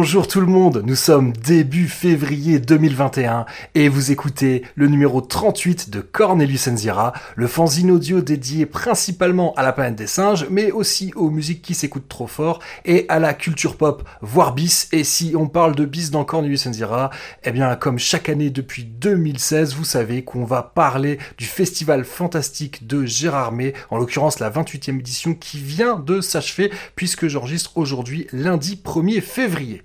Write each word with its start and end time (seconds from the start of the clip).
Bonjour 0.00 0.28
tout 0.28 0.40
le 0.40 0.46
monde, 0.46 0.84
nous 0.86 0.94
sommes 0.94 1.32
début 1.32 1.88
février 1.88 2.60
2021 2.60 3.46
et 3.74 3.88
vous 3.88 4.12
écoutez 4.12 4.62
le 4.76 4.86
numéro 4.86 5.20
38 5.20 5.90
de 5.90 6.00
Cornelius 6.00 6.68
Enzira, 6.68 7.12
le 7.34 7.48
fanzine 7.48 7.90
audio 7.90 8.20
dédié 8.20 8.64
principalement 8.64 9.54
à 9.56 9.64
la 9.64 9.72
planète 9.72 9.96
des 9.96 10.06
singes, 10.06 10.46
mais 10.50 10.70
aussi 10.70 11.12
aux 11.16 11.30
musiques 11.30 11.62
qui 11.62 11.74
s'écoutent 11.74 12.08
trop 12.08 12.28
fort 12.28 12.60
et 12.84 13.06
à 13.08 13.18
la 13.18 13.34
culture 13.34 13.76
pop, 13.76 14.08
voire 14.22 14.54
bis. 14.54 14.86
Et 14.92 15.02
si 15.02 15.34
on 15.36 15.48
parle 15.48 15.74
de 15.74 15.84
bis 15.84 16.12
dans 16.12 16.24
Cornelius 16.24 16.68
Enzira, 16.68 17.10
eh 17.42 17.50
bien 17.50 17.74
comme 17.74 17.98
chaque 17.98 18.28
année 18.28 18.50
depuis 18.50 18.84
2016, 18.84 19.74
vous 19.74 19.84
savez 19.84 20.22
qu'on 20.22 20.44
va 20.44 20.62
parler 20.62 21.18
du 21.38 21.44
festival 21.44 22.04
fantastique 22.04 22.86
de 22.86 23.04
Gérard 23.04 23.50
May, 23.50 23.72
en 23.90 23.98
l'occurrence 23.98 24.38
la 24.38 24.48
28e 24.48 25.00
édition 25.00 25.34
qui 25.34 25.58
vient 25.58 25.96
de 25.96 26.20
s'achever 26.20 26.70
puisque 26.94 27.26
j'enregistre 27.26 27.76
aujourd'hui 27.76 28.28
lundi 28.32 28.80
1er 28.84 29.20
février. 29.20 29.82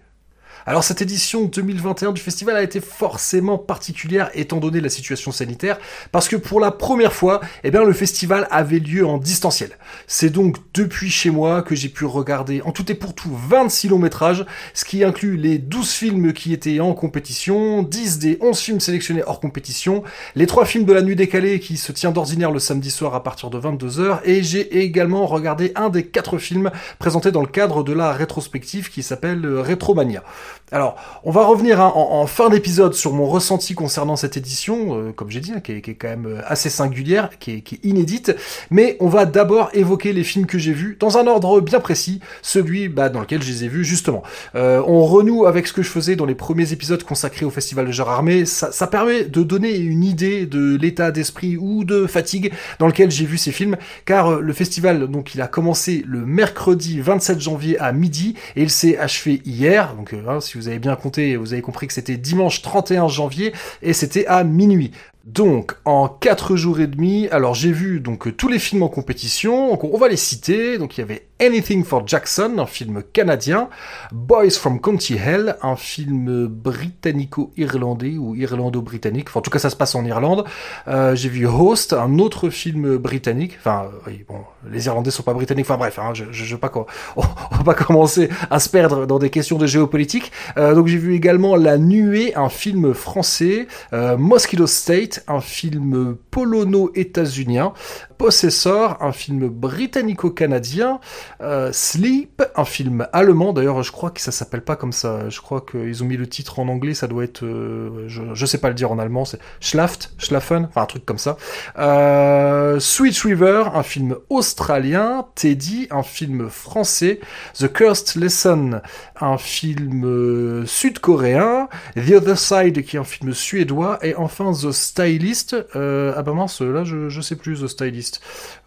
Alors 0.66 0.84
cette 0.84 1.02
édition 1.02 1.44
2021 1.44 2.14
du 2.14 2.22
festival 2.22 2.56
a 2.56 2.64
été 2.64 2.80
forcément 2.80 3.58
particulière 3.58 4.30
étant 4.34 4.58
donné 4.58 4.80
la 4.80 4.88
situation 4.88 5.34
sanitaire, 5.34 5.78
parce 6.14 6.30
que 6.30 6.38
pour 6.38 6.62
la 6.62 6.72
première 6.72 7.12
fois, 7.12 7.42
eh 7.66 7.72
bien, 7.72 7.84
le 7.84 7.92
festival 7.92 8.48
avait 8.50 8.80
lieu 8.80 9.06
en 9.06 9.18
distanciel. 9.18 9.72
C'est 10.08 10.30
donc 10.30 10.56
depuis 10.74 11.10
chez 11.10 11.32
moi 11.32 11.64
que 11.64 11.76
j'ai 11.76 11.90
pu 11.90 12.06
regarder 12.06 12.62
en 12.62 12.72
tout 12.72 12.90
et 12.90 12.96
pour 12.96 13.14
tout 13.14 13.36
26 13.50 13.90
longs 13.90 14.00
métrages, 14.00 14.46
ce 14.74 14.86
qui 14.86 15.04
inclut 15.04 15.36
les 15.36 15.58
12 15.58 15.92
films 15.92 16.34
qui 16.34 16.54
étaient 16.54 16.80
en 16.80 16.94
compétition, 16.94 17.84
10 17.84 18.20
des 18.20 18.38
11 18.40 18.58
films 18.58 18.80
sélectionnés 18.80 19.24
hors 19.26 19.42
compétition, 19.42 20.04
les 20.36 20.48
3 20.48 20.66
films 20.66 20.86
de 20.86 20.94
la 20.94 21.02
nuit 21.02 21.18
décalée 21.18 21.60
qui 21.60 21.76
se 21.76 21.92
tient 21.92 22.12
d'ordinaire 22.12 22.52
le 22.52 22.60
samedi 22.60 22.90
soir 22.90 23.16
à 23.16 23.24
partir 23.24 23.50
de 23.50 23.60
22h, 23.60 24.20
et 24.24 24.44
j'ai 24.44 24.82
également 24.82 25.26
regardé 25.26 25.74
un 25.76 25.90
des 25.90 26.06
4 26.06 26.38
films 26.38 26.72
présentés 27.00 27.32
dans 27.32 27.42
le 27.42 27.48
cadre 27.48 27.84
de 27.84 27.92
la 27.92 28.14
rétrospective 28.14 28.90
qui 28.90 29.04
s'appelle 29.04 29.46
Retromania. 29.46 30.24
Alors, 30.72 30.96
on 31.24 31.30
va 31.30 31.46
revenir 31.46 31.80
hein, 31.80 31.92
en, 31.96 32.26
fin 32.26 32.50
d'épisode 32.50 32.96
sur 32.96 33.14
mon 33.14 33.28
ressenti 33.28 33.76
concernant 33.76 34.16
cette 34.16 34.38
édition, 34.38 34.98
euh, 34.98 35.12
comme 35.12 35.30
j'ai 35.30 35.40
dit, 35.40 35.52
hein, 35.56 35.60
qui, 35.60 35.74
est, 35.74 35.82
quand 35.82 36.08
même 36.08 36.26
euh, 36.26 36.42
assez 36.48 36.72
singulière, 36.72 37.30
qui 37.38 37.52
est, 37.52 37.86
inédite, 37.86 38.36
mais 38.72 38.98
on 39.00 39.08
va 39.08 39.26
d'abord 39.26 39.70
évoquer 39.74 40.14
les 40.14 40.24
films 40.24 40.48
que 40.48 40.58
j'ai 40.58 40.74
vus 40.74 40.98
dans 41.00 41.20
un 41.20 41.28
ordre 41.28 41.62
bien 41.62 41.80
précis, 41.80 42.22
celui 42.42 42.90
bah, 42.90 43.10
dans 43.10 43.20
lequel 43.20 43.44
je 43.44 43.52
les 43.52 43.66
ai 43.66 43.68
vus 43.68 43.86
justement. 43.86 44.24
Euh, 44.56 44.82
on 44.88 45.06
renoue 45.06 45.46
avec 45.46 45.68
ce 45.68 45.74
que 45.74 45.84
je 45.84 45.90
faisais 45.90 46.16
dans 46.16 46.26
les 46.26 46.34
premiers 46.34 46.72
épisodes 46.74 47.04
consacrés 47.04 47.46
au 47.46 47.52
Festival 47.52 47.86
de 47.86 47.92
Gérard 47.92 48.16
Armé, 48.16 48.46
ça, 48.46 48.72
ça 48.72 48.88
permet 48.88 49.26
de 49.26 49.44
donner 49.44 49.76
une 49.78 50.04
idée 50.04 50.48
de 50.48 50.76
l'état 50.76 51.12
d'esprit 51.12 51.56
ou 51.56 51.84
de 51.84 52.08
fatigue 52.08 52.52
dans 52.80 52.88
lequel 52.88 53.12
j'ai 53.12 53.26
vu 53.26 53.38
ces 53.38 53.52
films, 53.52 53.78
car 54.06 54.40
le 54.40 54.54
festival, 54.54 55.08
donc 55.08 55.36
il 55.36 55.42
a 55.42 55.48
commencé 55.48 56.04
le 56.08 56.26
mercredi 56.26 57.00
27 57.00 57.40
janvier 57.40 57.78
à 57.78 57.92
midi, 57.92 58.36
et 58.56 58.64
il 58.64 58.72
s'est 58.72 58.98
achevé 58.98 59.42
hier, 59.46 59.94
donc 59.96 60.14
hein, 60.14 60.40
vous 60.58 60.68
avez 60.68 60.80
bien 60.80 60.96
compté, 60.96 61.36
vous 61.36 61.54
avez 61.54 61.62
compris 61.62 61.88
que 61.88 61.94
c'était 61.94 62.18
dimanche 62.18 62.62
31 62.62 63.08
janvier 63.08 63.54
et 63.82 63.94
c'était 63.94 64.26
à 64.28 64.44
minuit. 64.44 64.92
Donc, 65.24 65.78
en 65.86 66.10
4 66.10 66.58
jours 66.58 66.82
et 66.82 66.88
demi, 66.88 67.30
alors 67.30 67.56
j'ai 67.56 67.72
vu 67.72 68.02
donc 68.02 68.36
tous 68.36 68.50
les 68.50 68.60
films 68.60 68.84
en 68.84 68.90
compétition, 68.90 69.70
donc 69.70 69.86
on 69.86 69.98
va 69.98 70.10
les 70.10 70.18
citer. 70.18 70.78
Donc 70.78 70.98
il 70.98 71.00
y 71.00 71.04
avait 71.04 71.28
Anything 71.44 71.84
for 71.84 72.08
Jackson, 72.08 72.56
un 72.58 72.66
film 72.66 73.04
canadien, 73.12 73.68
Boys 74.12 74.52
from 74.52 74.80
County 74.80 75.16
Hell, 75.16 75.58
un 75.62 75.76
film 75.76 76.48
britannico-irlandais 76.48 78.18
ou 78.18 78.36
irlando-britannique, 78.36 79.28
enfin 79.30 79.40
en 79.40 79.42
tout 79.42 79.50
cas 79.50 79.60
ça 79.60 79.70
se 79.70 79.76
passe 79.76 79.96
en 79.96 80.06
Irlande. 80.06 80.46
Euh, 80.88 81.16
j'ai 81.16 81.28
vu 81.28 81.46
Host, 81.46 81.94
un 81.94 82.20
autre 82.20 82.50
film 82.50 82.98
britannique, 82.98 83.58
enfin 83.60 83.88
oui, 84.08 84.24
bon, 84.28 84.40
les 84.72 84.86
Irlandais 84.86 85.12
sont 85.12 85.24
pas 85.24 85.34
britanniques, 85.34 85.66
enfin 85.66 85.78
bref, 85.78 86.00
hein, 86.00 86.12
je, 86.14 86.26
je, 86.32 86.46
je, 86.46 86.56
pas 86.56 86.72
on, 87.16 87.22
va 87.22 87.64
pas 87.66 87.74
commencer 87.74 88.30
à 88.50 88.60
se 88.60 88.70
perdre 88.70 89.06
dans 89.06 89.20
des 89.20 89.30
questions 89.30 89.58
de 89.58 89.66
géopolitique. 89.66 90.32
Euh, 90.58 90.74
donc 90.76 90.88
j'ai 90.88 90.98
vu 90.98 91.14
également 91.14 91.56
La 91.58 91.78
Nuée, 91.78 92.34
un 92.36 92.50
film 92.50 92.94
français, 92.94 93.68
euh, 93.92 94.16
Mosquito 94.18 94.66
State, 94.66 95.13
un 95.28 95.42
film 95.42 96.18
polono-états-unien, 96.32 97.74
Possessor, 98.24 98.96
un 99.02 99.12
film 99.12 99.50
britannico-canadien, 99.50 101.02
euh, 101.42 101.74
Sleep, 101.74 102.42
un 102.56 102.64
film 102.64 103.06
allemand, 103.12 103.52
d'ailleurs 103.52 103.84
je 103.84 103.92
crois 103.92 104.12
que 104.12 104.22
ça 104.22 104.32
s'appelle 104.32 104.62
pas 104.62 104.78
comme 104.78 104.94
ça, 104.94 105.28
je 105.28 105.42
crois 105.42 105.60
qu'ils 105.60 106.02
ont 106.04 106.06
mis 106.06 106.16
le 106.16 106.26
titre 106.26 106.60
en 106.60 106.70
anglais, 106.70 106.94
ça 106.94 107.08
doit 107.08 107.26
être, 107.26 107.44
euh, 107.44 108.06
je, 108.08 108.22
je, 108.34 108.46
sais 108.46 108.60
pas 108.60 108.70
le 108.70 108.76
dire 108.76 108.94
en 108.94 108.98
allemand, 108.98 109.26
c'est 109.26 109.40
Schlaft, 109.60 110.14
Schlafen, 110.18 110.68
enfin 110.70 110.84
un 110.84 110.86
truc 110.86 111.06
comme 111.06 111.18
ça. 111.18 111.36
Euh, 111.78 112.80
Sweet 112.80 113.20
River, 113.20 113.66
un 113.74 113.84
film 113.84 114.16
australien, 114.30 115.26
Teddy, 115.36 115.90
un 115.92 116.04
film 116.04 116.50
français, 116.50 117.20
The 117.60 117.68
Cursed 117.68 118.16
Lesson, 118.22 118.80
un 119.20 119.38
film 119.38 120.66
sud-coréen, 120.66 121.68
The 121.98 122.12
Other 122.12 122.38
Side, 122.38 122.84
qui 122.84 122.96
est 122.96 123.00
un 123.00 123.04
film 123.04 123.34
suédois, 123.34 124.00
et 124.02 124.16
enfin 124.16 124.54
The 124.54 124.72
Stylist, 124.72 125.58
ah 125.76 126.22
bah 126.22 126.34
mince, 126.34 126.62
là 126.62 126.86
je, 126.86 127.10
je 127.10 127.20
sais 127.20 127.36
plus 127.36 127.60
The 127.60 127.68
Stylist. 127.68 128.13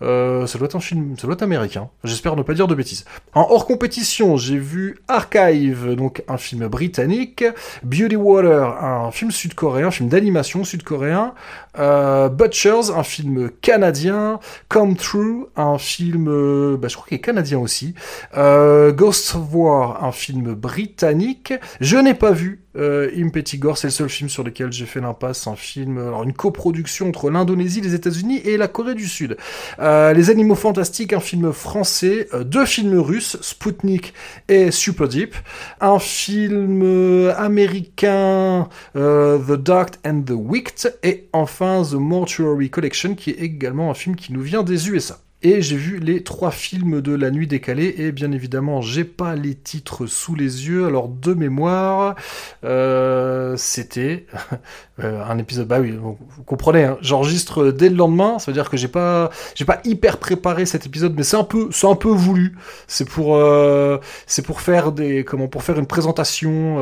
Euh, 0.02 0.46
ça 0.46 0.58
doit 0.58 0.66
être 0.66 0.76
un 0.76 0.80
film, 0.80 1.16
ça 1.18 1.26
doit 1.26 1.34
être 1.34 1.42
américain. 1.42 1.88
J'espère 2.04 2.36
ne 2.36 2.42
pas 2.42 2.54
dire 2.54 2.66
de 2.66 2.74
bêtises. 2.74 3.04
En 3.34 3.46
hors 3.50 3.66
compétition, 3.66 4.36
j'ai 4.36 4.58
vu 4.58 4.98
Archive, 5.08 5.94
donc 5.94 6.22
un 6.28 6.36
film 6.36 6.68
britannique, 6.68 7.44
Beauty 7.82 8.16
Water, 8.16 8.82
un 8.84 9.10
film 9.10 9.30
sud-coréen, 9.30 9.90
film 9.90 10.08
d'animation 10.08 10.64
sud-coréen, 10.64 11.34
euh, 11.78 12.28
Butchers, 12.28 12.90
un 12.94 13.02
film 13.02 13.50
canadien, 13.60 14.40
Come 14.68 14.96
True, 14.96 15.46
un 15.56 15.78
film, 15.78 16.28
euh, 16.28 16.76
bah, 16.76 16.88
je 16.88 16.96
crois 16.96 17.08
qu'il 17.08 17.16
est 17.16 17.20
canadien 17.20 17.58
aussi, 17.58 17.94
Ghost 18.34 19.34
of 19.34 19.42
War, 19.52 20.04
un 20.04 20.12
film 20.12 20.54
britannique. 20.54 21.54
Je 21.80 21.96
n'ai 21.96 22.14
pas 22.14 22.32
vu 22.32 22.66
euh, 22.78 23.10
Impetigore, 23.16 23.78
c'est 23.78 23.86
le 23.86 23.92
seul 23.92 24.08
film 24.08 24.28
sur 24.28 24.44
lequel 24.44 24.72
j'ai 24.72 24.86
fait 24.86 25.00
l'impasse, 25.00 25.46
un 25.46 25.56
film, 25.56 25.98
alors 25.98 26.22
une 26.22 26.32
coproduction 26.32 27.08
entre 27.08 27.30
l'Indonésie, 27.30 27.80
les 27.80 27.94
États-Unis 27.94 28.40
et 28.44 28.56
la 28.56 28.68
Corée 28.68 28.94
du 28.94 29.06
Sud. 29.06 29.36
Euh, 29.78 30.12
les 30.12 30.30
Animaux 30.30 30.54
Fantastiques, 30.54 31.12
un 31.12 31.20
film 31.20 31.52
français, 31.52 32.28
euh, 32.34 32.44
deux 32.44 32.66
films 32.66 32.98
russes, 32.98 33.38
Sputnik 33.40 34.12
et 34.48 34.70
Super 34.70 35.08
Deep, 35.08 35.34
un 35.80 35.98
film 35.98 36.82
euh, 36.82 37.34
américain, 37.36 38.68
The 38.94 39.52
Dark 39.52 39.94
and 40.06 40.22
the 40.26 40.32
Wicked, 40.32 40.98
et 41.02 41.28
enfin 41.32 41.65
The 41.66 41.94
Mortuary 41.94 42.70
Collection, 42.70 43.16
qui 43.16 43.30
est 43.30 43.40
également 43.40 43.90
un 43.90 43.94
film 43.94 44.14
qui 44.14 44.32
nous 44.32 44.40
vient 44.40 44.62
des 44.62 44.88
USA. 44.88 45.18
Et 45.48 45.62
j'ai 45.62 45.76
vu 45.76 46.00
les 46.00 46.24
trois 46.24 46.50
films 46.50 47.00
de 47.00 47.14
la 47.14 47.30
nuit 47.30 47.46
décalée 47.46 47.94
et 47.98 48.10
bien 48.10 48.32
évidemment 48.32 48.80
j'ai 48.80 49.04
pas 49.04 49.36
les 49.36 49.54
titres 49.54 50.06
sous 50.06 50.34
les 50.34 50.66
yeux. 50.66 50.86
Alors 50.86 51.06
de 51.06 51.34
mémoire, 51.34 52.16
euh, 52.64 53.54
c'était 53.56 54.26
euh, 55.04 55.22
un 55.24 55.38
épisode. 55.38 55.68
Bah 55.68 55.78
oui, 55.80 55.92
vous, 55.92 56.18
comprenez. 56.46 56.82
Hein, 56.82 56.98
J'enregistre 57.00 57.70
dès 57.70 57.90
le 57.90 57.94
lendemain. 57.94 58.40
Ça 58.40 58.50
veut 58.50 58.54
dire 58.54 58.68
que 58.68 58.76
j'ai 58.76 58.88
pas 58.88 59.30
j'ai 59.54 59.64
pas 59.64 59.78
hyper 59.84 60.18
préparé 60.18 60.66
cet 60.66 60.84
épisode, 60.84 61.14
mais 61.16 61.22
c'est 61.22 61.36
un 61.36 61.44
peu 61.44 61.68
c'est 61.70 61.86
un 61.86 61.94
peu 61.94 62.08
voulu. 62.08 62.56
C'est 62.88 63.08
pour 63.08 63.36
euh, 63.36 63.98
c'est 64.26 64.44
pour 64.44 64.60
faire 64.60 64.90
des 64.90 65.22
comment 65.22 65.46
pour 65.46 65.62
faire 65.62 65.78
une 65.78 65.86
présentation 65.86 66.78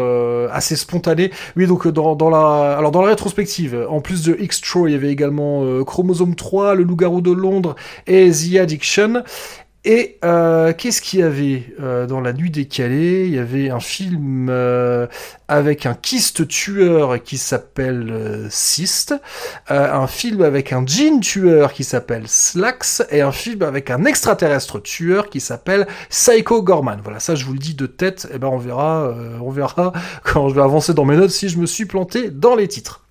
assez 0.51 0.77
spontanée. 0.77 1.33
Oui 1.55 1.67
donc 1.67 1.87
dans, 1.87 2.31
la 2.31 2.79
alors 2.79 2.93
dans 2.93 3.03
la 3.03 3.09
rétrospective, 3.09 3.87
en 3.91 4.01
plus 4.01 4.23
de 4.23 4.35
X-Tro, 4.41 4.87
il 4.87 4.93
y 4.93 4.95
avait 4.95 5.13
également 5.13 5.85
Chromosome 5.85 6.35
3, 6.35 6.77
Le 6.77 6.85
Loup-garou 6.85 7.21
de 7.21 7.31
Londres 7.31 7.77
et 8.07 8.31
Addiction. 8.59 9.23
Et 9.87 10.19
euh, 10.25 10.73
qu'est-ce 10.73 11.03
qu'il 11.03 11.21
y 11.21 11.23
avait 11.23 11.75
euh, 11.79 12.07
dans 12.07 12.23
La 12.23 12.33
Nuit 12.33 12.51
décalée? 12.51 13.27
Il 13.27 13.35
y 13.35 13.39
avait 13.39 13.69
un 13.69 13.81
film 13.81 14.49
euh, 14.49 15.07
avec 15.47 15.85
un 15.85 15.93
kyste 15.93 16.49
tueur 16.49 17.23
qui 17.23 17.37
s'appelle 17.37 18.47
Cyst, 18.49 19.15
un 19.69 20.07
film 20.07 20.41
avec 20.41 20.73
un 20.73 20.87
jean 20.87 21.21
tueur 21.21 21.75
qui 21.75 21.85
s'appelle 21.85 22.29
Slax, 22.29 23.05
et 23.11 23.21
un 23.21 23.33
film 23.33 23.61
avec 23.61 23.91
un 23.91 24.07
extraterrestre 24.07 24.81
tueur 24.81 25.29
qui 25.29 25.41
s'appelle 25.41 25.87
Psycho 26.09 26.63
Gorman. 26.63 27.01
Voilà, 27.03 27.21
ça 27.21 27.35
je 27.35 27.45
vous 27.45 27.53
le 27.53 27.59
dis 27.59 27.75
de 27.75 27.87
tête, 27.87 28.27
et 28.31 28.37
eh 28.37 28.39
ben 28.39 28.49
on 28.49 28.59
verra, 28.59 29.15
on 29.43 29.51
verra 29.51 29.93
quand 30.25 30.49
je 30.49 30.55
vais 30.55 30.63
avancer 30.63 30.95
dans 30.95 31.05
mes 31.05 31.17
notes 31.17 31.31
si 31.31 31.51
je 31.51 31.59
me 31.59 31.67
suis 31.67 31.85
planté 31.85 32.31
dans 32.31 32.57
les 32.57 32.69
titres. 32.69 33.04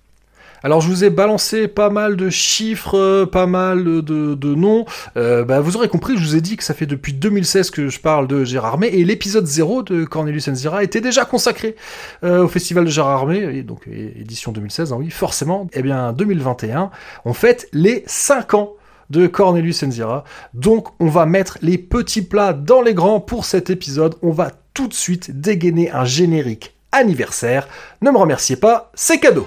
Alors 0.64 0.80
je 0.80 0.88
vous 0.88 1.04
ai 1.04 1.10
balancé 1.10 1.68
pas 1.68 1.90
mal 1.90 2.16
de 2.16 2.30
chiffres, 2.30 3.26
pas 3.26 3.46
mal 3.46 3.84
de, 3.84 4.00
de 4.00 4.54
noms. 4.54 4.86
Euh, 5.18 5.44
bah, 5.44 5.60
vous 5.60 5.76
aurez 5.76 5.90
compris, 5.90 6.16
je 6.16 6.22
vous 6.22 6.36
ai 6.36 6.40
dit 6.40 6.56
que 6.56 6.64
ça 6.64 6.72
fait 6.72 6.86
depuis 6.86 7.12
2016 7.12 7.70
que 7.70 7.90
je 7.90 8.00
parle 8.00 8.26
de 8.26 8.44
Gérard 8.44 8.78
May 8.78 8.88
et 8.88 9.04
l'épisode 9.04 9.44
0 9.44 9.82
de 9.82 10.04
Cornelius 10.04 10.48
Enzira 10.48 10.82
était 10.82 11.02
déjà 11.02 11.26
consacré 11.26 11.76
euh, 12.24 12.44
au 12.44 12.48
festival 12.48 12.86
de 12.86 12.90
Gérard 12.90 13.26
May, 13.26 13.58
et 13.58 13.62
donc 13.62 13.86
édition 13.86 14.52
2016, 14.52 14.94
hein, 14.94 14.96
oui, 14.98 15.10
forcément. 15.10 15.68
Eh 15.74 15.82
bien 15.82 16.14
2021, 16.14 16.90
on 17.26 17.34
fête 17.34 17.68
les 17.74 18.02
5 18.06 18.54
ans 18.54 18.72
de 19.10 19.26
Cornelius 19.26 19.82
Enzira. 19.82 20.24
Donc 20.54 20.88
on 20.98 21.08
va 21.08 21.26
mettre 21.26 21.58
les 21.60 21.76
petits 21.76 22.22
plats 22.22 22.54
dans 22.54 22.80
les 22.80 22.94
grands 22.94 23.20
pour 23.20 23.44
cet 23.44 23.68
épisode. 23.68 24.14
On 24.22 24.30
va 24.30 24.50
tout 24.72 24.88
de 24.88 24.94
suite 24.94 25.42
dégainer 25.42 25.90
un 25.90 26.06
générique 26.06 26.74
anniversaire. 26.90 27.68
Ne 28.00 28.10
me 28.10 28.16
remerciez 28.16 28.56
pas, 28.56 28.90
c'est 28.94 29.18
cadeau. 29.18 29.46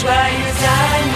Joyeux 0.00 0.12
anniversaire, 0.12 1.07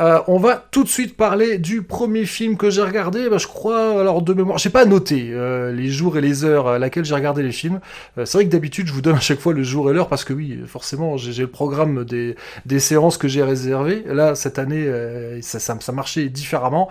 Voilà, 0.00 0.24
on 0.28 0.38
va 0.38 0.56
tout 0.56 0.82
de 0.82 0.88
suite 0.88 1.14
parler 1.14 1.58
du 1.58 1.82
premier 1.82 2.24
film 2.24 2.56
que 2.56 2.70
j'ai 2.70 2.80
regardé. 2.80 3.28
Bah, 3.28 3.36
je 3.36 3.46
crois, 3.46 4.00
alors 4.00 4.22
de 4.22 4.32
mémoire, 4.32 4.56
j'ai 4.56 4.70
pas 4.70 4.86
noté 4.86 5.28
euh, 5.32 5.72
les 5.72 5.90
jours 5.90 6.16
et 6.16 6.22
les 6.22 6.42
heures 6.42 6.68
à 6.68 6.78
laquelle 6.78 7.04
j'ai 7.04 7.14
regardé 7.14 7.42
les 7.42 7.52
films. 7.52 7.80
Euh, 8.16 8.24
c'est 8.24 8.38
vrai 8.38 8.46
que 8.46 8.50
d'habitude, 8.50 8.86
je 8.86 8.94
vous 8.94 9.02
donne 9.02 9.16
à 9.16 9.20
chaque 9.20 9.40
fois 9.40 9.52
le 9.52 9.62
jour 9.62 9.90
et 9.90 9.92
l'heure 9.92 10.08
parce 10.08 10.24
que 10.24 10.32
oui, 10.32 10.58
forcément, 10.66 11.18
j'ai 11.18 11.42
le 11.42 11.48
programme 11.48 12.06
des, 12.06 12.34
séances 12.78 13.18
que 13.18 13.28
j'ai 13.28 13.42
réservées. 13.42 14.02
Là, 14.06 14.34
cette 14.34 14.58
année, 14.58 14.86
euh, 14.86 15.38
ça, 15.42 15.60
ça, 15.60 15.76
ça 15.78 15.92
marchait 15.92 16.30
différemment. 16.30 16.88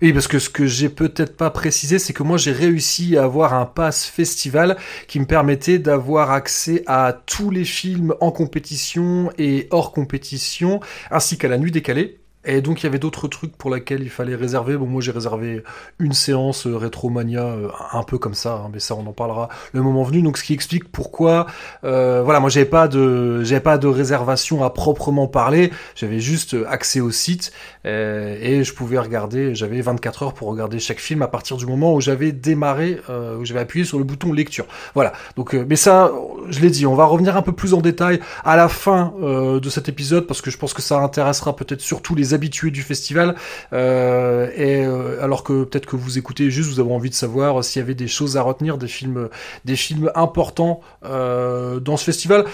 Oui, 0.00 0.12
parce 0.12 0.28
que 0.28 0.38
ce 0.38 0.48
que 0.48 0.66
j'ai 0.66 0.88
peut-être 0.88 1.36
pas 1.36 1.50
précisé, 1.50 1.98
c'est 1.98 2.12
que 2.12 2.22
moi 2.22 2.36
j'ai 2.36 2.52
réussi 2.52 3.16
à 3.16 3.24
avoir 3.24 3.54
un 3.54 3.66
pass 3.66 4.04
festival 4.04 4.76
qui 5.08 5.18
me 5.18 5.24
permettait 5.26 5.80
d'avoir 5.80 6.30
accès 6.30 6.84
à 6.86 7.12
tous 7.26 7.50
les 7.50 7.64
films 7.64 8.14
en 8.20 8.30
compétition 8.30 9.32
et 9.36 9.66
hors 9.72 9.90
compétition, 9.90 10.78
ainsi 11.10 11.38
qu'à 11.38 11.48
la 11.48 11.58
nuit 11.58 11.72
décalée. 11.72 12.20
Et 12.46 12.60
donc 12.60 12.82
il 12.82 12.84
y 12.84 12.86
avait 12.86 13.00
d'autres 13.00 13.26
trucs 13.26 13.56
pour 13.56 13.74
lesquels 13.74 14.02
il 14.02 14.10
fallait 14.10 14.36
réserver. 14.36 14.76
Bon, 14.76 14.86
moi 14.86 15.02
j'ai 15.02 15.10
réservé 15.10 15.64
une 15.98 16.12
séance 16.12 16.66
euh, 16.66 16.76
Retromania 16.76 17.44
euh, 17.44 17.68
un 17.92 18.04
peu 18.04 18.18
comme 18.18 18.34
ça, 18.34 18.62
hein, 18.64 18.70
mais 18.72 18.78
ça 18.78 18.94
on 18.94 19.04
en 19.06 19.12
parlera 19.12 19.48
le 19.72 19.82
moment 19.82 20.04
venu. 20.04 20.22
Donc 20.22 20.38
ce 20.38 20.44
qui 20.44 20.54
explique 20.54 20.90
pourquoi, 20.90 21.46
euh, 21.82 22.22
voilà, 22.24 22.38
moi 22.38 22.48
j'avais 22.48 22.66
pas 22.66 22.86
de, 22.86 23.42
j'avais 23.42 23.60
pas 23.60 23.78
de 23.78 23.88
réservation 23.88 24.62
à 24.62 24.70
proprement 24.70 25.26
parler. 25.26 25.72
J'avais 25.96 26.20
juste 26.20 26.56
accès 26.68 27.00
au 27.00 27.10
site 27.10 27.52
et 27.84 28.64
je 28.64 28.74
pouvais 28.74 28.98
regarder. 28.98 29.54
J'avais 29.54 29.80
24 29.80 30.22
heures 30.22 30.34
pour 30.34 30.48
regarder 30.48 30.78
chaque 30.78 31.00
film 31.00 31.22
à 31.22 31.28
partir 31.28 31.56
du 31.56 31.66
moment 31.66 31.94
où 31.94 32.00
j'avais 32.00 32.32
démarré, 32.32 33.00
où 33.08 33.44
j'avais 33.44 33.60
appuyé 33.60 33.84
sur 33.84 33.98
le 33.98 34.04
bouton 34.04 34.32
lecture. 34.32 34.66
Voilà. 34.94 35.12
Donc, 35.36 35.54
mais 35.54 35.76
ça, 35.76 36.12
je 36.48 36.60
l'ai 36.60 36.70
dit, 36.70 36.86
on 36.86 36.94
va 36.94 37.04
revenir 37.04 37.36
un 37.36 37.42
peu 37.42 37.52
plus 37.52 37.74
en 37.74 37.80
détail 37.80 38.20
à 38.44 38.56
la 38.56 38.68
fin 38.68 39.14
de 39.20 39.70
cet 39.70 39.88
épisode 39.88 40.26
parce 40.26 40.40
que 40.40 40.50
je 40.50 40.58
pense 40.58 40.74
que 40.74 40.82
ça 40.82 40.98
intéressera 40.98 41.54
peut-être 41.54 41.80
surtout 41.80 42.14
les 42.14 42.34
habitués 42.36 42.70
du 42.70 42.82
festival. 42.82 43.34
Euh, 43.72 44.48
et 44.54 44.84
euh, 44.84 45.22
alors 45.22 45.42
que 45.42 45.64
peut-être 45.64 45.86
que 45.86 45.96
vous 45.96 46.18
écoutez 46.18 46.50
juste, 46.50 46.70
vous 46.70 46.80
avez 46.80 46.92
envie 46.92 47.10
de 47.10 47.14
savoir 47.14 47.64
s'il 47.64 47.80
y 47.80 47.82
avait 47.82 47.94
des 47.94 48.06
choses 48.06 48.36
à 48.36 48.42
retenir, 48.42 48.78
des 48.78 48.86
films, 48.86 49.28
des 49.64 49.76
films 49.76 50.10
importants 50.14 50.80
euh, 51.04 51.80
dans 51.80 51.96
ce 51.96 52.04
festival. 52.04 52.44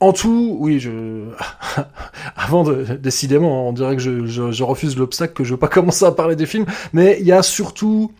En 0.00 0.12
tout, 0.12 0.56
oui, 0.58 0.80
je... 0.80 0.90
avant 2.36 2.64
de 2.64 2.84
décidément, 2.96 3.68
on 3.68 3.72
dirait 3.72 3.96
que 3.96 4.02
je, 4.02 4.26
je, 4.26 4.62
refuse 4.62 4.96
l'obstacle, 4.96 5.34
que 5.34 5.44
je 5.44 5.52
veux 5.52 5.58
pas 5.58 5.68
commencer 5.78 6.04
à 6.04 6.12
parler 6.12 6.36
des 6.36 6.46
films, 6.46 6.66
mais 6.92 7.18
il 7.20 7.26
y 7.26 7.32
a 7.32 7.42
surtout 7.42 8.12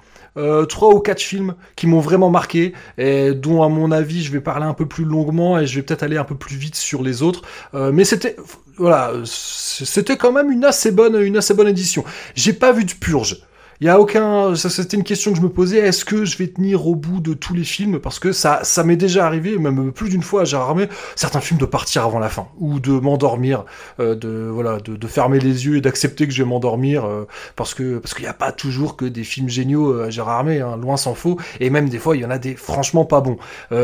trois 0.69 0.95
ou 0.95 1.01
quatre 1.01 1.21
films 1.21 1.55
qui 1.77 1.87
m'ont 1.87 2.01
vraiment 2.01 2.31
marqué 2.31 2.73
et 2.99 3.33
dont 3.33 3.63
à 3.63 3.69
mon 3.69 3.91
avis 3.91 4.23
je 4.23 4.33
vais 4.33 4.41
parler 4.41 4.67
un 4.67 4.75
peu 4.75 4.87
plus 4.87 5.05
longuement 5.05 5.59
et 5.59 5.67
je 5.67 5.77
vais 5.77 5.83
peut-être 5.83 6.03
aller 6.03 6.17
un 6.17 6.25
peu 6.25 6.35
plus 6.35 6.57
vite 6.57 6.77
sur 6.77 7.03
les 7.03 7.23
autres. 7.23 7.43
Euh, 7.75 7.93
mais 7.93 8.05
c'était 8.05 8.37
voilà, 8.77 9.13
c'était 9.25 10.17
quand 10.17 10.33
même 10.33 10.51
une 10.51 10.65
assez 10.65 10.91
bonne 10.91 11.21
une 11.21 11.37
assez 11.37 11.55
bonne 11.55 11.69
édition. 11.69 12.05
J'ai 12.35 12.53
pas 12.53 12.73
vu 12.73 12.85
de 12.85 12.93
purge. 12.93 13.43
Il 13.83 13.87
y 13.87 13.89
a 13.89 13.99
aucun, 13.99 14.55
ça 14.57 14.69
c'était 14.69 14.99
une 14.99 15.05
question 15.05 15.31
que 15.31 15.39
je 15.39 15.43
me 15.43 15.49
posais. 15.49 15.79
Est-ce 15.79 16.05
que 16.05 16.27
je 16.27 16.37
vais 16.37 16.49
tenir 16.49 16.87
au 16.87 16.95
bout 16.95 17.21
de 17.21 17.33
tous 17.33 17.55
les 17.55 17.65
films? 17.65 17.99
Parce 17.99 18.19
que 18.19 18.31
ça, 18.31 18.61
ça 18.63 18.85
m'est 18.85 18.97
déjà 18.97 19.25
arrivé, 19.25 19.57
même 19.57 19.91
plus 19.91 20.11
d'une 20.11 20.23
fois, 20.23 20.45
j'ai 20.45 20.59
rarement 20.59 20.85
certains 21.17 21.41
films 21.41 21.59
de 21.59 21.65
partir 21.65 22.05
avant 22.05 22.19
la 22.19 22.29
fin 22.29 22.49
ou 22.59 22.79
de 22.79 22.93
m'endormir, 22.93 23.65
euh, 23.99 24.15
de 24.15 24.51
voilà, 24.53 24.81
de, 24.81 25.07
fermer 25.07 25.39
les 25.39 25.65
yeux 25.65 25.79
et 25.79 25.81
d'accepter 25.81 26.27
que 26.27 26.35
je 26.35 26.43
vais 26.43 26.49
m'endormir 26.49 27.07
euh, 27.07 27.27
parce 27.57 27.73
que 27.73 27.97
parce 27.97 28.13
qu'il 28.13 28.25
n'y 28.25 28.29
a 28.29 28.35
pas 28.35 28.53
toujours 28.53 28.97
que 28.97 29.07
des 29.07 29.25
films 29.25 29.49
géniaux 29.49 29.95
à 29.95 30.05
euh, 30.05 30.11
Gérard 30.11 30.41
Armé, 30.41 30.61
hein, 30.61 30.77
loin 30.77 30.99
s'en 30.99 31.15
faut. 31.15 31.39
Et 31.59 31.71
même 31.71 31.89
des 31.89 31.99
fois, 31.99 32.17
il 32.17 32.21
y 32.21 32.27
en 32.27 32.31
a 32.31 32.39
des 32.39 32.57
franchement 32.57 33.07
pas 33.07 33.23
bons. 33.23 33.39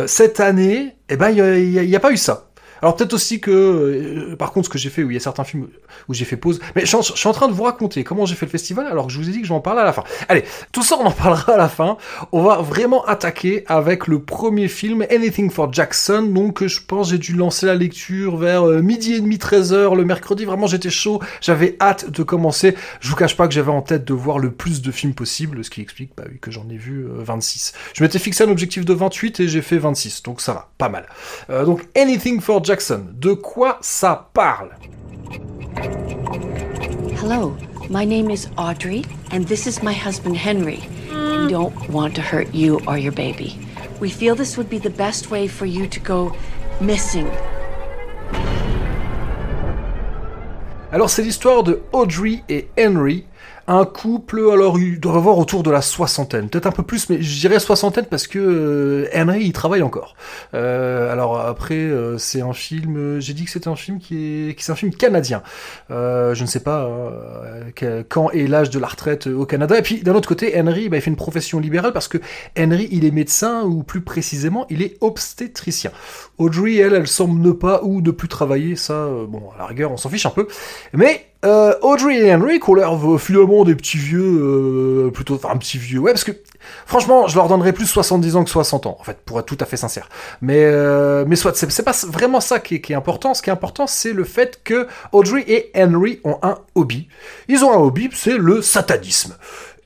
cette 0.07 0.41
année, 0.41 0.95
eh 1.09 1.17
ben, 1.17 1.31
il 1.31 1.71
n'y 1.71 1.97
a, 1.97 2.01
pas 2.01 2.13
eu 2.13 2.19
ça. 2.19 2.51
Alors 2.83 2.97
peut-être 2.97 3.15
aussi 3.15 3.41
que, 3.41 3.51
euh, 3.51 4.37
par 4.37 4.53
contre, 4.53 4.67
ce 4.67 4.71
que 4.71 4.79
j'ai 4.79 4.91
fait, 4.91 5.03
où 5.03 5.11
il 5.11 5.15
y 5.15 5.17
a 5.17 5.21
certains 5.21 5.45
films 5.45 5.69
où 6.09 6.15
j'ai 6.15 6.25
fait 6.25 6.37
pause, 6.37 6.61
mais 6.75 6.85
je, 6.85 6.97
suis 7.01 7.29
en 7.29 7.33
train 7.33 7.49
de 7.49 7.53
vous 7.53 7.63
raconter 7.63 8.05
comment 8.05 8.27
j'ai 8.27 8.35
fait 8.35 8.47
le 8.47 8.51
festival, 8.51 8.87
alors 8.87 9.07
que 9.07 9.13
je 9.13 9.19
vous 9.19 9.29
ai 9.29 9.33
dit 9.33 9.41
que 9.41 9.47
je 9.47 9.53
vais 9.53 9.57
en 9.57 9.61
parler 9.61 9.81
à 9.81 9.85
la 9.85 9.93
fin. 9.93 10.05
Allez, 10.29 10.45
tout 10.73 10.83
ça, 10.83 10.97
on 11.01 11.07
en 11.07 11.11
parlera 11.11 11.55
à 11.55 11.57
la 11.57 11.69
fin. 11.69 11.97
On 12.33 12.43
va 12.43 12.57
vraiment 12.59 13.05
attaquer 13.07 13.65
avec 13.67 14.07
le 14.07 14.21
premier 14.21 14.69
film, 14.69 15.05
Anything 15.11 15.51
for 15.51 15.73
Jackson. 15.73 16.23
Donc, 16.23 16.67
je 16.67 16.81
pense 16.87 17.11
j'ai 17.11 17.19
dû 17.19 17.35
lancer 17.35 17.67
la 17.67 17.75
lecture 17.75 18.37
vers 18.37 18.67
euh, 18.67 18.83
midi 18.83 19.15
et 19.15 19.21
demi, 19.21 19.39
13 19.39 19.73
heures 19.73 19.95
le 19.95 20.05
mercredi. 20.05 20.45
Vraiment, 20.45 20.67
j'étais 20.67 20.91
chaud, 20.91 21.21
j'avais 21.41 21.77
hâte 21.81 22.11
de 22.11 22.23
commencer. 22.23 22.75
Je 23.01 23.09
vous 23.09 23.17
cache 23.17 23.37
pas 23.37 23.49
que 23.49 23.55
j'avais 23.55 23.71
en 23.71 23.83
tête 23.83 24.05
de 24.05 24.15
voir 24.15 24.39
le 24.39 24.51
plus 24.51 24.83
de 24.83 24.91
films 24.91 25.15
possible, 25.15 25.65
ce 25.65 25.71
qui 25.71 25.81
explique 25.81 26.11
bah, 26.17 26.25
que 26.41 26.51
j'en 26.51 26.69
ai 26.69 26.77
vu 26.77 27.07
26. 27.09 27.73
Euh, 27.75 27.79
je 27.95 28.03
m'étais 28.03 28.19
fixé 28.19 28.45
un 28.45 28.51
objectif 28.51 28.85
de 28.85 28.93
28 28.93 29.41
et 29.41 29.49
j'ai 29.49 29.63
fait 29.63 29.79
26, 29.79 30.23
donc 30.23 30.41
ça 30.41 30.53
va, 30.53 30.69
pas 30.79 30.89
mal. 30.89 31.07
donc, 31.49 31.87
Anything 31.97 32.41
for 32.41 32.66
Jackson. 32.67 33.15
De 33.21 33.35
quoi 33.35 33.79
ça 33.81 34.27
parle? 34.35 34.75
Hello, 37.21 37.57
my 37.89 38.05
name 38.05 38.29
is 38.29 38.49
Audrey, 38.59 39.05
and 39.31 39.47
this 39.47 39.69
is 39.69 39.85
my 39.85 39.93
husband 39.93 40.37
Henry. 40.37 40.81
We 41.13 41.49
don't 41.49 41.89
want 41.89 42.17
to 42.17 42.23
hurt 42.23 42.53
you 42.53 42.81
or 42.89 42.99
your 42.99 43.13
baby. 43.13 43.57
We 44.01 44.11
feel 44.11 44.35
this 44.35 44.57
would 44.57 44.69
be 44.69 44.79
the 44.79 44.91
best 44.91 45.31
way 45.31 45.47
for 45.47 45.67
you 45.67 45.87
to 45.87 46.01
go 46.01 46.35
missing. 46.81 47.31
Alors 50.91 51.09
c'est 51.09 51.23
l'histoire 51.23 51.63
de 51.63 51.81
Audrey 51.93 52.43
et 52.49 52.67
Henry, 52.77 53.27
un 53.69 53.85
couple, 53.85 54.51
alors 54.53 54.79
il 54.79 55.01
doit 55.01 55.17
avoir 55.17 55.39
autour 55.39 55.63
de 55.63 55.71
la 55.71 55.83
soixantaine, 55.83 56.49
peut-être 56.49 56.67
un 56.67 56.73
peu 56.73 56.85
plus, 56.85 57.09
mais 57.11 57.21
je 57.21 57.41
dirais 57.41 57.59
soixantaine 57.59 58.07
parce 58.09 58.27
que 58.27 58.39
euh, 58.39 59.09
Henry 59.15 59.45
il 59.45 59.53
travaille 59.53 59.83
encore. 59.83 60.15
Euh, 60.55 61.13
alors 61.13 61.41
après 61.41 61.75
euh, 61.75 62.17
c'est 62.17 62.41
un 62.41 62.53
film, 62.53 62.97
euh, 62.97 63.21
j'ai 63.21 63.35
dit 63.35 63.45
que 63.45 63.51
c'était 63.51 63.69
un 63.69 63.77
film 63.77 63.99
qui 63.99 64.51
est, 64.51 64.55
qui 64.55 64.65
c'est 64.65 64.73
un 64.73 64.77
film 64.77 64.95
canadien. 64.95 65.43
Euh, 65.91 66.35
je 66.35 66.43
ne 66.43 66.49
sais 66.49 66.61
pas 66.61 66.89
quand 68.09 68.31
est 68.31 68.47
l'âge 68.47 68.71
de 68.71 68.79
la 68.79 68.87
retraite 68.87 69.27
au 69.27 69.47
Canada. 69.47 69.79
Et 69.79 69.83
puis 69.83 70.03
d'un 70.03 70.15
autre 70.15 70.29
côté, 70.29 70.59
Henry 70.61 70.89
bah, 70.89 70.97
il 70.99 71.03
fait 71.03 71.11
une 71.11 71.17
profession 71.17 71.59
libérale 71.59 71.93
parce 71.93 72.09
que 72.09 72.19
Henry 72.59 72.89
il 72.93 73.05
est 73.05 73.11
médecin 73.11 73.63
ou 73.65 73.83
plus 73.83 74.01
précisément 74.01 74.67
il 74.71 74.83
est 74.83 74.97
obstétricien. 75.01 75.91
Audrey 76.39 76.77
elle, 76.77 76.95
elle 76.95 77.09
semble 77.09 77.41
ne 77.41 77.51
pas 77.53 77.81
ou 77.83 78.01
ne 78.01 78.11
plus 78.13 78.29
travailler, 78.29 78.77
ça 78.77 79.09
bon 79.29 79.51
à 79.55 79.59
la 79.59 79.67
rigueur 79.67 79.91
on 79.91 79.97
s'en 79.97 80.09
fiche 80.09 80.27
un 80.27 80.31
peu, 80.31 80.47
mais 80.93 81.27
euh, 81.45 81.75
Audrey 81.83 82.17
et 82.17 82.35
Henry 82.35 82.61
ont 82.67 82.75
l'air 82.75 82.99
finalement 83.19 83.65
des 83.65 83.75
petits 83.75 83.99
vieux, 83.99 84.21
euh, 84.21 85.11
plutôt, 85.11 85.35
enfin 85.35 85.51
un 85.53 85.59
petit 85.59 85.79
vieux, 85.79 85.99
ouais, 85.99 86.13
parce 86.13 86.25
que 86.25 86.33
franchement, 86.87 87.29
je 87.29 87.37
leur 87.37 87.49
donnerais 87.49 87.73
plus 87.73 87.87
70 87.87 88.37
ans 88.37 88.45
que 88.45 88.51
60 88.51 88.87
ans, 88.87 88.97
en 88.99 89.05
fait, 89.05 89.19
pour 89.25 89.39
être 89.39 89.47
tout 89.47 89.59
à 89.61 89.67
fait 89.67 89.77
sincère. 89.77 90.09
Mais, 90.41 90.65
euh, 90.65 91.25
mais 91.27 91.37
soit, 91.37 91.55
c'est 91.55 91.83
pas 91.83 91.97
vraiment 92.09 92.41
ça 92.41 92.59
qui 92.59 92.75
est 92.75 92.95
important. 92.95 93.35
Ce 93.35 93.43
qui 93.43 93.51
est 93.51 93.53
important, 93.53 93.87
c'est 93.87 94.13
le 94.13 94.25
fait 94.25 94.61
que 94.65 94.89
Audrey 95.13 95.45
et 95.47 95.71
Henry 95.77 96.21
ont 96.25 96.39
un 96.43 96.59
hobby. 96.75 97.09
Ils 97.49 97.65
ont 97.65 97.73
un 97.73 97.79
hobby, 97.79 98.09
c'est 98.15 98.39
le 98.39 98.63
satanisme. 98.63 99.37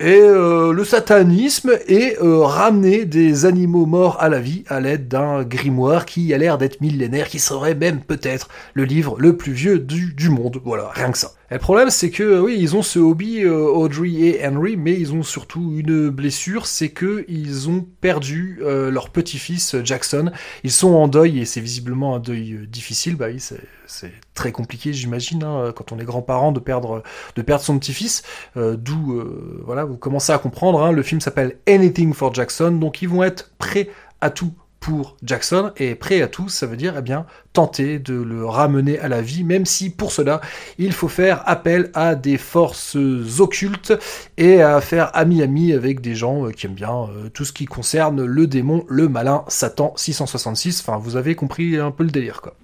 Et 0.02 0.18
euh, 0.18 0.72
le 0.72 0.82
satanisme 0.82 1.72
est 1.86 2.18
euh, 2.22 2.38
ramener 2.38 3.04
des 3.04 3.44
animaux 3.44 3.84
morts 3.84 4.16
à 4.18 4.30
la 4.30 4.40
vie 4.40 4.64
à 4.68 4.80
l'aide 4.80 5.08
d'un 5.08 5.42
grimoire 5.42 6.06
qui 6.06 6.32
a 6.32 6.38
l'air 6.38 6.56
d'être 6.56 6.80
millénaire, 6.80 7.28
qui 7.28 7.38
serait 7.38 7.74
même 7.74 8.00
peut-être 8.00 8.48
le 8.72 8.84
livre 8.84 9.16
le 9.18 9.36
plus 9.36 9.52
vieux 9.52 9.78
du, 9.78 10.30
monde. 10.30 10.58
Voilà, 10.64 10.88
rien 10.94 11.12
que 11.12 11.18
ça. 11.18 11.32
Et 11.50 11.54
le 11.54 11.60
problème, 11.60 11.90
c'est 11.90 12.08
que 12.08 12.40
oui, 12.40 12.56
ils 12.58 12.76
ont 12.76 12.82
ce 12.82 12.98
hobby, 12.98 13.44
euh, 13.44 13.58
Audrey 13.58 14.12
et 14.12 14.40
Henry, 14.42 14.78
mais 14.78 14.98
ils 14.98 15.12
ont 15.12 15.22
surtout 15.22 15.74
une 15.76 16.08
blessure, 16.08 16.64
c'est 16.64 16.88
que 16.88 17.26
ils 17.28 17.68
ont 17.68 17.86
perdu 18.00 18.60
leur 18.62 19.10
petit-fils 19.10 19.76
Jackson. 19.84 20.30
Ils 20.64 20.72
sont 20.72 20.94
en 20.94 21.08
deuil 21.08 21.40
et 21.40 21.44
c'est 21.44 21.60
visiblement 21.60 22.16
un 22.16 22.20
deuil 22.20 22.66
difficile. 22.66 23.16
Bah 23.16 23.26
c'est 23.36 23.60
très 24.34 24.52
compliqué, 24.52 24.92
j'imagine, 24.92 25.42
hein, 25.44 25.72
quand 25.74 25.92
on 25.92 25.98
est 25.98 26.04
grand-parent 26.04 26.52
de 26.52 26.60
perdre 26.60 27.02
de 27.36 27.42
perdre 27.42 27.64
son 27.64 27.78
petit-fils. 27.78 28.22
D'où 28.56 29.22
voilà, 29.64 29.84
vous 29.84 29.96
commencez 29.96 30.32
à 30.32 30.38
comprendre. 30.38 30.82
Hein, 30.82 30.92
le 30.92 31.02
film 31.02 31.20
s'appelle 31.20 31.56
Anything 31.68 32.14
for 32.14 32.34
Jackson, 32.34 32.72
donc 32.72 33.02
ils 33.02 33.08
vont 33.08 33.22
être 33.22 33.52
prêts 33.58 33.88
à 34.20 34.30
tout 34.30 34.52
pour 34.80 35.16
Jackson 35.22 35.72
et 35.76 35.94
prêt 35.94 36.22
à 36.22 36.26
tout, 36.26 36.48
ça 36.48 36.66
veut 36.66 36.76
dire 36.76 36.94
eh 36.98 37.02
bien 37.02 37.26
tenter 37.52 37.98
de 37.98 38.14
le 38.14 38.46
ramener 38.46 38.98
à 38.98 39.08
la 39.08 39.20
vie, 39.20 39.44
même 39.44 39.66
si 39.66 39.90
pour 39.90 40.10
cela 40.10 40.40
il 40.78 40.92
faut 40.92 41.08
faire 41.08 41.42
appel 41.46 41.90
à 41.94 42.14
des 42.14 42.38
forces 42.38 42.96
occultes 43.38 43.92
et 44.38 44.62
à 44.62 44.80
faire 44.80 45.14
ami-ami 45.14 45.72
avec 45.72 46.00
des 46.00 46.14
gens 46.14 46.46
euh, 46.46 46.50
qui 46.50 46.66
aiment 46.66 46.74
bien 46.74 46.94
euh, 46.94 47.28
tout 47.28 47.44
ce 47.44 47.52
qui 47.52 47.66
concerne 47.66 48.24
le 48.24 48.46
démon, 48.46 48.84
le 48.88 49.08
malin, 49.08 49.44
Satan 49.48 49.92
666. 49.96 50.80
Enfin, 50.80 50.98
vous 50.98 51.16
avez 51.16 51.34
compris 51.34 51.76
un 51.76 51.90
peu 51.90 52.04
le 52.04 52.10
délire 52.10 52.40
quoi. 52.40 52.54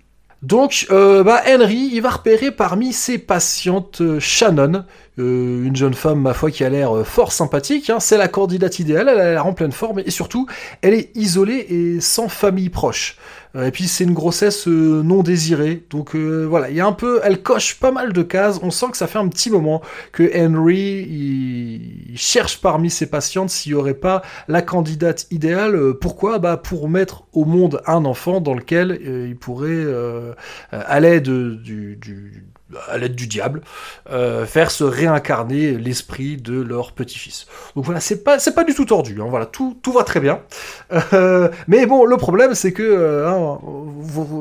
Donc, 0.47 0.87
euh, 0.93 1.25
bah, 1.25 1.43
Henry, 1.45 1.91
il 1.93 2.01
va 2.03 2.11
repérer 2.11 2.53
parmi 2.53 2.93
ses 2.93 3.19
patientes 3.19 4.21
Shannon, 4.21 4.85
une 5.19 5.75
jeune 5.75 5.95
femme, 5.95 6.21
ma 6.21 6.35
foi, 6.35 6.53
qui 6.53 6.63
a 6.63 6.69
l'air 6.69 7.05
fort 7.05 7.33
sympathique. 7.33 7.91
Hein. 7.91 7.99
C'est 7.99 8.17
la 8.17 8.29
candidate 8.29 8.79
idéale, 8.79 9.09
elle 9.09 9.19
a 9.19 9.31
l'air 9.33 9.47
en 9.47 9.55
pleine 9.55 9.73
forme 9.73 9.99
et 9.99 10.11
surtout, 10.13 10.47
elle 10.83 10.95
est 10.95 11.11
isolée 11.17 11.67
et 11.69 12.01
sans 12.01 12.29
famille 12.29 12.69
proche. 12.69 13.17
Et 13.65 13.71
puis 13.71 13.89
c'est 13.89 14.05
une 14.05 14.13
grossesse 14.13 14.67
non 14.67 15.23
désirée, 15.23 15.85
donc 15.89 16.15
voilà, 16.15 16.69
il 16.69 16.77
y 16.77 16.81
a 16.81 16.87
un 16.87 16.93
peu, 16.93 17.21
elle 17.25 17.43
coche 17.43 17.77
pas 17.81 17.91
mal 17.91 18.13
de 18.13 18.23
cases. 18.23 18.59
On 18.63 18.71
sent 18.71 18.87
que 18.91 18.97
ça 18.97 19.07
fait 19.07 19.19
un 19.19 19.29
petit 19.29 19.51
moment 19.51 19.83
que 20.13 20.31
Henry 20.37 21.07
il 21.09 22.19
cherche 22.19 22.61
parmi 22.61 22.91
ses 22.91 23.07
patientes 23.07 23.51
s'il 23.51 23.73
y 23.73 23.75
aurait 23.75 23.95
pas 23.95 24.23
la 24.49 24.63
candidate 24.63 25.27
idéale. 25.31 25.95
Pourquoi? 26.01 26.39
Bah 26.39 26.57
pour 26.57 26.89
mettre 26.89 27.25
au 27.33 27.45
monde 27.45 27.81
un 27.87 28.05
enfant 28.05 28.41
dans 28.41 28.55
lequel 28.55 28.99
il 29.03 29.37
pourrait, 29.37 29.87
à 30.73 31.01
l'aide 31.01 31.31
du, 31.63 31.97
du 31.97 32.45
à 32.89 32.99
l'aide 32.99 33.15
du 33.15 33.27
diable, 33.27 33.61
euh, 34.11 34.45
faire 34.45 34.71
se 34.71 34.83
réincarner 34.83 35.73
l'esprit 35.73 36.37
de 36.37 36.61
leur 36.61 36.93
petit-fils. 36.93 37.47
Donc 37.77 37.85
voilà, 37.85 38.01
c'est 38.01 38.25
pas 38.25 38.39
c'est 38.39 38.55
pas 38.55 38.65
du 38.65 38.75
tout 38.75 38.85
tordu. 38.85 39.19
Hein, 39.21 39.27
voilà, 39.29 39.47
tout 39.47 39.77
tout 39.83 39.93
va 39.93 40.03
très 40.03 40.21
bien. 40.21 40.41
Euh, 41.13 41.49
mais 41.69 41.87
bon, 41.87 42.05
le 42.05 42.17
problème 42.17 42.55
c'est 42.55 42.73
que 42.73 42.83
euh, 42.83 43.29
hein, 43.29 43.59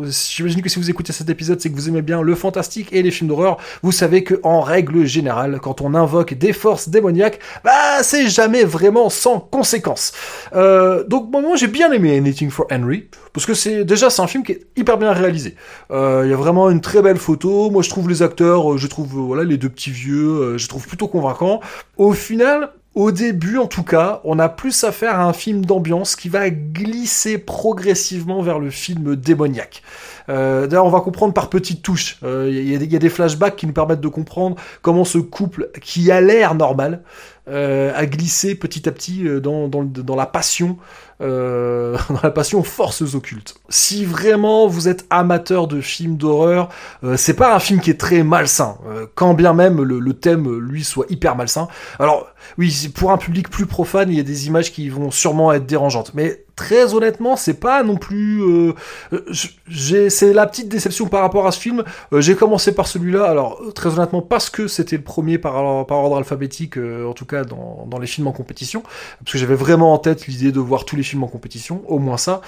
j'imagine 0.08 0.62
que 0.62 0.70
si 0.70 0.80
vous 0.80 0.90
écoutez 0.90 1.14
cet 1.14 1.30
épisode, 1.30 1.62
c'est 1.62 1.70
que 1.70 1.76
vous 1.76 1.90
aimez 1.90 2.02
bien 2.02 2.22
le 2.22 2.36
fantastique 2.36 2.92
et 2.92 3.02
les 3.02 3.12
films 3.12 3.30
d'horreur. 3.30 3.58
Vous 3.84 3.92
savez 3.92 4.24
que 4.24 4.40
en 4.44 4.62
règle 4.62 5.06
générale, 5.06 5.60
quand 5.62 5.82
on 5.82 5.94
invoque 5.94 6.34
des 6.34 6.54
forces 6.54 6.90
démoniaques, 6.90 7.40
bah 7.64 8.02
c'est 8.02 8.28
jamais 8.28 8.64
vraiment 8.64 9.10
sans 9.10 9.40
conséquences. 9.40 10.14
donc 10.54 11.30
moi 11.32 11.56
j'ai 11.56 11.68
bien 11.68 11.92
aimé 11.92 12.18
Anything 12.18 12.50
for 12.50 12.66
Henry 12.72 13.10
parce 13.34 13.46
que 13.46 13.54
c'est 13.54 13.84
déjà 13.84 14.10
c'est 14.10 14.22
un 14.22 14.28
film 14.28 14.44
qui 14.44 14.54
est 14.54 14.66
hyper 14.76 14.98
bien 14.98 15.12
réalisé. 15.12 15.56
Il 15.92 16.30
y 16.30 16.34
a 16.34 16.38
vraiment 16.38 16.70
une 16.70 16.82
très 16.82 17.02
belle 17.02 17.18
photo. 17.18 17.70
Moi 17.70 17.84
je 17.84 17.90
trouve 17.90 18.10
les 18.10 18.15
acteurs, 18.22 18.74
euh, 18.74 18.78
je 18.78 18.88
trouve, 18.88 19.18
euh, 19.18 19.22
voilà, 19.22 19.44
les 19.44 19.58
deux 19.58 19.70
petits 19.70 19.92
vieux, 19.92 20.42
euh, 20.42 20.58
je 20.58 20.68
trouve 20.68 20.88
plutôt 20.88 21.08
convaincants. 21.08 21.62
Au 21.98 22.14
final, 22.14 22.72
au 22.94 23.12
début, 23.12 23.58
en 23.58 23.68
tout 23.68 23.84
cas, 23.84 24.22
on 24.24 24.40
a 24.40 24.50
plus 24.50 24.84
affaire 24.84 25.20
à 25.20 25.26
un 25.26 25.34
film 25.34 25.66
d'ambiance 25.66 26.16
qui 26.16 26.30
va 26.30 26.50
glisser 26.50 27.38
progressivement 27.38 28.42
vers 28.42 28.60
le 28.60 28.70
film 28.70 29.16
démoniaque. 29.16 29.84
D'ailleurs, 30.28 30.86
on 30.86 30.90
va 30.90 31.02
comprendre 31.02 31.34
par 31.34 31.50
petites 31.50 31.84
touches. 31.84 32.18
Il 32.24 32.92
y, 32.92 32.96
a 32.96 33.00
des 33.00 33.10
flashbacks 33.10 33.58
qui 33.58 33.68
nous 33.68 33.74
permettent 33.74 34.02
de 34.02 34.08
comprendre 34.08 34.56
comment 34.82 35.04
ce 35.04 35.20
couple, 35.20 35.70
qui 35.82 36.10
a 36.10 36.20
l'air 36.22 36.56
normal, 36.56 37.02
a 37.48 38.06
glissé 38.06 38.56
petit 38.56 38.88
à 38.88 38.94
petit 38.94 39.26
dans 39.42 40.16
la 40.16 40.26
passion 40.26 40.78
euh, 41.22 41.98
dans 42.10 42.20
la 42.24 42.32
passion 42.32 42.62
Forces 42.62 43.16
occultes. 43.16 43.56
Si 43.70 44.04
vraiment 44.04 44.68
vous 44.68 44.90
êtes 44.90 45.06
amateur 45.10 45.68
de 45.68 45.80
films 45.80 46.18
d'horreur, 46.18 46.70
euh, 47.06 47.16
c'est 47.16 47.36
pas 47.36 47.56
un 47.56 47.60
film 47.60 47.80
qui 47.80 47.90
est 47.90 48.00
très 48.00 48.24
malsain, 48.24 48.78
euh, 48.88 49.06
quand 49.16 49.34
bien 49.34 49.54
même 49.54 49.82
le, 49.82 50.14
thème 50.14 50.60
lui 50.60 50.84
soit 50.84 51.06
hyper 51.10 51.36
malsain. 51.36 51.68
Alors 52.00 52.28
oui, 52.58 52.92
pour 52.94 53.12
un 53.12 53.18
public 53.18 53.50
plus 53.50 53.66
profane, 53.66 54.10
il 54.10 54.18
y 54.18 54.20
a 54.20 54.24
des 54.24 54.48
images 54.48 54.72
qui 54.72 54.90
vont 54.90 55.10
sûrement 55.10 55.52
être 55.54 55.66
dérangeantes, 55.66 56.12
mais 56.14 56.44
très 56.56 56.94
honnêtement, 56.94 57.36
c'est 57.36 57.60
pas 57.60 57.84
non 57.84 57.98
plus. 57.98 58.42
Euh, 58.42 58.74
c'est 59.70 60.34
la 60.34 60.48
petite 60.48 60.70
déception 60.70 61.08
par 61.08 61.22
rapport 61.22 61.48
à 61.48 61.52
ce 61.52 61.60
film. 61.60 61.84
J'ai 62.14 62.36
commencé 62.36 62.74
par 62.74 62.88
celui-là, 62.88 63.26
alors 63.26 63.62
très 63.74 63.98
honnêtement 63.98 64.22
parce 64.22 64.50
que 64.50 64.68
c'était 64.68 64.96
le 64.96 65.04
premier 65.04 65.38
par, 65.38 65.56
ordre 65.56 66.18
alphabétique, 66.18 66.78
en 66.78 67.14
tout 67.14 67.26
cas 67.26 67.44
dans 67.44 68.00
les 68.00 68.08
films 68.08 68.28
en 68.28 68.32
compétition, 68.32 68.84
parce 69.20 69.34
que 69.34 69.38
j'avais 69.38 69.56
vraiment 69.56 69.94
en 69.94 69.98
tête 69.98 70.28
l'idée 70.28 70.52
de 70.52 70.60
voir 70.60 70.86
tous 70.86 70.96
les 70.96 71.05
films 71.06 71.24
en 71.24 71.28
compétition, 71.28 71.84
au 71.88 72.00
moins 72.00 72.18
ça. 72.18 72.42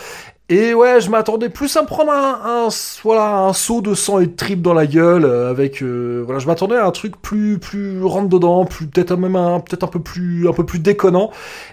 Et 0.50 0.74
ouais, 0.74 1.01
je 1.01 1.10
m'attendais 1.10 1.50
plus 1.50 1.75
à 1.75 1.82
me 1.82 1.88
prendre 1.88 2.10
un, 2.10 2.68
un, 2.68 2.70
voilà, 3.04 3.39
un 3.39 3.51
saut 3.51 3.82
de 3.82 3.94
sang 3.94 4.20
et 4.20 4.27
de 4.27 4.32
tripes 4.34 4.62
dans 4.62 4.74
la 4.74 4.88
gueule 4.88 5.25
euh, 5.25 5.50
avec 5.50 5.84
euh, 5.84 6.24
voilà, 6.24 6.39
je 6.39 6.48
m'attendais 6.48 6.77
à 6.77 6.86
un 6.86 6.92
truc 6.92 7.22
plus 7.22 7.60
plus 7.60 8.01
rentre 8.01 8.30
dedans, 8.30 8.63
plus 8.63 8.88
peut-être 8.88 9.18
même 9.18 9.36
un 9.36 9.60
peut-être 9.60 9.84
un 9.84 9.88
peu 9.88 10.00
plus 10.00 10.48
un 10.48 10.54
peu 10.54 10.66
plus 10.66 10.80
déconnant. 10.80 11.32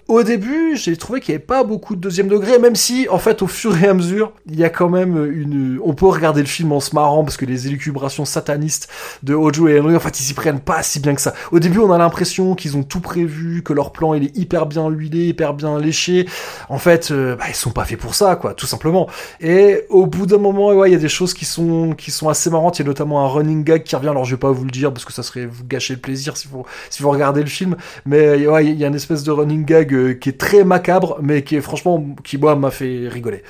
Au 0.09 0.25
début, 0.25 0.77
j'ai 0.77 0.97
trouvé 0.97 1.21
qu'il 1.21 1.33
n'y 1.33 1.37
avait 1.37 1.45
pas 1.45 1.63
beaucoup 1.63 1.95
de 1.95 2.01
deuxième 2.01 2.27
degré, 2.27 2.59
même 2.59 2.75
si 2.75 3.09
en 3.09 3.19
fait 3.19 3.43
au 3.43 3.47
fur 3.47 3.81
et 3.81 3.87
à 3.87 3.95
mesure, 3.95 4.33
il 4.47 4.59
y 4.59 4.65
a 4.65 4.71
quand 4.71 4.89
même 4.89 5.25
une 5.25 5.79
on 5.85 5.95
peut 5.95 6.07
regarder 6.07 6.41
le 6.41 6.49
film 6.49 6.73
en 6.73 6.81
se 6.81 6.97
marrant 6.97 7.23
parce 7.23 7.37
que 7.37 7.45
les 7.45 7.69
élucubrations 7.69 8.25
satanistes 8.25 8.89
de 9.23 9.35
Ojo 9.35 9.69
et 9.69 9.79
Henry 9.79 9.95
en 9.95 10.01
fait, 10.01 10.19
ils 10.19 10.25
s'y 10.25 10.35
prennent 10.35 10.59
pas 10.59 10.83
si 10.83 10.99
bien 10.99 11.15
que 11.15 11.21
ça. 11.21 11.33
Au 11.53 11.61
début, 11.61 11.79
on 11.79 11.93
a 11.93 11.99
l'impression 11.99 12.57
qu'ils 12.57 12.77
ont 12.77 12.83
tout 12.83 12.99
prévu, 12.99 13.63
que 13.63 13.73
leur 13.73 13.93
plan 13.93 14.15
il 14.15 14.25
est 14.25 14.37
hyper 14.37 14.67
bien 14.67 14.89
huilé, 14.89 15.29
hyper 15.29 15.55
bien 15.55 15.79
léché. 15.79 16.27
En 16.69 16.79
fait, 16.79 17.13
euh, 17.13 17.37
bah, 17.37 17.45
ils 17.49 17.55
sont 17.55 17.71
pas 17.71 17.85
faits 17.85 18.01
pour 18.01 18.17
ça 18.17 18.35
quoi 18.35 18.53
simplement. 18.67 19.09
Et 19.41 19.85
au 19.89 20.07
bout 20.07 20.27
d'un 20.27 20.39
moment, 20.39 20.73
ouais, 20.73 20.91
il 20.91 20.93
y 20.93 20.97
a 20.97 20.99
des 20.99 21.09
choses 21.09 21.35
qui 21.35 21.45
sont 21.45 21.95
qui 21.97 22.11
sont 22.11 22.29
assez 22.29 22.51
marrantes. 22.51 22.79
Il 22.79 22.83
y 22.83 22.85
a 22.85 22.89
notamment 22.89 23.25
un 23.25 23.29
running 23.29 23.65
gag 23.65 23.83
qui 23.83 23.97
revient. 23.97 24.09
Alors 24.09 24.25
je 24.25 24.35
vais 24.35 24.41
pas 24.41 24.51
vous 24.51 24.65
le 24.65 24.71
dire 24.71 24.93
parce 24.93 25.05
que 25.05 25.13
ça 25.13 25.23
serait 25.23 25.47
vous 25.47 25.65
gâcher 25.65 25.95
le 25.95 26.01
plaisir 26.01 26.37
si 26.37 26.49
vous 26.49 26.65
si 26.91 27.03
vous 27.03 27.11
regardez 27.11 27.41
le 27.41 27.49
film. 27.49 27.77
Mais 28.07 28.47
ouais, 28.47 28.67
il 28.67 28.79
y 28.79 28.85
a 28.85 28.89
une 28.89 28.95
espèce 28.95 29.23
de 29.23 29.31
running 29.31 29.65
gag 29.65 29.95
euh, 29.95 30.15
qui 30.15 30.29
est 30.29 30.39
très 30.39 30.65
macabre, 30.65 31.19
mais 31.23 31.43
qui 31.43 31.57
est 31.57 31.61
franchement 31.61 32.05
qui 32.25 32.39
moi 32.39 32.57
m'a 32.57 32.71
fait 32.71 33.09
rigoler. 33.09 33.43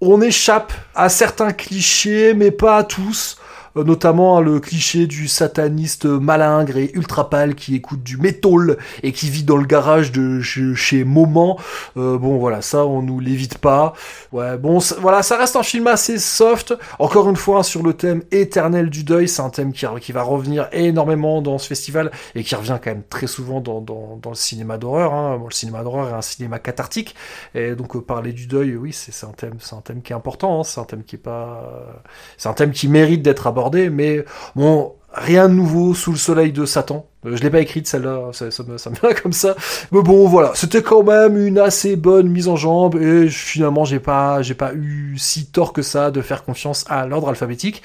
On 0.00 0.22
échappe 0.22 0.72
à 0.94 1.08
certains 1.08 1.52
clichés, 1.52 2.32
mais 2.34 2.50
pas 2.50 2.78
à 2.78 2.84
tous. 2.84 3.38
Euh, 3.76 3.84
notamment 3.84 4.40
le 4.40 4.58
cliché 4.58 5.06
du 5.06 5.28
sataniste 5.28 6.04
malingre 6.04 6.76
et 6.76 6.90
ultra 6.94 7.30
pâle 7.30 7.54
qui 7.54 7.76
écoute 7.76 8.02
du 8.02 8.16
métal 8.16 8.78
et 9.02 9.12
qui 9.12 9.30
vit 9.30 9.44
dans 9.44 9.56
le 9.56 9.66
garage 9.66 10.12
de 10.12 10.40
chez, 10.40 11.04
Moment. 11.04 11.58
Euh, 11.96 12.18
bon 12.18 12.38
voilà, 12.38 12.62
ça 12.62 12.84
on 12.84 13.02
nous 13.02 13.20
l'évite 13.20 13.58
pas. 13.58 13.92
Ouais, 14.32 14.56
bon 14.56 14.78
voilà, 15.00 15.22
ça 15.22 15.36
reste 15.36 15.56
un 15.56 15.62
film 15.62 15.86
assez 15.86 16.18
soft. 16.18 16.74
Encore 16.98 17.28
une 17.28 17.36
fois 17.36 17.62
sur 17.62 17.82
le 17.82 17.94
thème 17.94 18.22
éternel 18.30 18.90
du 18.90 19.04
deuil, 19.04 19.28
c'est 19.28 19.42
un 19.42 19.50
thème 19.50 19.72
qui, 19.72 20.12
va 20.12 20.22
revenir 20.22 20.68
énormément 20.72 21.42
dans 21.42 21.58
ce 21.58 21.68
festival 21.68 22.10
et 22.34 22.42
qui 22.42 22.54
revient 22.54 22.78
quand 22.82 22.90
même 22.90 23.02
très 23.08 23.26
souvent 23.26 23.60
dans, 23.60 24.20
le 24.24 24.34
cinéma 24.34 24.78
d'horreur. 24.78 25.14
Hein. 25.14 25.40
Le 25.44 25.54
cinéma 25.54 25.82
d'horreur 25.82 26.08
est 26.08 26.14
un 26.14 26.22
cinéma 26.22 26.58
cathartique 26.58 27.14
et 27.54 27.74
donc 27.74 27.96
euh, 27.96 28.00
parler 28.00 28.32
du 28.32 28.46
deuil, 28.46 28.76
oui, 28.76 28.92
c'est 28.92 29.26
un 29.26 29.32
thème, 29.32 29.58
un 29.72 29.80
thème 29.80 30.02
qui 30.02 30.12
est 30.12 30.16
important. 30.16 30.60
Hein. 30.60 30.64
C'est 30.64 30.80
un 30.80 30.84
thème 30.84 31.04
qui 31.04 31.16
est 31.16 31.20
pas, 31.20 32.02
c'est 32.36 32.48
un 32.48 32.54
thème 32.54 32.72
qui 32.72 32.88
mérite 32.88 33.22
d'être 33.22 33.46
abordé 33.46 33.59
mais 33.90 34.24
bon, 34.54 34.92
rien 35.12 35.48
de 35.48 35.54
nouveau 35.54 35.94
sous 35.94 36.12
le 36.12 36.18
soleil 36.18 36.52
de 36.52 36.64
Satan. 36.64 37.06
Euh, 37.26 37.36
je 37.36 37.42
l'ai 37.42 37.50
pas 37.50 37.60
écrite 37.60 37.86
celle-là, 37.86 38.30
ça, 38.32 38.46
me, 38.66 38.78
ça 38.78 38.90
comme 39.22 39.32
ça. 39.32 39.54
Mais 39.92 40.02
bon, 40.02 40.26
voilà, 40.28 40.52
c'était 40.54 40.82
quand 40.82 41.02
même 41.02 41.36
une 41.36 41.58
assez 41.58 41.96
bonne 41.96 42.28
mise 42.28 42.48
en 42.48 42.56
jambe 42.56 42.96
et 42.96 43.28
finalement 43.28 43.84
j'ai 43.84 44.00
pas, 44.00 44.42
j'ai 44.42 44.54
pas 44.54 44.72
eu 44.74 45.16
si 45.18 45.46
tort 45.46 45.72
que 45.72 45.82
ça 45.82 46.10
de 46.10 46.22
faire 46.22 46.44
confiance 46.44 46.84
à 46.88 47.06
l'ordre 47.06 47.28
alphabétique. 47.28 47.82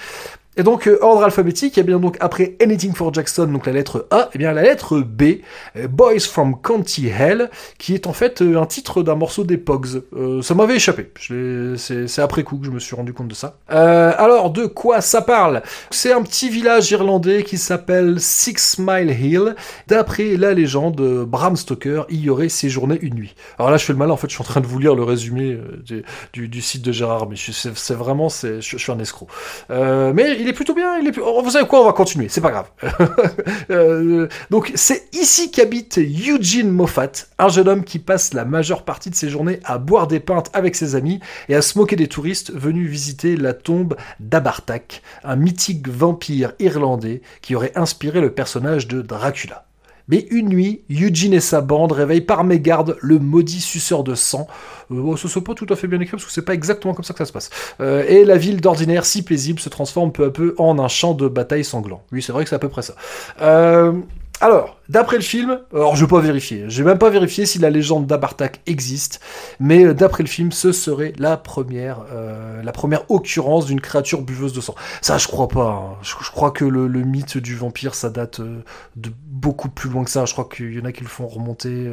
Et 0.57 0.63
donc, 0.63 0.87
euh, 0.87 0.97
ordre 1.01 1.23
alphabétique, 1.23 1.77
et 1.77 1.83
bien 1.83 1.99
donc 1.99 2.15
après 2.21 2.55
Anything 2.61 2.93
for 2.93 3.13
Jackson, 3.13 3.45
donc 3.47 3.65
la 3.65 3.73
lettre 3.73 4.07
A, 4.09 4.29
et 4.33 4.37
bien 4.37 4.53
la 4.53 4.61
lettre 4.61 4.99
B, 4.99 5.23
euh, 5.75 5.87
Boys 5.89 6.21
from 6.21 6.61
County 6.61 7.07
Hell, 7.07 7.49
qui 7.77 7.93
est 7.93 8.07
en 8.07 8.13
fait 8.13 8.41
euh, 8.41 8.61
un 8.61 8.65
titre 8.65 9.03
d'un 9.03 9.15
morceau 9.15 9.43
des 9.43 9.57
Pogs. 9.57 10.03
ça 10.41 10.53
m'avait 10.53 10.75
échappé, 10.75 11.11
c'est 11.77 12.19
après 12.19 12.43
coup 12.43 12.57
que 12.57 12.65
je 12.65 12.71
me 12.71 12.79
suis 12.79 12.95
rendu 12.95 13.13
compte 13.13 13.27
de 13.27 13.33
ça. 13.33 13.57
alors, 13.67 14.49
de 14.49 14.65
quoi 14.65 15.01
ça 15.01 15.21
parle? 15.21 15.61
C'est 15.91 16.13
un 16.13 16.21
petit 16.21 16.49
village 16.49 16.89
irlandais 16.91 17.43
qui 17.43 17.57
s'appelle 17.57 18.19
Six 18.19 18.77
Mile 18.79 19.11
Hill. 19.11 19.55
D'après 19.87 20.37
la 20.37 20.53
légende, 20.53 21.25
Bram 21.25 21.55
Stoker 21.55 22.03
y 22.09 22.29
aurait 22.29 22.49
séjourné 22.49 22.97
une 23.01 23.15
nuit. 23.15 23.35
Alors 23.59 23.71
là, 23.71 23.77
je 23.77 23.85
fais 23.85 23.93
le 23.93 23.99
mal, 23.99 24.11
en 24.11 24.17
fait, 24.17 24.29
je 24.29 24.35
suis 24.35 24.41
en 24.41 24.45
train 24.45 24.61
de 24.61 24.67
vous 24.67 24.79
lire 24.79 24.95
le 24.95 25.03
résumé 25.03 25.57
du, 26.33 26.47
du, 26.47 26.61
site 26.61 26.81
de 26.81 26.91
Gérard, 26.91 27.27
mais 27.29 27.35
c'est 27.35 27.93
vraiment, 27.93 28.29
je, 28.29 28.61
je 28.61 28.77
suis 28.77 28.91
un 28.91 28.99
escroc. 28.99 29.27
mais 29.69 30.44
il 30.45 30.49
est 30.49 30.53
plutôt 30.53 30.75
bien. 30.75 30.99
Oh, 31.23 31.41
Vous 31.43 31.49
savez 31.49 31.67
quoi 31.67 31.81
On 31.81 31.85
va 31.85 31.93
continuer. 31.93 32.29
C'est 32.29 32.41
pas 32.41 32.51
grave. 32.51 32.69
Euh, 33.71 34.27
donc 34.51 34.71
c'est 34.75 35.07
ici 35.13 35.49
qu'habite 35.49 35.97
Eugene 35.97 36.69
Moffat, 36.69 37.11
un 37.39 37.47
jeune 37.47 37.67
homme 37.67 37.83
qui 37.83 37.99
passe 37.99 38.33
la 38.33 38.45
majeure 38.45 38.83
partie 38.83 39.09
de 39.09 39.15
ses 39.15 39.29
journées 39.29 39.59
à 39.63 39.77
boire 39.79 40.07
des 40.07 40.19
pintes 40.19 40.49
avec 40.53 40.75
ses 40.75 40.95
amis 40.95 41.19
et 41.49 41.55
à 41.55 41.61
se 41.61 41.95
des 41.95 42.07
touristes 42.07 42.53
venus 42.53 42.89
visiter 42.89 43.35
la 43.35 43.53
tombe 43.53 43.95
d'Abartak, 44.19 45.01
un 45.23 45.35
mythique 45.35 45.87
vampire 45.87 46.53
irlandais 46.59 47.21
qui 47.41 47.55
aurait 47.55 47.73
inspiré 47.75 48.21
le 48.21 48.31
personnage 48.31 48.87
de 48.87 49.01
Dracula. 49.01 49.65
Mais 50.07 50.27
une 50.29 50.49
nuit, 50.49 50.83
Eugene 50.89 51.33
et 51.33 51.39
sa 51.39 51.61
bande 51.61 51.91
réveillent 51.91 52.21
par 52.21 52.43
mégarde 52.43 52.97
le 53.01 53.19
maudit 53.19 53.61
suceur 53.61 54.03
de 54.03 54.15
sang. 54.15 54.47
Euh, 54.91 55.15
ce 55.17 55.39
n'est 55.39 55.43
pas 55.43 55.53
tout 55.53 55.65
à 55.69 55.75
fait 55.75 55.87
bien 55.87 55.99
écrit 55.99 56.11
parce 56.11 56.25
que 56.25 56.31
c'est 56.31 56.43
pas 56.43 56.53
exactement 56.53 56.93
comme 56.93 57.03
ça 57.03 57.13
que 57.13 57.19
ça 57.19 57.25
se 57.25 57.33
passe. 57.33 57.49
Euh, 57.79 58.05
et 58.07 58.23
la 58.23 58.37
ville 58.37 58.61
d'ordinaire 58.61 59.05
si 59.05 59.23
paisible 59.23 59.59
se 59.59 59.69
transforme 59.69 60.11
peu 60.11 60.25
à 60.25 60.29
peu 60.29 60.53
en 60.57 60.77
un 60.79 60.87
champ 60.87 61.13
de 61.13 61.27
bataille 61.27 61.63
sanglant. 61.63 62.03
Oui, 62.11 62.21
c'est 62.21 62.31
vrai 62.31 62.43
que 62.43 62.49
c'est 62.49 62.55
à 62.55 62.59
peu 62.59 62.69
près 62.69 62.83
ça. 62.83 62.93
Euh, 63.41 63.93
alors, 64.45 64.77
d'après 64.89 65.15
le 65.15 65.23
film, 65.23 65.59
alors 65.73 65.95
je 65.95 66.05
vais 66.05 66.09
pas 66.09 66.19
vérifier, 66.19 66.65
j'ai 66.67 66.83
même 66.83 66.99
pas 66.99 67.09
vérifié 67.09 67.47
si 67.47 67.57
la 67.57 67.71
légende 67.71 68.05
d'Abartak 68.05 68.61
existe, 68.67 69.19
mais 69.59 69.85
euh, 69.85 69.95
d'après 69.95 70.21
le 70.21 70.29
film, 70.29 70.51
ce 70.51 70.71
serait 70.71 71.13
la 71.17 71.35
première, 71.35 72.05
euh, 72.13 72.61
la 72.61 72.71
première 72.71 73.09
occurrence 73.09 73.65
d'une 73.65 73.81
créature 73.81 74.21
buveuse 74.21 74.53
de 74.53 74.61
sang. 74.61 74.75
Ça, 75.01 75.17
je 75.17 75.27
crois 75.27 75.47
pas. 75.47 75.69
Hein. 75.69 75.97
Je, 76.03 76.13
crois 76.29 76.51
que 76.51 76.63
le, 76.63 76.87
mythe 76.87 77.39
du 77.39 77.55
vampire, 77.55 77.95
ça 77.95 78.11
date 78.11 78.39
euh, 78.39 78.61
de 78.95 79.09
beaucoup 79.25 79.69
plus 79.69 79.89
loin 79.89 80.03
que 80.03 80.11
ça. 80.11 80.25
Je 80.25 80.33
crois 80.33 80.47
qu'il 80.47 80.75
y 80.75 80.79
en 80.79 80.85
a 80.85 80.91
qui 80.91 81.01
le 81.01 81.09
font 81.09 81.25
remonter 81.25 81.91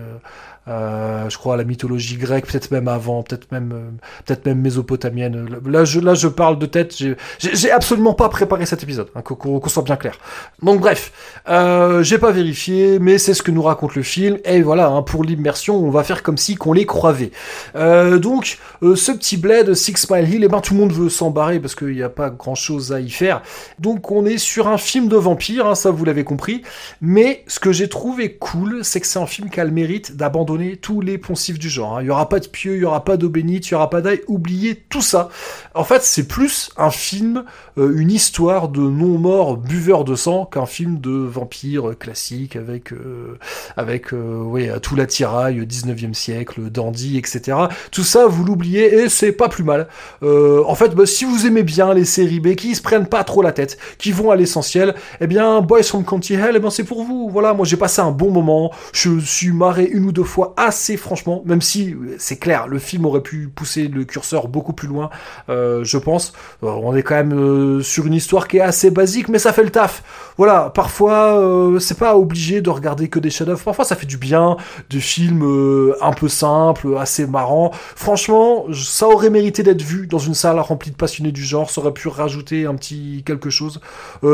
je 0.67 1.37
crois 1.37 1.55
à 1.55 1.57
la 1.57 1.65
mythologie 1.65 2.17
grecque, 2.17 2.47
peut-être 2.47 2.71
même 2.71 2.89
avant, 2.89 3.23
peut-être 3.23 3.51
même, 3.53 3.73
euh, 3.73 3.91
peut-être 4.25 4.47
même 4.47 4.61
mésopotamienne. 4.61 5.49
Là, 5.67 5.85
je, 5.85 6.01
là, 6.01 6.15
je 6.15 6.29
parle 6.29 6.59
de 6.59 6.67
tête. 6.67 6.97
J'ai 7.39 7.71
absolument 7.71 8.15
pas 8.15 8.29
préparé 8.29 8.67
cet 8.67 8.83
épisode, 8.83 9.09
hein, 9.15 9.23
qu'on 9.23 9.69
soit 9.69 9.83
bien 9.83 9.97
clair. 9.97 10.19
Donc 10.63 10.81
bref, 10.81 11.13
euh, 11.49 12.03
j'ai 12.03 12.19
pas 12.19 12.31
vérifié, 12.31 12.99
mais 12.99 13.19
c'est 13.19 13.35
ce 13.35 13.43
que 13.43 13.51
nous 13.51 13.63
raconte 13.63 13.95
le 13.95 14.03
film. 14.03 14.39
Et 14.45 14.63
voilà, 14.63 14.89
hein, 14.89 15.03
pour 15.03 15.25
l'immersion, 15.25 15.77
on 15.77 15.91
va 15.91 16.05
faire 16.05 16.23
comme 16.23 16.39
si 16.39 16.55
qu'on 16.55 16.73
les 16.73 16.87
croivait. 16.87 17.33
Euh, 17.75 18.19
donc, 18.19 18.59
euh, 18.83 18.97
ce 18.97 19.13
petit 19.13 19.37
bled, 19.37 19.75
Six 19.75 20.09
Mile 20.11 20.29
Hill, 20.29 20.43
et 20.43 20.47
eh 20.47 20.49
ben 20.49 20.61
tout 20.61 20.75
le 20.75 20.81
monde 20.81 20.93
veut 20.93 21.09
s'embarrer 21.09 21.61
parce 21.61 21.75
qu'il 21.75 21.95
n'y 21.95 22.03
a 22.03 22.09
pas 22.09 22.31
grand-chose 22.31 22.93
à 22.93 23.01
y 23.01 23.11
faire. 23.11 23.43
Donc, 23.79 24.11
on 24.11 24.25
est 24.25 24.39
sur 24.39 24.69
un 24.69 24.79
film 24.79 25.09
de 25.09 25.17
vampire, 25.17 25.67
hein, 25.67 25.75
ça 25.75 25.91
vous 25.91 26.05
l'avez 26.05 26.25
compris. 26.25 26.63
Mais 27.01 27.45
ce 27.47 27.59
que 27.59 27.73
j'ai 27.73 27.89
trouvé 27.89 28.35
cool, 28.35 28.85
c'est 28.85 29.01
que 29.01 29.07
c'est 29.07 29.19
un 29.19 29.27
film 29.27 29.51
qui 29.51 29.61
a 29.61 29.65
le 29.65 29.71
mérite 29.71 30.17
d'abandonner 30.17 30.52
tous 30.81 31.01
les 31.01 31.19
poncifs 31.19 31.59
du 31.59 31.69
genre. 31.69 31.99
Hein. 31.99 32.03
Il 32.03 32.07
y 32.07 32.11
aura 32.11 32.29
pas 32.29 32.41
de 32.41 32.47
pieux, 32.47 32.77
il 32.77 32.83
y 32.83 32.85
aura 32.85 33.05
pas 33.05 33.17
d'eau 33.17 33.29
bénite, 33.29 33.69
il 33.69 33.73
y 33.73 33.75
aura 33.75 33.91
pas 33.91 34.01
d'ail, 34.01 34.21
oubliez 34.29 34.77
tout 34.89 35.03
ça. 35.03 35.29
En 35.75 35.85
fait, 35.85 36.03
c'est 36.03 36.27
plus 36.27 36.71
un 36.77 36.91
film, 36.91 37.45
euh, 37.79 37.93
une 37.97 38.11
histoire 38.11 38.69
de 38.69 38.81
non-morts 38.81 39.57
buveurs 39.57 40.05
de 40.05 40.15
sang 40.15 40.45
qu'un 40.45 40.67
film 40.67 41.01
de 41.01 41.11
vampire 41.11 41.97
classique 41.99 42.57
avec, 42.57 42.93
euh, 42.93 43.39
avec 43.77 44.13
euh, 44.13 44.43
ouais, 44.43 44.71
tout 44.81 44.97
l'attirail 44.97 45.61
19e 45.61 46.15
siècle, 46.15 46.71
dandy, 46.71 47.19
etc. 47.19 47.57
Tout 47.91 48.05
ça, 48.05 48.27
vous 48.27 48.45
l'oubliez 48.45 48.95
et 48.95 49.09
c'est 49.09 49.33
pas 49.33 49.49
plus 49.49 49.65
mal. 49.65 49.89
en 50.23 50.75
fait, 50.75 50.95
bah, 50.95 51.07
si 51.07 51.25
vous 51.25 51.47
aimez 51.47 51.63
bien 51.63 51.95
les 51.95 52.05
séries 52.05 52.41
B 52.41 52.55
qui 52.55 52.75
se 52.75 52.83
prennent 52.83 53.07
pas 53.07 53.25
trop 53.25 53.43
la 53.43 53.53
tête, 53.53 53.79
qui 53.99 54.13
vont 54.13 54.31
à 54.31 54.37
l'essentiel, 54.37 54.95
eh 55.21 55.27
bien, 55.27 55.61
Boys 55.61 55.83
from 55.83 56.05
County 56.05 56.35
Hell, 56.35 56.55
eh 56.57 56.59
ben, 56.59 56.71
c'est 56.71 56.85
pour 56.85 57.05
vous. 57.05 57.29
Voilà, 57.31 57.55
moi 57.55 57.65
j'ai 57.65 57.77
passé 57.77 58.01
un 58.01 58.11
bon 58.11 58.31
moment, 58.31 58.73
je 58.93 59.19
suis 59.21 59.53
marré 59.53 59.85
une 59.85 60.07
ou 60.07 60.13
deux 60.13 60.25
fois 60.25 60.42
assez 60.57 60.97
franchement, 60.97 61.43
même 61.45 61.61
si 61.61 61.95
c'est 62.19 62.39
clair, 62.39 62.67
le 62.69 62.79
film 62.79 63.07
aurait 63.07 63.21
pu 63.21 63.49
pousser 63.49 63.89
le 63.89 64.05
curseur 64.05 64.49
beaucoup 64.49 64.73
plus 64.73 64.89
loin, 64.89 65.11
euh, 65.49 65.85
je 65.85 65.99
pense. 65.99 66.33
Euh, 66.63 66.69
on 66.69 66.95
est 66.95 67.03
quand 67.03 67.15
même 67.15 67.33
euh, 67.33 67.83
sur 67.83 68.07
une 68.07 68.15
histoire 68.15 68.49
qui 68.49 68.59
est 68.59 68.61
assez 68.61 68.91
basique, 68.91 69.29
mais 69.29 69.39
ça 69.39 69.53
fait 69.53 69.65
le 69.65 69.71
taf. 69.71 70.03
Voilà, 70.37 70.71
parfois 70.75 71.41
c'est 71.79 71.99
pas 71.99 72.17
obligé 72.17 72.63
de 72.63 72.71
regarder 72.71 73.09
que 73.09 73.19
des 73.19 73.31
chefs-d'œuvre. 73.31 73.63
Parfois 73.63 73.85
ça 73.85 73.97
fait 73.97 74.07
du 74.07 74.17
bien, 74.17 74.57
des 74.91 75.01
films 75.01 75.95
un 76.01 76.13
peu 76.13 76.29
simples, 76.29 76.97
assez 76.99 77.27
marrants. 77.27 77.71
Franchement, 77.97 78.65
ça 78.73 79.09
aurait 79.09 79.29
mérité 79.29 79.63
d'être 79.63 79.83
vu 79.83 80.07
dans 80.07 80.19
une 80.19 80.35
salle 80.35 80.59
remplie 80.59 80.91
de 80.91 80.97
passionnés 80.97 81.33
du 81.33 81.45
genre. 81.45 81.71
Ça 81.71 81.83
aurait 81.83 81.93
pu 81.93 82.09
rajouter 82.09 82.65
un 82.65 82.75
petit 82.75 83.23
quelque 83.27 83.51
chose. 83.51 83.81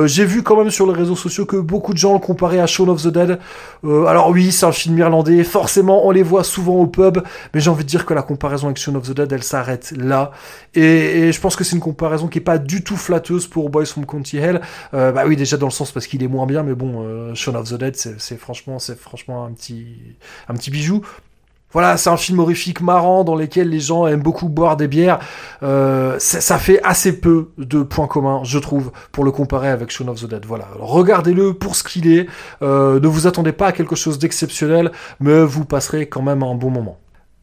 J'ai 0.04 0.24
vu 0.24 0.42
quand 0.42 0.56
même 0.56 0.70
sur 0.70 0.86
les 0.86 0.96
réseaux 0.96 1.16
sociaux 1.16 1.46
que 1.46 1.56
beaucoup 1.56 1.92
de 1.92 1.98
gens 1.98 2.12
le 2.12 2.20
comparaient 2.20 2.60
à 2.60 2.66
Shaun 2.66 2.88
of 2.88 3.02
the 3.02 3.08
Dead. 3.08 3.38
alors 3.84 4.30
oui, 4.30 4.52
c'est 4.52 4.66
un 4.66 4.72
film 4.72 4.98
irlandais, 4.98 5.42
forcément 5.42 5.97
on 6.04 6.10
les 6.10 6.22
voit 6.22 6.44
souvent 6.44 6.74
au 6.74 6.86
pub, 6.86 7.18
mais 7.54 7.60
j'ai 7.60 7.70
envie 7.70 7.84
de 7.84 7.88
dire 7.88 8.06
que 8.06 8.14
la 8.14 8.22
comparaison 8.22 8.66
avec 8.66 8.78
Shaun 8.78 8.94
of 8.96 9.08
the 9.08 9.12
Dead, 9.12 9.32
elle 9.32 9.42
s'arrête 9.42 9.92
là. 9.96 10.32
Et, 10.74 11.32
je 11.32 11.40
pense 11.40 11.56
que 11.56 11.64
c'est 11.64 11.76
une 11.76 11.82
comparaison 11.82 12.28
qui 12.28 12.38
est 12.38 12.42
pas 12.42 12.58
du 12.58 12.82
tout 12.82 12.96
flatteuse 12.96 13.46
pour 13.46 13.70
Boys 13.70 13.86
from 13.86 14.06
County 14.06 14.38
Hell. 14.38 14.60
Euh, 14.94 15.12
bah 15.12 15.24
oui, 15.26 15.36
déjà 15.36 15.56
dans 15.56 15.66
le 15.66 15.72
sens 15.72 15.92
parce 15.92 16.06
qu'il 16.06 16.22
est 16.22 16.28
moins 16.28 16.46
bien, 16.46 16.62
mais 16.62 16.74
bon, 16.74 17.02
euh, 17.02 17.34
Shaun 17.34 17.54
of 17.54 17.70
the 17.70 17.74
Dead, 17.74 17.96
c'est 17.96 18.38
franchement, 18.38 18.78
un 18.78 19.52
petit 19.52 20.70
bijou. 20.70 21.02
Voilà, 21.70 21.98
c'est 21.98 22.08
un 22.08 22.16
film 22.16 22.38
horrifique 22.38 22.80
marrant 22.80 23.24
dans 23.24 23.34
lequel 23.34 23.68
les 23.68 23.80
gens 23.80 24.06
aiment 24.06 24.22
beaucoup 24.22 24.48
boire 24.48 24.78
des 24.78 24.88
bières. 24.88 25.18
Euh, 25.62 26.16
ça 26.18 26.58
fait 26.58 26.80
assez 26.82 27.20
peu 27.20 27.50
de 27.58 27.82
points 27.82 28.06
communs, 28.06 28.40
je 28.42 28.58
trouve, 28.58 28.90
pour 29.12 29.24
le 29.24 29.30
comparer 29.30 29.68
avec 29.68 29.90
Shaun 29.90 30.08
of 30.08 30.22
the 30.22 30.26
Dead. 30.26 30.46
Voilà, 30.46 30.66
regardez-le 30.78 31.52
pour 31.52 31.76
ce 31.76 31.84
qu'il 31.84 32.10
est. 32.10 32.26
Euh, 32.62 32.98
ne 33.00 33.06
vous 33.06 33.26
attendez 33.26 33.52
pas 33.52 33.66
à 33.66 33.72
quelque 33.72 33.96
chose 33.96 34.18
d'exceptionnel, 34.18 34.92
mais 35.20 35.44
vous 35.44 35.66
passerez 35.66 36.08
quand 36.08 36.22
même 36.22 36.42
un 36.42 36.54
bon 36.54 36.70
moment. 36.70 36.98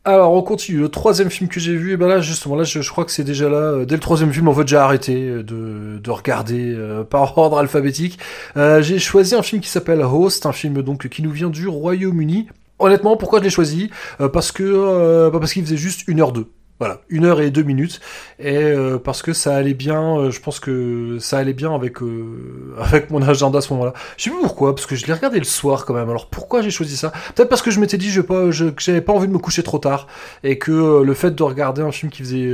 Alors 0.06 0.34
on 0.34 0.42
continue. 0.42 0.80
Le 0.80 0.90
troisième 0.90 1.30
film 1.30 1.48
que 1.48 1.60
j'ai 1.60 1.76
vu, 1.76 1.94
et 1.94 1.98
ben 1.98 2.08
là 2.08 2.20
justement 2.20 2.56
là 2.56 2.64
je, 2.64 2.80
crois 2.90 3.06
que 3.06 3.12
c'est 3.12 3.24
déjà 3.24 3.50
là. 3.50 3.58
Euh, 3.58 3.86
dès 3.86 3.96
le 3.96 4.02
troisième 4.02 4.34
film, 4.34 4.48
on 4.48 4.52
va 4.54 4.64
déjà 4.64 4.86
arrêter 4.86 5.30
de, 5.44 6.00
de 6.00 6.12
regarder 6.12 6.76
par 7.12 7.38
ordre 7.38 7.60
alphabétique. 7.60 8.18
j'ai 8.56 8.98
choisi 8.98 9.36
un 9.36 9.44
film 9.44 9.62
qui 9.62 9.70
s'appelle 9.70 10.02
Host, 10.02 10.48
un 10.48 10.52
film 10.52 10.82
donc 10.82 11.10
qui 11.10 11.22
nous 11.22 11.32
vient 11.32 11.52
du 11.52 11.68
Royaume-Uni. 11.68 12.48
Honnêtement, 12.80 13.18
pourquoi 13.18 13.40
je 13.40 13.46
l'ai 13.46 13.50
choisi? 13.50 13.90
Euh, 14.22 14.30
Parce 14.30 14.52
que 14.52 14.64
euh, 14.64 15.30
parce 15.32 15.54
qu'il 15.54 15.64
faisait 15.64 15.78
juste 15.78 16.08
une 16.08 16.20
heure 16.22 16.32
deux. 16.32 16.48
Voilà, 16.80 17.00
une 17.08 17.24
heure 17.24 17.40
et 17.40 17.52
deux 17.52 17.64
minutes, 17.64 18.02
et 18.38 18.58
euh, 18.58 18.98
parce 18.98 19.22
que 19.22 19.32
ça 19.32 19.56
allait 19.56 19.74
bien, 19.74 20.18
euh, 20.18 20.30
je 20.30 20.42
pense 20.42 20.60
que 20.60 21.20
ça 21.22 21.38
allait 21.38 21.54
bien 21.54 21.74
avec 21.74 22.02
euh, 22.02 22.76
avec 22.82 23.12
mon 23.12 23.22
agenda 23.22 23.60
à 23.60 23.62
ce 23.62 23.72
moment-là. 23.72 23.94
Je 24.18 24.24
sais 24.26 24.30
plus 24.30 24.42
pourquoi, 24.42 24.76
parce 24.76 24.86
que 24.86 24.98
je 24.98 25.06
l'ai 25.06 25.14
regardé 25.14 25.40
le 25.40 25.46
soir 25.46 25.86
quand 25.86 25.94
même. 25.94 26.10
Alors 26.10 26.30
pourquoi 26.30 26.62
j'ai 26.62 26.72
choisi 26.72 26.98
ça? 26.98 27.14
Peut-être 27.34 27.48
parce 27.48 27.62
que 27.62 27.72
je 27.72 27.80
m'étais 27.80 27.98
dit 27.98 28.12
je 28.12 28.20
pas, 28.20 28.52
je, 28.52 28.66
que 28.66 28.82
j'avais 28.82 29.00
pas 29.00 29.14
envie 29.14 29.30
de 29.30 29.32
me 29.32 29.40
coucher 29.40 29.64
trop 29.64 29.78
tard, 29.78 30.08
et 30.44 30.58
que 30.60 31.02
le 31.02 31.14
fait 31.14 31.32
de 31.32 31.44
regarder 31.44 31.82
un 31.82 31.94
film 31.94 32.12
qui 32.12 32.24
faisait 32.24 32.52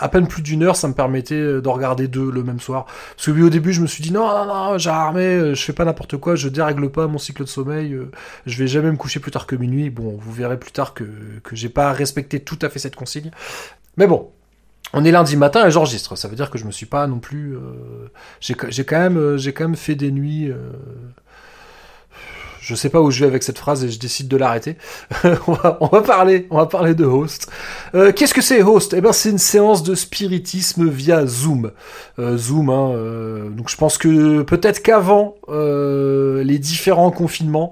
à 0.00 0.08
peine 0.08 0.26
plus 0.26 0.42
d'une 0.42 0.64
heure, 0.64 0.74
ça 0.74 0.88
me 0.88 0.94
permettait 0.94 1.60
de 1.60 1.68
regarder 1.68 2.08
deux 2.08 2.32
le 2.32 2.42
même 2.42 2.58
soir. 2.58 2.86
Parce 3.14 3.26
que 3.26 3.30
oui, 3.30 3.42
au 3.42 3.50
début, 3.50 3.72
je 3.72 3.80
me 3.80 3.86
suis 3.86 4.02
dit 4.02 4.12
non, 4.12 4.26
non, 4.26 4.46
non, 4.46 4.78
j'ai 4.78 4.90
armé, 4.90 5.54
je 5.54 5.62
fais 5.62 5.72
pas 5.72 5.84
n'importe 5.84 6.16
quoi, 6.16 6.34
je 6.34 6.48
dérègle 6.48 6.90
pas 6.90 7.06
mon 7.06 7.18
cycle 7.18 7.44
de 7.44 7.48
sommeil, 7.48 7.96
je 8.44 8.58
vais 8.58 8.66
jamais 8.66 8.90
me 8.90 8.96
coucher 8.96 9.20
plus 9.20 9.30
tard 9.30 9.46
que 9.46 9.54
minuit. 9.54 9.90
Bon, 9.90 10.18
vous 10.20 10.32
verrez 10.32 10.58
plus 10.58 10.72
tard 10.72 10.94
que 10.94 11.04
que 11.44 11.54
j'ai 11.54 11.68
pas 11.68 11.92
respecté 11.92 12.40
tout 12.40 12.58
à 12.62 12.68
fait 12.68 12.80
cette 12.80 12.96
mais 13.96 14.06
bon, 14.06 14.30
on 14.94 15.04
est 15.04 15.10
lundi 15.10 15.36
matin 15.36 15.66
et 15.66 15.70
j'enregistre. 15.70 16.16
Ça 16.16 16.28
veut 16.28 16.36
dire 16.36 16.50
que 16.50 16.58
je 16.58 16.64
me 16.64 16.70
suis 16.70 16.86
pas 16.86 17.06
non 17.06 17.18
plus. 17.18 17.56
Euh, 17.56 17.60
j'ai 18.40 18.54
quand 18.54 18.98
même, 18.98 19.16
euh, 19.16 19.36
j'ai 19.36 19.52
quand 19.52 19.76
fait 19.76 19.96
des 19.96 20.12
nuits. 20.12 20.50
Euh, 20.50 20.56
je 22.60 22.74
sais 22.74 22.88
pas 22.88 23.00
où 23.00 23.10
je 23.10 23.20
vais 23.20 23.26
avec 23.26 23.42
cette 23.42 23.58
phrase 23.58 23.84
et 23.84 23.90
je 23.90 23.98
décide 23.98 24.28
de 24.28 24.36
l'arrêter. 24.36 24.78
on, 25.46 25.52
va, 25.52 26.00
parler, 26.02 26.46
on 26.48 26.56
va 26.56 26.66
parler 26.66 26.94
de 26.94 27.04
Host. 27.04 27.50
Qu'est-ce 27.92 28.32
que 28.32 28.40
c'est 28.40 28.62
Host? 28.62 28.94
Eh 28.96 29.02
ben, 29.02 29.12
c'est 29.12 29.28
une 29.28 29.38
séance 29.38 29.82
de 29.82 29.94
spiritisme 29.94 30.88
via 30.88 31.26
Zoom. 31.26 31.72
Zoom, 32.18 32.70
hein, 32.70 33.50
donc 33.50 33.68
je 33.68 33.76
pense 33.76 33.98
que 33.98 34.40
peut-être 34.40 34.82
qu'avant 34.82 35.34
les 35.46 36.58
différents 36.58 37.10
confinements, 37.10 37.70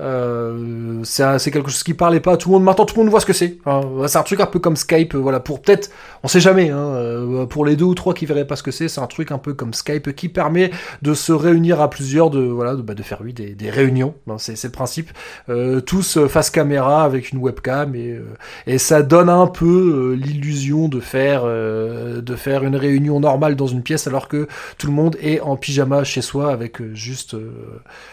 euh, 0.00 1.00
c'est 1.04 1.50
quelque 1.50 1.70
chose 1.70 1.82
qui 1.82 1.94
parlait 1.94 2.20
pas 2.20 2.32
à 2.32 2.36
tout 2.36 2.48
le 2.48 2.54
monde. 2.54 2.64
Maintenant, 2.64 2.84
tout 2.84 2.96
le 2.96 3.02
monde 3.02 3.10
voit 3.10 3.20
ce 3.20 3.26
que 3.26 3.32
c'est. 3.32 3.58
c'est 4.06 4.18
un 4.18 4.22
truc 4.22 4.40
un 4.40 4.46
peu 4.46 4.58
comme 4.58 4.76
Skype. 4.76 5.14
Voilà, 5.14 5.40
pour 5.40 5.62
peut-être, 5.62 5.90
on 6.22 6.28
sait 6.28 6.40
jamais. 6.40 6.70
Hein, 6.70 6.78
euh, 6.78 7.46
pour 7.46 7.64
les 7.64 7.76
deux 7.76 7.84
ou 7.84 7.94
trois 7.94 8.14
qui 8.14 8.26
verraient 8.26 8.46
pas 8.46 8.56
ce 8.56 8.62
que 8.62 8.70
c'est, 8.70 8.88
c'est 8.88 9.00
un 9.00 9.06
truc 9.06 9.30
un 9.30 9.38
peu 9.38 9.54
comme 9.54 9.74
Skype 9.74 10.14
qui 10.14 10.28
permet 10.28 10.70
de 11.02 11.14
se 11.14 11.32
réunir 11.32 11.80
à 11.80 11.90
plusieurs, 11.90 12.30
de 12.30 12.40
voilà, 12.40 12.74
de, 12.74 12.82
bah, 12.82 12.94
de 12.94 13.02
faire 13.02 13.20
oui 13.22 13.32
des, 13.32 13.54
des 13.54 13.70
réunions. 13.70 14.14
c'est 14.38 14.62
le 14.64 14.70
principe. 14.70 15.10
Euh, 15.48 15.80
tous 15.80 16.18
face 16.26 16.50
caméra 16.50 17.04
avec 17.04 17.30
une 17.30 17.38
webcam 17.38 17.94
et 17.94 18.12
euh, 18.12 18.22
et 18.66 18.78
ça 18.78 19.02
donne 19.02 19.28
un 19.28 19.46
peu 19.46 19.66
euh, 19.66 20.14
l'illusion 20.14 20.88
de 20.88 21.00
faire 21.00 21.44
de 21.44 22.36
faire 22.36 22.64
une 22.64 22.76
réunion 22.76 23.20
normale 23.20 23.56
dans 23.56 23.66
une 23.66 23.82
pièce 23.82 24.06
alors 24.06 24.28
que 24.28 24.48
tout 24.78 24.86
le 24.86 24.92
monde 24.92 25.16
est 25.20 25.40
en 25.40 25.56
pyjama 25.56 26.04
chez 26.04 26.22
soi 26.22 26.50
avec 26.50 26.82
juste 26.94 27.36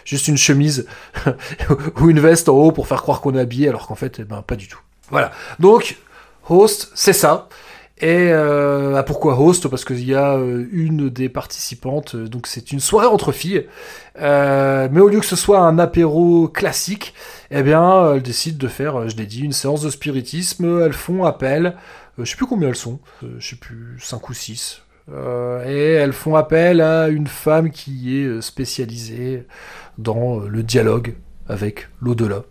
juste 0.06 0.28
une 0.28 0.38
chemise 0.38 0.86
ou 2.02 2.10
une 2.10 2.20
veste 2.20 2.50
en 2.50 2.54
haut 2.54 2.72
pour 2.72 2.88
faire 2.88 3.02
croire 3.02 3.22
qu'on 3.22 3.36
est 3.36 3.40
habillé, 3.40 3.70
alors 3.70 3.88
qu'en 3.88 3.96
fait, 3.96 4.20
eh 4.20 4.24
ben, 4.24 4.42
pas 4.42 4.56
du 4.56 4.68
tout. 4.68 4.80
Voilà. 5.10 5.32
Donc, 5.60 5.98
host, 6.50 6.92
c'est 6.96 7.14
ça. 7.14 7.48
Et 8.02 8.30
euh, 8.32 8.96
ah, 8.98 9.04
pourquoi 9.04 9.40
host? 9.40 9.68
Parce 9.68 9.86
qu'il 9.86 10.04
y 10.04 10.16
a 10.16 10.34
euh, 10.34 10.66
une 10.72 11.10
des 11.10 11.30
participantes, 11.30 12.16
euh, 12.16 12.28
donc 12.28 12.48
c'est 12.48 12.72
une 12.72 12.80
soirée 12.80 13.06
entre 13.06 13.32
filles, 13.32 13.68
mais 14.20 15.00
au 15.00 15.08
lieu 15.08 15.20
que 15.20 15.26
ce 15.26 15.36
soit 15.36 15.60
un 15.60 15.78
apéro 15.78 16.48
classique, 16.48 17.14
eh 17.52 17.62
bien, 17.62 18.14
elles 18.14 18.24
décident 18.24 18.58
de 18.58 18.68
faire, 18.68 19.08
je 19.08 19.16
l'ai 19.16 19.28
dit, 19.28 19.42
une 19.42 19.54
séance 19.54 19.82
de 19.82 19.92
spiritisme. 19.92 20.82
Elles 20.84 20.94
font 20.94 21.26
appel, 21.26 21.76
je 22.18 22.26
sais 22.26 22.36
plus 22.36 22.48
combien 22.48 22.70
elles 22.70 22.76
sont, 22.76 23.00
je 23.38 23.50
sais 23.50 23.56
plus, 23.56 23.98
5 24.00 24.30
ou 24.30 24.34
6. 24.34 24.82
et 25.66 25.92
elles 25.94 26.14
font 26.14 26.36
appel 26.36 26.82
à 26.82 27.08
une 27.08 27.28
femme 27.28 27.70
qui 27.70 28.18
est 28.18 28.42
spécialisée 28.42 29.46
dans 30.00 30.40
le 30.40 30.64
dialogue 30.64 31.14
avec 31.48 31.90
l'au-delà. 32.02 32.44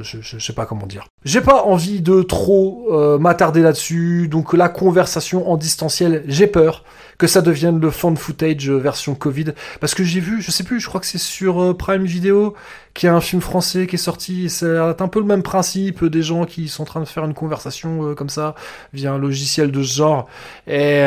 Je, 0.00 0.18
je, 0.22 0.38
sais 0.38 0.54
pas 0.54 0.64
comment 0.64 0.86
dire. 0.86 1.06
J'ai 1.24 1.42
pas 1.42 1.64
envie 1.64 2.00
de 2.00 2.22
trop 2.22 2.86
euh, 2.90 3.18
m'attarder 3.18 3.60
là-dessus, 3.60 4.26
donc 4.28 4.54
la 4.54 4.68
conversation 4.68 5.50
en 5.50 5.56
distanciel, 5.56 6.24
j'ai 6.26 6.46
peur 6.46 6.84
que 7.18 7.26
ça 7.26 7.42
devienne 7.42 7.78
le 7.78 7.90
fan 7.90 8.16
footage 8.16 8.70
version 8.70 9.14
Covid, 9.14 9.52
parce 9.80 9.94
que 9.94 10.02
j'ai 10.02 10.20
vu, 10.20 10.40
je 10.40 10.50
sais 10.50 10.64
plus, 10.64 10.80
je 10.80 10.88
crois 10.88 11.00
que 11.00 11.06
c'est 11.06 11.18
sur 11.18 11.62
euh, 11.62 11.74
Prime 11.74 12.04
Video, 12.04 12.54
qu'il 12.94 13.08
y 13.08 13.10
a 13.10 13.14
un 13.14 13.20
film 13.20 13.42
français 13.42 13.86
qui 13.86 13.96
est 13.96 13.98
sorti, 13.98 14.48
c'est 14.48 14.78
un 14.78 15.08
peu 15.08 15.20
le 15.20 15.26
même 15.26 15.42
principe, 15.42 16.04
des 16.06 16.22
gens 16.22 16.46
qui 16.46 16.68
sont 16.68 16.84
en 16.84 16.86
train 16.86 17.00
de 17.00 17.04
faire 17.04 17.24
une 17.24 17.34
conversation 17.34 18.08
euh, 18.08 18.14
comme 18.14 18.30
ça, 18.30 18.54
via 18.94 19.12
un 19.12 19.18
logiciel 19.18 19.70
de 19.70 19.82
ce 19.82 19.96
genre, 19.96 20.26
et, 20.66 21.02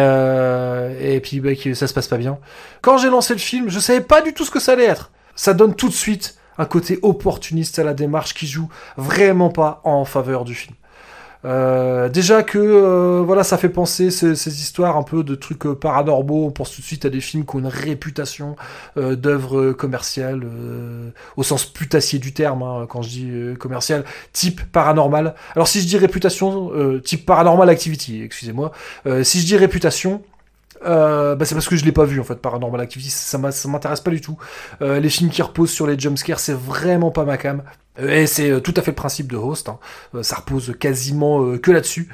et 1.02 1.20
puis 1.22 1.40
bah, 1.40 1.50
ça 1.74 1.88
se 1.88 1.94
passe 1.94 2.08
pas 2.08 2.18
bien. 2.18 2.38
Quand 2.82 3.00
j'ai 3.00 3.10
lancé 3.10 3.34
le 3.34 3.40
film, 3.40 3.70
je 3.70 3.80
savais 3.80 4.02
pas 4.02 4.22
du 4.22 4.34
tout 4.34 4.46
ce 4.46 4.52
que 4.52 4.60
ça 4.60 4.74
allait 4.74 4.86
être. 4.86 5.12
Ça 5.36 5.54
donne 5.54 5.76
tout 5.76 5.90
de 5.90 5.94
suite 5.94 6.36
un 6.58 6.66
côté 6.66 7.00
opportuniste 7.02 7.80
à 7.80 7.84
la 7.84 7.94
démarche 7.94 8.34
qui 8.34 8.48
joue 8.48 8.70
vraiment 8.98 9.50
pas 9.50 9.82
en 9.84 10.06
faveur 10.06 10.46
du 10.46 10.56
film. 10.56 10.76
Euh, 11.46 12.10
déjà 12.10 12.42
que 12.42 12.58
euh, 12.58 13.22
voilà, 13.24 13.44
ça 13.44 13.58
fait 13.58 13.70
penser 13.70 14.10
ces, 14.10 14.32
histoires 14.48 14.98
un 14.98 15.04
peu 15.04 15.24
de 15.24 15.36
trucs 15.36 15.66
euh, 15.66 15.76
paranormaux. 15.76 16.46
On 16.46 16.52
pense 16.52 16.74
tout 16.74 16.82
de 16.82 16.86
suite 16.86 17.06
à 17.06 17.10
des 17.10 17.22
films 17.22 17.46
qui 17.46 17.56
ont 17.56 17.60
une 17.60 17.68
réputation 17.68 18.56
d'œuvres 18.96 19.72
commerciales 19.74 20.44
au 21.36 21.44
sens 21.44 21.66
putassier 21.66 22.20
du 22.20 22.34
terme. 22.34 22.64
Hein, 22.64 22.88
quand 22.90 23.02
je 23.02 23.10
dis 23.10 23.58
commercial, 23.60 24.04
type 24.34 24.62
paranormal. 24.72 25.36
Alors 25.56 25.68
si 25.68 25.82
je 25.82 25.88
dis 25.88 25.98
réputation, 25.98 26.72
type 27.04 27.26
paranormal 27.26 27.70
activity, 27.70 28.22
excusez-moi. 28.24 28.72
si 29.24 29.42
je 29.42 29.46
dis 29.46 29.58
réputation, 29.58 30.22
euh, 30.86 31.36
bah 31.36 31.46
c'est 31.46 31.56
parce 31.56 31.68
que 31.68 31.76
je 31.76 31.86
l'ai 31.86 31.92
pas 31.92 32.06
vu 32.06 32.20
en 32.20 32.24
fait 32.24 32.36
Paranormal 32.36 32.82
Activity. 32.82 33.10
Ça 33.10 33.38
m'intéresse 33.38 34.02
pas 34.02 34.12
du 34.12 34.22
tout. 34.22 34.38
Euh, 34.82 35.00
les 35.00 35.10
films 35.10 35.30
qui 35.30 35.42
reposent 35.42 35.72
sur 35.72 35.88
les 35.88 35.98
jumpscares 35.98 36.40
c'est 36.40 36.54
vraiment 36.54 37.12
pas 37.12 37.26
ma 37.26 37.38
cam. 37.38 37.64
Et 37.98 38.28
c'est 38.28 38.62
tout 38.62 38.74
à 38.76 38.82
fait 38.82 38.92
le 38.92 38.96
principe 38.96 39.32
de 39.32 39.38
Host 39.38 39.70
hein. 39.70 39.80
ça 40.22 40.36
repose 40.36 40.76
quasiment 40.78 41.58
que 41.58 41.72
là-dessus 41.72 42.10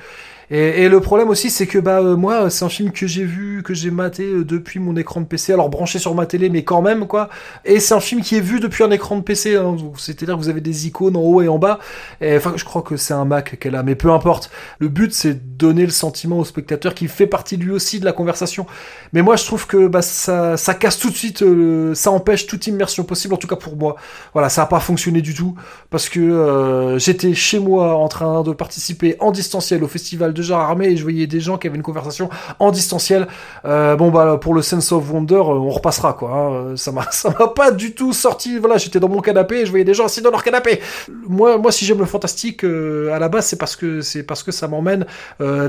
et, 0.54 0.90
le 0.90 1.00
problème 1.00 1.30
aussi, 1.30 1.50
c'est 1.50 1.66
que 1.66 1.80
bah 1.80 2.00
euh, 2.02 2.18
moi, 2.18 2.50
c'est 2.50 2.66
un 2.66 2.70
film 2.70 2.92
que 2.92 3.08
j'ai 3.08 3.24
vu, 3.24 3.64
que 3.64 3.74
j'ai 3.74 3.90
maté 3.90 4.26
euh, 4.26 4.44
depuis 4.44 4.80
mon 4.80 4.98
écran 4.98 5.22
de 5.22 5.26
PC, 5.26 5.54
alors 5.54 5.70
branché 5.70 5.98
sur 5.98 6.14
ma 6.14 6.26
télé, 6.26 6.50
mais 6.50 6.66
quand 6.66 6.82
même 6.82 7.08
quoi. 7.08 7.30
Et 7.64 7.80
c'est 7.80 7.94
un 7.94 8.02
film 8.02 8.22
qui 8.22 8.36
est 8.36 8.42
vu 8.42 8.60
depuis 8.60 8.84
un 8.84 8.92
écran 8.92 9.16
de 9.16 9.22
PC. 9.22 9.56
Hein. 9.56 9.78
C'est-à-dire 9.98 10.36
que 10.36 10.42
vous 10.42 10.50
avez 10.50 10.60
des 10.60 10.88
icônes 10.88 11.16
en 11.16 11.22
haut 11.22 11.42
et 11.42 11.48
en 11.48 11.58
bas. 11.58 11.80
Enfin, 12.22 12.52
je 12.58 12.66
crois 12.66 12.82
que 12.82 12.98
c'est 12.98 13.14
un 13.14 13.24
Mac 13.24 13.60
qu'elle 13.60 13.76
a, 13.76 13.84
mais 13.84 13.96
peu 13.96 14.12
importe. 14.12 14.52
Le 14.80 14.90
but, 14.90 15.14
c'est 15.14 15.36
de 15.36 15.40
donner 15.58 15.86
le 15.86 15.92
sentiment 15.92 16.40
au 16.40 16.44
spectateur 16.44 16.96
qu'il 16.96 17.08
fait 17.08 17.28
partie 17.28 17.56
lui 17.56 17.72
aussi 17.72 18.02
de 18.02 18.06
la 18.06 18.12
conversation. 18.12 18.66
Mais 19.14 19.22
moi, 19.22 19.38
je 19.38 19.46
trouve 19.46 19.68
que 19.68 19.88
bah, 19.88 20.02
ça, 20.02 20.58
casse 20.78 21.00
tout 21.00 21.12
de 21.12 21.16
suite, 21.16 21.44
euh, 21.44 21.96
ça 21.96 22.12
empêche 22.12 22.46
toute 22.46 22.68
immersion 22.68 23.06
possible, 23.06 23.34
en 23.34 23.38
tout 23.38 23.48
cas 23.48 23.56
pour 23.56 23.78
moi. 23.78 23.96
Voilà, 24.34 24.50
ça 24.50 24.64
a 24.64 24.66
pas 24.66 24.82
fonctionné 24.82 25.22
du 25.22 25.34
tout 25.34 25.56
parce 25.90 26.10
que 26.10 26.98
j'étais 26.98 27.34
chez 27.36 27.60
moi 27.60 27.96
en 27.96 28.10
train 28.10 28.44
de 28.44 28.52
participer 28.52 29.16
en 29.22 29.32
distanciel 29.32 29.82
au 29.86 29.88
festival 29.88 30.34
de 30.34 30.41
armé 30.50 30.88
et 30.88 30.98
je 30.98 31.04
voyais 31.04 31.28
des 31.28 31.40
gens 31.40 31.58
qui 31.58 31.68
avaient 31.68 31.76
une 31.76 31.84
conversation 31.84 32.30
en 32.60 32.72
distanciel. 32.72 33.28
Euh, 33.66 33.96
bon 33.96 34.10
bah 34.10 34.38
pour 34.42 34.54
le 34.54 34.62
sense 34.62 34.92
of 34.92 35.12
wonder, 35.12 35.36
euh, 35.36 35.40
on 35.40 35.70
repassera 35.70 36.14
quoi. 36.14 36.32
Hein. 36.32 36.76
Ça 36.76 36.92
m'a 36.92 37.06
ça 37.12 37.34
m'a 37.38 37.48
pas 37.48 37.72
du 37.72 37.94
tout 37.94 38.14
sorti. 38.14 38.58
Voilà, 38.58 38.78
j'étais 38.78 39.00
dans 39.00 39.10
mon 39.10 39.22
canapé 39.22 39.62
et 39.62 39.66
je 39.66 39.72
voyais 39.72 39.86
des 39.86 39.94
gens 39.94 40.06
assis 40.06 40.22
dans 40.22 40.32
leur 40.32 40.44
canapé. 40.44 40.82
Moi 41.28 41.58
moi 41.58 41.72
si 41.72 41.86
j'aime 41.86 42.00
le 42.00 42.06
fantastique 42.06 42.64
euh, 42.64 43.14
à 43.14 43.20
la 43.20 43.30
base 43.30 43.46
c'est 43.46 43.58
parce 43.58 43.76
que 43.76 44.02
c'est 44.02 44.24
parce 44.24 44.44
que 44.44 44.52
ça 44.52 44.68
m'emmène 44.68 45.06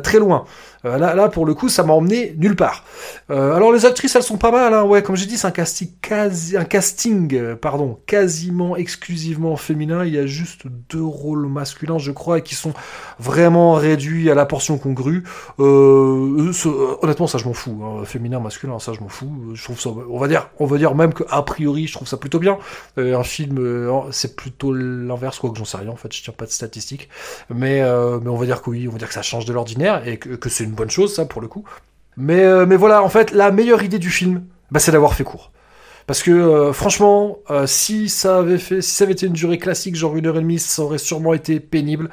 très 0.02 0.18
loin. 0.18 0.44
là 0.84 1.14
là 1.14 1.28
pour 1.28 1.46
le 1.46 1.54
coup 1.54 1.68
ça 1.68 1.82
m'a 1.82 1.92
emmené 1.92 2.34
nulle 2.38 2.56
part. 2.56 2.84
alors 3.28 3.72
les 3.72 3.86
actrices 3.86 4.16
elles 4.16 4.22
sont 4.22 4.36
pas 4.36 4.50
mal 4.50 4.74
hein. 4.74 4.84
ouais 4.84 5.02
comme 5.02 5.16
j'ai 5.16 5.26
dit 5.26 5.36
c'est 5.36 5.46
un 5.46 5.50
casting 5.50 5.90
un 6.56 6.64
casting 6.64 7.54
pardon 7.56 7.98
quasiment 8.06 8.76
exclusivement 8.76 9.56
féminin. 9.56 10.04
Il 10.04 10.14
y 10.14 10.18
a 10.18 10.26
juste 10.26 10.66
deux 10.66 11.04
rôles 11.04 11.46
masculins 11.46 11.98
je 11.98 12.12
crois 12.12 12.38
et 12.38 12.42
qui 12.42 12.54
sont 12.54 12.72
vraiment 13.18 13.74
réduits 13.74 14.30
à 14.30 14.34
la 14.34 14.46
congrue. 14.78 15.24
Euh, 15.60 16.52
honnêtement, 17.02 17.26
ça 17.26 17.38
je 17.38 17.44
m'en 17.44 17.52
fous. 17.52 17.82
Hein. 17.82 18.04
Féminin, 18.04 18.40
masculin, 18.40 18.78
ça 18.78 18.92
je 18.92 19.00
m'en 19.00 19.08
fous. 19.08 19.32
Je 19.54 19.62
trouve 19.62 19.80
ça, 19.80 19.90
on 19.90 20.18
va 20.18 20.28
dire, 20.28 20.48
on 20.58 20.66
va 20.66 20.78
dire 20.78 20.94
même 20.94 21.12
que 21.12 21.24
a 21.28 21.42
priori, 21.42 21.86
je 21.86 21.94
trouve 21.94 22.08
ça 22.08 22.16
plutôt 22.16 22.38
bien. 22.38 22.58
Euh, 22.98 23.18
un 23.18 23.22
film, 23.22 23.58
euh, 23.58 23.90
c'est 24.10 24.36
plutôt 24.36 24.72
l'inverse, 24.72 25.38
quoi 25.38 25.50
que 25.50 25.58
j'en 25.58 25.64
sais 25.64 25.78
rien. 25.78 25.90
En 25.90 25.96
fait, 25.96 26.12
je 26.12 26.22
tiens 26.22 26.34
pas 26.36 26.46
de 26.46 26.50
statistiques, 26.50 27.08
mais 27.48 27.82
mais 27.82 28.28
on 28.28 28.36
va 28.36 28.46
dire 28.46 28.62
que 28.62 28.70
oui, 28.70 28.86
on 28.88 28.92
va 28.92 28.98
dire 28.98 29.08
que 29.08 29.14
ça 29.14 29.22
change 29.22 29.44
de 29.44 29.52
l'ordinaire 29.52 30.06
et 30.06 30.18
que, 30.18 30.48
c'est 30.48 30.64
une 30.64 30.72
bonne 30.72 30.90
chose, 30.90 31.14
ça 31.14 31.24
pour 31.24 31.40
le 31.40 31.48
coup. 31.48 31.64
Mais 32.16 32.66
mais 32.66 32.76
voilà, 32.76 33.02
en 33.02 33.08
fait, 33.08 33.30
la 33.32 33.50
meilleure 33.50 33.82
idée 33.82 33.98
du 33.98 34.10
film, 34.10 34.44
bah, 34.70 34.80
c'est 34.80 34.92
d'avoir 34.92 35.14
fait 35.14 35.24
court. 35.24 35.50
Parce 36.06 36.22
que 36.22 36.72
franchement, 36.72 37.38
si 37.66 38.08
ça 38.08 38.38
avait 38.38 38.58
fait, 38.58 38.82
si 38.82 38.94
ça 38.94 39.04
avait 39.04 39.12
été 39.14 39.26
une 39.26 39.32
durée 39.32 39.58
classique, 39.58 39.96
genre 39.96 40.16
une 40.16 40.26
heure 40.26 40.36
et 40.36 40.40
demie, 40.40 40.58
ça 40.58 40.82
aurait 40.82 40.98
sûrement 40.98 41.32
été 41.32 41.60
pénible 41.60 42.10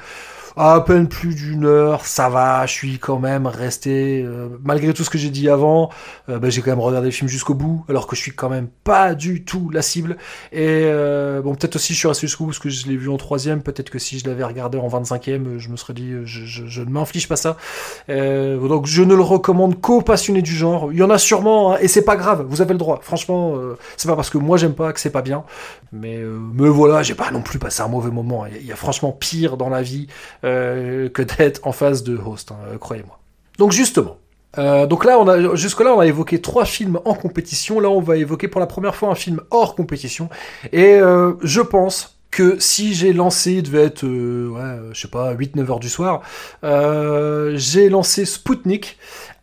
à 0.62 0.82
peine 0.82 1.08
plus 1.08 1.36
d'une 1.36 1.64
heure, 1.64 2.06
ça 2.06 2.28
va, 2.28 2.66
je 2.66 2.74
suis 2.74 3.00
quand 3.00 3.18
même 3.18 3.48
resté, 3.48 4.22
euh, 4.26 4.50
malgré 4.62 4.94
tout 4.94 5.06
ce 5.06 5.10
que 5.10 5.18
j'ai 5.18 5.30
dit 5.30 5.48
avant, 5.48 5.90
euh, 6.28 6.38
bah, 6.38 6.50
j'ai 6.50 6.62
quand 6.62 6.72
même 6.72 6.82
regardé 6.82 7.08
le 7.08 7.12
film 7.12 7.30
jusqu'au 7.30 7.54
bout, 7.54 7.86
alors 7.88 8.08
que 8.08 8.18
je 8.18 8.22
suis 8.22 8.34
quand 8.34 8.50
même 8.50 8.68
pas 8.84 9.16
du 9.16 9.46
tout 9.46 9.70
la 9.70 9.82
cible. 9.82 10.18
Et 10.52 10.82
euh, 10.84 11.42
bon, 11.42 11.56
peut-être 11.56 11.78
aussi 11.78 11.94
je 11.94 12.00
suis 12.00 12.10
resté 12.10 12.28
jusqu'au 12.28 12.44
bout 12.44 12.50
parce 12.50 12.60
que 12.60 12.68
je 12.68 12.88
l'ai 12.88 12.98
vu 12.98 13.08
en 13.08 13.16
troisième, 13.16 13.62
peut-être 13.64 13.90
que 13.90 14.00
si 14.00 14.20
je 14.20 14.28
l'avais 14.28 14.44
regardé 14.44 14.78
en 14.78 14.90
25e, 14.90 15.60
je 15.60 15.70
me 15.70 15.78
serais 15.78 15.94
dit, 15.94 16.12
je 16.26 16.82
ne 16.82 16.90
m'inflige 16.90 17.30
pas 17.30 17.38
ça. 17.38 17.56
donc 18.10 18.86
je 18.86 19.02
ne 19.02 19.16
le 19.16 19.24
recommande 19.24 19.80
qu'aux 19.80 20.02
passionnés 20.02 20.42
du 20.42 20.54
genre. 20.54 20.92
Il 20.92 21.00
y 21.00 21.04
en 21.04 21.10
a 21.10 21.18
sûrement, 21.18 21.72
hein, 21.72 21.78
et 21.80 21.88
c'est 21.88 22.04
pas 22.04 22.18
grave, 22.18 22.46
vous 22.50 22.62
avez 22.62 22.74
le 22.74 22.80
droit. 22.80 23.00
Franchement, 23.02 23.56
c'est 23.96 24.10
pas 24.10 24.18
parce 24.18 24.30
que 24.30 24.38
moi 24.38 24.58
j'aime 24.58 24.76
pas 24.76 24.92
que 24.92 25.00
c'est 25.00 25.10
pas 25.10 25.22
bien, 25.22 25.46
mais, 25.94 26.20
mais 26.54 26.68
voilà, 26.68 27.02
j'ai 27.02 27.16
pas 27.16 27.32
non 27.32 27.42
plus 27.42 27.60
passé 27.60 27.82
un 27.82 27.88
mauvais 27.88 28.12
moment. 28.12 28.46
Il 28.46 28.66
y, 28.68 28.74
a 28.74 28.76
franchement 28.76 29.14
pire 29.14 29.56
dans 29.56 29.70
la 29.70 29.82
vie. 29.82 30.08
Euh, 30.50 31.10
que 31.10 31.22
d'être 31.22 31.66
en 31.66 31.72
face 31.72 32.04
de 32.04 32.18
Host, 32.18 32.52
hein, 32.52 32.58
euh, 32.68 32.78
croyez-moi. 32.78 33.20
Donc 33.58 33.72
justement, 33.72 34.18
euh, 34.58 34.88
donc 34.88 35.06
là, 35.06 35.20
on 35.20 35.28
a 35.28 35.56
jusque-là, 35.56 35.94
on 35.94 36.00
a 36.00 36.08
évoqué 36.08 36.42
trois 36.42 36.66
films 36.66 37.00
en 37.06 37.14
compétition. 37.14 37.80
Là, 37.80 37.90
on 37.90 38.02
va 38.02 38.18
évoquer 38.18 38.48
pour 38.48 38.60
la 38.60 38.68
première 38.68 38.96
fois 38.96 39.10
un 39.10 39.16
film 39.16 39.42
hors 39.52 39.76
compétition. 39.76 40.30
Et 40.72 41.00
je 41.42 41.62
pense 41.62 42.18
que 42.32 42.60
si 42.60 42.94
j'ai 42.94 43.14
lancé, 43.14 43.54
il 43.54 43.64
devait 43.64 43.84
être, 43.84 44.06
je 44.06 45.00
sais 45.00 45.08
pas, 45.08 45.34
8-9 45.34 45.70
heures 45.70 45.80
du 45.80 45.90
soir, 45.90 46.22
j'ai 46.64 47.90
lancé 47.90 48.26
Spoutnik 48.26 48.98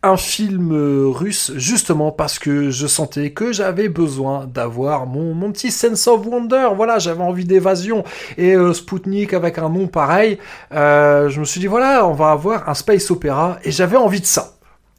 un 0.07 0.17
film 0.17 0.71
euh, 0.71 1.07
russe 1.07 1.51
justement 1.55 2.11
parce 2.11 2.39
que 2.39 2.69
je 2.69 2.87
sentais 2.87 3.31
que 3.31 3.51
j'avais 3.51 3.89
besoin 3.89 4.47
d'avoir 4.47 5.05
mon, 5.05 5.33
mon 5.33 5.51
petit 5.51 5.71
sense 5.71 6.07
of 6.07 6.25
wonder. 6.25 6.69
Voilà, 6.75 6.99
j'avais 6.99 7.23
envie 7.23 7.45
d'évasion. 7.45 8.03
Et 8.37 8.55
euh, 8.55 8.73
Spoutnik 8.73 9.33
avec 9.33 9.57
un 9.57 9.69
nom 9.69 9.87
pareil, 9.87 10.39
euh, 10.73 11.29
je 11.29 11.39
me 11.39 11.45
suis 11.45 11.59
dit 11.59 11.67
voilà, 11.67 12.07
on 12.07 12.13
va 12.13 12.31
avoir 12.31 12.69
un 12.69 12.73
space 12.73 13.11
opéra 13.11 13.59
et 13.63 13.71
j'avais 13.71 13.97
envie 13.97 14.21
de 14.21 14.25
ça. 14.25 14.53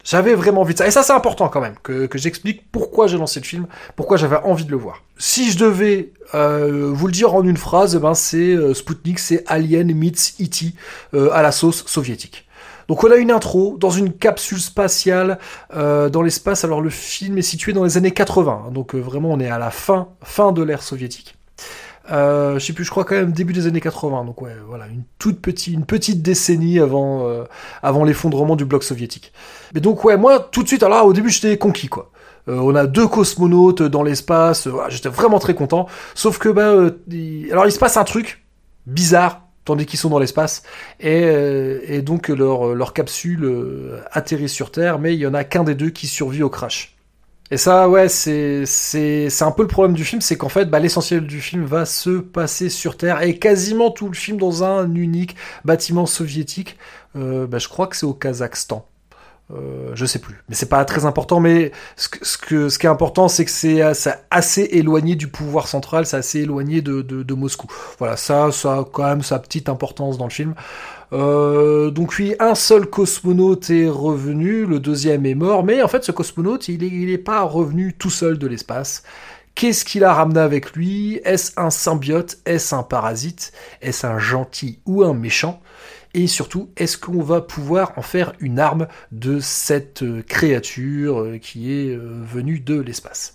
J'avais 0.05 0.35
vraiment 0.35 0.63
envie 0.63 0.73
de 0.73 0.79
ça. 0.79 0.87
Et 0.87 0.91
ça, 0.91 1.03
c'est 1.03 1.13
important 1.13 1.49
quand 1.49 1.61
même, 1.61 1.75
que, 1.83 2.07
que 2.07 2.17
j'explique 2.17 2.71
pourquoi 2.71 3.09
j'ai 3.09 3.19
lancé 3.19 3.41
le 3.41 3.45
film, 3.45 3.67
pourquoi 3.95 4.17
j'avais 4.17 4.37
envie 4.37 4.65
de 4.65 4.71
le 4.71 4.77
voir. 4.77 5.03
Si 5.19 5.51
je 5.51 5.59
devais 5.59 6.13
euh, 6.35 6.91
vous 6.95 7.07
le 7.09 7.13
dire 7.13 7.35
en 7.35 7.43
une 7.43 7.59
phrase, 7.59 7.95
eh 7.95 7.99
ben 7.99 8.15
c'est 8.15 8.57
Spoutnik, 8.75 9.19
c'est 9.19 9.45
Alien 9.47 9.93
meets 9.95 10.35
E.T. 10.41 10.73
À 11.33 11.43
la 11.43 11.53
sauce 11.53 11.85
soviétique. 11.87 12.48
Donc 12.89 13.05
on 13.05 13.11
a 13.11 13.17
une 13.17 13.31
intro 13.31 13.77
dans 13.79 13.91
une 13.91 14.15
capsule 14.15 14.61
spatiale 14.61 15.39
euh, 15.77 16.09
dans 16.09 16.23
l'espace. 16.23 16.65
Alors 16.65 16.81
le 16.81 16.91
film 16.91 17.37
est 17.37 17.43
situé 17.43 17.75
dans 17.75 17.85
les 17.85 17.99
années 17.99 18.13
80, 18.13 18.65
hein. 18.67 18.71
donc 18.71 18.95
euh, 18.95 18.99
vraiment 18.99 19.31
on 19.31 19.41
est 19.41 19.49
à 19.49 19.59
la 19.59 19.71
fin, 19.71 20.09
fin 20.23 20.53
de 20.53 20.63
l'ère 20.63 20.83
soviétique. 20.83 21.37
Euh, 22.11 22.59
je 22.59 22.65
sais 22.65 22.73
plus, 22.73 22.85
je 22.85 22.91
crois 22.91 23.05
quand 23.05 23.17
même 23.17 23.33
début 23.33 23.53
des 23.53 23.67
années 23.67 23.83
80. 23.83 24.25
Donc 24.25 24.41
ouais, 24.41 24.57
voilà, 24.67 24.87
une 24.87 25.03
toute 25.19 25.43
petite, 25.43 25.75
une 25.75 25.85
petite 25.85 26.23
décennie 26.23 26.81
avant, 26.81 27.31
avant 27.83 28.05
l'effondrement 28.05 28.57
du 28.57 28.65
bloc 28.65 28.83
soviétique. 28.83 29.35
Mais 29.75 29.83
donc 29.83 30.03
ouais, 30.05 30.17
moi 30.17 30.41
tout 30.41 30.63
de 30.63 30.69
suite, 30.69 30.83
alors 30.83 31.05
au 31.05 31.13
début 31.13 31.29
j'étais 31.29 31.59
conquis 31.59 31.89
quoi. 31.89 32.11
on 32.47 32.75
a 32.75 32.87
deux 32.87 33.07
cosmonautes 33.07 33.83
dans 33.83 34.03
l'espace, 34.03 34.67
j'étais 34.89 35.11
vraiment 35.11 35.39
très 35.39 35.55
content. 35.55 35.87
Sauf 36.15 36.39
que 36.39 36.49
bah, 36.49 36.91
alors 37.51 37.67
il 37.67 37.73
se 37.73 37.79
passe 37.79 37.99
un 37.99 38.05
truc 38.05 38.43
bizarre 38.87 39.48
tandis 39.69 39.87
qu'ils 39.87 39.99
sont 39.99 40.09
dans 40.09 40.19
l'espace. 40.19 40.63
Et, 40.99 41.23
euh, 41.25 42.03
donc 42.03 42.29
leur, 42.29 42.93
capsule 42.95 43.45
euh, 43.45 44.01
atterrit 44.11 44.49
sur 44.49 44.73
Terre, 44.73 44.99
mais 44.99 45.15
il 45.15 45.21
y 45.21 45.27
en 45.27 45.35
a 45.35 45.45
qu'un 45.45 45.63
des 45.63 45.75
deux 45.75 45.91
qui 45.91 46.07
survit 46.07 46.43
au 46.43 46.49
crash. 46.49 46.97
Et 47.51 47.57
ça, 47.57 47.89
ouais, 47.89 48.09
c'est 48.09 48.65
un 49.41 49.51
peu 49.53 49.63
le 49.63 49.69
problème 49.69 49.95
du 49.95 50.05
film, 50.05 50.21
c'est 50.21 50.37
qu'en 50.37 50.51
fait, 50.51 50.67
bah, 50.67 50.79
l'essentiel 50.79 51.27
du 51.27 51.41
film 51.41 51.65
va 51.65 51.87
se 51.87 52.19
passer 52.19 52.69
sur 52.69 52.97
Terre 52.97 53.23
et 53.23 53.39
quasiment 53.39 53.91
tout 53.91 54.09
le 54.09 54.15
film 54.15 54.39
dans 54.39 54.65
un 54.65 54.95
unique 54.95 55.37
bâtiment 55.65 56.07
soviétique. 56.07 56.77
Euh, 57.17 57.47
bah, 57.47 57.59
je 57.59 57.69
crois 57.69 57.87
que 57.87 57.97
c'est 57.97 58.07
au 58.07 58.15
Kazakhstan. 58.15 58.88
Euh, 59.51 59.93
je 59.95 60.05
sais 60.05 60.19
plus, 60.19 60.43
mais 60.51 60.55
c'est 60.55 60.69
pas 60.69 60.85
très 60.85 61.07
important. 61.07 61.41
Mais 61.41 61.73
ce, 61.97 62.09
ce, 62.23 62.79
qui 62.79 62.87
est 62.87 62.91
important, 62.91 63.29
c'est 63.29 63.47
que 63.47 63.51
c'est 63.51 63.81
assez 64.31 64.69
éloigné 64.73 65.15
du 65.17 65.29
pouvoir 65.29 65.69
central, 65.69 66.05
c'est 66.05 66.19
assez 66.19 66.41
éloigné 66.41 66.83
de, 66.83 67.35
Moscou. 67.35 67.67
Voilà, 67.99 68.17
ça, 68.17 68.51
ça 68.53 68.79
a 68.79 68.85
quand 68.85 69.05
même 69.05 69.23
sa 69.23 69.39
petite 69.39 69.69
importance 69.69 70.19
dans 70.19 70.27
le 70.27 70.31
film. 70.31 70.55
Euh, 71.15 71.91
donc 71.91 72.15
oui, 72.19 72.35
un 72.41 72.55
seul 72.55 72.87
cosmonaute 72.87 73.71
est 73.71 73.89
revenu, 73.89 74.67
le 74.67 74.81
deuxième 74.81 75.25
est 75.25 75.35
mort, 75.35 75.65
mais 75.65 75.83
en 75.83 75.89
fait, 75.89 76.05
ce 76.05 76.13
cosmonaute, 76.13 76.69
il 76.69 76.83
il 76.83 77.09
est 77.11 77.17
pas 77.17 77.43
revenu 77.43 77.95
tout 77.95 78.11
seul 78.11 78.39
de 78.39 78.47
l'espace. 78.47 79.03
Qu'est-ce 79.55 79.85
qu'il 79.85 80.05
a 80.05 80.13
ramené 80.13 80.41
avec 80.41 80.75
lui? 80.75 81.21
Est-ce 81.25 81.53
un 81.57 81.71
symbiote? 81.71 82.39
Est-ce 82.45 82.75
un 82.75 82.83
parasite? 82.83 83.53
Est-ce 83.81 84.07
un 84.07 84.19
gentil 84.19 84.79
ou 84.87 85.03
un 85.03 85.15
méchant? 85.15 85.61
Et 86.15 86.27
surtout 86.27 86.71
est-ce 86.77 86.99
qu'on 86.99 87.23
va 87.23 87.41
pouvoir 87.41 87.93
en 87.97 88.03
faire 88.03 88.33
une 88.41 88.59
arme 88.59 88.89
de 89.13 89.41
cette 89.41 90.03
euh, 90.03 90.23
créature 90.23 91.21
euh, 91.21 91.39
qui 91.39 91.73
est 91.73 91.95
euh, 91.95 92.21
venue 92.25 92.61
de 92.61 92.81
l'espace? 92.81 93.35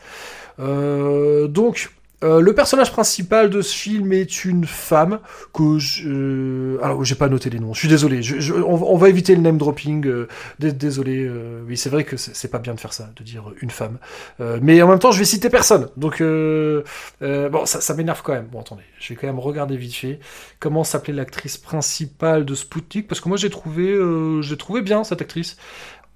donc 0.60 1.90
Euh, 2.24 2.40
le 2.40 2.56
personnage 2.56 2.92
principal 2.92 3.50
de 3.50 3.62
ce 3.62 3.76
film 3.76 4.14
est 4.14 4.46
une 4.46 4.66
femme 4.66 5.20
que 5.54 5.78
je... 5.78 6.08
Euh, 6.08 6.80
alors, 6.82 7.04
j'ai 7.04 7.16
pas 7.16 7.28
noté 7.28 7.50
les 7.50 7.60
noms. 7.60 7.74
Je 7.74 7.80
suis 7.80 7.90
désolé. 7.90 8.22
On, 8.66 8.98
va 8.98 9.10
éviter 9.10 9.36
le 9.36 9.42
name 9.42 9.58
dropping. 9.58 10.08
Euh, 10.08 10.28
désolé. 10.60 11.30
oui, 11.68 11.76
c'est 11.76 11.90
vrai 11.90 12.04
que 12.04 12.16
c'est 12.18 12.48
pas 12.48 12.60
bien 12.60 12.74
de 12.74 12.80
faire 12.80 12.94
ça, 12.94 13.10
de 13.16 13.24
dire 13.24 13.52
une 13.62 13.70
femme. 13.70 13.98
mais 14.40 14.82
en 14.82 14.88
même 14.88 15.00
temps, 15.00 15.12
je 15.12 15.20
vais 15.20 15.26
citer 15.26 15.50
personne. 15.50 15.90
Donc, 15.98 16.22
bon, 16.22 17.66
ça, 17.66 17.82
ça 17.82 17.94
m'énerve 17.94 18.22
quand 18.24 18.34
même. 18.34 18.48
Bon, 18.52 18.62
attendez. 18.62 18.84
Je 19.00 19.10
vais 19.10 19.16
quand 19.16 19.28
même 19.28 19.40
regarder 19.40 19.76
vite 19.76 19.96
fait 19.96 20.20
comment 20.60 20.84
s'appelait 20.84 21.14
l'actrice 21.14 21.58
principale 21.58 22.46
de 22.46 22.56
Sputnik 22.56 23.08
parce 23.08 23.20
que 23.20 23.28
moi, 23.28 23.38
j'ai 23.38 23.50
trouvé, 23.50 23.98
j'ai 24.42 24.58
trouvé 24.58 24.82
bien 24.82 25.04
cette 25.04 25.22
actrice. 25.22 25.58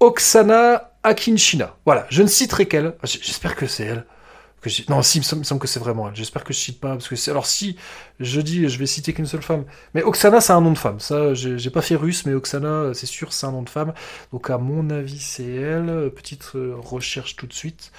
Oksana 0.00 0.92
Akinchina. 1.02 1.76
Voilà. 1.84 2.06
Je 2.08 2.22
ne 2.22 2.28
citerai 2.28 2.66
qu'elle. 2.66 2.94
J'espère 3.04 3.56
que 3.56 3.66
c'est 3.66 3.84
elle 3.84 4.04
non, 4.88 5.02
si, 5.02 5.18
il 5.18 5.38
me 5.38 5.44
semble 5.44 5.60
que 5.60 5.68
c'est 5.68 5.78
vraiment 5.78 6.08
elle. 6.08 6.16
J'espère 6.16 6.44
que 6.44 6.52
je 6.52 6.58
cite 6.58 6.80
pas, 6.80 6.90
parce 6.90 7.08
que 7.08 7.30
alors 7.30 7.46
si, 7.46 7.76
je 8.18 8.40
dis, 8.40 8.68
je 8.68 8.78
vais 8.78 8.86
citer 8.86 9.12
qu'une 9.12 9.26
seule 9.26 9.42
femme. 9.42 9.64
Mais 9.94 10.02
Oksana, 10.02 10.40
c'est 10.40 10.52
un 10.52 10.60
nom 10.60 10.72
de 10.72 10.78
femme. 10.78 11.00
Ça, 11.00 11.34
j'ai 11.34 11.70
pas 11.70 11.82
fait 11.82 11.94
russe, 11.94 12.26
mais 12.26 12.34
Oksana, 12.34 12.92
c'est 12.94 13.06
sûr, 13.06 13.32
c'est 13.32 13.46
un 13.46 13.52
nom 13.52 13.62
de 13.62 13.70
femme. 13.70 13.94
Donc, 14.32 14.50
à 14.50 14.58
mon 14.58 14.90
avis, 14.90 15.20
c'est 15.20 15.46
elle. 15.46 16.10
Petite 16.14 16.52
euh, 16.56 16.74
recherche 16.76 17.36
tout 17.36 17.46
de 17.46 17.52
suite. 17.52 17.92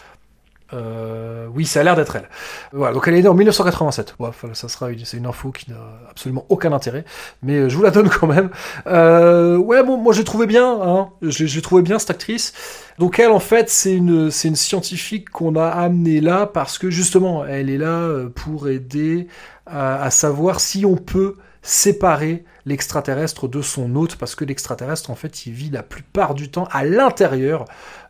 Euh, 0.74 1.48
oui, 1.54 1.66
ça 1.66 1.80
a 1.80 1.84
l'air 1.84 1.96
d'être 1.96 2.16
elle. 2.16 2.30
Voilà, 2.74 2.94
donc 2.94 3.08
elle 3.08 3.16
est 3.16 3.22
née 3.22 3.28
en 3.28 3.34
1987. 3.34 4.16
Ouais, 4.20 4.30
ça 4.54 4.68
sera 4.68 4.90
c'est 5.04 5.18
une 5.18 5.26
info 5.26 5.52
qui 5.52 5.70
n'a 5.72 5.78
absolument 6.10 6.46
aucun 6.50 6.72
intérêt, 6.74 7.06
mais 7.42 7.56
euh, 7.56 7.70
je 7.70 7.76
vous 7.76 7.84
la 7.84 7.92
donne 7.92 8.10
quand 8.20 8.28
même. 8.28 8.50
Euh, 8.88 9.58
ouais, 9.58 9.84
bon, 9.84 9.98
moi 9.98 10.14
j'ai 10.14 10.24
trouvé 10.24 10.46
bien, 10.46 10.80
hein, 10.82 11.10
j'ai 11.22 11.62
trouvé 11.62 11.82
bien 11.82 12.00
cette 12.00 12.12
actrice. 12.12 12.54
Donc 13.00 13.20
elle, 13.20 13.32
en 13.32 13.40
fait, 13.40 13.70
c'est 13.70 13.96
une, 13.96 14.30
une 14.44 14.56
scientifique 14.56 15.30
qu'on 15.30 15.56
a 15.56 15.68
amenée 15.68 16.22
là 16.22 16.46
parce 16.46 16.78
que 16.78 16.90
justement, 16.90 17.46
elle 17.46 17.70
est 17.70 17.78
là 17.78 18.02
euh, 18.02 18.30
pour 18.30 18.68
aider 18.70 19.28
à 19.72 20.10
savoir 20.10 20.60
si 20.60 20.84
on 20.84 20.96
peut 20.96 21.36
séparer 21.62 22.44
l'extraterrestre 22.66 23.48
de 23.48 23.62
son 23.62 23.96
hôte, 23.96 24.16
parce 24.16 24.36
que 24.36 24.46
l'extraterrestre, 24.46 25.10
en 25.10 25.16
fait, 25.16 25.46
il 25.46 25.54
vit 25.54 25.70
la 25.70 25.84
plupart 25.84 26.36
du 26.36 26.50
temps 26.50 26.68
à 26.72 26.84
l'intérieur 26.84 27.66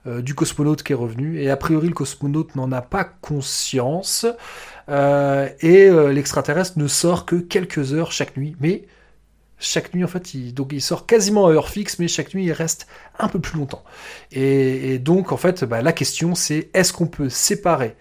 euh, 0.07 0.21
du 0.21 0.33
cosmonaute 0.33 0.81
qui 0.83 0.93
est 0.93 0.95
revenu, 0.95 1.41
et 1.41 1.49
a 1.49 1.57
priori, 1.57 1.87
le 1.87 1.93
cosmonaute 1.93 2.55
n'en 2.55 2.71
a 2.71 2.81
pas 2.81 3.03
conscience, 3.03 4.25
euh, 4.87 5.49
et 5.59 5.89
euh, 5.89 6.13
l'extraterrestre 6.13 6.79
ne 6.79 6.87
sort 6.87 7.25
que 7.25 7.35
quelques 7.35 7.93
heures 7.93 8.11
chaque 8.11 8.37
nuit, 8.37 8.55
mais 8.61 8.85
chaque 9.57 9.93
nuit, 9.93 10.05
en 10.05 10.07
fait, 10.07 10.33
il, 10.33 10.53
donc 10.53 10.69
il 10.71 10.81
sort 10.81 11.05
quasiment 11.05 11.47
à 11.47 11.51
heure 11.51 11.67
fixe, 11.67 11.99
mais 11.99 12.07
chaque 12.07 12.33
nuit, 12.33 12.45
il 12.45 12.53
reste 12.53 12.87
un 13.19 13.27
peu 13.27 13.39
plus 13.39 13.57
longtemps. 13.57 13.83
Et, 14.31 14.99
donc, 14.99 15.33
en 15.33 15.37
fait, 15.37 15.65
bah, 15.65 15.81
la 15.81 15.91
question, 15.91 16.33
c'est 16.33 16.69
est-ce 16.73 16.93
qu'on 16.93 17.07
peut 17.07 17.29
séparer 17.29 17.95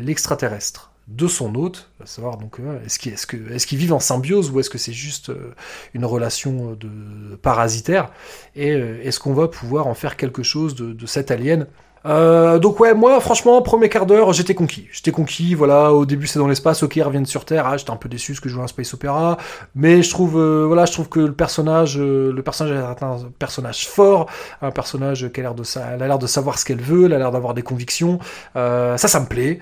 l'extraterrestre 0.00 0.92
de 1.08 1.26
son 1.26 1.54
hôte, 1.54 1.90
à 2.02 2.06
savoir 2.06 2.36
donc 2.36 2.60
euh, 2.60 2.84
est-ce 2.84 2.98
qu'ils 2.98 3.50
est 3.50 3.72
vivent 3.72 3.94
en 3.94 4.00
symbiose 4.00 4.50
ou 4.50 4.60
est-ce 4.60 4.68
que 4.68 4.76
c'est 4.76 4.92
juste 4.92 5.30
euh, 5.30 5.54
une 5.94 6.04
relation 6.04 6.74
de 6.74 7.36
parasitaire? 7.36 8.12
Et 8.54 8.72
euh, 8.72 9.00
est-ce 9.02 9.18
qu'on 9.18 9.32
va 9.32 9.48
pouvoir 9.48 9.86
en 9.86 9.94
faire 9.94 10.18
quelque 10.18 10.42
chose 10.42 10.74
de, 10.74 10.92
de 10.92 11.06
cet 11.06 11.30
alien 11.30 11.66
euh, 12.06 12.58
donc 12.58 12.80
ouais, 12.80 12.94
moi 12.94 13.20
franchement, 13.20 13.60
premier 13.62 13.88
quart 13.88 14.06
d'heure, 14.06 14.32
j'étais 14.32 14.54
conquis. 14.54 14.88
J'étais 14.92 15.10
conquis, 15.10 15.54
voilà, 15.54 15.92
au 15.92 16.06
début 16.06 16.26
c'est 16.26 16.38
dans 16.38 16.48
l'espace, 16.48 16.82
ok, 16.82 16.96
ils 16.96 17.02
reviennent 17.02 17.26
sur 17.26 17.44
Terre, 17.44 17.66
ah, 17.66 17.76
j'étais 17.76 17.90
un 17.90 17.96
peu 17.96 18.08
déçu 18.08 18.32
parce 18.32 18.40
que 18.40 18.48
je 18.48 18.54
jouais 18.54 18.62
un 18.62 18.68
space 18.68 18.94
opéra, 18.94 19.36
mais 19.74 20.02
je 20.02 20.10
trouve, 20.10 20.38
euh, 20.38 20.64
voilà, 20.66 20.86
je 20.86 20.92
trouve 20.92 21.08
que 21.08 21.20
le 21.20 21.32
personnage, 21.32 21.98
euh, 21.98 22.32
le 22.32 22.42
personnage 22.42 22.74
est 22.74 23.04
un 23.04 23.18
personnage 23.38 23.88
fort, 23.88 24.26
un 24.62 24.70
personnage 24.70 25.30
qui 25.32 25.40
a 25.40 25.42
l'air 25.42 25.54
de, 25.54 25.64
ça, 25.64 25.82
elle 25.94 26.02
a 26.02 26.06
l'air 26.06 26.18
de 26.18 26.26
savoir 26.26 26.58
ce 26.58 26.64
qu'elle 26.64 26.80
veut, 26.80 27.06
elle 27.06 27.14
a 27.14 27.18
l'air 27.18 27.32
d'avoir 27.32 27.54
des 27.54 27.62
convictions, 27.62 28.18
ça, 28.54 28.96
ça 28.96 29.20
me 29.20 29.26
plaît. 29.26 29.60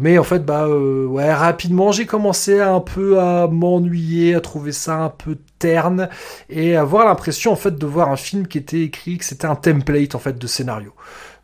mais 0.00 0.18
en 0.18 0.24
fait, 0.24 0.44
bah 0.44 0.68
ouais, 0.68 1.32
rapidement 1.32 1.92
j'ai 1.92 2.06
commencé 2.06 2.60
un 2.60 2.80
peu 2.80 3.18
à 3.20 3.46
m'ennuyer, 3.48 4.34
à 4.34 4.40
trouver 4.40 4.72
ça 4.72 4.96
un 4.96 5.08
peu 5.10 5.36
terne 5.58 6.08
et 6.48 6.76
avoir 6.76 7.04
l'impression 7.06 7.52
en 7.52 7.56
fait 7.56 7.76
de 7.76 7.86
voir 7.86 8.10
un 8.10 8.16
film 8.16 8.46
qui 8.46 8.58
était 8.58 8.82
écrit, 8.82 9.18
que 9.18 9.24
c'était 9.24 9.46
un 9.46 9.56
template 9.56 10.14
en 10.14 10.18
fait 10.18 10.38
de 10.38 10.46
scénario. 10.46 10.92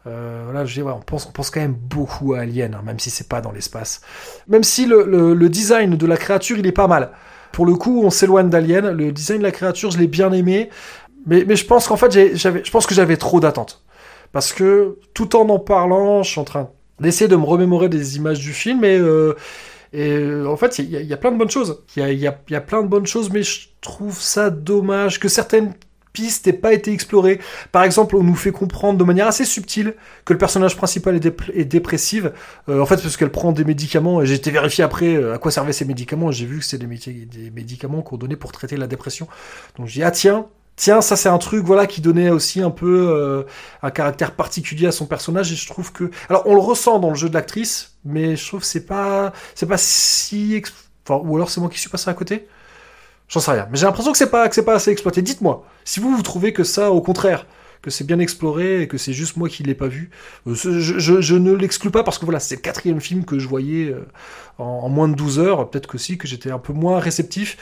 Euh, 0.07 0.65
on 0.87 1.01
pense, 1.01 1.27
on 1.27 1.33
pense 1.33 1.51
quand 1.51 1.61
même 1.61 1.75
beaucoup 1.75 2.35
à 2.35 2.41
Alien, 2.41 2.75
hein, 2.75 2.83
même 2.85 2.99
si 2.99 3.11
c'est 3.11 3.29
pas 3.29 3.41
dans 3.41 3.53
l'espace. 3.53 4.03
Même 4.49 4.63
si 4.63 4.87
le, 4.87 5.35
le, 5.35 5.49
design 5.49 5.97
de 5.97 6.07
la 6.07 6.17
créature, 6.17 6.59
il 6.59 6.67
est 6.67 6.73
pas 6.73 6.87
mal. 6.87 7.11
Pour 7.53 7.65
le 7.67 7.75
coup, 7.75 8.03
on 8.05 8.11
s'éloigne 8.11 8.51
d'Alien. 8.51 8.91
Le 8.91 9.13
design 9.13 9.39
de 9.39 9.45
la 9.45 9.51
créature, 9.51 9.91
je 9.91 9.99
l'ai 9.99 10.07
bien 10.07 10.33
aimé, 10.33 10.69
mais, 11.27 11.45
mais 11.47 11.57
je 11.57 11.65
pense 11.65 11.89
qu'en 11.89 11.97
fait, 11.97 12.13
j'avais, 12.37 12.65
je 12.65 12.71
pense 12.71 12.87
que 12.87 12.95
j'avais 12.95 13.17
trop 13.17 13.41
d'attentes. 13.41 13.83
Parce 14.33 14.53
que 14.53 14.99
tout 15.15 15.37
en 15.37 15.49
en 15.49 15.59
parlant, 15.59 16.23
je 16.23 16.31
suis 16.31 16.41
en 16.41 16.45
train 16.45 16.71
d'essayer 17.01 17.29
de 17.29 17.37
me 17.37 17.45
remémorer 17.45 17.89
des 17.89 18.17
images 18.17 18.41
du 18.41 18.53
film 18.53 18.85
et 18.85 18.99
euh, 18.99 19.35
et 19.95 20.11
euh, 20.11 20.47
en 20.49 20.57
fait, 20.57 20.81
il 20.81 20.87
y, 20.87 21.07
y, 21.07 21.13
a 21.13 21.17
plein 21.17 21.31
de 21.31 21.39
bonnes 21.39 21.51
choses. 21.51 21.85
Il 21.95 22.01
y 22.01 22.03
a, 22.03 22.13
y, 22.13 22.27
a, 22.27 22.37
y 22.51 22.55
a, 22.57 22.61
plein 22.61 22.83
de 22.83 22.89
bonnes 22.89 23.07
choses, 23.07 23.31
mais 23.31 23.45
je 23.45 23.69
trouve 23.81 24.21
ça 24.21 24.51
dommage 24.51 25.21
que 25.21 25.29
certaines 25.29 25.73
piste 26.15 26.47
n'ait 26.47 26.55
pas 26.55 26.73
été 26.73 26.93
explorée. 26.93 27.41
Par 27.73 27.83
exemple, 27.83 28.17
on 28.17 28.23
nous 28.23 28.37
fait 28.37 28.53
comprendre 28.53 28.99
de 28.99 29.05
manière 29.05 29.27
assez 29.27 29.45
subtile 29.45 29.95
que 30.25 30.33
le 30.33 30.39
personnage 30.39 30.77
principal 30.77 31.17
est, 31.17 31.27
est 31.53 31.65
dépressive. 31.67 32.33
Euh, 32.71 32.81
en 32.81 32.87
fait, 32.87 33.03
parce 33.03 33.19
qu'elle 33.19 33.33
prend 33.33 33.53
des 33.53 33.65
médicaments. 33.65 34.23
Et 34.23 34.27
j'ai 34.27 34.35
été 34.35 34.51
vérifié 34.51 34.83
après 34.83 35.15
euh, 35.15 35.35
à 35.35 35.39
quoi 35.39 35.51
servaient 35.51 35.75
ces 35.75 35.85
médicaments. 35.85 36.31
J'ai 36.31 36.47
vu 36.47 36.61
que 36.61 36.65
c'est 36.65 36.79
des, 36.79 37.51
médicaments 37.51 38.01
qu'on 38.01 38.17
donnait 38.17 38.37
pour 38.37 38.53
traiter 38.53 38.79
la 38.79 38.87
dépression. 38.87 39.29
Donc 39.77 39.89
j'ai 39.89 40.01
dit, 40.01 40.05
ah 40.05 40.13
tiens, 40.13 40.47
tiens, 40.77 41.01
ça 41.01 41.17
c'est 41.17 41.29
un 41.29 41.39
truc 41.39 41.65
voilà 41.65 41.87
qui 41.87 42.01
donnait 42.01 42.31
aussi 42.31 42.63
un 42.63 42.71
peu 42.71 43.09
euh, 43.11 43.43
un 43.83 43.91
caractère 43.91 44.33
particulier 44.33 44.87
à 44.87 44.93
son 44.93 45.07
personnage. 45.07 45.53
Et 45.53 45.57
je 45.57 45.67
trouve 45.67 45.93
que, 45.93 46.11
alors 46.31 46.45
on 46.47 46.55
le 46.55 46.61
ressent 46.61 47.01
dans 47.01 47.11
le 47.11 47.17
jeu 47.17 47.29
de 47.29 47.35
l'actrice, 47.35 47.97
mais 48.05 48.37
je 48.37 48.47
trouve 48.47 48.63
c'est 48.63 48.87
pas, 48.87 49.33
c'est 49.57 49.67
pas 49.67 49.79
si, 49.79 50.63
enfin, 51.07 51.21
ou 51.27 51.35
alors 51.35 51.51
c'est 51.51 51.61
moi 51.61 51.69
qui 51.69 51.81
suis 51.81 51.91
passé 51.91 52.09
à 52.09 52.15
côté. 52.15 52.47
J'en 53.29 53.41
sais 53.41 53.53
rien. 53.53 53.67
Mais 53.71 53.79
j'ai 53.79 53.87
l'impression 53.87 54.13
que 54.13 54.19
c'est 54.19 54.31
pas, 54.31 54.49
pas 54.49 54.75
assez 54.75 54.91
exploité. 54.91 55.23
Dites-moi, 55.23 55.65
si 55.85 56.01
vous, 56.01 56.15
vous 56.15 56.23
trouvez 56.23 56.53
que 56.53 56.65
ça, 56.65 56.91
au 56.91 57.01
contraire, 57.01 57.47
que 57.85 57.91
c'est 57.91 58.05
bien 58.05 58.19
exploré 58.19 58.81
et 58.81 58.89
que 58.89 58.97
c'est 58.97 59.13
juste 59.13 59.37
moi 59.37 59.51
qui 59.51 59.63
l'ai 59.63 59.75
pas 59.75 59.89
vu. 59.89 60.09
Euh, 60.47 60.55
je, 60.55 61.35
ne 61.35 61.53
l'exclus 61.53 61.91
pas 61.91 62.03
parce 62.03 62.19
que 62.19 62.25
voilà, 62.25 62.41
c'est 62.41 62.55
le 62.57 62.63
quatrième 62.63 62.99
film 62.99 63.27
que 63.27 63.39
je 63.39 63.47
voyais 63.47 63.91
euh, 63.91 64.07
en, 64.57 64.89
moins 64.89 65.07
de 65.07 65.15
12 65.15 65.39
heures. 65.39 65.69
Peut-être 65.69 65.87
que 65.87 65.99
si, 65.99 66.17
que 66.17 66.27
j'étais 66.27 66.51
un 66.51 66.59
peu 66.59 66.73
moins 66.73 66.99
réceptif. 66.99 67.59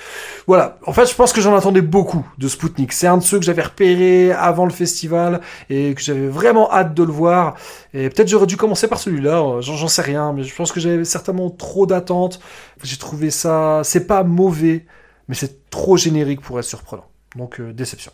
Voilà. 0.47 0.79
En 0.87 0.93
fait, 0.93 1.07
je 1.11 1.15
pense 1.17 1.33
que 1.33 1.41
j'en 1.41 1.57
attendais 1.57 1.81
beaucoup 1.81 2.25
de 2.39 2.47
Spoutnik. 2.47 2.93
C'est 2.93 3.09
un 3.09 3.19
de 3.19 3.25
ceux 3.25 3.41
que 3.41 3.45
j'avais 3.45 3.63
repéré 3.63 4.31
avant 4.31 4.65
le 4.65 4.71
festival 4.71 5.41
et 5.69 5.93
que 5.93 6.01
j'avais 6.01 6.29
vraiment 6.29 6.73
hâte 6.73 6.95
de 6.95 7.03
le 7.03 7.13
voir. 7.13 7.57
Et 7.93 8.09
peut-être 8.09 8.29
j'aurais 8.29 8.47
dû 8.47 8.57
commencer 8.57 8.87
par 8.87 9.01
celui-là. 9.01 9.41
Euh, 9.41 9.61
j'en 9.61 9.89
sais 9.89 10.03
rien, 10.03 10.33
mais 10.33 10.45
je 10.45 10.55
pense 10.55 10.71
que 10.71 10.79
j'avais 10.79 11.05
certainement 11.05 11.51
trop 11.51 11.85
d'attentes. 11.85 12.39
J'ai 12.85 12.97
trouvé 12.97 13.31
ça, 13.31 13.81
c'est 13.83 14.07
pas 14.07 14.23
mauvais 14.23 14.87
mais 15.29 15.35
c'est 15.35 15.71
trop 15.71 15.97
générique 15.97 16.41
pour 16.41 16.59
être 16.59 16.67
surprenant. 16.67 17.07
Donc 17.37 17.61
euh, 17.61 17.73
déception. 17.73 18.13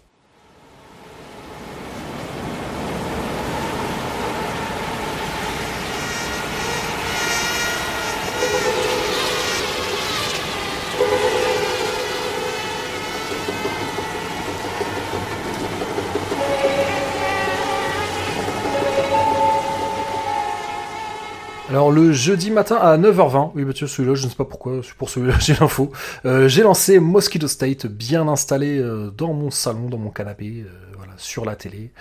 Le 21.91 22.13
jeudi 22.13 22.51
matin 22.51 22.77
à 22.77 22.97
9h20, 22.99 23.53
oui 23.55 23.65
Mathieu, 23.65 23.87
celui-là, 23.87 24.15
je 24.15 24.25
ne 24.25 24.31
sais 24.31 24.37
pas 24.37 24.45
pourquoi, 24.45 24.81
pour 24.97 25.11
celui-là 25.11 25.35
j'ai 25.41 25.55
l'info, 25.55 25.91
euh, 26.25 26.49
j'ai 26.49 26.63
lancé 26.63 26.99
Mosquito 26.99 27.49
State 27.49 27.87
bien 27.87 28.29
installé 28.29 28.79
euh, 28.79 29.11
dans 29.11 29.33
mon 29.33 29.51
salon, 29.51 29.89
dans 29.89 29.99
mon 29.99 30.11
canapé, 30.11 30.65
euh, 30.67 30.71
voilà, 30.97 31.13
sur 31.17 31.45
la 31.45 31.57
télé. 31.57 31.93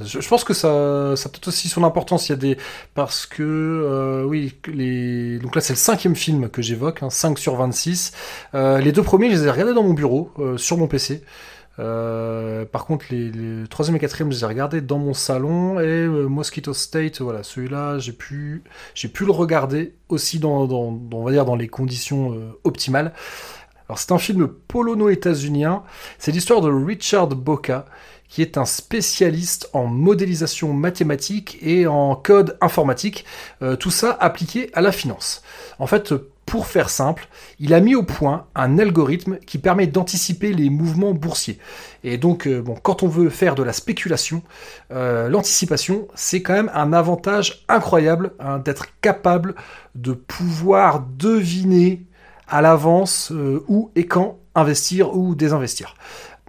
Je, 0.00 0.26
pense 0.26 0.42
que 0.42 0.54
ça, 0.54 1.14
ça 1.14 1.28
peut-être 1.28 1.46
aussi 1.46 1.68
son 1.68 1.84
importance. 1.84 2.28
Il 2.28 2.32
y 2.32 2.34
a 2.34 2.36
des 2.36 2.58
parce 2.94 3.26
que 3.26 4.24
oui, 4.26 4.52
donc 5.40 5.54
là 5.54 5.60
c'est 5.60 5.74
le 5.74 5.78
cinquième 5.78 6.16
film 6.16 6.48
que 6.48 6.62
j'évoque, 6.62 7.04
hein, 7.04 7.10
5 7.10 7.38
sur 7.38 7.54
26. 7.54 8.10
les 8.54 8.90
deux 8.90 9.04
premiers, 9.04 9.30
je 9.30 9.36
les 9.36 9.46
ai 9.46 9.50
regardés 9.50 9.72
dans 9.72 9.84
mon 9.84 9.94
bureau, 9.94 10.32
sur 10.56 10.78
mon 10.78 10.88
PC. 10.88 11.22
Euh, 11.78 12.64
par 12.64 12.86
contre, 12.86 13.06
les, 13.10 13.30
les 13.30 13.66
troisième 13.68 13.96
et 13.96 13.98
quatrième, 13.98 14.30
je 14.30 14.36
les 14.36 14.44
ai 14.44 14.46
regardés 14.46 14.80
dans 14.80 14.98
mon 14.98 15.14
salon 15.14 15.80
et 15.80 15.84
euh, 15.84 16.26
Mosquito 16.26 16.72
State, 16.72 17.20
voilà, 17.20 17.42
celui-là, 17.42 17.98
j'ai 17.98 18.12
pu, 18.12 18.62
pu 19.12 19.24
le 19.24 19.32
regarder 19.32 19.94
aussi 20.08 20.38
dans, 20.38 20.66
dans, 20.66 20.98
on 21.12 21.24
va 21.24 21.32
dire, 21.32 21.44
dans 21.44 21.56
les 21.56 21.68
conditions 21.68 22.32
euh, 22.32 22.58
optimales. 22.64 23.12
Alors, 23.88 23.98
c'est 23.98 24.12
un 24.12 24.18
film 24.18 24.48
polono-états-unien. 24.48 25.82
C'est 26.18 26.32
l'histoire 26.32 26.60
de 26.60 26.70
Richard 26.70 27.28
Boca, 27.28 27.84
qui 28.28 28.40
est 28.40 28.56
un 28.56 28.64
spécialiste 28.64 29.68
en 29.74 29.84
modélisation 29.86 30.72
mathématique 30.72 31.58
et 31.60 31.86
en 31.86 32.16
code 32.16 32.56
informatique. 32.62 33.26
tout 33.78 33.90
ça 33.90 34.16
appliqué 34.18 34.70
à 34.72 34.80
la 34.80 34.90
finance. 34.90 35.42
En 35.78 35.86
fait, 35.86 36.14
Pour 36.46 36.66
faire 36.66 36.90
simple, 36.90 37.26
il 37.58 37.72
a 37.72 37.80
mis 37.80 37.94
au 37.94 38.02
point 38.02 38.46
un 38.54 38.78
algorithme 38.78 39.38
qui 39.46 39.58
permet 39.58 39.86
d'anticiper 39.86 40.52
les 40.52 40.68
mouvements 40.68 41.14
boursiers. 41.14 41.58
Et 42.02 42.18
donc, 42.18 42.46
euh, 42.46 42.62
quand 42.82 43.02
on 43.02 43.08
veut 43.08 43.30
faire 43.30 43.54
de 43.54 43.62
la 43.62 43.72
spéculation, 43.72 44.42
euh, 44.92 45.28
l'anticipation, 45.28 46.06
c'est 46.14 46.42
quand 46.42 46.52
même 46.52 46.70
un 46.74 46.92
avantage 46.92 47.64
incroyable 47.68 48.32
hein, 48.40 48.58
d'être 48.58 48.86
capable 49.00 49.54
de 49.94 50.12
pouvoir 50.12 51.00
deviner 51.00 52.04
à 52.46 52.60
l'avance 52.60 53.32
euh, 53.32 53.64
où 53.68 53.90
et 53.96 54.06
quand 54.06 54.38
investir 54.54 55.16
ou 55.16 55.34
désinvestir. 55.34 55.94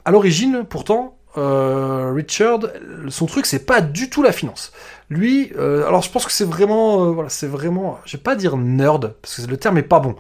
À 0.03 0.11
l'origine, 0.11 0.65
pourtant, 0.69 1.17
Richard, 1.37 2.59
son 3.09 3.25
truc, 3.25 3.45
c'est 3.45 3.65
pas 3.65 3.81
du 3.81 4.09
tout 4.09 4.23
la 4.23 4.31
finance. 4.31 4.71
Lui, 5.09 5.51
euh, 5.55 5.85
alors 5.87 6.01
je 6.01 6.09
pense 6.09 6.25
que 6.25 6.31
c'est 6.31 6.45
vraiment, 6.45 7.03
euh, 7.03 7.11
voilà, 7.11 7.29
c'est 7.29 7.47
vraiment, 7.47 7.99
je 8.05 8.17
vais 8.17 8.23
pas 8.23 8.35
dire 8.35 8.57
nerd 8.57 9.13
parce 9.21 9.39
que 9.39 9.49
le 9.49 9.57
terme 9.57 9.77
est 9.77 9.83
pas 9.83 9.99
bon, 9.99 10.15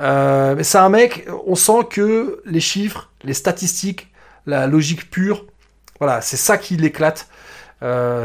euh, 0.00 0.54
mais 0.56 0.62
c'est 0.62 0.78
un 0.78 0.88
mec, 0.88 1.26
on 1.46 1.56
sent 1.56 1.86
que 1.90 2.40
les 2.44 2.60
chiffres, 2.60 3.10
les 3.24 3.34
statistiques, 3.34 4.12
la 4.46 4.68
logique 4.68 5.10
pure, 5.10 5.44
voilà, 5.98 6.20
c'est 6.20 6.36
ça 6.36 6.56
qui 6.56 6.76
l'éclate. 6.76 7.28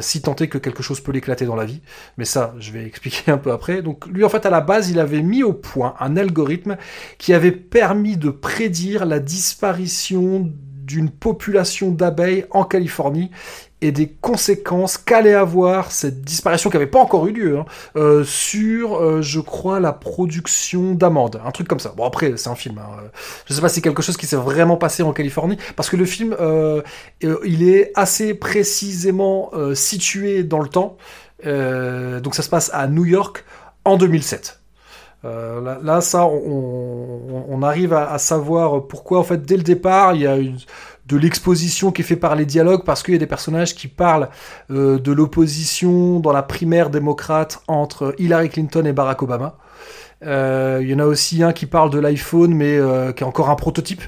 si 0.02 0.22
tant 0.22 0.36
est 0.36 0.48
que 0.48 0.60
quelque 0.60 0.84
chose 0.84 1.00
peut 1.02 1.12
l'éclater 1.12 1.46
dans 1.46 1.56
la 1.56 1.66
vie, 1.66 1.82
mais 2.18 2.26
ça, 2.26 2.54
je 2.60 2.72
vais 2.72 2.86
expliquer 2.92 3.32
un 3.32 3.40
peu 3.40 3.52
après. 3.52 3.82
Donc 3.82 4.06
lui, 4.06 4.24
en 4.24 4.30
fait, 4.30 4.46
à 4.46 4.52
la 4.52 4.62
base, 4.62 4.92
il 4.92 5.00
avait 5.00 5.24
mis 5.24 5.42
au 5.42 5.54
point 5.54 5.96
un 6.00 6.16
algorithme 6.16 6.78
qui 7.18 7.34
avait 7.34 7.52
permis 7.52 8.18
de 8.18 8.30
prédire 8.30 9.06
la 9.08 9.20
disparition 9.20 10.52
d'une 10.84 11.10
population 11.10 11.92
d'abeilles 11.92 12.46
en 12.52 12.64
Californie 12.64 13.32
et 13.82 13.92
des 13.92 14.08
conséquences 14.08 14.98
qu'allait 14.98 15.34
avoir 15.34 15.92
cette 15.92 16.22
disparition 16.22 16.70
qui 16.70 16.78
n'avait 16.78 16.90
pas 16.90 17.00
encore 17.00 17.28
eu 17.28 17.34
lieu 17.34 17.60
hein, 17.60 17.66
euh, 17.98 18.24
sur, 18.24 18.96
euh, 18.96 19.22
je 19.22 19.42
crois, 19.42 19.80
la 19.82 19.92
production 19.92 20.94
d'amandes, 20.94 21.42
un 21.46 21.52
truc 21.52 21.68
comme 21.68 21.80
ça. 21.80 21.94
Bon 21.96 22.06
après, 22.06 22.38
c'est 22.38 22.50
un 22.50 22.56
film. 22.56 22.78
Hein. 22.78 23.04
Je 23.46 23.54
sais 23.54 23.62
pas 23.62 23.68
si 23.68 23.76
c'est 23.76 23.82
quelque 23.82 24.02
chose 24.02 24.16
qui 24.16 24.26
s'est 24.26 24.38
vraiment 24.38 24.78
passé 24.78 25.04
en 25.04 25.12
Californie, 25.12 25.58
parce 25.76 25.90
que 25.90 25.98
le 25.98 26.06
film, 26.06 26.36
euh, 26.40 26.82
il 27.22 27.68
est 27.68 27.92
assez 27.96 28.34
précisément 28.34 29.52
situé 29.74 30.44
dans 30.44 30.60
le 30.60 30.70
temps. 30.70 30.98
donc 31.44 32.36
ça 32.36 32.42
se 32.42 32.50
passe 32.50 32.72
à 32.74 32.88
New 32.88 33.06
York 33.06 33.44
en 33.86 33.98
2007. 33.98 34.63
Là, 35.24 36.02
ça, 36.02 36.26
on, 36.26 37.62
arrive 37.62 37.94
à, 37.94 38.12
à, 38.12 38.18
savoir 38.18 38.88
pourquoi, 38.88 39.20
en 39.20 39.24
fait, 39.24 39.44
dès 39.44 39.58
le 39.58 39.64
départ, 39.64 40.14
il 40.16 40.22
y 40.22 40.28
a 40.28 40.38
de 41.06 41.18
l'exposition 41.18 41.92
qui 41.92 42.02
est 42.02 42.06
faite 42.06 42.20
par 42.20 42.36
les 42.36 42.46
dialogues 42.46 42.84
parce 42.86 43.04
qu'il 43.04 43.14
y 43.14 43.18
a 43.18 43.20
des 43.20 43.28
personnages 43.28 43.76
qui 43.76 43.88
parlent 43.88 44.30
euh, 44.72 45.00
de 45.00 45.12
l'opposition 45.12 46.20
dans 46.20 46.32
la 46.32 46.44
primaire 46.44 46.90
démocrate 46.90 47.62
entre 47.68 48.16
Hillary 48.18 48.50
Clinton 48.50 48.86
et 48.86 48.94
Barack 48.94 49.22
Obama. 49.22 49.58
Euh, 50.26 50.80
il 50.82 50.90
y 50.90 50.94
en 50.94 51.00
a 51.00 51.06
aussi 51.06 51.44
un 51.44 51.52
qui 51.52 51.66
parle 51.66 51.90
de 51.90 52.00
l'iPhone 52.00 52.54
mais 52.54 52.78
euh, 52.78 53.12
qui 53.12 53.24
est 53.24 53.28
encore 53.28 53.50
un 53.50 53.56
prototype. 53.56 54.04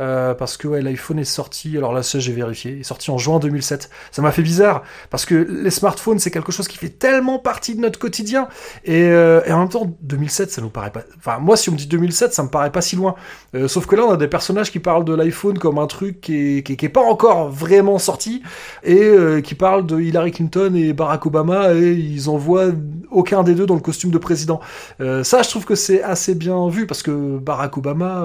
Euh, 0.00 0.32
parce 0.32 0.56
que 0.56 0.68
l'iPhone 0.68 1.18
est 1.18 1.24
sorti, 1.24 1.76
alors 1.76 1.92
là 1.92 2.04
ça 2.04 2.20
j'ai 2.20 2.32
vérifié, 2.32 2.80
est 2.80 2.82
sorti 2.84 3.10
en 3.10 3.18
juin 3.18 3.40
2007. 3.40 3.90
Ça 4.12 4.22
m'a 4.22 4.30
fait 4.30 4.42
bizarre, 4.42 4.82
parce 5.10 5.24
que 5.24 5.34
les 5.34 5.70
smartphones 5.70 6.20
c'est 6.20 6.30
quelque 6.30 6.52
chose 6.52 6.68
qui 6.68 6.78
fait 6.78 6.88
tellement 6.88 7.40
partie 7.40 7.74
de 7.74 7.80
notre 7.80 7.98
quotidien, 7.98 8.46
et, 8.84 9.02
euh, 9.02 9.40
en 9.50 9.58
même 9.58 9.68
temps 9.68 9.92
2007 10.02 10.52
ça 10.52 10.62
nous 10.62 10.70
paraît 10.70 10.92
pas... 10.92 11.02
Enfin 11.16 11.38
moi 11.40 11.56
si 11.56 11.68
on 11.68 11.72
me 11.72 11.76
dit 11.76 11.88
2007 11.88 12.32
ça 12.32 12.44
me 12.44 12.48
paraît 12.48 12.70
pas 12.70 12.80
si 12.80 12.94
loin. 12.94 13.16
Euh, 13.56 13.66
sauf 13.66 13.86
que 13.86 13.96
là 13.96 14.04
on 14.04 14.12
a 14.12 14.16
des 14.16 14.28
personnages 14.28 14.70
qui 14.70 14.78
parlent 14.78 15.04
de 15.04 15.14
l'iPhone 15.14 15.58
comme 15.58 15.78
un 15.78 15.88
truc 15.88 16.20
qui 16.20 16.58
est, 16.58 16.62
qui, 16.62 16.88
pas 16.88 17.02
encore 17.02 17.50
vraiment 17.50 17.98
sorti, 17.98 18.42
et 18.84 19.42
qui 19.42 19.54
parlent 19.54 19.84
de 19.84 20.00
Hillary 20.00 20.30
Clinton 20.30 20.74
et 20.76 20.92
Barack 20.92 21.26
Obama, 21.26 21.74
et 21.74 21.92
ils 21.92 22.30
envoient 22.30 22.68
aucun 23.10 23.42
des 23.42 23.54
deux 23.54 23.66
dans 23.66 23.74
le 23.74 23.80
costume 23.80 24.10
de 24.10 24.18
président. 24.18 24.60
Ça 25.00 25.42
je 25.42 25.48
trouve 25.48 25.64
que 25.64 25.74
c'est 25.74 26.02
assez 26.02 26.34
bien 26.34 26.68
vu, 26.68 26.86
parce 26.86 27.02
que 27.02 27.38
Barack 27.38 27.76
Obama, 27.76 28.24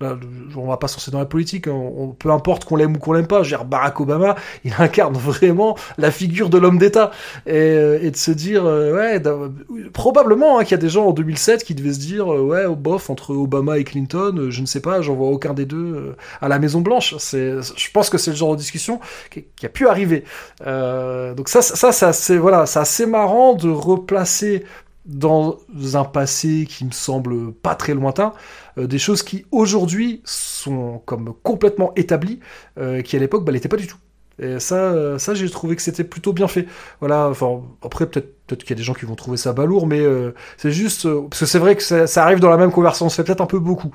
là, 0.00 0.18
on 0.56 0.66
va 0.66 0.76
pas 0.76 0.87
c'est 0.88 1.10
dans 1.10 1.18
la 1.18 1.26
politique, 1.26 1.68
hein. 1.68 1.90
peu 2.18 2.30
importe 2.30 2.64
qu'on 2.64 2.76
l'aime 2.76 2.96
ou 2.96 2.98
qu'on 2.98 3.12
l'aime 3.12 3.26
pas, 3.26 3.42
je 3.42 3.56
Barack 3.56 4.00
Obama, 4.00 4.36
il 4.64 4.72
incarne 4.78 5.14
vraiment 5.14 5.76
la 5.98 6.10
figure 6.10 6.48
de 6.48 6.58
l'homme 6.58 6.78
d'État. 6.78 7.10
Et, 7.46 7.52
euh, 7.52 8.10
de 8.10 8.16
se 8.16 8.30
dire, 8.30 8.64
euh, 8.64 8.94
ouais, 8.94 9.22
probablement 9.92 10.58
hein, 10.58 10.64
qu'il 10.64 10.72
y 10.72 10.74
a 10.74 10.78
des 10.78 10.88
gens 10.88 11.06
en 11.06 11.12
2007 11.12 11.64
qui 11.64 11.74
devaient 11.74 11.92
se 11.92 11.98
dire, 11.98 12.32
euh, 12.32 12.40
ouais, 12.40 12.66
bof, 12.68 13.10
entre 13.10 13.34
Obama 13.34 13.78
et 13.78 13.84
Clinton, 13.84 14.46
je 14.48 14.60
ne 14.60 14.66
sais 14.66 14.80
pas, 14.80 15.02
j'en 15.02 15.14
vois 15.14 15.28
aucun 15.28 15.52
des 15.52 15.66
deux 15.66 16.14
à 16.40 16.48
la 16.48 16.58
Maison 16.58 16.80
Blanche. 16.80 17.14
Je 17.18 17.90
pense 17.92 18.10
que 18.10 18.18
c'est 18.18 18.30
le 18.30 18.36
genre 18.36 18.52
de 18.52 18.60
discussion 18.60 19.00
qui, 19.30 19.44
a 19.64 19.68
pu 19.68 19.86
arriver. 19.88 20.24
donc 20.64 21.48
ça, 21.48 21.62
ça, 21.62 21.92
ça 21.92 22.12
c'est 22.12 22.38
voilà, 22.38 22.66
c'est 22.66 22.78
assez 22.78 23.06
marrant 23.06 23.54
de 23.54 23.68
replacer 23.68 24.64
dans 25.08 25.58
un 25.94 26.04
passé 26.04 26.66
qui 26.68 26.84
me 26.84 26.90
semble 26.90 27.52
pas 27.52 27.74
très 27.74 27.94
lointain, 27.94 28.34
des 28.86 28.98
choses 28.98 29.22
qui 29.22 29.46
aujourd'hui 29.50 30.22
sont 30.24 31.00
comme 31.04 31.34
complètement 31.42 31.92
établies, 31.96 32.40
euh, 32.78 33.02
qui 33.02 33.16
à 33.16 33.18
l'époque 33.18 33.44
bah, 33.44 33.52
l'étaient 33.52 33.68
pas 33.68 33.76
du 33.76 33.86
tout. 33.86 33.98
Et 34.40 34.60
ça, 34.60 34.76
euh, 34.76 35.18
ça 35.18 35.34
j'ai 35.34 35.50
trouvé 35.50 35.74
que 35.74 35.82
c'était 35.82 36.04
plutôt 36.04 36.32
bien 36.32 36.46
fait. 36.46 36.66
Voilà, 37.00 37.28
enfin, 37.28 37.60
après, 37.82 38.06
peut-être 38.06 38.34
peut-être 38.46 38.62
qu'il 38.62 38.70
y 38.70 38.72
a 38.72 38.76
des 38.78 38.82
gens 38.82 38.94
qui 38.94 39.04
vont 39.04 39.14
trouver 39.14 39.36
ça 39.36 39.52
balourd, 39.52 39.86
mais 39.86 40.00
euh, 40.00 40.32
c'est 40.56 40.70
juste... 40.70 41.04
Euh, 41.04 41.26
parce 41.28 41.40
que 41.40 41.44
c'est 41.44 41.58
vrai 41.58 41.76
que 41.76 41.82
ça, 41.82 42.06
ça, 42.06 42.24
arrive 42.24 42.40
dans 42.40 42.48
la 42.48 42.56
même 42.56 42.70
conversation, 42.70 43.10
c'est 43.10 43.22
peut-être 43.22 43.42
un 43.42 43.46
peu 43.46 43.58
beaucoup. 43.58 43.90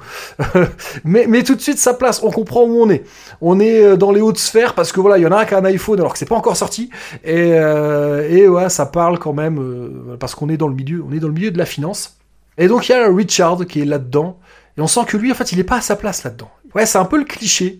mais, 1.03 1.41
tout 1.41 1.55
de 1.55 1.61
suite, 1.61 1.79
sa 1.79 1.95
place, 1.95 2.21
on 2.21 2.29
comprend 2.29 2.61
où 2.61 2.79
on 2.79 2.87
est. 2.87 3.03
On 3.41 3.59
est 3.59 3.97
dans 3.97 4.11
les 4.11 4.21
hautes 4.21 4.37
sphères, 4.37 4.75
parce 4.75 4.91
que 4.91 4.99
voilà, 4.99 5.17
il 5.17 5.21
y 5.21 5.25
en 5.25 5.31
a 5.31 5.37
un 5.37 5.45
qui 5.45 5.55
a 5.55 5.57
un 5.57 5.65
iPhone 5.65 5.99
alors 5.99 6.13
que 6.13 6.19
c'est 6.19 6.27
pas 6.27 6.35
encore 6.35 6.55
sorti, 6.55 6.91
et, 7.23 7.49
et 7.49 8.47
ouais, 8.47 8.69
ça 8.69 8.85
parle 8.85 9.17
quand 9.17 9.33
même, 9.33 10.17
parce 10.19 10.35
qu'on 10.35 10.49
est 10.49 10.57
dans 10.57 10.67
le 10.67 10.75
milieu, 10.75 11.03
on 11.07 11.11
est 11.13 11.19
dans 11.19 11.29
le 11.29 11.33
milieu 11.33 11.49
de 11.49 11.57
la 11.57 11.65
finance. 11.65 12.17
Et 12.59 12.67
donc 12.67 12.87
il 12.87 12.91
y 12.91 12.95
a 12.95 13.07
Richard 13.11 13.65
qui 13.65 13.81
est 13.81 13.85
là-dedans, 13.85 14.37
et 14.77 14.81
on 14.81 14.87
sent 14.87 15.01
que 15.07 15.17
lui, 15.17 15.31
en 15.31 15.35
fait, 15.35 15.51
il 15.51 15.59
est 15.59 15.63
pas 15.63 15.77
à 15.77 15.81
sa 15.81 15.95
place 15.95 16.23
là-dedans. 16.23 16.49
Ouais, 16.75 16.85
c'est 16.85 16.97
un 16.97 17.05
peu 17.05 17.17
le 17.17 17.25
cliché 17.25 17.79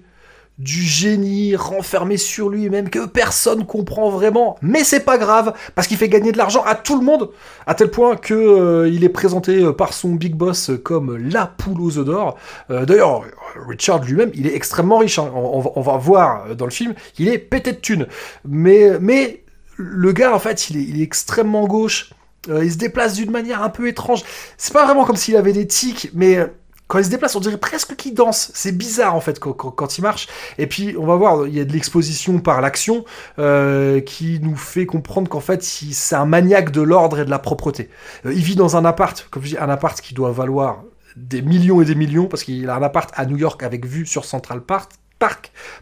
du 0.60 0.84
génie 0.84 1.56
renfermé 1.56 2.18
sur 2.18 2.50
lui-même 2.50 2.90
que 2.90 3.08
personne 3.08 3.66
comprend 3.66 4.12
vraiment, 4.12 4.56
mais 4.62 4.84
c'est 4.84 5.00
pas 5.00 5.18
grave 5.18 5.54
parce 5.74 5.88
qu'il 5.88 5.98
fait 5.98 6.10
gagner 6.10 6.32
de 6.32 6.38
l'argent 6.38 6.64
à 6.64 6.76
tout 6.76 7.00
le 7.00 7.04
monde, 7.04 7.32
à 7.66 7.74
tel 7.74 7.90
point 7.90 8.16
que 8.16 8.36
euh, 8.36 8.88
il 8.88 9.04
est 9.04 9.10
présenté 9.10 9.64
euh, 9.64 9.74
par 9.74 9.94
son 9.94 10.10
big 10.10 10.36
boss 10.36 10.70
comme 10.84 11.18
la 11.18 11.48
poule 11.48 11.82
aux 11.82 11.98
œufs 11.98 12.06
d'or. 12.06 12.38
Euh, 12.70 12.86
d'ailleurs, 12.86 13.24
Richard 13.68 14.04
lui-même, 14.04 14.30
il 14.36 14.46
est 14.46 14.56
extrêmement 14.56 15.00
riche. 15.00 15.18
Hein. 15.18 15.32
On, 15.34 15.82
va 15.82 15.98
voir 15.98 16.56
dans 16.56 16.66
le 16.66 16.72
film, 16.72 16.94
il 17.18 17.30
est 17.30 17.40
pété 17.40 17.72
de 17.72 17.78
thunes, 17.78 18.08
mais 18.46 19.44
le 19.78 20.12
gars 20.12 20.36
en 20.36 20.40
fait, 20.40 20.70
il 20.70 20.78
est, 20.78 20.84
il 20.84 21.02
est 21.02 21.04
extrêmement 21.04 21.66
gauche. 21.66 22.12
il 22.48 22.72
se 22.72 22.78
déplace 22.78 23.16
d'une 23.16 23.32
manière 23.32 23.64
un 23.64 23.70
peu 23.70 23.88
étrange. 23.88 24.22
C'est 24.58 24.72
pas 24.72 24.86
vraiment 24.86 25.04
comme 25.04 25.16
s'il 25.16 25.36
avait 25.36 25.54
des 25.54 25.66
tics, 25.66 26.12
mais 26.14 26.48
quand 26.94 27.00
il 27.00 27.06
se 27.06 27.10
déplace, 27.10 27.36
on 27.36 27.40
dirait 27.40 27.58
presque 27.58 27.96
qu'il 27.96 28.14
danse. 28.14 28.52
C'est 28.54 28.72
bizarre 28.72 29.16
en 29.16 29.20
fait 29.20 29.40
quand, 29.40 29.98
il 29.98 30.02
marche. 30.02 30.28
Et 30.60 30.68
puis 30.68 30.96
on 30.96 31.08
va 31.08 31.16
voir, 31.16 31.48
il 31.48 31.56
y 31.56 31.60
a 31.60 31.66
de 31.66 31.74
l'exposition 31.74 32.38
par 32.38 32.62
l'action 32.62 33.04
euh, 33.40 34.00
qui 34.00 34.40
nous 34.40 34.56
fait 34.56 34.86
comprendre 34.86 35.28
qu'en 35.28 35.40
fait 35.40 35.64
c'est 35.64 36.16
un 36.16 36.28
maniaque 36.28 36.70
de 36.70 36.84
l'ordre 36.84 37.22
et 37.22 37.26
de 37.26 37.32
la 37.32 37.40
propreté. 37.40 37.90
Euh, 38.28 38.34
il 38.36 38.44
vit 38.44 38.56
dans 38.56 38.78
un 38.78 38.86
appart, 38.86 39.28
comme 39.32 39.42
je 39.42 39.50
dis, 39.50 39.58
un 39.58 39.70
appart 39.70 40.00
qui 40.00 40.14
doit 40.14 40.32
valoir 40.32 40.84
des 41.16 41.42
millions 41.42 41.82
et 41.82 41.86
des 41.86 41.96
millions 41.96 42.28
parce 42.28 42.44
qu'il 42.44 42.70
a 42.70 42.76
un 42.76 42.84
appart 42.84 43.12
à 43.16 43.26
New 43.26 43.38
York 43.38 43.64
avec 43.64 43.88
vue 43.88 44.06
sur 44.06 44.24
Central 44.24 44.62
Park 44.62 44.92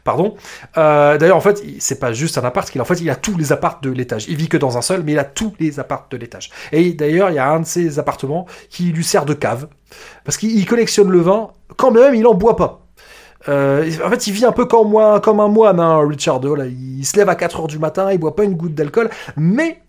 pardon. 0.04 0.36
Euh, 0.78 1.18
d'ailleurs, 1.18 1.38
en 1.38 1.42
fait, 1.42 1.62
c'est 1.80 2.00
pas 2.00 2.14
juste 2.14 2.38
un 2.38 2.44
appart, 2.44 2.70
qu'il 2.70 2.82
en 2.82 2.86
fait, 2.86 3.00
il 3.02 3.10
a 3.10 3.16
tous 3.16 3.38
les 3.38 3.52
apparts 3.52 3.80
de 3.82 3.90
l'étage. 3.90 4.26
Il 4.28 4.36
vit 4.36 4.50
que 4.50 4.58
dans 4.58 4.78
un 4.78 4.82
seul, 4.82 5.04
mais 5.04 5.14
il 5.14 5.20
a 5.20 5.24
tous 5.24 5.54
les 5.60 5.80
apparts 5.80 6.08
de 6.10 6.18
l'étage. 6.18 6.52
Et 6.72 6.94
d'ailleurs, 6.94 7.30
il 7.30 7.36
y 7.36 7.40
a 7.40 7.50
un 7.50 7.62
de 7.62 7.66
ses 7.66 8.00
appartements 8.00 8.46
qui 8.70 8.92
lui 8.92 9.04
sert 9.04 9.26
de 9.26 9.34
cave, 9.34 9.68
parce 10.24 10.38
qu'il 10.38 10.66
collectionne 10.66 11.10
le 11.10 11.20
vin, 11.20 11.50
quand 11.78 11.92
même, 11.92 12.16
il 12.16 12.26
en 12.28 12.34
boit 12.34 12.56
pas. 12.56 12.82
Euh, 13.50 13.90
en 14.04 14.10
fait, 14.10 14.28
il 14.28 14.34
vit 14.34 14.46
un 14.46 14.52
peu 14.52 14.66
comme, 14.66 14.96
un 14.96 15.48
moine, 15.48 15.80
hein, 15.80 16.08
Richard. 16.08 16.40
Voilà, 16.42 16.66
il 16.66 17.06
se 17.06 17.18
lève 17.18 17.30
à 17.30 17.36
4 17.36 17.62
heures 17.62 17.68
du 17.68 17.80
matin, 17.80 18.12
il 18.12 18.20
boit 18.20 18.36
pas 18.36 18.44
une 18.44 18.56
goutte 18.56 18.76
d'alcool, 18.76 19.10
mais 19.36 19.82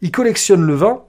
il 0.00 0.10
collectionne 0.10 0.62
le 0.62 0.74
vin. 0.74 1.02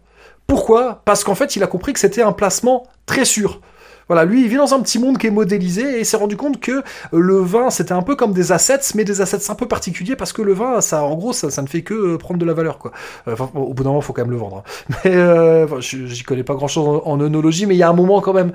Pourquoi? 0.47 1.01
Parce 1.06 1.23
qu'en 1.23 1.36
fait, 1.36 1.56
il 1.56 1.63
a 1.63 1.67
compris 1.67 1.93
que 1.93 1.99
c'était 1.99 2.21
un 2.21 2.32
placement 2.34 2.84
très 3.06 3.25
sûr. 3.25 3.62
Voilà, 4.07 4.25
lui, 4.25 4.43
il 4.43 4.49
vit 4.49 4.57
dans 4.57 4.73
un 4.73 4.81
petit 4.81 4.99
monde 4.99 5.17
qui 5.17 5.27
est 5.27 5.31
modélisé 5.31 5.97
et 5.97 5.99
il 5.99 6.05
s'est 6.05 6.17
rendu 6.17 6.37
compte 6.37 6.59
que 6.59 6.71
euh, 6.71 6.81
le 7.11 7.37
vin, 7.37 7.69
c'était 7.69 7.93
un 7.93 8.01
peu 8.01 8.15
comme 8.15 8.33
des 8.33 8.51
assets, 8.51 8.79
mais 8.95 9.03
des 9.03 9.21
assets 9.21 9.49
un 9.49 9.55
peu 9.55 9.67
particuliers 9.67 10.15
parce 10.15 10.33
que 10.33 10.41
le 10.41 10.53
vin, 10.53 10.81
ça, 10.81 11.03
en 11.03 11.15
gros, 11.15 11.33
ça, 11.33 11.61
ne 11.61 11.67
fait 11.67 11.81
que 11.81 11.93
euh, 11.93 12.17
prendre 12.17 12.39
de 12.39 12.45
la 12.45 12.53
valeur, 12.53 12.77
quoi. 12.77 12.91
Euh, 13.27 13.35
au 13.55 13.73
bout 13.73 13.83
d'un 13.83 13.89
moment, 13.89 14.01
il 14.01 14.05
faut 14.05 14.13
quand 14.13 14.23
même 14.23 14.31
le 14.31 14.37
vendre. 14.37 14.63
Hein. 14.65 14.99
Mais 15.05 15.81
j'y 15.81 16.23
connais 16.23 16.43
pas 16.43 16.55
grand-chose 16.55 17.01
en, 17.05 17.19
œnologie, 17.19 17.65
mais 17.65 17.75
il 17.75 17.77
y 17.77 17.83
a 17.83 17.89
un 17.89 17.93
moment 17.93 18.19
quand 18.21 18.33
même, 18.33 18.51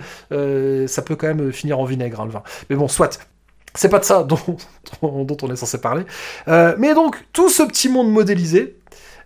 ça 0.88 1.02
peut 1.02 1.16
quand 1.16 1.26
même 1.26 1.52
finir 1.52 1.78
en 1.78 1.84
vinaigre, 1.84 2.20
hein, 2.20 2.26
le 2.26 2.32
vin. 2.32 2.42
Mais 2.68 2.76
bon, 2.76 2.88
soit. 2.88 3.18
C'est 3.74 3.88
pas 3.88 3.98
de 3.98 4.04
ça 4.04 4.24
dont, 4.24 4.38
on 5.02 5.52
est 5.52 5.56
censé 5.56 5.80
parler. 5.80 6.04
mais 6.46 6.94
donc, 6.94 7.24
tout 7.32 7.48
ce 7.48 7.62
petit 7.62 7.88
monde 7.88 8.10
modélisé, 8.10 8.76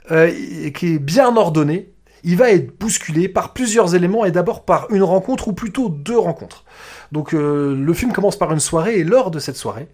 qui 0.08 0.94
est 0.94 0.98
bien 0.98 1.36
ordonné, 1.36 1.92
il 2.24 2.36
va 2.36 2.50
être 2.50 2.78
bousculé 2.78 3.28
par 3.28 3.52
plusieurs 3.52 3.94
éléments 3.94 4.24
et 4.24 4.30
d'abord 4.30 4.64
par 4.64 4.86
une 4.90 5.02
rencontre 5.02 5.48
ou 5.48 5.52
plutôt 5.52 5.88
deux 5.88 6.18
rencontres. 6.18 6.64
Donc 7.10 7.34
euh, 7.34 7.74
le 7.74 7.94
film 7.94 8.12
commence 8.12 8.38
par 8.38 8.52
une 8.52 8.60
soirée 8.60 8.98
et 8.98 9.04
lors 9.04 9.30
de 9.30 9.38
cette 9.38 9.56
soirée, 9.56 9.88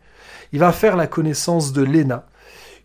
il 0.53 0.59
va 0.61 0.73
faire 0.73 0.97
la 0.97 1.07
connaissance 1.07 1.73
de 1.73 1.83
Lena, 1.83 2.27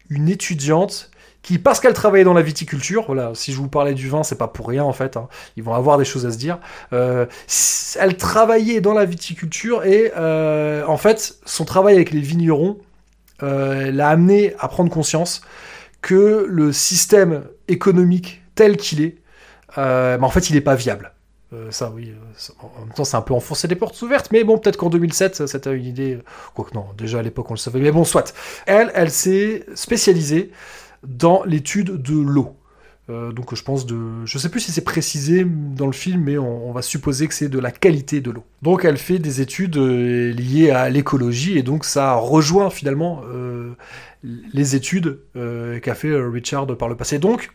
une 0.09 0.29
étudiante 0.29 1.09
qui, 1.41 1.57
parce 1.57 1.81
qu'elle 1.81 1.93
travaillait 1.93 2.23
dans 2.23 2.33
la 2.33 2.41
viticulture, 2.41 3.03
voilà, 3.05 3.31
si 3.35 3.51
je 3.51 3.57
vous 3.57 3.67
parlais 3.67 3.93
du 3.93 4.07
vin, 4.07 4.23
c'est 4.23 4.37
pas 4.37 4.47
pour 4.47 4.67
rien 4.67 4.85
en 4.85 4.93
fait, 4.93 5.17
hein, 5.17 5.27
ils 5.57 5.63
vont 5.63 5.73
avoir 5.73 5.97
des 5.97 6.05
choses 6.05 6.25
à 6.25 6.31
se 6.31 6.37
dire. 6.37 6.59
Euh, 6.93 7.25
elle 7.99 8.15
travaillait 8.15 8.79
dans 8.79 8.93
la 8.93 9.03
viticulture 9.03 9.83
et 9.83 10.13
euh, 10.15 10.85
en 10.87 10.97
fait, 10.97 11.35
son 11.45 11.65
travail 11.65 11.95
avec 11.95 12.11
les 12.11 12.21
vignerons 12.21 12.77
l'a 13.41 14.07
amené 14.07 14.53
à 14.59 14.69
prendre 14.69 14.89
conscience 14.89 15.41
que 16.01 16.45
le 16.47 16.71
système 16.71 17.43
économique 17.67 18.41
tel 18.55 18.77
qu'il 18.77 19.01
est, 19.01 19.17
bah, 19.75 20.17
en 20.21 20.29
fait, 20.29 20.49
il 20.49 20.53
n'est 20.55 20.61
pas 20.61 20.75
viable. 20.75 21.13
ça, 21.69 21.91
oui. 21.93 22.13
en 22.61 22.85
même 22.85 22.93
temps, 22.93 23.03
c'est 23.03 23.17
un 23.17 23.21
peu 23.21 23.33
enfoncer 23.33 23.67
des 23.67 23.75
portes 23.75 24.01
ouvertes, 24.01 24.29
mais 24.31 24.43
bon, 24.43 24.57
peut-être 24.57 24.77
qu'en 24.77 24.89
2007, 24.89 25.47
c'était 25.47 25.75
une 25.75 25.85
idée. 25.85 26.19
Quoique 26.55 26.73
non, 26.73 26.85
déjà 26.97 27.19
à 27.19 27.21
l'époque, 27.21 27.49
on 27.49 27.53
le 27.53 27.59
savait. 27.59 27.79
Mais 27.79 27.91
bon, 27.91 28.03
soit. 28.03 28.33
Elle, 28.65 28.91
elle 28.95 29.11
s'est 29.11 29.65
spécialisée 29.75 30.51
dans 31.03 31.43
l'étude 31.43 32.01
de 32.01 32.15
l'eau. 32.15 32.55
Euh, 33.09 33.33
donc 33.33 33.53
je 33.53 33.63
pense 33.63 33.85
de... 33.85 34.25
Je 34.25 34.37
sais 34.37 34.49
plus 34.49 34.61
si 34.61 34.71
c'est 34.71 34.83
précisé 34.83 35.45
dans 35.45 35.87
le 35.87 35.91
film, 35.91 36.21
mais 36.23 36.37
on, 36.37 36.71
va 36.71 36.81
supposer 36.81 37.27
que 37.27 37.33
c'est 37.33 37.49
de 37.49 37.59
la 37.59 37.71
qualité 37.71 38.21
de 38.21 38.31
l'eau. 38.31 38.45
Donc 38.61 38.85
elle 38.85 38.97
fait 38.97 39.19
des 39.19 39.41
études 39.41 39.77
euh, 39.77 40.31
liées 40.31 40.71
à 40.71 40.89
l'écologie, 40.89 41.57
et 41.57 41.63
donc 41.63 41.83
ça 41.83 42.13
rejoint 42.15 42.69
finalement 42.69 43.21
euh, 43.27 43.73
les 44.23 44.75
études 44.75 45.19
qu'a 45.33 45.95
fait 45.95 46.15
Richard 46.15 46.65
par 46.77 46.87
le 46.87 46.95
passé. 46.95 47.19
Donc 47.19 47.51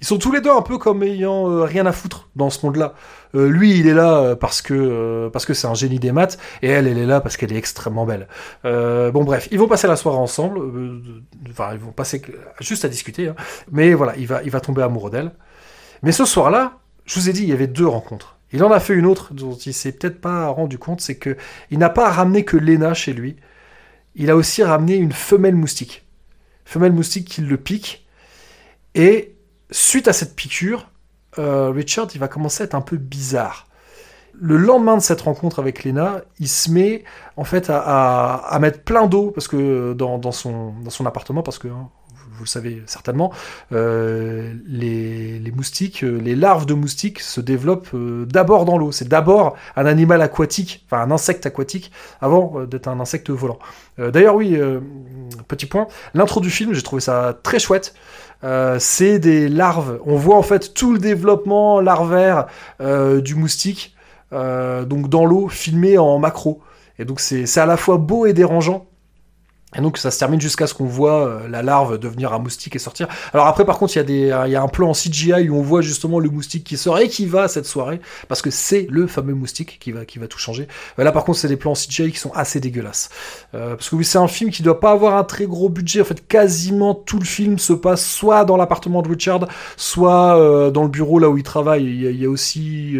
ils 0.00 0.06
sont 0.06 0.18
tous 0.18 0.32
les 0.32 0.40
deux 0.40 0.50
un 0.50 0.62
peu 0.62 0.78
comme 0.78 1.02
ayant 1.02 1.50
euh, 1.50 1.62
rien 1.62 1.84
à 1.84 1.92
foutre 1.92 2.30
dans 2.34 2.48
ce 2.48 2.64
monde-là. 2.64 2.94
Euh, 3.34 3.48
lui, 3.48 3.78
il 3.78 3.86
est 3.86 3.94
là 3.94 4.18
euh, 4.18 4.34
parce 4.34 4.62
que 4.62 5.28
parce 5.32 5.44
que 5.44 5.52
c'est 5.52 5.66
un 5.66 5.74
génie 5.74 5.98
des 5.98 6.10
maths, 6.10 6.38
et 6.62 6.68
elle, 6.68 6.86
elle 6.86 6.98
est 6.98 7.06
là 7.06 7.20
parce 7.20 7.36
qu'elle 7.36 7.52
est 7.52 7.58
extrêmement 7.58 8.06
belle. 8.06 8.26
bon, 8.64 9.24
bref, 9.24 9.48
ils 9.50 9.58
vont 9.58 9.68
passer 9.68 9.86
la 9.86 9.96
soirée 9.96 10.18
ensemble. 10.18 10.60
Enfin, 11.50 11.70
ils 11.72 11.78
vont 11.78 11.92
passer 11.92 12.22
juste 12.60 12.84
à 12.84 12.88
discuter. 12.88 13.28
Hein. 13.28 13.36
Mais 13.70 13.92
voilà, 13.92 14.16
il 14.16 14.26
va 14.26 14.42
il 14.42 14.50
va 14.50 14.60
tomber 14.60 14.82
amoureux 14.82 15.10
d'elle. 15.10 15.32
Mais 16.02 16.12
ce 16.12 16.24
soir-là, 16.24 16.78
je 17.04 17.20
vous 17.20 17.28
ai 17.28 17.32
dit, 17.32 17.42
il 17.42 17.48
y 17.50 17.52
avait 17.52 17.66
deux 17.66 17.86
rencontres. 17.86 18.38
Il 18.52 18.64
en 18.64 18.72
a 18.72 18.80
fait 18.80 18.94
une 18.94 19.06
autre 19.06 19.32
dont 19.34 19.54
il 19.54 19.74
s'est 19.74 19.92
peut-être 19.92 20.20
pas 20.20 20.48
rendu 20.48 20.78
compte, 20.78 21.00
c'est 21.00 21.16
que 21.16 21.36
il 21.70 21.78
n'a 21.78 21.90
pas 21.90 22.10
ramené 22.10 22.44
que 22.44 22.56
Lena 22.56 22.94
chez 22.94 23.12
lui. 23.12 23.36
Il 24.16 24.30
a 24.30 24.36
aussi 24.36 24.62
ramené 24.64 24.96
une 24.96 25.12
femelle 25.12 25.54
moustique. 25.54 26.04
Femelle 26.64 26.92
moustique 26.92 27.28
qui 27.28 27.42
le 27.42 27.56
pique. 27.56 28.06
Et 28.96 29.36
suite 29.70 30.08
à 30.08 30.12
cette 30.12 30.36
piqûre, 30.36 30.90
euh, 31.38 31.70
Richard 31.70 32.08
il 32.14 32.20
va 32.20 32.28
commencer 32.28 32.62
à 32.62 32.66
être 32.66 32.74
un 32.74 32.80
peu 32.80 32.96
bizarre. 32.96 33.66
Le 34.34 34.56
lendemain 34.56 34.96
de 34.96 35.02
cette 35.02 35.20
rencontre 35.20 35.58
avec 35.58 35.84
Lena, 35.84 36.22
il 36.38 36.48
se 36.48 36.70
met 36.70 37.04
en 37.36 37.44
fait 37.44 37.68
à, 37.68 38.56
mettre 38.60 38.82
plein 38.82 39.06
d'eau 39.06 39.32
parce 39.32 39.48
que 39.48 39.92
dans, 39.92 40.32
son, 40.32 40.74
appartement, 41.04 41.42
parce 41.42 41.58
que 41.58 41.68
hein, 41.68 41.88
vous 42.40 42.44
le 42.44 42.48
savez 42.48 42.82
certainement, 42.86 43.32
euh, 43.72 44.52
les, 44.66 45.52
moustiques, 45.54 46.02
euh, 46.02 46.18
les 46.18 46.34
larves 46.34 46.66
de 46.66 46.74
moustiques 46.74 47.20
se 47.20 47.40
développent 47.40 47.94
d'abord 48.26 48.64
dans 48.64 48.76
l'eau. 48.76 48.92
C'est 48.92 49.08
d'abord 49.08 49.56
un 49.76 49.86
animal 49.86 50.22
aquatique, 50.22 50.84
enfin 50.86 51.02
un 51.02 51.10
insecte 51.10 51.46
aquatique, 51.46 51.92
avant 52.20 52.64
d'être 52.64 52.88
un 52.88 53.00
insecte 53.00 53.30
volant. 53.30 53.58
D'ailleurs, 53.98 54.34
oui, 54.34 54.58
petit 55.46 55.66
point, 55.66 55.86
l'intro 56.14 56.40
du 56.40 56.50
film, 56.50 56.72
j'ai 56.72 56.82
trouvé 56.82 57.00
ça 57.00 57.38
très 57.42 57.58
chouette. 57.58 57.94
Euh, 58.42 58.76
c'est 58.78 59.18
des 59.18 59.48
larves. 59.48 60.00
On 60.06 60.16
voit 60.16 60.36
en 60.36 60.42
fait 60.42 60.72
tout 60.74 60.92
le 60.92 60.98
développement 60.98 61.80
larvaire 61.80 62.46
euh, 62.80 63.20
du 63.20 63.34
moustique, 63.34 63.94
euh, 64.32 64.84
donc 64.84 65.08
dans 65.08 65.24
l'eau, 65.24 65.48
filmé 65.48 65.98
en 65.98 66.18
macro. 66.18 66.60
Et 66.98 67.04
donc 67.04 67.20
c'est 67.20 67.58
à 67.58 67.66
la 67.66 67.76
fois 67.76 67.98
beau 67.98 68.26
et 68.26 68.32
dérangeant. 68.32 68.86
Et 69.76 69.80
donc 69.80 69.98
ça 69.98 70.10
se 70.10 70.18
termine 70.18 70.40
jusqu'à 70.40 70.66
ce 70.66 70.74
qu'on 70.74 70.86
voit 70.86 71.26
euh, 71.26 71.48
la 71.48 71.62
larve 71.62 71.96
devenir 71.98 72.32
un 72.32 72.40
moustique 72.40 72.74
et 72.74 72.80
sortir. 72.80 73.06
Alors 73.32 73.46
après 73.46 73.64
par 73.64 73.78
contre 73.78 73.94
il 73.94 73.98
y, 73.98 74.00
a 74.00 74.04
des, 74.04 74.46
il 74.46 74.52
y 74.52 74.56
a 74.56 74.62
un 74.62 74.68
plan 74.68 74.90
en 74.90 74.94
CGI 74.94 75.48
où 75.48 75.56
on 75.56 75.62
voit 75.62 75.80
justement 75.80 76.18
le 76.18 76.28
moustique 76.28 76.64
qui 76.64 76.76
sort 76.76 76.98
et 76.98 77.08
qui 77.08 77.26
va 77.26 77.42
à 77.42 77.48
cette 77.48 77.66
soirée 77.66 78.00
parce 78.26 78.42
que 78.42 78.50
c'est 78.50 78.88
le 78.90 79.06
fameux 79.06 79.34
moustique 79.34 79.78
qui 79.78 79.92
va, 79.92 80.04
qui 80.04 80.18
va 80.18 80.26
tout 80.26 80.38
changer. 80.38 80.66
Euh, 80.98 81.04
là 81.04 81.12
par 81.12 81.24
contre 81.24 81.38
c'est 81.38 81.46
des 81.46 81.56
plans 81.56 81.70
en 81.72 81.74
CGI 81.74 82.10
qui 82.10 82.18
sont 82.18 82.32
assez 82.32 82.58
dégueulasses. 82.58 83.10
Euh, 83.54 83.76
parce 83.76 83.88
que 83.88 83.94
oui 83.94 84.04
c'est 84.04 84.18
un 84.18 84.26
film 84.26 84.50
qui 84.50 84.64
doit 84.64 84.80
pas 84.80 84.90
avoir 84.90 85.16
un 85.16 85.24
très 85.24 85.46
gros 85.46 85.68
budget. 85.68 86.00
En 86.00 86.04
fait 86.04 86.26
quasiment 86.26 86.92
tout 86.94 87.20
le 87.20 87.24
film 87.24 87.58
se 87.58 87.72
passe 87.72 88.04
soit 88.04 88.44
dans 88.44 88.56
l'appartement 88.56 89.02
de 89.02 89.08
Richard, 89.08 89.46
soit 89.76 90.70
dans 90.72 90.82
le 90.82 90.88
bureau 90.88 91.20
là 91.20 91.28
où 91.28 91.38
il 91.38 91.44
travaille. 91.44 91.84
Il 91.84 92.02
y 92.02 92.06
a, 92.08 92.10
il 92.10 92.20
y 92.20 92.24
a 92.24 92.30
aussi 92.30 92.98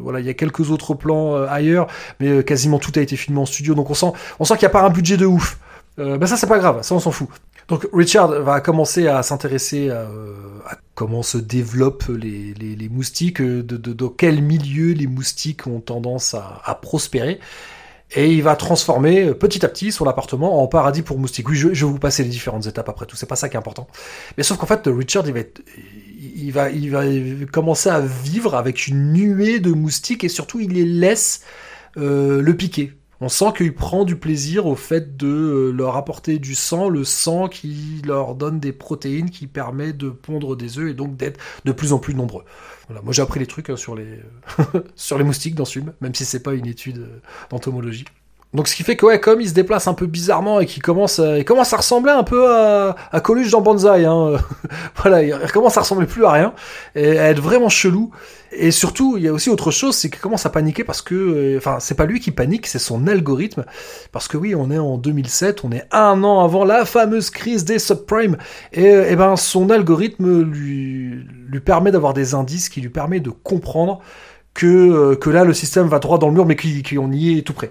voilà 0.00 0.18
il 0.18 0.26
y 0.26 0.30
a 0.30 0.34
quelques 0.34 0.70
autres 0.70 0.94
plans 0.94 1.36
ailleurs, 1.44 1.86
mais 2.18 2.42
quasiment 2.42 2.78
tout 2.78 2.92
a 2.96 3.00
été 3.00 3.16
filmé 3.16 3.40
en 3.40 3.46
studio. 3.46 3.74
Donc 3.74 3.90
on 3.90 3.94
sent 3.94 4.12
on 4.40 4.44
sent 4.44 4.54
qu'il 4.54 4.66
n'y 4.66 4.70
a 4.72 4.80
pas 4.80 4.82
un 4.82 4.90
budget 4.90 5.16
de 5.16 5.26
ouf. 5.26 5.58
Euh, 5.98 6.16
ben 6.16 6.26
ça 6.26 6.36
c'est 6.36 6.46
pas 6.46 6.58
grave, 6.58 6.82
ça 6.82 6.94
on 6.94 7.00
s'en 7.00 7.10
fout. 7.10 7.28
Donc 7.68 7.86
Richard 7.92 8.28
va 8.42 8.60
commencer 8.60 9.08
à 9.08 9.22
s'intéresser 9.22 9.90
à, 9.90 10.06
comment 10.94 11.22
se 11.22 11.38
développent 11.38 12.08
les, 12.08 12.54
les, 12.54 12.88
moustiques, 12.88 13.40
euh, 13.40 13.62
de, 13.62 13.76
de, 13.76 13.92
dans 13.92 14.08
quel 14.08 14.42
milieu 14.42 14.92
les 14.92 15.06
moustiques 15.06 15.66
ont 15.66 15.80
tendance 15.80 16.34
à, 16.34 16.60
à, 16.64 16.74
prospérer. 16.74 17.38
Et 18.16 18.32
il 18.32 18.42
va 18.42 18.56
transformer 18.56 19.28
euh, 19.28 19.34
petit 19.34 19.64
à 19.64 19.68
petit 19.68 19.92
son 19.92 20.06
appartement 20.06 20.62
en 20.62 20.66
paradis 20.66 21.02
pour 21.02 21.18
moustiques. 21.18 21.48
Oui, 21.48 21.56
je, 21.56 21.68
vais 21.68 21.74
vous 21.74 21.98
passer 21.98 22.24
les 22.24 22.30
différentes 22.30 22.66
étapes 22.66 22.88
après 22.88 23.06
tout, 23.06 23.16
c'est 23.16 23.26
pas 23.26 23.36
ça 23.36 23.48
qui 23.48 23.54
est 23.54 23.58
important. 23.58 23.86
Mais 24.36 24.42
sauf 24.42 24.56
qu'en 24.56 24.66
fait, 24.66 24.82
Richard, 24.86 25.24
il 25.28 25.34
va, 25.34 25.40
il, 26.18 26.50
va, 26.50 26.70
il 26.70 26.90
va 26.90 27.46
commencer 27.46 27.90
à 27.90 28.00
vivre 28.00 28.54
avec 28.54 28.88
une 28.88 29.12
nuée 29.12 29.60
de 29.60 29.70
moustiques 29.70 30.24
et 30.24 30.28
surtout 30.28 30.58
il 30.58 30.72
les 30.72 30.86
laisse 30.86 31.42
euh, 31.96 32.42
le 32.42 32.56
piquer 32.56 32.94
on 33.20 33.28
sent 33.28 33.52
qu'il 33.56 33.74
prend 33.74 34.04
du 34.04 34.16
plaisir 34.16 34.66
au 34.66 34.76
fait 34.76 35.16
de 35.16 35.26
euh, 35.26 35.70
leur 35.72 35.96
apporter 35.96 36.38
du 36.38 36.54
sang, 36.54 36.88
le 36.88 37.04
sang 37.04 37.48
qui 37.48 38.00
leur 38.04 38.34
donne 38.34 38.60
des 38.60 38.72
protéines 38.72 39.30
qui 39.30 39.46
permet 39.46 39.92
de 39.92 40.08
pondre 40.08 40.56
des 40.56 40.78
œufs 40.78 40.90
et 40.90 40.94
donc 40.94 41.16
d'être 41.16 41.40
de 41.64 41.72
plus 41.72 41.92
en 41.92 41.98
plus 41.98 42.14
nombreux. 42.14 42.44
Voilà, 42.86 43.02
moi 43.02 43.12
j'ai 43.12 43.22
appris 43.22 43.40
les 43.40 43.46
trucs 43.46 43.70
hein, 43.70 43.76
sur 43.76 43.94
les 43.94 44.20
sur 44.96 45.18
les 45.18 45.24
moustiques 45.24 45.54
dans 45.54 45.64
ce 45.64 45.72
film, 45.72 45.92
même 46.00 46.14
si 46.14 46.24
c'est 46.24 46.42
pas 46.42 46.54
une 46.54 46.66
étude 46.66 46.98
euh, 46.98 47.20
d'entomologie. 47.50 48.04
Donc 48.54 48.66
ce 48.66 48.74
qui 48.74 48.82
fait 48.82 48.96
que 48.96 49.04
ouais, 49.04 49.20
comme 49.20 49.42
il 49.42 49.48
se 49.48 49.52
déplace 49.52 49.88
un 49.88 49.94
peu 49.94 50.06
bizarrement 50.06 50.60
et 50.60 50.66
qu'il 50.66 50.82
commence, 50.82 51.18
à, 51.18 51.38
il 51.38 51.44
à 51.46 51.76
ressembler 51.76 52.12
un 52.12 52.22
peu 52.22 52.50
à, 52.50 52.96
à 53.12 53.20
Coluche 53.20 53.50
dans 53.50 53.60
Banzai. 53.60 54.06
Hein. 54.06 54.38
voilà, 54.96 55.22
il 55.22 55.52
commence 55.52 55.76
à 55.76 55.80
ressembler 55.80 56.06
plus 56.06 56.24
à 56.24 56.32
rien 56.32 56.54
et 56.94 57.18
à 57.18 57.28
être 57.28 57.42
vraiment 57.42 57.68
chelou. 57.68 58.10
Et 58.50 58.70
surtout, 58.70 59.18
il 59.18 59.24
y 59.24 59.28
a 59.28 59.32
aussi 59.34 59.50
autre 59.50 59.70
chose, 59.70 59.94
c'est 59.94 60.08
qu'il 60.08 60.20
commence 60.20 60.46
à 60.46 60.50
paniquer 60.50 60.82
parce 60.82 61.02
que, 61.02 61.14
euh, 61.14 61.58
enfin, 61.58 61.76
c'est 61.80 61.94
pas 61.94 62.06
lui 62.06 62.18
qui 62.18 62.30
panique, 62.30 62.66
c'est 62.66 62.78
son 62.78 63.06
algorithme. 63.06 63.66
Parce 64.12 64.28
que 64.28 64.38
oui, 64.38 64.54
on 64.54 64.70
est 64.70 64.78
en 64.78 64.96
2007, 64.96 65.64
on 65.64 65.70
est 65.70 65.84
un 65.92 66.24
an 66.24 66.42
avant 66.42 66.64
la 66.64 66.86
fameuse 66.86 67.28
crise 67.28 67.66
des 67.66 67.78
subprimes, 67.78 68.38
et, 68.72 68.84
et 68.84 68.94
euh, 68.94 69.06
eh 69.10 69.16
ben 69.16 69.36
son 69.36 69.68
algorithme 69.68 70.40
lui 70.40 71.26
permet 71.62 71.90
d'avoir 71.90 72.14
des 72.14 72.34
indices 72.34 72.70
qui 72.70 72.80
lui 72.80 72.88
permet 72.88 73.20
de 73.20 73.28
comprendre 73.28 74.00
que, 74.54 74.66
euh, 74.66 75.14
que 75.14 75.30
là 75.30 75.44
le 75.44 75.52
système 75.54 75.86
va 75.86 75.98
droit 75.98 76.18
dans 76.18 76.28
le 76.28 76.34
mur, 76.34 76.46
mais 76.46 76.56
qu'on 76.56 77.12
y 77.12 77.38
est 77.38 77.42
tout 77.42 77.52
près. 77.52 77.70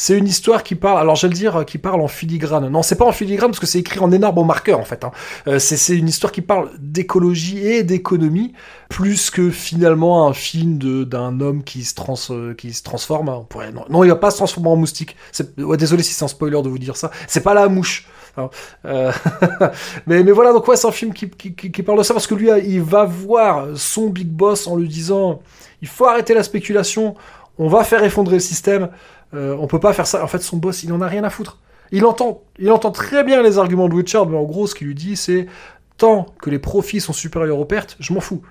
C'est 0.00 0.16
une 0.16 0.28
histoire 0.28 0.62
qui 0.62 0.76
parle, 0.76 1.00
alors 1.00 1.16
j'allais 1.16 1.34
dire, 1.34 1.64
qui 1.66 1.76
parle 1.76 2.00
en 2.00 2.06
filigrane. 2.06 2.68
Non, 2.68 2.84
c'est 2.84 2.94
pas 2.94 3.04
en 3.04 3.10
filigrane 3.10 3.50
parce 3.50 3.58
que 3.58 3.66
c'est 3.66 3.80
écrit 3.80 3.98
en 3.98 4.12
énorme 4.12 4.38
au 4.38 4.44
marqueur 4.44 4.78
en 4.78 4.84
fait. 4.84 5.02
Hein. 5.02 5.10
Euh, 5.48 5.58
c'est 5.58 5.96
une 5.96 6.06
histoire 6.06 6.30
qui 6.30 6.40
parle 6.40 6.70
d'écologie 6.78 7.66
et 7.66 7.82
d'économie 7.82 8.52
plus 8.88 9.28
que 9.30 9.50
finalement 9.50 10.28
un 10.28 10.32
film 10.32 10.78
d'un 10.78 11.40
homme 11.40 11.64
qui 11.64 11.82
se, 11.82 11.96
trans, 11.96 12.14
euh, 12.30 12.54
qui 12.54 12.74
se 12.74 12.84
transforme. 12.84 13.28
Hein. 13.28 13.44
non, 13.74 13.86
non, 13.90 14.04
il 14.04 14.08
va 14.08 14.14
pas 14.14 14.30
se 14.30 14.36
transformer 14.36 14.68
en 14.68 14.76
moustique. 14.76 15.16
Ouais, 15.58 15.76
désolé 15.76 16.04
si 16.04 16.14
c'est 16.14 16.24
un 16.24 16.28
spoiler 16.28 16.62
de 16.62 16.68
vous 16.68 16.78
dire 16.78 16.96
ça. 16.96 17.10
C'est 17.26 17.42
pas 17.42 17.54
la 17.54 17.68
mouche. 17.68 18.06
Hein. 18.36 18.50
Euh, 18.84 19.10
mais, 20.06 20.22
mais 20.22 20.30
voilà, 20.30 20.52
donc 20.52 20.68
ouais, 20.68 20.76
c'est 20.76 20.86
un 20.86 20.92
film 20.92 21.12
qui, 21.12 21.28
qui, 21.28 21.56
qui, 21.56 21.82
parle 21.82 21.98
de 21.98 22.04
ça 22.04 22.14
parce 22.14 22.28
que 22.28 22.36
lui, 22.36 22.50
il 22.68 22.82
va 22.82 23.04
voir 23.04 23.66
son 23.74 24.10
big 24.10 24.28
boss 24.28 24.68
en 24.68 24.76
lui 24.76 24.86
disant 24.86 25.40
il 25.82 25.88
faut 25.88 26.06
arrêter 26.06 26.34
la 26.34 26.44
spéculation, 26.44 27.16
on 27.58 27.66
va 27.66 27.82
faire 27.82 28.04
effondrer 28.04 28.36
le 28.36 28.40
système. 28.40 28.90
Euh, 29.34 29.56
on 29.58 29.66
peut 29.66 29.80
pas 29.80 29.92
faire 29.92 30.06
ça. 30.06 30.22
En 30.22 30.26
fait, 30.26 30.40
son 30.40 30.56
boss, 30.56 30.82
il 30.82 30.92
en 30.92 31.00
a 31.00 31.06
rien 31.06 31.24
à 31.24 31.30
foutre. 31.30 31.58
Il 31.90 32.04
entend, 32.04 32.42
il 32.58 32.70
entend 32.70 32.90
très 32.90 33.24
bien 33.24 33.42
les 33.42 33.58
arguments 33.58 33.88
de 33.88 33.94
Richard, 33.94 34.26
mais 34.26 34.36
en 34.36 34.44
gros, 34.44 34.66
ce 34.66 34.74
qu'il 34.74 34.88
lui 34.88 34.94
dit, 34.94 35.16
c'est 35.16 35.46
tant 35.96 36.26
que 36.40 36.50
les 36.50 36.58
profits 36.58 37.00
sont 37.00 37.12
supérieurs 37.12 37.58
aux 37.58 37.64
pertes, 37.64 37.96
je 37.98 38.12
m'en 38.12 38.20
fous. 38.20 38.42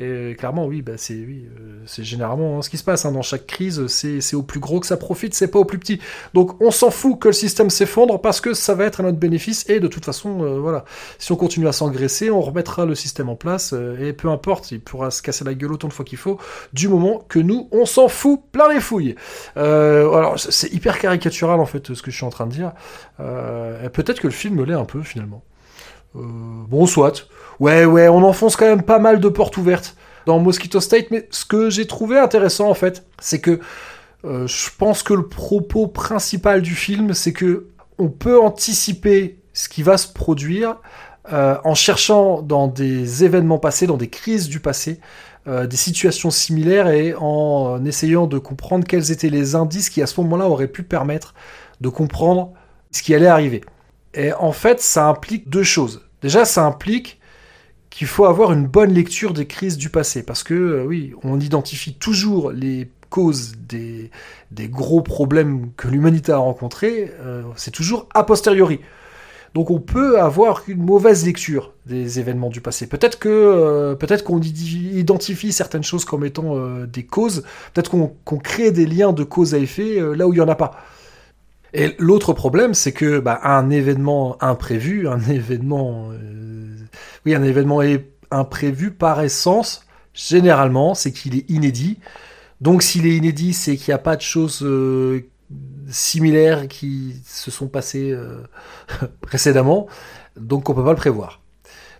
Et 0.00 0.36
clairement, 0.38 0.66
oui, 0.66 0.80
bah 0.80 0.92
c'est 0.96 1.14
euh, 1.14 1.84
généralement 1.84 2.58
hein, 2.58 2.62
ce 2.62 2.70
qui 2.70 2.78
se 2.78 2.84
passe 2.84 3.04
hein, 3.04 3.10
dans 3.10 3.22
chaque 3.22 3.46
crise. 3.46 3.88
C'est 3.88 4.36
au 4.36 4.44
plus 4.44 4.60
gros 4.60 4.78
que 4.78 4.86
ça 4.86 4.96
profite, 4.96 5.34
c'est 5.34 5.48
pas 5.48 5.58
au 5.58 5.64
plus 5.64 5.78
petit. 5.78 5.98
Donc 6.34 6.60
on 6.62 6.70
s'en 6.70 6.90
fout 6.90 7.18
que 7.18 7.28
le 7.28 7.32
système 7.32 7.68
s'effondre 7.68 8.20
parce 8.20 8.40
que 8.40 8.54
ça 8.54 8.74
va 8.74 8.84
être 8.84 9.00
à 9.00 9.02
notre 9.02 9.18
bénéfice. 9.18 9.68
Et 9.68 9.80
de 9.80 9.88
toute 9.88 10.04
façon, 10.04 10.44
euh, 10.44 10.60
voilà, 10.60 10.84
si 11.18 11.32
on 11.32 11.36
continue 11.36 11.66
à 11.66 11.72
s'engraisser, 11.72 12.30
on 12.30 12.40
remettra 12.40 12.86
le 12.86 12.94
système 12.94 13.28
en 13.28 13.34
place. 13.34 13.72
Euh, 13.72 13.98
et 13.98 14.12
peu 14.12 14.28
importe, 14.28 14.70
il 14.70 14.80
pourra 14.80 15.10
se 15.10 15.20
casser 15.20 15.44
la 15.44 15.54
gueule 15.54 15.72
autant 15.72 15.88
de 15.88 15.92
fois 15.92 16.04
qu'il 16.04 16.18
faut, 16.18 16.38
du 16.72 16.86
moment 16.86 17.24
que 17.28 17.40
nous, 17.40 17.68
on 17.72 17.84
s'en 17.84 18.06
fout 18.06 18.40
plein 18.52 18.72
les 18.72 18.80
fouilles. 18.80 19.16
alors 19.56 20.38
c'est 20.38 20.72
hyper 20.72 21.00
caricatural 21.00 21.58
en 21.58 21.66
fait 21.66 21.92
ce 21.94 22.02
que 22.02 22.12
je 22.12 22.16
suis 22.16 22.26
en 22.26 22.30
train 22.30 22.46
de 22.46 22.52
dire. 22.52 22.72
Peut-être 23.18 24.20
que 24.20 24.28
le 24.28 24.32
film 24.32 24.64
l'est 24.64 24.74
un 24.74 24.84
peu 24.84 25.02
finalement. 25.02 25.42
bon, 26.14 26.86
soit. 26.86 27.26
Ouais, 27.60 27.84
ouais, 27.84 28.08
on 28.08 28.22
enfonce 28.22 28.56
quand 28.56 28.66
même 28.66 28.82
pas 28.82 28.98
mal 28.98 29.20
de 29.20 29.28
portes 29.28 29.56
ouvertes 29.56 29.96
dans 30.26 30.38
Mosquito 30.38 30.80
State, 30.80 31.06
mais 31.10 31.26
ce 31.30 31.44
que 31.44 31.70
j'ai 31.70 31.86
trouvé 31.86 32.18
intéressant 32.18 32.68
en 32.68 32.74
fait, 32.74 33.04
c'est 33.20 33.40
que 33.40 33.60
euh, 34.24 34.46
je 34.46 34.70
pense 34.76 35.02
que 35.02 35.14
le 35.14 35.26
propos 35.26 35.86
principal 35.86 36.62
du 36.62 36.74
film, 36.74 37.14
c'est 37.14 37.32
que 37.32 37.68
on 37.98 38.08
peut 38.08 38.40
anticiper 38.40 39.38
ce 39.52 39.68
qui 39.68 39.82
va 39.82 39.96
se 39.98 40.06
produire 40.06 40.76
en 41.30 41.74
cherchant 41.74 42.40
dans 42.40 42.68
des 42.68 43.22
événements 43.24 43.58
passés, 43.58 43.86
dans 43.86 43.98
des 43.98 44.08
crises 44.08 44.48
du 44.48 44.60
passé, 44.60 44.98
des 45.46 45.76
situations 45.76 46.30
similaires 46.30 46.88
et 46.88 47.14
en 47.18 47.84
essayant 47.84 48.26
de 48.26 48.38
comprendre 48.38 48.86
quels 48.86 49.10
étaient 49.10 49.28
les 49.28 49.54
indices 49.54 49.90
qui 49.90 50.00
à 50.00 50.06
ce 50.06 50.18
moment-là 50.22 50.46
auraient 50.46 50.68
pu 50.68 50.84
permettre 50.84 51.34
de 51.82 51.90
comprendre 51.90 52.52
ce 52.92 53.02
qui 53.02 53.14
allait 53.14 53.26
arriver. 53.26 53.62
Et 54.14 54.32
en 54.32 54.52
fait, 54.52 54.80
ça 54.80 55.06
implique 55.06 55.50
deux 55.50 55.64
choses. 55.64 56.06
Déjà, 56.22 56.44
ça 56.44 56.64
implique 56.64 57.17
qu'il 57.90 58.06
faut 58.06 58.24
avoir 58.24 58.52
une 58.52 58.66
bonne 58.66 58.92
lecture 58.92 59.32
des 59.32 59.46
crises 59.46 59.76
du 59.76 59.90
passé, 59.90 60.22
parce 60.22 60.42
que 60.42 60.54
euh, 60.54 60.84
oui, 60.84 61.14
on 61.22 61.40
identifie 61.40 61.94
toujours 61.94 62.50
les 62.50 62.90
causes 63.10 63.54
des, 63.56 64.10
des 64.50 64.68
gros 64.68 65.00
problèmes 65.00 65.70
que 65.76 65.88
l'humanité 65.88 66.32
a 66.32 66.38
rencontrés, 66.38 67.12
euh, 67.20 67.42
c'est 67.56 67.70
toujours 67.70 68.06
a 68.14 68.22
posteriori. 68.24 68.80
Donc 69.54 69.70
on 69.70 69.80
peut 69.80 70.20
avoir 70.20 70.64
une 70.68 70.82
mauvaise 70.82 71.24
lecture 71.24 71.72
des 71.86 72.20
événements 72.20 72.50
du 72.50 72.60
passé. 72.60 72.86
Peut-être 72.86 73.18
que 73.18 73.30
euh, 73.30 73.94
peut-être 73.94 74.22
qu'on 74.22 74.40
identifie 74.40 75.52
certaines 75.52 75.82
choses 75.82 76.04
comme 76.04 76.22
étant 76.26 76.54
des 76.84 77.06
causes, 77.06 77.44
peut-être 77.72 77.90
qu'on 77.90 78.38
crée 78.38 78.72
des 78.72 78.84
liens 78.84 79.14
de 79.14 79.24
cause 79.24 79.54
à 79.54 79.58
effet 79.58 79.98
là 80.14 80.28
où 80.28 80.34
il 80.34 80.36
y 80.36 80.42
en 80.42 80.48
a 80.48 80.54
pas. 80.54 80.72
Et 81.72 81.94
l'autre 81.98 82.34
problème, 82.34 82.74
c'est 82.74 82.92
que 82.92 83.20
bah, 83.20 83.40
un 83.42 83.70
événement 83.70 84.36
imprévu, 84.42 85.08
un 85.08 85.20
événement, 85.30 86.10
oui, 87.26 87.34
un 87.34 87.42
événement 87.42 87.80
imprévu 88.30 88.90
par 88.90 89.20
essence, 89.20 89.86
généralement, 90.14 90.94
c'est 90.94 91.12
qu'il 91.12 91.36
est 91.36 91.48
inédit. 91.50 91.98
Donc, 92.60 92.82
s'il 92.82 93.06
est 93.06 93.16
inédit, 93.16 93.54
c'est 93.54 93.76
qu'il 93.76 93.90
n'y 93.92 93.94
a 93.94 93.98
pas 93.98 94.16
de 94.16 94.20
choses 94.20 94.62
euh, 94.62 95.26
similaires 95.88 96.68
qui 96.68 97.22
se 97.26 97.50
sont 97.50 97.68
passées 97.68 98.10
euh, 98.10 98.42
précédemment. 99.20 99.86
Donc, 100.36 100.68
on 100.68 100.74
peut 100.74 100.84
pas 100.84 100.90
le 100.92 100.96
prévoir. 100.96 101.40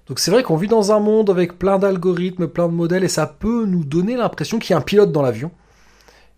Donc, 0.08 0.18
c'est 0.18 0.30
vrai 0.30 0.42
qu'on 0.42 0.56
vit 0.56 0.68
dans 0.68 0.92
un 0.92 1.00
monde 1.00 1.30
avec 1.30 1.58
plein 1.58 1.78
d'algorithmes, 1.78 2.48
plein 2.48 2.68
de 2.68 2.72
modèles, 2.72 3.04
et 3.04 3.08
ça 3.08 3.26
peut 3.26 3.66
nous 3.66 3.84
donner 3.84 4.16
l'impression 4.16 4.58
qu'il 4.58 4.70
y 4.70 4.74
a 4.74 4.78
un 4.78 4.82
pilote 4.82 5.12
dans 5.12 5.22
l'avion 5.22 5.50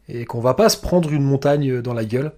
et 0.08 0.24
qu'on 0.24 0.40
va 0.40 0.54
pas 0.54 0.68
se 0.68 0.76
prendre 0.76 1.12
une 1.12 1.22
montagne 1.22 1.80
dans 1.80 1.94
la 1.94 2.04
gueule. 2.04 2.32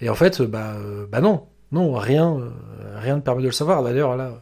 Et 0.00 0.10
en 0.10 0.14
fait, 0.14 0.42
bah, 0.42 0.74
euh, 0.76 1.06
bah 1.10 1.20
non, 1.20 1.46
non, 1.72 1.94
rien, 1.94 2.36
euh, 2.36 2.50
rien 2.96 3.16
ne 3.16 3.20
permet 3.20 3.42
de 3.42 3.46
le 3.46 3.52
savoir. 3.52 3.82
D'ailleurs, 3.82 4.16
là, 4.16 4.32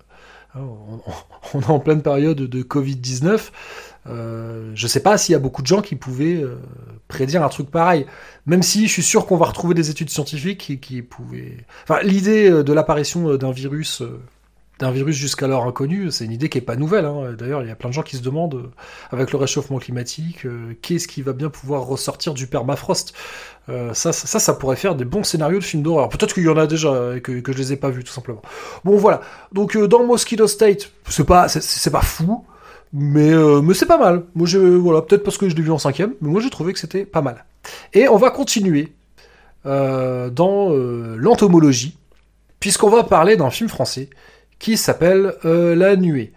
euh, 0.57 0.61
on, 1.55 1.61
est 1.61 1.71
en 1.71 1.79
pleine 1.79 2.03
période 2.03 2.39
de 2.39 2.63
Covid-19. 2.63 3.51
Euh, 4.07 4.73
je 4.75 4.87
sais 4.87 5.01
pas 5.01 5.17
s'il 5.17 5.33
y 5.33 5.37
a 5.37 5.39
beaucoup 5.39 5.63
de 5.63 5.67
gens 5.67 5.81
qui 5.81 5.97
pouvaient 5.97 6.45
prédire 7.09 7.43
un 7.43 7.49
truc 7.49 7.71
pareil. 7.71 8.07
Même 8.47 8.63
si 8.63 8.87
je 8.87 8.93
suis 8.93 9.03
sûr 9.03 9.27
qu'on 9.27 9.37
va 9.37 9.47
retrouver 9.47 9.75
des 9.75 9.91
études 9.91 10.11
scientifiques 10.11 10.59
qui, 10.59 10.79
qui 10.79 11.03
pouvaient. 11.03 11.57
Enfin, 11.85 12.01
l'idée 12.03 12.51
de 12.51 12.73
l'apparition 12.73 13.37
d'un 13.37 13.51
virus 13.53 14.03
d'un 14.79 14.91
virus 14.91 15.17
jusqu'alors 15.17 15.67
inconnu, 15.67 16.11
c'est 16.11 16.25
une 16.25 16.33
idée 16.33 16.49
qui 16.49 16.59
est 16.59 16.63
pas 16.63 16.77
nouvelle. 16.77 17.05
Hein. 17.05 17.35
D'ailleurs, 17.39 17.63
il 17.63 17.69
y 17.69 17.71
a 17.71 17.77
plein 17.77 17.91
de 17.91 17.95
gens 17.95 18.03
qui 18.03 18.17
se 18.17 18.23
demandent, 18.23 18.55
euh, 18.55 18.71
avec 19.13 19.31
le 19.31 19.39
réchauffement 19.39 19.79
climatique, 19.79 20.45
euh, 20.47 20.75
qu'est-ce 20.83 21.07
qui 21.07 21.23
va 21.23 21.33
bien 21.33 21.49
pouvoir 21.49 21.83
ressortir 21.83 22.35
du 22.35 22.49
permafrost? 22.49 23.15
Euh, 23.69 23.95
ça, 23.95 24.13
ça, 24.13 24.39
ça 24.41 24.55
pourrait 24.55 24.77
faire 24.77 24.97
des 24.97 25.05
bons 25.05 25.23
scénarios 25.23 25.61
de 25.61 25.65
films 25.65 25.83
d'horreur. 25.83 26.09
Peut-être 26.09 26.35
qu'il 26.35 26.43
y 26.43 26.49
en 26.49 26.57
a 26.57 26.67
déjà 26.67 27.17
et 27.17 27.21
que, 27.21 27.41
je 27.47 27.57
les 27.57 27.73
ai 27.73 27.77
pas 27.77 27.91
vus, 27.91 28.03
tout 28.03 28.13
simplement. 28.13 28.43
Bon, 28.85 28.97
voilà. 28.97 29.21
Donc, 29.53 29.79
dans 29.79 30.05
Mosquito 30.05 30.47
State, 30.49 30.91
c'est 31.09 31.25
pas, 31.25 31.47
pas 31.93 32.03
fou, 32.03 32.45
mais, 32.93 33.33
mais 33.63 33.75
c'est 33.75 33.87
pas 33.87 33.99
mal. 33.99 34.25
Moi, 34.35 34.47
je, 34.49 34.59
voilà, 34.59 35.03
peut-être 35.03 35.23
parce 35.23 35.39
que 35.39 35.49
je 35.49 35.55
l'ai 35.55 35.63
vu 35.63 35.71
en 35.71 35.79
cinquième, 35.79 36.15
mais 36.21 36.29
moi, 36.29 36.41
j'ai 36.41 36.51
trouvé 36.51 36.73
que 36.73 36.81
c'était 36.81 37.05
pas 37.05 37.23
mal. 37.23 37.45
Et 37.93 38.09
on 38.09 38.17
va 38.17 38.31
continuer 38.31 38.93
dans 39.65 40.71
l'entomologie, 41.17 41.97
puisqu'on 42.61 42.91
va 42.91 43.05
parler 43.05 43.37
d'un 43.37 43.51
film 43.51 43.71
français 43.71 44.11
qui 44.59 44.77
s'appelle 44.77 45.35
euh, 45.45 45.75
La 45.75 45.97
Nuée. 45.97 46.33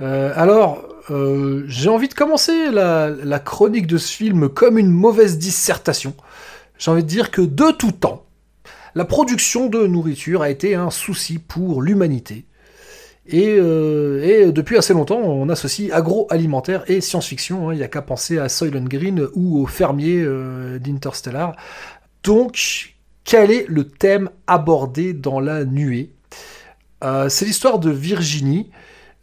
Euh, 0.00 0.32
alors, 0.36 0.86
euh, 1.10 1.64
j'ai 1.66 1.88
envie 1.88 2.08
de 2.08 2.14
commencer 2.14 2.70
la, 2.70 3.38
chronique 3.38 3.86
de 3.86 3.98
ce 3.98 4.12
film 4.12 4.48
comme 4.48 4.78
une 4.78 4.90
mauvaise 4.90 5.38
dissertation. 5.38 6.14
J'ai 6.78 6.90
envie 6.90 7.02
de 7.02 7.08
dire 7.08 7.30
que 7.30 7.42
de 7.42 7.70
tout 7.70 7.92
temps, 7.92 8.24
la 8.94 9.04
production 9.04 9.68
de 9.68 9.86
nourriture 9.86 10.42
a 10.42 10.50
été 10.50 10.74
un 10.74 10.90
souci 10.90 11.38
pour 11.38 11.82
l'humanité. 11.82 12.46
Et, 13.26 13.56
depuis 13.56 14.76
assez 14.76 14.92
longtemps, 14.92 15.18
on 15.18 15.48
associe 15.48 15.90
agroalimentaire 15.90 16.84
et 16.88 17.00
science-fiction. 17.00 17.70
Hein. 17.70 17.72
Il 17.72 17.78
n'y 17.78 17.82
a 17.82 17.88
qu'à 17.88 18.02
penser 18.02 18.38
à 18.38 18.50
Soylent 18.50 18.86
Green 18.86 19.26
ou 19.34 19.62
aux 19.62 19.66
fermiers 19.66 20.26
d'Interstellar. 20.78 21.56
Donc, 22.22 22.94
quel 23.24 23.50
est 23.50 23.66
le 23.68 23.88
thème 23.88 24.28
abordé 24.46 25.14
dans 25.14 25.40
la 25.40 25.64
nuée? 25.64 26.13
Euh, 27.04 27.28
c'est 27.28 27.44
l'histoire 27.44 27.78
de 27.78 27.90
Virginie, 27.90 28.70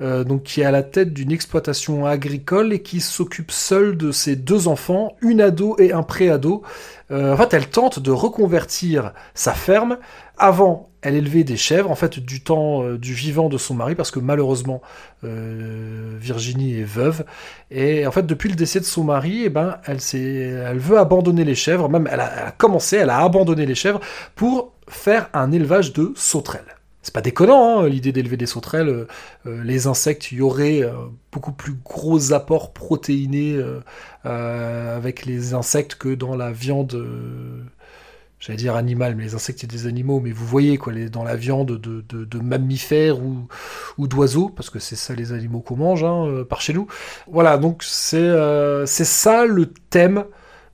euh, 0.02 0.24
qui 0.44 0.62
est 0.62 0.66
à 0.66 0.72
la 0.72 0.84
tête 0.84 1.14
d'une 1.14 1.32
exploitation 1.32 2.06
agricole 2.06 2.74
et 2.74 2.82
qui 2.82 3.02
s'occupe 3.02 3.52
seule 3.52 3.98
de 3.98 4.12
ses 4.12 4.36
deux 4.36 4.68
enfants, 4.68 5.16
une 5.22 5.42
ado 5.42 5.76
et 5.80 5.92
un 5.94 6.04
pré-ado. 6.04 6.64
Euh, 7.12 7.34
en 7.34 7.38
fait, 7.38 7.54
elle 7.54 7.68
tente 7.68 8.00
de 8.00 8.12
reconvertir 8.12 9.14
sa 9.34 9.54
ferme. 9.54 9.98
Avant, 10.38 10.90
elle 11.02 11.16
élevait 11.16 11.44
des 11.44 11.58
chèvres, 11.58 11.90
en 11.90 11.96
fait, 11.96 12.20
du 12.20 12.44
temps 12.44 12.84
du 12.94 13.14
vivant 13.14 13.50
de 13.50 13.58
son 13.58 13.74
mari, 13.74 13.96
parce 13.96 14.12
que 14.12 14.20
malheureusement, 14.20 14.82
Virginie 15.24 16.80
est 16.80 16.84
veuve. 16.84 17.26
Et 17.72 18.06
en 18.06 18.12
fait, 18.12 18.26
depuis 18.26 18.50
le 18.50 18.56
décès 18.56 18.80
de 18.80 18.86
son 18.86 19.04
mari, 19.04 19.44
eh 19.46 19.50
ben, 19.50 19.78
elle, 19.86 20.78
veut 20.78 21.00
abandonner 21.00 21.44
les 21.44 21.56
chèvres. 21.56 21.90
Même, 21.90 22.08
elle 22.12 22.20
a 22.20 22.52
commencé, 22.52 22.98
elle 22.98 23.10
a 23.10 23.20
abandonné 23.24 23.66
les 23.66 23.76
chèvres 23.76 24.00
pour 24.36 24.74
faire 24.88 25.30
un 25.34 25.52
élevage 25.52 25.92
de 25.94 26.14
sauterelles. 26.16 26.81
C'est 27.02 27.14
pas 27.14 27.22
déconnant, 27.22 27.80
hein, 27.82 27.88
l'idée 27.88 28.12
d'élever 28.12 28.38
des 28.38 28.46
sauterelles. 28.46 28.90
Euh, 28.90 29.08
euh, 29.48 29.64
les 29.64 29.88
insectes, 29.88 30.32
il 30.32 30.38
y 30.38 30.42
aurait 30.42 30.84
euh, 30.84 30.92
beaucoup 31.32 31.52
plus 31.52 31.74
gros 31.74 32.34
apports 32.34 32.74
protéinés 32.74 33.60
avec 34.24 35.26
les 35.26 35.54
insectes 35.54 35.96
que 35.96 36.14
dans 36.14 36.36
la 36.36 36.52
viande. 36.52 37.04
J'allais 38.40 38.58
dire 38.58 38.76
animale, 38.76 39.16
mais 39.16 39.24
les 39.24 39.36
insectes, 39.36 39.60
c'est 39.62 39.70
des 39.70 39.86
animaux, 39.86 40.20
mais 40.20 40.32
vous 40.32 40.46
voyez, 40.46 40.78
quoi, 40.78 40.94
dans 41.12 41.24
la 41.24 41.36
viande 41.36 41.80
de, 41.80 42.02
de, 42.02 42.40
mammifères 42.40 43.20
ou, 43.20 43.48
ou 43.98 44.08
d'oiseaux, 44.08 44.50
parce 44.50 44.70
que 44.70 44.80
c'est 44.80 44.96
ça 44.96 45.14
les 45.14 45.32
animaux 45.32 45.60
qu'on 45.60 45.78
mange 45.78 46.04
hein, 46.04 46.44
par 46.50 46.60
chez 46.60 46.74
nous. 46.74 46.88
Voilà, 47.28 47.58
donc 47.58 47.84
c'est 47.84 48.86
ça 48.88 49.46
le 49.46 49.68
thème 49.90 50.26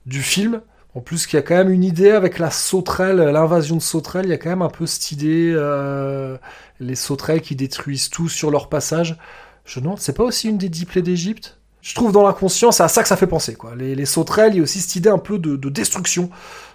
du 0.06 0.22
film. 0.22 0.62
En 0.98 1.00
plus, 1.00 1.28
qu'il 1.28 1.36
y 1.36 1.38
a 1.38 1.42
quand 1.42 1.54
même 1.54 1.70
une 1.70 1.84
idée 1.84 2.10
avec 2.10 2.40
la 2.40 2.50
sauterelle, 2.50 3.18
l'invasion 3.18 3.76
de 3.76 3.80
sauterelles, 3.80 4.26
il 4.26 4.30
y 4.30 4.32
a 4.32 4.36
quand 4.36 4.50
même 4.50 4.62
un 4.62 4.68
peu 4.68 4.84
cette 4.84 5.12
idée, 5.12 5.52
euh, 5.54 6.36
les 6.80 6.96
sauterelles 6.96 7.40
qui 7.40 7.54
détruisent 7.54 8.10
tout 8.10 8.28
sur 8.28 8.50
leur 8.50 8.68
passage. 8.68 9.16
Je 9.64 9.78
demande, 9.78 10.00
c'est 10.00 10.12
pas 10.12 10.24
aussi 10.24 10.48
une 10.48 10.58
des 10.58 10.68
dix 10.68 10.86
plaies 10.86 11.00
d'Égypte? 11.00 11.60
Je 11.82 11.94
trouve 11.94 12.10
dans 12.10 12.24
l'inconscient, 12.24 12.72
c'est 12.72 12.82
à 12.82 12.88
ça 12.88 13.02
que 13.02 13.08
ça 13.08 13.16
fait 13.16 13.28
penser. 13.28 13.54
Quoi. 13.54 13.76
Les, 13.76 14.04
sauterelles, 14.06 14.54
il 14.54 14.56
y 14.56 14.58
a 14.58 14.64
aussi 14.64 14.80
cette 14.80 14.96
idée 14.96 15.08
un 15.08 15.18
peu 15.18 15.38
de, 15.38 15.68
destruction, 15.68 16.30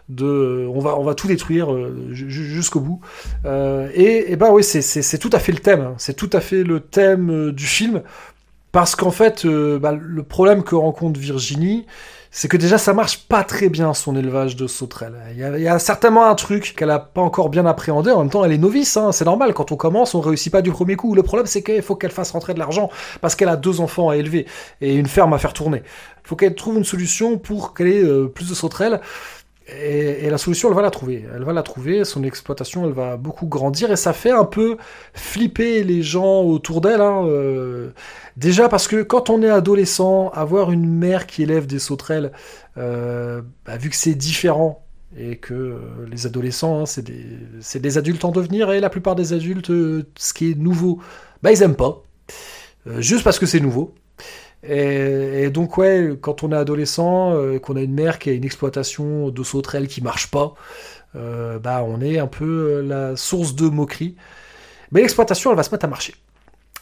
de, 0.07 0.69
on 0.73 0.79
va, 0.79 0.97
on 0.97 1.03
va 1.03 1.15
tout 1.15 1.27
détruire 1.27 1.73
euh, 1.73 2.07
jusqu'au 2.13 2.79
bout. 2.79 3.01
Euh, 3.43 3.89
et, 3.93 4.31
et 4.31 4.37
ben 4.37 4.51
oui, 4.51 4.63
c'est 4.63 5.17
tout 5.17 5.31
à 5.33 5.39
fait 5.39 5.51
le 5.51 5.59
thème. 5.59 5.81
Hein. 5.81 5.95
C'est 5.97 6.15
tout 6.15 6.29
à 6.31 6.39
fait 6.39 6.63
le 6.63 6.79
thème 6.79 7.51
du 7.51 7.65
film, 7.65 8.03
parce 8.71 8.95
qu'en 8.95 9.11
fait, 9.11 9.45
bah, 9.45 9.91
le 9.91 10.23
problème 10.23 10.63
que 10.63 10.75
rencontre 10.75 11.19
Virginie 11.19 11.85
c'est 12.35 12.47
que 12.47 12.57
déjà 12.57 12.79
ça 12.79 12.93
marche 12.93 13.19
pas 13.27 13.43
très 13.43 13.69
bien 13.69 13.93
son 13.93 14.15
élevage 14.15 14.55
de 14.55 14.65
sauterelles. 14.65 15.13
Il 15.33 15.61
y 15.61 15.67
a, 15.67 15.77
certainement 15.77 16.25
un 16.25 16.33
truc 16.33 16.73
qu'elle 16.75 16.89
a 16.89 16.97
pas 16.97 17.21
encore 17.21 17.49
bien 17.49 17.67
appréhendé. 17.67 18.09
En 18.09 18.21
même 18.21 18.31
temps, 18.31 18.43
elle 18.43 18.51
est 18.51 18.57
novice, 18.57 18.97
hein. 18.97 19.11
c'est 19.11 19.25
normal. 19.25 19.53
Quand 19.53 19.71
on 19.71 19.75
commence, 19.75 20.15
on 20.15 20.19
réussit 20.19 20.51
pas 20.51 20.63
du 20.63 20.71
premier 20.71 20.95
coup. 20.95 21.13
Le 21.13 21.21
problème, 21.21 21.45
c'est 21.45 21.61
qu'il 21.61 21.83
faut 21.83 21.95
qu'elle 21.95 22.11
fasse 22.11 22.31
rentrer 22.31 22.55
de 22.55 22.59
l'argent 22.59 22.89
parce 23.21 23.35
qu'elle 23.35 23.49
a 23.49 23.55
deux 23.55 23.81
enfants 23.81 24.09
à 24.09 24.17
élever 24.17 24.47
et 24.81 24.95
une 24.95 25.05
ferme 25.05 25.31
à 25.33 25.37
faire 25.37 25.53
tourner. 25.53 25.83
Il 26.25 26.27
faut 26.27 26.35
qu'elle 26.35 26.55
trouve 26.55 26.77
une 26.77 26.83
solution 26.83 27.37
pour 27.37 27.75
qu'elle 27.75 27.87
ait 27.87 28.03
euh, 28.03 28.27
plus 28.27 28.49
de 28.49 28.55
sauterelles. 28.55 28.99
Et, 29.67 30.29
la 30.29 30.37
solution, 30.37 30.69
elle 30.69 30.75
va 30.75 30.81
la 30.81 30.91
trouver. 30.91 31.25
Elle 31.33 31.43
va 31.43 31.53
la 31.53 31.63
trouver. 31.63 32.03
Son 32.03 32.23
exploitation, 32.23 32.85
elle 32.85 32.91
va 32.91 33.15
beaucoup 33.15 33.47
grandir 33.47 33.91
et 33.91 33.95
ça 33.95 34.11
fait 34.11 34.31
un 34.31 34.43
peu 34.43 34.77
flipper 35.13 35.83
les 35.83 36.01
gens 36.01 36.41
autour 36.41 36.81
d'elle. 36.81 37.01
Hein, 37.01 37.25
euh. 37.27 37.91
déjà 38.35 38.67
parce 38.67 38.87
que 38.87 39.03
quand 39.03 39.29
on 39.29 39.41
est 39.41 39.49
adolescent, 39.49 40.29
avoir 40.29 40.71
une 40.71 40.85
mère 40.85 41.27
qui 41.27 41.43
élève 41.43 41.65
des 41.65 41.79
sauterelles, 41.79 42.31
euh, 42.77 43.41
bah, 43.65 43.77
vu 43.77 43.89
que 43.89 43.95
c'est 43.95 44.15
différent 44.15 44.85
et 45.15 45.37
que 45.37 45.53
euh, 45.53 45.79
les 46.11 46.25
adolescents, 46.25 46.81
hein, 46.81 46.85
c'est 46.85 47.03
des, 47.03 47.79
des, 47.79 47.97
adultes 47.97 48.25
en 48.25 48.31
devenir 48.31 48.71
et 48.71 48.79
la 48.79 48.89
plupart 48.89 49.15
des 49.15 49.31
adultes, 49.31 49.67
ce 49.67 50.33
qui 50.33 50.51
est 50.51 50.55
nouveau, 50.55 50.99
bah 51.41 51.51
ils 51.51 51.61
aiment 51.61 51.75
pas. 51.75 52.01
juste 52.97 53.23
parce 53.23 53.39
que 53.39 53.45
c'est 53.45 53.59
nouveau. 53.59 53.93
Et, 54.63 55.49
donc 55.49 55.77
ouais, 55.77 56.17
quand 56.21 56.43
on 56.43 56.51
est 56.51 56.55
adolescent, 56.55 57.33
euh, 57.33 57.59
qu'on 57.59 57.75
a 57.75 57.81
une 57.81 57.93
mère 57.93 58.17
qui 58.17 58.29
a 58.29 58.33
une 58.33 58.45
exploitation 58.45 59.29
de 59.29 59.43
sauterelles 59.43 59.87
qui 59.87 60.01
marche 60.01 60.31
pas, 60.31 60.53
euh, 61.15 61.59
bah 61.59 61.83
on 61.85 62.01
est 62.01 62.17
un 62.19 62.27
peu 62.27 62.45
euh, 62.45 62.81
la 62.81 63.15
source 63.17 63.55
de 63.55 63.67
moquerie. 63.67 64.15
Mais 64.91 65.01
l'exploitation, 65.01 65.51
elle 65.51 65.57
va 65.57 65.63
se 65.63 65.71
mettre 65.71 65.85
à 65.85 65.89
marcher. 65.89 66.15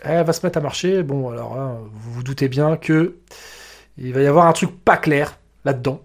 Elle 0.03 0.25
va 0.25 0.33
se 0.33 0.45
mettre 0.45 0.57
à 0.59 0.61
marcher. 0.61 1.03
Bon, 1.03 1.29
alors 1.29 1.59
hein, 1.59 1.79
vous 1.93 2.13
vous 2.13 2.23
doutez 2.23 2.49
bien 2.49 2.77
que 2.77 3.15
il 3.97 4.13
va 4.13 4.21
y 4.21 4.27
avoir 4.27 4.47
un 4.47 4.53
truc 4.53 4.71
pas 4.83 4.97
clair 4.97 5.37
là-dedans. 5.65 6.01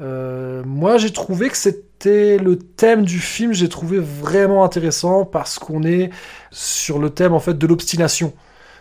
Moi, 0.00 0.98
j'ai 0.98 1.12
trouvé 1.12 1.48
que 1.48 1.56
c'était 1.56 2.36
le 2.36 2.58
thème 2.58 3.04
du 3.04 3.20
film, 3.20 3.52
j'ai 3.52 3.68
trouvé 3.68 4.00
vraiment 4.00 4.64
intéressant 4.64 5.24
parce 5.24 5.60
qu'on 5.60 5.84
est 5.84 6.10
sur 6.50 6.98
le 6.98 7.10
thème 7.10 7.32
en 7.32 7.38
fait 7.38 7.56
de 7.56 7.66
l'obstination. 7.68 8.32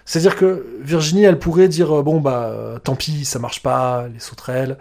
C'est-à-dire 0.05 0.35
que 0.35 0.65
Virginie, 0.81 1.23
elle 1.23 1.39
pourrait 1.39 1.67
dire 1.67 1.99
euh, 1.99 2.03
bon 2.03 2.19
bah 2.19 2.49
euh, 2.49 2.79
tant 2.79 2.95
pis, 2.95 3.25
ça 3.25 3.39
marche 3.39 3.61
pas, 3.61 4.07
les 4.07 4.19
sauterelles, 4.19 4.77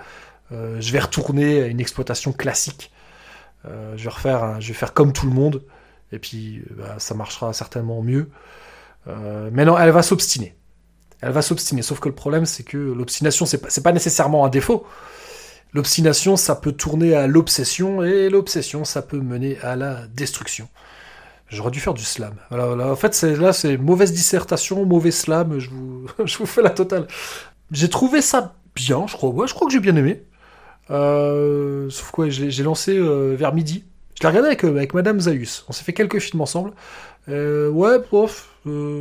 je 0.52 0.92
vais 0.92 0.98
retourner 0.98 1.62
à 1.62 1.66
une 1.66 1.78
exploitation 1.78 2.32
classique. 2.32 2.90
je 3.64 4.02
vais 4.02 4.10
refaire, 4.10 4.60
je 4.60 4.66
vais 4.66 4.74
faire 4.74 4.92
comme 4.92 5.12
tout 5.12 5.26
le 5.26 5.32
monde, 5.32 5.62
et 6.10 6.18
puis 6.18 6.64
bah, 6.76 6.96
ça 6.98 7.14
marchera 7.14 7.52
certainement 7.52 8.02
mieux. 8.02 8.30
mais 9.06 9.64
non, 9.64 9.78
elle 9.78 9.90
va 9.90 10.02
s'obstiner. 10.02 10.56
Elle 11.20 11.30
va 11.30 11.42
s'obstiner. 11.42 11.82
Sauf 11.82 12.00
que 12.00 12.08
le 12.08 12.16
problème, 12.16 12.46
c'est 12.46 12.64
que 12.64 12.78
l'obstination, 12.78 13.46
c'est 13.46 13.58
pas, 13.58 13.68
pas 13.68 13.92
nécessairement 13.92 14.44
un 14.44 14.48
défaut. 14.48 14.84
L'obstination, 15.72 16.36
ça 16.36 16.56
peut 16.56 16.72
tourner 16.72 17.14
à 17.14 17.28
l'obsession, 17.28 18.02
et 18.02 18.28
l'obsession, 18.28 18.84
ça 18.84 19.02
peut 19.02 19.20
mener 19.20 19.60
à 19.60 19.76
la 19.76 20.06
destruction. 20.08 20.68
J'aurais 21.50 21.72
dû 21.72 21.80
faire 21.80 21.94
du 21.94 22.04
slam. 22.04 22.34
En 22.50 22.96
fait, 22.96 23.22
là, 23.22 23.52
c'est 23.52 23.76
mauvaise 23.76 24.12
dissertation, 24.12 24.86
mauvais 24.86 25.10
slam, 25.10 25.58
je 25.58 25.68
vous, 25.68 26.06
je 26.24 26.38
vous 26.38 26.46
fais 26.46 26.62
la 26.62 26.70
totale. 26.70 27.06
J'ai 27.72 27.88
trouvé 27.88 28.20
ça 28.22 28.54
bien, 28.74 29.06
je 29.06 29.16
crois. 29.16 29.30
Ouais, 29.30 29.46
je 29.46 29.54
crois 29.54 29.66
que 29.66 29.72
j'ai 29.72 29.80
bien 29.80 29.96
aimé. 29.96 30.22
Euh, 30.90 31.88
sauf 31.90 32.10
quoi, 32.10 32.28
j'ai 32.28 32.62
lancé 32.62 32.96
euh, 32.96 33.34
vers 33.36 33.54
midi. 33.54 33.84
Je 34.16 34.22
l'ai 34.22 34.28
regardé 34.28 34.48
avec, 34.48 34.64
euh, 34.64 34.70
avec 34.70 34.94
Madame 34.94 35.20
Zaius. 35.20 35.64
On 35.68 35.72
s'est 35.72 35.84
fait 35.84 35.92
quelques 35.92 36.18
films 36.18 36.40
ensemble. 36.40 36.72
ouais, 37.28 38.00
prof, 38.00 38.48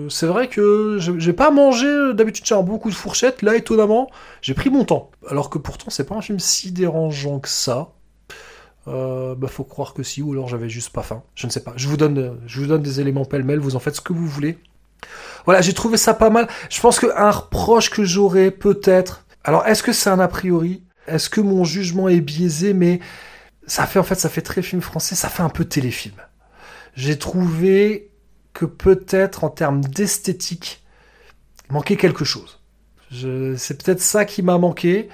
c'est 0.09 0.27
vrai 0.27 0.47
que 0.47 0.97
j'ai 0.99 1.33
pas 1.33 1.51
mangé, 1.51 2.13
d'habitude 2.13 2.45
j'ai 2.45 2.61
beaucoup 2.61 2.89
de 2.89 2.95
fourchettes, 2.95 3.41
là 3.41 3.55
étonnamment 3.55 4.09
j'ai 4.41 4.53
pris 4.53 4.69
mon 4.69 4.85
temps. 4.85 5.11
Alors 5.29 5.49
que 5.49 5.57
pourtant 5.57 5.89
c'est 5.89 6.05
pas 6.05 6.15
un 6.15 6.21
film 6.21 6.39
si 6.39 6.71
dérangeant 6.71 7.39
que 7.39 7.49
ça. 7.49 7.89
Euh, 8.87 9.35
bah 9.35 9.47
faut 9.47 9.63
croire 9.63 9.93
que 9.93 10.03
si, 10.03 10.21
ou 10.21 10.31
alors 10.31 10.47
j'avais 10.47 10.69
juste 10.69 10.89
pas 10.91 11.03
faim. 11.03 11.23
Je 11.35 11.45
ne 11.45 11.51
sais 11.51 11.63
pas. 11.63 11.73
Je 11.75 11.87
vous 11.87 11.97
donne, 11.97 12.39
je 12.47 12.61
vous 12.61 12.67
donne 12.67 12.81
des 12.81 12.99
éléments 12.99 13.25
pêle-mêle, 13.25 13.59
vous 13.59 13.75
en 13.75 13.79
faites 13.79 13.95
ce 13.95 14.01
que 14.01 14.13
vous 14.13 14.27
voulez. 14.27 14.57
Voilà, 15.45 15.61
j'ai 15.61 15.73
trouvé 15.73 15.97
ça 15.97 16.13
pas 16.13 16.29
mal. 16.29 16.47
Je 16.69 16.79
pense 16.81 16.99
qu'un 16.99 17.31
reproche 17.31 17.89
que 17.89 18.03
j'aurais 18.03 18.51
peut-être. 18.51 19.25
Alors 19.43 19.65
est-ce 19.67 19.83
que 19.83 19.93
c'est 19.93 20.09
un 20.09 20.19
a 20.19 20.27
priori? 20.27 20.83
Est-ce 21.07 21.29
que 21.29 21.41
mon 21.41 21.63
jugement 21.63 22.09
est 22.09 22.21
biaisé? 22.21 22.73
Mais 22.73 22.99
ça 23.67 23.85
fait 23.85 23.99
en 23.99 24.03
fait, 24.03 24.15
ça 24.15 24.29
fait 24.29 24.41
très 24.41 24.61
film 24.61 24.81
français, 24.81 25.15
ça 25.15 25.29
fait 25.29 25.43
un 25.43 25.49
peu 25.49 25.65
téléfilm. 25.65 26.15
J'ai 26.95 27.17
trouvé 27.17 28.11
que 28.53 28.65
peut-être 28.65 29.43
en 29.43 29.49
termes 29.49 29.81
d'esthétique, 29.81 30.83
manquait 31.69 31.97
quelque 31.97 32.25
chose. 32.25 32.59
C'est 33.11 33.83
peut-être 33.83 34.01
ça 34.01 34.25
qui 34.25 34.41
m'a 34.41 34.57
manqué. 34.57 35.09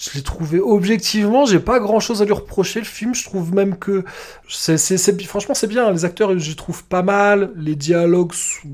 Je 0.00 0.10
l'ai 0.14 0.22
trouvé 0.22 0.60
objectivement, 0.60 1.44
j'ai 1.44 1.58
pas 1.58 1.80
grand 1.80 1.98
chose 1.98 2.22
à 2.22 2.24
lui 2.24 2.32
reprocher 2.32 2.78
le 2.78 2.86
film. 2.86 3.14
Je 3.14 3.24
trouve 3.24 3.52
même 3.52 3.76
que 3.76 4.04
c'est, 4.48 4.78
franchement 5.24 5.54
c'est 5.54 5.66
bien. 5.66 5.90
Les 5.90 6.04
acteurs, 6.04 6.38
je 6.38 6.48
les 6.48 6.56
trouve 6.56 6.84
pas 6.84 7.02
mal. 7.02 7.50
Les 7.56 7.74
dialogues 7.74 8.32
sont 8.32 8.68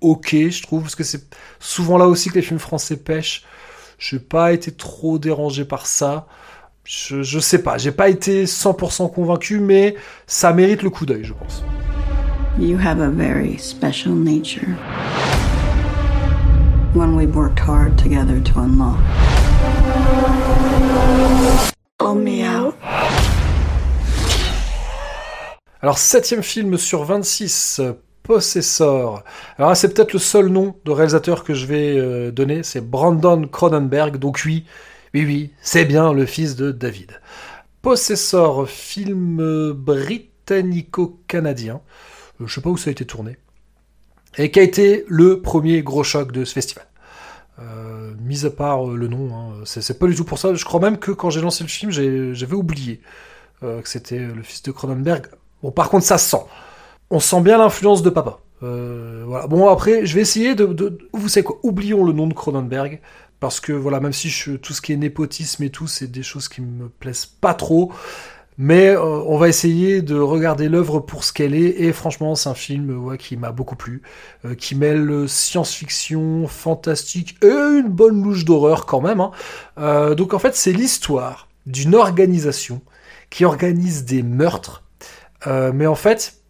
ok, 0.00 0.30
je 0.32 0.62
trouve, 0.62 0.82
parce 0.82 0.94
que 0.94 1.04
c'est 1.04 1.24
souvent 1.60 1.96
là 1.96 2.06
aussi 2.06 2.28
que 2.28 2.34
les 2.34 2.42
films 2.42 2.58
français 2.58 2.96
pêchent. 2.96 3.44
Je 3.98 4.16
n'ai 4.16 4.22
pas 4.22 4.52
été 4.52 4.72
trop 4.72 5.18
dérangé 5.18 5.64
par 5.64 5.86
ça. 5.86 6.26
Je, 6.84 7.22
je 7.22 7.38
sais 7.38 7.62
pas, 7.62 7.78
j'ai 7.78 7.92
pas 7.92 8.08
été 8.08 8.46
100% 8.46 9.12
convaincu, 9.12 9.60
mais 9.60 9.94
ça 10.26 10.52
mérite 10.52 10.82
le 10.82 10.90
coup 10.90 11.06
d'œil, 11.06 11.24
je 11.24 11.32
pense. 11.32 11.62
You 12.58 12.76
have 12.76 13.00
a 13.00 13.08
very 13.08 13.56
special 13.58 14.14
nature. 14.14 14.76
One 16.94 17.16
we've 17.16 17.34
worked 17.34 17.60
hard 17.60 17.96
together 17.96 18.42
to 18.42 18.60
unlock. 18.60 18.98
Me 22.14 22.46
out. 22.46 22.74
Alors, 25.80 25.98
septième 25.98 26.42
film 26.42 26.78
sur 26.78 27.04
26, 27.04 27.80
Possessor. 28.22 29.24
Alors 29.58 29.76
c'est 29.76 29.92
peut-être 29.92 30.12
le 30.12 30.20
seul 30.20 30.46
nom 30.46 30.76
de 30.84 30.92
réalisateur 30.92 31.44
que 31.44 31.54
je 31.54 31.66
vais 31.66 31.98
euh, 31.98 32.30
donner, 32.30 32.62
c'est 32.62 32.80
Brandon 32.80 33.48
Cronenberg, 33.48 34.18
donc 34.18 34.42
oui, 34.44 34.64
oui, 35.12 35.24
oui, 35.24 35.50
c'est 35.60 35.84
bien 35.84 36.12
le 36.12 36.24
fils 36.24 36.54
de 36.54 36.70
David. 36.70 37.20
Possessor, 37.82 38.68
film 38.68 39.72
britannico-canadien, 39.72 41.80
euh, 42.40 42.46
je 42.46 42.54
sais 42.54 42.60
pas 42.60 42.70
où 42.70 42.76
ça 42.76 42.90
a 42.90 42.92
été 42.92 43.04
tourné, 43.04 43.38
et 44.38 44.52
qui 44.52 44.60
a 44.60 44.62
été 44.62 45.04
le 45.08 45.40
premier 45.40 45.82
gros 45.82 46.04
choc 46.04 46.30
de 46.30 46.44
ce 46.44 46.52
festival. 46.52 46.86
Euh, 47.62 48.12
mis 48.20 48.44
à 48.44 48.50
part 48.50 48.88
euh, 48.88 48.96
le 48.96 49.08
nom, 49.08 49.34
hein, 49.34 49.62
c'est 49.64 49.98
pas 49.98 50.06
du 50.06 50.14
tout 50.14 50.24
pour 50.24 50.38
ça. 50.38 50.54
Je 50.54 50.64
crois 50.64 50.80
même 50.80 50.98
que 50.98 51.12
quand 51.12 51.30
j'ai 51.30 51.40
lancé 51.40 51.64
le 51.64 51.68
film, 51.68 51.90
j'avais 51.90 52.54
oublié 52.54 53.00
que 53.60 53.88
c'était 53.88 54.18
le 54.18 54.42
fils 54.42 54.62
de 54.64 54.72
Cronenberg. 54.72 55.28
Bon, 55.62 55.70
par 55.70 55.88
contre, 55.88 56.04
ça 56.04 56.18
sent. 56.18 56.44
On 57.10 57.20
sent 57.20 57.40
bien 57.42 57.58
l'influence 57.58 58.02
de 58.02 58.10
papa. 58.10 58.40
Bon, 58.60 59.68
après, 59.68 60.04
je 60.04 60.14
vais 60.16 60.20
essayer 60.20 60.56
de, 60.56 60.98
Vous 61.12 61.28
savez 61.28 61.44
quoi 61.44 61.58
Oublions 61.62 62.04
le 62.04 62.12
nom 62.12 62.26
de 62.26 62.34
Cronenberg. 62.34 63.00
Parce 63.38 63.60
que, 63.60 63.72
voilà, 63.72 64.00
même 64.00 64.12
si 64.12 64.32
tout 64.60 64.72
ce 64.72 64.80
qui 64.80 64.92
est 64.92 64.96
népotisme 64.96 65.62
et 65.62 65.70
tout, 65.70 65.86
c'est 65.86 66.08
des 66.08 66.24
choses 66.24 66.48
qui 66.48 66.60
me 66.60 66.88
plaisent 66.88 67.26
pas 67.26 67.54
trop. 67.54 67.92
Mais 68.58 68.88
euh, 68.88 69.00
on 69.00 69.38
va 69.38 69.48
essayer 69.48 70.02
de 70.02 70.18
regarder 70.18 70.68
l'œuvre 70.68 71.00
pour 71.00 71.24
ce 71.24 71.32
qu'elle 71.32 71.54
est, 71.54 71.80
et 71.82 71.92
franchement, 71.92 72.34
c'est 72.34 72.48
un 72.48 72.54
film 72.54 73.16
qui 73.16 73.36
m'a 73.36 73.50
beaucoup 73.50 73.76
plu, 73.76 74.02
euh, 74.44 74.54
qui 74.54 74.74
mêle 74.74 75.26
science-fiction, 75.26 76.46
fantastique 76.46 77.36
et 77.42 77.46
une 77.46 77.88
bonne 77.88 78.22
louche 78.22 78.44
d'horreur 78.44 78.84
quand 78.84 79.00
même. 79.00 79.20
Hein. 79.20 79.30
Euh, 79.78 80.14
donc 80.14 80.34
en 80.34 80.38
fait, 80.38 80.54
c'est 80.54 80.72
l'histoire 80.72 81.48
d'une 81.66 81.94
organisation 81.94 82.82
qui 83.30 83.44
organise 83.44 84.04
des 84.04 84.22
meurtres, 84.22 84.82
mais 85.46 85.86
en 85.86 85.94
fait, 85.94 86.40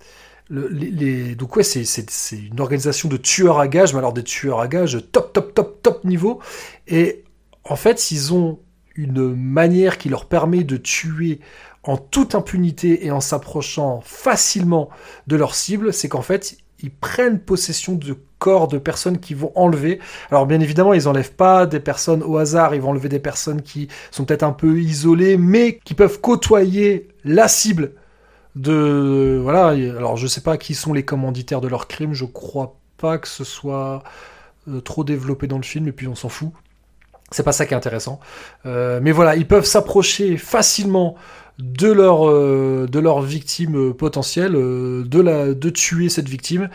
donc 0.51 1.57
ouais, 1.57 1.63
c'est, 1.63 1.85
c'est 1.85 2.37
une 2.37 2.61
organisation 2.61 3.09
de 3.09 3.17
tueurs 3.17 3.59
à 3.59 3.69
gages, 3.69 3.93
mais 3.93 4.01
alors 4.01 4.13
des 4.13 4.25
tueurs 4.25 4.61
à 4.61 4.69
gages 4.69 4.99
top, 5.13 5.33
top, 5.33 5.55
top, 5.55 5.81
top 5.83 6.05
niveau, 6.05 6.41
et 6.89 7.23
en 7.65 7.77
fait, 7.77 8.11
ils 8.11 8.35
ont 8.35 8.59
une 8.95 9.35
manière 9.35 9.97
qui 9.97 10.09
leur 10.09 10.27
permet 10.27 10.65
de 10.65 10.77
tuer 10.77 11.41
en 11.85 11.97
toute 11.97 12.35
impunité 12.35 13.07
et 13.07 13.11
en 13.11 13.21
s'approchant 13.21 14.01
facilement 14.05 14.89
de 15.27 15.37
leur 15.37 15.55
cible, 15.55 15.93
c'est 15.93 16.09
qu'en 16.09 16.23
fait, 16.23 16.57
ils 16.83 16.91
prennent 16.91 17.39
possession 17.39 17.95
de 17.95 18.17
corps 18.39 18.69
de 18.69 18.79
personnes 18.79 19.19
qui 19.19 19.35
vont 19.35 19.53
enlever. 19.55 20.01
Alors 20.31 20.47
bien 20.47 20.61
évidemment, 20.61 20.93
ils 20.93 21.09
enlèvent 21.09 21.35
pas 21.35 21.67
des 21.67 21.81
personnes 21.81 22.23
au 22.23 22.39
hasard, 22.39 22.75
ils 22.75 22.81
vont 22.81 22.91
enlever 22.91 23.09
des 23.09 23.21
personnes 23.21 23.63
qui 23.63 23.89
sont 24.11 24.25
peut-être 24.25 24.43
un 24.43 24.53
peu 24.53 24.81
isolées, 24.81 25.37
mais 25.37 25.79
qui 25.85 25.95
peuvent 25.95 26.21
côtoyer 26.21 27.09
la 27.25 27.49
cible 27.49 27.93
de 28.57 29.39
voilà. 29.41 29.69
Alors 29.69 30.17
je 30.17 30.27
sais 30.27 30.41
pas 30.41 30.57
qui 30.57 30.75
sont 30.75 30.93
les 30.93 31.05
commanditaires 31.05 31.61
de 31.61 31.69
leur 31.69 31.87
crime, 31.87 32.15
je 32.15 32.25
crois 32.25 32.77
pas 32.97 33.19
que 33.19 33.29
ce 33.29 33.45
soit 33.45 34.03
euh, 34.69 34.81
trop 34.81 35.05
développé 35.05 35.47
dans 35.47 35.57
le 35.57 35.63
film, 35.63 35.89
et 35.89 35.93
puis 35.93 36.09
on 36.09 36.15
s'en 36.15 36.29
fout. 36.29 36.51
C'est 37.31 37.43
pas 37.43 37.53
ça 37.53 37.65
qui 37.65 37.75
est 37.75 37.77
intéressant. 37.77 38.21
Euh, 38.67 39.01
mais 39.03 39.11
voilà, 39.11 39.37
ils 39.37 39.47
peuvent 39.47 39.65
s'approcher 39.65 40.37
facilement 40.37 41.17
de 41.59 41.91
leur, 41.91 42.29
euh, 42.29 42.87
de 42.91 42.99
leur 42.99 43.23
victime 43.23 43.95
potentielle, 43.95 44.55
euh, 44.55 45.05
de, 45.05 45.21
la, 45.21 45.55
de 45.55 45.71
tuer 45.71 46.09
cette 46.09 46.29
victime. 46.29 46.69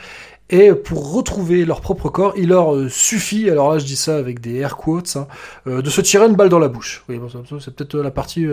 Et 0.50 0.72
pour 0.72 1.14
retrouver 1.14 1.66
leur 1.66 1.82
propre 1.82 2.10
corps, 2.10 2.34
il 2.38 2.50
leur 2.50 2.90
suffit, 2.90 3.50
alors 3.50 3.74
là 3.74 3.80
je 3.80 3.86
dis 3.86 3.98
ça 3.98 4.16
avec 4.16 4.40
des 4.40 4.56
air 4.56 4.78
quotes, 4.78 5.18
hein, 5.18 5.28
de 5.66 5.90
se 5.90 6.00
tirer 6.00 6.26
une 6.26 6.38
balle 6.38 6.48
dans 6.48 6.58
la 6.60 6.70
bouche. 6.70 7.04
Oui, 7.10 7.20
c'est 7.60 7.76
peut-être 7.76 7.98
la 7.98 8.12
partie 8.12 8.48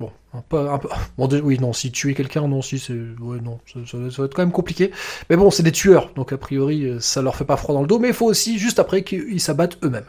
Bon, 0.00 0.10
un 0.32 0.40
peu, 0.40 0.70
un 0.70 0.78
peu... 0.78 0.88
Oui, 1.44 1.58
non, 1.60 1.74
si 1.74 1.92
tuer 1.92 2.14
quelqu'un, 2.14 2.48
non, 2.48 2.62
si 2.62 2.78
c'est, 2.78 2.94
ouais, 2.94 3.38
non, 3.42 3.58
ça, 3.66 3.98
va 3.98 4.24
être 4.24 4.34
quand 4.34 4.42
même 4.42 4.50
compliqué. 4.50 4.92
Mais 5.28 5.36
bon, 5.36 5.50
c'est 5.50 5.62
des 5.62 5.72
tueurs, 5.72 6.10
donc 6.16 6.32
a 6.32 6.38
priori, 6.38 6.86
euh, 6.86 7.00
ça 7.00 7.20
leur 7.20 7.36
fait 7.36 7.44
pas 7.44 7.58
froid 7.58 7.74
dans 7.74 7.82
le 7.82 7.86
dos, 7.86 7.98
mais 7.98 8.08
il 8.08 8.14
faut 8.14 8.24
aussi 8.24 8.58
juste 8.58 8.78
après 8.78 9.04
qu'ils 9.04 9.40
s'abattent 9.42 9.76
eux-mêmes. 9.84 10.06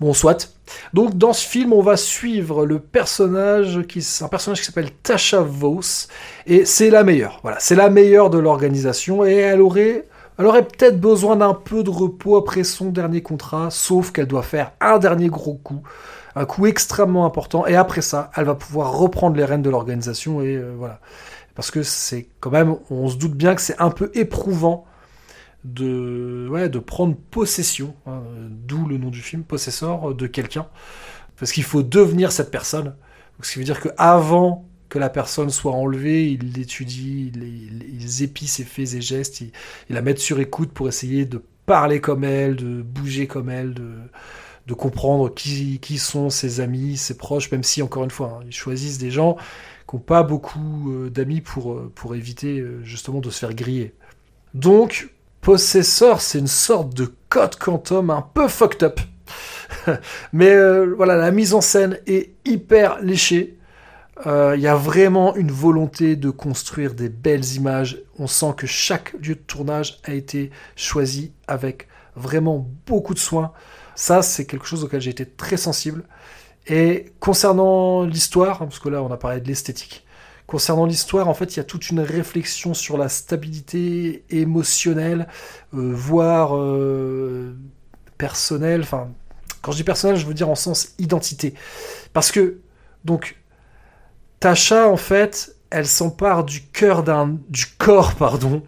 Bon, 0.00 0.12
soit. 0.12 0.52
Donc 0.92 1.16
dans 1.16 1.32
ce 1.32 1.46
film, 1.46 1.72
on 1.72 1.82
va 1.82 1.96
suivre 1.96 2.66
le 2.66 2.80
personnage 2.80 3.82
qui, 3.86 4.04
un 4.20 4.28
personnage 4.28 4.58
qui 4.58 4.66
s'appelle 4.66 4.90
Tasha 5.04 5.40
Vos, 5.40 6.08
et 6.46 6.64
c'est 6.64 6.90
la 6.90 7.04
meilleure. 7.04 7.38
Voilà, 7.42 7.60
c'est 7.60 7.76
la 7.76 7.90
meilleure 7.90 8.30
de 8.30 8.38
l'organisation, 8.38 9.24
et 9.24 9.34
elle 9.34 9.62
aurait 9.62 10.04
elle 10.36 10.46
aurait 10.46 10.64
peut-être 10.64 11.00
besoin 11.00 11.34
d'un 11.36 11.54
peu 11.54 11.82
de 11.82 11.90
repos 11.90 12.36
après 12.36 12.62
son 12.62 12.90
dernier 12.90 13.22
contrat, 13.22 13.70
sauf 13.70 14.12
qu'elle 14.12 14.28
doit 14.28 14.44
faire 14.44 14.72
un 14.80 14.98
dernier 14.98 15.28
gros 15.28 15.54
coup 15.54 15.82
un 16.38 16.44
coup 16.46 16.66
extrêmement 16.66 17.26
important. 17.26 17.66
Et 17.66 17.74
après 17.74 18.00
ça, 18.00 18.30
elle 18.36 18.44
va 18.44 18.54
pouvoir 18.54 18.96
reprendre 18.96 19.36
les 19.36 19.44
rênes 19.44 19.62
de 19.62 19.70
l'organisation 19.70 20.40
et 20.40 20.56
euh, 20.56 20.74
voilà. 20.76 21.00
Parce 21.54 21.70
que 21.70 21.82
c'est 21.82 22.28
quand 22.38 22.50
même, 22.50 22.76
on 22.90 23.08
se 23.08 23.16
doute 23.16 23.34
bien 23.34 23.56
que 23.56 23.60
c'est 23.60 23.80
un 23.80 23.90
peu 23.90 24.12
éprouvant 24.14 24.86
de, 25.64 26.78
prendre 26.78 27.16
possession, 27.30 27.96
hein, 28.06 28.22
d'où 28.48 28.86
le 28.86 28.96
nom 28.96 29.10
du 29.10 29.20
film, 29.20 29.42
possesseur 29.42 30.14
de 30.14 30.26
quelqu'un, 30.28 30.68
parce 31.36 31.50
qu'il 31.50 31.64
faut 31.64 31.82
devenir 31.82 32.30
cette 32.30 32.52
personne. 32.52 32.94
ce 33.42 33.52
qui 33.52 33.58
veut 33.58 33.64
dire 33.64 33.80
qu'avant 33.80 34.66
que 34.88 35.00
la 35.00 35.10
personne 35.10 35.50
soit 35.50 35.72
enlevée, 35.72 36.30
il 36.30 36.52
l'étudie, 36.52 37.32
il, 37.34 38.00
il, 38.00 38.22
épie 38.22 38.46
ses 38.46 38.64
faits 38.64 38.94
et 38.94 39.00
gestes, 39.00 39.40
il, 39.40 39.50
il 39.90 39.96
la 39.96 40.00
met 40.00 40.16
sur 40.16 40.38
écoute 40.38 40.70
pour 40.70 40.86
essayer 40.86 41.26
de 41.26 41.42
parler 41.66 42.00
comme 42.00 42.22
elle, 42.22 42.54
de 42.54 42.82
bouger 42.82 43.26
comme 43.26 43.50
elle, 43.50 43.74
de, 43.74 43.90
de 44.68 44.74
comprendre 44.74 45.32
qui, 45.34 45.80
qui 45.80 45.96
sont 45.96 46.28
ses 46.28 46.60
amis, 46.60 46.98
ses 46.98 47.16
proches, 47.16 47.50
même 47.50 47.62
si, 47.62 47.82
encore 47.82 48.04
une 48.04 48.10
fois, 48.10 48.38
hein, 48.38 48.44
ils 48.46 48.54
choisissent 48.54 48.98
des 48.98 49.10
gens 49.10 49.36
qui 49.88 49.96
n'ont 49.96 50.02
pas 50.02 50.22
beaucoup 50.22 50.92
euh, 50.92 51.08
d'amis 51.08 51.40
pour, 51.40 51.72
euh, 51.72 52.14
éviter 52.14 52.60
euh, 52.60 52.84
justement 52.84 53.20
de 53.20 53.30
se 53.30 53.38
faire 53.38 53.54
griller. 53.54 53.94
Donc, 54.52 55.08
Possessor, 55.40 56.20
c'est 56.20 56.38
une 56.38 56.46
sorte 56.46 56.92
de 56.94 57.10
code 57.30 57.56
quantum 57.56 58.10
un 58.10 58.20
peu 58.20 58.46
fucked 58.46 58.82
up. 58.82 59.00
Mais 60.34 60.54
voilà, 60.96 61.16
la 61.16 61.30
mise 61.30 61.54
en 61.54 61.60
scène 61.60 61.98
est 62.06 62.32
hyper 62.44 63.00
léchée. 63.00 63.56
Il 64.26 64.60
y 64.60 64.66
a 64.66 64.74
vraiment 64.74 65.36
une 65.36 65.52
volonté 65.52 66.16
de 66.16 66.30
construire 66.30 66.94
des 66.94 67.08
belles 67.08 67.54
images. 67.54 68.02
On 68.18 68.26
sent 68.26 68.54
que 68.56 68.66
chaque 68.66 69.12
lieu 69.12 69.36
de 69.36 69.40
tournage 69.40 70.00
a 70.04 70.12
été 70.12 70.50
choisi 70.74 71.32
avec 71.46 71.86
vraiment 72.16 72.66
beaucoup 72.86 73.14
de 73.14 73.18
soin. 73.20 73.52
Ça, 73.98 74.22
c'est 74.22 74.44
quelque 74.44 74.64
chose 74.64 74.84
auquel 74.84 75.00
j'ai 75.00 75.10
été 75.10 75.26
très 75.26 75.56
sensible. 75.56 76.04
Et 76.68 77.06
concernant 77.18 78.04
l'histoire, 78.04 78.60
parce 78.60 78.78
que 78.78 78.88
là 78.88 79.02
on 79.02 79.10
a 79.10 79.16
parlé 79.16 79.40
de 79.40 79.48
l'esthétique, 79.48 80.06
concernant 80.46 80.86
l'histoire, 80.86 81.28
en 81.28 81.34
fait, 81.34 81.56
il 81.56 81.56
y 81.56 81.60
a 81.60 81.64
toute 81.64 81.90
une 81.90 81.98
réflexion 81.98 82.74
sur 82.74 82.96
la 82.96 83.08
stabilité 83.08 84.22
émotionnelle, 84.30 85.26
euh, 85.74 85.90
voire 85.92 86.56
euh, 86.56 87.56
personnelle. 88.18 88.82
Enfin, 88.82 89.08
quand 89.62 89.72
je 89.72 89.78
dis 89.78 89.84
personnel, 89.84 90.16
je 90.16 90.26
veux 90.26 90.34
dire 90.34 90.48
en 90.48 90.54
sens 90.54 90.94
identité. 91.00 91.54
Parce 92.12 92.30
que, 92.30 92.60
donc, 93.04 93.36
Tasha, 94.38 94.88
en 94.88 94.96
fait, 94.96 95.56
elle 95.70 95.88
s'empare 95.88 96.44
du 96.44 96.62
cœur 96.62 97.02
d'un, 97.02 97.36
du 97.48 97.66
corps, 97.66 98.14
pardon, 98.14 98.62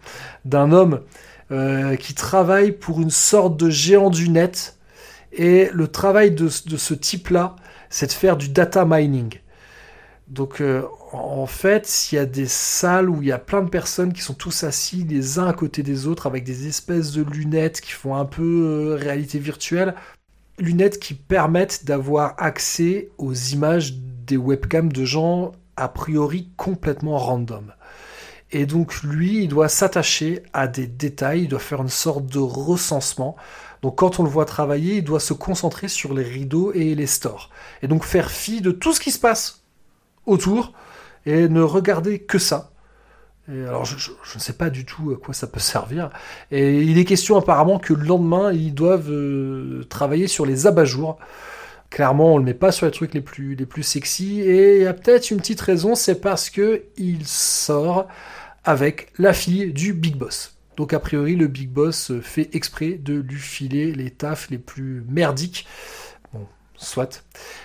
d'un 0.45 0.73
homme 0.73 1.03
euh, 1.53 1.95
qui 1.95 2.15
travaille 2.15 2.73
pour 2.73 3.01
une 3.01 3.11
sorte 3.11 3.57
de 3.57 3.71
géant 3.71 4.11
du 4.11 4.29
net 4.29 4.77
et 5.33 5.71
le 5.73 5.89
travail 5.89 6.33
de, 6.33 6.49
ce 6.49 6.95
type-là, 6.95 7.57
c'est 7.89 8.09
de 8.09 8.13
faire 8.13 8.37
du 8.37 8.49
data 8.49 8.85
mining. 8.87 9.39
Donc 10.29 10.61
euh, 10.61 10.85
en 11.13 11.47
fait, 11.47 11.87
s'il 11.87 12.17
y 12.17 12.21
a 12.21 12.27
des 12.27 12.47
salles 12.47 13.11
où 13.11 13.21
il 13.21 13.29
y 13.29 13.33
a 13.33 13.39
plein 13.39 13.63
de 13.63 13.69
personnes 13.69 14.13
qui 14.13 14.23
sont 14.23 14.35
tous 14.35 14.63
assis 14.63 15.05
les 15.05 15.39
uns 15.41 15.49
à 15.49 15.53
côté 15.53 15.83
des 15.83 16.07
autres 16.07 16.27
avec 16.27 16.45
des 16.45 16.69
espèces 16.69 17.11
de 17.13 17.23
lunettes 17.23 17.81
qui 17.81 17.93
font 17.93 18.15
un 18.15 18.25
peu 18.25 18.43
euh, 18.43 18.95
réalité 18.95 19.41
virtuelle, 19.41 19.95
lunettes 20.59 21.01
qui 21.01 21.15
permettent 21.15 21.85
d'avoir 21.85 22.35
accès 22.39 23.09
aux 23.19 23.35
images 23.35 23.95
des 23.95 24.37
webcams 24.37 24.93
de 24.93 25.05
gens 25.05 25.53
a 25.77 25.89
priori 25.89 26.51
complètement 26.57 27.19
random. 27.19 27.73
Et 28.53 28.67
donc 28.67 29.03
lui, 29.03 29.45
il 29.45 29.49
doit 29.49 29.69
s'attacher 29.69 30.43
à 30.53 30.69
des 30.69 30.87
détails, 30.87 31.43
il 31.43 31.49
doit 31.49 31.59
faire 31.59 31.83
une 31.83 31.89
sorte 31.89 32.27
de 32.27 32.39
recensement 32.39 33.37
donc 33.83 33.97
quand 33.97 34.21
on 34.21 34.23
le 34.23 34.29
voit 34.29 34.45
travailler, 34.45 34.97
il 34.97 35.05
doit 35.05 35.21
se 35.21 35.33
concentrer 35.33 35.89
sur 35.89 36.13
les 36.13 36.23
rideaux 36.23 36.73
et 36.73 36.95
les 36.95 37.07
stores. 37.07 37.51
Et 37.83 37.89
donc 37.89 38.05
faire 38.05 38.31
fi 38.31 38.61
de 38.61 38.71
tout 38.71 38.93
ce 38.93 39.01
qui 39.01 39.11
se 39.11 39.19
passe 39.19 39.63
autour 40.27 40.73
et 41.27 41.49
ne 41.49 41.63
regarder 41.63 42.19
que 42.19 42.39
ça. 42.39 42.73
alors 43.49 43.85
je, 43.85 44.11
ne 44.35 44.41
sais 44.41 44.53
pas 44.53 44.71
du 44.71 44.85
tout 44.85 45.13
à 45.13 45.25
quoi 45.25 45.33
ça 45.33 45.47
peut 45.47 45.61
servir. 45.61 46.11
Et 46.51 46.83
il 46.83 46.99
est 46.99 47.05
question 47.05 47.37
apparemment 47.37 47.79
que 47.79 47.95
le 47.95 48.05
lendemain, 48.05 48.53
ils 48.53 48.75
doivent 48.75 49.11
euh, 49.11 49.85
travailler 49.89 50.29
sur 50.29 50.45
les 50.45 50.67
abat-jours. 50.67 51.19
Clairement, 51.89 52.35
on 52.35 52.39
le 52.39 52.45
met 52.45 52.55
pas 52.55 52.71
sur 52.73 52.87
les 52.87 52.93
trucs 52.93 53.15
les 53.15 53.21
plus, 53.21 53.57
les 53.57 53.67
plus 53.67 53.83
sexy. 53.83 54.41
Et 54.43 54.77
il 54.77 54.83
y 54.83 54.87
a 54.87 54.95
peut-être 54.95 55.31
une 55.31 55.39
petite 55.39 55.61
raison, 55.61 55.95
c'est 55.95 56.21
parce 56.21 56.51
que 56.51 56.85
il 56.99 57.27
sort 57.27 58.07
avec 58.63 59.13
la 59.19 59.33
fille 59.33 59.73
du 59.73 59.95
Big 59.95 60.17
Boss. 60.17 60.60
Donc 60.81 60.95
a 60.95 60.99
priori, 60.99 61.37
le 61.37 61.47
Big 61.47 61.69
Boss 61.69 62.11
fait 62.23 62.49
exprès 62.55 62.93
de 62.93 63.13
lui 63.13 63.39
filer 63.39 63.93
les 63.93 64.11
tafs 64.11 64.49
les 64.49 64.57
plus 64.57 65.05
merdiques. 65.11 65.67
Bon, 66.33 66.47
soit. 66.75 67.23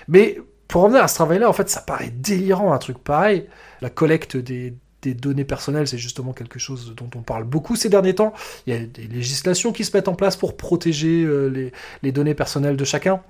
Mais 0.09 0.38
pour 0.68 0.82
revenir 0.82 1.01
à 1.01 1.07
ce 1.07 1.16
travail-là, 1.16 1.47
en 1.47 1.53
fait, 1.53 1.70
ça 1.70 1.80
paraît 1.80 2.09
délirant 2.09 2.74
un 2.74 2.78
truc 2.78 2.97
pareil. 2.97 3.47
La 3.80 3.89
collecte 3.89 4.36
des, 4.36 4.74
données 5.01 5.45
personnelles, 5.45 5.88
c'est 5.88 5.97
justement 5.97 6.34
quelque 6.34 6.59
chose 6.59 6.93
dont 6.93 7.09
on 7.16 7.22
parle 7.22 7.45
beaucoup 7.45 7.78
ces 7.78 7.88
derniers 7.88 8.16
temps. 8.16 8.34
Il 8.68 8.74
y 8.74 8.78
a 8.78 8.86
des 8.86 9.07
législations 9.07 9.72
qui 9.72 9.86
se 9.86 9.95
mettent 9.95 10.09
en 10.09 10.16
place 10.16 10.36
pour 10.36 10.57
protéger 10.57 11.24
euh, 11.24 11.72
les, 12.03 12.11
données 12.11 12.36
personnelles 12.36 12.76
de 12.76 12.84
chacun. 12.84 13.22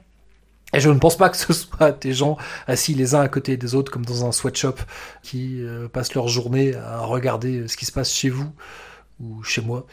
Et 0.74 0.80
je 0.80 0.90
ne 0.90 0.98
pense 0.98 1.16
pas 1.16 1.30
que 1.30 1.38
ce 1.38 1.54
soit 1.54 1.92
des 1.92 2.14
gens 2.14 2.38
assis 2.66 2.96
les 2.96 3.14
uns 3.14 3.22
à 3.22 3.28
côté 3.28 3.56
des 3.56 3.76
autres, 3.76 3.92
comme 3.92 4.04
dans 4.04 4.26
un 4.26 4.32
sweatshop, 4.32 4.78
qui 5.22 5.62
euh, 5.62 5.88
passent 5.88 6.16
leur 6.16 6.28
journée 6.28 6.74
à 6.74 7.02
regarder 7.02 7.68
ce 7.68 7.78
qui 7.78 7.86
se 7.86 7.92
passe 7.92 8.12
chez 8.12 8.30
vous 8.30 8.52
ou 9.20 9.43
chez 9.43 9.61
moi 9.61 9.86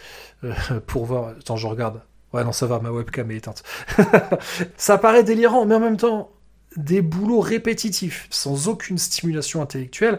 euh, 0.44 0.54
pour 0.86 1.04
voir. 1.04 1.28
Attends, 1.38 1.56
je 1.56 1.66
regarde. 1.66 2.02
Ouais, 2.32 2.44
non, 2.44 2.52
ça 2.52 2.66
va, 2.66 2.78
ma 2.80 2.90
webcam 2.90 3.30
est 3.30 3.36
éteinte. 3.36 3.62
ça 4.76 4.96
paraît 4.96 5.22
délirant, 5.22 5.66
mais 5.66 5.74
en 5.74 5.80
même 5.80 5.98
temps, 5.98 6.30
des 6.76 7.02
boulots 7.02 7.40
répétitifs, 7.40 8.26
sans 8.30 8.68
aucune 8.68 8.96
stimulation 8.96 9.60
intellectuelle, 9.60 10.18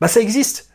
bah 0.00 0.08
ça 0.08 0.20
existe. 0.20 0.70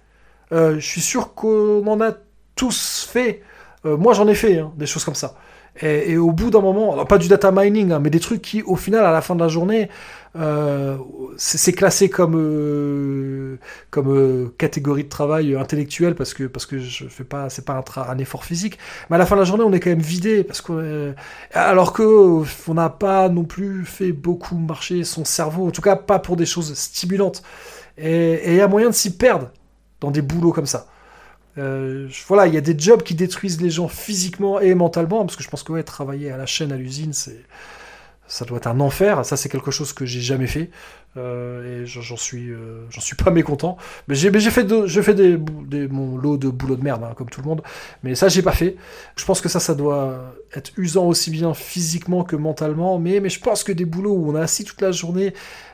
Euh, 0.51 0.75
je 0.75 0.85
suis 0.85 1.01
sûr 1.01 1.33
qu'on 1.33 1.85
en 1.87 2.01
a 2.01 2.13
tous 2.55 3.07
fait. 3.11 3.41
Euh, 3.85 3.97
moi, 3.97 4.13
j'en 4.13 4.27
ai 4.27 4.35
fait 4.35 4.59
hein, 4.59 4.71
des 4.77 4.85
choses 4.85 5.03
comme 5.03 5.15
ça. 5.15 5.35
Et, 5.81 6.15
au 6.15 6.31
bout 6.31 6.51
d'un 6.51 6.61
moment, 6.61 7.03
pas 7.05 7.17
du 7.17 7.27
data 7.27 7.51
mining, 7.51 7.91
hein, 7.91 7.99
mais 7.99 8.09
des 8.09 8.21
trucs 8.21 8.41
qui, 8.41 8.61
au 8.61 8.77
final, 8.77 9.03
à 9.03 9.11
la 9.11 9.21
fin 9.21 9.35
de 9.35 9.41
la 9.41 9.49
journée, 9.49 9.89
euh, 10.37 10.97
c'est 11.37 11.71
classé 11.71 12.09
comme 12.09 12.35
euh, 12.35 13.57
comme 13.89 14.09
euh, 14.09 14.53
catégorie 14.57 15.05
de 15.05 15.09
travail 15.09 15.55
intellectuel 15.55 16.13
parce 16.13 16.33
que 16.33 16.43
parce 16.43 16.65
que 16.65 16.77
je 16.77 17.07
fais 17.07 17.23
pas 17.23 17.49
c'est 17.49 17.63
pas 17.63 17.81
un, 17.95 18.17
effort 18.17 18.43
physique. 18.43 18.77
Mais 19.09 19.15
à 19.15 19.19
la 19.19 19.25
fin 19.25 19.35
de 19.35 19.41
la 19.41 19.45
journée 19.45 19.63
on 19.63 19.71
est 19.71 19.79
quand 19.79 19.91
même 19.91 19.99
vidé 19.99 20.43
parce 20.43 20.61
que 20.61 21.13
alors 21.53 21.93
que 21.93 22.43
on 22.67 22.73
n'a 22.73 22.89
pas 22.89 23.29
non 23.29 23.45
plus 23.45 23.85
fait 23.85 24.11
beaucoup 24.11 24.57
marcher 24.57 25.05
son 25.05 25.23
cerveau 25.23 25.67
en 25.67 25.71
tout 25.71 25.81
cas 25.81 25.95
pas 25.95 26.19
pour 26.19 26.35
des 26.35 26.45
choses 26.45 26.73
stimulantes. 26.73 27.41
Et 27.97 28.51
il 28.51 28.55
y 28.55 28.61
a 28.61 28.67
moyen 28.67 28.89
de 28.89 28.95
s'y 28.95 29.15
perdre 29.15 29.51
dans 30.01 30.11
des 30.11 30.21
boulots 30.21 30.51
comme 30.51 30.65
ça. 30.65 30.87
Voilà, 31.55 32.47
il 32.47 32.53
y 32.53 32.57
a 32.57 32.61
des 32.61 32.77
jobs 32.77 33.01
qui 33.03 33.15
détruisent 33.15 33.61
les 33.61 33.69
gens 33.69 33.87
physiquement 33.87 34.59
et 34.59 34.75
mentalement, 34.75 35.23
parce 35.25 35.37
que 35.37 35.43
je 35.43 35.49
pense 35.49 35.63
que 35.63 35.71
ouais, 35.71 35.83
travailler 35.83 36.29
à 36.29 36.35
la 36.35 36.45
chaîne, 36.45 36.73
à 36.73 36.75
l'usine, 36.75 37.13
c'est 37.13 37.39
ça 38.27 38.45
doit 38.45 38.57
être 38.57 38.67
un 38.67 38.79
enfer. 38.79 39.23
Ça, 39.25 39.37
c'est 39.37 39.49
quelque 39.49 39.71
chose 39.71 39.93
que 39.93 40.05
j'ai 40.05 40.21
jamais 40.21 40.47
fait 40.47 40.69
euh, 41.17 41.83
et 41.83 41.85
j'en 41.85 42.17
suis, 42.17 42.49
euh, 42.49 42.85
suis 42.89 43.15
pas 43.15 43.31
mécontent. 43.31 43.77
Mais 44.07 44.15
j'ai, 44.15 44.31
fait, 44.31 44.67
fait 44.67 45.87
mon 45.89 46.17
lot 46.17 46.37
de 46.37 46.49
boulot 46.49 46.75
de 46.75 46.83
merde, 46.83 47.03
hein, 47.03 47.13
comme 47.15 47.29
tout 47.29 47.41
le 47.41 47.47
monde. 47.47 47.61
Mais 48.03 48.15
ça, 48.15 48.27
j'ai 48.27 48.41
pas 48.41 48.51
fait. 48.51 48.75
Je 49.15 49.25
pense 49.25 49.41
que 49.41 49.49
ça, 49.49 49.59
ça 49.59 49.75
doit 49.75 50.35
être 50.55 50.71
usant 50.77 51.05
aussi 51.05 51.31
bien 51.31 51.53
physiquement 51.53 52.23
que 52.23 52.35
mentalement. 52.35 52.99
Mais, 52.99 53.19
mais 53.19 53.29
je 53.29 53.39
pense 53.39 53.63
que 53.63 53.71
des 53.71 53.85
boulots 53.85 54.15
où 54.15 54.31
on 54.31 54.35
est 54.35 54.41
assis 54.41 54.63
toute 54.63 54.81
la 54.81 54.91
journée 54.91 55.33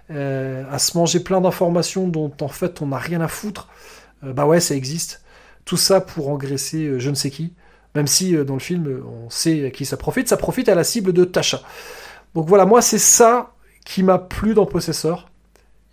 à 0.10 0.78
se 0.78 0.98
manger 0.98 1.22
plein 1.22 1.40
d'informations 1.40 2.06
dont 2.06 2.34
en 2.42 2.50
fait 2.50 2.82
on 2.82 2.88
n'a 2.88 2.98
rien 2.98 3.22
à 3.22 3.30
foutre, 3.30 3.70
bah 4.22 4.46
ouais, 4.46 4.60
ça 4.60 4.76
existe. 4.76 5.22
Tout 5.66 5.78
ça 5.78 6.02
pour 6.02 6.30
engraisser 6.30 6.86
euh, 6.86 7.00
je 7.00 7.10
ne 7.10 7.16
sais 7.16 7.30
qui. 7.30 7.54
Même 7.96 8.08
si 8.08 8.36
euh, 8.36 8.44
dans 8.44 8.56
le 8.56 8.60
film, 8.60 9.04
on 9.06 9.30
sait 9.30 9.66
à 9.66 9.72
qui 9.72 9.86
ça 9.86 9.98
profite. 9.98 10.28
Ça 10.28 10.38
profite 10.38 10.70
à 10.70 10.76
la 10.76 10.84
cible 10.84 11.14
de 11.14 11.24
Tasha. 11.24 11.62
Donc 12.36 12.48
voilà, 12.48 12.66
moi, 12.66 12.82
c'est 12.82 12.98
ça 12.98 13.54
qui 13.86 14.04
m'a 14.04 14.18
plu 14.18 14.54
dans 14.54 14.66
Possessor. 14.66 15.30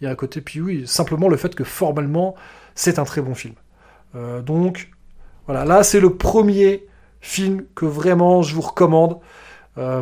Il 0.01 0.05
y 0.05 0.07
a 0.07 0.11
un 0.11 0.15
côté, 0.15 0.41
puis 0.41 0.61
oui, 0.61 0.87
simplement 0.87 1.29
le 1.29 1.37
fait 1.37 1.55
que 1.55 1.65
formellement, 1.65 2.35
c'est 2.75 2.99
un 2.99 3.05
très 3.05 3.21
bon 3.21 3.35
film. 3.35 3.55
Euh, 4.15 4.41
donc, 4.43 4.91
voilà, 5.47 5.65
là, 5.65 5.83
c'est 5.83 6.01
le 6.01 6.15
premier 6.15 6.87
film 7.21 7.65
que 7.75 7.85
vraiment 7.85 8.43
je 8.43 8.55
vous 8.55 8.61
recommande. 8.61 9.19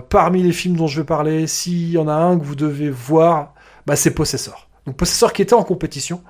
parmi 0.08 0.42
les 0.42 0.52
films 0.52 0.76
dont 0.76 0.86
je 0.86 1.00
vais 1.00 1.06
parler, 1.06 1.46
s'il 1.46 1.90
y 1.90 1.98
en 1.98 2.08
a 2.08 2.14
un 2.14 2.38
que 2.38 2.44
vous 2.44 2.56
devez 2.56 2.90
voir, 2.90 3.54
bah, 3.86 3.96
c'est 3.96 4.10
Possessor. 4.10 4.68
Donc 4.86 4.96
Possessor 4.96 5.32
qui 5.32 5.42
était 5.42 5.54
en 5.54 5.64
compétition. 5.64 6.22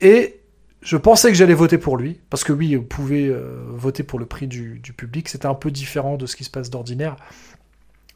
Et 0.00 0.40
je 0.82 0.96
pensais 0.96 1.28
que 1.28 1.34
j'allais 1.34 1.54
voter 1.54 1.78
pour 1.78 1.96
lui, 1.96 2.20
parce 2.30 2.42
que 2.42 2.52
oui, 2.52 2.74
vous 2.74 2.82
pouvez 2.82 3.28
euh, 3.28 3.62
voter 3.68 4.02
pour 4.02 4.18
le 4.18 4.26
prix 4.26 4.46
du, 4.46 4.80
public. 4.96 5.28
C'était 5.28 5.46
un 5.46 5.54
peu 5.54 5.70
différent 5.70 6.16
de 6.16 6.26
ce 6.26 6.36
qui 6.36 6.44
se 6.44 6.50
passe 6.50 6.70
d'ordinaire. 6.70 7.16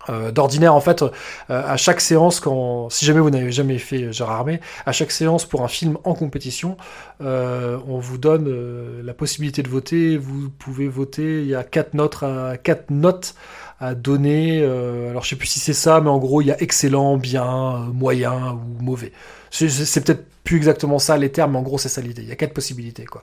Euh, 0.08 0.30
d'ordinaire, 0.30 0.74
en 0.74 0.80
fait, 0.80 1.02
euh, 1.02 1.10
à 1.48 1.76
chaque 1.76 2.00
séance, 2.00 2.40
quand, 2.40 2.90
si 2.90 3.04
jamais 3.04 3.20
vous 3.20 3.30
n'avez 3.30 3.52
jamais 3.52 3.78
fait 3.78 4.12
Gérard 4.12 4.40
Armé, 4.40 4.60
à 4.86 4.92
chaque 4.92 5.10
séance 5.10 5.44
pour 5.46 5.62
un 5.62 5.68
film 5.68 5.98
en 6.04 6.14
compétition, 6.14 6.76
on 7.20 7.98
vous 7.98 8.18
donne 8.18 9.02
la 9.02 9.14
possibilité 9.14 9.62
de 9.62 9.68
voter. 9.68 10.16
Vous 10.16 10.50
pouvez 10.50 10.88
voter. 10.88 11.40
Il 11.40 11.46
y 11.46 11.54
a 11.54 11.62
quatre 11.62 11.94
notes 11.94 12.22
à 12.22 12.56
quatre 12.56 12.90
notes 12.90 13.34
donner. 13.92 14.64
alors 14.64 15.22
je 15.24 15.28
sais 15.28 15.36
plus 15.36 15.48
si 15.48 15.60
c'est 15.60 15.74
ça, 15.74 16.00
mais 16.00 16.08
en 16.08 16.18
gros, 16.18 16.40
il 16.40 16.46
y 16.46 16.52
a 16.52 16.62
excellent, 16.62 17.18
bien, 17.18 17.86
moyen 17.92 18.52
ou 18.52 18.82
mauvais. 18.82 19.12
C'est 19.50 20.04
peut-être 20.04 20.24
plus 20.44 20.58
exactement 20.58 20.98
ça 20.98 21.16
les 21.16 21.32
termes, 21.32 21.52
mais 21.52 21.58
en 21.58 21.62
gros 21.62 21.78
c'est 21.78 21.88
ça 21.88 22.02
l'idée. 22.02 22.22
Il 22.22 22.28
y 22.28 22.32
a 22.32 22.36
quatre 22.36 22.52
possibilités 22.52 23.06
quoi. 23.06 23.22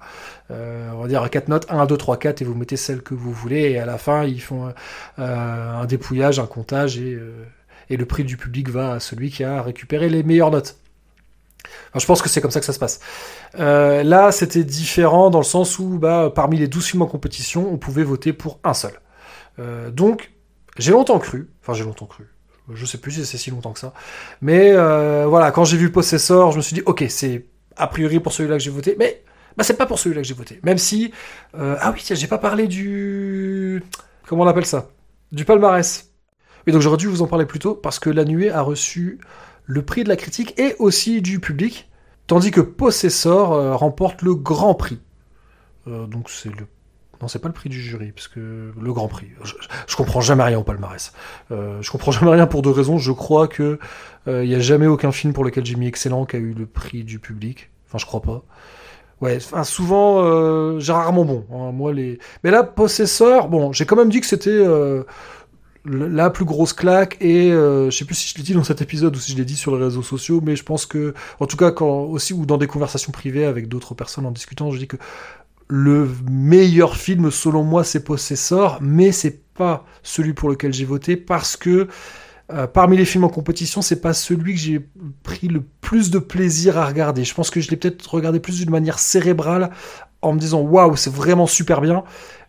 Euh, 0.49 0.89
on 0.93 1.01
va 1.01 1.07
dire 1.07 1.30
quatre 1.30 1.47
notes, 1.47 1.68
1, 1.70 1.86
2, 1.86 1.95
3, 1.95 2.18
4 2.18 2.41
et 2.41 2.45
vous 2.45 2.55
mettez 2.55 2.78
celle 2.78 3.03
que 3.03 3.14
vous 3.14 3.32
voulez 3.32 3.72
et 3.72 3.80
à 3.80 3.86
la 3.86 3.97
fin 3.97 4.26
ils 4.26 4.41
font 4.41 4.74
euh, 5.20 5.82
un 5.82 5.86
dépouillage, 5.86 6.39
un 6.39 6.47
comptage 6.47 6.97
et, 6.97 7.14
euh, 7.14 7.45
et, 7.89 7.97
le 7.97 8.05
prix 8.05 8.24
du 8.24 8.38
public 8.38 8.70
va 8.70 8.93
à 8.93 8.99
celui 8.99 9.30
qui 9.30 9.43
a 9.43 9.62
récupéré 9.62 10.09
les 10.09 10.24
meilleures 10.24 10.51
notes. 10.51 10.78
je 11.95 12.05
pense 12.05 12.22
que 12.24 12.30
c'est 12.30 12.41
comme 12.41 12.51
ça 12.51 12.59
que 12.59 12.66
ça 12.66 12.74
se 12.74 12.80
passe. 12.80 12.99
là 13.53 14.32
c'était 14.32 14.64
différent 14.64 15.30
dans 15.30 15.39
le 15.39 15.45
sens 15.45 15.78
où 15.78 15.99
bah, 15.99 16.32
parmi 16.34 16.57
les 16.57 16.68
12 16.68 16.86
films 16.86 17.03
en 17.03 17.07
compétition 17.07 17.72
on 17.72 17.78
pouvait 17.78 18.03
voter 18.03 18.34
pour 18.34 18.59
un 18.64 18.74
seul. 18.74 18.93
donc 19.91 20.30
j'ai 20.78 20.91
longtemps 20.91 21.19
cru, 21.19 21.49
enfin 21.61 21.74
j'ai 21.74 21.84
longtemps 21.84 22.05
cru, 22.05 22.26
Je 22.74 22.86
sais 22.86 22.97
plus 22.97 23.11
si 23.11 23.26
c'est 23.26 23.38
si 23.38 23.51
longtemps 23.51 23.74
que 23.74 23.80
ça. 23.80 23.93
Mais 24.41 24.72
euh, 24.72 25.26
voilà, 25.28 25.51
quand 25.51 25.65
j'ai 25.65 25.78
vu 25.78 25.91
Possessor, 25.91 26.51
je 26.51 26.57
me 26.57 26.61
suis 26.61 26.74
dit, 26.74 26.82
ok, 26.86 27.03
c'est 27.09 27.45
a 27.76 27.88
priori 27.88 28.19
pour 28.19 28.32
celui-là 28.32 28.57
que 28.57 28.63
j'ai 28.63 28.72
voté, 28.72 28.95
mais 28.97 29.24
bah, 29.57 29.63
c'est 29.63 29.78
pas 29.78 29.86
pour 29.86 29.99
celui-là 29.99 30.22
que 30.22 30.28
j'ai 30.28 30.34
voté. 30.34 30.59
Même 30.63 30.78
si, 30.78 31.11
euh, 31.55 31.76
ah 31.80 31.91
oui, 31.93 32.01
tiens, 32.03 32.15
j'ai 32.15 32.28
pas 32.28 32.38
parlé 32.38 32.67
du, 32.67 33.84
comment 34.28 34.43
on 34.43 34.47
appelle 34.47 34.65
ça, 34.65 34.89
du 35.32 35.45
palmarès. 35.45 36.11
Et 36.67 36.72
donc 36.72 36.82
j'aurais 36.82 36.97
dû 36.97 37.07
vous 37.07 37.22
en 37.22 37.28
parler 37.28 37.45
plus 37.45 37.59
tôt 37.59 37.74
parce 37.74 37.97
que 37.99 38.09
La 38.09 38.24
Nuée 38.24 38.51
a 38.51 38.61
reçu 38.61 39.19
le 39.65 39.84
prix 39.84 40.03
de 40.03 40.09
la 40.09 40.15
critique 40.15 40.57
et 40.59 40.76
aussi 40.80 41.22
du 41.22 41.39
public, 41.39 41.89
tandis 42.28 42.51
que 42.51 42.61
Possessor 42.61 43.53
euh, 43.53 43.76
remporte 43.76 44.22
le 44.22 44.36
grand 44.36 44.76
prix. 44.76 44.99
Donc 45.88 46.30
c'est 46.30 46.55
le 46.55 46.67
non, 47.22 47.28
c'est 47.28 47.39
pas 47.39 47.47
le 47.47 47.53
prix 47.53 47.69
du 47.69 47.80
jury, 47.82 48.11
parce 48.11 48.28
que 48.28 48.74
le 48.80 48.93
Grand 48.93 49.07
Prix. 49.07 49.30
Je, 49.88 49.95
comprends 49.95 50.22
jamais 50.22 50.43
rien 50.43 50.57
au 50.57 50.63
palmarès. 50.63 51.13
Euh, 51.51 51.82
je 51.82 51.91
comprends 51.91 52.11
jamais 52.11 52.32
rien 52.32 52.47
pour 52.47 52.61
deux 52.61 52.72
raisons. 52.72 52.97
Je 52.97 53.11
crois 53.11 53.47
que 53.47 53.80
il 54.28 54.45
y 54.45 54.55
a 54.55 54.59
jamais 54.59 54.88
aucun 54.88 55.11
film 55.11 55.34
pour 55.34 55.43
lequel 55.43 55.65
j'ai 55.65 55.76
mis 55.76 55.88
excellent 55.88 56.26
qui 56.26 56.36
a 56.36 56.39
eu 56.39 56.53
le 56.53 56.65
prix 56.65 57.03
du 57.03 57.19
public. 57.19 57.72
Enfin, 57.88 57.97
je 57.97 58.05
crois 58.05 58.22
pas. 58.22 58.43
Ouais, 59.22 59.38
enfin 59.38 59.63
souvent 59.63 60.24
euh, 60.24 60.80
j'ai 60.80 60.91
rarement 60.91 61.26
bon. 61.26 61.45
Hein, 61.51 61.72
moi 61.72 61.93
les. 61.93 62.17
Mais 62.43 62.49
là, 62.49 62.63
Possessor, 62.63 63.49
bon, 63.49 63.72
j'ai 63.72 63.86
quand 63.86 63.95
même 63.95 64.09
dit 64.09 64.19
que 64.19 64.26
c'était 64.26 64.49
euh, 64.49 65.03
la 65.86 66.32
plus 66.32 66.43
grosse 66.45 66.74
claque 66.74 67.17
et 67.22 67.51
euh, 67.51 67.91
je 67.91 67.97
sais 67.97 68.05
plus 68.05 68.15
si 68.15 68.30
je 68.30 68.38
l'ai 68.38 68.43
dit 68.43 68.53
dans 68.53 68.63
cet 68.63 68.82
épisode 68.82 69.15
ou 69.15 69.19
si 69.19 69.32
je 69.34 69.38
l'ai 69.38 69.45
dit 69.45 69.55
sur 69.55 69.76
les 69.76 69.84
réseaux 69.84 70.01
sociaux, 70.01 70.41
mais 70.43 70.55
je 70.55 70.63
pense 70.63 70.88
que, 70.88 71.13
en 71.39 71.45
tout 71.45 71.57
cas, 71.57 71.72
quand 71.72 72.01
aussi 72.05 72.34
ou 72.34 72.47
dans 72.47 72.57
des 72.57 72.65
conversations 72.65 73.11
privées 73.11 73.45
avec 73.45 73.67
d'autres 73.67 73.93
personnes 73.93 74.26
en 74.26 74.32
discutant, 74.32 74.72
je 74.72 74.80
dis 74.80 74.88
que 74.88 74.97
le 75.72 76.09
meilleur 76.30 76.97
film 76.97 77.32
selon 77.32 77.63
moi 77.63 77.86
c'est 77.86 78.03
Possessor, 78.03 78.80
mais 78.82 79.13
c'est 79.13 79.41
pas 79.53 79.86
celui 80.03 80.34
pour 80.34 80.49
lequel 80.49 80.74
j'ai 80.74 80.84
voté 80.84 81.15
parce 81.15 81.55
que 81.55 81.88
euh, 82.51 82.67
parmi 82.67 82.97
les 82.97 83.05
films 83.05 83.24
en 83.24 83.30
compétition, 83.30 83.82
c'est 83.82 84.01
pas 84.01 84.13
celui 84.13 84.55
que 84.55 84.59
j'ai 84.59 84.89
pris 85.24 85.47
le 85.47 85.63
plus 85.80 86.11
de 86.11 86.19
plaisir 86.19 86.78
à 86.78 86.86
regarder. 86.86 87.24
Je 87.24 87.34
pense 87.34 87.49
que 87.49 87.61
je 87.61 87.72
l'ai 87.72 87.78
peut-être 87.78 88.13
regardé 88.13 88.41
plus 88.41 88.57
d'une 88.57 88.69
manière 88.69 88.99
cérébrale 88.99 89.69
en 90.22 90.34
me 90.34 90.39
disant 90.39 90.59
waouh, 90.59 90.97
c'est 90.97 91.13
vraiment 91.13 91.47
super 91.47 91.80
bien, 91.80 92.03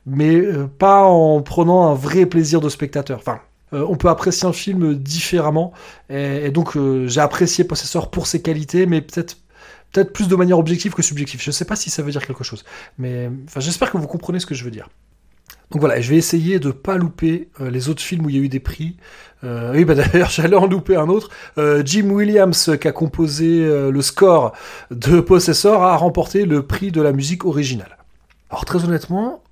mais 0.04 0.34
euh, 0.34 0.66
pas 0.66 1.04
en 1.04 1.42
prenant 1.42 1.92
un 1.92 1.94
vrai 1.94 2.26
plaisir 2.26 2.60
de 2.60 2.68
spectateur. 2.68 3.20
Enfin, 3.20 3.38
euh, 3.72 3.86
on 3.88 3.94
peut 3.94 4.08
apprécier 4.08 4.48
un 4.48 4.52
film 4.52 4.96
différemment, 4.96 5.72
et, 6.10 6.46
et 6.46 6.50
donc 6.50 6.76
j'ai 7.06 7.20
apprécié 7.20 7.62
Possessor 7.62 8.10
pour 8.10 8.26
ses 8.26 8.42
qualités, 8.42 8.86
mais 8.86 9.00
peut-être 9.00 9.36
peut-être 9.93 10.12
plus 10.12 10.28
de 10.28 10.36
manière 10.36 10.59
objective 10.59 10.95
que 10.95 11.03
subjective. 11.03 11.40
Je 11.43 11.51
ne 11.51 11.53
sais 11.53 11.64
pas 11.64 11.76
si 11.76 11.90
ça 11.90 12.03
veut 12.03 12.11
dire 12.11 12.26
quelque 12.26 12.45
chose, 12.45 12.64
mais 12.99 13.30
j'espère 13.57 13.90
que 13.90 13.99
vous 13.99 14.07
comprenez 14.07 14.40
ce 14.40 14.47
que 14.47 14.55
je 14.55 14.64
veux 14.64 14.70
dire. 14.70 14.88
Donc 15.70 15.80
voilà, 15.80 16.01
je 16.01 16.11
vais 16.11 16.16
essayer 16.16 16.59
de 16.59 16.70
pas 16.70 16.99
louper 16.99 17.49
euh, 17.61 17.70
les 17.70 17.88
autres 17.88 18.03
films 18.03 18.26
où 18.26 18.28
il 18.28 18.36
y 18.36 18.38
a 18.38 18.43
eu 18.43 18.51
des 18.51 18.61
prix. 18.61 18.97
Euh, 19.43 19.72
oui, 19.72 19.86
bah 19.86 19.95
d'ailleurs, 19.95 20.28
j'allais 20.30 20.57
en 20.57 20.66
louper 20.66 20.97
un 20.97 21.09
autre. 21.09 21.30
Euh, 21.57 21.82
Jim 21.84 22.11
Williams, 22.11 22.76
qui 22.78 22.88
a 22.88 22.93
composé 22.93 23.64
le 23.90 24.03
score 24.03 24.53
de 24.90 25.20
Possessor, 25.20 25.82
a 25.82 25.97
remporté 25.97 26.45
le 26.45 26.66
prix 26.66 26.93
de 26.93 27.01
la 27.01 27.12
musique 27.12 27.45
originale. 27.45 27.97
Alors 28.51 28.66
très 28.66 28.84
honnêtement, 28.84 29.43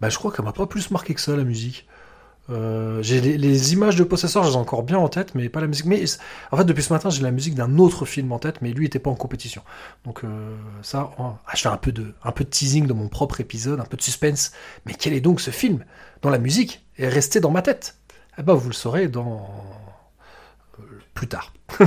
bah, 0.00 0.08
je 0.08 0.16
crois 0.16 0.32
qu'elle 0.32 0.44
m'a 0.44 0.52
pas 0.52 0.66
plus 0.66 0.90
marqué 0.90 1.12
que 1.12 1.20
ça, 1.20 1.36
la 1.36 1.44
musique. 1.44 1.86
Euh, 2.50 3.02
j'ai 3.02 3.20
les, 3.20 3.72
images 3.74 3.96
de 3.96 4.04
Possessor, 4.04 4.44
je 4.44 4.48
les 4.48 4.54
ai 4.54 4.58
encore 4.58 4.82
bien 4.82 4.98
en 4.98 5.08
tête, 5.08 5.34
mais 5.34 5.48
pas 5.48 5.60
la 5.60 5.66
musique. 5.66 5.86
Mais 5.86 6.02
en 6.50 6.56
fait, 6.56 6.64
depuis 6.64 6.82
ce 6.82 6.92
matin, 6.92 7.10
j'ai 7.10 7.22
la 7.22 7.30
musique 7.30 7.54
d'un 7.54 7.78
autre 7.78 8.06
film 8.06 8.32
en 8.32 8.38
tête, 8.38 8.62
mais 8.62 8.70
lui 8.70 8.86
était 8.86 8.98
pas 8.98 9.10
en 9.10 9.14
compétition. 9.14 9.62
Donc 10.04 10.24
euh, 10.24 10.56
ça, 10.82 11.10
oh, 11.18 11.32
ah, 11.46 11.52
je 11.54 11.62
fais 11.62 11.68
un 11.68 11.76
peu 11.76 11.92
de, 11.92 12.14
un 12.24 12.32
peu 12.32 12.44
de 12.44 12.48
teasing 12.48 12.86
de 12.86 12.92
mon 12.92 13.08
propre 13.08 13.40
épisode, 13.40 13.80
un 13.80 13.84
peu 13.84 13.96
de 13.96 14.02
suspense. 14.02 14.52
Mais 14.86 14.94
quel 14.94 15.12
est 15.12 15.20
donc 15.20 15.40
ce 15.40 15.50
film 15.50 15.84
dont 16.22 16.30
la 16.30 16.38
musique 16.38 16.84
est 16.96 17.08
restée 17.08 17.40
dans 17.40 17.50
ma 17.50 17.62
tête? 17.62 17.96
Eh 18.38 18.42
ben, 18.42 18.54
vous 18.54 18.68
le 18.68 18.74
saurez 18.74 19.08
dans 19.08 19.48
tard. 21.26 21.52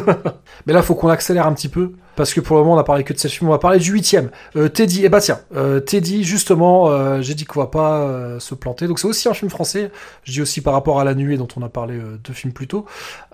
Mais 0.65 0.73
là, 0.73 0.81
faut 0.81 0.95
qu'on 0.95 1.07
accélère 1.07 1.47
un 1.47 1.53
petit 1.53 1.69
peu, 1.69 1.93
parce 2.15 2.33
que 2.33 2.39
pour 2.39 2.57
le 2.57 2.63
moment, 2.63 2.75
on 2.75 2.79
a 2.79 2.83
parlé 2.83 3.03
que 3.03 3.13
de 3.13 3.17
cette 3.17 3.31
film, 3.31 3.49
on 3.49 3.51
va 3.51 3.59
parler 3.59 3.79
du 3.79 3.91
huitième. 3.91 4.29
Euh, 4.55 4.67
Teddy, 4.69 5.01
eh 5.03 5.09
bah 5.09 5.21
tiens, 5.21 5.39
euh, 5.55 5.79
Teddy, 5.79 6.23
justement, 6.23 6.89
euh, 6.89 7.21
j'ai 7.21 7.33
dit 7.33 7.45
qu'on 7.45 7.59
va 7.59 7.67
pas 7.67 8.01
euh, 8.01 8.39
se 8.39 8.53
planter, 8.53 8.87
donc 8.87 8.99
c'est 8.99 9.07
aussi 9.07 9.27
un 9.29 9.33
film 9.33 9.49
français, 9.49 9.91
je 10.23 10.31
dis 10.33 10.41
aussi 10.41 10.61
par 10.61 10.73
rapport 10.73 10.99
à 10.99 11.03
La 11.03 11.15
Nuée, 11.15 11.37
dont 11.37 11.47
on 11.55 11.61
a 11.63 11.69
parlé 11.69 11.99
deux 12.23 12.33
films 12.33 12.53
plus 12.53 12.67
tôt. 12.67 12.85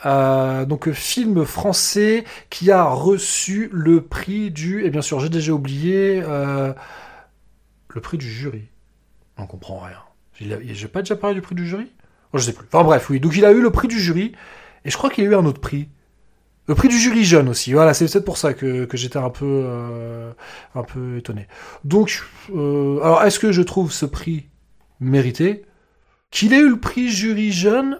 donc, 0.05 0.91
film 0.91 1.45
français 1.45 2.23
qui 2.49 2.71
a 2.71 2.83
reçu 2.83 3.69
le 3.73 4.01
prix 4.01 4.51
du, 4.51 4.85
et 4.85 4.89
bien 4.89 5.01
sûr, 5.01 5.19
j'ai 5.19 5.29
déjà 5.29 5.51
oublié, 5.53 6.21
le 6.21 8.01
prix 8.01 8.17
du 8.17 8.29
jury. 8.29 8.63
On 9.37 9.45
comprend 9.45 9.79
rien. 9.79 9.97
J'ai 10.39 10.87
pas 10.87 11.01
déjà 11.01 11.15
parlé 11.15 11.35
du 11.35 11.41
prix 11.41 11.55
du 11.55 11.67
jury? 11.67 11.91
Oh, 12.33 12.37
Je 12.37 12.43
sais 12.43 12.53
plus. 12.53 12.67
Enfin 12.71 12.83
bref, 12.83 13.09
oui, 13.09 13.19
donc 13.19 13.35
il 13.35 13.45
a 13.45 13.51
eu 13.51 13.61
le 13.61 13.71
prix 13.71 13.87
du 13.87 13.99
jury, 13.99 14.33
et 14.87 14.89
je 14.89 14.97
crois 14.97 15.09
qu'il 15.09 15.25
a 15.25 15.27
eu 15.27 15.35
un 15.35 15.45
autre 15.45 15.59
prix. 15.59 15.89
Le 16.67 16.73
prix 16.73 16.87
du 16.87 16.97
jury 16.97 17.25
jeune 17.25 17.49
aussi. 17.49 17.73
Voilà, 17.73 17.93
c'est 17.93 18.05
peut-être 18.05 18.25
pour 18.25 18.37
ça 18.37 18.53
que, 18.53 18.85
que 18.85 18.95
j'étais 18.95 19.19
un 19.19 19.29
peu, 19.29 19.45
euh, 19.45 20.31
un 20.75 20.83
peu 20.83 21.17
étonné. 21.17 21.47
Donc, 21.83 22.23
euh, 22.55 22.99
alors, 23.03 23.21
est-ce 23.23 23.37
que 23.37 23.51
je 23.51 23.61
trouve 23.61 23.91
ce 23.91 24.05
prix 24.05 24.47
mérité? 25.01 25.65
Qu'il 26.31 26.53
ait 26.53 26.59
eu 26.59 26.69
le 26.69 26.79
prix 26.79 27.09
jury 27.09 27.51
jeune, 27.51 27.99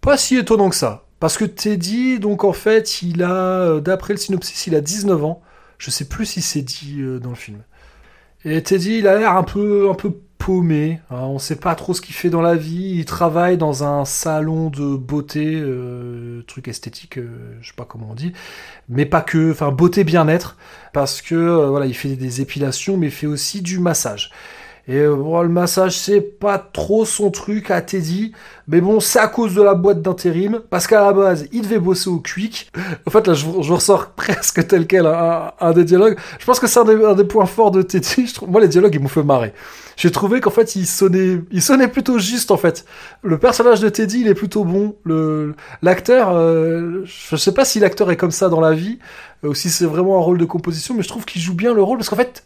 pas 0.00 0.16
si 0.16 0.36
étonnant 0.36 0.70
que 0.70 0.76
ça. 0.76 1.06
Parce 1.20 1.38
que 1.38 1.44
Teddy, 1.44 2.18
donc 2.18 2.42
en 2.42 2.52
fait, 2.52 3.02
il 3.02 3.22
a, 3.22 3.32
euh, 3.32 3.80
d'après 3.80 4.12
le 4.12 4.18
synopsis, 4.18 4.66
il 4.66 4.74
a 4.74 4.80
19 4.80 5.24
ans. 5.24 5.40
Je 5.78 5.92
sais 5.92 6.08
plus 6.08 6.26
si 6.26 6.42
c'est 6.42 6.62
dit 6.62 7.00
dans 7.20 7.30
le 7.30 7.36
film. 7.36 7.62
Et 8.44 8.60
Teddy, 8.60 8.98
il 8.98 9.06
a 9.06 9.18
l'air 9.18 9.36
un 9.36 9.44
peu, 9.44 9.88
un 9.88 9.94
peu 9.94 10.16
paumé. 10.44 10.98
Hein, 11.10 11.20
on 11.22 11.38
sait 11.38 11.56
pas 11.56 11.74
trop 11.74 11.94
ce 11.94 12.00
qu'il 12.00 12.14
fait 12.14 12.30
dans 12.30 12.42
la 12.42 12.56
vie. 12.56 12.94
Il 12.96 13.04
travaille 13.04 13.56
dans 13.56 13.84
un 13.84 14.04
salon 14.04 14.70
de 14.70 14.96
beauté, 14.96 15.54
euh, 15.54 16.42
truc 16.46 16.68
esthétique, 16.68 17.18
euh, 17.18 17.56
je 17.60 17.68
sais 17.68 17.74
pas 17.76 17.84
comment 17.84 18.08
on 18.10 18.14
dit, 18.14 18.32
mais 18.88 19.06
pas 19.06 19.20
que. 19.20 19.52
Enfin, 19.52 19.70
beauté 19.70 20.04
bien-être, 20.04 20.56
parce 20.92 21.22
que 21.22 21.34
euh, 21.34 21.68
voilà, 21.68 21.86
il 21.86 21.94
fait 21.94 22.16
des 22.16 22.40
épilations, 22.40 22.96
mais 22.96 23.06
il 23.06 23.12
fait 23.12 23.26
aussi 23.26 23.62
du 23.62 23.78
massage. 23.78 24.30
Et 24.88 24.96
euh, 24.96 25.14
bon, 25.14 25.40
le 25.42 25.48
massage, 25.48 25.96
c'est 25.96 26.20
pas 26.20 26.58
trop 26.58 27.04
son 27.04 27.30
truc 27.30 27.70
à 27.70 27.80
Teddy. 27.82 28.32
Mais 28.66 28.80
bon, 28.80 28.98
c'est 28.98 29.20
à 29.20 29.28
cause 29.28 29.54
de 29.54 29.62
la 29.62 29.74
boîte 29.74 30.02
d'intérim. 30.02 30.60
Parce 30.70 30.86
qu'à 30.86 31.00
la 31.00 31.12
base, 31.12 31.46
il 31.52 31.62
devait 31.62 31.78
bosser 31.78 32.10
au 32.10 32.18
Quick. 32.18 32.70
En 33.06 33.10
fait, 33.10 33.26
là, 33.26 33.34
je, 33.34 33.46
je 33.60 33.72
ressors 33.72 34.10
presque 34.16 34.66
tel 34.66 34.86
quel 34.86 35.06
un, 35.06 35.52
un, 35.60 35.72
des 35.72 35.84
dialogues. 35.84 36.18
Je 36.38 36.44
pense 36.44 36.58
que 36.58 36.66
c'est 36.66 36.80
un, 36.80 36.88
un, 36.88 37.14
des 37.14 37.24
points 37.24 37.46
forts 37.46 37.70
de 37.70 37.82
Teddy. 37.82 38.26
Je 38.26 38.34
trouve, 38.34 38.50
moi, 38.50 38.60
les 38.60 38.68
dialogues, 38.68 38.94
ils 38.94 39.00
m'ont 39.00 39.08
fait 39.08 39.22
marrer. 39.22 39.52
J'ai 39.96 40.10
trouvé 40.10 40.40
qu'en 40.40 40.50
fait, 40.50 40.74
il 40.74 40.86
sonnait, 40.86 41.40
il 41.52 41.62
sonnait 41.62 41.88
plutôt 41.88 42.18
juste, 42.18 42.50
en 42.50 42.56
fait. 42.56 42.84
Le 43.22 43.38
personnage 43.38 43.80
de 43.80 43.88
Teddy, 43.88 44.22
il 44.22 44.28
est 44.28 44.34
plutôt 44.34 44.64
bon. 44.64 44.96
Le, 45.04 45.54
l'acteur, 45.82 46.30
euh, 46.30 47.04
je 47.04 47.36
sais 47.36 47.54
pas 47.54 47.64
si 47.64 47.78
l'acteur 47.78 48.10
est 48.10 48.16
comme 48.16 48.30
ça 48.32 48.48
dans 48.48 48.60
la 48.60 48.72
vie, 48.72 48.98
euh, 49.44 49.48
ou 49.48 49.54
si 49.54 49.70
c'est 49.70 49.84
vraiment 49.84 50.18
un 50.18 50.22
rôle 50.22 50.38
de 50.38 50.44
composition, 50.44 50.94
mais 50.94 51.02
je 51.02 51.08
trouve 51.08 51.24
qu'il 51.24 51.40
joue 51.40 51.54
bien 51.54 51.72
le 51.72 51.82
rôle. 51.82 51.98
Parce 51.98 52.08
qu'en 52.08 52.16
fait, 52.16 52.44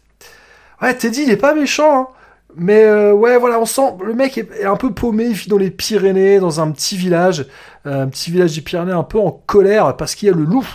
ouais, 0.81 0.95
Teddy, 0.95 1.23
il 1.23 1.31
est 1.31 1.37
pas 1.37 1.55
méchant, 1.55 2.01
hein. 2.01 2.07
Mais 2.55 2.83
euh, 2.83 3.13
ouais, 3.13 3.37
voilà, 3.37 3.59
on 3.59 3.65
sent 3.65 3.95
le 4.03 4.13
mec 4.13 4.37
est 4.37 4.63
un 4.63 4.77
peu 4.77 4.93
paumé, 4.93 5.25
il 5.25 5.33
vit 5.33 5.49
dans 5.49 5.57
les 5.57 5.69
Pyrénées, 5.69 6.39
dans 6.39 6.59
un 6.61 6.71
petit 6.71 6.97
village, 6.97 7.45
euh, 7.85 8.03
un 8.03 8.07
petit 8.07 8.31
village 8.31 8.55
des 8.55 8.61
Pyrénées, 8.61 8.93
un 8.93 9.03
peu 9.03 9.19
en 9.19 9.31
colère 9.31 9.95
parce 9.97 10.15
qu'il 10.15 10.27
y 10.27 10.31
a 10.31 10.35
le 10.35 10.43
loup, 10.43 10.65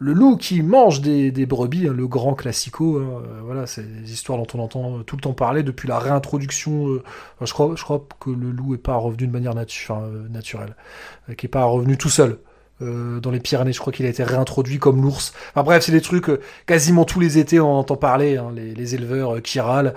le 0.00 0.12
loup 0.12 0.36
qui 0.36 0.60
mange 0.62 1.00
des, 1.00 1.30
brebis, 1.46 1.88
hein, 1.88 1.94
le 1.96 2.06
grand 2.08 2.34
classico. 2.34 2.98
Hein, 2.98 3.22
euh, 3.24 3.40
voilà, 3.44 3.66
c'est 3.66 3.82
des 3.82 4.12
histoires 4.12 4.38
dont 4.38 4.46
on 4.54 4.58
entend 4.58 5.02
tout 5.04 5.16
le 5.16 5.22
temps 5.22 5.34
parler 5.34 5.62
depuis 5.62 5.88
la 5.88 5.98
réintroduction. 5.98 7.00
Je 7.40 7.52
crois, 7.52 7.74
que 8.20 8.30
le 8.30 8.50
loup 8.50 8.74
est 8.74 8.78
pas 8.78 8.96
revenu 8.96 9.28
de 9.28 9.32
manière 9.32 9.54
naturelle, 9.54 10.74
qui 11.36 11.46
est 11.46 11.50
pas 11.50 11.64
revenu 11.64 11.96
tout 11.96 12.10
seul. 12.10 12.38
Euh, 12.80 13.18
dans 13.18 13.32
les 13.32 13.40
Pyrénées. 13.40 13.72
Je 13.72 13.80
crois 13.80 13.92
qu'il 13.92 14.06
a 14.06 14.08
été 14.08 14.22
réintroduit 14.22 14.78
comme 14.78 15.02
l'ours. 15.02 15.32
Enfin 15.50 15.64
bref, 15.64 15.82
c'est 15.82 15.90
des 15.90 16.00
trucs 16.00 16.28
euh, 16.28 16.40
quasiment 16.64 17.04
tous 17.04 17.18
les 17.18 17.36
étés 17.36 17.58
on 17.58 17.72
entend 17.72 17.96
parler. 17.96 18.36
Hein, 18.36 18.52
les, 18.54 18.72
les, 18.72 18.94
éleveurs 18.94 19.34
euh, 19.34 19.40
qui 19.40 19.58
râlent, 19.58 19.94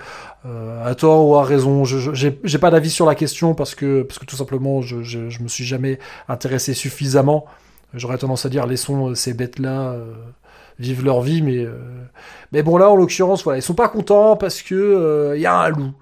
à 0.84 0.92
tort 0.96 1.28
ou 1.28 1.36
à 1.36 1.44
raison. 1.44 1.84
J'ai 1.84 2.58
pas 2.58 2.70
d'avis 2.72 2.90
sur 2.90 3.06
la 3.06 3.14
question 3.14 3.54
parce 3.54 3.76
que 3.76 4.02
parce 4.02 4.18
que 4.18 4.26
tout 4.26 4.34
simplement 4.34 4.82
je, 4.82 5.04
je, 5.04 5.30
je 5.30 5.42
me 5.44 5.46
suis 5.46 5.64
jamais 5.64 6.00
intéressé 6.28 6.74
suffisamment. 6.74 7.44
J'aurais 7.94 8.18
tendance 8.18 8.46
à 8.46 8.48
dire 8.48 8.66
laissons 8.66 9.14
ces 9.14 9.32
bêtes 9.34 9.60
là 9.60 9.94
vivre 10.80 11.04
leur 11.04 11.20
vie, 11.20 11.42
mais 11.42 11.64
mais 12.50 12.64
bon 12.64 12.76
là 12.76 12.90
en 12.90 12.96
l'occurrence 12.96 13.44
voilà 13.44 13.60
ils 13.60 13.62
sont 13.62 13.74
pas 13.74 13.88
contents 13.88 14.36
parce 14.36 14.62
que 14.62 15.34
il 15.36 15.40
y 15.40 15.46
a 15.46 15.56
un 15.56 15.68
loup 15.68 15.92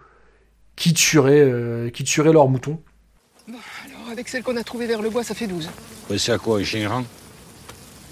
qui 0.76 0.94
tuerait 0.94 1.90
qui 1.92 2.04
tuerait 2.04 2.32
leurs 2.32 2.48
moutons 2.48 2.78
avec 4.20 4.28
celle 4.28 4.42
qu'on 4.42 4.56
a 4.58 4.62
trouvée 4.62 4.86
vers 4.86 5.00
le 5.00 5.08
bois, 5.08 5.24
ça 5.24 5.34
fait 5.34 5.46
12. 5.46 5.66
Ouais, 6.10 6.18
c'est 6.18 6.32
à 6.32 6.38
quoi, 6.38 6.58
un 6.58 6.62
chien 6.62 6.82
errant? 6.82 7.04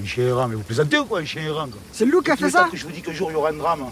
Un 0.02 0.06
chien 0.06 0.24
errant 0.24 0.48
Mais 0.48 0.54
vous 0.54 0.62
plaisantez 0.62 0.98
ou 0.98 1.04
quoi, 1.04 1.20
un 1.20 1.24
chien 1.26 1.42
errant 1.42 1.68
C'est 1.92 2.06
le 2.06 2.12
loup 2.12 2.22
qui 2.22 2.30
a 2.30 2.36
fait 2.36 2.48
ça 2.48 2.66
que 2.70 2.78
Je 2.78 2.86
vous 2.86 2.92
dis 2.92 3.02
qu'un 3.02 3.12
jour, 3.12 3.30
il 3.30 3.34
y 3.34 3.36
aura 3.36 3.50
un 3.50 3.52
drame. 3.52 3.90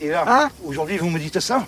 Et 0.00 0.10
là, 0.10 0.24
hein? 0.26 0.50
aujourd'hui, 0.64 0.96
vous 0.96 1.10
me 1.10 1.18
dites 1.18 1.40
ça 1.40 1.66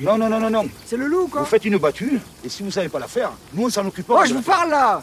Non, 0.00 0.16
non, 0.16 0.30
non, 0.30 0.40
non, 0.40 0.48
non. 0.48 0.68
C'est 0.86 0.96
le 0.96 1.06
loup, 1.06 1.28
quoi 1.28 1.42
Vous 1.42 1.46
faites 1.46 1.66
une 1.66 1.76
battue, 1.76 2.18
et 2.42 2.48
si 2.48 2.62
vous 2.62 2.70
savez 2.70 2.88
pas 2.88 2.98
la 2.98 3.06
faire, 3.06 3.32
nous, 3.52 3.66
on 3.66 3.70
s'en 3.70 3.86
occupe 3.86 4.06
Oh, 4.08 4.22
je 4.26 4.32
vous 4.32 4.40
parle, 4.40 4.70
là 4.70 5.02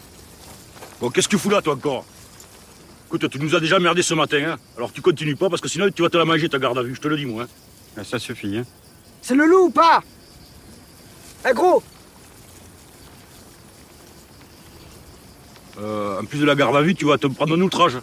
Bon, 1.00 1.12
qu'est-ce 1.12 1.28
que 1.28 1.36
tu 1.36 1.40
fous 1.40 1.52
là, 1.52 1.62
toi, 1.62 1.76
encore? 1.76 2.04
Écoute, 3.08 3.30
tu 3.30 3.40
nous 3.40 3.54
as 3.54 3.60
déjà 3.60 3.78
merdé 3.78 4.02
ce 4.02 4.16
matin, 4.16 4.54
hein 4.54 4.58
Alors 4.76 4.92
tu 4.92 5.02
continues 5.04 5.36
pas, 5.36 5.50
parce 5.50 5.62
que 5.62 5.70
sinon, 5.70 5.92
tu 5.92 6.02
vas 6.02 6.10
te 6.10 6.18
la 6.18 6.26
manger, 6.26 6.50
ta 6.50 6.58
garde 6.58 6.80
à 6.80 6.82
vue, 6.82 6.96
je 6.96 7.02
te 7.02 7.08
le 7.08 7.16
dis, 7.16 7.28
moi. 7.28 7.46
Hein. 7.96 8.04
Ça 8.04 8.18
suffit, 8.18 8.58
hein 8.58 8.66
C'est 9.22 9.36
le 9.36 9.46
loup 9.46 9.66
ou 9.66 9.70
pas? 9.70 10.02
Eh, 11.48 11.54
gros 11.54 11.84
Euh, 15.80 16.20
en 16.20 16.26
plus 16.26 16.40
de 16.40 16.46
la 16.46 16.56
garde 16.56 16.76
à 16.76 16.82
vue, 16.82 16.96
tu 16.96 17.06
vas 17.06 17.18
te 17.18 17.28
prendre 17.28 17.56
un 17.56 17.62
outrage. 17.62 17.98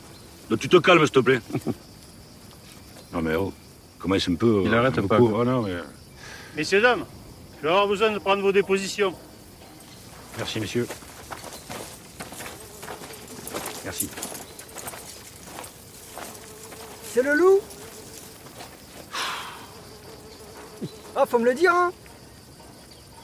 Donc 0.49 0.59
tu 0.59 0.69
te 0.69 0.77
calmes, 0.77 1.05
s'il 1.05 1.11
te 1.11 1.21
plaît. 1.21 1.41
non 3.13 3.23
mais 3.23 3.35
oh, 3.37 3.53
commence 3.99 4.29
un 4.29 4.35
peu. 4.35 4.63
Il 4.65 4.75
euh, 4.75 4.79
arrête 4.79 4.99
un 4.99 5.03
peu 5.03 5.09
pas, 5.09 5.19
non, 5.19 5.63
mais... 5.63 5.75
Messieurs, 6.57 6.81
dames, 6.81 7.05
je 7.59 7.63
vais 7.63 7.69
avoir 7.69 7.87
besoin 7.87 8.11
de 8.11 8.19
prendre 8.19 8.43
vos 8.43 8.53
dépositions. 8.53 9.15
Merci, 10.37 10.59
messieurs. 10.59 10.87
Merci. 13.85 14.09
C'est 17.13 17.23
le 17.23 17.35
loup? 17.35 17.61
Ah, 21.17 21.27
faut 21.27 21.39
me 21.39 21.45
le 21.45 21.55
dire, 21.55 21.73
hein 21.73 21.93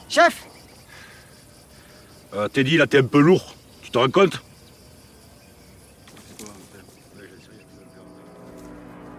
Chef 0.09 0.45
Euh, 2.33 2.47
Teddy, 2.47 2.77
là, 2.77 2.87
t'es 2.87 2.99
un 2.99 3.05
peu 3.05 3.19
lourd. 3.19 3.56
Tu 3.87 3.91
te 3.91 3.97
rends 3.99 4.09
compte 4.09 4.41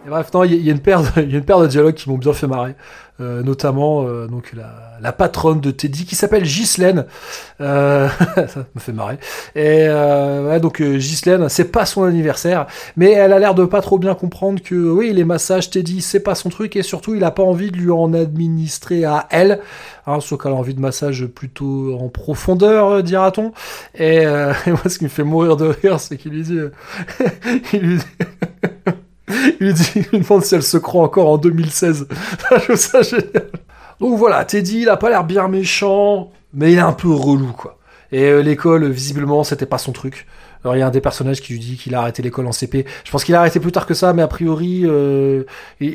Et 0.06 0.10
bref, 0.10 0.30
non, 0.34 0.44
il 0.44 0.62
y, 0.62 0.68
a- 0.68 0.72
une 0.72 0.80
paire, 0.80 1.00
y 1.16 1.20
a 1.20 1.22
une 1.38 1.44
paire 1.44 1.58
de 1.60 1.66
dialogues 1.66 1.94
qui 1.94 2.10
m'ont 2.10 2.18
bien 2.18 2.34
fait 2.34 2.46
marrer, 2.46 2.74
Euh, 3.20 3.42
notamment 3.42 4.04
euh, 4.06 4.28
donc 4.28 4.52
la, 4.52 4.98
la 5.00 5.12
patronne 5.12 5.60
de 5.60 5.72
Teddy 5.72 6.04
qui 6.04 6.14
s'appelle 6.14 6.44
Ghislaine. 6.44 7.06
Euh, 7.60 8.08
ça 8.36 8.64
me 8.74 8.80
fait 8.80 8.92
marrer. 8.92 9.18
Et 9.54 9.86
euh, 9.88 10.48
ouais, 10.48 10.60
donc 10.60 10.80
euh, 10.80 10.98
Ghislaine, 10.98 11.48
c'est 11.48 11.72
pas 11.72 11.84
son 11.84 12.04
anniversaire, 12.04 12.66
mais 12.96 13.10
elle 13.10 13.32
a 13.32 13.38
l'air 13.38 13.54
de 13.54 13.64
pas 13.64 13.80
trop 13.80 13.98
bien 13.98 14.14
comprendre 14.14 14.62
que 14.62 14.74
oui, 14.74 15.12
les 15.12 15.24
massages 15.24 15.70
Teddy, 15.70 16.00
c'est 16.00 16.20
pas 16.20 16.34
son 16.34 16.48
truc 16.48 16.76
et 16.76 16.82
surtout 16.82 17.14
il 17.14 17.24
a 17.24 17.30
pas 17.30 17.42
envie 17.42 17.70
de 17.70 17.76
lui 17.76 17.90
en 17.90 18.12
administrer 18.14 19.04
à 19.04 19.26
elle. 19.30 19.60
Hein, 20.06 20.20
sauf 20.20 20.40
qu'elle 20.40 20.52
a 20.52 20.54
envie 20.54 20.74
de 20.74 20.80
massage 20.80 21.26
plutôt 21.26 21.98
en 22.00 22.08
profondeur, 22.08 22.88
euh, 22.88 23.02
dira-t-on. 23.02 23.52
Et, 23.96 24.18
et 24.66 24.70
moi, 24.70 24.82
ce 24.86 24.98
qui 24.98 25.04
me 25.04 25.08
fait 25.10 25.24
mourir 25.24 25.56
de 25.56 25.66
rire, 25.66 26.00
c'est 26.00 26.16
qu'il 26.16 26.32
lui 26.32 26.42
dit, 26.42 26.58
il 27.72 27.80
lui 27.80 27.96
dit. 27.96 28.04
Il 29.60 29.66
lui, 29.66 29.74
dit, 29.74 29.90
il 30.12 30.20
demande 30.20 30.44
si 30.44 30.54
elle 30.54 30.62
se 30.62 30.78
croit 30.78 31.04
encore 31.04 31.28
en 31.28 31.38
2016. 31.38 32.08
Je 32.50 32.56
trouve 32.56 32.76
ça 32.76 33.02
génial. 33.02 33.50
Donc 34.00 34.16
voilà, 34.18 34.44
Teddy, 34.44 34.82
il 34.82 34.88
a 34.88 34.96
pas 34.96 35.10
l'air 35.10 35.24
bien 35.24 35.48
méchant, 35.48 36.30
mais 36.54 36.72
il 36.72 36.78
est 36.78 36.82
un 36.82 36.92
peu 36.92 37.10
relou, 37.10 37.52
quoi. 37.52 37.78
Et 38.12 38.24
euh, 38.24 38.40
l'école, 38.40 38.88
visiblement, 38.88 39.44
c'était 39.44 39.66
pas 39.66 39.78
son 39.78 39.92
truc. 39.92 40.26
Alors 40.64 40.76
il 40.76 40.80
y 40.80 40.82
a 40.82 40.86
un 40.86 40.90
des 40.90 41.00
personnages 41.00 41.40
qui 41.40 41.52
lui 41.52 41.60
dit 41.60 41.76
qu'il 41.76 41.94
a 41.94 42.00
arrêté 42.00 42.22
l'école 42.22 42.46
en 42.46 42.52
CP. 42.52 42.84
Je 43.04 43.10
pense 43.10 43.24
qu'il 43.24 43.34
a 43.34 43.40
arrêté 43.40 43.60
plus 43.60 43.70
tard 43.70 43.86
que 43.86 43.94
ça, 43.94 44.12
mais 44.12 44.22
a 44.22 44.28
priori, 44.28 44.82
euh, 44.84 45.44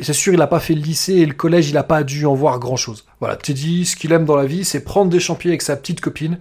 c'est 0.02 0.14
sûr, 0.14 0.34
il 0.34 0.42
a 0.42 0.48
pas 0.48 0.60
fait 0.60 0.74
le 0.74 0.82
lycée 0.82 1.16
et 1.16 1.26
le 1.26 1.34
collège, 1.34 1.70
il 1.70 1.78
a 1.78 1.84
pas 1.84 2.04
dû 2.04 2.26
en 2.26 2.34
voir 2.34 2.60
grand 2.60 2.78
chose. 2.78 3.06
Voilà, 3.20 3.36
Teddy, 3.36 3.86
ce 3.86 3.96
qu'il 3.96 4.12
aime 4.14 4.26
dans 4.26 4.38
la 4.38 4.46
vie, 4.46 4.64
c'est 4.64 4.82
prendre 4.82 5.12
des 5.12 5.20
champignons 5.20 5.52
avec 5.52 5.62
sa 5.62 5.76
petite 5.76 6.00
copine. 6.00 6.38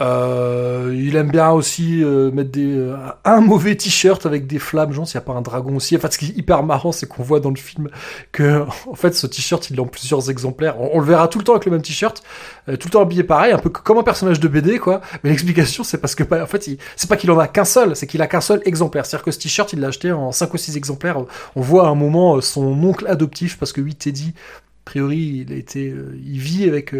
Euh, 0.00 0.92
il 0.94 1.14
aime 1.16 1.30
bien 1.30 1.50
aussi 1.50 2.02
euh, 2.02 2.30
mettre 2.32 2.50
des, 2.50 2.76
euh, 2.76 2.96
un 3.24 3.40
mauvais 3.40 3.76
t-shirt 3.76 4.26
avec 4.26 4.46
des 4.46 4.58
flammes, 4.58 4.92
genre 4.92 5.06
s'il 5.06 5.18
n'y 5.18 5.24
a 5.24 5.26
pas 5.26 5.34
un 5.34 5.42
dragon 5.42 5.76
aussi. 5.76 5.96
En 5.96 6.00
fait, 6.00 6.12
ce 6.12 6.18
qui 6.18 6.26
est 6.26 6.36
hyper 6.36 6.62
marrant, 6.64 6.90
c'est 6.90 7.06
qu'on 7.06 7.22
voit 7.22 7.40
dans 7.40 7.50
le 7.50 7.56
film 7.56 7.88
que, 8.32 8.64
en 8.88 8.94
fait, 8.94 9.14
ce 9.14 9.26
t-shirt, 9.26 9.70
il 9.70 9.76
est 9.76 9.80
en 9.80 9.86
plusieurs 9.86 10.30
exemplaires. 10.30 10.80
On, 10.80 10.98
le 10.98 11.06
verra 11.06 11.28
tout 11.28 11.38
le 11.38 11.44
temps 11.44 11.52
avec 11.52 11.64
le 11.66 11.72
même 11.72 11.82
t-shirt, 11.82 12.22
euh, 12.68 12.76
tout 12.76 12.88
le 12.88 12.92
temps 12.92 13.02
habillé 13.02 13.22
pareil, 13.22 13.52
un 13.52 13.58
peu 13.58 13.70
comme 13.70 13.98
un 13.98 14.02
personnage 14.02 14.40
de 14.40 14.48
BD, 14.48 14.78
quoi. 14.78 15.00
Mais 15.22 15.30
l'explication, 15.30 15.84
c'est 15.84 15.98
parce 15.98 16.14
que, 16.14 16.24
bah, 16.24 16.42
en 16.42 16.46
fait, 16.46 16.68
c'est 16.96 17.08
pas 17.08 17.16
qu'il 17.16 17.30
en 17.30 17.38
a 17.38 17.46
qu'un 17.46 17.64
seul, 17.64 17.94
c'est 17.94 18.06
qu'il 18.06 18.22
a 18.22 18.26
qu'un 18.26 18.40
seul 18.40 18.62
exemplaire. 18.64 19.06
C'est-à-dire 19.06 19.24
que 19.24 19.30
ce 19.30 19.38
t-shirt, 19.38 19.72
il 19.72 19.80
l'a 19.80 19.88
acheté 19.88 20.10
en 20.10 20.32
5 20.32 20.52
ou 20.52 20.56
6 20.56 20.76
exemplaires. 20.76 21.18
On 21.54 21.60
voit 21.60 21.86
à 21.86 21.90
un 21.90 21.94
moment 21.94 22.36
euh, 22.36 22.40
son 22.40 22.82
oncle 22.82 23.06
adoptif, 23.06 23.58
parce 23.58 23.72
que 23.72 23.80
oui, 23.80 23.94
Teddy, 23.94 24.34
a 24.36 24.84
priori, 24.84 25.44
il 25.46 25.52
a 25.52 25.56
été, 25.56 25.88
euh, 25.88 26.18
il 26.26 26.38
vit 26.38 26.68
avec 26.68 26.92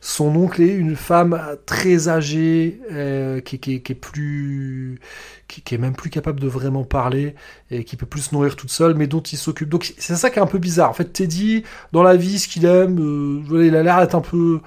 son 0.00 0.34
oncle 0.36 0.62
et 0.62 0.68
une 0.68 0.96
femme 0.96 1.40
très 1.66 2.08
âgée, 2.08 2.80
euh, 2.92 3.40
qui, 3.40 3.56
est 3.56 3.94
plus, 3.94 5.00
qui, 5.48 5.74
est 5.74 5.78
même 5.78 5.94
plus 5.94 6.10
capable 6.10 6.40
de 6.40 6.48
vraiment 6.48 6.84
parler 6.84 7.34
et 7.70 7.84
qui 7.84 7.96
peut 7.96 8.06
plus 8.06 8.22
se 8.22 8.34
nourrir 8.34 8.56
toute 8.56 8.70
seule, 8.70 8.94
mais 8.94 9.06
dont 9.06 9.20
il 9.20 9.38
s'occupe. 9.38 9.68
Donc 9.68 9.92
c'est 9.98 10.16
ça 10.16 10.30
qui 10.30 10.38
est 10.38 10.42
un 10.42 10.46
peu 10.46 10.58
bizarre. 10.58 10.90
En 10.90 10.94
fait, 10.94 11.12
Teddy, 11.12 11.64
dans 11.92 12.02
la 12.02 12.16
vie, 12.16 12.38
ce 12.38 12.48
qu'il 12.48 12.64
aime, 12.64 12.98
euh, 13.00 13.66
il 13.66 13.74
a 13.76 13.82
l'air 13.82 14.00
d'être 14.00 14.14
un 14.14 14.20
peu, 14.20 14.60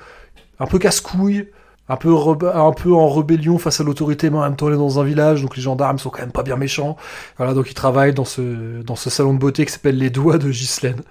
un 0.59 0.65
peu 0.65 0.79
casse-couille. 0.79 1.47
Un 1.89 1.97
peu, 1.97 2.15
un 2.15 2.71
peu 2.71 2.93
en 2.93 3.09
rébellion 3.09 3.57
face 3.57 3.81
à 3.81 3.83
l'autorité, 3.83 4.29
mais 4.29 4.37
en 4.37 4.43
même 4.43 4.55
temps 4.55 4.69
il 4.69 4.75
est 4.75 4.77
dans 4.77 5.01
un 5.01 5.03
village, 5.03 5.41
donc 5.41 5.57
les 5.57 5.61
gendarmes 5.61 5.99
sont 5.99 6.09
quand 6.09 6.21
même 6.21 6.31
pas 6.31 6.43
bien 6.43 6.55
méchants. 6.55 6.95
Voilà, 7.37 7.53
donc 7.53 7.69
il 7.69 7.73
travaille 7.73 8.13
dans 8.13 8.23
ce, 8.23 8.81
dans 8.81 8.95
ce 8.95 9.09
salon 9.09 9.33
de 9.33 9.39
beauté 9.39 9.65
qui 9.65 9.73
s'appelle 9.73 9.97
Les 9.97 10.09
Doigts 10.09 10.37
de 10.37 10.49
Ghislaine. 10.49 11.01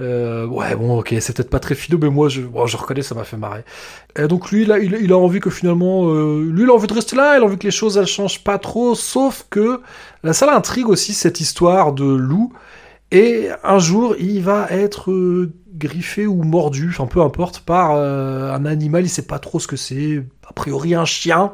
Euh, 0.00 0.46
ouais, 0.46 0.76
bon, 0.76 1.00
ok, 1.00 1.12
c'est 1.18 1.36
peut-être 1.36 1.50
pas 1.50 1.58
très 1.58 1.74
philo, 1.74 1.98
mais 2.00 2.10
moi, 2.10 2.28
je, 2.28 2.42
bon, 2.42 2.66
je 2.66 2.76
reconnais, 2.76 3.02
ça 3.02 3.16
m'a 3.16 3.24
fait 3.24 3.36
marrer. 3.36 3.64
Et 4.16 4.28
donc 4.28 4.50
lui, 4.52 4.64
là, 4.64 4.78
il, 4.78 5.12
a 5.12 5.18
envie 5.18 5.40
que 5.40 5.50
finalement, 5.50 6.08
euh, 6.08 6.44
lui, 6.44 6.62
il 6.62 6.70
a 6.70 6.74
envie 6.74 6.86
de 6.86 6.94
rester 6.94 7.16
là, 7.16 7.36
il 7.36 7.42
a 7.42 7.44
envie 7.44 7.58
que 7.58 7.66
les 7.66 7.72
choses, 7.72 7.96
elles 7.96 8.06
changent 8.06 8.44
pas 8.44 8.58
trop, 8.58 8.94
sauf 8.94 9.46
que 9.50 9.80
la 10.22 10.34
salle 10.34 10.50
intrigue 10.50 10.88
aussi 10.88 11.14
cette 11.14 11.40
histoire 11.40 11.92
de 11.92 12.04
loup. 12.04 12.52
Et 13.10 13.48
un 13.64 13.78
jour, 13.78 14.14
il 14.18 14.42
va 14.42 14.66
être 14.70 15.10
euh, 15.10 15.52
griffé 15.78 16.26
ou 16.26 16.42
mordu, 16.42 16.88
enfin 16.90 17.06
peu 17.06 17.22
importe, 17.22 17.60
par 17.60 17.92
euh, 17.92 18.52
un 18.52 18.66
animal, 18.66 19.04
il 19.04 19.08
sait 19.08 19.26
pas 19.26 19.38
trop 19.38 19.60
ce 19.60 19.66
que 19.66 19.76
c'est, 19.76 20.24
a 20.48 20.52
priori 20.52 20.94
un 20.94 21.04
chien. 21.04 21.52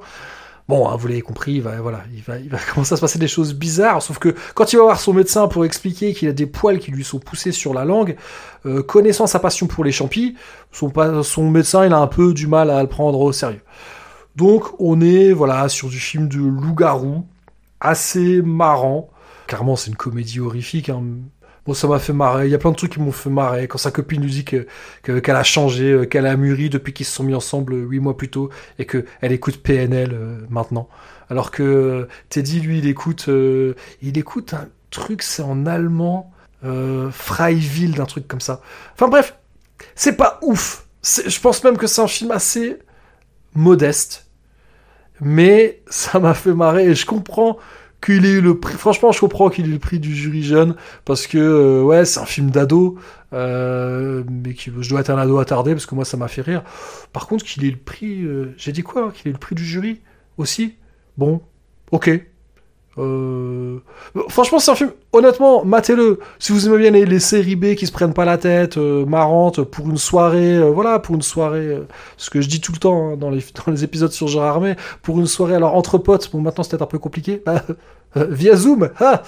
Bon, 0.67 0.89
hein, 0.89 0.97
vous 0.97 1.09
l'avez 1.09 1.21
compris, 1.21 1.55
il 1.55 1.63
va, 1.63 1.79
voilà, 1.83 2.05
il 2.15 2.23
va, 2.23 2.39
il 2.39 2.49
va 2.49 2.59
commencer 2.75 2.95
à 2.95 2.97
se 2.97 3.01
passer 3.01 3.19
des 3.19 3.29
choses 3.29 3.55
bizarres. 3.55 4.01
Sauf 4.01 4.19
que 4.19 4.35
quand 4.55 4.73
il 4.73 4.77
va 4.77 4.85
voir 4.85 5.01
son 5.01 5.13
médecin 5.13 5.47
pour 5.47 5.65
expliquer 5.67 6.15
qu'il 6.15 6.29
a 6.29 6.33
des 6.33 6.47
poils 6.47 6.79
qui 6.79 6.91
lui 6.91 7.05
sont 7.05 7.19
poussés 7.19 7.53
sur 7.53 7.75
la 7.75 7.85
langue, 7.85 8.17
euh, 8.65 8.83
connaissant 8.83 9.27
sa 9.27 9.39
passion 9.39 9.67
pour 9.67 9.85
les 9.85 9.93
champis, 9.93 10.37
son, 10.73 11.51
médecin, 11.51 11.85
il 11.85 11.93
a 11.93 11.99
un 11.99 12.07
peu 12.07 12.33
du 12.33 12.47
mal 12.47 12.71
à 12.71 12.83
le 12.83 12.89
prendre 12.89 13.21
au 13.21 13.31
sérieux. 13.33 13.61
Donc, 14.37 14.65
on 14.81 15.01
est, 15.01 15.33
voilà, 15.33 15.69
sur 15.69 15.89
du 15.89 15.99
film 15.99 16.29
de 16.29 16.39
loup-garou, 16.39 17.27
assez 17.81 18.41
marrant. 18.41 19.11
Clairement, 19.47 19.77
c'est 19.77 19.91
une 19.91 19.97
comédie 19.97 20.41
horrifique. 20.41 20.89
Hein. 20.89 21.03
Bon, 21.67 21.73
ça 21.73 21.89
m'a 21.89 21.99
fait 21.99 22.13
marrer. 22.13 22.47
Il 22.47 22.51
y 22.51 22.55
a 22.55 22.59
plein 22.59 22.71
de 22.73 22.77
trucs 22.77 22.93
qui 22.93 23.01
m'ont 23.01 23.13
fait 23.13 23.31
marrer. 23.31 23.69
Quand 23.69 23.79
sa 23.79 23.91
copine 23.91 24.21
lui 24.23 24.31
dit 24.31 24.45
que 24.45 24.67
que- 25.03 25.19
qu'elle 25.19 25.37
a 25.37 25.43
changé, 25.43 25.93
euh, 25.93 26.05
qu'elle 26.05 26.27
a 26.27 26.37
mûri 26.37 26.69
depuis 26.71 26.93
qu'ils 26.93 27.07
se 27.07 27.13
sont 27.13 27.25
mis 27.25 27.35
ensemble 27.35 27.73
euh, 27.75 27.87
huit 27.87 28.01
mois 28.01 28.17
plus 28.17 28.29
tôt, 28.31 28.51
et 28.79 28.85
que 28.85 29.05
elle 29.23 29.33
écoute 29.33 29.63
PNL 29.63 30.11
euh, 30.13 30.39
maintenant. 30.51 30.89
Alors 31.31 31.51
que 31.51 32.07
Teddy, 32.29 32.61
lui, 32.61 32.79
il 32.79 32.87
écoute, 32.87 33.29
il 34.03 34.19
écoute 34.19 34.53
un 34.55 34.69
truc, 34.91 35.23
c'est 35.23 35.43
en 35.43 35.65
allemand, 35.67 36.31
euh, 36.65 37.11
Freiwild, 37.11 37.99
un 37.99 38.05
truc 38.05 38.29
comme 38.29 38.41
ça. 38.43 38.61
Enfin 38.95 39.09
bref, 39.09 39.35
c'est 39.95 40.17
pas 40.17 40.39
ouf. 40.43 40.87
Je 41.03 41.41
pense 41.41 41.65
même 41.65 41.79
que 41.79 41.87
c'est 41.87 42.03
un 42.03 42.09
film 42.09 42.31
assez 42.31 42.79
modeste, 43.55 44.27
mais 45.21 45.83
ça 45.89 46.19
m'a 46.21 46.35
fait 46.35 46.55
marrer 46.55 46.87
et 46.91 46.95
je 46.95 47.07
comprends 47.07 47.59
qu'il 48.05 48.27
ait 48.27 48.41
le 48.41 48.59
prix. 48.59 48.75
Franchement, 48.75 49.13
je 49.13 49.21
comprends 49.21 49.49
qu'il 49.49 49.67
ait 49.67 49.73
le 49.73 49.79
prix 49.79 49.99
du 49.99 50.15
jury 50.15 50.43
jeune 50.43 50.75
parce 51.05 51.27
que 51.27 51.39
euh, 51.39 51.83
ouais, 51.83 52.05
c'est 52.05 52.21
un 52.21 52.27
film 52.27 52.51
d'ado, 52.51 52.99
euh, 53.33 54.23
mais 54.31 54.55
qui, 54.55 54.71
je 54.79 54.89
dois 54.89 55.01
être 55.01 55.11
un 55.11 55.19
ado 55.19 55.39
attardé 55.39 55.73
parce 55.73 55.87
que 55.87 55.95
moi 55.95 56.05
ça 56.05 56.17
m'a 56.17 56.29
fait 56.29 56.43
rire. 56.43 56.63
Par 57.13 57.27
contre, 57.27 57.45
qu'il 57.45 57.65
ait 57.65 57.71
le 57.71 57.77
prix, 57.77 58.23
euh, 58.23 58.55
j'ai 58.57 58.73
dit 58.73 58.83
quoi, 58.83 59.07
hein, 59.07 59.13
qu'il 59.15 59.29
ait 59.31 59.33
le 59.33 59.39
prix 59.39 59.55
du 59.55 59.65
jury 59.65 60.01
aussi? 60.37 60.75
Bon, 61.17 61.41
ok. 61.93 62.11
Euh, 62.99 63.79
Franchement, 64.29 64.61
c'est 64.61 64.71
un 64.71 64.77
film. 64.77 64.91
Honnêtement, 65.13 65.65
matez-le. 65.65 66.21
Si 66.39 66.53
vous 66.53 66.69
aimez 66.69 66.79
bien 66.79 66.91
les, 66.91 67.19
séries 67.19 67.57
B 67.57 67.75
qui 67.75 67.87
se 67.87 67.93
prennent 67.93 68.15
pas 68.15 68.25
la 68.25 68.39
tête, 68.39 68.77
euh, 68.77 69.05
marrantes 69.05 69.63
pour 69.63 69.89
une 69.89 69.97
soirée, 69.97 70.57
euh, 70.57 70.71
voilà, 70.71 70.99
pour 71.01 71.17
une 71.17 71.23
soirée. 71.23 71.67
euh, 71.67 71.87
ce 72.17 72.31
que 72.31 72.41
je 72.41 72.49
dis 72.49 72.61
tout 72.61 72.73
le 72.73 72.79
temps 72.79 73.11
hein, 73.11 73.17
dans, 73.17 73.31
les, 73.31 73.43
épisodes 73.85 74.13
sur 74.13 74.29
Gérard 74.29 74.57
Armé, 74.57 74.77
pour 75.03 75.19
une 75.19 75.27
soirée. 75.27 75.55
Alors 75.55 75.75
entre 75.75 75.99
potes, 75.99 76.31
bon 76.33 76.41
maintenant 76.41 76.63
c'est 76.63 76.71
peut-être 76.71 76.83
un 76.83 76.87
peu 76.87 76.99
compliqué. 76.99 77.43
Via 78.17 78.55
Zoom, 78.55 78.91
ah, 79.01 79.25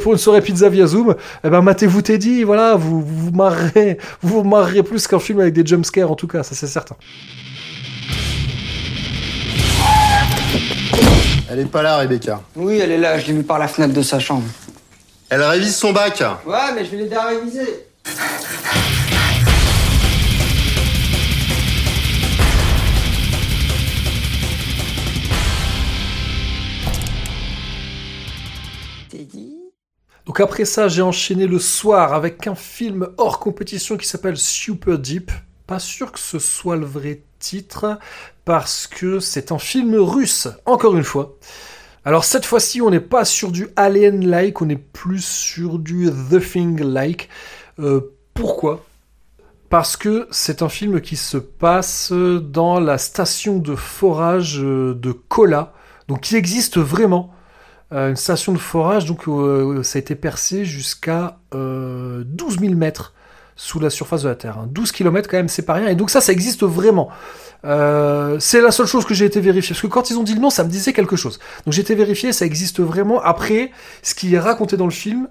pour 0.00 0.12
une 0.12 0.18
soirée 0.18 0.40
pizza 0.40 0.68
via 0.68 0.86
Zoom, 0.86 1.16
eh 1.42 1.50
ben 1.50 1.60
matez-vous 1.60 2.02
Teddy, 2.02 2.44
voilà, 2.44 2.76
vous 2.76 3.02
vous, 3.02 3.32
vous 4.22 4.42
vous 4.42 4.44
marrerez 4.44 4.84
plus 4.84 5.08
qu'un 5.08 5.18
film 5.18 5.40
avec 5.40 5.54
des 5.54 5.66
jumpscares 5.66 6.08
en 6.08 6.14
tout 6.14 6.28
cas, 6.28 6.44
ça 6.44 6.54
c'est 6.54 6.68
certain. 6.68 6.94
Elle 11.50 11.60
est 11.60 11.64
pas 11.64 11.80
là, 11.80 11.96
Rebecca. 11.96 12.42
Oui, 12.56 12.78
elle 12.78 12.90
est 12.90 12.98
là, 12.98 13.18
je 13.18 13.26
l'ai 13.26 13.32
vue 13.32 13.42
par 13.42 13.58
la 13.58 13.68
fenêtre 13.68 13.94
de 13.94 14.02
sa 14.02 14.18
chambre. 14.18 14.46
Elle 15.30 15.42
révise 15.42 15.74
son 15.74 15.94
bac. 15.94 16.22
Ouais, 16.46 16.74
mais 16.74 16.84
je 16.84 16.90
vais 16.90 16.98
l'aider 16.98 17.16
à 17.16 17.26
réviser. 17.26 17.86
Donc 30.26 30.40
après 30.40 30.66
ça, 30.66 30.88
j'ai 30.88 31.00
enchaîné 31.00 31.46
le 31.46 31.58
soir 31.58 32.12
avec 32.12 32.46
un 32.46 32.54
film 32.54 33.08
hors 33.16 33.38
compétition 33.38 33.96
qui 33.96 34.06
s'appelle 34.06 34.36
Super 34.36 34.98
Deep. 34.98 35.30
Pas 35.66 35.78
sûr 35.78 36.12
que 36.12 36.18
ce 36.18 36.38
soit 36.38 36.76
le 36.76 36.84
vrai 36.84 37.22
titre, 37.38 37.98
parce 38.44 38.86
que 38.86 39.20
c'est 39.20 39.52
un 39.52 39.58
film 39.58 39.94
russe, 39.96 40.48
encore 40.66 40.96
une 40.96 41.04
fois. 41.04 41.36
Alors 42.04 42.24
cette 42.24 42.46
fois-ci, 42.46 42.80
on 42.80 42.90
n'est 42.90 43.00
pas 43.00 43.24
sur 43.24 43.52
du 43.52 43.68
Alien-like, 43.76 44.62
on 44.62 44.68
est 44.68 44.76
plus 44.76 45.24
sur 45.24 45.78
du 45.78 46.10
The 46.30 46.40
Thing-like. 46.40 47.28
Euh, 47.78 48.14
pourquoi? 48.34 48.84
Parce 49.68 49.96
que 49.96 50.26
c'est 50.30 50.62
un 50.62 50.70
film 50.70 51.00
qui 51.00 51.16
se 51.16 51.36
passe 51.36 52.10
dans 52.12 52.80
la 52.80 52.96
station 52.96 53.58
de 53.58 53.74
forage 53.74 54.60
euh, 54.62 54.94
de 54.94 55.12
Kola, 55.12 55.74
donc 56.08 56.22
qui 56.22 56.36
existe 56.36 56.78
vraiment. 56.78 57.34
Euh, 57.92 58.10
une 58.10 58.16
station 58.16 58.52
de 58.52 58.58
forage, 58.58 59.06
donc 59.06 59.24
ça 59.84 59.98
a 59.98 60.00
été 60.00 60.14
percé 60.14 60.64
jusqu'à 60.64 61.38
euh, 61.54 62.22
12 62.26 62.60
000 62.60 62.74
mètres 62.74 63.14
sous 63.58 63.80
la 63.80 63.90
surface 63.90 64.22
de 64.22 64.28
la 64.28 64.36
Terre. 64.36 64.56
hein. 64.56 64.68
12 64.70 64.92
km 64.92 65.28
quand 65.28 65.36
même, 65.36 65.48
c'est 65.48 65.66
pas 65.66 65.74
rien. 65.74 65.88
Et 65.88 65.96
donc 65.96 66.10
ça, 66.10 66.20
ça 66.20 66.32
existe 66.32 66.62
vraiment. 66.62 67.08
Euh, 67.64 68.36
c'est 68.38 68.60
la 68.60 68.70
seule 68.70 68.86
chose 68.86 69.04
que 69.04 69.14
j'ai 69.14 69.24
été 69.24 69.40
vérifier. 69.40 69.74
Parce 69.74 69.82
que 69.82 69.88
quand 69.88 70.10
ils 70.10 70.16
ont 70.18 70.22
dit 70.22 70.34
le 70.34 70.40
nom, 70.40 70.48
ça 70.48 70.62
me 70.62 70.70
disait 70.70 70.92
quelque 70.92 71.16
chose. 71.16 71.40
Donc 71.66 71.74
j'ai 71.74 71.82
été 71.82 71.96
vérifié, 71.96 72.32
ça 72.32 72.46
existe 72.46 72.78
vraiment. 72.80 73.20
Après, 73.20 73.72
ce 74.04 74.14
qui 74.14 74.32
est 74.34 74.38
raconté 74.38 74.76
dans 74.76 74.84
le 74.84 74.92
film, 74.92 75.28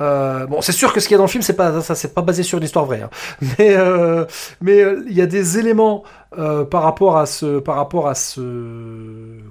euh, 0.00 0.46
bon, 0.46 0.60
c'est 0.60 0.70
sûr 0.70 0.92
que 0.92 1.00
ce 1.00 1.08
qu'il 1.08 1.14
y 1.14 1.16
a 1.16 1.18
dans 1.18 1.24
le 1.24 1.28
film, 1.30 1.42
c'est 1.42 1.54
pas 1.56 1.80
ça, 1.82 1.96
c'est 1.96 2.14
pas 2.14 2.22
basé 2.22 2.44
sur 2.44 2.58
une 2.58 2.64
histoire 2.64 2.84
vraie. 2.84 3.02
hein. 3.02 3.10
Mais 3.58 3.74
euh, 3.76 4.24
mais 4.60 4.84
il 5.08 5.12
y 5.14 5.20
a 5.20 5.26
des 5.26 5.58
éléments 5.58 6.04
par 6.70 6.82
rapport 6.84 7.18
à 7.18 7.26
ce 7.26 7.58
par 7.58 7.74
rapport 7.74 8.06
à 8.08 8.14
ce 8.14 8.40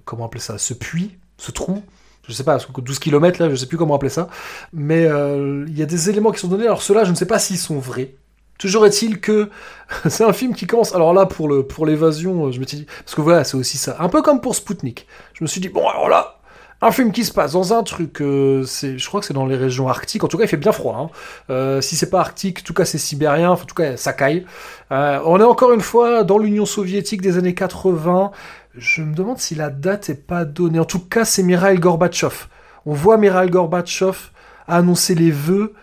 comment 0.06 0.26
appeler 0.28 0.40
ça, 0.42 0.58
ce 0.58 0.74
puits, 0.74 1.18
ce 1.38 1.52
trou. 1.52 1.84
Je 2.28 2.34
sais 2.34 2.44
pas, 2.44 2.54
parce 2.54 2.66
que 2.66 2.82
12 2.82 3.00
km 3.00 3.42
là, 3.42 3.50
je 3.50 3.56
sais 3.56 3.66
plus 3.66 3.78
comment 3.78 3.96
appeler 3.96 4.10
ça. 4.10 4.28
Mais 4.74 5.06
euh, 5.06 5.66
il 5.68 5.78
y 5.78 5.82
a 5.82 5.86
des 5.86 6.10
éléments 6.10 6.32
qui 6.32 6.40
sont 6.40 6.48
donnés. 6.48 6.66
Alors 6.66 6.82
ceux-là, 6.82 7.04
je 7.04 7.12
ne 7.12 7.16
sais 7.16 7.26
pas 7.26 7.40
s'ils 7.40 7.58
sont 7.58 7.80
vrais. 7.80 8.16
Toujours 8.58 8.86
est-il 8.86 9.20
que 9.20 9.50
c'est 10.10 10.24
un 10.24 10.34
film 10.34 10.56
qui 10.56 10.68
commence. 10.68 10.94
Alors 10.94 11.14
là, 11.14 11.26
pour 11.26 11.48
le 11.48 11.64
pour 11.64 11.86
l'évasion, 11.86 12.52
je 12.52 12.60
me 12.60 12.66
suis 12.66 12.78
dit 12.78 12.88
parce 13.04 13.16
que 13.16 13.22
voilà, 13.22 13.44
c'est 13.44 13.58
aussi 13.58 13.78
ça. 13.78 13.96
Un 14.00 14.10
peu 14.10 14.22
comme 14.22 14.42
pour 14.42 14.56
Spoutnik. 14.56 15.08
Je 15.34 15.44
me 15.44 15.48
suis 15.48 15.62
dit 15.62 15.70
bon, 15.70 15.88
alors 15.88 16.10
là, 16.10 16.38
un 16.82 16.92
film 16.92 17.12
qui 17.12 17.26
se 17.26 17.32
passe 17.32 17.54
dans 17.54 17.74
un 17.74 17.82
truc, 17.82 18.22
euh, 18.22 18.64
je 18.64 19.08
crois 19.08 19.20
que 19.20 19.26
c'est 19.26 19.34
dans 19.34 19.48
les 19.48 19.56
régions 19.56 19.88
arctiques. 19.88 20.24
En 20.24 20.28
tout 20.28 20.38
cas, 20.38 20.44
il 20.44 20.48
fait 20.48 20.58
bien 20.58 20.72
froid. 20.72 20.96
Hein. 20.96 21.10
Euh, 21.50 21.82
si 21.82 21.96
c'est 21.96 22.10
pas 22.12 22.20
arctique, 22.20 22.60
en 22.60 22.64
tout 22.64 22.74
cas 22.76 22.86
c'est 22.86 23.00
sibérien. 23.00 23.52
En 23.52 23.56
tout 23.58 23.74
cas, 23.74 23.98
ça 23.98 24.14
caille. 24.14 24.46
Euh, 24.92 25.20
on 25.26 25.40
est 25.40 25.44
encore 25.44 25.74
une 25.74 25.82
fois 25.82 26.24
dans 26.24 26.38
l'Union 26.38 26.66
soviétique 26.66 27.22
des 27.22 27.38
années 27.38 27.56
80. 27.56 28.32
Je 28.78 29.02
me 29.02 29.16
demande 29.16 29.40
si 29.40 29.56
la 29.56 29.72
date 29.72 30.10
est 30.12 30.28
pas 30.28 30.46
donnée. 30.46 30.80
En 30.80 30.86
tout 30.86 31.00
cas, 31.00 31.26
c'est 31.26 31.42
Mikhail 31.42 31.80
Gorbatchev. 31.80 32.46
On 32.86 32.94
voit 32.94 33.18
Mikhail 33.18 33.50
Gorbatchev 33.50 34.30
annoncer 34.68 35.16
les 35.16 35.32
vœux 35.32 35.74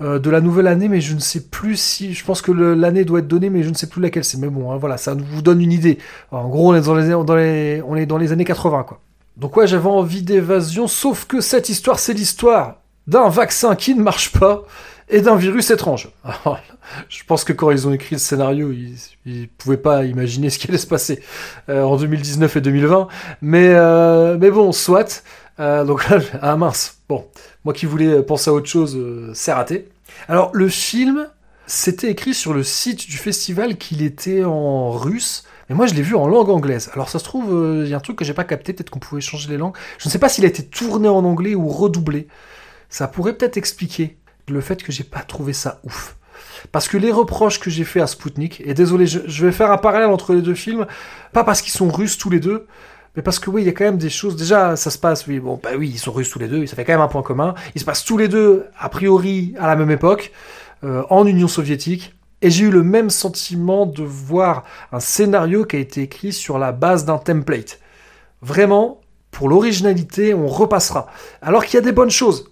euh, 0.00 0.18
de 0.18 0.30
la 0.30 0.40
nouvelle 0.40 0.66
année, 0.66 0.88
mais 0.88 1.02
je 1.02 1.14
ne 1.14 1.20
sais 1.20 1.48
plus 1.48 1.76
si. 1.76 2.14
Je 2.14 2.24
pense 2.24 2.40
que 2.40 2.50
l'année 2.50 3.04
doit 3.04 3.18
être 3.18 3.28
donnée, 3.28 3.50
mais 3.50 3.62
je 3.62 3.68
ne 3.68 3.74
sais 3.74 3.88
plus 3.88 4.00
laquelle 4.00 4.24
c'est. 4.24 4.38
Mais 4.38 4.48
bon, 4.48 4.72
hein, 4.72 4.78
voilà, 4.78 4.96
ça 4.96 5.12
vous 5.14 5.42
donne 5.42 5.60
une 5.60 5.72
idée. 5.72 5.98
En 6.30 6.48
gros, 6.48 6.72
on 6.72 6.74
est 6.74 6.80
dans 6.80 6.94
les, 6.94 7.08
dans 7.10 7.86
on 7.86 7.96
est 7.96 8.06
dans 8.06 8.16
les 8.16 8.32
années 8.32 8.46
80, 8.46 8.84
quoi. 8.84 9.00
Donc 9.36 9.56
ouais, 9.58 9.66
j'avais 9.66 9.88
envie 9.88 10.22
d'évasion, 10.22 10.86
sauf 10.86 11.26
que 11.26 11.40
cette 11.40 11.68
histoire, 11.68 11.98
c'est 11.98 12.14
l'histoire 12.14 12.76
d'un 13.06 13.28
vaccin 13.28 13.74
qui 13.74 13.94
ne 13.94 14.02
marche 14.02 14.32
pas 14.32 14.64
et 15.10 15.20
d'un 15.20 15.36
virus 15.36 15.70
étrange. 15.70 16.10
Je 17.08 17.24
pense 17.24 17.44
que 17.44 17.52
quand 17.52 17.70
ils 17.70 17.86
ont 17.86 17.92
écrit 17.92 18.14
le 18.16 18.20
scénario, 18.20 18.72
ils, 18.72 18.96
ils 19.26 19.48
pouvaient 19.48 19.76
pas 19.76 20.04
imaginer 20.04 20.50
ce 20.50 20.58
qui 20.58 20.68
allait 20.68 20.78
se 20.78 20.86
passer 20.86 21.22
euh, 21.68 21.82
en 21.82 21.96
2019 21.96 22.56
et 22.56 22.60
2020. 22.60 23.08
Mais, 23.42 23.68
euh, 23.68 24.38
mais 24.38 24.50
bon, 24.50 24.72
soit. 24.72 25.22
Euh, 25.58 25.84
donc 25.84 26.08
là, 26.08 26.18
ah 26.42 26.56
mince. 26.56 26.98
Bon, 27.08 27.26
moi 27.64 27.74
qui 27.74 27.86
voulais 27.86 28.22
penser 28.22 28.50
à 28.50 28.52
autre 28.52 28.68
chose, 28.68 28.98
c'est 29.34 29.52
raté. 29.52 29.88
Alors 30.28 30.50
le 30.54 30.68
film, 30.68 31.28
c'était 31.66 32.10
écrit 32.10 32.34
sur 32.34 32.54
le 32.54 32.62
site 32.62 33.08
du 33.08 33.16
festival 33.16 33.76
qu'il 33.76 34.02
était 34.02 34.44
en 34.44 34.90
russe. 34.90 35.44
Mais 35.68 35.76
moi, 35.76 35.86
je 35.86 35.94
l'ai 35.94 36.02
vu 36.02 36.16
en 36.16 36.26
langue 36.26 36.50
anglaise. 36.50 36.90
Alors, 36.94 37.08
ça 37.08 37.20
se 37.20 37.24
trouve, 37.24 37.84
il 37.84 37.88
y 37.88 37.94
a 37.94 37.96
un 37.96 38.00
truc 38.00 38.16
que 38.16 38.24
j'ai 38.24 38.34
pas 38.34 38.42
capté. 38.42 38.72
Peut-être 38.72 38.90
qu'on 38.90 38.98
pouvait 38.98 39.20
changer 39.20 39.48
les 39.48 39.56
langues. 39.56 39.76
Je 39.98 40.08
ne 40.08 40.10
sais 40.10 40.18
pas 40.18 40.28
s'il 40.28 40.44
a 40.44 40.48
été 40.48 40.64
tourné 40.64 41.08
en 41.08 41.24
anglais 41.24 41.54
ou 41.54 41.68
redoublé. 41.68 42.26
Ça 42.88 43.06
pourrait 43.06 43.34
peut-être 43.34 43.56
expliquer 43.56 44.16
le 44.52 44.60
fait 44.60 44.82
que 44.82 44.92
j'ai 44.92 45.04
pas 45.04 45.20
trouvé 45.20 45.52
ça 45.52 45.80
ouf. 45.84 46.16
Parce 46.72 46.88
que 46.88 46.96
les 46.96 47.10
reproches 47.10 47.60
que 47.60 47.70
j'ai 47.70 47.84
fait 47.84 48.00
à 48.00 48.06
Spoutnik, 48.06 48.62
et 48.64 48.74
désolé, 48.74 49.06
je, 49.06 49.46
vais 49.46 49.52
faire 49.52 49.70
un 49.70 49.78
parallèle 49.78 50.10
entre 50.10 50.34
les 50.34 50.42
deux 50.42 50.54
films, 50.54 50.86
pas 51.32 51.44
parce 51.44 51.62
qu'ils 51.62 51.72
sont 51.72 51.88
russes 51.88 52.18
tous 52.18 52.30
les 52.30 52.40
deux, 52.40 52.66
mais 53.16 53.22
parce 53.22 53.38
que 53.38 53.50
oui, 53.50 53.62
il 53.62 53.66
y 53.66 53.68
a 53.68 53.72
quand 53.72 53.84
même 53.84 53.98
des 53.98 54.10
choses. 54.10 54.36
Déjà, 54.36 54.76
ça 54.76 54.90
se 54.90 54.98
passe, 54.98 55.26
oui, 55.26 55.40
bon, 55.40 55.58
bah 55.62 55.70
oui, 55.76 55.88
ils 55.88 55.98
sont 55.98 56.12
russes 56.12 56.30
tous 56.30 56.38
les 56.38 56.48
deux, 56.48 56.66
ça 56.66 56.76
fait 56.76 56.84
quand 56.84 56.92
même 56.92 57.00
un 57.00 57.08
point 57.08 57.22
commun. 57.22 57.54
Ils 57.74 57.80
se 57.80 57.84
passent 57.84 58.04
tous 58.04 58.18
les 58.18 58.28
deux, 58.28 58.66
a 58.78 58.88
priori, 58.88 59.54
à 59.58 59.66
la 59.66 59.76
même 59.76 59.90
époque, 59.90 60.32
euh, 60.84 61.02
en 61.10 61.26
Union 61.26 61.48
soviétique. 61.48 62.14
Et 62.42 62.50
j'ai 62.50 62.64
eu 62.64 62.70
le 62.70 62.82
même 62.82 63.10
sentiment 63.10 63.84
de 63.84 64.02
voir 64.02 64.64
un 64.92 65.00
scénario 65.00 65.64
qui 65.64 65.76
a 65.76 65.78
été 65.78 66.02
écrit 66.02 66.32
sur 66.32 66.58
la 66.58 66.72
base 66.72 67.04
d'un 67.04 67.18
template. 67.18 67.80
Vraiment, 68.40 69.00
pour 69.30 69.48
l'originalité, 69.48 70.32
on 70.32 70.46
repassera. 70.46 71.06
Alors 71.42 71.64
qu'il 71.64 71.74
y 71.74 71.78
a 71.78 71.84
des 71.84 71.92
bonnes 71.92 72.10
choses. 72.10 72.50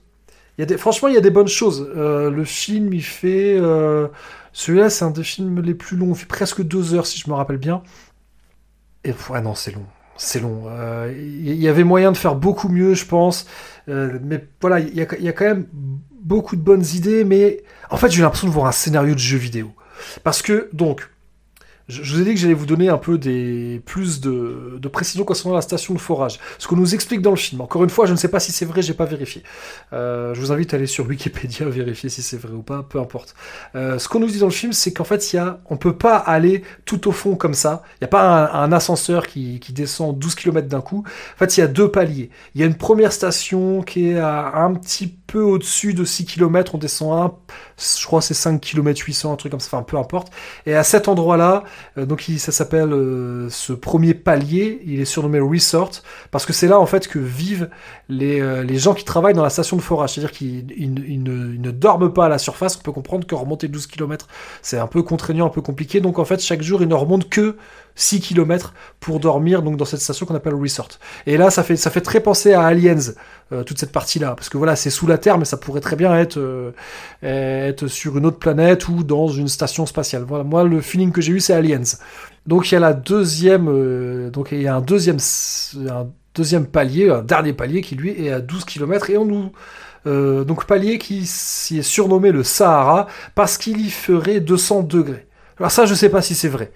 Franchement, 0.76 1.08
il 1.08 1.14
y 1.14 1.18
a 1.18 1.20
des 1.20 1.30
bonnes 1.30 1.48
choses. 1.48 1.88
Euh, 1.96 2.30
le 2.30 2.44
film, 2.44 2.92
il 2.92 3.02
fait... 3.02 3.56
euh, 3.60 4.08
Celui-là, 4.52 4.90
c'est 4.90 5.04
un 5.04 5.10
des 5.10 5.22
films 5.22 5.60
les 5.60 5.74
plus 5.74 5.96
longs. 5.96 6.10
Il 6.10 6.16
fait 6.16 6.26
presque 6.26 6.62
deux 6.62 6.94
heures, 6.94 7.06
si 7.06 7.18
je 7.18 7.28
me 7.30 7.34
rappelle 7.34 7.58
bien. 7.58 7.82
Et 9.04 9.14
ouais, 9.30 9.40
non, 9.40 9.54
c'est 9.54 9.70
long. 9.72 9.86
C'est 10.16 10.40
long. 10.40 10.64
Euh, 10.68 11.12
Il 11.16 11.54
y 11.54 11.68
avait 11.68 11.84
moyen 11.84 12.10
de 12.12 12.16
faire 12.16 12.34
beaucoup 12.34 12.68
mieux, 12.68 12.94
je 12.94 13.06
pense. 13.06 13.46
Mais 13.86 14.46
voilà, 14.60 14.80
il 14.80 14.92
y 14.92 14.96
y 14.96 15.28
a 15.28 15.32
quand 15.32 15.44
même 15.44 15.66
beaucoup 16.20 16.56
de 16.56 16.60
bonnes 16.60 16.84
idées. 16.94 17.24
Mais 17.24 17.62
en 17.90 17.96
fait, 17.96 18.10
j'ai 18.10 18.22
l'impression 18.22 18.48
de 18.48 18.52
voir 18.52 18.66
un 18.66 18.72
scénario 18.72 19.14
de 19.14 19.20
jeu 19.20 19.38
vidéo. 19.38 19.70
Parce 20.24 20.42
que, 20.42 20.68
donc, 20.72 21.08
je, 21.88 22.14
vous 22.14 22.20
ai 22.20 22.24
dit 22.24 22.34
que 22.34 22.40
j'allais 22.40 22.54
vous 22.54 22.66
donner 22.66 22.88
un 22.90 22.98
peu 22.98 23.16
des 23.16 23.80
plus 23.86 24.20
de, 24.20 24.78
précisions 24.92 25.24
concernant 25.24 25.54
la 25.54 25.62
station 25.62 25.94
de 25.94 25.98
forage. 25.98 26.38
Ce 26.58 26.68
qu'on 26.68 26.76
nous 26.76 26.94
explique 26.94 27.22
dans 27.22 27.30
le 27.30 27.36
film. 27.36 27.60
Encore 27.62 27.82
une 27.82 27.90
fois, 27.90 28.06
je 28.06 28.12
ne 28.12 28.16
sais 28.16 28.28
pas 28.28 28.40
si 28.40 28.52
c'est 28.52 28.66
vrai, 28.66 28.82
j'ai 28.82 28.94
pas 28.94 29.06
vérifié. 29.06 29.42
Euh, 29.92 30.34
je 30.34 30.40
vous 30.40 30.52
invite 30.52 30.74
à 30.74 30.76
aller 30.76 30.86
sur 30.86 31.06
Wikipédia 31.06 31.66
vérifier 31.68 32.10
si 32.10 32.22
c'est 32.22 32.36
vrai 32.36 32.52
ou 32.52 32.62
pas, 32.62 32.82
peu 32.82 33.00
importe. 33.00 33.34
Euh, 33.74 33.98
ce 33.98 34.08
qu'on 34.08 34.20
nous 34.20 34.26
dit 34.26 34.38
dans 34.38 34.46
le 34.46 34.52
film, 34.52 34.72
c'est 34.72 34.92
qu'en 34.92 35.04
fait, 35.04 35.32
il 35.32 35.36
y 35.36 35.38
a, 35.38 35.60
on 35.70 35.76
peut 35.76 35.96
pas 35.96 36.16
aller 36.16 36.62
tout 36.84 37.08
au 37.08 37.12
fond 37.12 37.36
comme 37.36 37.54
ça. 37.54 37.82
Il 37.94 38.04
n'y 38.04 38.06
a 38.06 38.08
pas 38.08 38.50
un, 38.52 38.72
ascenseur 38.72 39.26
qui, 39.26 39.58
descend 39.70 40.18
12 40.18 40.34
km 40.34 40.68
d'un 40.68 40.80
coup. 40.80 41.04
En 41.34 41.38
fait, 41.38 41.56
il 41.56 41.60
y 41.60 41.62
a 41.62 41.68
deux 41.68 41.90
paliers. 41.90 42.30
Il 42.54 42.60
y 42.60 42.64
a 42.64 42.66
une 42.66 42.76
première 42.76 43.12
station 43.12 43.82
qui 43.82 44.10
est 44.10 44.18
à 44.18 44.56
un 44.56 44.74
petit 44.74 45.06
peu 45.06 45.40
au-dessus 45.40 45.94
de 45.94 46.04
6 46.04 46.26
km. 46.26 46.74
On 46.74 46.78
descend 46.78 47.12
un, 47.12 47.32
je 47.78 48.04
crois, 48.06 48.20
c'est 48.20 48.34
5 48.34 48.60
km 48.60 49.00
800, 49.00 49.32
un 49.32 49.36
truc 49.36 49.52
comme 49.52 49.60
ça. 49.60 49.68
Enfin, 49.72 49.82
peu 49.82 49.96
importe. 49.96 50.32
Et 50.66 50.74
à 50.74 50.82
cet 50.82 51.08
endroit-là, 51.08 51.64
donc 51.96 52.28
il, 52.28 52.38
ça 52.38 52.52
s'appelle 52.52 52.92
euh, 52.92 53.48
ce 53.50 53.72
premier 53.72 54.14
palier. 54.14 54.80
Il 54.84 55.00
est 55.00 55.04
surnommé 55.04 55.40
Resort 55.40 55.90
parce 56.30 56.46
que 56.46 56.52
c'est 56.52 56.68
là 56.68 56.78
en 56.78 56.86
fait 56.86 57.08
que 57.08 57.18
vivent 57.18 57.68
les, 58.08 58.40
euh, 58.40 58.66
gens 58.78 58.94
qui 58.94 59.04
travaillent 59.04 59.34
dans 59.34 59.42
la 59.42 59.50
station 59.50 59.76
de 59.76 59.82
forage. 59.82 60.14
C'est-à-dire 60.14 60.32
qu'ils 60.32 60.66
ils 60.76 61.22
ne- 61.22 61.56
ne 61.56 61.70
dorment 61.70 62.12
pas 62.12 62.26
à 62.26 62.28
la 62.28 62.38
surface. 62.38 62.76
On 62.78 62.82
peut 62.82 62.92
comprendre 62.92 63.26
que 63.26 63.34
remonter 63.34 63.68
12 63.68 63.86
km, 63.86 64.28
c'est 64.62 64.78
un 64.78 64.86
peu 64.86 65.02
contraignant, 65.02 65.46
un 65.46 65.50
peu 65.50 65.62
compliqué. 65.62 66.00
Donc 66.00 66.18
en 66.18 66.24
fait, 66.24 66.40
chaque 66.42 66.62
jour, 66.62 66.82
ils 66.82 66.88
ne 66.88 66.94
remontent 66.94 67.26
que 67.28 67.56
6 67.98 68.20
km 68.20 68.74
pour 69.00 69.18
dormir 69.18 69.62
donc 69.62 69.76
dans 69.76 69.84
cette 69.84 70.00
station 70.00 70.24
qu'on 70.24 70.36
appelle 70.36 70.54
Resort. 70.54 70.88
Et 71.26 71.36
là, 71.36 71.50
ça 71.50 71.64
fait, 71.64 71.76
ça 71.76 71.90
fait 71.90 72.00
très 72.00 72.20
penser 72.20 72.52
à 72.54 72.62
Aliens, 72.62 73.12
euh, 73.52 73.64
toute 73.64 73.78
cette 73.78 73.90
partie-là. 73.90 74.34
Parce 74.36 74.48
que 74.48 74.56
voilà, 74.56 74.76
c'est 74.76 74.90
sous 74.90 75.06
la 75.06 75.18
Terre, 75.18 75.36
mais 75.36 75.44
ça 75.44 75.56
pourrait 75.56 75.80
très 75.80 75.96
bien 75.96 76.16
être, 76.16 76.38
euh, 76.38 76.70
être 77.22 77.88
sur 77.88 78.16
une 78.16 78.24
autre 78.24 78.38
planète 78.38 78.88
ou 78.88 79.02
dans 79.02 79.26
une 79.28 79.48
station 79.48 79.84
spatiale. 79.84 80.22
Voilà, 80.22 80.44
moi, 80.44 80.62
le 80.62 80.80
feeling 80.80 81.10
que 81.10 81.20
j'ai 81.20 81.32
eu, 81.32 81.40
c'est 81.40 81.54
Aliens. 81.54 81.82
Donc 82.46 82.70
il 82.70 82.74
y 82.74 82.76
a 82.76 82.80
la 82.80 82.94
deuxième, 82.94 83.68
euh, 83.68 84.30
donc 84.30 84.50
il 84.52 84.62
y 84.62 84.68
a 84.68 84.76
un 84.76 84.80
deuxième, 84.80 85.18
un 85.90 86.06
deuxième 86.34 86.66
palier, 86.66 87.10
un 87.10 87.22
dernier 87.22 87.52
palier 87.52 87.80
qui 87.80 87.96
lui 87.96 88.10
est 88.10 88.30
à 88.30 88.40
12 88.40 88.64
km 88.64 89.10
et 89.10 89.18
on 89.18 89.24
nous 89.24 89.52
donc 90.06 90.64
palier 90.64 90.96
qui 90.96 91.26
s'y 91.26 91.80
est 91.80 91.82
surnommé 91.82 92.32
le 92.32 92.42
Sahara 92.42 93.08
parce 93.34 93.58
qu'il 93.58 93.84
y 93.84 93.90
ferait 93.90 94.40
200 94.40 94.84
degrés. 94.84 95.26
Alors 95.58 95.70
ça, 95.70 95.84
je 95.84 95.92
sais 95.92 96.08
pas 96.08 96.22
si 96.22 96.34
c'est 96.34 96.48
vrai. 96.48 96.72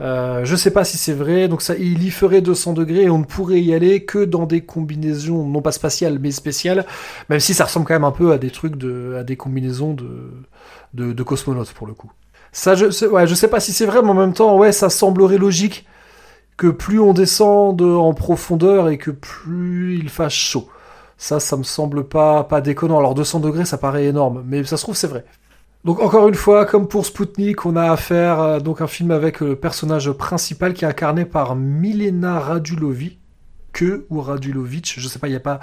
Euh, 0.00 0.44
je 0.44 0.56
sais 0.56 0.70
pas 0.72 0.84
si 0.84 0.96
c'est 0.98 1.12
vrai, 1.12 1.46
donc 1.48 1.62
ça, 1.62 1.76
il 1.76 2.02
y 2.02 2.10
ferait 2.10 2.40
200 2.40 2.72
degrés 2.72 3.02
et 3.02 3.10
on 3.10 3.18
ne 3.18 3.24
pourrait 3.24 3.60
y 3.62 3.72
aller 3.74 4.04
que 4.04 4.24
dans 4.24 4.46
des 4.46 4.62
combinaisons 4.62 5.46
non 5.46 5.62
pas 5.62 5.70
spatiales 5.70 6.18
mais 6.18 6.30
spéciales, 6.32 6.86
même 7.28 7.38
si 7.40 7.54
ça 7.54 7.64
ressemble 7.66 7.86
quand 7.86 7.94
même 7.94 8.04
un 8.04 8.10
peu 8.10 8.32
à 8.32 8.38
des 8.38 8.50
trucs 8.50 8.76
de, 8.76 9.16
à 9.20 9.22
des 9.22 9.36
combinaisons 9.36 9.92
de, 9.94 10.32
de, 10.94 11.12
cosmonautes 11.22 11.72
pour 11.74 11.86
le 11.86 11.94
coup. 11.94 12.10
Ça, 12.52 12.74
je, 12.74 12.90
sais- 12.90 13.06
pas 13.48 13.60
si 13.60 13.72
c'est 13.72 13.86
vrai, 13.86 14.02
mais 14.02 14.08
en 14.10 14.14
même 14.14 14.32
temps, 14.34 14.56
ouais, 14.58 14.72
ça 14.72 14.90
semblerait 14.90 15.38
logique 15.38 15.86
que 16.56 16.68
plus 16.68 17.00
on 17.00 17.12
descend 17.14 17.76
de- 17.78 17.84
en 17.86 18.14
profondeur 18.14 18.88
et 18.90 18.98
que 18.98 19.10
plus 19.12 19.98
il 19.98 20.08
fasse 20.10 20.32
chaud. 20.34 20.68
Ça, 21.18 21.40
ça 21.40 21.56
me 21.56 21.64
semble 21.64 22.04
pas, 22.08 22.44
pas 22.44 22.60
déconnant. 22.62 22.98
Alors 22.98 23.14
200 23.14 23.40
degrés, 23.40 23.64
ça 23.66 23.78
paraît 23.78 24.06
énorme, 24.06 24.44
mais 24.46 24.64
ça 24.64 24.76
se 24.78 24.82
trouve 24.84 24.96
c'est 24.96 25.06
vrai. 25.08 25.24
Donc 25.84 26.00
encore 26.00 26.28
une 26.28 26.34
fois, 26.34 26.64
comme 26.64 26.86
pour 26.86 27.04
Spoutnik, 27.04 27.66
on 27.66 27.74
a 27.74 27.90
affaire 27.90 28.40
à 28.40 28.60
donc 28.60 28.80
un 28.80 28.86
film 28.86 29.10
avec 29.10 29.40
le 29.40 29.56
personnage 29.56 30.12
principal 30.12 30.74
qui 30.74 30.84
est 30.84 30.88
incarné 30.88 31.24
par 31.24 31.56
Milena 31.56 32.38
Radulovic, 32.38 33.18
que 33.72 34.06
ou 34.08 34.20
Radulovic, 34.20 34.94
je 34.96 35.08
sais 35.08 35.18
pas, 35.18 35.26
il 35.26 35.32
y 35.32 35.36
a 35.36 35.40
pas 35.40 35.58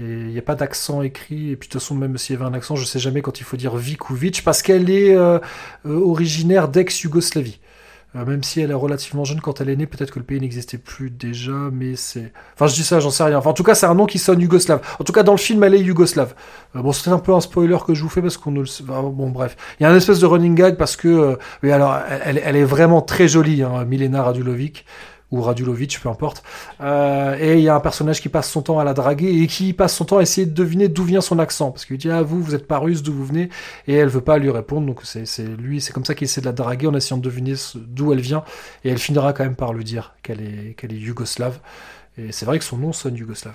il 0.00 0.38
a 0.38 0.42
pas 0.42 0.54
d'accent 0.54 1.02
écrit 1.02 1.50
et 1.50 1.56
puis 1.56 1.68
de 1.68 1.72
toute 1.72 1.80
façon 1.80 1.96
même 1.96 2.16
s'il 2.18 2.36
y 2.36 2.38
avait 2.38 2.48
un 2.48 2.54
accent, 2.54 2.76
je 2.76 2.84
sais 2.84 3.00
jamais 3.00 3.20
quand 3.20 3.40
il 3.40 3.42
faut 3.42 3.56
dire 3.56 3.76
Vic 3.76 4.10
ou 4.10 4.14
Vic 4.14 4.44
parce 4.44 4.62
qu'elle 4.62 4.90
est 4.90 5.14
euh, 5.16 5.40
euh, 5.86 6.00
originaire 6.00 6.68
d'ex-Yougoslavie. 6.68 7.58
Euh, 8.16 8.24
même 8.24 8.42
si 8.42 8.60
elle 8.62 8.70
est 8.70 8.74
relativement 8.74 9.24
jeune 9.24 9.40
quand 9.40 9.60
elle 9.60 9.68
est 9.68 9.76
née, 9.76 9.86
peut-être 9.86 10.10
que 10.10 10.18
le 10.18 10.24
pays 10.24 10.40
n'existait 10.40 10.78
plus 10.78 11.10
déjà, 11.10 11.52
mais 11.70 11.94
c'est. 11.94 12.32
Enfin, 12.54 12.66
je 12.66 12.74
dis 12.74 12.82
ça, 12.82 13.00
j'en 13.00 13.10
sais 13.10 13.22
rien. 13.22 13.36
Enfin, 13.36 13.50
en 13.50 13.54
tout 13.54 13.64
cas, 13.64 13.74
c'est 13.74 13.84
un 13.86 13.94
nom 13.94 14.06
qui 14.06 14.18
sonne 14.18 14.40
yougoslave. 14.40 14.80
En 14.98 15.04
tout 15.04 15.12
cas, 15.12 15.22
dans 15.22 15.32
le 15.32 15.38
film, 15.38 15.62
elle 15.62 15.74
est 15.74 15.80
yougoslave. 15.80 16.34
Euh, 16.74 16.80
bon, 16.80 16.92
c'est 16.92 17.10
un 17.10 17.18
peu 17.18 17.34
un 17.34 17.40
spoiler 17.40 17.76
que 17.86 17.92
je 17.92 18.02
vous 18.02 18.08
fais 18.08 18.22
parce 18.22 18.38
qu'on 18.38 18.50
ne 18.50 18.60
le 18.60 18.66
sait. 18.66 18.82
enfin, 18.88 19.02
bon, 19.02 19.28
bref. 19.28 19.56
Il 19.78 19.82
y 19.82 19.86
a 19.86 19.90
un 19.90 19.94
espèce 19.94 20.20
de 20.20 20.26
running 20.26 20.54
gag 20.54 20.76
parce 20.76 20.96
que. 20.96 21.08
euh, 21.08 21.36
oui, 21.62 21.70
alors, 21.70 21.98
elle, 22.24 22.40
elle 22.42 22.56
est 22.56 22.64
vraiment 22.64 23.02
très 23.02 23.28
jolie, 23.28 23.62
hein, 23.62 23.84
Milena 23.84 24.22
Radulovic. 24.22 24.86
Ou 25.30 25.42
Radulovic, 25.42 26.00
peu 26.00 26.08
importe. 26.08 26.42
Euh, 26.80 27.36
et 27.38 27.58
il 27.58 27.62
y 27.62 27.68
a 27.68 27.74
un 27.74 27.80
personnage 27.80 28.20
qui 28.20 28.28
passe 28.28 28.50
son 28.50 28.62
temps 28.62 28.78
à 28.78 28.84
la 28.84 28.94
draguer 28.94 29.42
et 29.42 29.46
qui 29.46 29.72
passe 29.72 29.94
son 29.94 30.04
temps 30.04 30.18
à 30.18 30.22
essayer 30.22 30.46
de 30.46 30.54
deviner 30.54 30.88
d'où 30.88 31.04
vient 31.04 31.20
son 31.20 31.38
accent. 31.38 31.70
Parce 31.70 31.84
qu'il 31.84 31.98
dit, 31.98 32.10
ah, 32.10 32.22
vous, 32.22 32.42
vous 32.42 32.54
êtes 32.54 32.66
pas 32.66 32.78
russe, 32.78 33.02
d'où 33.02 33.12
vous 33.12 33.26
venez? 33.26 33.50
Et 33.86 33.94
elle 33.94 34.08
veut 34.08 34.22
pas 34.22 34.38
lui 34.38 34.50
répondre. 34.50 34.86
Donc 34.86 35.00
c'est 35.04 35.26
c'est 35.26 35.44
lui, 35.44 35.80
c'est 35.80 35.92
comme 35.92 36.04
ça 36.04 36.14
qu'il 36.14 36.24
essaie 36.24 36.40
de 36.40 36.46
la 36.46 36.52
draguer 36.52 36.86
en 36.86 36.94
essayant 36.94 37.18
de 37.18 37.22
deviner 37.22 37.54
d'où 37.74 38.12
elle 38.12 38.20
vient. 38.20 38.44
Et 38.84 38.90
elle 38.90 38.98
finira 38.98 39.32
quand 39.32 39.44
même 39.44 39.56
par 39.56 39.72
lui 39.72 39.84
dire 39.84 40.14
qu'elle 40.22 40.40
est, 40.40 40.74
qu'elle 40.76 40.92
est 40.92 40.98
yougoslave. 40.98 41.58
Et 42.18 42.32
c'est 42.32 42.46
vrai 42.46 42.58
que 42.58 42.64
son 42.64 42.78
nom 42.78 42.92
sonne 42.92 43.16
yougoslave. 43.16 43.54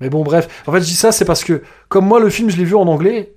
Mais 0.00 0.08
bon, 0.08 0.22
bref. 0.22 0.62
En 0.66 0.72
fait, 0.72 0.80
je 0.80 0.86
dis 0.86 0.94
ça, 0.94 1.10
c'est 1.10 1.24
parce 1.24 1.42
que, 1.42 1.62
comme 1.88 2.06
moi, 2.06 2.20
le 2.20 2.30
film, 2.30 2.48
je 2.48 2.56
l'ai 2.56 2.64
vu 2.64 2.76
en 2.76 2.86
anglais. 2.86 3.33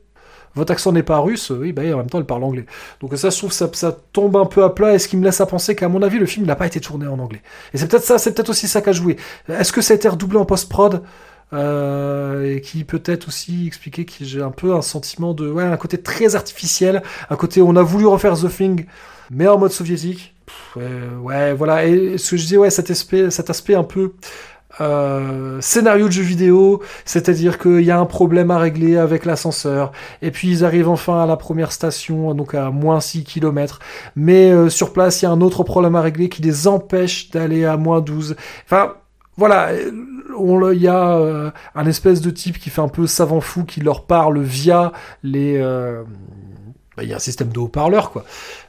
Votre 0.58 0.74
accent 0.74 0.92
n'est 0.92 1.04
pas 1.04 1.20
russe, 1.20 1.52
oui, 1.52 1.72
bah, 1.72 1.84
en 1.94 1.98
même 1.98 2.10
temps, 2.10 2.18
elle 2.18 2.26
parle 2.26 2.44
anglais. 2.44 2.66
Donc 3.00 3.16
ça, 3.16 3.30
je 3.30 3.38
trouve 3.38 3.52
ça, 3.52 3.70
tombe 4.12 4.36
un 4.36 4.46
peu 4.46 4.64
à 4.64 4.70
plat, 4.70 4.94
et 4.94 5.00
ce 5.00 5.08
qui 5.08 5.18
me 5.18 5.24
laisse 5.24 5.40
à 5.40 5.46
penser 5.46 5.76
qu'à 5.76 5.88
mon 5.88 6.02
avis, 6.02 6.20
le 6.20 6.26
film 6.26 6.46
n'a 6.46 6.56
pas 6.56 6.66
été 6.66 6.80
tourné 6.80 7.08
en 7.08 7.20
anglais. 7.20 7.42
Et 7.74 7.78
c'est 7.78 7.88
peut-être 7.88 8.04
ça, 8.04 8.18
c'est 8.18 8.34
peut-être 8.34 8.50
aussi 8.50 8.68
ça 8.68 8.82
qu'a 8.82 8.92
joué. 8.92 9.18
Est-ce 9.48 9.72
que 9.72 9.82
ça 9.82 9.94
a 9.94 9.96
été 9.96 10.10
redoublé 10.10 10.38
en 10.38 10.46
post-prod 10.46 11.04
euh, 11.54 12.56
et 12.56 12.60
qui 12.60 12.84
peut-être 12.84 13.30
aussi 13.30 13.68
expliquer 13.68 14.04
que 14.04 14.14
j'ai 14.20 14.42
un 14.42 14.52
peu 14.52 14.76
un 14.76 14.82
sentiment 14.82 15.34
de 15.34 15.50
ouais 15.50 15.64
un 15.64 15.78
côté 15.78 15.98
très 15.98 16.36
artificiel 16.36 17.02
un 17.30 17.38
côté 17.38 17.62
on 17.62 17.78
a 17.78 17.84
voulu 17.84 18.06
refaire 18.06 18.38
The 18.38 18.50
Thing 18.50 18.86
mais 19.32 19.48
en 19.48 19.58
mode 19.58 19.72
soviétique 19.72 20.36
ouais, 20.76 21.54
voilà 21.54 21.86
et 21.86 22.18
ce 22.18 22.32
que 22.32 22.38
je 22.38 22.46
dis 22.48 22.58
ouais 22.58 22.70
cet 22.70 22.92
aspect 22.92 23.76
un 23.76 23.86
peu 23.86 24.12
euh, 24.82 25.60
scénario 25.62 26.08
de 26.08 26.12
jeu 26.12 26.24
vidéo, 26.24 26.82
c'est-à-dire 27.06 27.58
qu'il 27.58 27.82
y 27.82 27.92
a 27.92 28.00
un 28.00 28.06
problème 28.06 28.52
à 28.52 28.58
régler 28.58 28.98
avec 28.98 29.26
l'ascenseur, 29.26 29.92
et 30.22 30.32
puis 30.32 30.50
ils 30.50 30.66
arrivent 30.66 30.90
enfin 30.90 31.24
à 31.24 31.26
la 31.26 31.38
première 31.38 31.72
station, 31.72 32.34
donc 32.34 32.54
à 32.54 32.70
moins 32.72 33.00
6 33.00 33.24
km, 33.24 33.80
mais 34.16 34.52
euh, 34.52 34.70
sur 34.70 34.94
place 34.94 35.22
il 35.22 35.26
y 35.26 35.28
a 35.28 35.32
un 35.32 35.42
autre 35.42 35.64
problème 35.64 35.96
à 35.96 36.02
régler 36.02 36.30
qui 36.30 36.42
les 36.42 36.68
empêche 36.68 37.30
d'aller 37.32 37.66
à 37.66 37.78
moins 37.78 38.02
12. 38.02 38.36
Enfin, 38.66 38.94
voilà, 39.38 39.70
il 39.74 40.82
y 40.82 40.88
a 40.88 41.18
euh, 41.18 41.52
un 41.76 41.86
espèce 41.86 42.22
de 42.22 42.30
type 42.30 42.60
qui 42.60 42.70
fait 42.70 42.82
un 42.82 42.88
peu 42.88 43.08
savant 43.08 43.42
fou, 43.42 43.64
qui 43.64 43.82
leur 43.82 44.06
parle 44.06 44.40
via 44.42 44.92
les... 45.24 45.58
euh, 45.58 46.04
bah, 46.96 47.04
il 47.04 47.10
y 47.10 47.14
a 47.14 47.18
un 47.18 47.20
système 47.20 47.50
de 47.50 47.60
haut-parleurs, 47.60 48.12
quoi. 48.12 48.26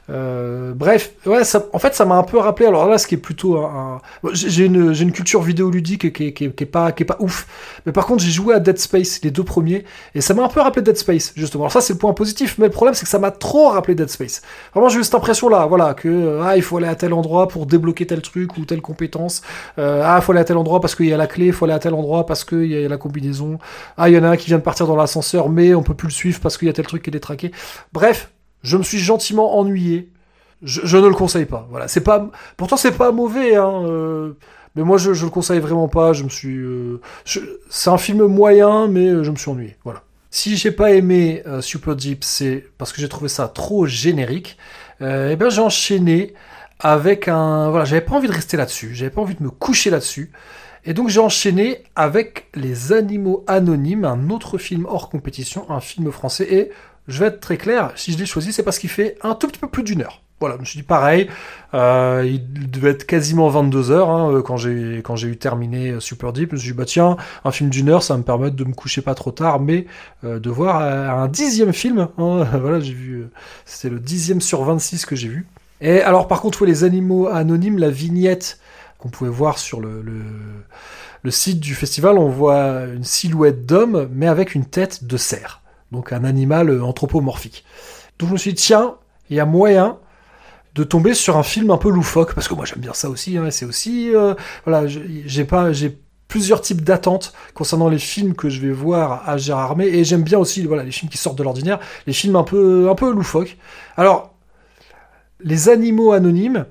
Euh, 0.09 0.73
bref, 0.73 1.13
ouais, 1.25 1.43
ça, 1.43 1.65
en 1.73 1.79
fait, 1.79 1.93
ça 1.93 2.05
m'a 2.05 2.15
un 2.15 2.23
peu 2.23 2.37
rappelé. 2.37 2.67
Alors 2.67 2.87
là, 2.87 2.97
ce 2.97 3.07
qui 3.07 3.15
est 3.15 3.19
plutôt 3.19 3.57
un, 3.57 4.01
j'ai 4.33 4.65
une, 4.65 5.11
culture 5.11 5.41
vidéoludique 5.41 6.13
qui 6.13 6.27
est, 6.27 6.33
qui, 6.33 6.49
pas, 6.65 6.91
qui 6.91 7.03
est 7.03 7.05
pas 7.05 7.17
ouf. 7.19 7.47
Mais 7.85 7.91
par 7.91 8.05
contre, 8.05 8.23
j'ai 8.23 8.31
joué 8.31 8.55
à 8.55 8.59
Dead 8.59 8.77
Space, 8.77 9.21
les 9.23 9.31
deux 9.31 9.43
premiers, 9.43 9.85
et 10.15 10.21
ça 10.21 10.33
m'a 10.33 10.43
un 10.43 10.47
peu 10.47 10.61
rappelé 10.61 10.83
Dead 10.83 10.97
Space, 10.97 11.33
justement. 11.35 11.65
Alors 11.65 11.71
ça, 11.71 11.81
c'est 11.81 11.93
le 11.93 11.99
point 11.99 12.13
positif. 12.13 12.57
Mais 12.57 12.65
le 12.65 12.71
problème, 12.71 12.95
c'est 12.95 13.03
que 13.03 13.09
ça 13.09 13.19
m'a 13.19 13.31
trop 13.31 13.69
rappelé 13.69 13.95
Dead 13.95 14.09
Space. 14.09 14.41
Vraiment, 14.73 14.89
j'ai 14.89 14.99
eu 14.99 15.03
cette 15.03 15.15
impression-là, 15.15 15.65
voilà, 15.67 15.93
que 15.93 16.07
euh, 16.07 16.43
ah, 16.43 16.57
il 16.57 16.63
faut 16.63 16.77
aller 16.77 16.87
à 16.87 16.95
tel 16.95 17.13
endroit 17.13 17.47
pour 17.47 17.65
débloquer 17.65 18.07
tel 18.07 18.21
truc 18.21 18.57
ou 18.57 18.65
telle 18.65 18.81
compétence. 18.81 19.41
Euh, 19.77 20.01
ah, 20.03 20.17
il 20.19 20.23
faut 20.23 20.31
aller 20.31 20.41
à 20.41 20.45
tel 20.45 20.57
endroit 20.57 20.81
parce 20.81 20.95
qu'il 20.95 21.07
y 21.07 21.13
a 21.13 21.17
la 21.17 21.27
clé. 21.27 21.47
Il 21.47 21.53
faut 21.53 21.65
aller 21.65 21.73
à 21.73 21.79
tel 21.79 21.93
endroit 21.93 22.25
parce 22.25 22.43
qu'il 22.43 22.65
y 22.65 22.85
a 22.85 22.87
la 22.87 22.97
combinaison. 22.97 23.59
Ah, 23.97 24.09
il 24.09 24.15
y 24.15 24.17
en 24.17 24.23
a 24.23 24.29
un 24.29 24.37
qui 24.37 24.47
vient 24.47 24.57
de 24.57 24.63
partir 24.63 24.87
dans 24.87 24.95
l'ascenseur, 24.95 25.49
mais 25.49 25.75
on 25.75 25.83
peut 25.83 25.93
plus 25.93 26.07
le 26.07 26.13
suivre 26.13 26.39
parce 26.41 26.57
qu'il 26.57 26.67
y 26.67 26.71
a 26.71 26.73
tel 26.73 26.87
truc 26.87 27.03
qui 27.03 27.09
est 27.09 27.11
détraqué. 27.11 27.51
Bref, 27.93 28.31
je 28.63 28.77
me 28.77 28.83
suis 28.83 28.99
gentiment 28.99 29.57
ennuyé. 29.57 30.09
Je, 30.61 30.97
ne 30.97 31.07
le 31.07 31.13
conseille 31.13 31.45
pas. 31.45 31.67
Voilà, 31.69 31.87
c'est 31.87 32.01
pas. 32.01 32.29
Pourtant, 32.57 32.75
c'est 32.75 32.91
pas 32.91 33.11
mauvais. 33.11 33.55
Hein, 33.55 33.83
euh, 33.85 34.33
mais 34.75 34.83
moi, 34.83 34.97
je, 34.97 35.13
je 35.13 35.23
le 35.23 35.31
conseille 35.31 35.59
vraiment 35.59 35.87
pas. 35.87 36.11
Je 36.11 36.23
me 36.23 36.29
suis. 36.29 36.57
euh, 36.57 36.99
c'est 37.69 37.89
un 37.89 37.97
film 37.97 38.25
moyen, 38.25 38.87
mais 38.87 39.07
euh, 39.07 39.23
je 39.23 39.31
me 39.31 39.37
suis 39.37 39.49
ennuyé. 39.49 39.77
Voilà. 39.83 40.03
Si 40.31 40.57
j'ai 40.57 40.71
pas 40.71 40.91
aimé 40.91 41.41
Super 41.61 41.95
Deep, 41.95 42.23
c'est 42.23 42.65
parce 42.77 42.93
que 42.93 43.01
j'ai 43.01 43.09
trouvé 43.09 43.29
ça 43.29 43.47
trop 43.47 43.87
générique. 43.87 44.57
Et 45.01 45.35
ben, 45.35 45.49
j'ai 45.49 45.61
enchaîné 45.61 46.35
avec 46.79 47.27
un. 47.27 47.71
Voilà, 47.71 47.85
j'avais 47.85 48.01
pas 48.01 48.13
envie 48.13 48.27
de 48.27 48.33
rester 48.33 48.55
là-dessus. 48.55 48.93
J'avais 48.93 49.09
pas 49.09 49.21
envie 49.21 49.33
de 49.33 49.41
me 49.41 49.49
coucher 49.49 49.89
là-dessus. 49.89 50.31
Et 50.85 50.93
donc 50.93 51.09
j'ai 51.09 51.19
enchaîné 51.19 51.83
avec 51.95 52.47
Les 52.55 52.93
Animaux 52.93 53.43
Anonymes, 53.47 54.05
un 54.05 54.29
autre 54.29 54.57
film 54.57 54.85
hors 54.87 55.09
compétition, 55.09 55.69
un 55.69 55.81
film 55.81 56.11
français. 56.11 56.47
Et 56.51 56.71
je 57.09 57.19
vais 57.19 57.27
être 57.27 57.39
très 57.39 57.57
clair, 57.57 57.91
si 57.95 58.13
je 58.13 58.17
l'ai 58.17 58.25
choisi, 58.25 58.53
c'est 58.53 58.63
parce 58.63 58.79
qu'il 58.79 58.89
fait 58.89 59.17
un 59.21 59.35
tout 59.35 59.47
petit 59.47 59.59
peu 59.59 59.67
plus 59.67 59.83
d'une 59.83 60.01
heure. 60.01 60.21
Voilà, 60.39 60.55
je 60.55 60.61
me 60.61 60.65
suis 60.65 60.79
dit 60.79 60.83
pareil, 60.85 61.29
euh, 61.73 62.23
il 62.25 62.71
devait 62.71 62.91
être 62.91 63.05
quasiment 63.05 63.49
22 63.49 63.91
heures 63.91 64.09
hein, 64.09 64.31
euh, 64.31 64.41
quand 64.41 64.55
j'ai 64.55 65.27
eu 65.27 65.37
terminé 65.37 65.89
euh, 65.91 65.99
Super 65.99 66.31
Deep. 66.31 66.51
Je 66.51 66.55
me 66.55 66.59
suis 66.59 66.71
dit 66.71 66.77
bah 66.77 66.85
tiens, 66.85 67.17
un 67.43 67.51
film 67.51 67.69
d'une 67.69 67.89
heure, 67.89 68.03
ça 68.03 68.13
va 68.13 68.19
me 68.19 68.23
permettre 68.23 68.55
de 68.55 68.63
me 68.63 68.73
coucher 68.73 69.01
pas 69.01 69.15
trop 69.15 69.31
tard, 69.31 69.59
mais 69.59 69.85
de 70.23 70.49
voir 70.49 70.81
un 70.81 71.27
dixième 71.27 71.73
film. 71.73 72.07
hein. 72.17 72.47
voilà, 72.61 72.79
j'ai 72.79 72.93
vu, 72.93 73.27
c'était 73.65 73.89
le 73.93 73.99
dixième 73.99 74.39
sur 74.39 74.63
26 74.63 75.05
que 75.05 75.15
j'ai 75.17 75.27
vu. 75.27 75.45
Et 75.81 76.01
alors 76.01 76.29
par 76.29 76.39
contre, 76.39 76.65
les 76.65 76.85
animaux 76.85 77.27
anonymes, 77.27 77.77
la 77.77 77.89
vignette 77.89 78.59
qu'on 78.97 79.09
pouvait 79.09 79.29
voir 79.29 79.57
sur 79.57 79.81
le, 79.81 80.01
le 81.21 81.31
site 81.31 81.59
du 81.59 81.75
festival, 81.75 82.17
on 82.17 82.29
voit 82.29 82.85
une 82.85 83.03
silhouette 83.03 83.65
d'homme, 83.65 84.09
mais 84.13 84.27
avec 84.27 84.55
une 84.55 84.65
tête 84.65 85.03
de 85.03 85.17
cerf. 85.17 85.61
Donc 85.91 86.13
un 86.13 86.23
animal 86.23 86.69
euh, 86.69 86.83
anthropomorphique. 86.83 87.65
Donc 88.17 88.29
je 88.29 88.33
me 88.33 88.37
suis 88.37 88.53
dit, 88.53 88.61
tiens, 88.61 88.95
il 89.29 89.37
y 89.37 89.39
a 89.39 89.45
moyen 89.45 89.97
de 90.75 90.83
tomber 90.83 91.13
sur 91.13 91.37
un 91.37 91.43
film 91.43 91.71
un 91.71 91.77
peu 91.77 91.89
loufoque, 91.89 92.33
parce 92.35 92.47
que 92.47 92.53
moi 92.53 92.65
j'aime 92.65 92.79
bien 92.79 92.93
ça 92.93 93.09
aussi, 93.09 93.37
hein, 93.37 93.49
c'est 93.51 93.65
aussi... 93.65 94.15
euh, 94.15 94.35
voilà, 94.65 94.87
j'ai 94.87 95.45
pas... 95.45 95.71
J'ai 95.71 95.99
plusieurs 96.27 96.61
types 96.61 96.83
d'attentes 96.83 97.33
concernant 97.55 97.89
les 97.89 97.97
films 97.97 98.35
que 98.35 98.49
je 98.49 98.61
vais 98.61 98.71
voir 98.71 99.27
à 99.27 99.37
Gérard 99.37 99.71
Armé, 99.71 99.87
et 99.87 100.03
j'aime 100.03 100.21
bien 100.21 100.37
aussi 100.37 100.63
voilà, 100.63 100.83
les 100.83 100.91
films 100.91 101.09
qui 101.09 101.17
sortent 101.17 101.39
de 101.39 101.41
l'ordinaire, 101.41 101.79
les 102.05 102.13
films 102.13 102.35
un 102.35 102.43
peu, 102.43 102.87
un 102.87 102.93
peu 102.93 103.11
loufoques. 103.11 103.57
Alors, 103.97 104.35
les 105.39 105.69
animaux 105.69 106.11
anonymes, 106.11 106.67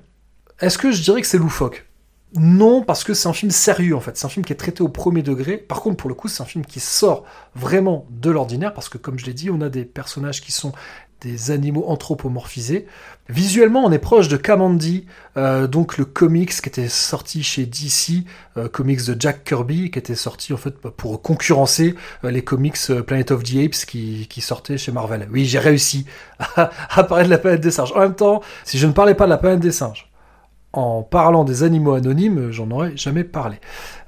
est-ce 0.61 0.79
que 0.79 0.93
je 0.93 1.03
dirais 1.03 1.21
que 1.21 1.27
c'est 1.27 1.39
loufoque? 1.39 1.88
Non, 2.35 2.83
parce 2.83 3.05
que 3.05 3.15
c'est 3.15 3.29
un 3.29 3.33
film 3.33 3.51
sérieux 3.51 3.97
en 3.97 4.01
fait. 4.01 4.17
C'est 4.19 4.27
un 4.27 4.29
film 4.29 4.45
qui 4.45 4.53
est 4.53 4.57
traité 4.57 4.83
au 4.83 4.89
premier 4.89 5.23
degré. 5.23 5.57
Par 5.57 5.81
contre, 5.81 5.97
pour 5.97 6.11
le 6.11 6.15
coup, 6.15 6.29
c'est 6.29 6.43
un 6.43 6.47
film 6.47 6.65
qui 6.65 6.79
sort 6.79 7.25
vraiment 7.55 8.07
de 8.11 8.31
l'ordinaire 8.31 8.75
parce 8.75 8.91
que, 8.91 8.99
comme 8.99 9.19
je 9.19 9.25
l'ai 9.25 9.33
dit, 9.33 9.51
on 9.51 9.63
a 9.63 9.71
des 9.71 9.85
personnages 9.85 10.43
qui 10.43 10.53
sont 10.53 10.73
des 11.21 11.51
animaux 11.51 11.85
anthropomorphisés. 11.89 12.87
Visuellement, 13.29 13.85
on 13.85 13.91
est 13.91 13.99
proche 13.99 14.29
de 14.29 14.37
Kamandi, 14.37 15.07
euh, 15.37 15.67
donc 15.67 15.99
le 15.99 16.05
comics 16.05 16.51
qui 16.51 16.69
était 16.69 16.89
sorti 16.89 17.43
chez 17.43 17.67
DC, 17.67 18.25
euh, 18.57 18.69
comics 18.69 19.05
de 19.05 19.17
Jack 19.19 19.45
Kirby, 19.45 19.91
qui 19.91 19.99
était 19.99 20.15
sorti 20.15 20.53
en 20.53 20.57
fait 20.57 20.77
pour 20.77 21.21
concurrencer 21.21 21.95
euh, 22.25 22.31
les 22.31 22.43
comics 22.43 22.77
euh, 22.91 23.03
Planet 23.03 23.33
of 23.33 23.43
the 23.43 23.57
Apes 23.57 23.87
qui, 23.87 24.27
qui 24.29 24.41
sortaient 24.41 24.79
chez 24.79 24.93
Marvel. 24.93 25.29
Oui, 25.33 25.45
j'ai 25.45 25.59
réussi 25.59 26.07
à 26.57 27.05
parler 27.05 27.25
de 27.25 27.31
la 27.31 27.39
planète 27.39 27.61
des 27.61 27.73
singes. 27.73 27.93
En 27.97 28.01
même 28.01 28.15
temps, 28.15 28.43
si 28.65 28.79
je 28.79 28.87
ne 28.87 28.93
parlais 28.93 29.15
pas 29.15 29.25
de 29.25 29.31
la 29.31 29.39
planète 29.39 29.61
des 29.61 29.73
singes, 29.73 30.08
en 30.73 31.03
parlant 31.03 31.45
des 31.45 31.63
animaux 31.63 31.95
anonymes, 31.95 32.51
j'en 32.51 32.71
aurais 32.71 32.97
jamais 32.97 33.25
parlé. 33.25 33.61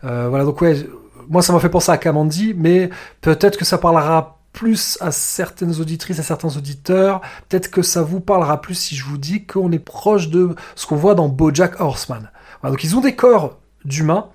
Euh, 0.05 0.29
voilà, 0.29 0.45
donc 0.45 0.61
ouais, 0.61 0.87
moi 1.29 1.43
ça 1.43 1.53
m'a 1.53 1.61
fait 1.61 1.69
penser 1.69 1.91
à 1.91 1.99
Kamandi, 1.99 2.55
mais 2.57 2.91
peut-être 3.21 3.59
que 3.59 3.65
ça 3.65 3.79
parlera 3.79 4.39
plus 4.53 4.99
à 5.01 5.13
certaines 5.13 5.81
auditrices, 5.81 6.19
à 6.19 6.23
certains 6.23 6.57
auditeurs. 6.57 7.21
Peut-être 7.49 7.71
que 7.71 7.83
ça 7.83 8.03
vous 8.03 8.21
parlera 8.21 8.61
plus 8.61 8.75
si 8.75 8.97
je 8.97 9.05
vous 9.05 9.19
dis 9.19 9.47
qu'on 9.47 9.71
est 9.73 9.79
proche 9.79 10.29
de 10.29 10.55
ce 10.75 10.87
qu'on 10.87 10.97
voit 10.97 11.15
dans 11.15 11.29
BoJack 11.29 11.81
Horseman. 11.81 12.31
Donc 12.63 12.85
ils 12.85 12.97
ont 12.97 13.01
des 13.01 13.15
corps 13.15 13.59
d'humains, 13.85 14.27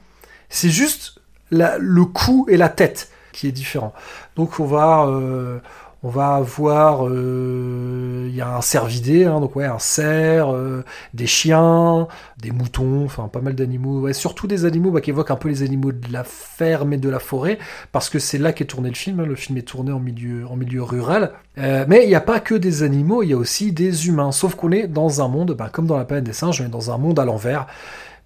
c'est 0.50 0.70
juste 0.70 1.20
le 1.52 2.06
cou 2.06 2.48
et 2.50 2.58
la 2.58 2.70
tête 2.70 3.12
qui 3.32 3.48
est 3.48 3.52
différent. 3.52 3.94
Donc 4.36 4.60
on 4.60 4.66
va, 4.66 5.06
euh, 5.08 5.60
on 6.06 6.10
va 6.10 6.36
avoir, 6.36 7.08
euh, 7.08 8.28
il 8.30 8.36
y 8.36 8.42
a 8.42 8.56
un 8.56 8.62
cervidé, 8.62 9.26
hein, 9.26 9.40
donc 9.40 9.56
ouais, 9.56 9.66
un 9.66 9.80
cerf, 9.80 10.54
euh, 10.54 10.84
des 11.16 11.26
chiens, 11.26 12.08
des 12.38 12.52
moutons, 12.52 13.06
enfin 13.06 13.28
pas 13.28 13.42
mal 13.42 13.56
d'animaux, 13.56 14.02
ouais, 14.02 14.14
surtout 14.14 14.46
des 14.46 14.66
animaux 14.66 14.92
bah, 14.92 15.02
qui 15.02 15.10
évoquent 15.10 15.32
un 15.32 15.36
peu 15.36 15.50
les 15.50 15.64
animaux 15.64 15.92
de 15.92 16.14
la 16.14 16.24
ferme 16.24 16.94
et 16.94 16.98
de 16.98 17.10
la 17.10 17.18
forêt, 17.18 17.58
parce 17.92 18.12
que 18.12 18.20
c'est 18.20 18.38
là 18.38 18.54
qu'est 18.54 18.66
tourné 18.66 18.90
le 18.90 18.96
film. 18.96 19.20
hein, 19.20 19.26
le 19.26 19.34
film 19.34 19.58
est 19.58 19.64
tourné 19.64 19.92
en 19.92 20.00
milieu, 20.00 20.84
rural. 20.84 21.32
Euh, 21.58 21.86
mais 21.88 22.04
il 22.04 22.10
n'y 22.10 22.14
a 22.14 22.22
pas 22.22 22.40
que 22.40 22.54
des 22.54 22.84
animaux, 22.84 23.24
il 23.24 23.30
y 23.30 23.34
a 23.34 23.38
aussi 23.38 23.72
des 23.72 24.08
humains. 24.08 24.32
Sauf 24.32 24.54
qu'on 24.54 24.72
est 24.72 24.88
dans 24.88 25.24
un 25.24 25.28
monde, 25.28 25.56
bah, 25.58 25.70
comme 25.74 25.88
dans 25.88 25.98
la 25.98 26.06
planète 26.06 26.26
des 26.26 26.34
singes, 26.34 26.62
on 26.62 26.66
est 26.66 26.70
dans 26.70 26.92
un 26.92 27.00
monde 27.00 27.18
à 27.18 27.26
l'envers, 27.26 27.66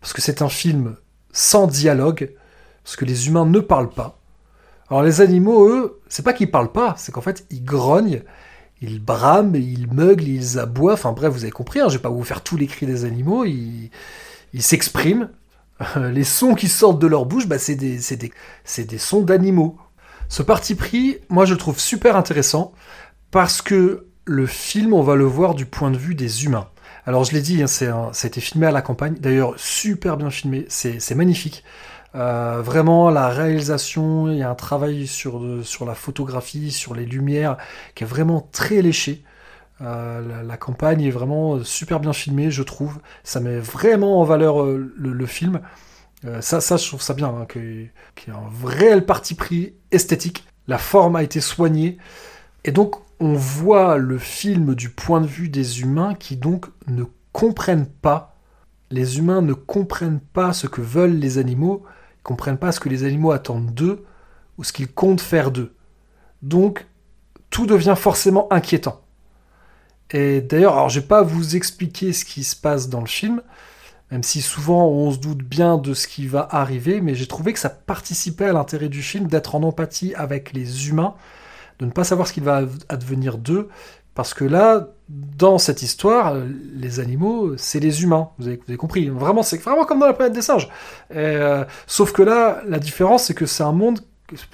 parce 0.01 0.11
que 0.11 0.21
c'est 0.21 0.41
un 0.41 0.49
film 0.49 0.97
sans 1.31 1.65
dialogue, 1.65 2.33
parce 2.83 2.97
que 2.97 3.05
les 3.05 3.29
humains 3.29 3.45
ne 3.45 3.61
parlent 3.61 3.89
pas. 3.91 4.18
Alors 4.89 5.03
les 5.03 5.21
animaux, 5.21 5.69
eux, 5.69 6.01
c'est 6.07 6.23
pas 6.23 6.33
qu'ils 6.33 6.49
parlent 6.49 6.71
pas, 6.71 6.95
c'est 6.97 7.11
qu'en 7.11 7.21
fait 7.21 7.45
ils 7.49 7.63
grognent, 7.63 8.23
ils 8.81 9.03
brament, 9.03 9.55
ils 9.55 9.87
meuglent, 9.91 10.27
ils 10.27 10.59
aboient. 10.59 10.93
Enfin 10.93 11.11
bref, 11.11 11.31
vous 11.33 11.43
avez 11.43 11.51
compris. 11.51 11.79
Hein, 11.79 11.89
je 11.89 11.97
vais 11.97 12.01
pas 12.01 12.09
vous 12.09 12.23
faire 12.23 12.41
tous 12.41 12.57
les 12.57 12.67
cris 12.67 12.85
des 12.85 13.05
animaux. 13.05 13.45
Ils 13.45 13.91
s'expriment. 14.59 15.29
Euh, 15.97 16.11
les 16.11 16.23
sons 16.23 16.55
qui 16.55 16.67
sortent 16.67 16.99
de 16.99 17.07
leur 17.07 17.25
bouche, 17.25 17.47
bah, 17.47 17.57
c'est 17.57 17.75
des, 17.75 17.99
sons 18.97 19.21
d'animaux. 19.21 19.77
Ce 20.27 20.43
parti 20.43 20.75
pris, 20.75 21.17
moi 21.29 21.45
je 21.45 21.53
le 21.53 21.57
trouve 21.57 21.79
super 21.79 22.15
intéressant 22.15 22.73
parce 23.31 23.61
que 23.61 24.07
le 24.25 24.45
film, 24.45 24.93
on 24.93 25.01
va 25.01 25.15
le 25.15 25.23
voir 25.23 25.55
du 25.55 25.65
point 25.65 25.89
de 25.91 25.97
vue 25.97 26.15
des 26.15 26.45
humains. 26.45 26.67
Alors 27.05 27.23
je 27.23 27.31
l'ai 27.31 27.41
dit, 27.41 27.63
hein, 27.63 27.67
ça 27.67 28.11
a 28.11 28.27
été 28.27 28.41
filmé 28.41 28.67
à 28.67 28.71
la 28.71 28.81
campagne, 28.81 29.15
d'ailleurs 29.19 29.53
super 29.57 30.17
bien 30.17 30.29
filmé, 30.29 30.65
c'est 30.69 31.15
magnifique. 31.15 31.63
Euh, 32.15 32.61
vraiment, 32.61 33.09
la 33.09 33.29
réalisation, 33.29 34.29
il 34.29 34.37
y 34.37 34.43
a 34.43 34.49
un 34.49 34.55
travail 34.55 35.07
sur, 35.07 35.41
sur 35.63 35.85
la 35.85 35.95
photographie, 35.95 36.71
sur 36.71 36.95
les 36.95 37.05
lumières, 37.05 37.57
qui 37.95 38.03
est 38.03 38.07
vraiment 38.07 38.47
très 38.51 38.81
léché. 38.81 39.23
Euh, 39.81 40.43
la, 40.43 40.57
campagne 40.57 41.01
est 41.03 41.11
vraiment 41.11 41.63
super 41.63 41.99
bien 41.99 42.13
filmée, 42.13 42.51
je 42.51 42.63
trouve. 42.63 42.99
Ça 43.23 43.39
met 43.39 43.59
vraiment 43.59 44.19
en 44.19 44.23
valeur 44.23 44.61
euh, 44.61 44.93
le, 44.97 45.25
film. 45.25 45.61
Euh, 46.25 46.41
ça, 46.41 46.61
ça, 46.61 46.77
je 46.77 46.87
trouve 46.87 47.01
ça 47.01 47.13
bien, 47.13 47.29
hein, 47.29 47.45
qu'il 47.45 47.91
y 48.27 48.29
ait 48.29 48.33
un 48.33 48.67
réel 48.67 49.05
parti 49.05 49.35
pris 49.35 49.73
esthétique. 49.91 50.45
La 50.67 50.77
forme 50.77 51.15
a 51.15 51.23
été 51.23 51.39
soignée. 51.39 51.97
Et 52.65 52.71
donc, 52.71 52.95
on 53.19 53.33
voit 53.33 53.97
le 53.97 54.17
film 54.17 54.75
du 54.75 54.89
point 54.89 55.21
de 55.21 55.27
vue 55.27 55.49
des 55.49 55.81
humains 55.81 56.13
qui 56.13 56.35
donc 56.35 56.67
ne 56.87 57.03
comprennent 57.31 57.87
pas. 57.87 58.35
Les 58.91 59.17
humains 59.17 59.41
ne 59.41 59.53
comprennent 59.53 60.19
pas 60.19 60.51
ce 60.51 60.67
que 60.67 60.81
veulent 60.81 61.17
les 61.17 61.37
animaux, 61.37 61.83
comprennent 62.29 62.59
pas 62.59 62.71
ce 62.71 62.79
que 62.79 62.89
les 62.89 63.05
animaux 63.05 63.31
attendent 63.31 63.73
d'eux 63.73 64.05
ou 64.59 64.63
ce 64.63 64.71
qu'ils 64.71 64.91
comptent 64.91 65.19
faire 65.19 65.49
d'eux. 65.49 65.73
Donc, 66.43 66.85
tout 67.49 67.65
devient 67.65 67.95
forcément 67.97 68.47
inquiétant. 68.53 69.01
Et 70.11 70.39
d'ailleurs, 70.41 70.73
alors 70.73 70.89
je 70.89 70.99
vais 70.99 71.07
pas 71.07 71.23
vous 71.23 71.55
expliquer 71.55 72.13
ce 72.13 72.25
qui 72.25 72.43
se 72.43 72.55
passe 72.55 72.87
dans 72.87 72.99
le 73.01 73.07
film, 73.07 73.41
même 74.11 74.21
si 74.21 74.43
souvent 74.43 74.87
on 74.87 75.09
se 75.09 75.17
doute 75.17 75.39
bien 75.39 75.79
de 75.79 75.95
ce 75.95 76.07
qui 76.07 76.27
va 76.27 76.47
arriver, 76.51 77.01
mais 77.01 77.15
j'ai 77.15 77.25
trouvé 77.25 77.51
que 77.51 77.59
ça 77.59 77.69
participait 77.71 78.45
à 78.45 78.53
l'intérêt 78.53 78.89
du 78.89 79.01
film 79.01 79.25
d'être 79.25 79.55
en 79.55 79.63
empathie 79.63 80.13
avec 80.13 80.53
les 80.53 80.87
humains, 80.89 81.15
de 81.79 81.85
ne 81.85 81.91
pas 81.91 82.03
savoir 82.03 82.27
ce 82.27 82.33
qu'il 82.33 82.43
va 82.43 82.61
advenir 82.89 83.39
d'eux, 83.39 83.69
parce 84.15 84.33
que 84.33 84.43
là, 84.45 84.89
dans 85.07 85.57
cette 85.57 85.81
histoire, 85.81 86.35
les 86.75 86.99
animaux, 86.99 87.55
c'est 87.57 87.79
les 87.79 88.03
humains, 88.03 88.29
vous 88.37 88.47
avez, 88.47 88.77
compris. 88.77 89.09
Vraiment, 89.09 89.43
c'est 89.43 89.57
vraiment 89.57 89.85
comme 89.85 89.99
dans 89.99 90.07
la 90.07 90.13
planète 90.13 90.33
des 90.33 90.41
singes. 90.41 90.69
Euh, 91.15 91.65
sauf 91.87 92.11
que 92.11 92.21
là, 92.21 92.61
la 92.67 92.79
différence, 92.79 93.25
c'est 93.25 93.33
que 93.33 93.45
c'est 93.45 93.63
un 93.63 93.71
monde, 93.71 93.99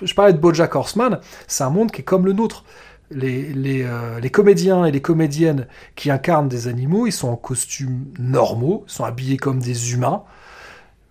je 0.02 0.14
parlais 0.14 0.34
de 0.34 0.38
Bojack 0.38 0.76
Horseman, 0.76 1.20
c'est 1.48 1.64
un 1.64 1.70
monde 1.70 1.92
qui 1.92 2.02
est 2.02 2.06
comme 2.06 2.26
le 2.26 2.34
nôtre 2.34 2.64
les, 3.12 3.84
euh, 3.84 4.30
comédiens 4.30 4.86
et 4.86 4.92
les 4.92 5.02
comédiennes 5.02 5.68
qui 5.96 6.10
incarnent 6.12 6.50
des 6.50 6.68
animaux, 6.68 7.08
ils 7.08 7.12
sont 7.12 7.30
en 7.30 7.36
costumes 7.36 8.06
normaux, 8.20 8.84
sont 8.88 9.04
habillés 9.04 9.38
comme 9.38 9.60
des 9.60 9.94
humains, 9.94 10.24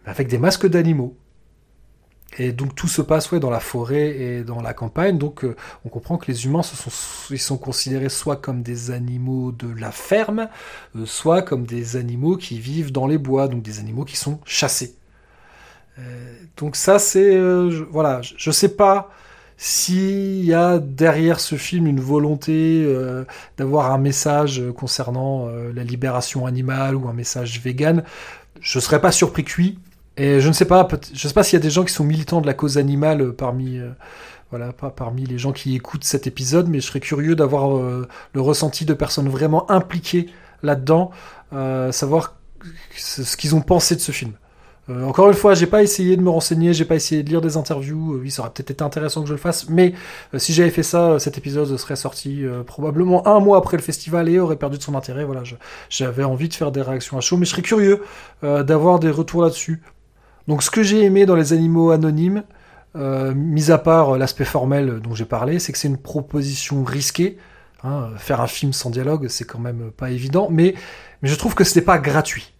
avec 0.07 0.29
des 0.29 0.39
masques 0.39 0.67
d'animaux. 0.67 1.17
Et 2.39 2.53
donc 2.53 2.75
tout 2.75 2.89
se 2.89 3.03
passe 3.03 3.31
ouais, 3.31 3.41
dans 3.41 3.51
la 3.51 3.61
forêt 3.61 4.09
et 4.09 4.43
dans 4.43 4.61
la 4.61 4.75
campagne. 4.75 5.19
Donc 5.19 5.45
euh, 5.45 5.55
on 5.85 5.89
comprend 5.89 6.19
que 6.19 6.31
les 6.31 6.47
humains 6.47 6.63
se 6.63 6.77
sont, 7.37 7.57
considérés 7.57 8.09
soit 8.09 8.37
comme 8.37 8.63
des 8.63 8.91
animaux 8.91 9.53
de 9.53 9.69
la 9.79 9.93
ferme, 9.93 10.49
euh, 10.97 11.07
soit 11.07 11.43
comme 11.43 11.65
des 11.65 11.97
animaux 11.97 12.37
qui 12.37 12.59
vivent 12.59 12.93
dans 12.93 13.07
les 13.07 13.19
bois, 13.19 13.49
donc 13.49 13.63
des 13.63 13.79
animaux 13.79 14.05
qui 14.05 14.17
sont 14.17 14.41
chassés. 14.45 14.97
Euh, 15.99 16.35
donc 16.57 16.77
ça 16.77 16.99
c'est... 16.99 17.39
Voilà, 17.91 18.21
je, 18.23 18.35
je 18.37 18.51
sais 18.51 18.71
pas 18.71 19.11
s'il 19.57 20.45
y 20.45 20.53
a 20.53 20.79
derrière 20.81 21.39
ce 21.39 21.55
film 21.55 21.87
une 21.87 22.01
volonté 22.01 22.85
d'avoir 23.57 23.93
un 23.93 23.99
message 23.99 24.61
concernant 24.77 25.47
la 25.47 25.85
libération 25.85 26.45
animale 26.45 26.97
ou 26.97 27.09
un 27.09 27.13
message 27.13 27.61
vegan, 27.61 28.03
je 28.61 28.81
serais 28.81 29.01
pas 29.01 29.13
surpris 29.13 29.45
cuit. 29.45 29.79
Et 30.17 30.41
je 30.41 30.49
ne 30.49 30.53
sais 30.53 30.65
pas, 30.65 30.87
je 31.13 31.29
sais 31.29 31.35
pas 31.35 31.43
s'il 31.43 31.59
y 31.59 31.61
a 31.61 31.63
des 31.63 31.71
gens 31.71 31.85
qui 31.85 31.93
sont 31.93 32.05
militants 32.05 32.41
de 32.41 32.47
la 32.47 32.55
cause 32.55 32.79
animale 32.79 33.33
parmi, 33.33 33.79
euh, 33.79 33.91
voilà, 34.51 34.73
pas 34.73 34.91
parmi 34.91 35.25
les 35.25 35.39
gens 35.39 35.53
qui 35.53 35.75
écoutent 35.75 36.05
cet 36.05 36.27
épisode, 36.27 36.69
mais 36.69 36.81
je 36.81 36.87
serais 36.87 37.01
curieux 37.01 37.35
d'avoir 37.35 37.77
euh, 37.77 38.07
le 38.33 38.41
ressenti 38.41 38.85
de 38.85 38.95
personnes 38.95 39.29
vraiment 39.29 39.71
impliquées 39.71 40.29
là-dedans, 40.63 41.11
euh, 41.53 41.91
savoir 41.91 42.37
ce 42.97 43.37
qu'ils 43.37 43.55
ont 43.57 43.61
pensé 43.61 43.97
de 43.97 44.01
ce 44.01 44.13
film. 44.13 44.33
Euh, 44.91 45.05
encore 45.05 45.29
une 45.29 45.35
fois, 45.35 45.55
j'ai 45.55 45.67
pas 45.67 45.83
essayé 45.83 46.17
de 46.17 46.23
me 46.23 46.29
renseigner, 46.29 46.75
j'ai 46.75 46.85
pas 46.85 46.95
essayé 46.95 47.23
de 47.23 47.29
lire 47.31 47.41
des 47.41 47.57
interviews. 47.57 48.15
Euh, 48.15 48.21
oui, 48.23 48.31
ça 48.31 48.43
aurait 48.43 48.51
peut-être 48.51 48.71
été 48.71 48.85
intéressant 48.85 49.23
que 49.23 49.29
je 49.29 49.33
le 49.33 49.39
fasse, 49.39 49.69
mais 49.71 49.95
euh, 50.35 50.39
si 50.39 50.53
j'avais 50.53 50.71
fait 50.71 50.83
ça, 50.83 51.19
cet 51.19 51.39
épisode 51.39 51.75
serait 51.79 51.97
sorti 51.97 52.45
probablement 52.67 53.27
un 53.27 53.41
mois 53.41 53.59
après 53.59 53.77
le 53.77 53.83
festival 53.83 54.29
et 54.29 54.39
aurait 54.39 54.57
perdu 54.57 54.79
de 54.79 54.83
son 54.83 54.95
intérêt. 54.95 55.25
Voilà, 55.25 55.43
j'avais 55.89 56.25
envie 56.25 56.49
de 56.49 56.55
faire 56.55 56.71
des 56.71 56.83
réactions 56.83 57.17
à 57.17 57.21
chaud, 57.21 57.37
mais 57.37 57.47
je 57.47 57.51
serais 57.53 57.63
curieux 57.63 58.03
d'avoir 58.43 58.99
des 58.99 59.11
retours 59.11 59.43
là-dessus. 59.43 59.83
Donc, 60.49 60.63
ce 60.63 60.71
que 60.71 60.83
j'ai 60.83 61.03
aimé 61.03 61.27
dans 61.27 61.37
les 61.37 61.53
animaux 61.53 61.91
anonymes, 61.91 62.45
mis 62.95 63.71
à 63.73 63.79
part 63.79 64.17
l'aspect 64.19 64.45
formel 64.45 65.01
dont 65.01 65.15
j'ai 65.15 65.25
parlé, 65.25 65.59
c'est 65.59 65.73
que 65.73 65.79
c'est 65.79 65.89
une 65.89 65.99
proposition 65.99 66.85
risquée. 66.85 67.39
Hein, 67.83 68.11
faire 68.17 68.41
un 68.41 68.47
film 68.47 68.73
sans 68.73 68.89
dialogue, 68.89 69.29
c'est 69.29 69.45
quand 69.45 69.59
même 69.59 69.91
pas 69.91 70.11
évident, 70.11 70.49
mais, 70.51 70.75
mais 71.21 71.29
je 71.29 71.35
trouve 71.35 71.55
que 71.55 71.65
ce 71.65 71.79
n'est 71.79 71.85
pas 71.85 71.99
gratuit. 71.99 72.55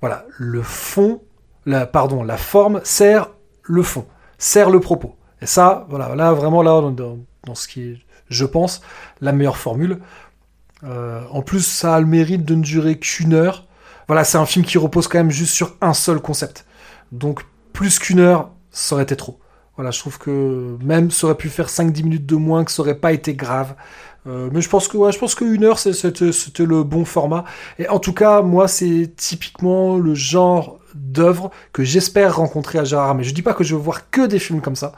Voilà, 0.00 0.26
le 0.38 0.62
fond 0.62 1.20
la, 1.66 1.86
pardon, 1.86 2.22
la 2.22 2.36
forme 2.36 2.80
sert 2.84 3.30
le 3.62 3.82
fond, 3.82 4.06
sert 4.38 4.70
le 4.70 4.80
propos. 4.80 5.16
Et 5.42 5.46
ça, 5.46 5.86
voilà, 5.88 6.14
là 6.14 6.32
vraiment 6.32 6.62
là 6.62 6.80
dans, 6.90 7.18
dans 7.44 7.54
ce 7.54 7.68
qui 7.68 7.82
est, 7.82 7.98
je 8.28 8.44
pense, 8.44 8.80
la 9.20 9.32
meilleure 9.32 9.56
formule. 9.56 10.00
Euh, 10.84 11.22
en 11.30 11.42
plus, 11.42 11.66
ça 11.66 11.96
a 11.96 12.00
le 12.00 12.06
mérite 12.06 12.44
de 12.44 12.54
ne 12.54 12.62
durer 12.62 12.98
qu'une 12.98 13.34
heure. 13.34 13.66
Voilà, 14.06 14.24
c'est 14.24 14.38
un 14.38 14.46
film 14.46 14.64
qui 14.64 14.78
repose 14.78 15.08
quand 15.08 15.18
même 15.18 15.30
juste 15.30 15.54
sur 15.54 15.76
un 15.80 15.94
seul 15.94 16.20
concept. 16.20 16.66
Donc 17.12 17.42
plus 17.72 17.98
qu'une 17.98 18.20
heure, 18.20 18.50
ça 18.70 18.94
aurait 18.94 19.04
été 19.04 19.16
trop. 19.16 19.38
Voilà, 19.76 19.90
je 19.90 19.98
trouve 19.98 20.18
que 20.18 20.76
même 20.82 21.10
ça 21.10 21.26
aurait 21.26 21.36
pu 21.36 21.48
faire 21.48 21.68
5-10 21.68 22.02
minutes 22.02 22.26
de 22.26 22.36
moins, 22.36 22.64
que 22.64 22.70
ça 22.70 22.82
aurait 22.82 22.98
pas 22.98 23.12
été 23.12 23.34
grave. 23.34 23.74
Euh, 24.26 24.50
mais 24.52 24.60
je 24.60 24.68
pense 24.68 24.88
que 24.88 24.98
ouais, 24.98 25.12
je 25.12 25.18
pense 25.18 25.34
qu'une 25.34 25.64
heure 25.64 25.78
c'était 25.78 26.66
le 26.66 26.82
bon 26.82 27.04
format. 27.04 27.44
Et 27.78 27.88
en 27.88 27.98
tout 27.98 28.12
cas, 28.12 28.42
moi 28.42 28.68
c'est 28.68 29.10
typiquement 29.16 29.96
le 29.96 30.14
genre 30.14 30.78
d'œuvres 30.94 31.50
que 31.72 31.82
j'espère 31.84 32.36
rencontrer 32.36 32.78
à 32.78 32.84
Gérard 32.84 33.14
Mais 33.14 33.22
Je 33.22 33.32
dis 33.32 33.42
pas 33.42 33.54
que 33.54 33.64
je 33.64 33.74
veux 33.74 33.80
voir 33.80 34.10
que 34.10 34.26
des 34.26 34.38
films 34.38 34.60
comme 34.60 34.76
ça, 34.76 34.92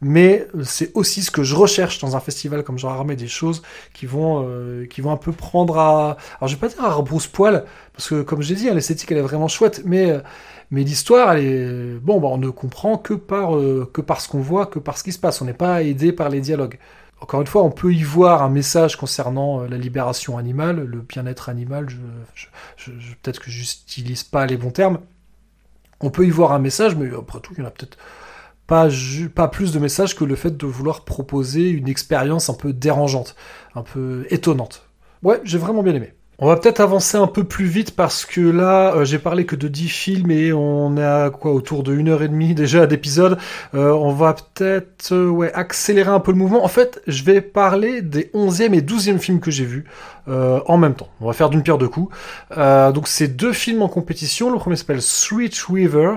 mais 0.00 0.46
c'est 0.64 0.90
aussi 0.94 1.22
ce 1.22 1.30
que 1.30 1.42
je 1.42 1.54
recherche 1.54 1.98
dans 2.00 2.16
un 2.16 2.20
festival 2.20 2.64
comme 2.64 2.78
Gérard 2.78 2.98
Armé, 2.98 3.16
des 3.16 3.28
choses 3.28 3.62
qui 3.94 4.06
vont, 4.06 4.44
euh, 4.46 4.86
qui 4.86 5.00
vont 5.00 5.10
un 5.10 5.16
peu 5.16 5.32
prendre 5.32 5.78
à... 5.78 6.16
Alors 6.38 6.48
je 6.48 6.54
vais 6.54 6.60
pas 6.60 6.68
dire 6.68 6.84
à 6.84 6.92
rebrousse-poil, 6.92 7.64
parce 7.92 8.08
que 8.08 8.22
comme 8.22 8.42
j'ai 8.42 8.54
dit, 8.54 8.68
hein, 8.68 8.74
l'esthétique 8.74 9.10
elle 9.12 9.18
est 9.18 9.22
vraiment 9.22 9.48
chouette, 9.48 9.82
mais, 9.84 10.10
euh, 10.10 10.20
mais 10.70 10.82
l'histoire. 10.82 11.36
Bon, 12.02 12.20
bah, 12.20 12.28
on 12.28 12.38
ne 12.38 12.50
comprend 12.50 12.98
que 12.98 13.14
par, 13.14 13.56
euh, 13.56 13.88
que 13.92 14.00
par 14.00 14.20
ce 14.20 14.28
qu'on 14.28 14.40
voit, 14.40 14.66
que 14.66 14.78
par 14.78 14.98
ce 14.98 15.04
qui 15.04 15.12
se 15.12 15.18
passe, 15.18 15.40
on 15.40 15.44
n'est 15.44 15.54
pas 15.54 15.82
aidé 15.82 16.12
par 16.12 16.28
les 16.28 16.40
dialogues. 16.40 16.78
Encore 17.20 17.40
une 17.40 17.46
fois, 17.46 17.62
on 17.62 17.70
peut 17.70 17.94
y 17.94 18.02
voir 18.02 18.42
un 18.42 18.50
message 18.50 18.96
concernant 18.96 19.62
euh, 19.62 19.68
la 19.68 19.78
libération 19.78 20.36
animale, 20.38 20.84
le 20.84 21.00
bien-être 21.00 21.48
animal, 21.48 21.86
peut-être 22.84 23.40
que 23.40 23.50
j'utilise 23.50 24.22
pas 24.22 24.46
les 24.46 24.56
bons 24.56 24.70
termes, 24.70 24.98
on 26.00 26.10
peut 26.10 26.26
y 26.26 26.30
voir 26.30 26.52
un 26.52 26.58
message, 26.58 26.94
mais 26.94 27.08
après 27.16 27.40
tout, 27.40 27.54
il 27.56 27.60
y 27.60 27.62
en 27.62 27.68
a 27.68 27.70
peut-être 27.70 27.96
pas, 28.66 28.88
pas 29.34 29.48
plus 29.48 29.72
de 29.72 29.78
messages 29.78 30.14
que 30.14 30.24
le 30.24 30.36
fait 30.36 30.56
de 30.56 30.66
vouloir 30.66 31.04
proposer 31.04 31.70
une 31.70 31.88
expérience 31.88 32.50
un 32.50 32.54
peu 32.54 32.72
dérangeante, 32.72 33.34
un 33.74 33.82
peu 33.82 34.26
étonnante. 34.28 34.86
Ouais, 35.22 35.40
j'ai 35.44 35.58
vraiment 35.58 35.82
bien 35.82 35.94
aimé. 35.94 36.12
On 36.38 36.48
va 36.48 36.56
peut-être 36.58 36.80
avancer 36.80 37.16
un 37.16 37.28
peu 37.28 37.44
plus 37.44 37.64
vite 37.64 37.96
parce 37.96 38.26
que 38.26 38.42
là, 38.42 38.94
euh, 38.94 39.04
j'ai 39.06 39.18
parlé 39.18 39.46
que 39.46 39.56
de 39.56 39.68
10 39.68 39.88
films 39.88 40.30
et 40.30 40.52
on 40.52 40.94
est 40.98 41.02
à 41.02 41.30
quoi 41.30 41.52
autour 41.52 41.82
de 41.82 41.96
1 41.96 42.08
heure 42.08 42.22
et 42.22 42.28
demie 42.28 42.54
déjà 42.54 42.86
d'épisode. 42.86 43.38
Euh, 43.74 43.90
on 43.92 44.12
va 44.12 44.34
peut-être 44.34 45.12
euh, 45.12 45.28
ouais, 45.28 45.50
accélérer 45.54 46.10
un 46.10 46.20
peu 46.20 46.32
le 46.32 46.36
mouvement. 46.36 46.62
En 46.62 46.68
fait, 46.68 47.00
je 47.06 47.24
vais 47.24 47.40
parler 47.40 48.02
des 48.02 48.30
11e 48.34 48.74
et 48.74 48.82
12e 48.82 49.18
films 49.18 49.40
que 49.40 49.50
j'ai 49.50 49.64
vus 49.64 49.86
euh, 50.28 50.60
en 50.66 50.76
même 50.76 50.94
temps. 50.94 51.08
On 51.22 51.26
va 51.26 51.32
faire 51.32 51.48
d'une 51.48 51.62
pierre 51.62 51.78
deux 51.78 51.88
coups. 51.88 52.14
Donc 52.54 53.08
c'est 53.08 53.28
deux 53.28 53.54
films 53.54 53.80
en 53.80 53.88
compétition. 53.88 54.52
Le 54.52 54.58
premier 54.58 54.76
s'appelle 54.76 55.00
Sweet 55.00 55.58
River. 55.70 56.16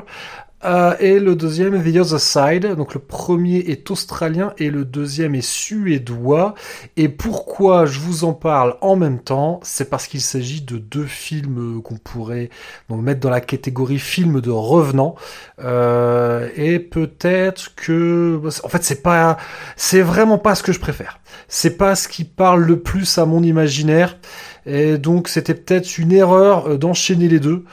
Euh, 0.66 0.96
et 1.00 1.20
le 1.20 1.36
deuxième, 1.36 1.82
The 1.82 1.96
Other 1.98 2.20
Side. 2.20 2.76
Donc 2.76 2.94
le 2.94 3.00
premier 3.00 3.58
est 3.58 3.90
australien 3.92 4.54
et 4.58 4.70
le 4.70 4.86
deuxième 4.86 5.36
est 5.36 5.48
suédois. 5.48 6.56
Et 6.98 7.10
pourquoi 7.10 7.86
je 7.86 8.00
vous 8.00 8.24
en 8.24 8.34
parle 8.34 8.76
en 8.82 8.96
même 8.96 9.20
temps? 9.20 9.60
C'est 9.64 9.90
parce 9.90 10.08
qu'il 10.08 10.22
s'agit 10.22 10.62
de 10.62 10.78
deux 10.78 11.06
films 11.06 11.82
qu'on 11.82 11.98
pourrait 11.98 12.50
mettre 12.90 13.22
dans 13.22 13.30
la 13.30 13.42
catégorie 13.42 14.00
film 14.00 14.42
de 14.42 14.52
revenants. 14.52 15.16
Euh, 15.64 16.50
et 16.56 16.80
peut-être 16.80 17.74
que, 17.76 18.42
en 18.64 18.70
fait, 18.70 18.84
c'est 18.84 19.02
pas, 19.02 19.38
c'est 19.76 20.02
vraiment 20.02 20.38
pas 20.38 20.56
ce 20.56 20.64
que 20.64 20.72
je 20.72 20.80
préfère. 20.80 21.20
C'est 21.48 21.78
pas 21.78 21.96
ce 21.96 22.08
qui 22.08 22.24
parle 22.26 22.64
le 22.64 22.80
plus 22.80 23.18
à 23.18 23.26
mon 23.26 23.44
imaginaire. 23.44 24.18
Et 24.66 24.98
donc 24.98 25.30
c'était 25.30 25.56
peut-être 25.56 25.98
une 25.98 26.12
erreur 26.12 26.68
euh, 26.68 26.78
d'enchaîner 26.78 27.28
les 27.28 27.40
deux. 27.40 27.64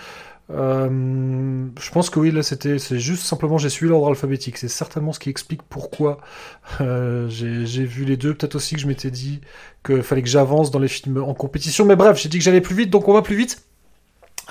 Euh, 0.51 1.66
je 1.81 1.90
pense 1.90 2.09
que 2.09 2.20
oui, 2.20 2.31
là 2.31 2.43
c'était, 2.43 2.78
c'est 2.78 3.01
juste 3.01 3.24
simplement 3.24 3.59
j'ai 3.59 3.68
suivi 3.68 3.90
l'ordre 3.90 4.09
alphabétique. 4.09 4.59
C'est 4.59 4.68
certainement 4.68 5.12
ce 5.12 5.18
qui 5.18 5.31
explique 5.31 5.62
pourquoi 5.62 6.20
euh, 6.81 7.28
j'ai 7.28 7.85
vu 7.85 8.05
les 8.05 8.16
deux. 8.16 8.35
Peut-être 8.35 8.55
aussi 8.55 8.74
que 8.74 8.81
je 8.81 8.86
m'étais 8.86 9.10
dit 9.10 9.40
qu'il 9.85 10.02
fallait 10.02 10.23
que 10.23 10.28
j'avance 10.28 10.70
dans 10.70 10.78
les 10.78 10.89
films 10.89 11.23
en 11.23 11.35
compétition. 11.35 11.85
Mais 11.85 11.97
bref, 11.97 12.18
j'ai 12.20 12.28
dit 12.28 12.39
que 12.39 12.44
j'allais 12.44 12.60
plus 12.60 12.77
vite, 12.77 12.90
donc 12.90 13.09
on 13.09 13.12
va 13.12 13.23
plus 13.23 13.36
vite. 13.36 13.62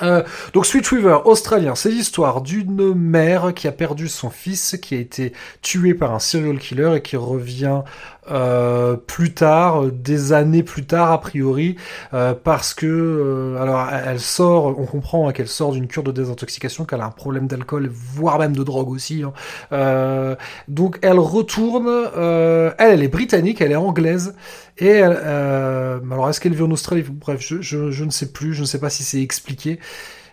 Euh, 0.01 0.23
donc 0.53 0.65
Sweet 0.65 0.85
River, 0.87 1.19
australien, 1.23 1.73
c'est 1.73 1.89
l'histoire 1.89 2.41
d'une 2.41 2.93
mère 2.93 3.53
qui 3.53 3.67
a 3.67 3.71
perdu 3.71 4.09
son 4.09 4.29
fils, 4.29 4.77
qui 4.81 4.95
a 4.95 4.97
été 4.97 5.31
tué 5.61 5.93
par 5.93 6.13
un 6.13 6.19
serial 6.19 6.59
killer 6.59 6.95
et 6.97 7.01
qui 7.01 7.15
revient 7.15 7.81
euh, 8.31 8.95
plus 8.95 9.33
tard, 9.33 9.83
euh, 9.85 9.91
des 9.91 10.33
années 10.33 10.63
plus 10.63 10.85
tard 10.85 11.11
a 11.11 11.19
priori, 11.21 11.75
euh, 12.13 12.33
parce 12.33 12.73
que 12.73 12.85
euh, 12.85 13.61
alors 13.61 13.87
elle 13.91 14.19
sort, 14.19 14.77
on 14.79 14.85
comprend 14.85 15.27
hein, 15.27 15.31
qu'elle 15.33 15.47
sort 15.47 15.71
d'une 15.73 15.87
cure 15.87 16.03
de 16.03 16.11
désintoxication, 16.11 16.85
qu'elle 16.85 17.01
a 17.01 17.05
un 17.05 17.11
problème 17.11 17.47
d'alcool, 17.47 17.89
voire 17.91 18.39
même 18.39 18.55
de 18.55 18.63
drogue 18.63 18.89
aussi. 18.89 19.23
hein. 19.23 19.33
Euh, 19.71 20.35
donc 20.67 20.99
elle 21.01 21.19
retourne, 21.19 21.87
elle, 22.15 22.73
elle 22.77 23.03
est 23.03 23.07
britannique, 23.07 23.61
elle 23.61 23.71
est 23.71 23.75
anglaise, 23.75 24.35
et 24.77 24.87
elle, 24.87 25.13
alors 25.15 26.29
est-ce 26.29 26.39
qu'elle 26.39 26.53
vit 26.53 26.63
en 26.63 26.71
Australie? 26.71 27.03
Bref, 27.09 27.41
je, 27.41 27.61
je, 27.61 27.91
je 27.91 28.03
ne 28.05 28.09
sais 28.11 28.31
plus, 28.31 28.53
je 28.53 28.61
ne 28.61 28.65
sais 28.65 28.79
pas 28.79 28.89
si 28.89 29.03
c'est 29.03 29.21
expliqué. 29.21 29.79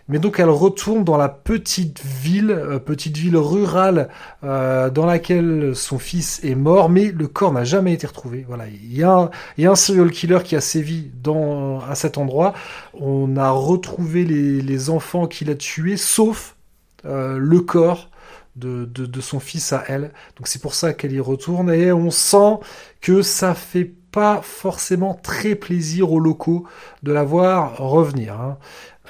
Mais 0.09 0.19
donc 0.19 0.39
elle 0.39 0.49
retourne 0.49 1.05
dans 1.05 1.15
la 1.15 1.29
petite 1.29 2.03
ville, 2.03 2.51
euh, 2.51 2.77
petite 2.77 3.15
ville 3.15 3.37
rurale 3.37 4.09
euh, 4.43 4.89
dans 4.89 5.05
laquelle 5.05 5.71
son 5.75 5.97
fils 5.97 6.43
est 6.43 6.55
mort, 6.55 6.89
mais 6.89 7.05
le 7.11 7.27
corps 7.27 7.53
n'a 7.53 7.63
jamais 7.63 7.93
été 7.93 8.05
retrouvé. 8.05 8.43
Voilà, 8.47 8.67
il 8.67 8.97
y 8.97 9.03
a 9.03 9.11
un, 9.11 9.29
il 9.57 9.77
serial 9.77 10.11
killer 10.11 10.39
qui 10.43 10.55
a 10.57 10.61
sévi 10.61 11.09
dans 11.21 11.79
à 11.81 11.95
cet 11.95 12.17
endroit. 12.17 12.53
On 12.93 13.37
a 13.37 13.49
retrouvé 13.51 14.25
les, 14.25 14.89
enfants 14.89 15.27
qu'il 15.27 15.49
a 15.49 15.55
tués, 15.55 15.95
sauf 15.95 16.57
euh, 17.05 17.37
le 17.37 17.61
corps 17.61 18.09
de, 18.55 19.21
son 19.21 19.39
fils 19.39 19.71
à 19.71 19.83
elle. 19.87 20.11
Donc 20.37 20.47
c'est 20.47 20.61
pour 20.61 20.73
ça 20.73 20.93
qu'elle 20.93 21.13
y 21.13 21.19
retourne 21.19 21.71
et 21.71 21.91
on 21.93 22.11
sent 22.11 22.59
que 23.01 23.21
ça 23.21 23.55
fait 23.55 23.91
pas 24.11 24.41
forcément 24.43 25.15
très 25.15 25.55
plaisir 25.55 26.11
aux 26.11 26.19
locaux 26.19 26.67
de 27.01 27.11
la 27.11 27.23
voir 27.23 27.77
revenir. 27.77 28.39
hein. 28.39 28.57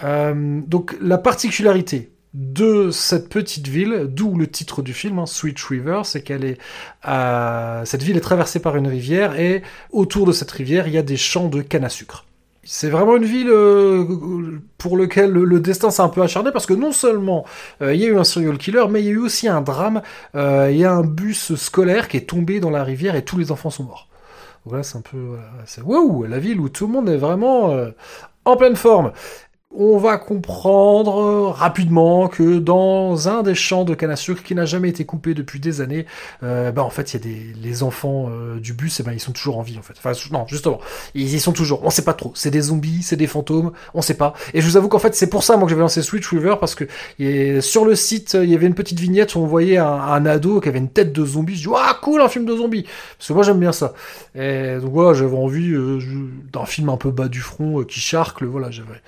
Euh, 0.04 0.62
donc 0.66 0.96
la 1.02 1.18
particularité 1.18 2.12
de 2.34 2.90
cette 2.90 3.30
petite 3.30 3.68
ville, 3.68 4.08
d'où 4.10 4.36
le 4.36 4.48
titre 4.48 4.82
du 4.82 4.94
film, 4.94 5.20
hein, 5.20 5.28
Sweet 5.28 5.60
River, 5.60 6.02
c'est 6.04 6.24
qu'elle 6.24 6.44
est, 6.44 6.58
euh, 7.08 7.86
cette 7.86 8.02
ville 8.02 8.18
est 8.18 8.22
traversée 8.22 8.60
par 8.60 8.76
une 8.76 8.88
rivière 8.88 9.40
et 9.40 9.62
autour 9.92 10.26
de 10.26 10.32
cette 10.32 10.50
rivière, 10.50 10.88
il 10.88 10.94
y 10.94 10.98
a 10.98 11.04
des 11.04 11.18
champs 11.18 11.48
de 11.48 11.62
canne 11.62 11.86
à 11.86 11.90
sucre. 11.90 12.26
C'est 12.66 12.90
vraiment 12.90 13.18
une 13.18 13.26
ville 13.26 13.50
euh, 13.52 14.60
pour 14.78 14.98
lequel 14.98 15.32
le, 15.32 15.60
destin 15.60 15.92
s'est 15.92 16.02
un 16.02 16.08
peu 16.08 16.24
acharné 16.24 16.52
parce 16.52 16.66
que 16.66 16.74
non 16.74 16.94
seulement 16.94 17.46
il 17.82 17.96
y 17.96 18.06
a 18.06 18.08
eu 18.08 18.18
un 18.18 18.24
serial 18.24 18.58
killer, 18.58 18.86
mais 18.90 19.02
il 19.02 19.06
y 19.06 19.10
a 19.10 19.12
eu 19.12 19.18
aussi 19.18 19.50
un 19.50 19.60
drame. 19.60 20.02
Il 20.34 20.76
y 20.76 20.86
a 20.86 20.94
un 20.94 21.04
bus 21.04 21.56
scolaire 21.56 22.08
qui 22.08 22.16
est 22.16 22.30
tombé 22.30 22.62
dans 22.62 22.70
la 22.70 22.86
rivière 22.86 23.16
et 23.16 23.26
tous 23.26 23.38
les 23.38 23.52
enfants 23.52 23.70
sont 23.70 23.84
morts. 23.84 24.08
Voilà, 24.64 24.82
c'est 24.82 24.98
un 24.98 25.02
peu, 25.02 25.36
waouh, 25.84 26.24
la 26.24 26.40
ville 26.40 26.62
où 26.62 26.70
tout 26.70 26.88
le 26.88 26.94
monde 26.94 27.10
est 27.10 27.18
vraiment 27.18 27.76
en 28.46 28.58
pleine 28.58 28.76
forme. 28.76 29.12
On 29.76 29.98
va 29.98 30.20
comprendre 30.20 31.20
euh, 31.20 31.48
rapidement 31.48 32.28
que 32.28 32.60
dans 32.60 33.28
un 33.28 33.42
des 33.42 33.56
champs 33.56 33.86
de 33.86 33.96
canne 33.96 34.12
à 34.12 34.16
sucre 34.16 34.44
qui 34.44 34.54
n'a 34.54 34.66
jamais 34.66 34.90
été 34.90 35.04
coupé 35.04 35.34
depuis 35.34 35.60
des 35.60 35.82
années, 35.82 36.06
euh, 36.44 36.72
bah 36.72 36.84
en 36.84 36.92
fait 36.92 37.12
il 37.12 37.18
y 37.18 37.20
a 37.20 37.24
des 37.24 37.54
les 37.60 37.82
enfants 37.82 38.30
euh, 38.30 38.60
du 38.60 38.74
bus, 38.74 39.00
et 39.00 39.04
ben 39.04 39.14
ils 39.14 39.20
sont 39.20 39.32
toujours 39.32 39.58
en 39.58 39.64
vie 39.64 39.80
en 39.80 39.82
fait. 39.82 39.96
Enfin 39.98 40.12
non 40.32 40.46
justement, 40.48 40.80
ils 41.16 41.34
y 41.34 41.40
sont 41.40 41.54
toujours. 41.54 41.84
On 41.84 41.90
sait 41.90 42.04
pas 42.04 42.14
trop. 42.14 42.32
C'est 42.36 42.52
des 42.52 42.62
zombies, 42.62 43.02
c'est 43.02 43.16
des 43.16 43.26
fantômes, 43.26 43.72
on 43.96 44.04
sait 44.04 44.14
pas. 44.14 44.36
Et 44.54 44.62
je 44.62 44.68
vous 44.68 44.78
avoue 44.78 44.90
qu'en 44.90 45.00
fait 45.00 45.16
c'est 45.16 45.26
pour 45.26 45.44
ça 45.44 45.58
moi 45.58 45.66
que 45.66 45.72
j'avais 45.72 45.82
lancé 45.82 46.04
Switch 46.04 46.28
River 46.30 46.58
parce 46.60 46.76
que 46.76 46.88
sur 47.62 47.86
le 47.86 47.96
site 47.96 48.38
il 48.40 48.52
y 48.52 48.54
avait 48.54 48.68
une 48.68 48.76
petite 48.76 49.00
vignette 49.00 49.34
où 49.34 49.40
on 49.40 49.48
voyait 49.48 49.80
un, 49.80 50.26
ado 50.28 50.62
qui 50.62 50.70
avait 50.70 50.78
une 50.78 50.90
tête 50.90 51.14
de 51.14 51.26
zombie. 51.26 51.56
Je 51.56 51.68
dis 51.68 51.76
ah 51.76 51.98
cool 52.00 52.22
un 52.22 52.30
film 52.30 52.46
de 52.46 52.56
zombie 52.56 52.86
parce 53.18 53.30
que 53.30 53.34
moi 53.34 53.42
j'aime 53.42 53.60
bien 53.60 53.72
ça. 53.72 53.94
Et 54.36 54.78
donc 54.80 54.92
voilà 54.92 55.16
j'avais 55.16 55.36
envie 55.36 55.72
euh, 55.72 56.00
d'un 56.52 56.66
film 56.66 56.90
un 56.90 56.98
peu 56.98 57.10
bas 57.10 57.28
du 57.28 57.42
front 57.42 57.84
qui 57.84 58.00
charcle. 58.00 58.46
Voilà 58.46 58.70
j'avais 58.70 59.02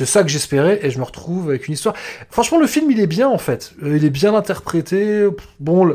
c'était 0.00 0.12
ça 0.12 0.22
que 0.22 0.30
j'espérais 0.30 0.80
et 0.82 0.90
je 0.90 0.98
me 0.98 1.04
retrouve 1.04 1.50
avec 1.50 1.68
une 1.68 1.74
histoire. 1.74 1.94
Franchement, 2.30 2.58
le 2.58 2.66
film, 2.66 2.90
il 2.90 3.00
est 3.00 3.06
bien 3.06 3.28
en 3.28 3.36
fait. 3.36 3.74
Euh, 3.82 3.98
il 3.98 4.04
est 4.06 4.10
bien 4.10 4.34
interprété. 4.34 5.28
Bon, 5.58 5.94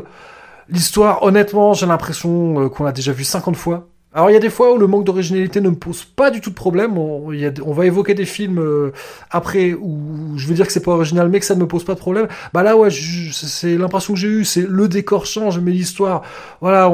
l'histoire, 0.68 1.24
honnêtement, 1.24 1.74
j'ai 1.74 1.86
l'impression 1.86 2.60
euh, 2.60 2.68
qu'on 2.68 2.84
l'a 2.84 2.92
déjà 2.92 3.10
vu 3.10 3.24
50 3.24 3.56
fois. 3.56 3.88
Alors 4.16 4.30
il 4.30 4.32
y 4.32 4.36
a 4.36 4.40
des 4.40 4.48
fois 4.48 4.72
où 4.72 4.78
le 4.78 4.86
manque 4.86 5.04
d'originalité 5.04 5.60
ne 5.60 5.68
me 5.68 5.74
pose 5.74 6.04
pas 6.04 6.30
du 6.30 6.40
tout 6.40 6.48
de 6.48 6.54
problème. 6.54 6.96
On, 6.96 7.72
va 7.74 7.84
évoquer 7.84 8.14
des 8.14 8.24
films 8.24 8.58
euh, 8.60 8.90
après 9.30 9.74
où 9.74 10.38
je 10.38 10.46
veux 10.48 10.54
dire 10.54 10.66
que 10.66 10.72
c'est 10.72 10.82
pas 10.82 10.92
original, 10.92 11.28
mais 11.28 11.38
que 11.38 11.44
ça 11.44 11.54
ne 11.54 11.60
me 11.60 11.68
pose 11.68 11.84
pas 11.84 11.92
de 11.92 11.98
problème. 11.98 12.26
Bah 12.54 12.62
là 12.62 12.78
ouais, 12.78 12.88
c'est 12.90 13.76
l'impression 13.76 14.14
que 14.14 14.18
j'ai 14.18 14.28
eue, 14.28 14.44
c'est 14.46 14.66
le 14.66 14.88
décor 14.88 15.26
change, 15.26 15.58
mais 15.60 15.70
l'histoire, 15.70 16.22
voilà, 16.62 16.90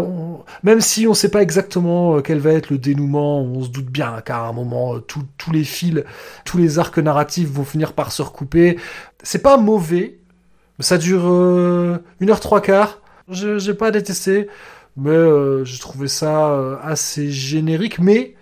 même 0.65 0.81
si 0.81 1.07
on 1.07 1.15
sait 1.15 1.28
pas 1.31 1.43
exactement 1.43 2.16
euh, 2.16 2.23
quel 2.23 2.40
va 2.40 2.55
être 2.55 2.70
le 2.70 2.78
dénouement, 2.78 3.40
on 3.40 3.62
se 3.62 3.69
doute 3.69 3.86
bien 3.86 4.20
qu'à 4.27 4.40
un 4.40 4.53
moment 4.53 4.97
euh, 4.97 4.99
tous 4.99 5.53
les 5.53 5.62
fils, 5.62 6.03
tous 6.44 6.59
les 6.59 6.81
arcs 6.81 6.99
narratifs 6.99 7.49
vont 7.49 7.65
finir 7.65 7.93
par 7.93 8.11
se 8.11 8.23
recouper. 8.23 8.81
C'est 9.23 9.43
pas 9.43 9.59
mauvais, 9.59 10.19
ça 10.81 10.99
dure 10.99 11.24
une 12.20 12.31
heure 12.31 12.40
trois 12.40 12.61
quarts. 12.61 12.99
Je- 13.28 13.59
J'ai 13.59 13.74
pas 13.74 13.93
détesté 13.93 14.49
mais 14.97 15.10
euh, 15.10 15.64
j'ai 15.64 15.78
trouvé 15.78 16.09
ça 16.09 16.51
euh, 16.51 16.77
assez 16.82 17.31
générique. 17.31 17.98
Mais 17.98 18.35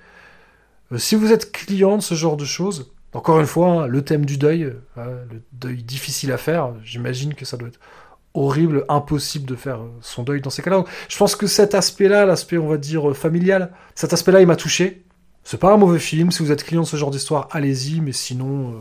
euh, 0.92 0.98
si 0.98 1.14
vous 1.14 1.32
êtes 1.32 1.52
client 1.52 1.96
de 1.96 2.02
ce 2.02 2.14
genre 2.14 2.36
de 2.36 2.44
choses, 2.44 2.92
encore 3.12 3.40
une 3.40 3.46
fois, 3.46 3.68
hein, 3.68 3.86
le 3.86 4.02
thème 4.02 4.24
du 4.24 4.36
deuil, 4.36 4.72
euh, 4.98 5.24
le 5.30 5.42
deuil 5.52 5.82
difficile 5.82 6.32
à 6.32 6.38
faire, 6.38 6.72
j'imagine 6.84 7.34
que 7.34 7.44
ça 7.44 7.56
doit 7.56 7.68
être 7.68 7.80
horrible, 8.34 8.84
impossible 8.88 9.46
de 9.46 9.56
faire 9.56 9.80
son 10.00 10.22
deuil 10.22 10.40
dans 10.40 10.50
ces 10.50 10.62
cas-là. 10.62 10.84
Je 11.08 11.16
pense 11.16 11.34
que 11.34 11.46
cet 11.46 11.74
aspect-là, 11.74 12.26
l'aspect 12.26 12.58
on 12.58 12.68
va 12.68 12.76
dire 12.76 13.16
familial, 13.16 13.72
cet 13.94 14.12
aspect-là, 14.12 14.40
il 14.40 14.46
m'a 14.46 14.56
touché. 14.56 15.04
C'est 15.42 15.58
pas 15.58 15.72
un 15.72 15.76
mauvais 15.76 15.98
film. 15.98 16.30
Si 16.30 16.42
vous 16.42 16.52
êtes 16.52 16.62
client 16.62 16.82
de 16.82 16.86
ce 16.86 16.96
genre 16.96 17.10
d'histoire, 17.10 17.48
allez-y. 17.50 18.00
Mais 18.00 18.12
sinon, 18.12 18.74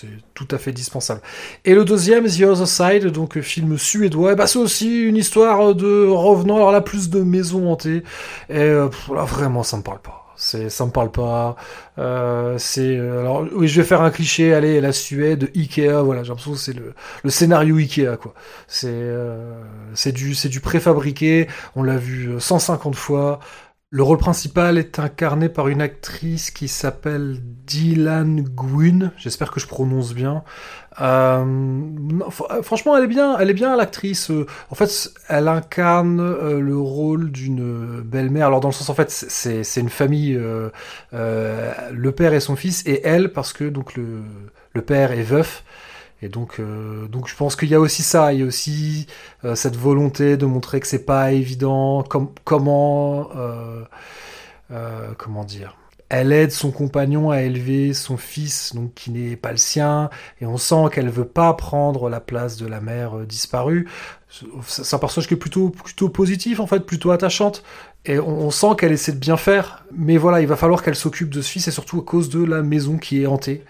c'est 0.00 0.08
tout 0.34 0.48
à 0.50 0.58
fait 0.58 0.72
dispensable. 0.72 1.20
Et 1.64 1.74
le 1.74 1.84
deuxième, 1.84 2.26
The 2.26 2.42
Other 2.42 2.66
Side, 2.66 3.06
donc 3.08 3.40
film 3.40 3.78
suédois, 3.78 4.34
bah, 4.34 4.46
c'est 4.46 4.58
aussi 4.58 5.02
une 5.02 5.16
histoire 5.16 5.74
de 5.74 6.06
revenant, 6.08 6.56
alors 6.56 6.72
là 6.72 6.80
plus 6.80 7.10
de 7.10 7.20
maisons 7.22 7.70
hantées. 7.70 8.02
Et 8.48 8.58
euh, 8.58 8.88
là 9.14 9.24
vraiment 9.24 9.62
ça 9.62 9.76
me 9.76 9.82
parle 9.82 10.00
pas. 10.00 10.20
C'est, 10.36 10.68
ça 10.68 10.84
me 10.84 10.90
parle 10.90 11.12
pas. 11.12 11.54
Euh, 11.98 12.58
c'est 12.58 12.96
euh, 12.96 13.20
alors 13.20 13.46
oui, 13.52 13.68
je 13.68 13.80
vais 13.80 13.86
faire 13.86 14.02
un 14.02 14.10
cliché. 14.10 14.52
Allez, 14.52 14.80
la 14.80 14.92
Suède, 14.92 15.50
Ikea. 15.54 16.02
Voilà, 16.02 16.24
j'ai 16.24 16.30
l'impression 16.30 16.52
que 16.52 16.58
c'est 16.58 16.72
le, 16.72 16.94
le 17.22 17.30
scénario 17.30 17.76
Ikea 17.76 18.16
quoi. 18.20 18.34
C'est 18.66 18.90
c'est 19.94 20.10
du 20.12 20.34
c'est 20.34 20.48
du 20.48 20.60
préfabriqué. 20.60 21.46
On 21.76 21.84
l'a 21.84 21.96
vu 21.96 22.30
euh, 22.30 22.40
150 22.40 22.96
fois. 22.96 23.38
Le 23.94 24.02
rôle 24.02 24.18
principal 24.18 24.76
est 24.76 24.98
incarné 24.98 25.48
par 25.48 25.68
une 25.68 25.80
actrice 25.80 26.50
qui 26.50 26.66
s'appelle 26.66 27.38
Dylan 27.64 28.42
Gwyn. 28.42 29.12
J'espère 29.16 29.52
que 29.52 29.60
je 29.60 29.68
prononce 29.68 30.14
bien. 30.14 30.42
Euh, 31.00 31.44
franchement, 32.62 32.96
elle 32.96 33.04
est 33.04 33.06
bien. 33.06 33.38
Elle 33.38 33.50
est 33.50 33.54
bien 33.54 33.76
l'actrice. 33.76 34.32
Euh, 34.32 34.46
En 34.70 34.74
fait, 34.74 35.12
elle 35.28 35.46
incarne 35.46 36.18
euh, 36.18 36.58
le 36.58 36.76
rôle 36.76 37.30
d'une 37.30 38.00
belle-mère. 38.00 38.48
Alors 38.48 38.58
dans 38.58 38.70
le 38.70 38.74
sens, 38.74 38.88
en 38.88 38.94
fait, 38.94 39.12
c'est 39.12 39.80
une 39.80 39.88
famille. 39.88 40.36
le 41.12 42.10
père 42.10 42.34
et 42.34 42.40
son 42.40 42.56
fils 42.56 42.82
et 42.86 43.00
elle 43.04 43.32
parce 43.32 43.52
que 43.52 43.62
donc 43.62 43.94
le 43.94 44.82
père 44.82 45.12
est 45.12 45.22
veuf. 45.22 45.62
Et 46.24 46.30
donc, 46.30 46.58
euh, 46.58 47.06
donc 47.06 47.28
je 47.28 47.36
pense 47.36 47.54
qu'il 47.54 47.68
y 47.68 47.74
a 47.74 47.80
aussi 47.80 48.02
ça, 48.02 48.32
il 48.32 48.40
y 48.40 48.42
a 48.42 48.46
aussi 48.46 49.06
euh, 49.44 49.54
cette 49.54 49.76
volonté 49.76 50.38
de 50.38 50.46
montrer 50.46 50.80
que 50.80 50.86
c'est 50.86 51.04
pas 51.04 51.32
évident, 51.32 52.02
com- 52.02 52.30
comment, 52.44 53.28
euh, 53.36 53.84
comment 55.18 55.44
dire? 55.44 55.76
Elle 56.08 56.32
aide 56.32 56.50
son 56.50 56.70
compagnon 56.70 57.30
à 57.30 57.42
élever 57.42 57.92
son 57.92 58.16
fils, 58.16 58.74
donc 58.74 58.94
qui 58.94 59.10
n'est 59.10 59.36
pas 59.36 59.50
le 59.50 59.58
sien, 59.58 60.08
et 60.40 60.46
on 60.46 60.56
sent 60.56 60.84
qu'elle 60.92 61.10
veut 61.10 61.26
pas 61.26 61.52
prendre 61.52 62.08
la 62.08 62.20
place 62.20 62.56
de 62.56 62.66
la 62.66 62.80
mère 62.80 63.18
disparue. 63.26 63.86
C'est 64.30 64.46
c'est 64.66 64.96
un 64.96 64.98
personnage 64.98 65.28
qui 65.28 65.34
est 65.34 65.38
plutôt 65.46 65.68
plutôt 65.68 66.08
positif 66.08 66.58
en 66.58 66.66
fait, 66.66 66.80
plutôt 66.80 67.10
attachante. 67.10 67.62
Et 68.06 68.18
on, 68.18 68.46
on 68.46 68.50
sent 68.50 68.76
qu'elle 68.78 68.92
essaie 68.92 69.12
de 69.12 69.18
bien 69.18 69.36
faire, 69.36 69.84
mais 69.92 70.16
voilà, 70.16 70.40
il 70.40 70.46
va 70.46 70.56
falloir 70.56 70.82
qu'elle 70.82 70.96
s'occupe 70.96 71.28
de 71.28 71.42
ce 71.42 71.50
fils, 71.50 71.68
et 71.68 71.70
surtout 71.70 71.98
à 71.98 72.02
cause 72.04 72.30
de 72.30 72.42
la 72.42 72.62
maison 72.62 72.96
qui 72.96 73.22
est 73.22 73.26
hantée. 73.26 73.62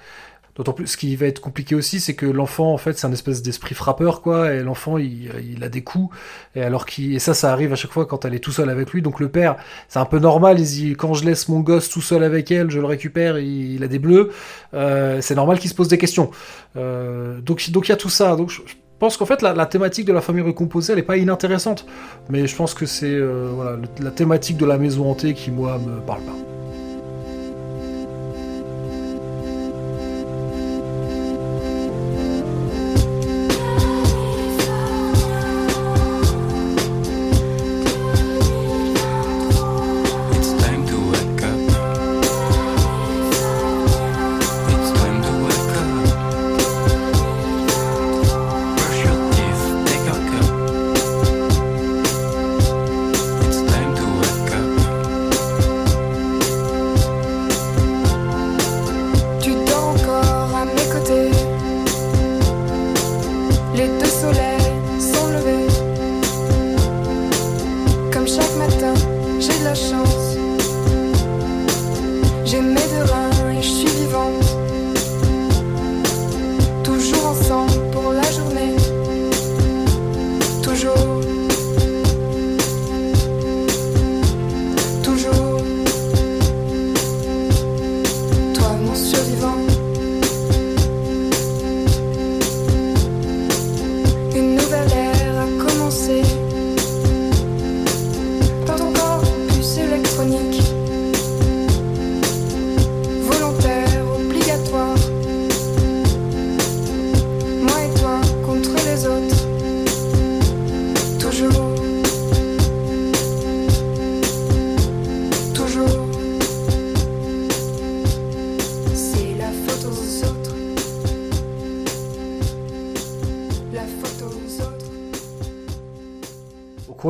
D'autant 0.56 0.72
plus, 0.72 0.86
ce 0.86 0.96
qui 0.96 1.16
va 1.16 1.26
être 1.26 1.40
compliqué 1.40 1.74
aussi, 1.74 1.98
c'est 1.98 2.14
que 2.14 2.26
l'enfant, 2.26 2.72
en 2.72 2.78
fait, 2.78 2.96
c'est 2.96 3.08
un 3.08 3.12
espèce 3.12 3.42
d'esprit 3.42 3.74
frappeur, 3.74 4.22
quoi, 4.22 4.52
et 4.52 4.62
l'enfant, 4.62 4.98
il, 4.98 5.30
il 5.50 5.64
a 5.64 5.68
des 5.68 5.82
coups, 5.82 6.14
et 6.54 6.62
alors 6.62 6.86
qu'il, 6.86 7.14
et 7.14 7.18
ça, 7.18 7.34
ça 7.34 7.52
arrive 7.52 7.72
à 7.72 7.76
chaque 7.76 7.90
fois 7.90 8.06
quand 8.06 8.24
elle 8.24 8.34
est 8.34 8.38
tout 8.38 8.52
seule 8.52 8.70
avec 8.70 8.92
lui, 8.92 9.02
donc 9.02 9.18
le 9.18 9.28
père, 9.28 9.56
c'est 9.88 9.98
un 9.98 10.04
peu 10.04 10.20
normal, 10.20 10.60
il 10.60 10.64
dit, 10.64 10.92
quand 10.92 11.14
je 11.14 11.24
laisse 11.24 11.48
mon 11.48 11.58
gosse 11.58 11.88
tout 11.88 12.00
seul 12.00 12.22
avec 12.22 12.52
elle, 12.52 12.70
je 12.70 12.78
le 12.78 12.86
récupère, 12.86 13.38
il, 13.38 13.82
a 13.82 13.88
des 13.88 13.98
bleus, 13.98 14.30
euh, 14.74 15.20
c'est 15.20 15.34
normal 15.34 15.58
qu'il 15.58 15.70
se 15.70 15.74
pose 15.74 15.88
des 15.88 15.98
questions. 15.98 16.30
Euh, 16.76 17.40
donc, 17.40 17.68
donc 17.70 17.88
il 17.88 17.90
y 17.90 17.94
a 17.94 17.96
tout 17.96 18.08
ça, 18.08 18.36
donc 18.36 18.50
je, 18.50 18.60
pense 19.00 19.16
qu'en 19.16 19.26
fait, 19.26 19.42
la, 19.42 19.54
la 19.54 19.66
thématique 19.66 20.06
de 20.06 20.12
la 20.12 20.20
famille 20.20 20.42
recomposée, 20.42 20.92
elle 20.92 21.00
est 21.00 21.02
pas 21.02 21.16
inintéressante, 21.16 21.84
mais 22.30 22.46
je 22.46 22.54
pense 22.54 22.74
que 22.74 22.86
c'est, 22.86 23.06
euh, 23.06 23.50
voilà, 23.52 23.76
la 24.00 24.10
thématique 24.12 24.56
de 24.56 24.66
la 24.66 24.78
maison 24.78 25.10
hantée 25.10 25.34
qui, 25.34 25.50
moi, 25.50 25.78
me 25.78 26.00
parle 26.00 26.22
pas. 26.22 26.53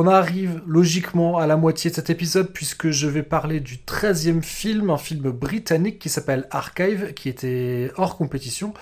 Arrive 0.07 0.61
logiquement 0.67 1.37
à 1.37 1.47
la 1.47 1.57
moitié 1.57 1.89
de 1.89 1.95
cet 1.95 2.09
épisode 2.09 2.49
puisque 2.53 2.89
je 2.91 3.07
vais 3.07 3.23
parler 3.23 3.59
du 3.59 3.77
13e 3.77 4.41
film, 4.41 4.89
un 4.89 4.97
film 4.97 5.31
britannique 5.31 5.99
qui 5.99 6.09
s'appelle 6.09 6.47
Archive, 6.51 7.13
qui 7.13 7.29
était 7.29 7.91
hors 7.97 8.17
compétition. 8.17 8.73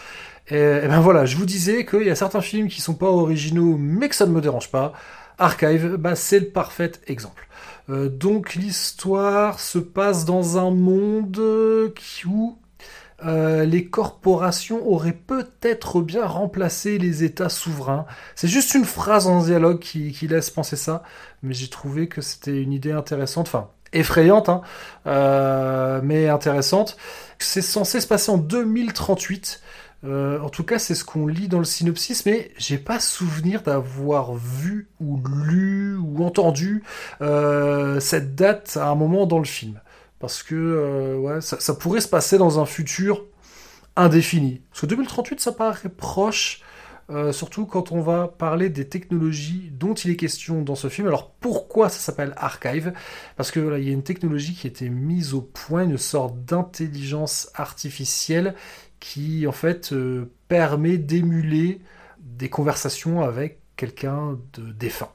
Et, 0.50 0.56
et 0.58 0.88
ben 0.88 1.00
voilà, 1.00 1.26
je 1.26 1.38
vous 1.38 1.46
disais 1.46 1.86
qu'il 1.86 2.04
y 2.04 2.10
a 2.10 2.16
certains 2.16 2.42
films 2.42 2.68
qui 2.68 2.82
sont 2.82 2.96
pas 2.96 3.08
originaux 3.10 3.78
mais 3.80 4.10
que 4.10 4.16
ça 4.16 4.26
ne 4.26 4.32
me 4.32 4.42
dérange 4.42 4.70
pas. 4.72 4.94
Archive, 5.40 5.96
bah, 5.98 6.16
c'est 6.16 6.40
le 6.40 6.48
parfait 6.48 6.92
exemple. 7.08 7.48
Euh, 7.90 8.08
donc 8.10 8.56
l'histoire 8.56 9.60
se 9.60 9.78
passe 9.80 10.26
dans 10.26 10.58
un 10.58 10.72
monde 10.72 11.42
qui- 11.96 12.26
où 12.28 12.58
euh, 13.26 13.66
les 13.66 13.86
corporations 13.86 14.88
auraient 14.88 15.14
peut-être 15.14 16.02
bien 16.02 16.26
remplacé 16.26 16.98
les 16.98 17.24
États 17.24 17.50
souverains. 17.50 18.06
C'est 18.36 18.48
juste 18.48 18.74
une 18.74 18.86
phrase 18.86 19.28
en 19.28 19.44
dialogue 19.44 19.80
qui, 19.80 20.28
laisse 20.28 20.50
penser 20.50 20.76
ça, 20.76 21.04
mais 21.42 21.54
j'ai 21.54 21.68
trouvé 21.68 22.08
que 22.08 22.22
c'était 22.22 22.62
une 22.62 22.74
idée 22.74 22.92
intéressante, 22.92 23.48
enfin 23.48 23.70
effrayante, 23.92 24.50
hein, 24.50 24.62
euh, 25.06 26.02
mais 26.04 26.28
intéressante. 26.30 26.98
C'est 27.40 27.62
censé 27.62 28.02
se 28.02 28.08
passer 28.08 28.32
en 28.32 28.38
2038. 28.38 29.62
Euh, 30.06 30.40
en 30.42 30.50
tout 30.50 30.64
cas, 30.64 30.80
c'est 30.80 30.96
ce 30.96 31.06
qu'on 31.06 31.28
lit 31.28 31.48
dans 31.48 31.60
le 31.60 31.66
synopsis, 31.66 32.26
mais 32.26 32.52
j'ai 32.58 32.78
pas 32.78 33.00
souvenir 33.00 33.62
d'avoir 33.62 34.34
vu 34.34 34.90
ou 35.00 35.22
lu 35.46 35.96
ou 35.98 36.24
entendu 36.26 36.84
cette 38.00 38.36
date 38.36 38.78
à 38.82 38.88
un 38.88 38.96
moment 38.96 39.26
dans 39.26 39.40
le 39.40 39.46
film. 39.46 39.80
Parce 40.24 40.42
que 40.42 40.56
euh, 40.56 41.18
ouais, 41.18 41.42
ça, 41.42 41.74
pourrait 41.74 42.00
se 42.00 42.08
passer 42.08 42.38
dans 42.38 42.58
un 42.58 42.66
futur 42.66 43.26
indéfini. 43.98 44.62
Parce 44.70 44.80
que 44.80 44.86
2038, 44.86 45.42
ça 45.42 45.52
paraît 45.52 45.90
proche, 45.90 46.62
euh, 47.10 47.34
surtout 47.34 47.66
quand 47.66 47.92
on 47.92 48.00
va 48.00 48.30
parler 48.30 48.70
des 48.70 48.88
technologies 48.88 49.70
dont 49.74 49.94
il 49.94 50.12
est 50.12 50.16
question 50.16 50.62
dans 50.62 50.76
ce 50.76 50.88
film. 50.88 51.08
Alors 51.08 51.32
pourquoi 51.42 51.90
ça 51.90 52.00
s'appelle 52.00 52.34
Archive? 52.38 52.94
Parce 53.36 53.52
que 53.52 53.78
il 53.78 53.86
y 53.86 53.90
a 53.90 53.92
une 53.92 54.04
technologie 54.04 54.54
qui 54.54 54.66
a 54.66 54.70
été 54.70 54.88
mise 54.88 55.34
au 55.34 55.42
point, 55.42 55.84
une 55.84 55.98
sorte 55.98 56.40
d'intelligence 56.46 57.50
artificielle 57.54 58.56
qui 59.02 59.46
en 59.46 59.52
fait 59.52 59.92
euh, 59.92 60.32
permet 60.48 60.98
d'émuler 60.98 61.82
des 62.22 62.48
conversations 62.48 63.24
avec 63.24 63.60
quelqu'un 63.76 64.40
de 64.54 64.72
défunt. 64.72 65.12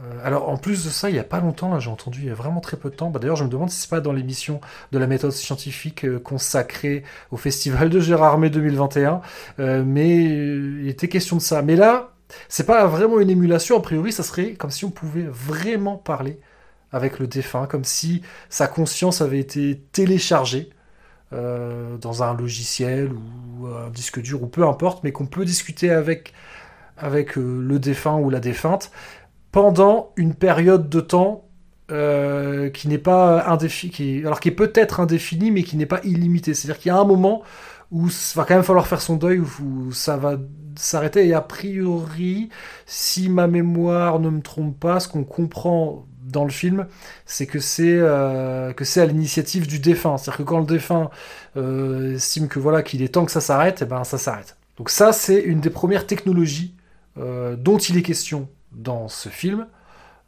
Euh, 0.00 0.20
alors 0.24 0.48
en 0.48 0.56
plus 0.56 0.84
de 0.84 0.90
ça, 0.90 1.10
il 1.10 1.16
y 1.16 1.18
a 1.18 1.24
pas 1.24 1.40
longtemps, 1.40 1.78
j'ai 1.80 1.90
entendu, 1.90 2.20
il 2.20 2.26
y 2.26 2.30
a 2.30 2.34
vraiment 2.34 2.60
très 2.60 2.76
peu 2.76 2.90
de 2.90 2.94
temps. 2.94 3.10
Bah, 3.10 3.18
D'ailleurs, 3.18 3.36
je 3.36 3.44
me 3.44 3.48
demande 3.48 3.70
si 3.70 3.80
c'est 3.80 3.90
pas 3.90 4.00
dans 4.00 4.12
l'émission 4.12 4.60
de 4.92 4.98
la 4.98 5.06
méthode 5.06 5.32
scientifique 5.32 6.04
euh, 6.04 6.20
consacrée 6.20 7.02
au 7.30 7.36
festival 7.36 7.90
de 7.90 7.98
Gérardmer 8.00 8.50
2021, 8.50 9.20
euh, 9.58 9.82
mais 9.84 10.24
il 10.24 10.88
était 10.88 11.08
question 11.08 11.36
de 11.36 11.42
ça. 11.42 11.62
Mais 11.62 11.76
là, 11.76 12.12
c'est 12.48 12.66
pas 12.66 12.86
vraiment 12.86 13.18
une 13.20 13.30
émulation. 13.30 13.76
A 13.76 13.80
priori, 13.82 14.12
ça 14.12 14.22
serait 14.22 14.54
comme 14.54 14.70
si 14.70 14.84
on 14.84 14.90
pouvait 14.90 15.26
vraiment 15.28 15.96
parler 15.96 16.40
avec 16.92 17.18
le 17.18 17.26
défunt, 17.26 17.66
comme 17.66 17.84
si 17.84 18.22
sa 18.48 18.66
conscience 18.68 19.20
avait 19.20 19.40
été 19.40 19.82
téléchargée 19.92 20.70
dans 21.30 22.22
un 22.22 22.34
logiciel 22.34 23.12
ou 23.12 23.66
un 23.66 23.90
disque 23.90 24.20
dur 24.22 24.42
ou 24.42 24.46
peu 24.46 24.66
importe, 24.66 25.04
mais 25.04 25.12
qu'on 25.12 25.26
peut 25.26 25.44
discuter 25.44 25.90
avec 25.90 26.32
le 27.36 27.78
défunt 27.78 28.16
ou 28.16 28.30
la 28.30 28.40
défunte 28.40 28.90
pendant 29.52 30.12
une 30.16 30.34
période 30.34 30.88
de 30.88 31.00
temps 31.00 31.48
euh, 31.90 32.68
qui 32.68 32.86
n'est 32.86 32.98
pas 32.98 33.46
indéfinie, 33.48 33.90
qui, 33.90 34.18
alors 34.18 34.40
qui 34.40 34.48
est 34.48 34.52
peut-être 34.52 35.00
indéfinie, 35.00 35.50
mais 35.50 35.62
qui 35.62 35.76
n'est 35.78 35.86
pas 35.86 36.00
illimitée. 36.04 36.52
C'est-à-dire 36.52 36.78
qu'il 36.78 36.90
y 36.90 36.92
a 36.92 36.98
un 36.98 37.04
moment 37.04 37.42
où 37.90 38.08
il 38.08 38.36
va 38.36 38.44
quand 38.44 38.54
même 38.54 38.62
falloir 38.62 38.86
faire 38.86 39.00
son 39.00 39.16
deuil, 39.16 39.38
où, 39.38 39.92
ça 39.92 40.18
va 40.18 40.36
s'arrêter. 40.76 41.26
Et 41.26 41.32
a 41.32 41.40
priori, 41.40 42.50
si 42.84 43.30
ma 43.30 43.46
mémoire 43.46 44.20
ne 44.20 44.28
me 44.28 44.42
trompe 44.42 44.78
pas, 44.78 45.00
ce 45.00 45.08
qu'on 45.08 45.24
comprend 45.24 46.06
dans 46.22 46.44
le 46.44 46.50
film, 46.50 46.86
c'est 47.24 47.46
que 47.46 47.58
c'est 47.58 47.96
euh, 47.96 48.74
que 48.74 48.84
c'est 48.84 49.00
à 49.00 49.06
l'initiative 49.06 49.66
du 49.66 49.78
défunt. 49.78 50.18
C'est-à-dire 50.18 50.38
que 50.38 50.42
quand 50.42 50.58
le 50.58 50.66
défunt 50.66 51.08
euh, 51.56 52.16
estime 52.16 52.48
que 52.48 52.58
voilà 52.58 52.82
qu'il 52.82 53.02
est 53.02 53.08
temps 53.08 53.24
que 53.24 53.32
ça 53.32 53.40
s'arrête, 53.40 53.80
et 53.80 53.86
ben 53.86 54.04
ça 54.04 54.18
s'arrête. 54.18 54.58
Donc 54.76 54.90
ça, 54.90 55.12
c'est 55.14 55.40
une 55.40 55.60
des 55.60 55.70
premières 55.70 56.06
technologies 56.06 56.74
dont 57.16 57.78
il 57.78 57.96
est 57.96 58.02
question 58.02 58.48
dans 58.78 59.08
ce 59.08 59.28
film. 59.28 59.66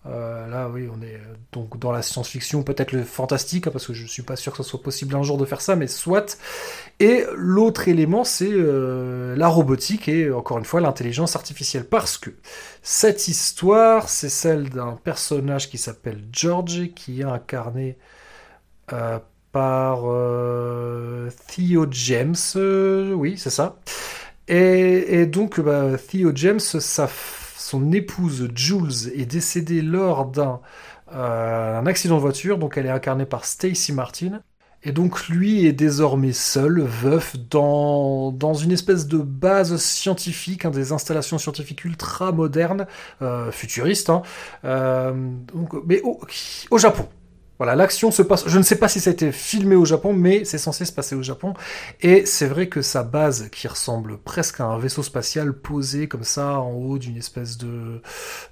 Euh, 0.07 0.47
là, 0.49 0.69
oui, 0.71 0.89
on 0.91 1.03
est 1.03 1.17
euh, 1.17 1.35
donc 1.53 1.79
dans 1.79 1.93
la 1.93 2.01
science-fiction, 2.01 2.63
peut-être 2.63 2.93
le 2.93 3.05
fantastique, 3.05 3.67
hein, 3.67 3.71
parce 3.71 3.87
que 3.87 3.93
je 3.93 4.07
suis 4.07 4.23
pas 4.23 4.35
sûr 4.35 4.53
que 4.53 4.63
ce 4.63 4.63
soit 4.63 4.83
possible 4.83 5.15
un 5.15 5.23
jour 5.23 5.37
de 5.37 5.45
faire 5.45 5.61
ça, 5.61 5.77
mais 5.77 5.89
soit. 5.89 6.39
Et 7.01 7.25
l'autre 7.37 7.87
élément, 7.87 8.25
c'est 8.25 8.51
euh, 8.51 9.37
la 9.37 9.49
robotique 9.49 10.09
et 10.09 10.31
encore 10.31 10.57
une 10.59 10.65
fois 10.65 10.81
l'intelligence 10.81 11.37
artificielle, 11.37 11.85
parce 11.85 12.17
que 12.17 12.31
cette 12.83 13.29
histoire, 13.29 14.09
c'est 14.09 14.31
celle 14.31 14.71
d'un 14.71 14.99
personnage 15.05 15.69
qui 15.69 15.77
s'appelle 15.77 16.23
George, 16.33 16.95
qui 16.95 17.21
est 17.21 17.25
incarné 17.25 17.99
par 19.53 20.01
Theo 21.49 21.87
James, 21.91 22.35
oui, 23.15 23.37
c'est 23.39 23.51
ça. 23.51 23.77
Et, 24.49 25.27
donc, 25.27 25.61
bah, 25.61 25.97
Theo 25.97 26.33
James, 26.35 26.59
sa, 26.59 27.09
son 27.71 27.93
épouse 27.93 28.49
Jules 28.57 29.13
est 29.15 29.27
décédée 29.27 29.81
lors 29.81 30.27
d'un 30.27 30.59
euh, 31.15 31.87
accident 31.87 32.17
de 32.17 32.21
voiture, 32.21 32.59
donc 32.59 32.77
elle 32.77 32.87
est 32.87 32.91
incarnée 32.91 33.27
par 33.27 33.45
Stacy 33.45 33.93
Martin. 33.93 34.43
Et 34.83 34.91
donc 34.91 35.29
lui 35.29 35.67
est 35.67 35.73
désormais 35.73 36.33
seul, 36.33 36.81
veuf, 36.81 37.37
dans, 37.49 38.33
dans 38.33 38.55
une 38.55 38.73
espèce 38.73 39.07
de 39.07 39.19
base 39.19 39.77
scientifique, 39.77 40.65
hein, 40.65 40.71
des 40.71 40.91
installations 40.91 41.39
scientifiques 41.39 41.85
ultra 41.85 42.33
modernes, 42.33 42.87
euh, 43.23 43.53
futuristes, 43.53 44.11
hein, 44.11 44.23
euh, 44.65 45.13
donc, 45.55 45.75
mais 45.87 46.01
au, 46.03 46.19
au 46.73 46.79
Japon. 46.79 47.07
Voilà, 47.61 47.77
l'action 47.77 48.11
se 48.11 48.23
passe. 48.23 48.49
Je 48.49 48.57
ne 48.57 48.63
sais 48.63 48.77
pas 48.77 48.89
si 48.89 49.01
ça 49.01 49.11
a 49.11 49.13
été 49.13 49.33
filmé 49.33 49.75
au 49.77 49.85
Japon, 49.85 50.15
mais 50.15 50.47
c'est 50.47 50.57
censé 50.57 50.87
se 50.87 50.93
passer 50.93 51.15
au 51.15 51.23
Japon. 51.23 51.53
Et 52.01 52.25
c'est 52.25 52.47
vrai 52.47 52.71
que 52.71 52.81
sa 52.81 53.03
base, 53.03 53.51
qui 53.51 53.69
ressemble 53.69 54.17
presque 54.17 54.61
à 54.61 54.65
un 54.65 54.79
vaisseau 54.79 55.03
spatial 55.03 55.53
posé 55.53 56.09
comme 56.09 56.25
ça 56.25 56.59
en 56.59 56.73
haut 56.73 56.97
d'une 56.97 57.19
espèce 57.19 57.59
de 57.59 58.01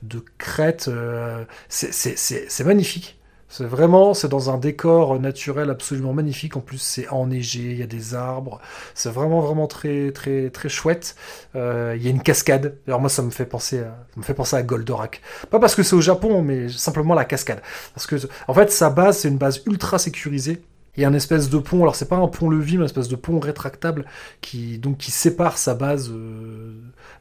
de 0.03 0.23
crête, 0.37 0.89
euh, 0.89 1.47
c'est 1.71 2.65
magnifique. 2.67 3.18
C'est 3.51 3.65
vraiment, 3.65 4.13
c'est 4.13 4.29
dans 4.29 4.51
un 4.51 4.59
décor 4.59 5.19
naturel 5.19 5.71
absolument 5.71 6.13
magnifique. 6.13 6.57
En 6.57 6.61
plus, 6.61 6.79
c'est 6.79 7.09
enneigé, 7.09 7.71
il 7.73 7.79
y 7.79 7.83
a 7.83 7.87
des 7.87 8.15
arbres. 8.15 8.61
C'est 8.95 9.09
vraiment, 9.11 9.41
vraiment 9.41 9.67
très, 9.67 10.13
très, 10.13 10.51
très 10.51 10.69
chouette. 10.69 11.17
Euh, 11.57 11.95
il 11.97 12.03
y 12.05 12.09
a 12.09 12.11
une 12.11 12.23
cascade. 12.23 12.77
Alors 12.87 13.01
moi, 13.01 13.09
ça 13.09 13.23
me 13.23 13.31
fait 13.31 13.47
penser, 13.47 13.81
à, 13.81 13.97
me 14.17 14.23
fait 14.23 14.35
penser 14.35 14.57
à 14.57 14.63
Goldorak. 14.63 15.23
Pas 15.51 15.59
parce 15.61 15.75
que 15.75 15.83
c'est 15.83 15.97
au 15.97 16.01
Japon, 16.03 16.43
mais 16.43 16.69
simplement 16.69 17.15
la 17.15 17.25
cascade. 17.25 17.63
Parce 17.95 18.07
que, 18.07 18.17
en 18.49 18.55
fait, 18.55 18.71
sa 18.71 18.91
base, 18.91 19.19
c'est 19.21 19.29
une 19.29 19.39
base 19.39 19.63
ultra 19.67 19.99
sécurisée. 19.99 20.63
Il 20.97 21.03
y 21.03 21.05
a 21.05 21.09
un 21.09 21.15
espèce 21.15 21.49
de 21.49 21.59
pont, 21.59 21.83
alors 21.83 21.95
c'est 21.95 22.09
pas 22.09 22.17
un 22.17 22.27
pont-levis, 22.29 22.77
mais 22.77 22.83
un 22.83 22.87
espèce 22.87 23.09
de 23.09 23.17
pont 23.17 23.39
rétractable 23.39 24.05
qui 24.41 24.79
donc 24.79 24.99
qui 24.99 25.13
sépare 25.13 25.57
sa 25.57 25.75
base 25.75 26.11
euh, 26.11 26.73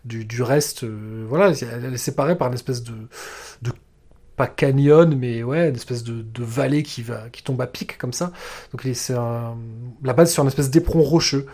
du, 0.03 0.25
du 0.25 0.41
reste. 0.41 0.83
euh, 0.83 1.25
voilà, 1.29 1.51
elle 1.61 1.93
est 1.93 1.97
séparée 1.97 2.35
par 2.35 2.47
une 2.47 2.55
espèce 2.55 2.81
de 2.83 2.93
pas 4.37 4.47
canyon, 4.47 5.17
mais 5.19 5.43
ouais, 5.43 5.69
une 5.69 5.75
espèce 5.75 6.03
de, 6.03 6.23
vallée 6.37 6.83
qui 6.83 7.01
va, 7.01 7.29
qui 7.31 7.43
tombe 7.43 7.59
à 7.59 7.67
pic 7.67 7.97
comme 7.97 8.13
ça. 8.13 8.31
Donc 8.71 8.83
la 8.85 10.13
base 10.13 10.31
sur 10.31 10.43
une 10.43 10.47
espèce 10.47 10.69
d'éperon 10.69 11.01
rocheux. 11.01 11.47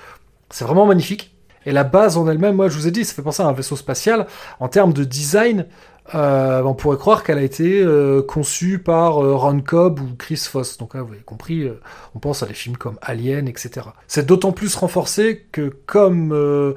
C'est 0.49 0.65
vraiment 0.65 0.85
magnifique. 0.85 1.35
Et 1.65 1.71
la 1.71 1.85
base 1.85 2.17
en 2.17 2.27
elle-même, 2.27 2.57
moi 2.57 2.67
je 2.67 2.77
vous 2.77 2.87
ai 2.87 2.91
dit, 2.91 3.05
ça 3.05 3.13
fait 3.13 3.21
penser 3.21 3.41
à 3.41 3.47
un 3.47 3.53
vaisseau 3.53 3.77
spatial. 3.77 4.27
En 4.59 4.67
termes 4.67 4.91
de 4.91 5.05
design, 5.05 5.65
euh, 6.13 6.61
on 6.63 6.73
pourrait 6.73 6.97
croire 6.97 7.23
qu'elle 7.23 7.37
a 7.37 7.43
été 7.43 7.81
euh, 7.81 8.21
conçue 8.21 8.79
par 8.79 9.23
euh, 9.23 9.33
Ron 9.35 9.61
Cobb 9.61 10.01
ou 10.01 10.15
Chris 10.17 10.35
Foss. 10.35 10.77
Donc 10.77 10.93
là, 10.93 11.01
vous 11.01 11.13
avez 11.13 11.23
compris, 11.23 11.69
on 12.15 12.19
pense 12.19 12.43
à 12.43 12.47
des 12.47 12.53
films 12.53 12.75
comme 12.75 12.97
Alien, 13.01 13.47
etc. 13.47 13.87
C'est 14.07 14.25
d'autant 14.25 14.51
plus 14.51 14.75
renforcé 14.75 15.47
que 15.53 15.73
comme 15.85 16.75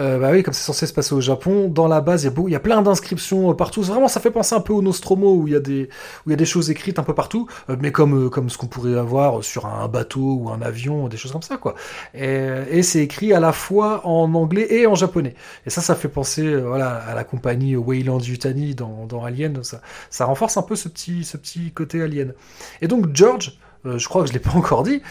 euh, 0.00 0.18
bah 0.18 0.30
oui, 0.32 0.42
comme 0.42 0.54
c'est 0.54 0.64
censé 0.64 0.86
se 0.86 0.92
passer 0.92 1.14
au 1.14 1.20
Japon, 1.20 1.68
dans 1.68 1.88
la 1.88 2.00
base, 2.00 2.24
il 2.24 2.32
y 2.32 2.46
a, 2.46 2.50
y 2.50 2.54
a 2.54 2.60
plein 2.60 2.82
d'inscriptions 2.82 3.50
euh, 3.50 3.54
partout. 3.54 3.82
Vraiment, 3.82 4.08
ça 4.08 4.20
fait 4.20 4.30
penser 4.30 4.54
un 4.54 4.60
peu 4.60 4.72
au 4.72 4.82
Nostromo, 4.82 5.34
où 5.34 5.48
il 5.48 5.54
y 5.54 5.56
a 5.56 5.60
des, 5.60 6.44
choses 6.44 6.70
écrites 6.70 6.98
un 6.98 7.02
peu 7.02 7.14
partout, 7.14 7.46
euh, 7.68 7.76
mais 7.80 7.90
comme, 7.90 8.26
euh, 8.26 8.28
comme 8.28 8.48
ce 8.48 8.58
qu'on 8.58 8.66
pourrait 8.66 8.96
avoir 8.96 9.42
sur 9.42 9.66
un 9.66 9.88
bateau 9.88 10.38
ou 10.40 10.50
un 10.50 10.62
avion, 10.62 11.08
des 11.08 11.16
choses 11.16 11.32
comme 11.32 11.42
ça, 11.42 11.56
quoi. 11.56 11.74
Et, 12.14 12.82
c'est 12.82 13.00
écrit 13.00 13.32
à 13.34 13.40
la 13.40 13.52
fois 13.52 14.06
en 14.06 14.32
anglais 14.34 14.66
et 14.70 14.86
en 14.86 14.94
japonais. 14.94 15.34
Et 15.66 15.70
ça, 15.70 15.80
ça 15.80 15.94
fait 15.94 16.08
penser, 16.08 16.54
à 16.54 17.14
la 17.14 17.24
compagnie 17.24 17.76
Weyland 17.76 18.20
Yutani 18.20 18.74
dans, 18.74 19.04
dans 19.06 19.24
Alien. 19.24 19.60
Ça, 19.62 20.24
renforce 20.24 20.56
un 20.56 20.62
peu 20.62 20.76
ce 20.76 20.88
petit, 20.88 21.72
côté 21.74 22.00
Alien. 22.00 22.34
Et 22.80 22.88
donc, 22.88 23.14
George, 23.14 23.58
je 23.84 24.08
crois 24.08 24.22
que 24.22 24.28
je 24.28 24.32
l'ai 24.32 24.38
pas 24.38 24.52
encore 24.54 24.84
dit, 24.84 25.02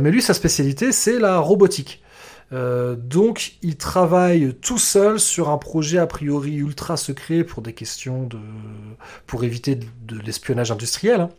mais 0.00 0.10
lui, 0.10 0.20
sa 0.20 0.34
spécialité, 0.34 0.92
c'est 0.92 1.18
la 1.18 1.38
robotique. 1.38 2.03
Euh, 2.54 2.94
donc, 2.94 3.54
il 3.62 3.76
travaille 3.76 4.54
tout 4.54 4.78
seul 4.78 5.18
sur 5.18 5.50
un 5.50 5.58
projet 5.58 5.98
a 5.98 6.06
priori 6.06 6.54
ultra 6.54 6.96
secret 6.96 7.42
pour 7.42 7.62
des 7.62 7.72
questions 7.72 8.24
de, 8.24 8.38
pour 9.26 9.44
éviter 9.44 9.74
de, 9.74 10.18
l'espionnage 10.20 10.70
industriel. 10.70 11.22
hein. 11.22 11.30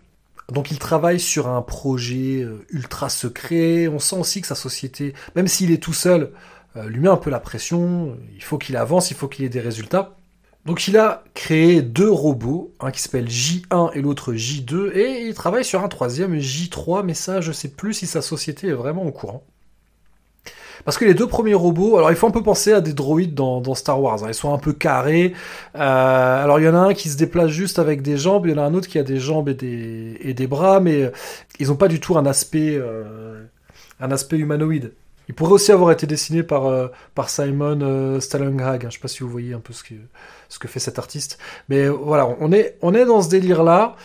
Donc, 0.51 0.71
il 0.71 0.77
travaille 0.79 1.19
sur 1.19 1.47
un 1.47 1.61
projet 1.61 2.41
euh, 2.41 2.65
ultra 2.69 3.09
secret. 3.09 3.87
On 3.87 3.99
sent 3.99 4.17
aussi 4.17 4.41
que 4.41 4.47
sa 4.47 4.55
société, 4.55 5.13
même 5.35 5.47
s'il 5.47 5.71
est 5.71 5.81
tout 5.81 5.93
seul, 5.93 6.31
euh, 6.75 6.89
lui 6.89 6.99
met 6.99 7.09
un 7.09 7.17
peu 7.17 7.29
la 7.29 7.39
pression. 7.39 8.17
Il 8.35 8.43
faut 8.43 8.57
qu'il 8.57 8.75
avance, 8.75 9.09
il 9.11 9.15
faut 9.15 9.27
qu'il 9.29 9.45
ait 9.45 9.49
des 9.49 9.61
résultats. 9.61 10.17
Donc 10.65 10.87
il 10.87 10.97
a 10.97 11.23
créé 11.35 11.81
deux 11.83 12.09
robots, 12.09 12.73
un 12.79 12.89
qui 12.91 12.99
s'appelle 12.99 13.27
J1 13.27 13.91
et 13.93 14.01
l'autre 14.01 14.33
J2, 14.33 14.91
et 14.95 15.27
il 15.27 15.35
travaille 15.35 15.63
sur 15.63 15.83
un 15.83 15.87
troisième 15.87 16.35
J3, 16.39 17.03
mais 17.05 17.13
ça 17.13 17.39
je 17.39 17.51
sais 17.51 17.67
plus 17.69 17.93
si 17.93 18.07
sa 18.07 18.23
société 18.23 18.69
est 18.69 18.73
vraiment 18.73 19.03
au 19.03 19.11
courant. 19.11 19.43
Parce 20.85 20.97
que 20.97 21.05
les 21.05 21.15
deux 21.15 21.27
premiers 21.27 21.55
robots, 21.55 21.97
alors 21.97 22.11
il 22.11 22.15
faut 22.15 22.27
un 22.27 22.31
peu 22.31 22.43
penser 22.43 22.71
à 22.71 22.79
des 22.79 22.93
droïdes 22.93 23.33
dans, 23.33 23.75
Star 23.75 23.99
Wars. 24.01 24.23
hein. 24.23 24.27
Ils 24.29 24.35
sont 24.35 24.53
un 24.53 24.59
peu 24.59 24.71
carrés. 24.71 25.33
Euh, 25.75 26.43
alors 26.43 26.59
il 26.59 26.65
y 26.65 26.69
en 26.69 26.75
a 26.75 26.79
un 26.79 26.93
qui 26.93 27.09
se 27.09 27.17
déplace 27.17 27.49
juste 27.49 27.79
avec 27.79 28.03
des 28.03 28.17
jambes, 28.17 28.45
il 28.45 28.51
y 28.51 28.55
en 28.55 28.61
a 28.61 28.65
un 28.65 28.73
autre 28.75 28.87
qui 28.87 28.99
a 28.99 29.03
des 29.03 29.17
jambes 29.17 29.49
et 29.49 29.53
des, 29.55 30.47
bras, 30.47 30.79
mais 30.79 31.03
euh, 31.03 31.09
ils 31.59 31.67
n'ont 31.67 31.75
pas 31.75 31.87
du 31.87 31.99
tout 31.99 32.17
un 32.17 32.25
aspect, 32.27 32.75
euh, 32.75 33.43
un 33.99 34.11
aspect 34.11 34.37
humanoïde. 34.37 34.93
Ils 35.27 35.33
pourraient 35.33 35.53
aussi 35.53 35.71
avoir 35.71 35.91
été 35.91 36.05
dessinés 36.05 36.43
par, 36.43 36.91
par 37.15 37.29
Simon 37.29 37.79
euh, 37.81 38.19
hein. 38.19 38.79
Je 38.83 38.89
sais 38.89 38.99
pas 38.99 39.07
si 39.07 39.23
vous 39.23 39.29
voyez 39.29 39.53
un 39.53 39.59
peu 39.59 39.73
ce 39.73 39.83
que, 39.83 39.95
ce 40.49 40.59
que 40.59 40.67
fait 40.67 40.79
cet 40.79 40.99
artiste. 40.99 41.39
Mais 41.67 41.87
voilà, 41.87 42.27
on 42.39 42.51
est, 42.51 42.77
on 42.83 42.93
est 42.93 43.05
dans 43.05 43.23
ce 43.23 43.29
délire-là. 43.29 43.95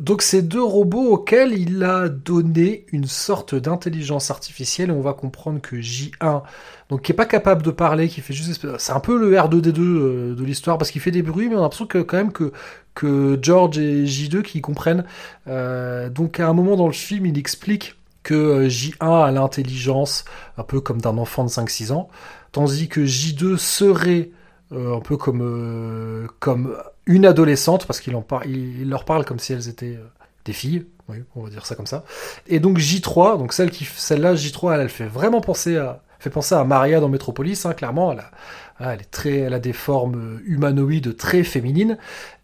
Donc 0.00 0.22
ces 0.22 0.42
deux 0.42 0.62
robots 0.62 1.10
auxquels 1.12 1.52
il 1.52 1.82
a 1.84 2.08
donné 2.08 2.86
une 2.92 3.06
sorte 3.06 3.54
d'intelligence 3.54 4.30
artificielle, 4.30 4.90
et 4.90 4.92
on 4.92 5.02
va 5.02 5.12
comprendre 5.12 5.60
que 5.60 5.76
J1, 5.76 6.42
donc 6.88 7.02
qui 7.02 7.12
est 7.12 7.14
pas 7.14 7.26
capable 7.26 7.62
de 7.62 7.70
parler, 7.70 8.08
qui 8.08 8.20
fait 8.20 8.32
juste, 8.32 8.78
c'est 8.78 8.92
un 8.92 9.00
peu 9.00 9.18
le 9.18 9.36
R2D2 9.36 9.80
euh, 9.80 10.34
de 10.34 10.44
l'histoire 10.44 10.78
parce 10.78 10.90
qu'il 10.90 11.00
fait 11.00 11.10
des 11.10 11.22
bruits, 11.22 11.48
mais 11.48 11.56
on 11.56 11.58
a 11.58 11.62
l'impression 11.62 11.86
que 11.86 11.98
quand 11.98 12.16
même 12.16 12.32
que 12.32 12.52
que 12.94 13.38
George 13.40 13.78
et 13.78 14.04
J2 14.04 14.42
qui 14.42 14.60
comprennent. 14.60 15.04
Euh, 15.48 16.10
donc 16.10 16.40
à 16.40 16.48
un 16.48 16.52
moment 16.52 16.76
dans 16.76 16.86
le 16.86 16.92
film, 16.92 17.26
il 17.26 17.38
explique 17.38 17.96
que 18.22 18.34
euh, 18.34 18.68
J1 18.68 19.24
a 19.24 19.30
l'intelligence 19.30 20.24
un 20.56 20.64
peu 20.64 20.80
comme 20.80 21.00
d'un 21.00 21.18
enfant 21.18 21.44
de 21.44 21.50
5-6 21.50 21.92
ans, 21.92 22.08
tandis 22.52 22.88
que 22.88 23.00
J2 23.00 23.56
serait 23.56 24.30
un 24.74 25.00
peu 25.00 25.18
comme 25.18 26.28
comme 26.40 26.74
une 27.06 27.26
adolescente 27.26 27.86
parce 27.86 28.00
qu'il 28.00 28.14
par- 28.22 28.46
il, 28.46 28.82
il 28.82 28.88
leur 28.88 29.04
parle 29.04 29.24
comme 29.24 29.38
si 29.38 29.52
elles 29.52 29.68
étaient 29.68 29.96
euh, 29.96 30.06
des 30.44 30.52
filles, 30.52 30.86
oui, 31.08 31.18
on 31.36 31.42
va 31.42 31.50
dire 31.50 31.66
ça 31.66 31.74
comme 31.74 31.86
ça. 31.86 32.04
Et 32.46 32.60
donc 32.60 32.78
J3, 32.78 33.38
donc 33.38 33.52
celle 33.52 33.70
qui 33.70 33.84
celle-là 33.84 34.34
J3, 34.34 34.74
elle, 34.74 34.80
elle 34.82 34.88
fait 34.88 35.06
vraiment 35.06 35.40
penser 35.40 35.76
à 35.76 36.02
fait 36.18 36.30
penser 36.30 36.54
à 36.54 36.64
Maria 36.64 37.00
dans 37.00 37.08
Metropolis, 37.08 37.66
hein, 37.66 37.74
clairement. 37.74 38.12
Elle, 38.12 38.20
a, 38.20 38.30
ah, 38.78 38.94
elle 38.94 39.00
est 39.00 39.10
très, 39.10 39.38
elle 39.38 39.54
a 39.54 39.58
des 39.58 39.72
formes 39.72 40.40
humanoïdes 40.44 41.16
très 41.16 41.42
féminines. 41.42 41.98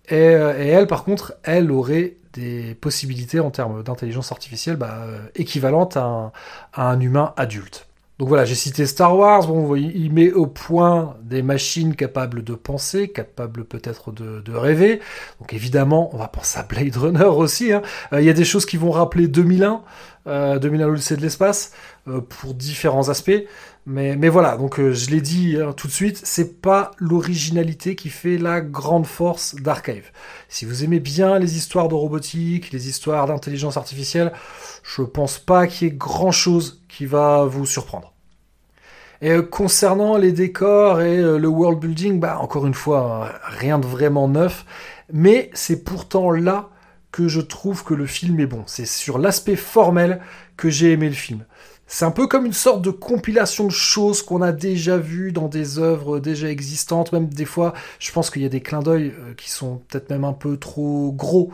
Et, 0.09 0.15
euh, 0.17 0.59
et 0.59 0.69
elle, 0.69 0.87
par 0.87 1.05
contre, 1.05 1.35
elle 1.45 1.71
aurait 1.71 2.17
des 2.33 2.75
possibilités 2.75 3.41
en 3.41 3.51
termes 3.51 3.83
d'intelligence 3.83 4.33
artificielle 4.33 4.77
bah, 4.77 5.05
euh, 5.07 5.21
équivalentes 5.37 5.97
à 5.97 6.33
un 6.77 7.01
humain 7.01 7.33
adulte. 7.37 7.88
Donc 8.19 8.27
voilà, 8.29 8.45
j'ai 8.45 8.57
cité 8.57 8.85
Star 8.87 9.17
Wars. 9.17 9.47
Bon, 9.47 9.77
il 9.77 10.13
met 10.13 10.33
au 10.33 10.47
point 10.47 11.17
des 11.23 11.41
machines 11.43 11.95
capables 11.95 12.43
de 12.43 12.55
penser, 12.55 13.09
capables 13.09 13.65
peut-être 13.65 14.11
de, 14.11 14.53
rêver. 14.53 15.01
Donc 15.39 15.53
évidemment, 15.53 16.11
on 16.13 16.19
va 16.19 16.27
penser 16.27 16.59
à 16.59 16.65
Blade 16.65 16.97
Runner 16.97 17.25
aussi. 17.25 17.73
hein. 17.73 17.83
Euh, 18.13 18.21
Il 18.21 18.27
y 18.27 18.31
a 18.31 18.33
des 18.33 18.45
choses 18.45 18.67
qui 18.67 18.77
vont 18.77 18.91
rappeler 18.91 19.29
2001, 19.29 19.83
euh, 20.27 20.59
2001 20.59 20.89
l'Odyssée 20.89 21.17
de 21.17 21.23
l'espace, 21.23 21.73
euh, 22.09 22.21
pour 22.21 22.55
différents 22.55 23.09
aspects. 23.09 23.45
Mais, 23.87 24.17
mais 24.17 24.29
voilà, 24.29 24.57
donc 24.59 24.79
euh, 24.81 24.93
je 24.93 25.09
l'ai 25.11 25.23
dit 25.23 25.57
hein, 25.59 25.73
tout 25.73 25.87
de 25.87 25.93
suite, 25.93 26.21
c'est 26.23 26.61
pas 26.61 26.91
l'originalité 26.99 27.95
qui 27.97 28.11
fait 28.11 28.37
la 28.37 28.61
grande 28.61 29.07
force 29.07 29.55
d'Archive. 29.55 30.11
Si 30.51 30.67
vous 30.67 30.85
aimez 30.85 31.01
bien 31.01 31.39
les 31.39 31.57
histoires 31.57 31.89
de 31.89 31.95
robotique, 31.95 32.71
les 32.71 32.89
histoires 32.89 33.27
d'intelligence 33.27 33.79
artificielle, 33.79 34.33
je 34.83 35.03
pense 35.03 35.39
pas 35.39 35.67
qu'il 35.67 35.89
y 35.89 35.91
ait 35.91 35.95
grand 35.95 36.33
chose 36.33 36.83
va 37.07 37.45
vous 37.45 37.67
surprendre. 37.67 38.13
Et 39.21 39.31
euh, 39.31 39.43
concernant 39.43 40.17
les 40.17 40.33
décors 40.33 41.01
et 41.01 41.19
euh, 41.19 41.39
le 41.39 41.49
world 41.49 41.81
building, 41.81 42.21
bah 42.21 42.39
encore 42.41 42.67
une 42.67 42.75
fois, 42.75 43.33
rien 43.43 43.79
de 43.79 43.87
vraiment 43.87 44.29
neuf, 44.29 44.65
mais 45.13 45.51
c'est 45.55 45.83
pourtant 45.83 46.31
là 46.31 46.71
que 47.11 47.27
je 47.27 47.41
trouve 47.41 47.85
que 47.85 47.95
le 47.95 48.07
film 48.07 48.39
est 48.41 48.47
bon. 48.47 48.63
C'est 48.67 48.87
sur 48.87 49.19
l'aspect 49.19 49.57
formel 49.57 50.21
que 50.57 50.71
j'ai 50.71 50.93
aimé 50.93 51.09
le 51.09 51.15
film. 51.15 51.45
C'est 51.91 52.05
un 52.05 52.11
peu 52.11 52.27
comme 52.27 52.45
une 52.45 52.53
sorte 52.53 52.83
de 52.83 52.91
compilation 52.91 53.65
de 53.65 53.73
choses 53.73 54.23
qu'on 54.23 54.43
a 54.43 54.53
déjà 54.53 54.99
vues 54.99 55.33
dans 55.33 55.49
des 55.49 55.79
œuvres 55.79 56.21
déjà 56.21 56.51
existantes. 56.51 57.13
Même 57.13 57.29
des 57.29 57.47
fois, 57.47 57.73
je 57.99 58.13
pense 58.13 58.29
qu'il 58.29 58.43
y 58.43 58.45
a 58.47 58.51
des 58.51 58.61
clins 58.61 58.83
d'œil 58.83 59.15
euh, 59.19 59.33
qui 59.35 59.51
sont 59.51 59.81
peut-être 59.89 60.11
même 60.11 60.25
un 60.25 60.35
peu 60.35 60.59
trop 60.59 61.13
gros. 61.13 61.51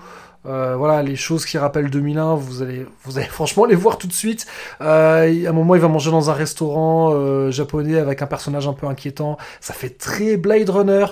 Euh, 0.47 0.77
voilà, 0.77 1.03
les 1.03 1.17
choses 1.17 1.47
qui 1.47 1.57
rappellent 1.57 1.91
2001, 1.91 2.35
vous 2.35 2.63
allez, 2.63 2.87
vous 3.05 3.19
allez 3.19 3.27
franchement 3.31 3.65
les 3.65 3.75
voir 3.75 3.99
tout 3.99 4.07
de 4.07 4.13
suite. 4.13 4.47
Euh, 4.81 5.47
à 5.47 5.49
un 5.49 5.53
moment, 5.53 5.75
il 5.75 5.81
va 5.81 5.89
manger 5.89 6.11
dans 6.11 6.31
un 6.31 6.35
restaurant 6.35 7.13
euh, 7.13 7.51
japonais 7.51 7.99
avec 7.99 8.23
un 8.23 8.27
personnage 8.27 8.69
un 8.69 8.75
peu 8.75 8.87
inquiétant. 8.87 9.39
Ça 9.61 9.75
fait 9.75 9.91
très 9.91 10.37
Blade 10.37 10.69
Runner. 10.69 11.07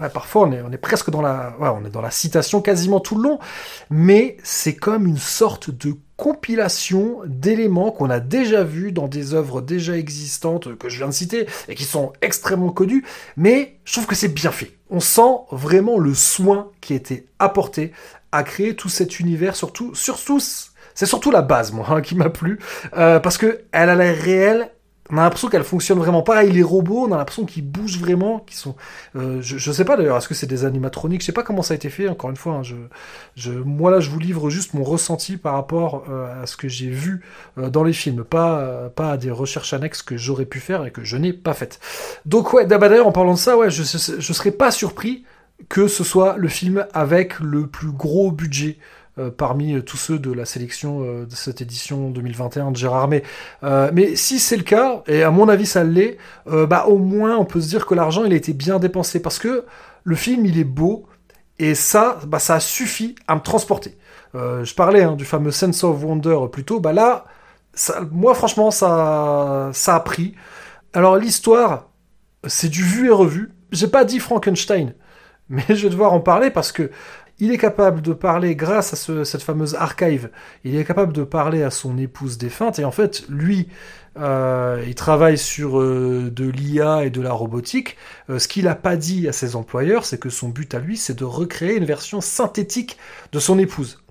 Ouais, 0.00 0.08
parfois, 0.08 0.42
on 0.42 0.52
est, 0.52 0.62
on 0.62 0.72
est 0.72 0.78
presque 0.78 1.10
dans 1.10 1.22
la, 1.22 1.54
ouais, 1.60 1.68
on 1.68 1.84
est 1.84 1.90
dans 1.90 2.00
la 2.00 2.10
citation 2.10 2.62
quasiment 2.62 3.00
tout 3.00 3.16
le 3.16 3.22
long. 3.22 3.38
Mais 3.90 4.36
c'est 4.42 4.74
comme 4.74 5.06
une 5.06 5.18
sorte 5.18 5.70
de 5.70 5.94
compilation 6.18 7.20
d'éléments 7.26 7.92
qu'on 7.92 8.10
a 8.10 8.18
déjà 8.18 8.64
vus 8.64 8.90
dans 8.90 9.06
des 9.06 9.34
œuvres 9.34 9.60
déjà 9.60 9.96
existantes 9.96 10.76
que 10.76 10.88
je 10.88 10.98
viens 10.98 11.06
de 11.06 11.12
citer 11.12 11.46
et 11.68 11.76
qui 11.76 11.84
sont 11.84 12.12
extrêmement 12.22 12.72
connues. 12.72 13.04
Mais 13.36 13.76
je 13.84 13.92
trouve 13.92 14.06
que 14.06 14.16
c'est 14.16 14.28
bien 14.28 14.50
fait. 14.50 14.72
On 14.90 15.00
sent 15.00 15.36
vraiment 15.52 15.98
le 15.98 16.14
soin 16.14 16.70
qui 16.80 16.92
a 16.92 16.96
été 16.96 17.26
apporté 17.38 17.92
à 18.32 18.42
créer 18.42 18.74
tout 18.76 18.88
cet 18.88 19.20
univers, 19.20 19.56
surtout, 19.56 19.94
surtout, 19.94 20.40
c'est 20.94 21.06
surtout 21.06 21.30
la 21.30 21.42
base, 21.42 21.72
moi, 21.72 21.86
hein, 21.90 22.00
qui 22.02 22.14
m'a 22.14 22.30
plu, 22.30 22.58
euh, 22.96 23.20
parce 23.20 23.38
que 23.38 23.60
elle 23.72 23.88
a 23.90 23.94
l'air 23.94 24.16
réelle. 24.16 24.70
On 25.10 25.16
a 25.16 25.22
l'impression 25.22 25.48
qu'elle 25.48 25.64
fonctionne 25.64 25.98
vraiment 25.98 26.20
pareil. 26.20 26.52
Les 26.52 26.62
robots, 26.62 27.06
on 27.08 27.12
a 27.12 27.16
l'impression 27.16 27.46
qu'ils 27.46 27.66
bougent 27.66 27.98
vraiment, 27.98 28.40
qu'ils 28.40 28.58
sont. 28.58 28.76
euh, 29.16 29.40
je, 29.40 29.56
je 29.56 29.72
sais 29.72 29.86
pas 29.86 29.96
d'ailleurs, 29.96 30.18
est-ce 30.18 30.28
que 30.28 30.34
c'est 30.34 30.46
des 30.46 30.66
animatroniques? 30.66 31.22
Je 31.22 31.26
sais 31.26 31.32
pas 31.32 31.42
comment 31.42 31.62
ça 31.62 31.72
a 31.72 31.76
été 31.76 31.88
fait. 31.88 32.08
Encore 32.08 32.28
une 32.28 32.36
fois, 32.36 32.56
hein, 32.56 32.62
je, 32.62 32.74
je, 33.34 33.52
moi 33.52 33.90
là, 33.90 34.00
je 34.00 34.10
vous 34.10 34.18
livre 34.18 34.50
juste 34.50 34.74
mon 34.74 34.84
ressenti 34.84 35.38
par 35.38 35.54
rapport 35.54 36.04
euh, 36.10 36.42
à 36.42 36.46
ce 36.46 36.58
que 36.58 36.68
j'ai 36.68 36.90
vu 36.90 37.22
dans 37.56 37.84
les 37.84 37.94
films, 37.94 38.22
pas 38.22 38.90
pas 38.94 39.12
à 39.12 39.16
des 39.16 39.30
recherches 39.30 39.72
annexes 39.72 40.02
que 40.02 40.18
j'aurais 40.18 40.44
pu 40.44 40.60
faire 40.60 40.84
et 40.84 40.90
que 40.90 41.02
je 41.02 41.16
n'ai 41.16 41.32
pas 41.32 41.54
faites. 41.54 41.80
Donc 42.26 42.52
ouais, 42.52 42.66
d'ailleurs 42.66 43.06
en 43.06 43.12
parlant 43.12 43.32
de 43.32 43.38
ça, 43.38 43.56
ouais, 43.56 43.70
je 43.70 43.84
je 43.84 44.32
serais 44.34 44.50
pas 44.50 44.70
surpris 44.70 45.24
que 45.68 45.88
ce 45.88 46.04
soit 46.04 46.36
le 46.36 46.48
film 46.48 46.86
avec 46.92 47.40
le 47.40 47.66
plus 47.66 47.90
gros 47.90 48.30
budget 48.30 48.78
euh, 49.18 49.30
parmi 49.36 49.74
euh, 49.74 49.82
tous 49.82 49.96
ceux 49.96 50.18
de 50.18 50.30
la 50.32 50.44
sélection 50.44 51.02
euh, 51.02 51.26
de 51.26 51.34
cette 51.34 51.60
édition 51.60 52.10
2021 52.10 52.70
de 52.70 52.76
Gérard 52.76 53.08
May. 53.08 53.24
Mais 53.62 54.14
si 54.14 54.38
c'est 54.38 54.56
le 54.56 54.62
cas, 54.62 55.02
et 55.08 55.22
à 55.22 55.30
mon 55.30 55.48
avis 55.48 55.66
ça 55.66 55.82
l'est, 55.82 56.18
bah 56.46 56.86
au 56.86 56.98
moins 56.98 57.36
on 57.36 57.44
peut 57.44 57.60
se 57.60 57.68
dire 57.68 57.86
que 57.86 57.94
l'argent 57.94 58.24
il 58.24 58.32
a 58.32 58.36
été 58.36 58.52
bien 58.52 58.78
dépensé 58.78 59.20
parce 59.20 59.38
que 59.38 59.64
le 60.04 60.16
film 60.16 60.46
il 60.46 60.58
est 60.58 60.64
beau 60.64 61.06
et 61.58 61.74
ça, 61.74 62.20
bah, 62.26 62.38
ça 62.38 62.60
suffit 62.60 63.16
à 63.26 63.34
me 63.34 63.40
transporter. 63.40 63.98
Je 64.34 64.74
parlais 64.74 65.02
hein, 65.02 65.16
du 65.16 65.24
fameux 65.24 65.50
Sense 65.50 65.82
of 65.82 66.02
Wonder 66.04 66.38
plus 66.52 66.64
tôt, 66.64 66.78
bah 66.78 66.92
là, 66.92 67.24
moi 68.12 68.34
franchement 68.34 68.70
ça, 68.70 69.70
ça 69.72 69.96
a 69.96 70.00
pris. 70.00 70.34
Alors 70.92 71.16
l'histoire, 71.16 71.88
c'est 72.46 72.68
du 72.68 72.82
vu 72.82 73.08
et 73.08 73.10
revu. 73.12 73.52
J'ai 73.72 73.88
pas 73.88 74.04
dit 74.04 74.20
Frankenstein, 74.20 74.94
mais 75.48 75.64
je 75.68 75.84
vais 75.84 75.90
devoir 75.90 76.12
en 76.12 76.20
parler 76.20 76.50
parce 76.50 76.72
que 76.72 76.90
il 77.40 77.52
est 77.52 77.58
capable 77.58 78.02
de 78.02 78.12
parler 78.12 78.56
grâce 78.56 78.92
à 78.92 78.96
ce- 78.96 79.22
cette 79.24 79.42
fameuse 79.42 79.76
archive. 79.76 80.30
Il 80.64 80.76
est 80.76 80.84
capable 80.84 81.12
de 81.12 81.22
parler 81.22 81.62
à 81.62 81.70
son 81.70 81.96
épouse 81.96 82.36
défunte 82.36 82.80
et 82.80 82.84
en 82.84 82.90
fait, 82.90 83.24
lui, 83.28 83.68
euh, 84.18 84.82
il 84.86 84.94
travaille 84.96 85.38
sur 85.38 85.80
euh, 85.80 86.30
de 86.34 86.48
l'IA 86.48 87.04
et 87.04 87.10
de 87.10 87.20
la 87.22 87.32
robotique. 87.32 87.96
Euh, 88.28 88.38
ce 88.40 88.48
qu'il 88.48 88.66
a 88.66 88.74
pas 88.74 88.96
dit 88.96 89.28
à 89.28 89.32
ses 89.32 89.54
employeurs, 89.54 90.04
c'est 90.04 90.18
que 90.18 90.30
son 90.30 90.48
but 90.48 90.74
à 90.74 90.80
lui, 90.80 90.96
c'est 90.96 91.16
de 91.16 91.24
recréer 91.24 91.76
une 91.76 91.84
version 91.84 92.20
synthétique 92.20 92.98
de 93.32 93.38
son 93.38 93.58
épouse. 93.58 94.02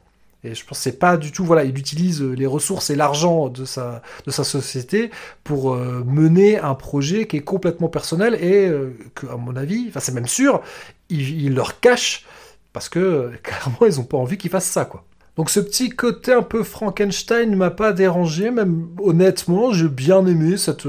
Et 0.43 0.53
je 0.53 0.64
pense 0.65 0.77
c'est 0.77 0.99
pas 0.99 1.18
du 1.18 1.31
tout, 1.31 1.43
voilà, 1.43 1.64
il 1.64 1.77
utilise 1.77 2.22
euh, 2.22 2.34
les 2.34 2.45
ressources 2.45 2.89
et 2.89 2.95
l'argent 2.95 3.49
de 3.49 3.65
sa, 3.65 4.03
de 4.26 4.31
sa 4.31 4.43
société 4.43 5.09
pour 5.43 5.73
euh, 5.73 6.03
mener 6.05 6.59
un 6.59 6.76
projet 6.76 7.26
qui 7.26 7.38
est 7.38 7.41
complètement 7.41 7.89
personnel 7.89 8.35
et 8.35 8.68
euh, 8.68 8.95
que, 9.15 9.26
à 9.27 9.35
mon 9.38 9.55
avis, 9.55 9.85
enfin 9.89 9.99
c'est 9.99 10.14
même 10.14 10.27
sûr, 10.27 10.61
il, 11.09 11.55
leur 11.55 11.80
cache 11.80 12.26
parce 12.72 12.88
que 12.88 12.99
euh, 12.99 13.31
clairement 13.43 13.85
ils 13.88 13.99
ont 13.99 14.03
pas 14.03 14.18
envie 14.18 14.38
qu'ils 14.38 14.51
fassent 14.51 14.65
ça, 14.65 14.85
quoi. 14.85 15.03
Donc 15.38 15.49
ce 15.51 15.59
petit 15.59 15.89
côté 15.89 16.34
un 16.34 16.41
peu 16.41 16.64
Frankenstein 16.64 17.55
m'a 17.55 17.69
pas 17.69 17.93
dérangé, 17.93 18.49
même 18.49 18.88
honnêtement, 18.99 19.72
j'ai 19.72 19.88
bien 19.88 20.26
aimé 20.26 20.57
cette, 20.57 20.88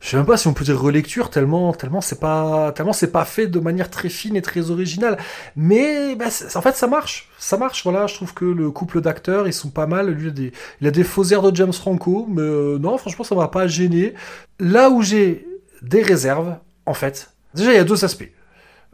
je 0.00 0.10
sais 0.10 0.16
même 0.16 0.26
pas 0.26 0.36
si 0.36 0.46
on 0.46 0.54
peut 0.54 0.64
dire 0.64 0.80
relecture 0.80 1.28
tellement, 1.28 1.72
tellement 1.72 2.00
c'est 2.00 2.20
pas, 2.20 2.72
tellement 2.72 2.92
c'est 2.92 3.10
pas 3.10 3.24
fait 3.24 3.48
de 3.48 3.58
manière 3.58 3.90
très 3.90 4.08
fine 4.08 4.36
et 4.36 4.42
très 4.42 4.70
originale. 4.70 5.18
Mais 5.56 6.14
bah, 6.14 6.26
en 6.54 6.62
fait 6.62 6.76
ça 6.76 6.86
marche, 6.86 7.28
ça 7.38 7.56
marche. 7.56 7.82
Voilà, 7.82 8.06
je 8.06 8.14
trouve 8.14 8.32
que 8.32 8.44
le 8.44 8.70
couple 8.70 9.00
d'acteurs 9.00 9.48
ils 9.48 9.52
sont 9.52 9.70
pas 9.70 9.86
mal. 9.86 10.10
Lui 10.10 10.26
il 10.26 10.28
a 10.28 10.32
des, 10.32 10.52
il 10.80 10.86
a 10.86 10.90
des 10.92 11.04
faux 11.04 11.24
airs 11.24 11.42
de 11.42 11.54
James 11.56 11.72
Franco, 11.72 12.26
mais 12.30 12.42
euh, 12.42 12.78
non 12.78 12.96
franchement 12.96 13.24
ça 13.24 13.34
m'a 13.34 13.48
pas 13.48 13.66
gêné. 13.66 14.14
Là 14.60 14.90
où 14.90 15.02
j'ai 15.02 15.46
des 15.82 16.02
réserves, 16.02 16.56
en 16.86 16.94
fait, 16.94 17.32
déjà 17.54 17.72
il 17.72 17.76
y 17.76 17.80
a 17.80 17.84
deux 17.84 18.04
aspects. 18.04 18.30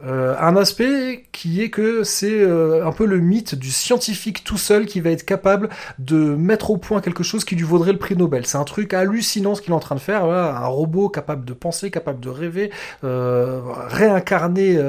Euh, 0.02 0.34
un 0.40 0.56
aspect 0.56 1.24
qui 1.30 1.62
est 1.62 1.70
que 1.70 2.02
c'est 2.02 2.40
euh, 2.40 2.84
un 2.84 2.90
peu 2.90 3.06
le 3.06 3.20
mythe 3.20 3.54
du 3.54 3.70
scientifique 3.70 4.42
tout 4.42 4.56
seul 4.58 4.86
qui 4.86 5.00
va 5.00 5.10
être 5.10 5.24
capable 5.24 5.68
de 6.00 6.16
mettre 6.16 6.70
au 6.70 6.78
point 6.78 7.00
quelque 7.00 7.22
chose 7.22 7.44
qui 7.44 7.54
lui 7.54 7.62
vaudrait 7.62 7.92
le 7.92 7.98
prix 7.98 8.16
Nobel. 8.16 8.44
C'est 8.44 8.58
un 8.58 8.64
truc 8.64 8.92
hallucinant 8.92 9.54
ce 9.54 9.62
qu'il 9.62 9.70
est 9.70 9.76
en 9.76 9.80
train 9.80 9.94
de 9.94 10.00
faire. 10.00 10.24
Un 10.24 10.66
robot 10.66 11.08
capable 11.08 11.44
de 11.44 11.52
penser, 11.52 11.92
capable 11.92 12.18
de 12.18 12.28
rêver, 12.28 12.72
euh, 13.04 13.60
réincarner 13.64 14.80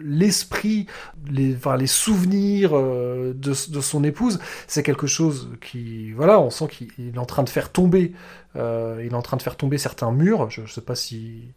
l'esprit, 0.00 0.86
les, 1.30 1.56
souvenirs 1.86 2.72
de, 2.72 3.34
de 3.34 3.80
son 3.80 4.04
épouse. 4.04 4.38
C'est 4.68 4.84
quelque 4.84 5.08
chose 5.08 5.50
qui, 5.60 6.12
voilà, 6.12 6.38
on 6.38 6.50
sent 6.50 6.68
qu'il 6.68 6.88
il 6.98 7.16
est 7.16 7.18
en 7.18 7.26
train 7.26 7.42
de 7.42 7.48
faire 7.48 7.70
tomber. 7.72 8.12
il 8.54 8.60
est 8.60 9.14
en 9.14 9.22
train 9.22 9.36
de 9.36 9.42
faire 9.42 9.56
tomber 9.56 9.78
certains 9.78 10.12
murs. 10.12 10.48
Je, 10.50 10.62
je 10.64 10.72
sais 10.72 10.80
pas 10.80 10.94
si, 10.94 11.52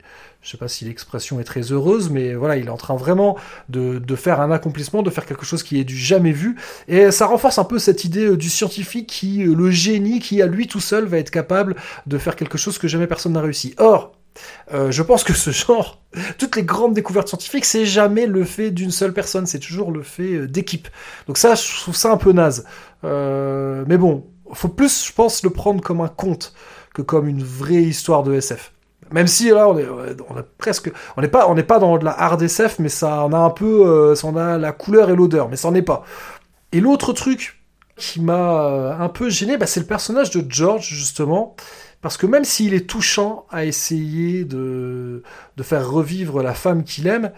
je 0.48 0.53
sais 0.53 0.57
pas 0.57 0.69
si 0.69 0.86
l'expression 0.86 1.41
est 1.41 1.44
très 1.44 1.74
heureuse, 1.74 2.10
mais 2.10 2.34
voilà, 2.34 2.56
il 2.56 2.68
est 2.68 2.69
en 2.69 2.78
train 2.78 2.95
vraiment 2.95 3.36
de, 3.68 3.99
faire 4.15 4.40
un 4.40 4.49
accomplissement, 4.49 5.03
de 5.03 5.10
faire 5.10 5.26
quelque 5.26 5.45
chose 5.45 5.61
qui 5.61 5.78
est 5.78 5.84
du 5.84 5.98
jamais 5.98 6.32
vu. 6.32 6.56
Et 6.88 7.11
ça 7.11 7.26
renforce 7.26 7.57
un 7.57 7.65
peu 7.65 7.80
cette 7.80 8.06
idée 8.06 8.28
euh, 8.28 8.38
du 8.38 8.49
scientifique 8.49 9.07
qui, 9.07 9.44
euh, 9.44 9.53
le 9.53 9.72
génie, 9.72 10.22
qui 10.22 10.41
à 10.41 10.45
lui 10.45 10.68
tout 10.68 10.80
seul 10.80 11.03
va 11.03 11.18
être 11.18 11.32
capable 11.32 11.76
de 12.06 12.18
faire 12.18 12.38
quelque 12.38 12.57
chose 12.57 12.78
que 12.78 12.88
jamais 12.88 13.07
personne 13.07 13.34
n'a 13.34 13.41
réussi. 13.41 13.74
Or, 13.78 14.14
euh, 14.74 14.90
je 14.90 15.03
pense 15.03 15.26
que 15.26 15.34
ce 15.34 15.52
genre, 15.52 16.02
toutes 16.38 16.56
les 16.56 16.64
grandes 16.64 16.94
découvertes 16.94 17.28
scientifiques, 17.28 17.65
c'est 17.65 17.86
jamais 17.86 18.26
le 18.26 18.45
fait 18.45 18.72
d'une 18.72 18.91
seule 18.91 19.11
personne, 19.11 19.48
c'est 19.48 19.60
toujours 19.60 19.91
le 19.91 20.02
fait 20.02 20.48
d'équipe. 20.48 20.88
Donc 21.28 21.38
ça, 21.38 21.56
je 21.56 21.82
trouve 21.82 21.95
ça 21.98 22.10
un 22.10 22.18
peu 22.18 22.32
naze. 22.32 22.64
Mais 23.03 23.98
bon, 23.98 24.26
faut 24.53 24.69
plus, 24.69 25.07
je 25.07 25.11
pense, 25.11 25.44
le 25.44 25.49
prendre 25.49 25.82
comme 25.82 25.99
un 25.99 26.07
conte 26.07 26.53
que 26.94 27.02
comme 27.02 27.28
une 27.28 27.44
vraie 27.44 27.84
histoire 27.84 28.24
de 28.24 28.34
SF. 28.34 28.72
Même 29.11 29.27
si 29.27 29.49
là, 29.49 29.69
on 29.69 29.77
est, 29.77 29.85
presque, 30.57 30.91
on 31.15 31.21
n'est 31.21 31.27
pas, 31.27 31.47
on 31.47 31.55
n'est 31.55 31.63
pas 31.63 31.79
dans 31.79 31.97
de 31.97 32.05
la 32.05 32.11
hard 32.11 32.41
SF, 32.41 32.79
mais 32.79 32.89
ça, 32.89 33.23
on 33.25 33.34
a 33.34 33.38
un 33.38 33.49
peu, 33.49 33.88
euh, 33.88 34.15
ça 34.15 34.27
en 34.27 34.35
a 34.35 34.57
la 34.57 34.71
couleur 34.71 35.09
et 35.09 35.15
l'odeur, 35.15 35.49
mais 35.49 35.55
ça 35.55 35.67
en 35.67 35.75
est 35.75 35.81
pas. 35.81 36.03
Et 36.71 36.81
l'autre 36.81 37.13
truc 37.13 37.63
qui 37.95 38.21
m'a 38.21 38.65
euh, 38.65 38.99
un 38.99 39.09
peu 39.09 39.29
gêné, 39.29 39.57
bah, 39.57 39.65
c'est 39.65 39.79
le 39.79 39.85
personnage 39.85 40.29
de 40.31 40.45
George 40.47 40.88
justement, 40.88 41.55
parce 42.01 42.17
que 42.17 42.27
même 42.27 42.43
s'il 42.43 42.73
est 42.73 42.88
touchant 42.88 43.45
à 43.49 43.65
essayer 43.65 44.45
de, 44.45 45.23
de 45.55 45.63
faire 45.63 45.89
revivre 45.89 46.43
la 46.43 46.53
femme 46.53 46.84
qu'il 46.84 47.07
aime, 47.07 47.31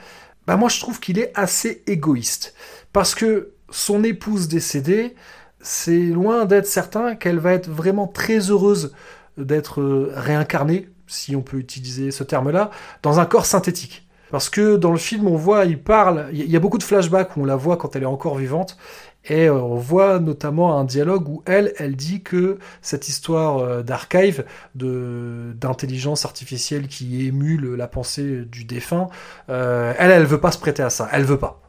bah 0.45 0.57
moi 0.57 0.69
je 0.69 0.79
trouve 0.79 0.99
qu'il 0.99 1.19
est 1.19 1.31
assez 1.35 1.83
égoïste, 1.87 2.55
parce 2.91 3.15
que 3.15 3.53
son 3.69 4.03
épouse 4.03 4.47
décédée, 4.47 5.15
c'est 5.61 5.99
loin 5.99 6.45
d'être 6.45 6.65
certain 6.65 7.15
qu'elle 7.15 7.39
va 7.39 7.53
être 7.53 7.69
vraiment 7.69 8.07
très 8.07 8.39
heureuse 8.49 8.93
d'être 9.37 9.81
euh, 9.81 10.11
réincarnée, 10.15 10.89
si 11.10 11.36
on 11.36 11.41
peut 11.41 11.57
utiliser 11.57 12.11
ce 12.11 12.23
terme-là, 12.23 12.72
dans 13.03 13.19
un 13.19 13.26
corps 13.26 13.45
synthétique. 13.45 14.06
Parce 14.31 14.49
que 14.49 14.77
dans 14.77 14.91
le 14.91 14.98
film, 14.98 15.27
on 15.27 15.36
voit, 15.36 15.65
il 15.65 15.81
parle, 15.81 16.30
il 16.31 16.49
y 16.49 16.56
a 16.56 16.60
beaucoup 16.60 16.77
de 16.77 16.84
flashbacks 16.84 17.36
où 17.36 17.41
on 17.41 17.45
la 17.45 17.56
voit 17.56 17.77
quand 17.77 17.95
elle 17.95 18.03
est 18.03 18.07
encore 18.07 18.38
vivante, 18.38 18.77
et 19.26 19.48
euh, 19.48 19.53
on 19.53 19.76
voit 19.76 20.19
notamment 20.19 20.77
un 20.80 20.86
dialogue 20.86 21.27
où 21.27 21.44
elle, 21.45 21.73
elle 21.77 21.95
dit 21.95 22.22
que 22.22 22.60
cette 22.81 23.10
histoire 23.10 23.57
euh, 23.57 23.81
d'archive, 23.84 24.45
d'intelligence 24.76 26.26
artificielle 26.26 26.88
qui 26.88 27.26
émule 27.26 27.73
la 27.76 27.88
pensée 27.88 28.45
du 28.45 28.65
défunt, 28.65 29.10
euh, 29.49 29.94
elle, 29.98 30.11
elle 30.11 30.26
veut 30.26 30.40
pas 30.40 30.52
se 30.52 30.60
prêter 30.60 30.84
à 30.84 30.90
ça, 30.90 31.10
elle 31.11 31.23
veut 31.23 31.40
pas. 31.40 31.61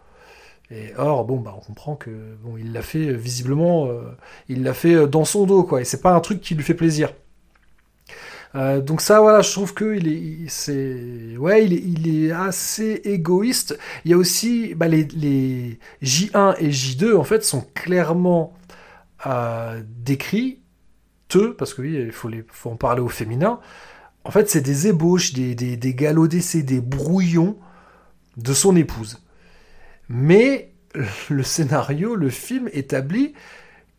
Et 0.71 0.93
or, 0.99 1.25
bon, 1.25 1.39
bah, 1.39 1.55
on 1.57 1.61
comprend 1.61 1.97
que 1.97 2.11
bon, 2.43 2.57
il 2.57 2.73
l'a 2.73 2.83
fait 2.83 3.09
euh, 3.09 3.15
visiblement, 3.15 3.89
il 4.49 4.63
l'a 4.63 4.75
fait 4.75 5.09
dans 5.09 5.25
son 5.25 5.45
dos, 5.47 5.65
quoi. 5.65 5.81
Et 5.81 5.85
c'est 5.85 6.01
pas 6.01 6.13
un 6.13 6.21
truc 6.21 6.41
qui 6.41 6.55
lui 6.55 6.63
fait 6.63 6.75
plaisir. 6.75 7.13
Euh, 8.57 8.81
donc 8.81 9.01
ça, 9.01 9.21
voilà, 9.21 9.43
je 9.43 9.53
trouve 9.53 9.75
que 9.75 9.97
il 9.97 10.09
est, 10.09 10.49
c'est, 10.49 11.37
ouais, 11.37 11.65
il 11.67 12.27
est, 12.27 12.33
assez 12.33 13.01
égoïste. 13.05 13.79
Il 14.05 14.11
y 14.11 14.15
a 14.15 14.17
aussi, 14.17 14.75
bah, 14.75 14.89
les, 14.89 15.05
les 15.05 15.79
J1 16.03 16.57
et 16.59 16.71
J2 16.71 17.17
en 17.17 17.25
fait 17.25 17.45
sont 17.45 17.65
clairement 17.75 18.55
euh, 19.27 19.83
décrits, 19.87 20.61
eux, 21.37 21.55
parce 21.57 21.75
que 21.75 21.83
oui, 21.83 21.95
il 21.95 22.13
faut 22.13 22.29
les, 22.29 22.45
faut 22.51 22.71
en 22.71 22.77
parler 22.77 23.01
au 23.01 23.09
féminin. 23.09 23.61
En 24.25 24.31
fait, 24.31 24.51
c'est 24.51 24.61
des 24.61 24.89
ébauches, 24.89 25.33
des, 25.33 25.55
des, 25.55 25.77
des 25.77 25.95
galops 25.95 26.29
d'essai, 26.29 26.63
des 26.63 26.81
brouillons 26.81 27.57
de 28.37 28.53
son 28.53 28.77
épouse. 28.77 29.23
Mais 30.09 30.73
le 31.31 31.43
scénario, 31.43 32.17
le 32.17 32.31
film 32.31 32.69
établit 32.73 33.35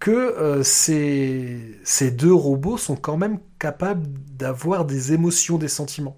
que 0.02 0.10
euh, 0.11 0.64
ces, 0.64 2.11
deux 2.11 2.34
robots 2.34 2.80
sont 2.80 2.95
quand 2.95 3.18
même 3.18 3.38
capables 3.60 4.07
d'avoir 4.36 4.84
des 4.84 5.14
émotions, 5.14 5.60
des 5.60 5.68
sentiments. 5.68 6.18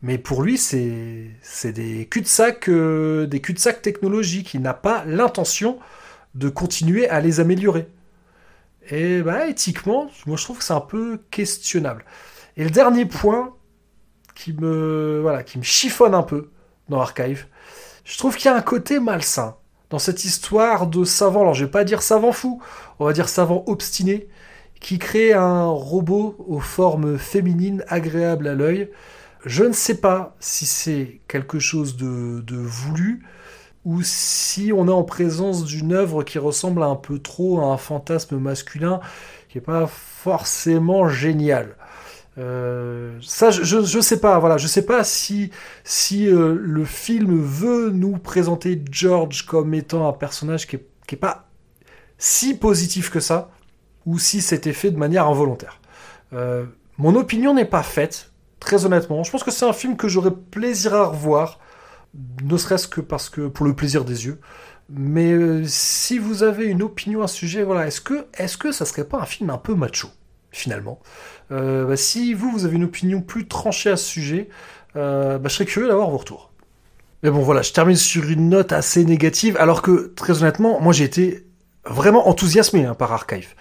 Mais 0.00 0.16
pour 0.16 0.42
lui, 0.42 0.56
c'est 0.56 1.36
des 1.64 2.08
cul-de-sac 2.10 2.68
euh, 2.70 3.28
cul-de-sac 3.28 3.82
technologiques. 3.82 4.54
Il 4.54 4.62
n'a 4.62 4.72
pas 4.72 5.04
l'intention 5.04 5.78
de 6.34 6.48
continuer 6.48 7.08
à 7.10 7.20
les 7.20 7.40
améliorer. 7.40 7.88
Et 8.90 9.20
bah, 9.20 9.46
éthiquement, 9.46 10.10
moi 10.26 10.38
je 10.38 10.44
trouve 10.44 10.58
que 10.58 10.64
c'est 10.64 10.72
un 10.72 10.80
peu 10.80 11.20
questionnable. 11.30 12.06
Et 12.56 12.64
le 12.64 12.70
dernier 12.70 13.04
point 13.04 13.54
qui 14.34 14.54
me, 14.54 15.20
voilà, 15.20 15.42
qui 15.42 15.58
me 15.58 15.62
chiffonne 15.62 16.14
un 16.14 16.22
peu 16.22 16.50
dans 16.88 17.00
Archive, 17.00 17.46
je 18.04 18.16
trouve 18.16 18.34
qu'il 18.34 18.46
y 18.46 18.54
a 18.54 18.56
un 18.56 18.62
côté 18.62 18.98
malsain 18.98 19.56
dans 19.92 19.98
cette 19.98 20.24
histoire 20.24 20.86
de 20.86 21.04
savant, 21.04 21.42
alors 21.42 21.52
je 21.52 21.66
vais 21.66 21.70
pas 21.70 21.84
dire 21.84 22.00
savant 22.00 22.32
fou, 22.32 22.62
on 22.98 23.04
va 23.04 23.12
dire 23.12 23.28
savant 23.28 23.62
obstiné, 23.66 24.26
qui 24.80 24.98
crée 24.98 25.34
un 25.34 25.66
robot 25.66 26.34
aux 26.48 26.60
formes 26.60 27.18
féminines 27.18 27.84
agréables 27.88 28.48
à 28.48 28.54
l'œil. 28.54 28.88
Je 29.44 29.64
ne 29.64 29.72
sais 29.72 29.98
pas 30.00 30.34
si 30.40 30.64
c'est 30.64 31.20
quelque 31.28 31.58
chose 31.58 31.98
de, 31.98 32.40
de 32.40 32.56
voulu 32.56 33.22
ou 33.84 34.00
si 34.02 34.72
on 34.74 34.88
est 34.88 34.92
en 34.92 35.02
présence 35.02 35.64
d'une 35.64 35.92
œuvre 35.92 36.22
qui 36.22 36.38
ressemble 36.38 36.82
un 36.82 36.96
peu 36.96 37.18
trop 37.18 37.60
à 37.60 37.66
un 37.66 37.76
fantasme 37.76 38.38
masculin 38.38 39.00
qui 39.50 39.58
est 39.58 39.60
pas 39.60 39.86
forcément 39.86 41.06
génial. 41.06 41.76
Euh, 42.38 43.18
ça, 43.20 43.50
je, 43.50 43.82
je 43.84 44.00
sais 44.00 44.20
pas. 44.20 44.38
Voilà, 44.38 44.56
je 44.56 44.66
sais 44.66 44.86
pas 44.86 45.04
si 45.04 45.50
si 45.84 46.26
euh, 46.28 46.56
le 46.58 46.84
film 46.84 47.40
veut 47.42 47.90
nous 47.90 48.18
présenter 48.18 48.82
George 48.90 49.46
comme 49.46 49.74
étant 49.74 50.08
un 50.08 50.12
personnage 50.12 50.66
qui 50.66 50.76
est, 50.76 50.86
qui 51.06 51.14
est 51.16 51.18
pas 51.18 51.48
si 52.18 52.54
positif 52.56 53.10
que 53.10 53.20
ça, 53.20 53.50
ou 54.06 54.18
si 54.18 54.40
c'était 54.42 54.72
fait 54.72 54.90
de 54.90 54.96
manière 54.98 55.26
involontaire. 55.26 55.80
Euh, 56.32 56.64
mon 56.98 57.14
opinion 57.16 57.54
n'est 57.54 57.64
pas 57.64 57.82
faite, 57.82 58.32
très 58.60 58.86
honnêtement. 58.86 59.24
Je 59.24 59.30
pense 59.30 59.44
que 59.44 59.50
c'est 59.50 59.66
un 59.66 59.72
film 59.72 59.96
que 59.96 60.08
j'aurais 60.08 60.34
plaisir 60.34 60.94
à 60.94 61.06
revoir, 61.06 61.58
ne 62.44 62.56
serait-ce 62.56 62.88
que 62.88 63.00
parce 63.00 63.28
que 63.30 63.48
pour 63.48 63.66
le 63.66 63.74
plaisir 63.74 64.04
des 64.04 64.26
yeux. 64.26 64.40
Mais 64.90 65.32
euh, 65.32 65.64
si 65.66 66.18
vous 66.18 66.42
avez 66.42 66.66
une 66.66 66.82
opinion 66.82 67.22
à 67.22 67.28
ce 67.28 67.36
sujet, 67.36 67.62
voilà, 67.64 67.86
est-ce 67.86 68.00
que 68.00 68.26
est-ce 68.34 68.56
que 68.58 68.72
ça 68.72 68.84
serait 68.86 69.04
pas 69.04 69.18
un 69.20 69.26
film 69.26 69.50
un 69.50 69.58
peu 69.58 69.74
macho? 69.74 70.08
Finalement 70.52 71.00
euh, 71.50 71.86
bah, 71.86 71.96
Si 71.96 72.34
vous 72.34 72.50
vous 72.50 72.64
avez 72.64 72.76
une 72.76 72.84
opinion 72.84 73.20
plus 73.20 73.48
tranchée 73.48 73.90
à 73.90 73.96
ce 73.96 74.04
sujet, 74.04 74.48
euh, 74.96 75.38
bah, 75.38 75.48
je 75.48 75.54
serais 75.54 75.64
curieux 75.64 75.88
d'avoir 75.88 76.10
vos 76.10 76.18
retours. 76.18 76.50
Mais 77.22 77.30
bon 77.30 77.40
voilà, 77.40 77.62
je 77.62 77.72
termine 77.72 77.96
sur 77.96 78.28
une 78.28 78.48
note 78.48 78.72
assez 78.72 79.04
négative, 79.04 79.56
alors 79.58 79.82
que 79.82 80.12
très 80.16 80.42
honnêtement, 80.42 80.80
moi 80.80 80.92
j'ai 80.92 81.04
été 81.04 81.46
vraiment 81.84 82.28
enthousiasmé 82.28 82.84
hein, 82.84 82.94
par 82.94 83.12
Archive. 83.12 83.54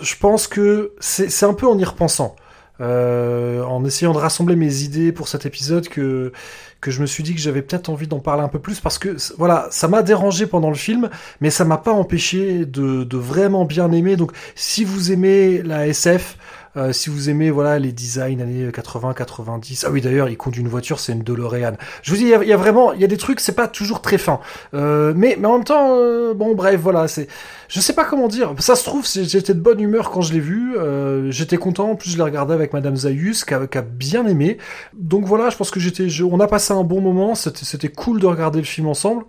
Je 0.00 0.14
pense 0.16 0.46
que 0.46 0.94
c'est 1.00 1.28
c'est 1.28 1.46
un 1.46 1.54
peu 1.54 1.66
en 1.66 1.76
y 1.78 1.84
repensant, 1.84 2.36
euh, 2.80 3.62
en 3.64 3.84
essayant 3.84 4.12
de 4.12 4.18
rassembler 4.18 4.56
mes 4.56 4.82
idées 4.82 5.12
pour 5.12 5.28
cet 5.28 5.46
épisode 5.46 5.88
que 5.88 6.32
que 6.80 6.92
je 6.92 7.00
me 7.00 7.06
suis 7.06 7.24
dit 7.24 7.34
que 7.34 7.40
j'avais 7.40 7.62
peut-être 7.62 7.88
envie 7.88 8.06
d'en 8.06 8.20
parler 8.20 8.42
un 8.42 8.48
peu 8.48 8.60
plus 8.60 8.78
parce 8.78 8.98
que 8.98 9.16
voilà, 9.36 9.66
ça 9.70 9.88
m'a 9.88 10.02
dérangé 10.02 10.46
pendant 10.46 10.68
le 10.68 10.76
film, 10.76 11.10
mais 11.40 11.50
ça 11.50 11.64
m'a 11.64 11.76
pas 11.76 11.92
empêché 11.92 12.66
de, 12.66 13.02
de 13.02 13.16
vraiment 13.16 13.64
bien 13.64 13.90
aimer. 13.90 14.14
Donc 14.14 14.30
si 14.54 14.84
vous 14.84 15.10
aimez 15.10 15.60
la 15.62 15.88
SF, 15.88 16.36
euh, 16.78 16.92
si 16.92 17.10
vous 17.10 17.28
aimez 17.28 17.50
voilà 17.50 17.78
les 17.78 17.92
designs 17.92 18.40
années 18.40 18.70
80, 18.72 19.12
90, 19.12 19.84
ah 19.84 19.90
oui 19.90 20.00
d'ailleurs 20.00 20.28
il 20.28 20.36
conduit 20.36 20.62
une 20.62 20.68
voiture, 20.68 21.00
c'est 21.00 21.12
une 21.12 21.22
DeLorean. 21.22 21.72
Je 22.02 22.10
vous 22.10 22.16
dis 22.16 22.22
il 22.22 22.48
y 22.48 22.52
a, 22.52 22.56
vraiment 22.56 22.92
il 22.92 23.00
y 23.00 23.04
a 23.04 23.08
des 23.08 23.16
trucs 23.16 23.40
c'est 23.40 23.54
pas 23.54 23.66
toujours 23.66 24.00
très 24.00 24.18
fin, 24.18 24.40
euh, 24.74 25.12
mais 25.16 25.36
en 25.44 25.54
même 25.54 25.64
temps 25.64 25.96
euh, 25.96 26.34
bon 26.34 26.54
bref 26.54 26.80
voilà 26.80 27.08
c'est 27.08 27.26
je 27.68 27.80
sais 27.80 27.92
pas 27.92 28.04
comment 28.04 28.28
dire. 28.28 28.54
Ça 28.60 28.76
se 28.76 28.84
trouve 28.84 29.06
j'étais 29.06 29.54
de 29.54 29.60
bonne 29.60 29.80
humeur 29.80 30.10
quand 30.10 30.22
je 30.22 30.32
l'ai 30.32 30.40
vu, 30.40 30.76
euh, 30.76 31.30
j'étais 31.30 31.58
content. 31.58 31.90
En 31.90 31.96
plus 31.96 32.10
je 32.10 32.16
l'ai 32.16 32.22
regardé 32.22 32.54
avec 32.54 32.72
Madame 32.72 32.96
Zayus 32.96 33.44
qui 33.46 33.54
a, 33.54 33.82
bien 33.82 34.26
aimé. 34.26 34.58
Donc 34.94 35.24
voilà 35.24 35.50
je 35.50 35.56
pense 35.56 35.70
que 35.70 35.80
j'étais 35.80 36.06
on 36.22 36.40
a 36.40 36.46
passé 36.46 36.72
un 36.72 36.84
bon 36.84 37.00
moment, 37.00 37.34
c'était 37.34 37.88
cool 37.88 38.20
de 38.20 38.26
regarder 38.26 38.60
le 38.60 38.64
film 38.64 38.86
ensemble. 38.86 39.24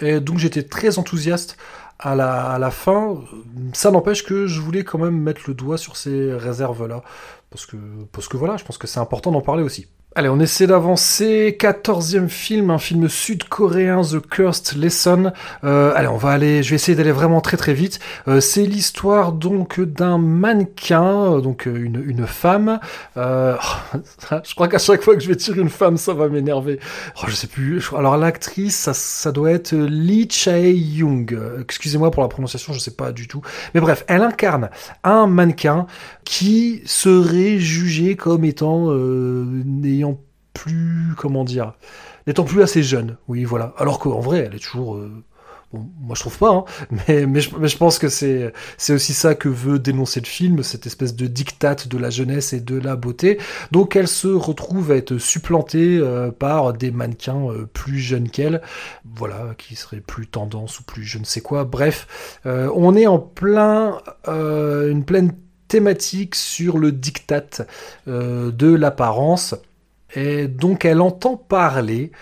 Et 0.00 0.20
donc 0.20 0.38
j'étais 0.38 0.62
très 0.62 0.98
enthousiaste 0.98 1.56
à 1.98 2.14
la, 2.14 2.52
à 2.52 2.58
la 2.58 2.70
fin. 2.70 3.20
Ça 3.72 3.90
n'empêche 3.90 4.24
que 4.24 4.46
je 4.46 4.60
voulais 4.60 4.84
quand 4.84 4.98
même 4.98 5.18
mettre 5.18 5.42
le 5.46 5.54
doigt 5.54 5.78
sur 5.78 5.96
ces 5.96 6.32
réserves-là. 6.34 7.02
Parce 7.50 7.66
que, 7.66 7.76
parce 8.12 8.28
que 8.28 8.36
voilà, 8.36 8.56
je 8.56 8.64
pense 8.64 8.78
que 8.78 8.86
c'est 8.86 9.00
important 9.00 9.32
d'en 9.32 9.40
parler 9.40 9.62
aussi. 9.62 9.88
Allez, 10.18 10.30
on 10.30 10.40
essaie 10.40 10.66
d'avancer. 10.66 11.54
14e 11.60 12.30
film, 12.30 12.70
un 12.70 12.78
film 12.78 13.06
sud-coréen, 13.06 14.00
The 14.00 14.18
Cursed 14.26 14.78
Lesson. 14.78 15.30
Euh, 15.62 15.92
allez, 15.94 16.08
on 16.08 16.16
va 16.16 16.30
aller, 16.30 16.62
je 16.62 16.70
vais 16.70 16.76
essayer 16.76 16.96
d'aller 16.96 17.12
vraiment 17.12 17.42
très 17.42 17.58
très 17.58 17.74
vite. 17.74 18.00
Euh, 18.26 18.40
c'est 18.40 18.64
l'histoire 18.64 19.32
donc 19.32 19.78
d'un 19.78 20.16
mannequin, 20.16 21.34
euh, 21.34 21.40
donc 21.42 21.66
euh, 21.66 21.84
une, 21.84 22.02
une 22.06 22.26
femme. 22.26 22.80
Euh, 23.18 23.56
je 24.42 24.54
crois 24.54 24.68
qu'à 24.68 24.78
chaque 24.78 25.02
fois 25.02 25.16
que 25.16 25.20
je 25.20 25.28
vais 25.28 25.36
tirer 25.36 25.60
une 25.60 25.68
femme, 25.68 25.98
ça 25.98 26.14
va 26.14 26.30
m'énerver. 26.30 26.80
Oh, 27.18 27.26
je 27.28 27.34
sais 27.34 27.46
plus. 27.46 27.86
Alors 27.94 28.16
l'actrice, 28.16 28.74
ça, 28.74 28.94
ça 28.94 29.32
doit 29.32 29.50
être 29.50 29.74
Lee 29.74 30.28
Chae-young. 30.30 31.34
Euh, 31.34 31.60
Excusez-moi 31.60 32.10
pour 32.10 32.22
la 32.22 32.30
prononciation, 32.30 32.72
je 32.72 32.78
sais 32.78 32.92
pas 32.92 33.12
du 33.12 33.28
tout. 33.28 33.42
Mais 33.74 33.82
bref, 33.82 34.02
elle 34.08 34.22
incarne 34.22 34.70
un 35.04 35.26
mannequin 35.26 35.86
qui 36.24 36.80
serait 36.86 37.58
jugé 37.58 38.16
comme 38.16 38.46
étant 38.46 38.86
euh, 38.88 39.44
n'ayant 39.66 40.05
plus, 40.56 41.14
comment 41.16 41.44
dire, 41.44 41.74
n'étant 42.26 42.44
plus 42.44 42.62
assez 42.62 42.82
jeune. 42.82 43.16
Oui, 43.28 43.44
voilà. 43.44 43.74
Alors 43.76 43.98
qu'en 43.98 44.20
vrai, 44.20 44.38
elle 44.40 44.54
est 44.54 44.62
toujours. 44.62 44.96
euh, 44.96 45.10
moi, 45.72 46.14
je 46.14 46.20
trouve 46.20 46.38
pas, 46.38 46.50
hein, 46.50 46.64
mais, 47.08 47.26
mais, 47.26 47.40
je, 47.40 47.76
pense 47.76 47.98
que 47.98 48.08
c'est 48.08 48.52
c'est 48.78 48.94
aussi 48.94 49.12
ça 49.12 49.34
que 49.34 49.48
veut 49.48 49.78
dénoncer 49.78 50.20
le 50.20 50.26
film, 50.26 50.62
cette 50.62 50.86
espèce 50.86 51.14
de 51.14 51.26
diktat 51.26 51.76
de 51.90 51.98
la 51.98 52.08
jeunesse 52.08 52.52
et 52.52 52.60
de 52.60 52.78
la 52.78 52.96
beauté. 52.96 53.38
Donc, 53.72 53.96
elle 53.96 54.08
se 54.08 54.28
retrouve 54.28 54.92
à 54.92 54.96
être 54.96 55.18
supplantée 55.18 55.98
euh, 55.98 56.30
par 56.30 56.72
des 56.72 56.92
mannequins 56.92 57.50
euh, 57.50 57.66
plus 57.66 57.98
jeunes 57.98 58.30
qu'elle, 58.30 58.62
voilà, 59.04 59.54
qui 59.58 59.74
seraient 59.74 60.00
plus 60.00 60.28
tendance 60.28 60.80
ou 60.80 60.84
plus 60.84 61.02
je 61.02 61.18
ne 61.18 61.24
sais 61.24 61.40
quoi. 61.40 61.64
Bref, 61.64 62.38
on 62.44 62.94
est 62.94 63.06
en 63.06 63.18
plein, 63.18 63.98
une 64.26 65.04
pleine 65.04 65.32
thématique 65.68 66.34
sur 66.36 66.78
le 66.78 66.92
diktat 66.92 67.66
de 68.06 68.74
l'apparence. 68.74 69.54
Et 70.14 70.48
donc 70.48 70.84
elle 70.84 71.00
entend 71.00 71.36
parler 71.36 72.12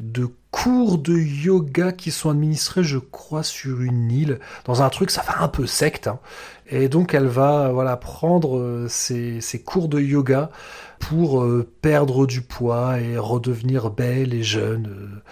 de 0.00 0.28
cours 0.50 0.98
de 0.98 1.14
yoga 1.16 1.92
qui 1.92 2.10
sont 2.10 2.30
administrés, 2.30 2.82
je 2.82 2.98
crois, 2.98 3.42
sur 3.42 3.82
une 3.82 4.10
île, 4.10 4.38
dans 4.64 4.82
un 4.82 4.88
truc, 4.88 5.10
ça 5.10 5.22
fait 5.22 5.38
un 5.40 5.48
peu 5.48 5.66
secte. 5.66 6.06
hein. 6.08 6.20
Et 6.68 6.88
donc 6.88 7.14
elle 7.14 7.26
va 7.26 7.70
voilà 7.72 7.96
prendre 7.96 8.58
euh, 8.58 8.86
ces, 8.88 9.40
ces 9.40 9.62
cours 9.62 9.88
de 9.88 10.00
yoga 10.00 10.50
pour 10.98 11.42
euh, 11.42 11.68
perdre 11.82 12.26
du 12.26 12.42
poids 12.42 13.00
et 13.00 13.16
redevenir 13.18 13.90
belle 13.90 14.34
et 14.34 14.42
jeune. 14.42 14.86
euh. 14.88 15.22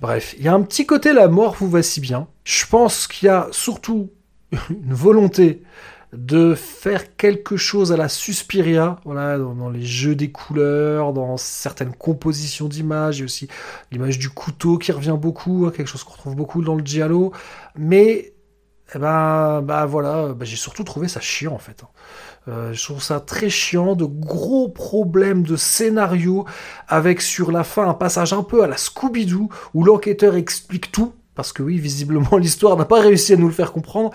Bref, 0.00 0.34
il 0.38 0.44
y 0.44 0.48
a 0.48 0.54
un 0.54 0.62
petit 0.62 0.86
côté 0.86 1.12
la 1.12 1.28
mort 1.28 1.56
vous 1.58 1.70
va 1.70 1.82
si 1.82 2.00
bien. 2.00 2.28
Je 2.44 2.66
pense 2.66 3.06
qu'il 3.06 3.26
y 3.26 3.30
a 3.30 3.48
surtout 3.50 4.10
une 4.70 4.92
volonté 4.94 5.62
de 6.16 6.54
faire 6.54 7.16
quelque 7.16 7.56
chose 7.56 7.92
à 7.92 7.96
la 7.96 8.08
Suspiria, 8.08 8.98
voilà, 9.04 9.38
dans, 9.38 9.70
les 9.70 9.84
jeux 9.84 10.14
des 10.14 10.30
couleurs, 10.30 11.12
dans 11.12 11.36
certaines 11.36 11.94
compositions 11.94 12.68
d'images, 12.68 13.20
et 13.20 13.24
aussi 13.24 13.48
l'image 13.92 14.18
du 14.18 14.30
couteau 14.30 14.78
qui 14.78 14.92
revient 14.92 15.16
beaucoup, 15.18 15.66
hein, 15.66 15.72
quelque 15.76 15.88
chose 15.88 16.04
qu'on 16.04 16.12
retrouve 16.12 16.36
beaucoup 16.36 16.62
dans 16.62 16.74
le 16.74 16.84
giallo, 16.84 17.32
mais 17.76 18.32
eh 18.94 18.98
ben, 18.98 19.62
bah 19.62 19.84
voilà, 19.84 20.32
bah, 20.32 20.44
j'ai 20.44 20.56
surtout 20.56 20.84
trouvé 20.84 21.08
ça 21.08 21.20
chiant 21.20 21.52
en 21.52 21.58
fait. 21.58 21.82
hein. 21.82 21.88
Euh, 22.48 22.72
je 22.72 22.84
trouve 22.84 23.02
ça 23.02 23.18
très 23.18 23.50
chiant, 23.50 23.96
de 23.96 24.04
gros 24.04 24.68
problèmes 24.68 25.42
de 25.42 25.56
scénario, 25.56 26.46
avec 26.86 27.20
sur 27.20 27.50
la 27.50 27.64
fin 27.64 27.88
un 27.88 27.94
passage 27.94 28.32
un 28.32 28.44
peu 28.44 28.62
à 28.62 28.68
la 28.68 28.76
Scooby-Doo, 28.76 29.48
où 29.74 29.84
l'enquêteur 29.84 30.36
explique 30.36 30.92
tout, 30.92 31.12
parce 31.34 31.52
que 31.52 31.62
oui, 31.62 31.78
visiblement 31.78 32.36
l'histoire 32.38 32.76
n'a 32.76 32.84
pas 32.84 33.00
réussi 33.00 33.32
à 33.32 33.36
nous 33.36 33.48
le 33.48 33.52
faire 33.52 33.72
comprendre. 33.72 34.10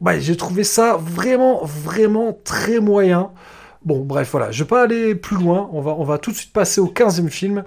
Ouais, 0.00 0.20
j'ai 0.20 0.36
trouvé 0.36 0.64
ça 0.64 0.96
vraiment, 0.96 1.64
vraiment 1.64 2.36
très 2.44 2.80
moyen. 2.80 3.30
Bon, 3.84 4.00
bref, 4.00 4.30
voilà, 4.32 4.50
je 4.50 4.64
vais 4.64 4.68
pas 4.68 4.82
aller 4.82 5.14
plus 5.14 5.36
loin, 5.36 5.68
on 5.72 5.80
va, 5.80 5.92
on 5.92 6.04
va 6.04 6.18
tout 6.18 6.30
de 6.30 6.36
suite 6.36 6.52
passer 6.52 6.80
au 6.80 6.88
15e 6.88 7.28
film. 7.28 7.64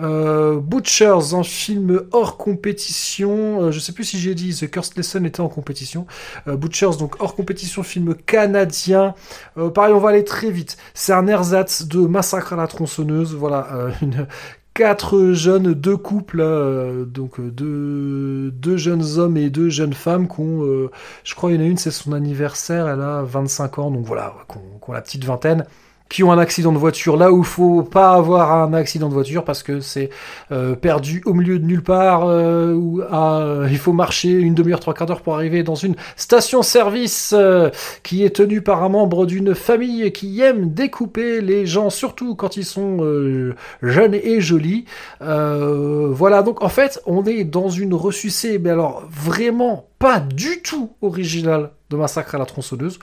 Euh, 0.00 0.60
Butchers, 0.60 1.34
un 1.34 1.42
film 1.42 2.02
hors 2.12 2.36
compétition. 2.36 3.62
Euh, 3.62 3.70
je 3.72 3.80
sais 3.80 3.92
plus 3.92 4.04
si 4.04 4.18
j'ai 4.18 4.34
dit 4.34 4.54
The 4.54 4.70
Cursed 4.70 4.96
Lesson 4.96 5.24
était 5.24 5.40
en 5.40 5.48
compétition. 5.48 6.06
Euh, 6.46 6.56
Butchers, 6.56 6.96
donc 6.98 7.16
hors 7.20 7.34
compétition, 7.34 7.82
film 7.82 8.14
canadien. 8.14 9.14
Euh, 9.56 9.70
pareil, 9.70 9.92
on 9.92 10.00
va 10.00 10.10
aller 10.10 10.24
très 10.24 10.50
vite. 10.50 10.76
C'est 10.94 11.12
un 11.12 11.26
ersatz 11.26 11.86
de 11.86 12.00
Massacre 12.00 12.52
à 12.52 12.56
la 12.56 12.66
tronçonneuse. 12.66 13.34
Voilà, 13.34 13.66
une 14.02 14.26
quatre 14.74 15.32
jeunes, 15.32 15.74
deux 15.74 15.96
couples, 15.96 16.40
euh, 16.40 17.04
donc 17.04 17.40
euh, 17.40 17.50
deux, 17.50 18.50
deux 18.52 18.76
jeunes 18.76 19.04
hommes 19.18 19.36
et 19.36 19.50
deux 19.50 19.70
jeunes 19.70 19.94
femmes 19.94 20.28
qui 20.28 20.40
ont, 20.40 20.64
euh, 20.64 20.90
je 21.24 21.34
crois, 21.34 21.50
il 21.50 21.56
y 21.56 21.58
en 21.58 21.62
a 21.62 21.66
une, 21.66 21.78
c'est 21.78 21.90
son 21.90 22.12
anniversaire, 22.12 22.88
elle 22.88 23.00
a 23.00 23.22
25 23.22 23.78
ans, 23.78 23.90
donc 23.90 24.04
voilà, 24.06 24.34
qui 24.50 24.58
ont, 24.58 24.78
qui 24.82 24.90
ont 24.90 24.92
la 24.92 25.02
petite 25.02 25.24
vingtaine 25.24 25.66
qui 26.08 26.22
ont 26.22 26.32
un 26.32 26.38
accident 26.38 26.72
de 26.72 26.78
voiture 26.78 27.16
là 27.16 27.32
où 27.32 27.42
faut 27.42 27.82
pas 27.82 28.12
avoir 28.12 28.52
un 28.52 28.72
accident 28.72 29.08
de 29.08 29.14
voiture 29.14 29.44
parce 29.44 29.62
que 29.62 29.80
c'est 29.80 30.10
euh, 30.52 30.74
perdu 30.74 31.22
au 31.26 31.34
milieu 31.34 31.58
de 31.58 31.64
nulle 31.64 31.82
part 31.82 32.24
euh, 32.26 32.72
où 32.74 33.02
ah, 33.10 33.62
il 33.70 33.78
faut 33.78 33.92
marcher 33.92 34.30
une 34.30 34.54
demi-heure 34.54 34.80
trois 34.80 34.94
quarts 34.94 35.06
d'heure 35.06 35.22
pour 35.22 35.34
arriver 35.34 35.62
dans 35.62 35.74
une 35.74 35.94
station-service 36.16 37.34
euh, 37.36 37.70
qui 38.02 38.24
est 38.24 38.34
tenue 38.36 38.62
par 38.62 38.82
un 38.82 38.88
membre 38.88 39.26
d'une 39.26 39.54
famille 39.54 40.12
qui 40.12 40.40
aime 40.40 40.72
découper 40.72 41.40
les 41.40 41.66
gens 41.66 41.90
surtout 41.90 42.34
quand 42.34 42.56
ils 42.56 42.64
sont 42.64 42.98
euh, 43.00 43.54
jeunes 43.82 44.14
et 44.14 44.40
jolis. 44.40 44.84
Euh, 45.22 46.08
voilà. 46.10 46.42
Donc 46.42 46.62
en 46.62 46.68
fait 46.68 47.00
on 47.06 47.24
est 47.24 47.44
dans 47.44 47.68
une 47.68 47.94
ressucée. 47.94 48.58
Mais 48.58 48.70
alors 48.70 49.04
vraiment 49.10 49.87
pas 49.98 50.20
du 50.20 50.62
tout 50.62 50.92
original 51.02 51.72
de 51.90 51.96
Massacre 51.96 52.34
à 52.34 52.38
la 52.38 52.46
tronçonneuse, 52.46 52.98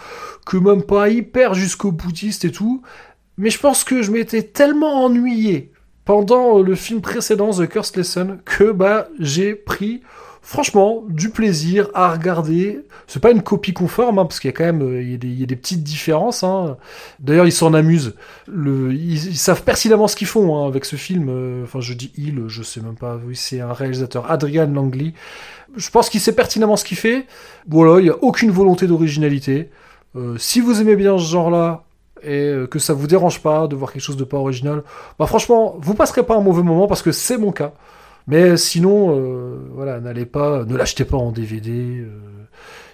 que 0.45 0.57
même 0.57 0.84
pas 0.84 1.09
hyper 1.09 1.53
jusqu'au 1.53 1.91
boutiste 1.91 2.45
et 2.45 2.51
tout. 2.51 2.81
Mais 3.38 3.49
je 3.49 3.59
pense 3.59 3.84
que 3.84 4.01
je 4.01 4.11
m'étais 4.11 4.43
tellement 4.43 5.03
ennuyé 5.03 5.72
pendant 6.05 6.61
le 6.61 6.76
film 6.76 7.01
précédent, 7.01 7.51
The 7.51 7.67
Cursed 7.67 7.97
Lesson, 7.97 8.39
que 8.45 8.72
bah 8.72 9.09
j'ai 9.19 9.55
pris 9.55 10.01
franchement 10.45 11.03
du 11.09 11.31
plaisir 11.31 11.89
à 11.95 12.11
regarder. 12.11 12.80
C'est 13.07 13.19
pas 13.19 13.31
une 13.31 13.41
copie 13.41 13.73
conforme, 13.73 14.19
hein, 14.19 14.26
parce 14.26 14.39
qu'il 14.39 14.47
y 14.47 14.53
a 14.53 14.55
quand 14.55 14.63
même 14.63 14.84
euh, 14.84 15.01
il 15.01 15.39
y 15.39 15.43
a 15.43 15.45
des, 15.47 15.55
petites 15.55 15.84
différences. 15.84 16.43
hein. 16.43 16.77
D'ailleurs, 17.19 17.47
ils 17.47 17.51
s'en 17.51 17.73
amusent. 17.73 18.13
Ils, 18.47 19.38
savent 19.38 19.63
pertinemment 19.63 20.07
ce 20.07 20.15
qu'ils 20.15 20.27
font 20.27 20.55
hein, 20.55 20.67
avec 20.67 20.85
ce 20.85 20.95
film. 20.95 21.27
Euh, 21.30 21.63
Enfin, 21.63 21.80
je 21.81 21.93
dis 21.93 22.11
il, 22.15 22.43
je 22.47 22.61
sais 22.61 22.80
même 22.80 22.95
pas. 22.95 23.17
Oui, 23.26 23.35
c'est 23.35 23.59
un 23.59 23.73
réalisateur, 23.73 24.30
Adrian 24.30 24.67
Langley. 24.67 25.13
Je 25.76 25.89
pense 25.89 26.09
qu'il 26.09 26.22
sait 26.22 26.35
pertinemment 26.35 26.77
ce 26.77 26.85
qu'il 26.85 26.97
fait. 26.97 27.26
Voilà, 27.67 27.99
il 27.99 28.03
n'y 28.03 28.09
a 28.11 28.23
aucune 28.23 28.51
volonté 28.51 28.85
d'originalité. 28.85 29.72
Euh, 30.15 30.38
si 30.38 30.61
vous 30.61 30.80
aimez 30.80 30.95
bien 30.95 31.17
ce 31.17 31.23
genre-là 31.23 31.85
et 32.22 32.53
que 32.69 32.77
ça 32.77 32.93
vous 32.93 33.07
dérange 33.07 33.41
pas 33.41 33.67
de 33.67 33.76
voir 33.76 33.91
quelque 33.91 34.03
chose 34.03 34.17
de 34.17 34.23
pas 34.23 34.38
original, 34.38 34.84
bah 35.17 35.26
franchement, 35.26 35.76
vous 35.80 35.95
passerez 35.95 36.23
pas 36.23 36.35
un 36.35 36.41
mauvais 36.41 36.63
moment 36.63 36.88
parce 36.88 37.01
que 37.01 37.11
c'est 37.11 37.38
mon 37.38 37.51
cas. 37.51 37.73
Mais 38.27 38.57
sinon, 38.57 39.15
euh, 39.19 39.69
voilà, 39.73 39.99
n'allez 39.99 40.26
pas, 40.26 40.65
ne 40.65 40.76
l'achetez 40.76 41.06
pas 41.06 41.18
en 41.18 41.31
DVD. 41.31 41.72
euh. 41.72 42.10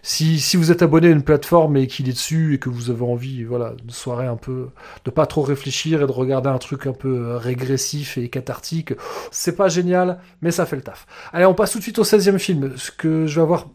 si, 0.03 0.39
si 0.39 0.57
vous 0.57 0.71
êtes 0.71 0.81
abonné 0.81 1.07
à 1.07 1.11
une 1.11 1.23
plateforme 1.23 1.77
et 1.77 1.87
qu'il 1.87 2.09
est 2.09 2.13
dessus 2.13 2.55
et 2.55 2.59
que 2.59 2.69
vous 2.69 2.89
avez 2.89 3.03
envie, 3.03 3.43
voilà, 3.43 3.73
de 3.83 3.91
soirée 3.91 4.27
un 4.27 4.35
peu, 4.35 4.69
de 5.05 5.11
pas 5.11 5.25
trop 5.25 5.41
réfléchir 5.41 6.01
et 6.01 6.07
de 6.07 6.11
regarder 6.11 6.49
un 6.49 6.57
truc 6.57 6.85
un 6.87 6.93
peu 6.93 7.15
euh, 7.17 7.37
régressif 7.37 8.17
et 8.17 8.29
cathartique, 8.29 8.93
c'est 9.31 9.55
pas 9.55 9.69
génial, 9.69 10.19
mais 10.41 10.51
ça 10.51 10.65
fait 10.65 10.75
le 10.75 10.81
taf. 10.81 11.05
Allez, 11.33 11.45
on 11.45 11.53
passe 11.53 11.71
tout 11.71 11.77
de 11.77 11.83
suite 11.83 11.99
au 11.99 12.03
16e 12.03 12.37
film, 12.37 12.73
ce 12.75 12.91
que 12.91 13.25
je 13.25 13.35
vais 13.35 13.41
avoir 13.41 13.67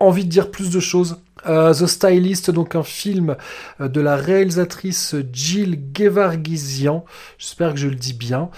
envie 0.00 0.24
de 0.24 0.30
dire 0.30 0.50
plus 0.50 0.70
de 0.70 0.80
choses. 0.80 1.18
Euh, 1.46 1.74
The 1.74 1.86
Stylist, 1.86 2.50
donc 2.50 2.74
un 2.74 2.82
film 2.82 3.36
euh, 3.80 3.88
de 3.88 4.00
la 4.00 4.16
réalisatrice 4.16 5.14
Jill 5.32 5.78
Gevargizian, 5.94 7.04
j'espère 7.36 7.74
que 7.74 7.78
je 7.78 7.88
le 7.88 7.96
dis 7.96 8.14
bien, 8.14 8.48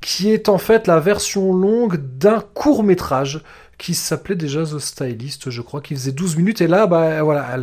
qui 0.00 0.30
est 0.30 0.48
en 0.48 0.58
fait 0.58 0.86
la 0.86 1.00
version 1.00 1.52
longue 1.52 1.96
d'un 1.96 2.40
court 2.54 2.84
métrage 2.84 3.40
qui 3.78 3.94
s'appelait 3.94 4.36
déjà 4.36 4.64
The 4.64 4.78
Stylist, 4.78 5.50
je 5.50 5.60
crois, 5.60 5.80
qui 5.80 5.94
faisait 5.94 6.12
12 6.12 6.36
minutes, 6.36 6.60
et 6.60 6.66
là, 6.66 6.86
bah 6.86 7.22
voilà, 7.22 7.56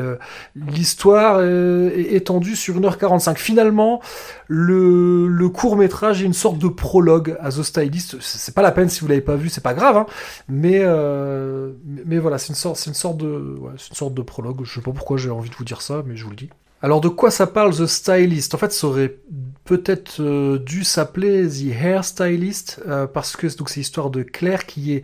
l'histoire 0.55 1.37
euh, 1.39 1.89
est 1.95 2.13
étendue 2.13 2.55
sur 2.55 2.79
1h45. 2.79 3.37
Finalement, 3.37 4.01
le, 4.47 5.27
le 5.27 5.49
court 5.49 5.75
métrage 5.75 6.21
est 6.21 6.25
une 6.25 6.33
sorte 6.33 6.59
de 6.59 6.67
prologue 6.67 7.35
à 7.39 7.49
The 7.49 7.63
Stylist. 7.63 8.17
C'est 8.21 8.53
pas 8.53 8.61
la 8.61 8.71
peine 8.71 8.89
si 8.89 9.01
vous 9.01 9.07
l'avez 9.07 9.21
pas 9.21 9.35
vu, 9.35 9.49
c'est 9.49 9.63
pas 9.63 9.73
grave, 9.73 9.97
hein, 9.97 10.05
mais, 10.47 10.81
euh, 10.83 11.71
mais 12.05 12.19
voilà, 12.19 12.37
c'est 12.37 12.49
une 12.49 12.55
sorte, 12.55 12.85
une 12.85 13.17
de, 13.17 13.57
ouais, 13.59 13.71
une 13.71 13.95
sorte 13.95 14.13
de 14.13 14.21
prologue. 14.21 14.61
Je 14.63 14.75
sais 14.75 14.81
pas 14.81 14.91
pourquoi 14.91 15.17
j'ai 15.17 15.29
envie 15.29 15.49
de 15.49 15.55
vous 15.55 15.65
dire 15.65 15.81
ça, 15.81 16.03
mais 16.05 16.15
je 16.15 16.23
vous 16.23 16.29
le 16.29 16.35
dis. 16.35 16.49
Alors 16.83 16.99
de 16.99 17.07
quoi 17.07 17.31
ça 17.31 17.47
parle 17.47 17.73
The 17.73 17.85
Stylist? 17.85 18.53
En 18.53 18.57
fait, 18.57 18.73
ça 18.73 18.87
aurait 18.87 19.15
peut-être 19.63 20.21
euh, 20.21 20.59
dû 20.59 20.83
s'appeler 20.83 21.47
The 21.47 21.81
Hair 21.81 22.03
Stylist 22.03 22.81
euh, 22.85 23.07
parce 23.07 23.37
que 23.37 23.47
c'est 23.47 23.77
l'histoire 23.77 24.09
de 24.09 24.21
Claire 24.21 24.65
qui 24.65 24.93
est 24.93 25.03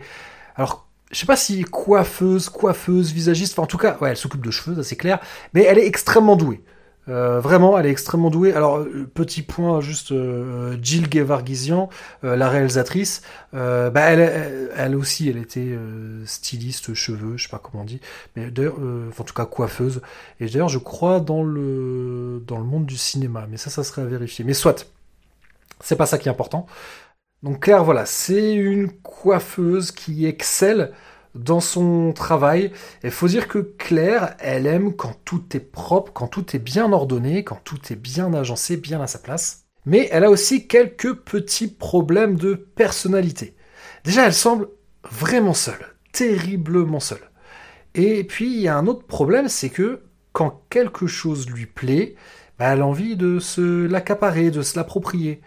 alors 0.56 0.89
je 1.10 1.18
sais 1.18 1.26
pas 1.26 1.36
si 1.36 1.62
coiffeuse, 1.64 2.48
coiffeuse, 2.48 3.12
visagiste, 3.12 3.54
enfin 3.54 3.62
en 3.64 3.66
tout 3.66 3.78
cas, 3.78 3.96
ouais, 4.00 4.10
elle 4.10 4.16
s'occupe 4.16 4.44
de 4.44 4.50
cheveux, 4.50 4.76
ça 4.76 4.82
c'est 4.82 4.96
clair, 4.96 5.18
mais 5.54 5.64
elle 5.64 5.78
est 5.78 5.86
extrêmement 5.86 6.36
douée. 6.36 6.62
Euh, 7.08 7.40
vraiment, 7.40 7.76
elle 7.78 7.86
est 7.86 7.90
extrêmement 7.90 8.30
douée. 8.30 8.52
Alors, 8.52 8.78
euh, 8.78 9.08
petit 9.12 9.42
point, 9.42 9.80
juste 9.80 10.12
euh, 10.12 10.76
Jill 10.80 11.08
Gevargizian, 11.12 11.88
euh, 12.22 12.36
la 12.36 12.48
réalisatrice, 12.48 13.22
euh, 13.54 13.90
bah, 13.90 14.02
elle, 14.02 14.20
elle, 14.20 14.70
elle 14.76 14.94
aussi, 14.94 15.28
elle 15.28 15.38
était 15.38 15.70
euh, 15.72 16.24
styliste 16.26 16.94
cheveux, 16.94 17.36
je 17.36 17.44
sais 17.44 17.48
pas 17.48 17.58
comment 17.58 17.82
on 17.82 17.86
dit, 17.86 18.00
mais 18.36 18.50
d'ailleurs, 18.50 18.76
euh, 18.80 19.10
en 19.18 19.24
tout 19.24 19.34
cas 19.34 19.46
coiffeuse. 19.46 20.02
Et 20.38 20.46
d'ailleurs, 20.46 20.68
je 20.68 20.78
crois 20.78 21.18
dans 21.18 21.42
le 21.42 22.44
dans 22.46 22.58
le 22.58 22.64
monde 22.64 22.86
du 22.86 22.96
cinéma, 22.96 23.46
mais 23.50 23.56
ça, 23.56 23.70
ça 23.70 23.82
serait 23.82 24.02
à 24.02 24.06
vérifier. 24.06 24.44
Mais 24.44 24.54
soit. 24.54 24.86
C'est 25.82 25.96
pas 25.96 26.06
ça 26.06 26.18
qui 26.18 26.28
est 26.28 26.30
important. 26.30 26.66
Donc 27.42 27.60
Claire, 27.60 27.84
voilà, 27.84 28.04
c'est 28.04 28.52
une 28.54 28.90
coiffeuse 28.90 29.92
qui 29.92 30.26
excelle 30.26 30.92
dans 31.34 31.60
son 31.60 32.12
travail. 32.12 32.72
Il 33.02 33.10
faut 33.10 33.28
dire 33.28 33.48
que 33.48 33.58
Claire, 33.58 34.36
elle 34.40 34.66
aime 34.66 34.94
quand 34.94 35.16
tout 35.24 35.44
est 35.54 35.60
propre, 35.60 36.12
quand 36.12 36.28
tout 36.28 36.54
est 36.54 36.58
bien 36.58 36.92
ordonné, 36.92 37.44
quand 37.44 37.60
tout 37.64 37.78
est 37.90 37.96
bien 37.96 38.34
agencé, 38.34 38.76
bien 38.76 39.00
à 39.00 39.06
sa 39.06 39.18
place. 39.18 39.64
Mais 39.86 40.08
elle 40.12 40.24
a 40.24 40.30
aussi 40.30 40.66
quelques 40.66 41.14
petits 41.14 41.68
problèmes 41.68 42.36
de 42.36 42.54
personnalité. 42.54 43.56
Déjà, 44.04 44.26
elle 44.26 44.34
semble 44.34 44.68
vraiment 45.10 45.54
seule, 45.54 45.94
terriblement 46.12 47.00
seule. 47.00 47.30
Et 47.94 48.24
puis, 48.24 48.52
il 48.52 48.60
y 48.60 48.68
a 48.68 48.76
un 48.76 48.86
autre 48.86 49.06
problème, 49.06 49.48
c'est 49.48 49.70
que 49.70 50.02
quand 50.32 50.62
quelque 50.68 51.06
chose 51.06 51.48
lui 51.48 51.66
plaît, 51.66 52.16
bah, 52.58 52.66
elle 52.72 52.82
a 52.82 52.86
envie 52.86 53.16
de 53.16 53.38
se 53.38 53.86
l'accaparer, 53.86 54.50
de 54.50 54.62
se 54.62 54.76
l'approprier. 54.76 55.40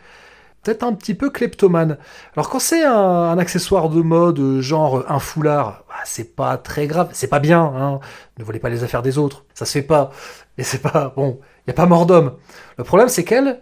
Peut-être 0.63 0.83
un 0.83 0.93
petit 0.93 1.13
peu 1.13 1.29
kleptomane. 1.29 1.97
Alors 2.35 2.49
quand 2.49 2.59
c'est 2.59 2.83
un, 2.83 3.37
accessoire 3.37 3.89
de 3.89 4.01
mode, 4.01 4.61
genre 4.61 5.03
un 5.09 5.19
foulard, 5.19 5.83
bah, 5.89 5.95
c'est 6.05 6.35
pas 6.35 6.57
très 6.57 6.87
grave, 6.87 7.09
c'est 7.13 7.27
pas 7.27 7.39
bien, 7.39 7.61
hein. 7.61 7.99
ne 8.37 8.43
volez 8.43 8.59
pas 8.59 8.69
les 8.69 8.83
affaires 8.83 9.01
des 9.01 9.17
autres, 9.17 9.45
ça 9.53 9.65
se 9.65 9.73
fait 9.73 9.81
pas. 9.81 10.11
Et 10.57 10.63
c'est 10.63 10.81
pas, 10.81 11.13
bon, 11.15 11.39
il 11.65 11.71
y 11.71 11.71
a 11.71 11.73
pas 11.73 11.85
mort 11.85 12.05
d'homme. 12.05 12.33
Le 12.77 12.83
problème 12.83 13.09
c'est 13.09 13.23
qu'elle, 13.23 13.61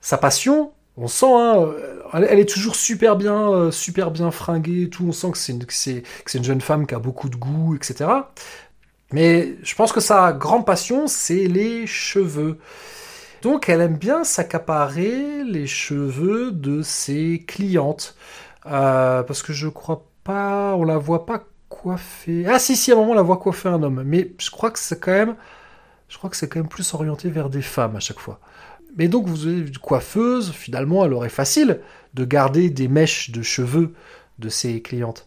sa 0.00 0.16
passion, 0.16 0.72
on 0.96 1.06
sent, 1.06 1.26
hein, 1.28 1.68
elle, 2.14 2.26
elle 2.28 2.38
est 2.38 2.48
toujours 2.48 2.74
super 2.74 3.16
bien, 3.16 3.50
euh, 3.50 3.70
super 3.70 4.10
bien 4.10 4.30
fringuée, 4.30 4.82
et 4.84 4.88
tout. 4.88 5.06
On 5.08 5.12
sent 5.12 5.30
que 5.32 5.38
c'est 5.38 6.38
une 6.38 6.44
jeune 6.44 6.60
femme 6.60 6.86
qui 6.86 6.94
a 6.94 6.98
beaucoup 6.98 7.28
de 7.28 7.36
goût, 7.36 7.76
etc. 7.76 8.10
Mais 9.12 9.56
je 9.62 9.74
pense 9.74 9.92
que 9.92 10.00
sa 10.00 10.32
grande 10.32 10.66
passion, 10.66 11.06
c'est 11.06 11.46
les 11.46 11.86
cheveux. 11.86 12.58
Donc 13.42 13.68
elle 13.68 13.80
aime 13.80 13.96
bien 13.96 14.24
s'accaparer 14.24 15.44
les 15.44 15.66
cheveux 15.66 16.50
de 16.52 16.82
ses 16.82 17.44
clientes. 17.46 18.16
Euh, 18.66 19.22
parce 19.22 19.42
que 19.42 19.52
je 19.52 19.68
crois 19.68 20.06
pas, 20.24 20.74
on 20.74 20.84
la 20.84 20.98
voit 20.98 21.24
pas 21.24 21.44
coiffer. 21.68 22.44
Ah 22.46 22.58
si 22.58 22.76
si, 22.76 22.90
à 22.90 22.94
un 22.94 22.98
moment 22.98 23.12
on 23.12 23.14
la 23.14 23.22
voit 23.22 23.38
coiffer 23.38 23.68
un 23.68 23.82
homme. 23.82 24.02
Mais 24.04 24.32
je 24.38 24.50
crois 24.50 24.70
que 24.70 24.78
c'est 24.78 25.00
quand 25.00 25.12
même, 25.12 25.36
je 26.08 26.18
crois 26.18 26.30
que 26.30 26.36
c'est 26.36 26.48
quand 26.48 26.60
même 26.60 26.68
plus 26.68 26.94
orienté 26.94 27.30
vers 27.30 27.50
des 27.50 27.62
femmes 27.62 27.96
à 27.96 28.00
chaque 28.00 28.18
fois. 28.18 28.40
Mais 28.96 29.08
donc 29.08 29.26
vous 29.26 29.46
avez 29.46 29.60
une 29.60 29.78
coiffeuse, 29.78 30.52
finalement 30.52 31.04
elle 31.04 31.12
aurait 31.12 31.28
facile 31.28 31.80
de 32.14 32.24
garder 32.24 32.70
des 32.70 32.88
mèches 32.88 33.30
de 33.30 33.42
cheveux 33.42 33.94
de 34.38 34.48
ses 34.48 34.82
clientes. 34.82 35.26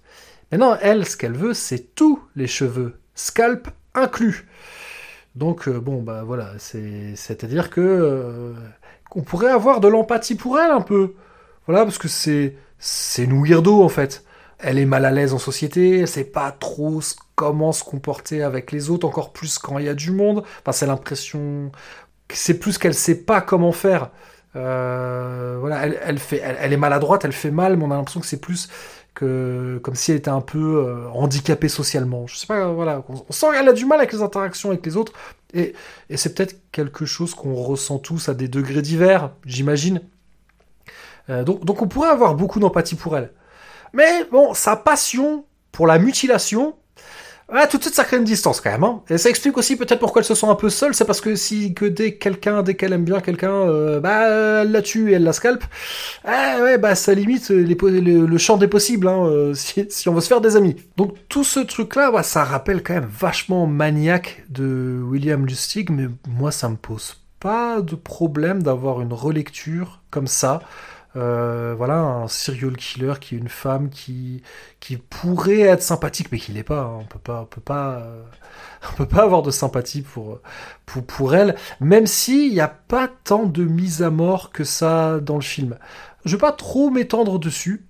Maintenant 0.52 0.78
elle, 0.82 1.08
ce 1.08 1.16
qu'elle 1.16 1.38
veut, 1.38 1.54
c'est 1.54 1.96
tous 1.96 2.20
les 2.36 2.48
cheveux, 2.48 3.00
scalp 3.16 3.70
inclus. 3.94 4.48
Donc 5.36 5.68
euh, 5.68 5.80
bon 5.80 6.02
bah 6.02 6.24
voilà, 6.26 6.52
c'est 6.58 7.16
c'est-à-dire 7.16 7.70
que 7.70 7.82
euh, 7.82 8.54
qu'on 9.10 9.22
pourrait 9.24 9.52
avoir 9.52 9.80
de 9.80 9.88
l'empathie 9.88 10.36
pour 10.36 10.60
elle 10.60 10.72
un 10.72 10.82
peu. 10.82 11.14
Voilà 11.68 11.84
parce 11.86 11.98
que 11.98 12.08
c'est 12.08 13.24
une 13.24 13.42
weirdo 13.44 13.82
en 13.84 13.90
fait. 13.90 14.24
Elle 14.60 14.78
est 14.78 14.86
mal 14.86 15.06
à 15.06 15.12
l'aise 15.12 15.34
en 15.34 15.40
société, 15.40 16.00
elle 16.02 16.08
sait 16.08 16.24
pas 16.24 16.52
trop 16.52 17.02
comment 17.36 17.72
se 17.72 17.84
comporter 17.84 18.44
avec 18.44 18.72
les 18.72 18.90
autres, 18.92 19.08
encore 19.08 19.34
plus 19.34 19.58
quand 19.58 19.80
il 19.80 19.86
y 19.86 19.90
a 19.90 19.96
du 19.96 20.12
monde. 20.12 20.44
Enfin 20.62 20.72
c'est 20.72 20.86
l'impression 20.86 21.72
c'est 22.30 22.60
plus 22.60 22.78
qu'elle 22.78 22.94
sait 22.94 23.24
pas 23.24 23.42
comment 23.42 23.72
faire. 23.72 24.10
Euh, 24.56 25.58
voilà, 25.60 25.86
elle, 25.86 26.00
elle 26.04 26.20
fait, 26.20 26.42
elle, 26.44 26.58
elle 26.60 26.74
est 26.74 26.78
maladroite, 26.78 27.24
elle 27.26 27.32
fait 27.32 27.52
mal, 27.52 27.78
mais 27.78 27.86
on 27.86 27.92
a 27.92 27.96
l'impression 27.96 28.20
que 28.20 28.26
c'est 28.26 28.42
plus 28.42 28.70
comme 29.14 29.96
si 29.96 30.12
elle 30.12 30.18
était 30.18 30.30
un 30.30 30.42
peu 30.42 30.86
euh, 30.86 31.10
handicapée 31.10 31.70
socialement. 31.70 32.28
Je 32.28 32.38
sais 32.38 32.48
pas, 32.48 32.72
voilà, 32.72 33.04
on, 33.10 33.32
sent 33.32 33.48
qu'elle 33.54 33.68
a 33.68 33.74
du 33.74 33.86
mal 33.86 34.00
avec 34.00 34.14
les 34.14 34.22
interactions 34.22 34.70
avec 34.70 34.86
les 34.86 34.98
autres, 34.98 35.14
et, 35.54 35.74
c'est 36.16 36.34
peut-être 36.34 36.56
quelque 36.72 37.06
chose 37.06 37.36
qu'on 37.36 37.54
ressent 37.54 38.00
tous 38.00 38.30
à 38.30 38.34
des 38.34 38.48
degrés 38.48 38.82
divers, 38.82 39.32
j'imagine. 39.46 40.02
Euh, 41.30 41.44
donc 41.44 41.82
on 41.82 41.88
pourrait 41.88 42.10
avoir 42.10 42.36
beaucoup 42.36 42.60
d'empathie 42.60 42.96
pour 42.96 43.16
elle. 43.18 43.32
Mais 43.94 44.26
bon, 44.32 44.54
sa 44.54 44.76
passion 44.76 45.46
pour 45.72 45.88
la 45.88 46.00
mutilation, 46.00 46.76
ah, 47.54 47.68
tout 47.68 47.78
de 47.78 47.84
suite 47.84 47.96
ça 47.96 48.06
crée 48.06 48.18
une 48.18 48.24
distance 48.24 48.62
quand 48.62 48.72
même. 48.72 48.84
Hein. 48.84 49.02
Et 49.10 49.18
ça 49.18 49.30
explique 49.30 49.58
aussi 49.58 49.76
peut-être 49.76 50.00
pourquoi 50.00 50.22
elle 50.22 50.26
se 50.26 50.36
sent 50.36 50.48
un 50.48 50.56
peu 50.56 50.70
seule, 50.70 50.94
c'est 50.94 51.06
parce 51.06 51.20
que 51.22 51.36
si 51.36 51.74
que 51.74 51.86
dès 51.86 52.16
quelqu'un, 52.16 52.64
dès 52.64 52.76
qu'elle 52.76 52.94
aime 52.94 53.04
bien 53.04 53.20
quelqu'un, 53.20 53.52
euh, 53.52 54.00
bah 54.00 54.62
elle 54.62 54.72
la 54.72 54.82
tue 54.82 55.12
et 55.12 55.16
elle 55.16 55.24
la 55.24 55.34
scalpe, 55.34 55.64
ah 56.24 56.60
ouais 56.62 56.78
bah 56.78 56.96
ça 56.96 57.14
limite 57.14 57.52
po- 57.78 57.90
le, 57.90 58.38
champ 58.38 58.58
des 58.58 58.68
possibles 58.68 59.08
hein, 59.08 59.26
euh, 59.26 59.54
si, 59.56 59.86
si 59.90 60.08
on 60.10 60.14
veut 60.14 60.22
se 60.22 60.28
faire 60.28 60.42
des 60.42 60.56
amis. 60.56 60.76
Donc 60.98 61.16
tout 61.28 61.44
ce 61.44 61.60
truc 61.60 61.96
là, 61.96 62.12
bah, 62.12 62.24
ça 62.24 62.44
rappelle 62.44 62.84
quand 62.84 62.94
même 62.94 63.10
vachement 63.10 63.68
maniaque 63.68 64.44
de 64.50 65.02
William 65.04 65.46
Lustig, 65.46 65.90
mais 65.90 66.08
moi 66.30 66.52
ça 66.52 66.70
me 66.70 66.76
pose 66.78 67.18
pas 67.42 67.82
de 67.82 67.96
problème 67.96 68.64
d'avoir 68.64 69.02
une 69.02 69.14
relecture 69.14 70.02
comme 70.10 70.28
ça. 70.28 70.62
Euh, 71.18 71.76
voilà, 71.78 72.00
un 72.00 72.28
serial 72.30 72.78
killer 72.78 73.14
qui 73.20 73.36
est 73.36 73.38
une 73.38 73.50
femme 73.50 73.90
qui 73.90 74.42
qui 74.80 74.96
pourrait 74.98 75.62
être 75.62 75.84
sympathique, 75.84 76.30
mais 76.32 76.40
qui 76.40 76.54
l'est 76.54 76.64
pas. 76.64 76.84
hein. 76.84 77.00
On 77.02 77.06
peut 77.06 77.20
pas, 77.20 77.42
on 77.42 77.46
peut 77.46 77.62
pas, 77.62 77.96
euh, 78.00 78.24
on 78.94 78.96
peut 78.96 79.06
pas 79.08 79.24
avoir 79.24 79.42
de 79.42 79.52
sympathie 79.52 80.02
pour 80.04 80.40
pour 80.86 81.06
pour 81.06 81.36
elle, 81.36 81.56
même 81.82 82.08
s'il 82.08 82.52
n'y 82.54 82.62
a 82.62 82.68
pas 82.70 83.10
tant 83.24 83.46
de 83.46 83.64
mise 83.66 84.04
à 84.04 84.10
mort 84.10 84.52
que 84.52 84.64
ça 84.64 85.20
dans 85.20 85.36
le 85.36 85.42
film. 85.42 85.78
Je 86.26 86.36
vais 86.36 86.40
pas 86.42 86.52
trop 86.54 86.90
m'étendre 86.90 87.40
dessus, 87.40 87.86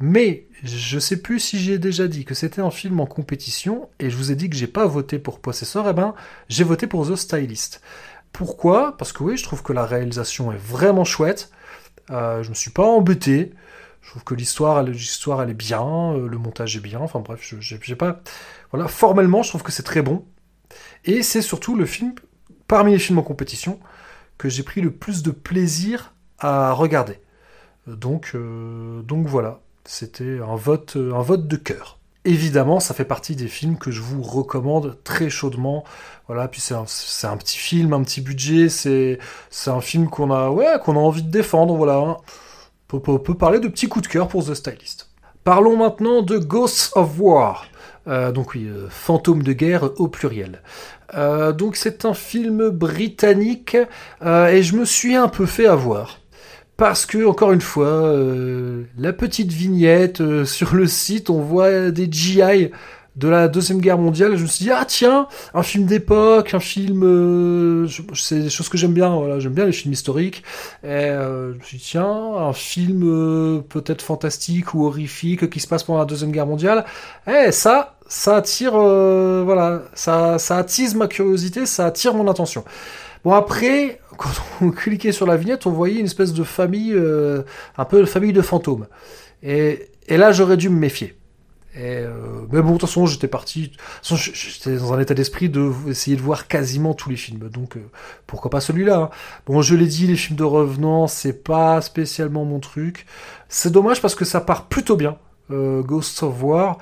mais 0.00 0.46
je 0.62 0.98
sais 0.98 1.18
plus 1.22 1.38
si 1.40 1.58
j'ai 1.58 1.78
déjà 1.78 2.08
dit 2.08 2.24
que 2.24 2.34
c'était 2.34 2.60
un 2.62 2.70
film 2.70 2.98
en 3.00 3.06
compétition 3.06 3.88
et 4.00 4.10
je 4.10 4.16
vous 4.16 4.32
ai 4.32 4.36
dit 4.36 4.50
que 4.50 4.56
j'ai 4.56 4.66
pas 4.66 4.86
voté 4.86 5.18
pour 5.18 5.40
Possessor. 5.40 5.88
Eh 5.88 5.92
ben, 5.92 6.14
j'ai 6.48 6.64
voté 6.64 6.86
pour 6.86 7.06
The 7.08 7.16
Stylist. 7.16 7.80
Pourquoi? 8.32 8.96
Parce 8.96 9.12
que 9.12 9.22
oui, 9.22 9.36
je 9.36 9.44
trouve 9.44 9.62
que 9.62 9.72
la 9.72 9.86
réalisation 9.86 10.52
est 10.52 10.56
vraiment 10.58 11.04
chouette. 11.04 11.50
Euh, 12.10 12.42
je 12.42 12.50
me 12.50 12.54
suis 12.54 12.70
pas 12.70 12.84
embêté. 12.84 13.52
Je 14.02 14.10
trouve 14.10 14.24
que 14.24 14.34
l'histoire, 14.34 14.82
l'histoire, 14.82 15.42
elle 15.42 15.50
est 15.50 15.54
bien, 15.54 16.12
euh, 16.14 16.28
le 16.28 16.38
montage 16.38 16.76
est 16.76 16.80
bien. 16.80 17.00
Enfin 17.00 17.20
bref, 17.20 17.54
j'ai 17.60 17.96
pas. 17.96 18.20
Voilà, 18.70 18.88
formellement, 18.88 19.42
je 19.42 19.48
trouve 19.50 19.62
que 19.62 19.72
c'est 19.72 19.82
très 19.82 20.02
bon. 20.02 20.24
Et 21.04 21.22
c'est 21.22 21.42
surtout 21.42 21.76
le 21.76 21.86
film, 21.86 22.14
parmi 22.68 22.92
les 22.92 22.98
films 22.98 23.18
en 23.18 23.22
compétition, 23.22 23.80
que 24.38 24.48
j'ai 24.48 24.62
pris 24.62 24.80
le 24.80 24.90
plus 24.92 25.22
de 25.22 25.30
plaisir 25.30 26.14
à 26.38 26.72
regarder. 26.72 27.20
Euh, 27.88 27.96
Donc, 27.96 28.32
euh, 28.34 29.02
donc 29.02 29.26
voilà, 29.26 29.60
c'était 29.84 30.38
un 30.40 30.56
vote, 30.56 30.96
un 30.96 31.22
vote 31.22 31.46
de 31.48 31.56
cœur. 31.56 31.98
Évidemment, 32.24 32.80
ça 32.80 32.94
fait 32.94 33.04
partie 33.04 33.36
des 33.36 33.48
films 33.48 33.78
que 33.78 33.90
je 33.90 34.00
vous 34.00 34.22
recommande 34.22 34.98
très 35.04 35.28
chaudement. 35.28 35.84
Voilà, 36.26 36.48
puis 36.48 36.60
c'est 36.60 36.74
un, 36.74 37.36
petit 37.36 37.58
film, 37.58 37.92
un 37.92 38.02
petit 38.02 38.22
budget, 38.22 38.70
c'est 38.70 39.18
un 39.66 39.80
film 39.82 40.08
qu'on 40.08 40.30
a, 40.30 40.48
ouais, 40.48 40.78
qu'on 40.82 40.96
a 40.96 40.98
envie 41.00 41.22
de 41.22 41.30
défendre. 41.30 41.74
Voilà, 41.74 41.98
on 42.00 42.16
peut, 42.98 43.18
peut- 43.18 43.34
parler 43.34 43.60
de 43.60 43.68
petits 43.68 43.88
coups 43.88 44.08
de 44.08 44.12
cœur 44.12 44.28
pour 44.28 44.44
The 44.44 44.54
Stylist. 44.54 45.10
Parlons 45.44 45.76
maintenant 45.76 46.22
de 46.22 46.38
Ghosts 46.38 46.92
of 46.96 47.18
War. 47.18 47.66
Euh, 48.06 48.32
donc 48.32 48.54
oui, 48.54 48.66
euh, 48.66 48.86
fantôme 48.88 49.42
de 49.42 49.52
guerre 49.52 49.90
au 49.98 50.08
pluriel. 50.08 50.62
Euh, 51.14 51.52
donc 51.52 51.76
c'est 51.76 52.06
un 52.06 52.14
film 52.14 52.70
britannique 52.70 53.76
et 54.22 54.62
je 54.62 54.76
me 54.76 54.86
suis 54.86 55.16
un 55.16 55.28
peu 55.28 55.44
fait 55.44 55.66
avoir. 55.66 56.20
Parce 56.76 57.06
que, 57.06 57.24
encore 57.24 57.52
une 57.52 57.60
fois, 57.60 58.12
la 58.98 59.12
petite 59.12 59.52
vignette 59.52 60.44
sur 60.44 60.74
le 60.74 60.88
site, 60.88 61.30
on 61.30 61.40
voit 61.40 61.92
des 61.92 62.10
GI 62.10 62.72
de 63.16 63.28
la 63.28 63.48
Deuxième 63.48 63.80
Guerre 63.80 63.98
mondiale. 63.98 64.36
Je 64.36 64.42
me 64.42 64.46
suis 64.48 64.64
dit, 64.64 64.70
ah 64.70 64.84
tiens, 64.86 65.28
un 65.54 65.62
film 65.62 65.86
d'époque, 65.86 66.54
un 66.54 66.60
film... 66.60 67.02
euh, 67.04 67.86
c'est 68.14 68.40
des 68.40 68.50
choses 68.50 68.68
que 68.68 68.76
j'aime 68.76 68.92
bien, 68.92 69.08
voilà, 69.14 69.38
j'aime 69.38 69.52
bien 69.54 69.66
les 69.66 69.72
films 69.72 69.92
historiques. 69.92 70.42
Et 70.82 70.86
euh, 70.88 71.52
je 71.52 71.58
me 71.58 71.62
suis 71.62 71.78
dit, 71.78 71.84
tiens, 71.84 72.06
un 72.06 72.52
film 72.52 73.02
euh, 73.04 73.60
peut-être 73.60 74.02
fantastique 74.02 74.74
ou 74.74 74.86
horrifique 74.86 75.48
qui 75.50 75.60
se 75.60 75.68
passe 75.68 75.84
pendant 75.84 76.00
la 76.00 76.04
Deuxième 76.06 76.32
Guerre 76.32 76.46
mondiale. 76.46 76.84
Eh, 77.26 77.52
ça, 77.52 77.96
ça 78.08 78.36
attire... 78.36 78.72
euh, 78.76 79.42
voilà, 79.44 79.82
ça, 79.94 80.38
ça 80.38 80.56
attise 80.58 80.94
ma 80.94 81.06
curiosité, 81.08 81.66
ça 81.66 81.86
attire 81.86 82.14
mon 82.14 82.28
attention. 82.28 82.64
Bon 83.24 83.32
après, 83.32 84.00
quand 84.18 84.30
on 84.60 84.70
cliquait 84.70 85.12
sur 85.12 85.26
la 85.26 85.36
vignette, 85.36 85.66
on 85.66 85.70
voyait 85.70 86.00
une 86.00 86.06
espèce 86.06 86.32
de 86.32 86.42
famille, 86.44 86.92
euh, 86.94 87.42
un 87.78 87.84
peu 87.84 88.00
de 88.00 88.04
famille 88.06 88.32
de 88.32 88.42
fantômes. 88.42 88.86
Et, 89.42 89.88
et 90.08 90.16
là, 90.16 90.32
j'aurais 90.32 90.56
dû 90.56 90.68
me 90.68 90.78
méfier. 90.78 91.14
Euh, 91.76 92.46
mais 92.52 92.62
bon, 92.62 92.68
de 92.68 92.78
toute 92.78 92.88
façon, 92.88 93.06
j'étais 93.06 93.28
parti. 93.28 93.72
J'étais 94.02 94.76
dans 94.76 94.92
un 94.92 95.00
état 95.00 95.14
d'esprit 95.14 95.48
de 95.48 95.72
essayer 95.88 96.16
de 96.16 96.22
voir 96.22 96.46
quasiment 96.46 96.94
tous 96.94 97.10
les 97.10 97.16
films. 97.16 97.48
Donc, 97.48 97.76
euh, 97.76 97.80
pourquoi 98.26 98.50
pas 98.50 98.60
celui-là 98.60 98.98
hein. 98.98 99.10
Bon, 99.46 99.62
je 99.62 99.74
l'ai 99.74 99.86
dit, 99.86 100.06
les 100.06 100.16
films 100.16 100.36
de 100.36 100.44
revenants, 100.44 101.06
c'est 101.06 101.44
pas 101.44 101.80
spécialement 101.80 102.44
mon 102.44 102.60
truc. 102.60 103.06
C'est 103.48 103.70
dommage 103.70 104.00
parce 104.00 104.14
que 104.14 104.24
ça 104.24 104.40
part 104.40 104.66
plutôt 104.68 104.96
bien. 104.96 105.16
Euh, 105.50 105.82
Ghost 105.82 106.22
of 106.22 106.42
War, 106.42 106.78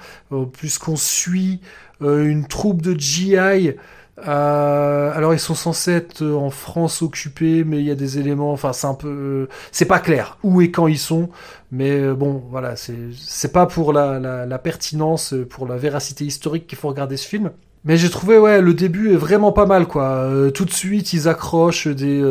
puisqu'on 0.52 0.96
suit 0.96 1.60
une 2.00 2.46
troupe 2.46 2.82
de 2.82 2.98
GI. 2.98 3.74
Euh, 4.18 5.10
alors 5.14 5.32
ils 5.32 5.40
sont 5.40 5.54
censés 5.54 5.92
être 5.92 6.22
euh, 6.22 6.34
en 6.34 6.50
France 6.50 7.00
occupés, 7.00 7.64
mais 7.64 7.78
il 7.78 7.84
y 7.86 7.90
a 7.90 7.94
des 7.94 8.18
éléments, 8.18 8.52
enfin 8.52 8.74
c'est 8.74 8.86
un 8.86 8.94
peu, 8.94 9.08
euh, 9.08 9.48
c'est 9.72 9.86
pas 9.86 10.00
clair 10.00 10.36
où 10.42 10.60
et 10.60 10.70
quand 10.70 10.86
ils 10.86 10.98
sont, 10.98 11.30
mais 11.70 11.90
euh, 11.92 12.14
bon 12.14 12.42
voilà, 12.50 12.74
c'est 12.76 13.52
pas 13.52 13.64
pour 13.64 13.94
la, 13.94 14.18
la, 14.20 14.44
la 14.44 14.58
pertinence, 14.58 15.34
pour 15.48 15.66
la 15.66 15.76
véracité 15.78 16.26
historique 16.26 16.66
qu'il 16.66 16.76
faut 16.76 16.88
regarder 16.88 17.16
ce 17.16 17.26
film. 17.26 17.52
Mais 17.84 17.96
j'ai 17.96 18.10
trouvé 18.10 18.38
ouais 18.38 18.60
le 18.60 18.74
début 18.74 19.12
est 19.12 19.16
vraiment 19.16 19.50
pas 19.50 19.66
mal 19.66 19.88
quoi. 19.88 20.28
Tout 20.54 20.66
de 20.66 20.70
suite 20.70 21.12
ils 21.14 21.26
accrochent 21.26 21.88
des 21.88 22.22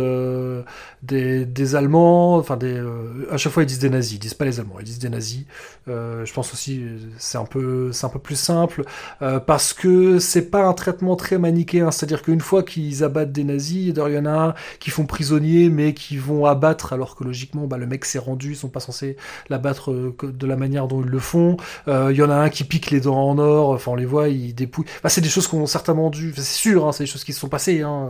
des, 1.03 1.45
des 1.45 1.75
Allemands, 1.75 2.37
enfin 2.37 2.57
des 2.57 2.73
euh, 2.73 3.27
à 3.31 3.37
chaque 3.37 3.51
fois 3.51 3.63
ils 3.63 3.67
disent 3.67 3.79
des 3.79 3.89
nazis, 3.89 4.13
ils 4.13 4.19
disent 4.19 4.33
pas 4.33 4.45
les 4.45 4.59
Allemands, 4.59 4.75
ils 4.79 4.85
disent 4.85 4.99
des 4.99 5.09
nazis. 5.09 5.45
Euh, 5.87 6.25
je 6.25 6.33
pense 6.33 6.53
aussi 6.53 6.83
c'est 7.17 7.37
un 7.37 7.45
peu 7.45 7.91
c'est 7.91 8.05
un 8.05 8.09
peu 8.09 8.19
plus 8.19 8.35
simple 8.35 8.83
euh, 9.21 9.39
parce 9.39 9.73
que 9.73 10.19
c'est 10.19 10.49
pas 10.49 10.65
un 10.65 10.73
traitement 10.73 11.15
très 11.15 11.37
manichéen, 11.37 11.91
c'est-à-dire 11.91 12.21
qu'une 12.21 12.41
fois 12.41 12.63
qu'ils 12.63 13.03
abattent 13.03 13.31
des 13.31 13.43
nazis, 13.43 13.87
il 13.87 13.97
y 13.97 14.17
en 14.17 14.25
a 14.25 14.31
un 14.31 14.53
qui 14.79 14.89
font 14.91 15.05
prisonnier 15.05 15.69
mais 15.69 15.93
qui 15.93 16.17
vont 16.17 16.45
abattre 16.45 16.93
alors 16.93 17.15
que 17.15 17.23
logiquement 17.23 17.67
bah, 17.67 17.77
le 17.77 17.87
mec 17.87 18.05
s'est 18.05 18.19
rendu, 18.19 18.51
ils 18.51 18.55
sont 18.55 18.69
pas 18.69 18.79
censés 18.79 19.17
l'abattre 19.49 19.91
euh, 19.91 20.15
de 20.23 20.47
la 20.47 20.55
manière 20.55 20.87
dont 20.87 21.01
ils 21.01 21.09
le 21.09 21.19
font. 21.19 21.57
Euh, 21.87 22.09
Il 22.11 22.17
y 22.17 22.23
en 22.23 22.29
a 22.29 22.35
un 22.35 22.49
qui 22.49 22.63
pique 22.63 22.91
les 22.91 22.99
dents 23.01 23.29
en 23.29 23.37
or, 23.37 23.69
enfin 23.69 23.91
on 23.91 23.95
les 23.95 24.05
voit, 24.05 24.29
ils 24.29 24.53
dépouillent. 24.53 24.85
Enfin, 24.97 25.09
c'est 25.09 25.21
des 25.21 25.29
choses 25.29 25.47
qu'on 25.47 25.65
certainement 25.65 26.09
dû, 26.09 26.33
c'est 26.35 26.43
sûr, 26.43 26.87
hein, 26.87 26.91
c'est 26.91 27.03
des 27.03 27.09
choses 27.09 27.23
qui 27.23 27.33
se 27.33 27.39
sont 27.39 27.49
passées. 27.49 27.81
Hein, 27.81 28.09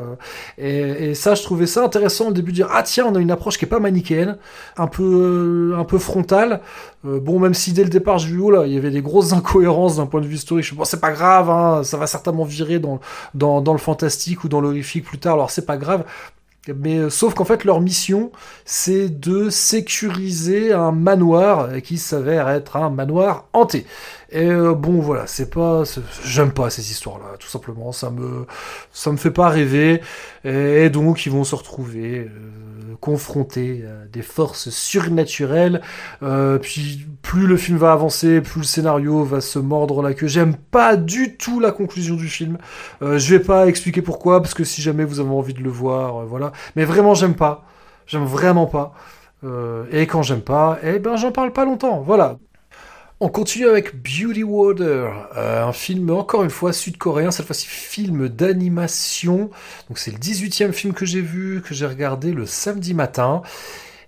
euh, 0.60 0.98
et, 0.98 1.12
et 1.12 1.16
ça, 1.16 1.36
je 1.36 1.44
trouvais 1.44 1.68
ça 1.68 1.84
intéressant 1.84 2.30
au 2.30 2.32
début 2.32 2.52
de 2.52 2.56
dire 2.58 2.68
ah 2.72 2.81
tiens, 2.84 3.06
on 3.08 3.16
a 3.16 3.20
une 3.20 3.32
approche 3.32 3.58
qui 3.58 3.66
est 3.66 3.68
pas 3.68 3.80
manichéenne, 3.80 4.38
un 4.78 4.88
peu, 4.88 5.74
euh, 5.74 5.80
un 5.80 5.84
peu 5.84 5.98
frontale. 5.98 6.62
Euh, 7.06 7.20
bon, 7.20 7.40
même 7.40 7.54
si 7.54 7.74
dès 7.74 7.84
le 7.84 7.90
départ 7.90 8.20
j'ai 8.20 8.30
vu 8.30 8.40
oh 8.40 8.52
là, 8.52 8.66
il 8.66 8.74
y 8.74 8.78
avait 8.78 8.92
des 8.92 9.02
grosses 9.02 9.34
incohérences 9.34 9.98
d'un 9.98 10.06
point 10.06 10.22
de 10.22 10.28
vue 10.28 10.36
historique. 10.36 10.66
Je 10.66 10.76
bon, 10.76 10.86
c'est 10.86 11.02
pas 11.02 11.12
grave, 11.12 11.50
hein, 11.50 11.84
ça 11.84 11.98
va 11.98 12.08
certainement 12.08 12.44
virer 12.44 12.80
dans, 12.80 13.00
dans, 13.34 13.74
le 13.74 13.80
fantastique 13.80 14.44
ou 14.44 14.50
dans 14.50 14.62
l'horrifique 14.62 15.06
plus 15.06 15.18
tard. 15.18 15.34
Alors 15.34 15.52
c'est 15.52 15.66
pas 15.66 15.78
grave. 15.78 16.06
Mais 16.76 17.00
euh, 17.00 17.10
sauf 17.10 17.34
qu'en 17.34 17.44
fait 17.44 17.64
leur 17.64 17.82
mission 17.82 18.32
c'est 18.66 19.10
de 19.10 19.50
sécuriser 19.50 20.74
un 20.74 20.92
manoir 20.92 21.82
qui 21.82 21.98
s'avère 21.98 22.50
être 22.50 22.76
un 22.78 22.92
manoir 22.92 23.46
hanté. 23.54 23.88
Et 24.30 24.48
bon 24.48 25.02
voilà, 25.02 25.26
c'est 25.26 25.50
pas 25.50 25.84
j'aime 26.24 26.52
pas 26.52 26.70
ces 26.70 26.92
histoires 26.92 27.18
là, 27.18 27.36
tout 27.40 27.48
simplement, 27.48 27.92
ça 27.92 28.12
me 28.12 28.46
ça 28.94 29.12
me 29.12 29.18
fait 29.18 29.32
pas 29.32 29.50
rêver 29.50 30.02
et, 30.44 30.90
donc 30.92 31.26
ils 31.26 31.32
vont 31.32 31.44
se 31.44 31.56
retrouver 31.56 32.30
confrontés 33.00 33.84
à 33.86 34.08
des 34.08 34.22
forces 34.22 34.70
surnaturelles. 34.70 35.82
Euh, 36.24 36.58
puis 36.58 37.06
plus 37.22 37.48
le 37.48 37.58
film 37.58 37.78
va 37.78 37.92
avancer, 37.92 38.42
plus 38.42 38.60
le 38.60 38.66
scénario 38.66 39.24
va 39.24 39.42
se 39.42 39.60
mordre 39.60 40.02
la 40.02 40.14
queue. 40.14 40.28
J'aime 40.28 40.56
pas 40.56 40.96
du 40.98 41.38
tout 41.38 41.60
la 41.60 41.72
conclusion 41.72 42.16
du 42.16 42.28
film. 42.28 42.58
Euh, 43.02 43.18
je 43.18 43.36
vais 43.36 43.44
pas 43.44 43.68
expliquer 43.68 44.02
pourquoi 44.02 44.42
parce 44.42 44.54
que 44.54 44.64
si 44.64 44.82
jamais 44.82 45.04
vous 45.04 45.20
avez 45.20 45.30
envie 45.30 45.54
de 45.54 45.62
le 45.62 45.70
voir, 45.70 46.22
euh, 46.22 46.26
voilà. 46.26 46.52
Mais 46.76 46.86
vraiment 46.86 47.14
j'aime 47.14 47.36
pas. 47.36 47.66
J'aime 48.08 48.26
vraiment 48.26 48.66
pas. 48.66 48.94
Euh, 49.44 49.86
et 49.92 50.06
quand 50.08 50.22
j'aime 50.22 50.42
pas, 50.42 50.80
eh 50.84 51.00
ben 51.00 51.16
j'en 51.16 51.32
parle 51.32 51.54
pas 51.54 51.66
longtemps. 51.66 52.02
Voilà. 52.02 52.38
On 53.24 53.30
continue 53.30 53.68
avec 53.68 54.02
Beauty 54.02 54.44
Water, 54.44 55.30
euh, 55.38 55.64
un 55.64 55.74
film 55.74 56.10
encore 56.10 56.44
une 56.44 56.50
fois 56.50 56.74
sud-coréen, 56.74 57.30
cette 57.30 57.46
fois-ci 57.46 57.68
film 57.68 58.28
d'animation. 58.28 59.52
Donc 59.90 60.00
c'est 60.00 60.10
le 60.10 60.18
18e 60.18 60.72
film 60.72 60.96
que 60.96 61.06
j'ai 61.06 61.22
vu, 61.22 61.62
que 61.62 61.76
j'ai 61.76 61.86
regardé 61.86 62.32
le 62.32 62.48
samedi 62.48 62.96
matin. 62.96 63.44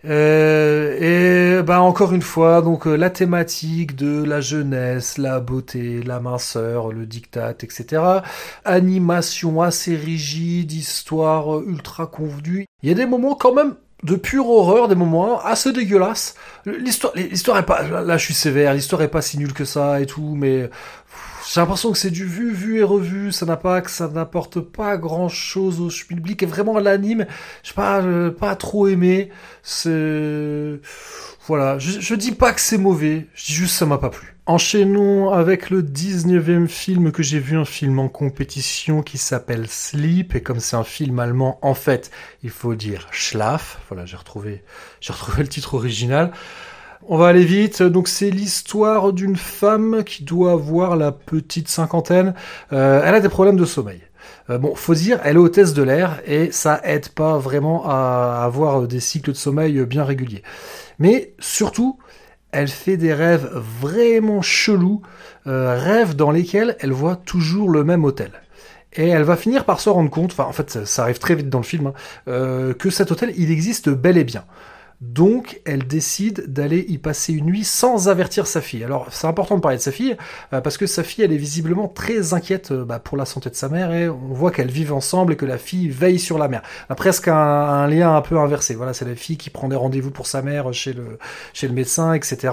Euh, 0.05 1.59
et 1.59 1.61
bah 1.61 1.81
encore 1.81 2.13
une 2.13 2.23
fois, 2.23 2.63
donc 2.63 2.87
euh, 2.87 2.95
la 2.95 3.11
thématique 3.11 3.95
de 3.95 4.23
la 4.23 4.41
jeunesse, 4.41 5.19
la 5.19 5.39
beauté, 5.39 6.01
la 6.01 6.19
minceur, 6.19 6.91
le 6.91 7.05
diktat, 7.05 7.57
etc. 7.61 8.01
Animation 8.65 9.61
assez 9.61 9.95
rigide, 9.95 10.71
histoire 10.71 11.61
ultra 11.61 12.07
convenue. 12.07 12.65
Il 12.81 12.89
y 12.89 12.91
a 12.91 12.95
des 12.95 13.05
moments 13.05 13.35
quand 13.35 13.53
même 13.53 13.75
de 14.03 14.15
pure 14.15 14.49
horreur, 14.49 14.87
des 14.87 14.95
moments 14.95 15.39
assez 15.41 15.71
dégueulasses. 15.71 16.35
L'histoire, 16.65 17.13
l'histoire 17.15 17.57
est 17.57 17.65
pas, 17.65 17.83
là 17.83 18.17
je 18.17 18.25
suis 18.25 18.33
sévère, 18.33 18.73
l'histoire 18.73 19.01
est 19.01 19.07
pas 19.07 19.21
si 19.21 19.37
nulle 19.37 19.53
que 19.53 19.65
ça 19.65 20.01
et 20.01 20.05
tout, 20.05 20.35
mais 20.35 20.69
j'ai 21.51 21.59
l'impression 21.59 21.91
que 21.91 21.97
c'est 21.97 22.09
du 22.09 22.25
vu, 22.25 22.51
vu 22.53 22.79
et 22.79 22.83
revu, 22.83 23.31
ça 23.31 23.45
n'a 23.45 23.57
pas, 23.57 23.81
que 23.81 23.91
ça 23.91 24.07
n'apporte 24.07 24.59
pas 24.59 24.97
grand 24.97 25.29
chose 25.29 25.81
au 25.81 25.87
public 25.87 26.43
et 26.43 26.45
vraiment 26.45 26.79
l'anime, 26.79 27.25
je 27.63 27.69
sais 27.69 27.75
pas, 27.75 28.01
pas 28.31 28.55
trop 28.55 28.87
aimé, 28.87 29.29
c'est, 29.61 30.79
voilà, 31.47 31.79
je, 31.79 31.99
je 31.99 32.15
dis 32.15 32.31
pas 32.31 32.53
que 32.53 32.61
c'est 32.61 32.77
mauvais, 32.77 33.27
je 33.35 33.45
dis 33.45 33.53
juste 33.53 33.73
que 33.73 33.79
ça 33.79 33.85
m'a 33.85 33.97
pas 33.97 34.09
plu. 34.09 34.32
Enchaînons 34.45 35.31
avec 35.31 35.69
le 35.69 35.81
19e 35.81 36.67
film 36.67 37.13
que 37.13 37.23
j'ai 37.23 37.39
vu, 37.39 37.57
un 37.57 37.63
film 37.63 37.97
en 37.99 38.09
compétition 38.09 39.01
qui 39.01 39.17
s'appelle 39.17 39.69
Sleep, 39.69 40.35
et 40.35 40.43
comme 40.43 40.59
c'est 40.59 40.75
un 40.75 40.83
film 40.83 41.19
allemand, 41.19 41.59
en 41.61 41.73
fait, 41.73 42.11
il 42.43 42.49
faut 42.49 42.75
dire 42.75 43.07
Schlaf. 43.11 43.79
Voilà, 43.87 44.05
j'ai 44.05 44.17
retrouvé, 44.17 44.61
j'ai 44.99 45.13
retrouvé 45.13 45.43
le 45.43 45.47
titre 45.47 45.75
original. 45.75 46.33
On 47.07 47.17
va 47.17 47.27
aller 47.27 47.45
vite. 47.45 47.83
Donc 47.83 48.09
c'est 48.09 48.31
l'histoire 48.31 49.13
d'une 49.13 49.37
femme 49.37 50.03
qui 50.03 50.25
doit 50.25 50.51
avoir 50.51 50.97
la 50.97 51.13
petite 51.13 51.69
cinquantaine. 51.69 52.33
Euh, 52.73 53.01
elle 53.05 53.15
a 53.15 53.21
des 53.21 53.29
problèmes 53.29 53.55
de 53.55 53.65
sommeil. 53.65 54.01
Euh, 54.49 54.57
bon, 54.57 54.75
faut 54.75 54.93
dire, 54.93 55.21
elle 55.23 55.37
est 55.37 55.39
hôtesse 55.39 55.73
de 55.73 55.83
l'air 55.83 56.21
et 56.25 56.51
ça 56.51 56.81
aide 56.83 57.07
pas 57.07 57.37
vraiment 57.37 57.85
à 57.87 58.41
avoir 58.43 58.87
des 58.89 58.99
cycles 58.99 59.31
de 59.31 59.37
sommeil 59.37 59.85
bien 59.85 60.03
réguliers. 60.03 60.43
Mais 60.99 61.33
surtout, 61.39 61.97
elle 62.53 62.69
fait 62.69 62.97
des 62.97 63.13
rêves 63.13 63.49
vraiment 63.53 64.41
chelous, 64.41 65.01
euh, 65.47 65.77
rêves 65.77 66.15
dans 66.15 66.31
lesquels 66.31 66.77
elle 66.79 66.91
voit 66.91 67.17
toujours 67.17 67.69
le 67.69 67.83
même 67.83 68.05
hôtel. 68.05 68.31
Et 68.93 69.09
elle 69.09 69.23
va 69.23 69.35
finir 69.35 69.65
par 69.65 69.79
se 69.79 69.89
rendre 69.89 70.11
compte, 70.11 70.31
enfin 70.31 70.45
en 70.45 70.53
fait 70.53 70.85
ça, 70.85 71.03
arrive 71.03 71.17
très 71.17 71.35
vite 71.35 71.49
dans 71.49 71.57
le 71.59 71.63
film, 71.65 71.87
hein, 71.87 71.93
euh, 72.27 72.73
que 72.73 72.89
cet 72.91 73.11
hôtel 73.11 73.33
il 73.35 73.51
existe 73.51 73.89
bel 73.89 74.17
et 74.17 74.23
bien. 74.23 74.45
Donc, 75.03 75.59
elle 75.65 75.85
décide 75.85 76.45
d'aller 76.47 76.85
y 76.87 76.97
passer 76.97 77.33
une 77.33 77.45
nuit 77.45 77.65
sans 77.65 78.07
avertir 78.07 78.47
sa 78.47 78.61
fille. 78.61 78.85
Alors, 78.85 79.07
c'est 79.11 79.27
important 79.27 79.57
de 79.57 79.61
parler 79.61 79.77
de 79.77 79.81
sa 79.81 79.91
fille, 79.91 80.15
euh, 80.53 80.61
parce 80.61 80.77
que 80.77 80.87
sa 80.87 81.03
fille, 81.03 81.25
elle 81.25 81.33
est 81.33 81.37
visiblement 81.37 81.89
très 81.89 82.33
inquiète 82.33 82.71
euh, 82.71 82.85
bah, 82.85 82.99
pour 82.99 83.17
la 83.17 83.25
santé 83.25 83.49
de 83.49 83.55
sa 83.55 83.67
mère, 83.67 83.93
et 83.93 84.07
on 84.07 84.33
voit 84.33 84.51
qu'elles 84.51 84.71
vivent 84.71 84.93
ensemble 84.93 85.33
et 85.33 85.35
que 85.35 85.45
la 85.45 85.57
fille 85.57 85.89
veille 85.89 86.19
sur 86.19 86.37
la 86.37 86.47
mère. 86.47 86.61
A 86.87 86.95
presque 86.95 87.27
un, 87.27 87.85
lien 87.87 88.15
un 88.15 88.21
peu 88.21 88.39
inversé. 88.39 88.75
Voilà, 88.75 88.93
c'est 88.93 89.05
la 89.05 89.15
fille 89.15 89.37
qui 89.37 89.49
prend 89.49 89.67
des 89.67 89.75
rendez-vous 89.75 90.11
pour 90.11 90.25
sa 90.25 90.41
mère 90.41 90.71
chez 90.73 90.93
le 90.93 91.73
médecin, 91.73 92.13
etc. 92.13 92.51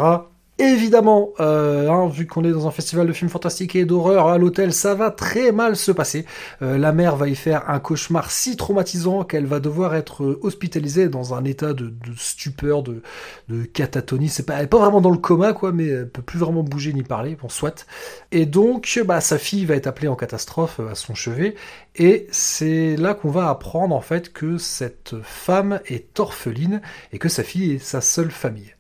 Évidemment, 0.59 1.31
euh, 1.41 1.89
hein, 1.89 2.09
vu 2.09 2.27
qu'on 2.27 2.45
est 2.45 2.51
dans 2.51 2.69
un 2.69 2.71
festival 2.71 3.07
de 3.07 3.15
films 3.15 3.31
fantastiques 3.31 3.75
et 3.77 3.87
d'horreur 3.87 4.29
à 4.29 4.37
l'hôtel, 4.37 4.75
ça 4.75 4.95
va 4.95 5.11
très 5.11 5.53
mal 5.53 5.75
se 5.75 5.91
passer. 5.91 6.27
Euh, 6.61 6.77
la 6.77 6.93
mère 6.93 7.17
va 7.17 7.29
y 7.29 7.35
faire 7.35 7.71
un 7.71 7.81
cauchemar 7.81 8.31
si 8.31 8.59
traumatisant 8.59 9.25
qu'elle 9.25 9.47
va 9.47 9.59
devoir 9.59 9.95
être 9.95 10.39
hospitalisée 10.43 11.09
dans 11.09 11.33
un 11.33 11.45
état 11.45 11.73
de, 11.73 11.95
stupeur, 12.15 12.83
de, 12.83 13.01
de 13.49 13.65
catatonie. 13.65 14.29
C'est 14.29 14.43
pas, 14.43 14.57
elle 14.59 14.65
est 14.65 14.67
pas 14.67 14.79
vraiment 14.79 15.01
dans 15.01 15.11
le 15.11 15.17
coma, 15.17 15.55
quoi, 15.55 15.73
mais 15.73 15.87
elle 15.87 16.11
peut 16.11 16.21
plus 16.21 16.39
vraiment 16.39 16.63
bouger 16.63 16.93
ni 16.93 17.03
parler. 17.05 17.37
Bon, 17.41 17.49
soit. 17.49 17.87
Et 18.31 18.45
donc, 18.45 19.01
bah, 19.07 19.23
sa 19.23 19.39
fille 19.39 19.65
va 19.65 19.77
être 19.77 19.87
appelée 19.87 20.09
en 20.09 20.17
catastrophe 20.17 20.79
à 20.81 20.95
son 20.95 21.15
chevet. 21.15 21.55
Et 21.97 22.27
c'est 22.33 22.97
là 22.97 23.15
qu'on 23.15 23.31
va 23.31 23.49
apprendre 23.49 23.95
en 23.95 24.03
fait 24.03 24.31
que 24.31 24.59
cette 24.59 25.15
femme 25.23 25.81
est 25.87 26.21
orpheline 26.21 26.83
et 27.13 27.19
que 27.19 27.31
sa 27.31 27.43
fille 27.43 27.73
est 27.73 27.79
sa 27.79 28.03
seule 28.03 28.31
famille. 28.31 28.75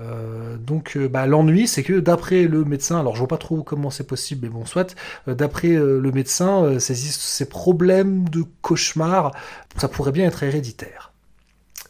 Euh, 0.00 0.56
donc 0.56 0.96
euh, 0.96 1.08
bah, 1.08 1.26
l'ennui 1.26 1.66
c'est 1.66 1.82
que 1.82 2.00
d'après 2.00 2.44
le 2.44 2.64
médecin, 2.64 3.00
alors 3.00 3.14
je 3.14 3.20
vois 3.20 3.28
pas 3.28 3.38
trop 3.38 3.62
comment 3.62 3.90
c'est 3.90 4.06
possible, 4.06 4.46
mais 4.46 4.48
bon 4.48 4.64
soit, 4.64 4.96
euh, 5.28 5.34
d'après 5.34 5.68
le 5.68 6.12
médecin, 6.12 6.78
ces, 6.78 6.94
ces 6.94 7.48
problèmes 7.48 8.28
de 8.28 8.44
cauchemar, 8.62 9.32
ça 9.76 9.88
pourrait 9.88 10.12
bien 10.12 10.26
être 10.26 10.42
héréditaire. 10.42 11.12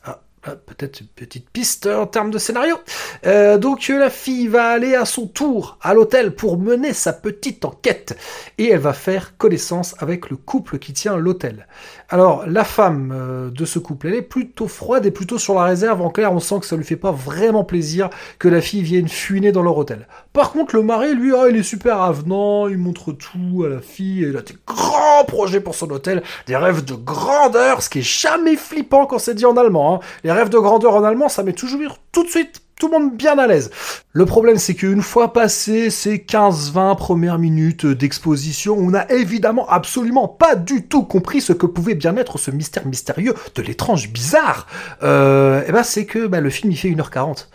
Ah, 0.05 0.21
ah, 0.45 0.57
peut-être 0.57 1.01
une 1.01 1.07
petite 1.09 1.49
piste 1.51 1.87
en 1.87 2.07
termes 2.07 2.31
de 2.31 2.39
scénario. 2.39 2.77
Donc 3.59 3.89
la 3.89 4.11
fille 4.11 4.49
va 4.49 4.69
aller 4.69 4.95
à 4.95 5.05
son 5.05 5.27
tour 5.27 5.79
à 5.83 5.95
l'hôtel 5.95 6.35
pour 6.35 6.59
mener 6.59 6.93
sa 6.93 7.13
petite 7.13 7.65
enquête 7.65 8.17
et 8.59 8.71
elle 8.71 8.81
va 8.81 8.93
faire 8.93 9.37
connaissance 9.37 9.95
avec 9.99 10.31
le 10.31 10.37
couple 10.37 10.79
qui 10.79 10.93
tient 10.93 11.17
l'hôtel. 11.17 11.67
Alors 12.13 12.45
la 12.45 12.65
femme 12.65 13.13
euh, 13.15 13.51
de 13.51 13.65
ce 13.65 13.79
couple, 13.79 14.09
elle 14.09 14.15
est 14.15 14.23
plutôt 14.23 14.67
froide 14.67 15.07
et 15.07 15.13
plutôt 15.13 15.39
sur 15.39 15.55
la 15.55 15.63
réserve. 15.63 16.03
En 16.03 16.11
clair, 16.11 16.33
on 16.33 16.41
sent 16.41 16.59
que 16.59 16.67
ça 16.67 16.75
lui 16.77 16.83
fait 16.85 16.97
pas 16.97 17.13
vraiment 17.13 17.63
plaisir 17.63 18.11
que 18.41 18.49
la 18.49 18.61
fille 18.61 18.83
vienne 18.83 19.09
fuiner 19.09 19.53
dans 19.53 19.63
leur 19.63 19.79
hôtel. 19.79 20.09
Par 20.33 20.51
contre, 20.51 20.75
le 20.75 20.83
mari, 20.83 21.15
lui, 21.15 21.33
ah, 21.37 21.47
il 21.49 21.57
est 21.57 21.63
super 21.63 22.03
avenant, 22.03 22.67
il 22.67 22.79
montre 22.79 23.13
tout 23.13 23.63
à 23.65 23.69
la 23.69 23.81
fille, 23.81 24.23
il 24.29 24.37
a 24.37 24.43
des 24.43 24.57
grands 24.67 25.25
projets 25.25 25.61
pour 25.61 25.77
son 25.77 25.89
hôtel, 25.91 26.25
des 26.49 26.57
rêves 26.57 26.85
de 26.85 26.95
grandeur, 26.95 27.81
ce 27.81 27.89
qui 27.89 28.01
est 28.01 28.03
jamais 28.03 28.57
flippant 28.57 29.07
quand 29.07 29.21
c'est 29.21 29.35
dit 29.35 29.47
en 29.47 29.57
allemand. 29.57 29.95
hein. 29.95 30.07
Les 30.25 30.33
rêves 30.33 30.49
de 30.49 30.59
grandeur 30.59 30.97
en 30.97 31.05
allemand, 31.05 31.29
ça 31.29 31.45
met 31.45 31.53
toujours 31.53 31.99
tout 32.11 32.25
de 32.25 32.29
suite 32.29 32.61
tout 32.81 32.89
le 32.89 32.99
monde 32.99 33.15
bien 33.15 33.39
à 33.39 33.47
l'aise. 33.47 33.71
Le 34.13 34.25
problème, 34.25 34.57
c'est 34.57 34.75
qu'une 34.75 35.03
fois 35.03 35.33
passé 35.33 35.91
ces 35.91 36.17
15-20 36.17 36.97
premières 36.97 37.39
minutes 37.39 37.87
d'exposition, 37.87 38.75
on 38.77 38.91
n'a 38.91 39.09
évidemment 39.13 39.69
absolument 39.69 40.27
pas 40.27 40.57
du 40.57 40.87
tout 40.87 41.05
compris 41.05 41.43
ce 41.43 41.53
que 41.53 41.67
pouvait 41.67 41.95
bien 41.95 42.17
être 42.17 42.39
ce 42.39 42.51
mystère 42.51 42.87
mystérieux 42.87 43.35
de 43.55 43.63
l'étrange 43.63 44.11
bizarre. 44.11 44.67
Euh, 45.03 45.63
et 45.69 45.73
ben, 45.73 45.83
c'est 45.83 46.07
que 46.07 46.27
bah, 46.27 46.41
le 46.41 46.49
film, 46.49 46.73
il 46.73 46.77
fait 46.77 46.89
1h40. 46.89 47.49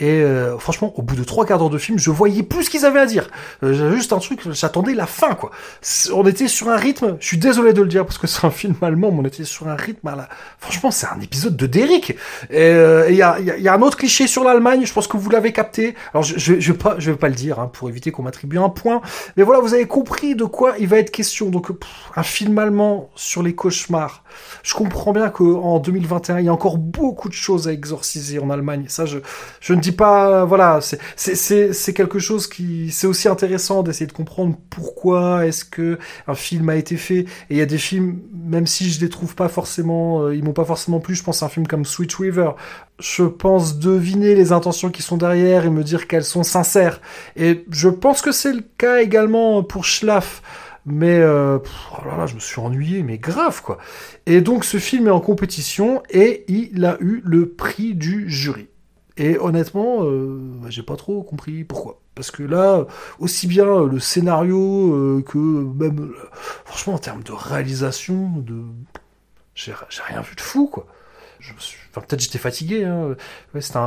Et 0.00 0.22
euh, 0.22 0.58
franchement, 0.58 0.92
au 0.96 1.02
bout 1.02 1.16
de 1.16 1.24
trois 1.24 1.44
quarts 1.44 1.58
d'heure 1.58 1.70
de 1.70 1.78
film, 1.78 1.98
je 1.98 2.10
voyais 2.10 2.42
plus 2.42 2.64
ce 2.64 2.70
qu'ils 2.70 2.84
avaient 2.84 3.00
à 3.00 3.06
dire. 3.06 3.28
Euh, 3.62 3.94
juste 3.94 4.12
un 4.12 4.18
truc, 4.18 4.40
j'attendais 4.52 4.94
la 4.94 5.06
fin, 5.06 5.34
quoi. 5.34 5.50
On 6.14 6.26
était 6.26 6.48
sur 6.48 6.68
un 6.68 6.76
rythme, 6.76 7.16
je 7.20 7.26
suis 7.26 7.38
désolé 7.38 7.72
de 7.72 7.82
le 7.82 7.88
dire 7.88 8.04
parce 8.06 8.18
que 8.18 8.26
c'est 8.26 8.44
un 8.46 8.50
film 8.50 8.74
allemand, 8.82 9.10
mais 9.10 9.20
on 9.20 9.24
était 9.24 9.44
sur 9.44 9.68
un 9.68 9.76
rythme 9.76 10.06
à 10.08 10.16
la... 10.16 10.28
Franchement, 10.58 10.90
c'est 10.90 11.06
un 11.06 11.20
épisode 11.20 11.56
de 11.56 11.66
Derrick. 11.66 12.10
Et 12.50 12.60
euh, 12.60 13.10
il 13.10 13.16
y, 13.16 13.22
a, 13.22 13.38
il 13.40 13.46
y 13.62 13.68
a- 13.68 13.74
un 13.74 13.82
autre 13.82 13.96
cliché 13.96 14.26
sur 14.26 14.44
l'Allemagne, 14.44 14.84
je 14.86 14.92
pense 14.92 15.06
que 15.06 15.16
vous 15.16 15.30
l'avez 15.30 15.52
capté. 15.52 15.94
Alors, 16.12 16.22
je, 16.22 16.38
je, 16.38 16.58
je 16.60 16.72
vais 16.72 16.78
pas, 16.78 16.96
je 16.98 17.10
vais 17.10 17.16
pas 17.16 17.28
le 17.28 17.34
dire, 17.34 17.58
hein, 17.60 17.70
pour 17.72 17.88
éviter 17.88 18.10
qu'on 18.10 18.22
m'attribue 18.22 18.58
un 18.58 18.68
point. 18.68 19.00
Mais 19.36 19.42
voilà, 19.42 19.60
vous 19.60 19.74
avez 19.74 19.86
compris 19.86 20.34
de 20.34 20.44
quoi 20.44 20.74
il 20.78 20.88
va 20.88 20.98
être 20.98 21.10
question. 21.10 21.48
Donc, 21.50 21.68
un 22.16 22.22
film 22.22 22.58
allemand 22.58 23.10
sur 23.14 23.42
les 23.42 23.54
cauchemars. 23.54 24.22
Je 24.62 24.74
comprends 24.74 25.12
bien 25.12 25.28
qu'en 25.28 25.78
2021, 25.78 26.38
il 26.40 26.46
y 26.46 26.48
a 26.48 26.52
encore 26.52 26.78
beaucoup 26.78 27.28
de 27.28 27.34
choses 27.34 27.68
à 27.68 27.72
exorciser 27.72 28.38
en 28.38 28.50
Allemagne. 28.50 28.84
Ça, 28.88 29.06
je, 29.06 29.18
je 29.60 29.72
ne 29.74 29.80
dis 29.80 29.87
pas, 29.92 30.44
voilà, 30.44 30.80
c'est, 31.16 31.94
quelque 31.94 32.18
chose 32.18 32.46
qui, 32.46 32.90
c'est 32.90 33.06
aussi 33.06 33.28
intéressant 33.28 33.82
d'essayer 33.82 34.06
de 34.06 34.12
comprendre 34.12 34.56
pourquoi 34.70 35.46
est-ce 35.46 35.64
que 35.64 35.98
un 36.26 36.34
film 36.34 36.68
a 36.68 36.76
été 36.76 36.96
fait. 36.96 37.20
Et 37.20 37.26
il 37.50 37.56
y 37.56 37.60
a 37.60 37.66
des 37.66 37.78
films, 37.78 38.20
même 38.32 38.66
si 38.66 38.90
je 38.90 39.00
les 39.00 39.08
trouve 39.08 39.34
pas 39.34 39.48
forcément, 39.48 40.22
euh, 40.22 40.34
ils 40.34 40.44
m'ont 40.44 40.52
pas 40.52 40.64
forcément 40.64 41.00
plu. 41.00 41.14
Je 41.14 41.22
pense 41.22 41.42
à 41.42 41.46
un 41.46 41.48
film 41.48 41.66
comme 41.66 41.84
Sweet 41.84 42.14
River. 42.14 42.50
Je 42.98 43.24
pense 43.24 43.78
deviner 43.78 44.34
les 44.34 44.52
intentions 44.52 44.90
qui 44.90 45.02
sont 45.02 45.16
derrière 45.16 45.64
et 45.64 45.70
me 45.70 45.84
dire 45.84 46.06
qu'elles 46.08 46.24
sont 46.24 46.42
sincères. 46.42 47.00
Et 47.36 47.64
je 47.70 47.88
pense 47.88 48.22
que 48.22 48.32
c'est 48.32 48.52
le 48.52 48.64
cas 48.76 49.00
également 49.00 49.62
pour 49.62 49.84
Schlaf. 49.84 50.42
Mais 50.90 51.18
euh, 51.18 51.58
oh 51.92 52.04
là, 52.06 52.26
je 52.26 52.34
me 52.34 52.40
suis 52.40 52.60
ennuyé, 52.60 53.02
mais 53.02 53.18
grave 53.18 53.62
quoi. 53.62 53.78
Et 54.26 54.40
donc 54.40 54.64
ce 54.64 54.78
film 54.78 55.08
est 55.08 55.12
en 55.12 55.20
compétition 55.20 56.02
et 56.08 56.44
il 56.48 56.84
a 56.84 56.96
eu 57.00 57.20
le 57.24 57.50
prix 57.50 57.94
du 57.94 58.28
jury. 58.30 58.68
Et 59.18 59.38
honnêtement, 59.38 60.04
euh, 60.04 60.38
bah, 60.62 60.68
j'ai 60.70 60.82
pas 60.82 60.96
trop 60.96 61.22
compris 61.22 61.64
pourquoi. 61.64 62.00
Parce 62.14 62.30
que 62.30 62.42
là, 62.42 62.86
aussi 63.18 63.46
bien 63.46 63.66
euh, 63.66 63.88
le 63.88 64.00
scénario 64.00 64.94
euh, 64.94 65.22
que 65.26 65.38
même, 65.38 66.12
franchement, 66.64 66.94
en 66.94 66.98
termes 66.98 67.22
de 67.24 67.32
réalisation, 67.32 68.30
de, 68.38 68.62
j'ai 69.54 69.72
rien 70.06 70.20
vu 70.22 70.34
de 70.36 70.40
fou 70.40 70.68
quoi. 70.68 70.86
Peut-être 71.92 72.20
j'étais 72.20 72.38
fatigué. 72.38 72.84
Hein. 72.84 73.16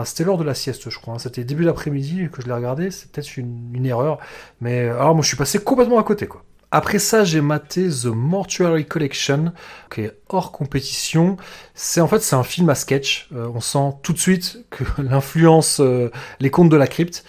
C'était 0.06 0.24
l'heure 0.24 0.38
de 0.38 0.44
la 0.44 0.54
sieste, 0.56 0.90
je 0.90 1.00
crois. 1.00 1.16
hein. 1.16 1.20
C'était 1.20 1.44
début 1.44 1.66
d'après-midi 1.66 2.30
que 2.32 2.42
je 2.42 2.48
l'ai 2.48 2.54
regardé. 2.54 2.92
C'est 2.92 3.12
peut-être 3.12 3.38
une, 3.38 3.72
une 3.74 3.86
erreur. 3.86 4.20
Mais 4.62 4.90
alors, 4.90 5.16
moi, 5.16 5.24
je 5.24 5.28
suis 5.30 5.38
passé 5.38 5.60
complètement 5.60 6.00
à 6.00 6.04
côté, 6.04 6.28
quoi. 6.28 6.44
Après 6.72 7.00
ça, 7.00 7.26
j'ai 7.26 7.42
maté 7.42 7.90
The 7.90 8.06
Mortuary 8.06 8.86
Collection, 8.86 9.52
qui 9.94 10.02
est 10.02 10.18
hors 10.30 10.54
compétition. 10.54 11.36
C'est 11.76 12.00
en 12.00 12.08
fait 12.08 12.20
c'est 12.20 12.36
un 12.36 12.44
film 12.44 12.70
à 12.70 12.76
sketch. 12.76 13.28
Euh, 13.34 13.50
on 13.54 13.60
sent 13.60 13.96
tout 14.04 14.14
de 14.14 14.18
suite 14.18 14.66
que 14.70 14.84
l'influence, 15.02 15.82
euh, 15.82 16.10
les 16.40 16.50
contes 16.50 16.70
de 16.70 16.78
la 16.78 16.88
crypte. 16.88 17.26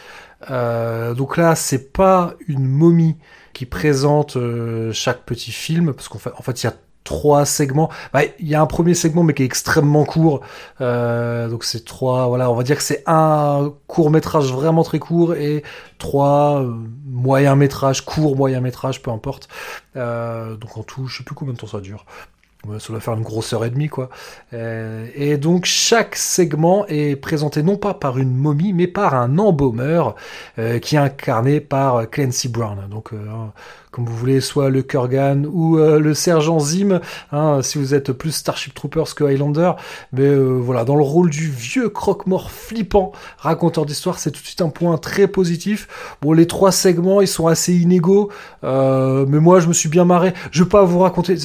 Euh, 0.50 1.14
donc 1.14 1.36
là, 1.36 1.54
c'est 1.54 1.92
pas 1.92 2.34
une 2.48 2.66
momie 2.66 3.16
qui 3.52 3.66
présente 3.66 4.36
euh, 4.36 4.92
chaque 4.92 5.24
petit 5.24 5.52
film, 5.52 5.92
parce 5.92 6.08
qu'en 6.08 6.18
fait, 6.18 6.32
en 6.36 6.42
fait, 6.42 6.62
il 6.62 6.66
y 6.66 6.68
a 6.68 6.74
trois 7.04 7.44
segments. 7.44 7.90
Bah, 8.12 8.20
Il 8.38 8.48
y 8.48 8.54
a 8.54 8.60
un 8.60 8.66
premier 8.66 8.94
segment, 8.94 9.22
mais 9.22 9.34
qui 9.34 9.42
est 9.42 9.46
extrêmement 9.46 10.04
court. 10.04 10.40
Euh, 10.80 11.48
donc 11.48 11.64
c'est 11.64 11.84
trois. 11.84 12.26
Voilà, 12.26 12.50
on 12.50 12.54
va 12.54 12.62
dire 12.62 12.76
que 12.76 12.82
c'est 12.82 13.02
un 13.06 13.72
court 13.86 14.10
métrage 14.10 14.52
vraiment 14.52 14.82
très 14.82 14.98
court 14.98 15.34
et 15.34 15.62
trois 15.98 16.62
euh, 16.62 16.74
moyens 17.06 17.56
métrages, 17.56 18.04
courts 18.04 18.36
moyens 18.36 18.62
métrages, 18.62 19.02
peu 19.02 19.10
importe. 19.10 19.48
Euh, 19.96 20.56
donc 20.56 20.76
en 20.76 20.82
tout, 20.82 21.06
je 21.06 21.18
sais 21.18 21.24
plus 21.24 21.34
combien 21.34 21.54
de 21.54 21.58
temps 21.58 21.66
ça 21.66 21.80
dure. 21.80 22.04
Ça 22.78 22.92
doit 22.92 23.00
faire 23.00 23.14
une 23.14 23.24
grosse 23.24 23.52
heure 23.54 23.64
et 23.64 23.70
demie, 23.70 23.88
quoi. 23.88 24.08
Euh, 24.52 25.08
et 25.16 25.36
donc, 25.36 25.64
chaque 25.64 26.14
segment 26.14 26.86
est 26.86 27.16
présenté 27.16 27.60
non 27.64 27.76
pas 27.76 27.92
par 27.92 28.18
une 28.18 28.36
momie, 28.36 28.72
mais 28.72 28.86
par 28.86 29.16
un 29.16 29.36
embaumeur 29.38 30.14
qui 30.80 30.94
est 30.94 30.98
incarné 30.98 31.60
par 31.60 32.08
Clancy 32.08 32.48
Brown. 32.48 32.86
Donc, 32.88 33.10
comme 33.92 34.06
vous 34.06 34.16
voulez, 34.16 34.40
soit 34.40 34.70
le 34.70 34.82
Kurgan 34.82 35.44
ou 35.52 35.78
euh, 35.78 36.00
le 36.00 36.14
sergent 36.14 36.58
Zim, 36.58 37.00
hein, 37.30 37.60
si 37.62 37.76
vous 37.76 37.92
êtes 37.92 38.10
plus 38.12 38.32
Starship 38.32 38.72
Troopers 38.72 39.14
que 39.14 39.22
Highlander. 39.22 39.72
Mais 40.14 40.22
euh, 40.22 40.58
voilà, 40.58 40.84
dans 40.84 40.96
le 40.96 41.02
rôle 41.02 41.28
du 41.28 41.50
vieux 41.50 41.90
croque-mort 41.90 42.50
flippant, 42.50 43.12
raconteur 43.36 43.84
d'histoire, 43.84 44.18
c'est 44.18 44.30
tout 44.30 44.40
de 44.40 44.46
suite 44.46 44.62
un 44.62 44.70
point 44.70 44.96
très 44.96 45.28
positif. 45.28 46.16
Bon, 46.22 46.32
les 46.32 46.46
trois 46.46 46.72
segments, 46.72 47.20
ils 47.20 47.28
sont 47.28 47.46
assez 47.46 47.74
inégaux, 47.74 48.30
euh, 48.64 49.26
mais 49.28 49.40
moi, 49.40 49.60
je 49.60 49.68
me 49.68 49.74
suis 49.74 49.90
bien 49.90 50.06
marré. 50.06 50.32
Je 50.52 50.62
vais 50.62 50.70
pas 50.70 50.84
vous 50.84 51.00
raconter. 51.00 51.36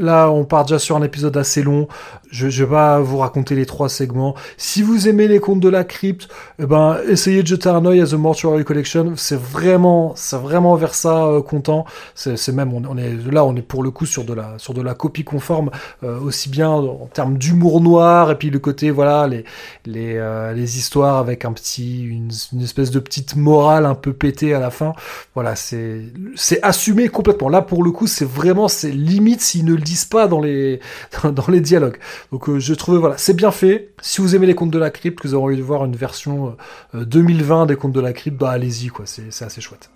Là, 0.00 0.30
on 0.30 0.44
part 0.44 0.64
déjà 0.64 0.80
sur 0.80 0.96
un 0.96 1.02
épisode 1.02 1.36
assez 1.36 1.62
long. 1.62 1.86
Je, 2.30 2.48
je 2.48 2.64
vais 2.64 2.70
pas 2.70 3.00
vous 3.00 3.18
raconter 3.18 3.54
les 3.54 3.66
trois 3.66 3.88
segments. 3.88 4.34
Si 4.56 4.82
vous 4.82 5.08
aimez 5.08 5.28
les 5.28 5.40
contes 5.40 5.60
de 5.60 5.68
la 5.68 5.84
crypte, 5.84 6.28
eh 6.58 6.66
ben, 6.66 6.98
essayez 7.08 7.42
de 7.42 7.46
jeter 7.46 7.68
un 7.68 7.84
œil 7.84 8.00
à 8.00 8.06
The 8.06 8.14
Mortuary 8.14 8.64
Collection. 8.64 9.12
C'est 9.16 9.38
vraiment, 9.38 10.12
c'est 10.16 10.36
vraiment 10.36 10.74
vers 10.76 10.94
ça 10.94 11.26
euh, 11.26 11.42
content. 11.42 11.84
C'est 12.14 12.36
c'est 12.36 12.52
même, 12.52 12.72
on, 12.72 12.96
est 12.96 13.14
là, 13.30 13.44
on 13.44 13.54
est 13.56 13.62
pour 13.62 13.82
le 13.82 13.90
coup 13.90 14.06
sur 14.06 14.24
de 14.24 14.32
la, 14.32 14.54
sur 14.58 14.74
de 14.74 14.80
la 14.82 14.94
copie 14.94 15.24
conforme, 15.24 15.70
euh, 16.02 16.18
aussi 16.20 16.48
bien 16.48 16.70
en 16.70 17.08
termes 17.12 17.36
d'humour 17.36 17.80
noir 17.80 18.30
et 18.30 18.36
puis 18.36 18.50
le 18.50 18.58
côté, 18.58 18.90
voilà, 18.90 19.26
les, 19.26 19.44
les, 19.86 20.14
euh, 20.16 20.52
les 20.52 20.78
histoires 20.78 21.16
avec 21.16 21.44
un 21.44 21.52
petit, 21.52 22.04
une, 22.04 22.30
espèce 22.62 22.90
de 22.90 23.00
petite 23.00 23.36
morale 23.36 23.86
un 23.86 23.94
peu 23.94 24.12
pétée 24.12 24.54
à 24.54 24.60
la 24.60 24.70
fin. 24.70 24.94
Voilà, 25.34 25.56
c'est, 25.56 26.02
c'est 26.36 26.62
assumé 26.62 27.08
complètement. 27.08 27.48
Là, 27.48 27.62
pour 27.62 27.82
le 27.82 27.90
coup, 27.90 28.06
c'est 28.06 28.28
vraiment, 28.28 28.68
c'est 28.68 28.90
limite 28.90 29.40
s'ils 29.40 29.64
ne 29.64 29.74
le 29.74 29.82
disent 29.82 30.04
pas 30.04 30.28
dans 30.28 30.40
les, 30.40 30.80
dans 31.24 31.46
les 31.48 31.60
dialogues. 31.60 31.98
Donc, 32.32 32.48
euh, 32.48 32.58
je 32.58 32.74
trouve, 32.74 32.98
voilà, 32.98 33.16
c'est 33.16 33.34
bien 33.34 33.50
fait. 33.50 33.90
Si 34.00 34.20
vous 34.20 34.34
aimez 34.36 34.46
les 34.46 34.54
contes 34.54 34.70
de 34.70 34.78
la 34.78 34.90
crypte, 34.90 35.20
que 35.20 35.28
vous 35.28 35.34
avez 35.34 35.42
envie 35.42 35.56
de 35.56 35.62
voir 35.62 35.84
une 35.84 35.96
version 35.96 36.56
euh, 36.94 37.04
2020 37.04 37.66
des 37.66 37.76
contes 37.76 37.92
de 37.92 38.00
la 38.00 38.12
crypte, 38.12 38.38
bah, 38.38 38.50
allez-y, 38.50 38.88
quoi. 38.88 39.04
C'est, 39.06 39.30
c'est 39.30 39.44
assez 39.44 39.60
chouette. 39.60 39.90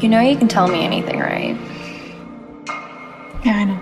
You 0.00 0.08
know 0.08 0.20
you 0.20 0.36
can 0.36 0.48
tell 0.48 0.66
me 0.66 0.82
anything, 0.82 1.18
right? 1.20 1.56
Yeah, 3.44 3.52
I 3.52 3.64
know. 3.64 3.78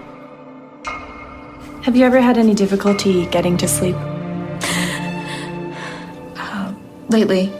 Have 1.82 1.96
you 1.96 2.04
ever 2.04 2.20
had 2.20 2.38
any 2.38 2.54
difficulty 2.54 3.26
getting 3.26 3.56
to 3.58 3.68
sleep? 3.68 3.96
Uh, 6.36 6.72
lately, 7.08 7.52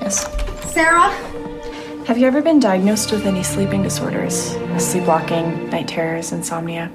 yes. 0.00 0.26
Sarah? 0.72 1.12
Have 2.06 2.18
you 2.18 2.26
ever 2.26 2.42
been 2.42 2.60
diagnosed 2.60 3.12
with 3.12 3.24
any 3.24 3.42
sleeping 3.42 3.82
disorders? 3.82 4.54
Sleepwalking, 4.76 5.70
night 5.70 5.88
terrors, 5.88 6.32
insomnia? 6.32 6.90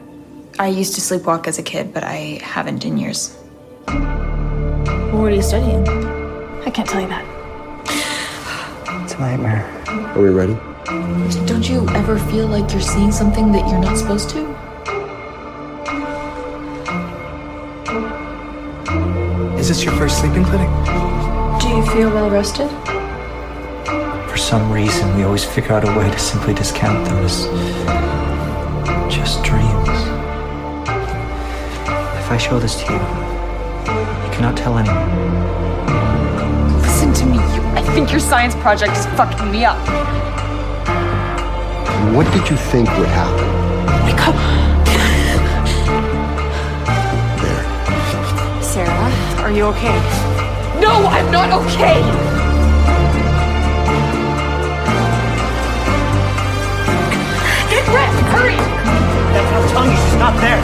I 0.60 0.68
used 0.68 0.94
to 0.94 1.02
sleepwalk 1.02 1.48
as 1.48 1.58
a 1.58 1.64
kid, 1.64 1.96
but 1.96 2.04
I 2.04 2.40
haven't 2.44 2.86
in 2.86 2.96
years. 2.96 3.36
What 3.88 5.32
are 5.32 5.36
you 5.36 5.42
studying? 5.42 5.88
I 6.64 6.70
can't 6.70 6.88
tell 6.88 7.02
you 7.02 7.08
that. 7.08 7.26
It's 9.04 9.16
a 9.16 9.20
nightmare. 9.20 9.66
Are 10.16 10.22
we 10.22 10.30
ready? 10.30 10.54
Don't 11.48 11.68
you 11.68 11.90
ever 11.90 12.20
feel 12.20 12.46
like 12.46 12.72
you're 12.72 12.80
seeing 12.80 13.12
something 13.12 13.52
that 13.52 13.68
you're 13.68 13.82
not 13.82 13.98
supposed 13.98 14.30
to? 14.30 14.46
Is 19.58 19.70
this 19.70 19.84
your 19.84 19.96
first 19.96 20.20
sleeping 20.20 20.46
clinic? 20.46 20.70
Do 21.60 21.68
you 21.70 21.84
feel 21.88 22.12
well 22.12 22.30
rested? 22.30 22.70
For 24.40 24.46
some 24.46 24.72
reason, 24.72 25.18
we 25.18 25.24
always 25.24 25.44
figure 25.44 25.74
out 25.74 25.84
a 25.84 26.00
way 26.00 26.10
to 26.10 26.18
simply 26.18 26.54
discount 26.54 27.06
them 27.06 27.18
as 27.26 27.44
just 29.14 29.44
dreams. 29.44 29.90
If 32.18 32.32
I 32.32 32.38
show 32.40 32.58
this 32.58 32.76
to 32.82 32.86
you, 32.86 33.00
you 33.00 34.32
cannot 34.34 34.56
tell 34.56 34.78
anyone. 34.78 35.12
Listen 36.82 37.14
to 37.16 37.26
me, 37.26 37.36
you. 37.54 37.62
I 37.76 37.82
think 37.94 38.12
your 38.12 38.22
science 38.22 38.56
project 38.56 38.96
is 38.96 39.06
fucking 39.08 39.52
me 39.52 39.66
up. 39.66 39.78
What 42.16 42.26
did 42.32 42.50
you 42.50 42.56
think 42.56 42.88
would 42.98 43.10
happen? 43.10 43.46
Wake 44.06 44.26
up! 44.26 44.36
There. 47.42 48.64
Sarah, 48.64 49.44
are 49.44 49.52
you 49.52 49.66
okay? 49.66 50.00
No, 50.80 51.08
I'm 51.08 51.30
not 51.30 51.52
okay! 51.66 52.29
I'm 59.70 59.76
telling 59.76 59.92
you, 59.92 59.98
she's 59.98 60.16
not 60.16 60.36
there. 60.42 60.62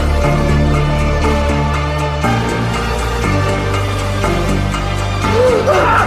Run! 5.67 6.04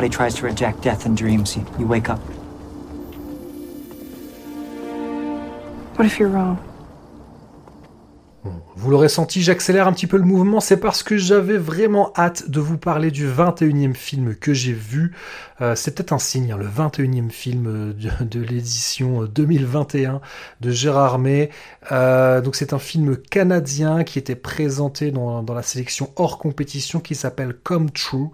Body 0.00 0.08
tries 0.08 0.34
to 0.40 0.46
reject 0.46 0.82
death 0.82 1.04
and 1.04 1.14
dreams. 1.14 1.54
You, 1.56 1.64
you 1.78 1.86
wake 1.86 2.08
up. 2.08 2.18
What 5.98 6.06
if 6.06 6.18
you're 6.18 6.30
wrong? 6.30 6.56
Vous 8.76 8.90
l'aurez 8.90 9.10
senti, 9.10 9.42
j'accélère 9.42 9.86
un 9.86 9.92
petit 9.92 10.06
peu 10.06 10.16
le 10.16 10.24
mouvement, 10.24 10.60
c'est 10.60 10.78
parce 10.78 11.02
que 11.02 11.18
j'avais 11.18 11.58
vraiment 11.58 12.14
hâte 12.16 12.48
de 12.48 12.60
vous 12.60 12.78
parler 12.78 13.10
du 13.10 13.28
21e 13.28 13.92
film 13.92 14.34
que 14.34 14.54
j'ai 14.54 14.72
vu. 14.72 15.12
Euh, 15.60 15.74
c'est 15.74 15.94
peut-être 15.94 16.14
un 16.14 16.18
signe, 16.18 16.52
hein, 16.52 16.56
le 16.56 16.66
21e 16.66 17.28
film 17.28 17.66
euh, 17.66 17.92
de, 17.92 18.24
de 18.24 18.40
l'édition 18.40 19.24
euh, 19.24 19.26
2021 19.26 20.22
de 20.62 20.70
Gérard 20.70 21.18
May. 21.18 21.50
Euh, 21.92 22.40
donc 22.40 22.56
c'est 22.56 22.72
un 22.72 22.78
film 22.78 23.18
canadien 23.18 24.02
qui 24.02 24.18
était 24.18 24.34
présenté 24.34 25.10
dans, 25.10 25.42
dans 25.42 25.52
la 25.52 25.62
sélection 25.62 26.10
hors 26.16 26.38
compétition 26.38 27.00
qui 27.00 27.14
s'appelle 27.14 27.52
Come 27.52 27.90
True. 27.90 28.30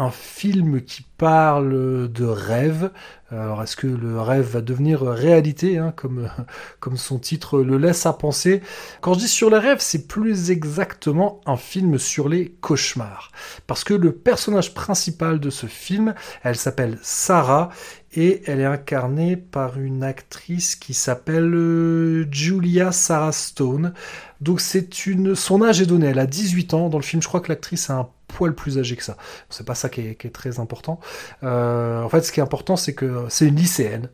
Un 0.00 0.12
film 0.12 0.80
qui 0.82 1.04
parle 1.16 2.08
de 2.12 2.24
rêve. 2.24 2.92
Alors 3.32 3.64
est-ce 3.64 3.74
que 3.74 3.88
le 3.88 4.20
rêve 4.20 4.46
va 4.46 4.60
devenir 4.60 5.02
réalité, 5.02 5.76
hein, 5.76 5.92
comme, 5.96 6.30
comme 6.80 6.96
son 6.96 7.18
titre 7.18 7.58
le 7.62 7.78
laisse 7.78 8.06
à 8.06 8.12
penser? 8.12 8.62
Quand 9.00 9.14
je 9.14 9.18
dis 9.18 9.28
sur 9.28 9.50
les 9.50 9.58
rêves, 9.58 9.80
c'est 9.80 10.06
plus 10.06 10.52
exactement 10.52 11.40
un 11.46 11.56
film 11.56 11.98
sur 11.98 12.28
les 12.28 12.50
cauchemars. 12.60 13.32
Parce 13.66 13.82
que 13.82 13.92
le 13.92 14.12
personnage 14.12 14.72
principal 14.72 15.40
de 15.40 15.50
ce 15.50 15.66
film, 15.66 16.14
elle 16.44 16.54
s'appelle 16.54 16.96
Sarah 17.02 17.70
et 18.14 18.42
elle 18.46 18.60
est 18.60 18.64
incarnée 18.64 19.36
par 19.36 19.78
une 19.78 20.02
actrice 20.02 20.76
qui 20.76 20.94
s'appelle 20.94 21.52
euh, 21.54 22.26
Julia 22.32 22.92
Sarah 22.92 23.32
Stone. 23.32 23.92
Donc 24.40 24.60
c'est 24.60 25.06
une, 25.06 25.34
son 25.34 25.62
âge 25.62 25.80
est 25.82 25.86
donné, 25.86 26.06
elle 26.06 26.18
a 26.18 26.26
18 26.26 26.74
ans 26.74 26.88
dans 26.88 26.98
le 26.98 27.04
film. 27.04 27.22
Je 27.22 27.28
crois 27.28 27.40
que 27.40 27.48
l'actrice 27.50 27.90
a 27.90 27.94
un 27.98 28.08
poil 28.28 28.54
plus 28.54 28.78
âgé 28.78 28.96
que 28.96 29.04
ça. 29.04 29.16
C'est 29.50 29.66
pas 29.66 29.74
ça 29.74 29.88
qui 29.88 30.00
est, 30.02 30.14
qui 30.14 30.26
est 30.26 30.30
très 30.30 30.58
important. 30.60 31.00
Euh, 31.42 32.02
en 32.02 32.08
fait, 32.08 32.22
ce 32.22 32.32
qui 32.32 32.40
est 32.40 32.42
important, 32.42 32.76
c'est 32.76 32.94
que 32.94 33.26
c'est 33.28 33.46
une 33.48 33.56
lycéenne 33.56 34.08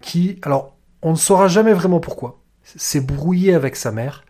qui, 0.00 0.38
alors, 0.42 0.76
on 1.02 1.12
ne 1.12 1.16
saura 1.16 1.48
jamais 1.48 1.72
vraiment 1.72 2.00
pourquoi, 2.00 2.40
s'est 2.64 3.00
brouillée 3.00 3.54
avec 3.54 3.76
sa 3.76 3.92
mère 3.92 4.24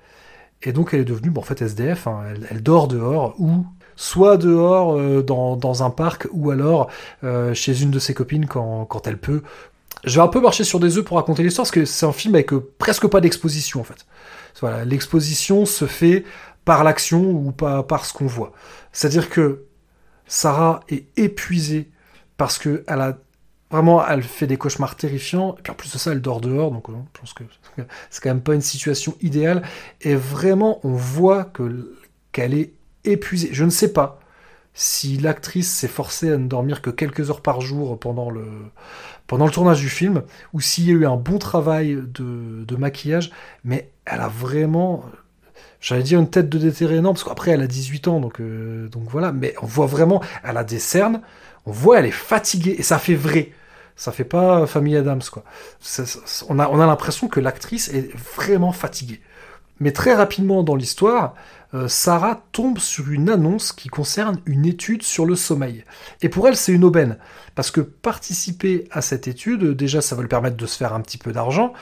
et 0.63 0.73
donc 0.73 0.95
elle 0.95 1.01
est 1.01 1.05
devenue, 1.05 1.31
bon, 1.31 1.41
en 1.41 1.45
fait, 1.45 1.63
SDF. 1.63 2.07
hein. 2.07 2.23
Elle, 2.31 2.47
elle 2.51 2.63
dort 2.63 2.89
dehors 2.89 3.35
ou 3.39 3.67
soit 4.01 4.39
dehors 4.39 4.97
euh, 4.97 5.23
dans, 5.23 5.57
dans 5.57 5.83
un 5.83 5.91
parc 5.91 6.27
ou 6.33 6.51
alors 6.51 6.89
euh, 7.23 7.53
chez 7.53 7.83
une 7.83 7.91
de 7.91 7.99
ses 7.99 8.15
copines 8.15 8.47
quand, 8.47 8.87
quand 8.87 9.07
elle 9.07 9.19
peut. 9.19 9.43
Je 10.05 10.15
vais 10.15 10.23
un 10.23 10.29
peu 10.29 10.41
marcher 10.41 10.65
sur 10.65 10.81
des 10.81 10.97
œufs 10.97 11.05
pour 11.05 11.19
raconter 11.19 11.43
l'histoire 11.43 11.65
parce 11.65 11.71
que 11.71 11.85
c'est 11.85 12.07
un 12.07 12.13
film 12.13 12.35
avec 12.35 12.55
euh, 12.55 12.67
presque 12.79 13.07
pas 13.09 13.21
d'exposition 13.21 13.81
en 13.81 13.85
fait. 13.85 14.07
Voilà, 14.63 14.87
l'exposition 14.87 15.67
se 15.67 15.85
fait 15.85 16.25
par 16.65 16.83
l'action 16.83 17.31
ou 17.31 17.53
pas 17.53 17.83
par 17.83 18.07
ce 18.07 18.15
qu'on 18.15 18.27
voit. 18.27 18.53
C'est-à-dire 18.91 19.29
que 19.29 19.65
Sarah 20.27 20.81
est 20.89 21.05
épuisée 21.19 21.91
parce 22.39 22.57
que 22.57 22.85
elle 22.87 23.03
a 23.03 23.19
vraiment, 23.71 24.07
elle 24.07 24.23
fait 24.23 24.47
des 24.47 24.57
cauchemars 24.57 24.97
terrifiants. 24.97 25.57
Et 25.59 25.63
puis 25.63 25.73
en 25.73 25.77
plus 25.77 25.93
de 25.93 25.99
ça, 25.99 26.13
elle 26.13 26.23
dort 26.23 26.41
dehors, 26.41 26.71
donc 26.71 26.87
je 26.89 27.21
pense 27.21 27.35
que 27.35 27.45
c'est 28.09 28.23
quand 28.23 28.31
même 28.31 28.41
pas 28.41 28.55
une 28.55 28.63
situation 28.63 29.15
idéale. 29.21 29.63
Et 30.01 30.15
vraiment, 30.15 30.81
on 30.85 30.93
voit 30.93 31.45
que 31.45 31.95
qu'elle 32.33 32.55
est 32.55 32.73
épuisée. 33.05 33.51
Je 33.53 33.65
ne 33.65 33.71
sais 33.71 33.93
pas 33.93 34.21
si 34.73 35.19
l'actrice 35.19 35.71
s'est 35.71 35.89
forcée 35.89 36.33
à 36.33 36.37
ne 36.37 36.47
dormir 36.47 36.81
que 36.81 36.91
quelques 36.91 37.31
heures 37.31 37.41
par 37.41 37.61
jour 37.61 37.99
pendant 37.99 38.31
le, 38.31 38.47
pendant 39.27 39.47
le 39.47 39.51
tournage 39.51 39.81
du 39.81 39.89
film, 39.89 40.23
ou 40.53 40.61
s'il 40.61 40.85
y 40.85 40.91
a 40.91 40.93
eu 40.93 41.07
un 41.07 41.17
bon 41.17 41.39
travail 41.39 41.99
de, 42.15 42.77
maquillage, 42.77 43.31
mais 43.65 43.91
elle 44.05 44.21
a 44.21 44.29
vraiment, 44.29 45.05
j'allais 45.81 46.03
dire 46.03 46.21
une 46.21 46.31
tête 46.31 46.49
de 46.49 46.59
déterré, 46.59 47.01
non, 47.01 47.13
parce 47.13 47.25
qu'après 47.25 47.51
elle 47.51 47.63
a 47.63 47.67
18 47.67 48.09
ans, 48.09 48.21
donc, 48.21 48.41
euh, 48.41 48.89
donc 48.89 49.05
voilà, 49.09 49.33
mais 49.33 49.55
on 49.61 49.67
voit 49.67 49.87
vraiment, 49.87 50.23
elle 50.45 50.57
a 50.57 50.65
des 50.65 50.79
cernes, 50.79 51.21
on 51.67 51.73
voit 51.73 51.99
elle 51.99 52.07
est 52.07 52.11
fatiguée, 52.11 52.77
et 52.79 52.83
ça 52.83 52.99
fait 52.99 53.15
vrai. 53.15 53.53
Ça 53.97 54.13
fait 54.13 54.25
pas 54.25 54.67
Famille 54.67 54.97
Adams, 54.97 55.21
quoi. 55.31 55.45
On 56.49 56.59
a, 56.59 56.69
on 56.71 56.81
a 56.81 56.87
l'impression 56.87 57.29
que 57.29 57.39
l'actrice 57.39 57.89
est 57.89 58.11
vraiment 58.17 58.73
fatiguée. 58.73 59.21
Mais 59.81 59.93
très 59.93 60.15
rapidement 60.15 60.63
dans 60.63 60.77
l'histoire, 60.77 61.35
euh, 61.73 61.89
Sarah 61.89 62.43
tombe 62.53 62.79
sur 62.79 63.11
une 63.11 63.31
annonce 63.31 63.73
qui 63.73 63.89
concerne 63.89 64.41
une 64.45 64.67
étude 64.67 65.03
sur 65.03 65.25
le 65.25 65.35
sommeil. 65.35 65.85
Et 66.21 66.29
pour 66.29 66.47
elle, 66.47 66.57
c'est 66.57 66.73
une 66.73 66.85
aubaine. 66.85 67.17
Parce 67.55 67.71
que 67.71 67.81
participer 67.81 68.87
à 68.91 69.01
cette 69.01 69.27
étude, 69.27 69.75
déjà, 69.75 70.03
ça 70.03 70.15
va 70.15 70.23
lui 70.23 70.29
permettre 70.29 70.57
de 70.57 70.67
se 70.67 70.77
faire 70.77 70.93
un 70.93 71.01
petit 71.01 71.19
peu 71.19 71.33
d'argent. 71.33 71.73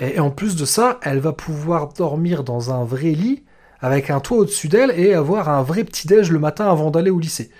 Et, 0.00 0.18
en 0.18 0.30
plus 0.30 0.56
de 0.56 0.64
ça, 0.64 0.98
elle 1.02 1.20
va 1.20 1.32
pouvoir 1.32 1.92
dormir 1.92 2.44
dans 2.44 2.72
un 2.72 2.84
vrai 2.84 3.10
lit, 3.10 3.44
avec 3.80 4.08
un 4.08 4.20
toit 4.20 4.38
au-dessus 4.38 4.68
d'elle, 4.68 4.92
et 4.98 5.14
avoir 5.14 5.48
un 5.48 5.62
vrai 5.62 5.84
petit-déj 5.84 6.30
le 6.30 6.38
matin 6.38 6.70
avant 6.70 6.90
d'aller 6.90 7.10
au 7.10 7.18
lycée. 7.18 7.50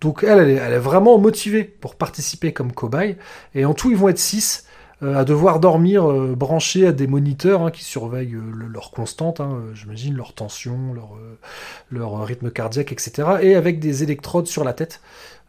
Donc 0.00 0.24
elle, 0.24 0.38
elle 0.38 0.50
est, 0.50 0.54
elle 0.54 0.72
est 0.74 0.78
vraiment 0.78 1.18
motivée 1.18 1.64
pour 1.64 1.94
participer 1.94 2.52
comme 2.52 2.72
cobaye. 2.72 3.16
Et 3.54 3.64
en 3.64 3.74
tout, 3.74 3.90
ils 3.90 3.96
vont 3.96 4.08
être 4.08 4.18
six 4.18 4.64
à 5.02 5.24
devoir 5.24 5.60
dormir 5.60 6.10
euh, 6.10 6.34
branchés 6.36 6.86
à 6.86 6.92
des 6.92 7.06
moniteurs 7.06 7.62
hein, 7.62 7.70
qui 7.70 7.84
surveillent 7.84 8.34
euh, 8.34 8.42
le- 8.54 8.66
leur 8.68 8.90
constante, 8.90 9.40
hein, 9.40 9.50
euh, 9.54 9.74
j'imagine, 9.74 10.14
leur 10.16 10.34
tension, 10.34 10.92
leur, 10.94 11.10
euh, 11.16 12.24
rythme 12.24 12.50
cardiaque, 12.50 12.92
etc. 12.92 13.28
Et 13.42 13.54
avec 13.54 13.80
des 13.80 14.02
électrodes 14.02 14.46
sur 14.46 14.64
la 14.64 14.72
tête. 14.72 15.00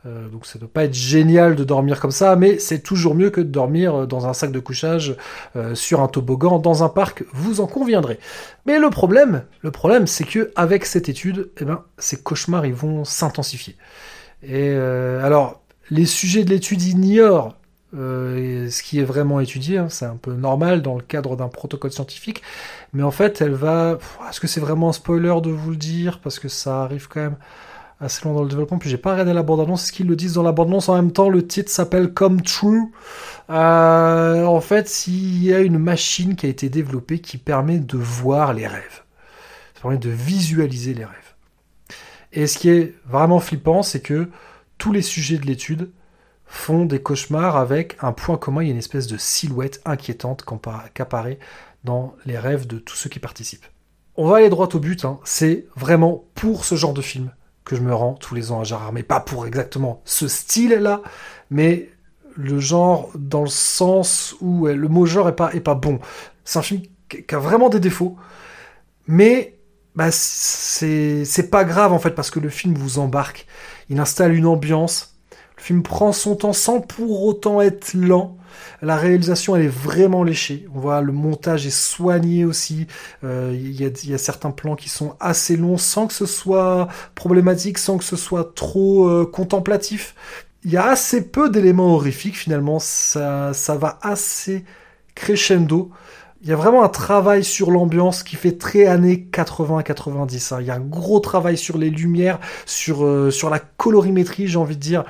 Euh, 0.07 0.29
donc 0.29 0.47
ça 0.47 0.53
ne 0.57 0.61
doit 0.61 0.69
pas 0.73 0.85
être 0.85 0.95
génial 0.95 1.55
de 1.55 1.63
dormir 1.63 1.99
comme 1.99 2.09
ça, 2.11 2.35
mais 2.35 2.57
c'est 2.57 2.79
toujours 2.79 3.13
mieux 3.13 3.29
que 3.29 3.39
de 3.41 3.49
dormir 3.49 3.95
euh, 3.95 4.05
dans 4.07 4.25
un 4.25 4.33
sac 4.33 4.51
de 4.51 4.59
couchage, 4.59 5.15
euh, 5.55 5.75
sur 5.75 6.01
un 6.01 6.07
toboggan, 6.07 6.57
dans 6.59 6.83
un 6.83 6.89
parc, 6.89 7.23
vous 7.33 7.61
en 7.61 7.67
conviendrez. 7.67 8.19
Mais 8.65 8.79
le 8.79 8.89
problème, 8.89 9.43
le 9.61 9.69
problème, 9.71 10.07
c'est 10.07 10.23
que 10.23 10.51
avec 10.55 10.85
cette 10.85 11.07
étude, 11.09 11.51
eh 11.59 11.65
ben, 11.65 11.83
ces 11.99 12.17
cauchemars, 12.17 12.65
ils 12.65 12.73
vont 12.73 13.05
s'intensifier. 13.05 13.75
Et 14.43 14.69
euh, 14.71 15.23
alors, 15.23 15.61
les 15.91 16.05
sujets 16.05 16.43
de 16.45 16.49
l'étude 16.49 16.81
ignorent 16.81 17.55
euh, 17.93 18.69
ce 18.69 18.83
qui 18.83 18.99
est 18.99 19.03
vraiment 19.03 19.39
étudié, 19.39 19.77
hein, 19.77 19.89
c'est 19.89 20.05
un 20.05 20.15
peu 20.15 20.33
normal 20.33 20.81
dans 20.81 20.95
le 20.95 21.01
cadre 21.01 21.35
d'un 21.35 21.49
protocole 21.49 21.91
scientifique, 21.91 22.41
mais 22.93 23.03
en 23.03 23.11
fait, 23.11 23.41
elle 23.41 23.53
va... 23.53 23.97
Est-ce 24.29 24.39
que 24.39 24.47
c'est 24.47 24.61
vraiment 24.61 24.89
un 24.89 24.93
spoiler 24.93 25.35
de 25.41 25.49
vous 25.49 25.71
le 25.71 25.77
dire? 25.77 26.19
Parce 26.19 26.39
que 26.39 26.47
ça 26.47 26.83
arrive 26.83 27.07
quand 27.07 27.21
même 27.21 27.37
assez 27.99 28.23
loin 28.23 28.33
dans 28.33 28.43
le 28.43 28.49
développement, 28.49 28.79
puis 28.79 28.89
j'ai 28.89 28.97
pas 28.97 29.11
regardé 29.11 29.33
la 29.33 29.43
bande-annonce, 29.43 29.83
est-ce 29.83 29.91
qu'ils 29.91 30.07
le 30.07 30.15
disent 30.15 30.33
dans 30.33 30.43
la 30.43 30.51
bande-annonce? 30.51 30.89
En 30.89 30.95
même 30.95 31.11
temps, 31.11 31.29
le 31.29 31.45
titre 31.45 31.69
s'appelle 31.69 32.13
Come 32.13 32.41
True. 32.41 32.91
Euh, 33.49 34.45
en 34.45 34.61
fait, 34.61 35.07
il 35.07 35.43
y 35.43 35.53
a 35.53 35.59
une 35.59 35.77
machine 35.77 36.35
qui 36.35 36.47
a 36.47 36.49
été 36.49 36.69
développée 36.69 37.19
qui 37.19 37.37
permet 37.37 37.77
de 37.77 37.97
voir 37.97 38.53
les 38.53 38.65
rêves. 38.67 39.03
Ça 39.75 39.81
permet 39.81 39.97
de 39.97 40.09
visualiser 40.09 40.93
les 40.93 41.05
rêves. 41.05 41.15
Et 42.33 42.47
ce 42.47 42.57
qui 42.57 42.69
est 42.69 42.95
vraiment 43.05 43.39
flippant, 43.39 43.83
c'est 43.83 43.99
que 43.99 44.29
tous 44.77 44.93
les 44.93 45.01
sujets 45.01 45.37
de 45.37 45.45
l'étude 45.45 45.91
font 46.51 46.85
des 46.85 47.01
cauchemars 47.01 47.55
avec 47.55 47.95
un 48.01 48.11
point 48.11 48.37
commun, 48.37 48.61
il 48.61 48.67
y 48.67 48.69
a 48.69 48.73
une 48.73 48.77
espèce 48.77 49.07
de 49.07 49.15
silhouette 49.15 49.81
inquiétante 49.85 50.43
qu'apparaît 50.93 51.39
dans 51.85 52.13
les 52.25 52.37
rêves 52.37 52.67
de 52.67 52.77
tous 52.77 52.97
ceux 52.97 53.09
qui 53.09 53.19
participent. 53.19 53.65
On 54.17 54.27
va 54.27 54.37
aller 54.37 54.49
droit 54.49 54.67
au 54.73 54.79
but, 54.79 55.05
hein. 55.05 55.19
c'est 55.23 55.65
vraiment 55.77 56.25
pour 56.35 56.65
ce 56.65 56.75
genre 56.75 56.93
de 56.93 57.01
film 57.01 57.31
que 57.63 57.77
je 57.77 57.81
me 57.81 57.95
rends 57.95 58.15
tous 58.15 58.35
les 58.35 58.51
ans 58.51 58.59
à 58.59 58.63
Gérard, 58.65 58.91
mais 58.91 59.01
pas 59.01 59.21
pour 59.21 59.47
exactement 59.47 60.01
ce 60.03 60.27
style-là, 60.27 61.01
mais 61.49 61.89
le 62.35 62.59
genre 62.59 63.11
dans 63.15 63.43
le 63.43 63.49
sens 63.49 64.35
où 64.41 64.67
le 64.67 64.87
mot 64.89 65.05
genre 65.05 65.29
est 65.29 65.61
pas, 65.61 65.75
bon. 65.75 65.99
C'est 66.43 66.59
un 66.59 66.63
film 66.63 66.81
qui 67.07 67.23
a 67.33 67.39
vraiment 67.39 67.69
des 67.69 67.79
défauts, 67.79 68.17
mais 69.07 69.57
bah, 69.95 70.11
c'est 70.11 71.49
pas 71.49 71.63
grave 71.63 71.93
en 71.93 71.99
fait 71.99 72.11
parce 72.11 72.29
que 72.29 72.41
le 72.41 72.49
film 72.49 72.73
vous 72.73 72.99
embarque. 72.99 73.47
Il 73.89 73.99
installe 73.99 74.33
une 74.33 74.45
ambiance. 74.45 75.10
Le 75.61 75.65
film 75.65 75.83
prend 75.83 76.11
son 76.11 76.35
temps 76.35 76.53
sans 76.53 76.81
pour 76.81 77.23
autant 77.23 77.61
être 77.61 77.93
lent. 77.93 78.35
La 78.81 78.97
réalisation 78.97 79.55
elle 79.55 79.65
est 79.65 79.67
vraiment 79.67 80.23
léchée. 80.23 80.67
On 80.73 80.79
voit 80.79 81.01
le 81.01 81.11
montage 81.11 81.67
est 81.67 81.69
soigné 81.69 82.45
aussi. 82.45 82.87
Euh, 83.23 83.55
Il 83.55 83.79
y, 83.79 84.13
a, 84.13 84.17
certains 84.17 84.49
plans 84.49 84.75
qui 84.75 84.89
sont 84.89 85.15
assez 85.19 85.57
longs 85.57 85.77
sans 85.77 86.07
que 86.07 86.13
ce 86.13 86.25
soit 86.25 86.87
problématique, 87.13 87.77
sans 87.77 87.99
que 87.99 88.03
ce 88.03 88.15
soit 88.15 88.55
trop 88.55 89.07
euh, 89.07 89.23
contemplatif. 89.23 90.15
Il 90.63 90.71
y 90.71 90.77
a 90.77 90.87
assez 90.87 91.27
peu 91.29 91.51
d'éléments 91.51 91.93
horrifiques 91.93 92.37
finalement. 92.37 92.79
Ça 92.79 93.53
va 93.79 93.99
assez 94.01 94.65
crescendo. 95.13 95.91
Il 96.43 96.49
y 96.49 96.53
a 96.53 96.55
vraiment 96.55 96.83
un 96.83 96.89
travail 96.89 97.43
sur 97.43 97.69
l'ambiance 97.69 98.23
qui 98.23 98.35
fait 98.35 98.57
très 98.57 98.87
années 98.87 99.27
80-90. 99.31 100.53
hein. 100.55 100.57
Il 100.61 100.65
y 100.65 100.71
a 100.71 100.75
un 100.75 100.79
gros 100.79 101.19
travail 101.19 101.55
sur 101.55 101.77
les 101.77 101.91
lumières, 101.91 102.39
sur, 102.65 103.05
euh, 103.05 103.29
sur 103.29 103.51
la 103.51 103.59
colorimétrie, 103.59 104.47
j'ai 104.47 104.57
envie 104.57 104.75
de 104.75 104.81
dire. 104.81 105.03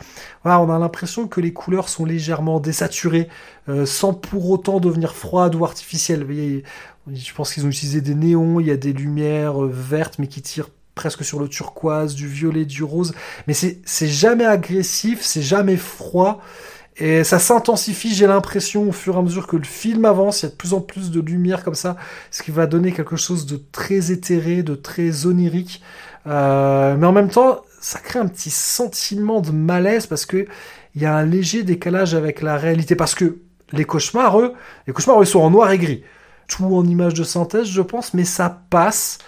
On 0.44 0.70
a 0.70 0.78
l'impression 0.80 1.28
que 1.30 1.40
les 1.40 1.54
couleurs 1.54 1.88
sont 1.88 2.04
légèrement 2.04 2.60
désaturées, 2.60 3.30
euh, 3.70 3.86
sans 3.86 4.14
pour 4.14 4.50
autant 4.50 4.82
devenir 4.82 5.16
froides 5.16 5.56
ou 5.56 5.64
artificielles. 5.64 6.26
Voyez, 6.26 6.64
je 7.14 7.34
pense 7.34 7.54
qu'ils 7.54 7.66
ont 7.66 7.70
utilisé 7.70 8.02
des 8.02 8.16
néons, 8.16 8.60
il 8.60 8.68
y 8.68 8.72
a 8.72 8.78
des 8.78 8.92
lumières 8.92 9.64
euh, 9.64 9.70
vertes, 9.72 10.20
mais 10.20 10.28
qui 10.28 10.42
tirent 10.42 10.70
presque 10.96 11.24
sur 11.24 11.40
le 11.40 11.48
turquoise, 11.48 12.14
du 12.14 12.28
violet, 12.28 12.66
du 12.66 12.84
rose. 12.84 13.14
Mais 13.48 13.54
c'est 13.54 14.08
jamais 14.08 14.46
agressif, 14.46 15.22
c'est 15.22 15.42
jamais 15.42 15.78
froid. 15.78 16.42
Et 16.98 17.24
ça 17.24 17.40
s'intensifie, 17.40 18.14
j'ai 18.14 18.28
l'impression, 18.28 18.90
au 18.90 18.92
fur 18.92 19.16
et 19.16 19.18
à 19.18 19.22
mesure 19.22 19.48
que 19.48 19.56
le 19.56 19.64
film 19.64 20.06
avance, 20.06 20.42
il 20.42 20.46
y 20.46 20.48
a 20.48 20.52
de 20.52 20.56
plus 20.56 20.74
en 20.74 20.82
plus 20.82 21.10
de 21.10 21.22
lumière 21.22 21.64
comme 21.64 21.76
ça, 21.76 21.96
ce 22.32 22.44
qui 22.44 22.52
va 22.52 22.68
donner 22.68 22.92
quelque 22.92 23.16
chose 23.16 23.46
de 23.46 23.60
très 23.72 24.12
éthéré, 24.12 24.62
de 24.62 24.76
très 24.76 25.26
onirique. 25.26 25.82
Euh, 26.28 26.96
mais 26.98 27.08
en 27.08 27.14
même 27.14 27.30
temps, 27.30 27.62
ça 27.80 28.00
crée 28.00 28.20
un 28.20 28.28
petit 28.28 28.52
sentiment 28.52 29.42
de 29.42 29.52
malaise 29.52 30.06
parce 30.06 30.26
que 30.26 30.46
il 30.96 31.02
y 31.02 31.06
a 31.06 31.16
un 31.16 31.26
léger 31.26 31.64
décalage 31.64 32.14
avec 32.14 32.42
la 32.42 32.58
réalité. 32.58 32.96
Parce 32.96 33.16
que 33.16 33.40
les 33.72 33.86
cauchemars, 33.86 34.40
eux, 34.40 34.54
les 34.88 34.94
cauchemars, 34.94 35.22
eux, 35.22 35.26
sont 35.26 35.40
en 35.40 35.50
noir 35.50 35.72
et 35.72 35.78
gris. 35.78 36.04
tout 36.48 36.66
en 36.66 36.86
images 36.86 37.14
de 37.14 37.24
synthèse, 37.24 37.68
je 37.68 37.82
pense, 37.82 38.14
mais 38.14 38.26
ça 38.26 38.64
passe. 38.70 39.20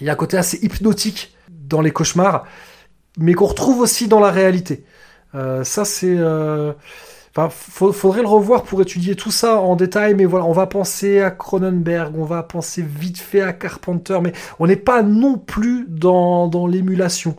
Il 0.00 0.06
y 0.06 0.10
a 0.10 0.14
un 0.14 0.16
côté 0.16 0.36
assez 0.38 0.58
hypnotique 0.62 1.36
dans 1.48 1.82
les 1.82 1.90
cauchemars, 1.90 2.44
mais 3.18 3.34
qu'on 3.34 3.46
retrouve 3.46 3.80
aussi 3.80 4.08
dans 4.08 4.20
la 4.20 4.30
réalité. 4.30 4.84
Euh, 5.34 5.64
ça, 5.64 5.84
c'est. 5.84 6.16
euh, 6.18 6.72
Enfin, 7.36 7.48
faudrait 7.50 8.22
le 8.22 8.28
revoir 8.28 8.64
pour 8.64 8.82
étudier 8.82 9.16
tout 9.16 9.30
ça 9.30 9.60
en 9.60 9.76
détail, 9.76 10.14
mais 10.14 10.26
voilà, 10.26 10.44
on 10.46 10.52
va 10.52 10.66
penser 10.66 11.20
à 11.20 11.30
Cronenberg, 11.30 12.16
on 12.18 12.24
va 12.24 12.42
penser 12.42 12.82
vite 12.82 13.18
fait 13.18 13.40
à 13.42 13.52
Carpenter, 13.54 14.18
mais 14.22 14.32
on 14.58 14.66
n'est 14.66 14.76
pas 14.76 15.02
non 15.02 15.38
plus 15.38 15.86
dans, 15.88 16.48
dans 16.48 16.66
l'émulation. 16.66 17.36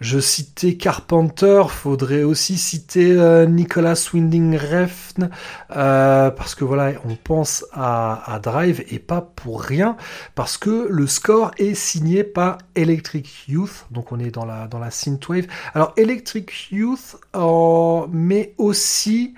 Je 0.00 0.20
citais 0.20 0.76
Carpenter, 0.76 1.64
faudrait 1.68 2.22
aussi 2.22 2.56
citer 2.56 3.18
euh, 3.18 3.46
Nicolas 3.46 4.00
Winding 4.14 4.56
Refn, 4.56 5.28
euh, 5.74 6.30
parce 6.30 6.54
que 6.54 6.64
voilà, 6.64 6.92
on 7.04 7.16
pense 7.16 7.64
à, 7.72 8.32
à 8.32 8.38
Drive 8.38 8.84
et 8.90 9.00
pas 9.00 9.20
pour 9.22 9.60
rien, 9.60 9.96
parce 10.36 10.56
que 10.56 10.86
le 10.88 11.08
score 11.08 11.50
est 11.58 11.74
signé 11.74 12.22
par 12.22 12.58
Electric 12.76 13.48
Youth, 13.48 13.86
donc 13.90 14.12
on 14.12 14.20
est 14.20 14.30
dans 14.30 14.44
la, 14.44 14.68
dans 14.68 14.78
la 14.78 14.92
synthwave. 14.92 15.48
Alors 15.74 15.94
Electric 15.96 16.70
Youth, 16.70 17.16
euh, 17.34 18.06
mais 18.12 18.54
aussi, 18.56 19.34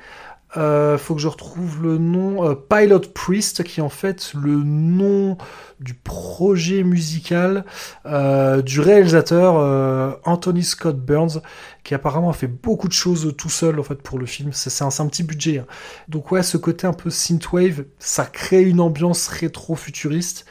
euh, 0.57 0.99
faut 0.99 1.15
que 1.15 1.21
je 1.21 1.29
retrouve 1.29 1.83
le 1.83 1.99
nom, 1.99 2.45
euh, 2.49 2.55
Pilot 2.55 3.01
Priest, 3.15 3.63
qui 3.65 3.81
est 3.81 3.83
en 3.83 3.89
fait 3.89 4.33
le 4.35 4.57
nom 4.57 5.37
du 5.79 5.95
projet 5.95 6.83
musical 6.83 7.65
euh, 8.07 8.61
du 8.61 8.81
réalisateur 8.81 9.55
euh, 9.57 10.13
Anthony 10.25 10.63
Scott 10.65 10.99
Burns, 10.99 11.41
qui 11.85 11.95
apparemment 11.95 12.31
a 12.31 12.35
fait 12.35 12.49
beaucoup 12.49 12.89
de 12.89 12.93
choses 12.93 13.35
tout 13.39 13.49
seul 13.49 13.79
en 13.79 13.83
fait 13.85 14.03
pour 14.03 14.19
le 14.19 14.27
film. 14.27 14.51
C'est 14.53 14.83
un, 14.85 14.89
un 14.89 15.07
petit 15.07 15.23
budget. 15.23 15.59
hein. 15.59 15.67
Donc 16.09 16.33
ouais, 16.33 16.43
ce 16.43 16.57
côté 16.57 16.87
un 16.87 16.93
peu 16.93 17.11
synthwave, 17.11 17.85
ça 17.99 18.25
crée 18.27 18.63
une 18.63 18.81
ambiance 18.81 19.29
rétro-futuriste. 19.29 20.45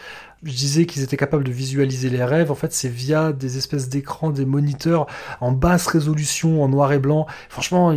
Je 0.43 0.53
disais 0.53 0.85
qu'ils 0.85 1.03
étaient 1.03 1.17
capables 1.17 1.43
de 1.43 1.51
visualiser 1.51 2.09
les 2.09 2.23
rêves. 2.23 2.49
En 2.49 2.55
fait, 2.55 2.71
c'est 2.71 2.87
via 2.87 3.33
des 3.33 3.57
espèces 3.57 3.89
d'écrans, 3.89 4.29
des 4.29 4.45
moniteurs 4.45 5.05
en 5.41 5.51
basse 5.51 5.85
résolution, 5.87 6.63
en 6.63 6.69
noir 6.69 6.93
et 6.93 6.99
blanc. 6.99 7.27
Franchement, 7.49 7.93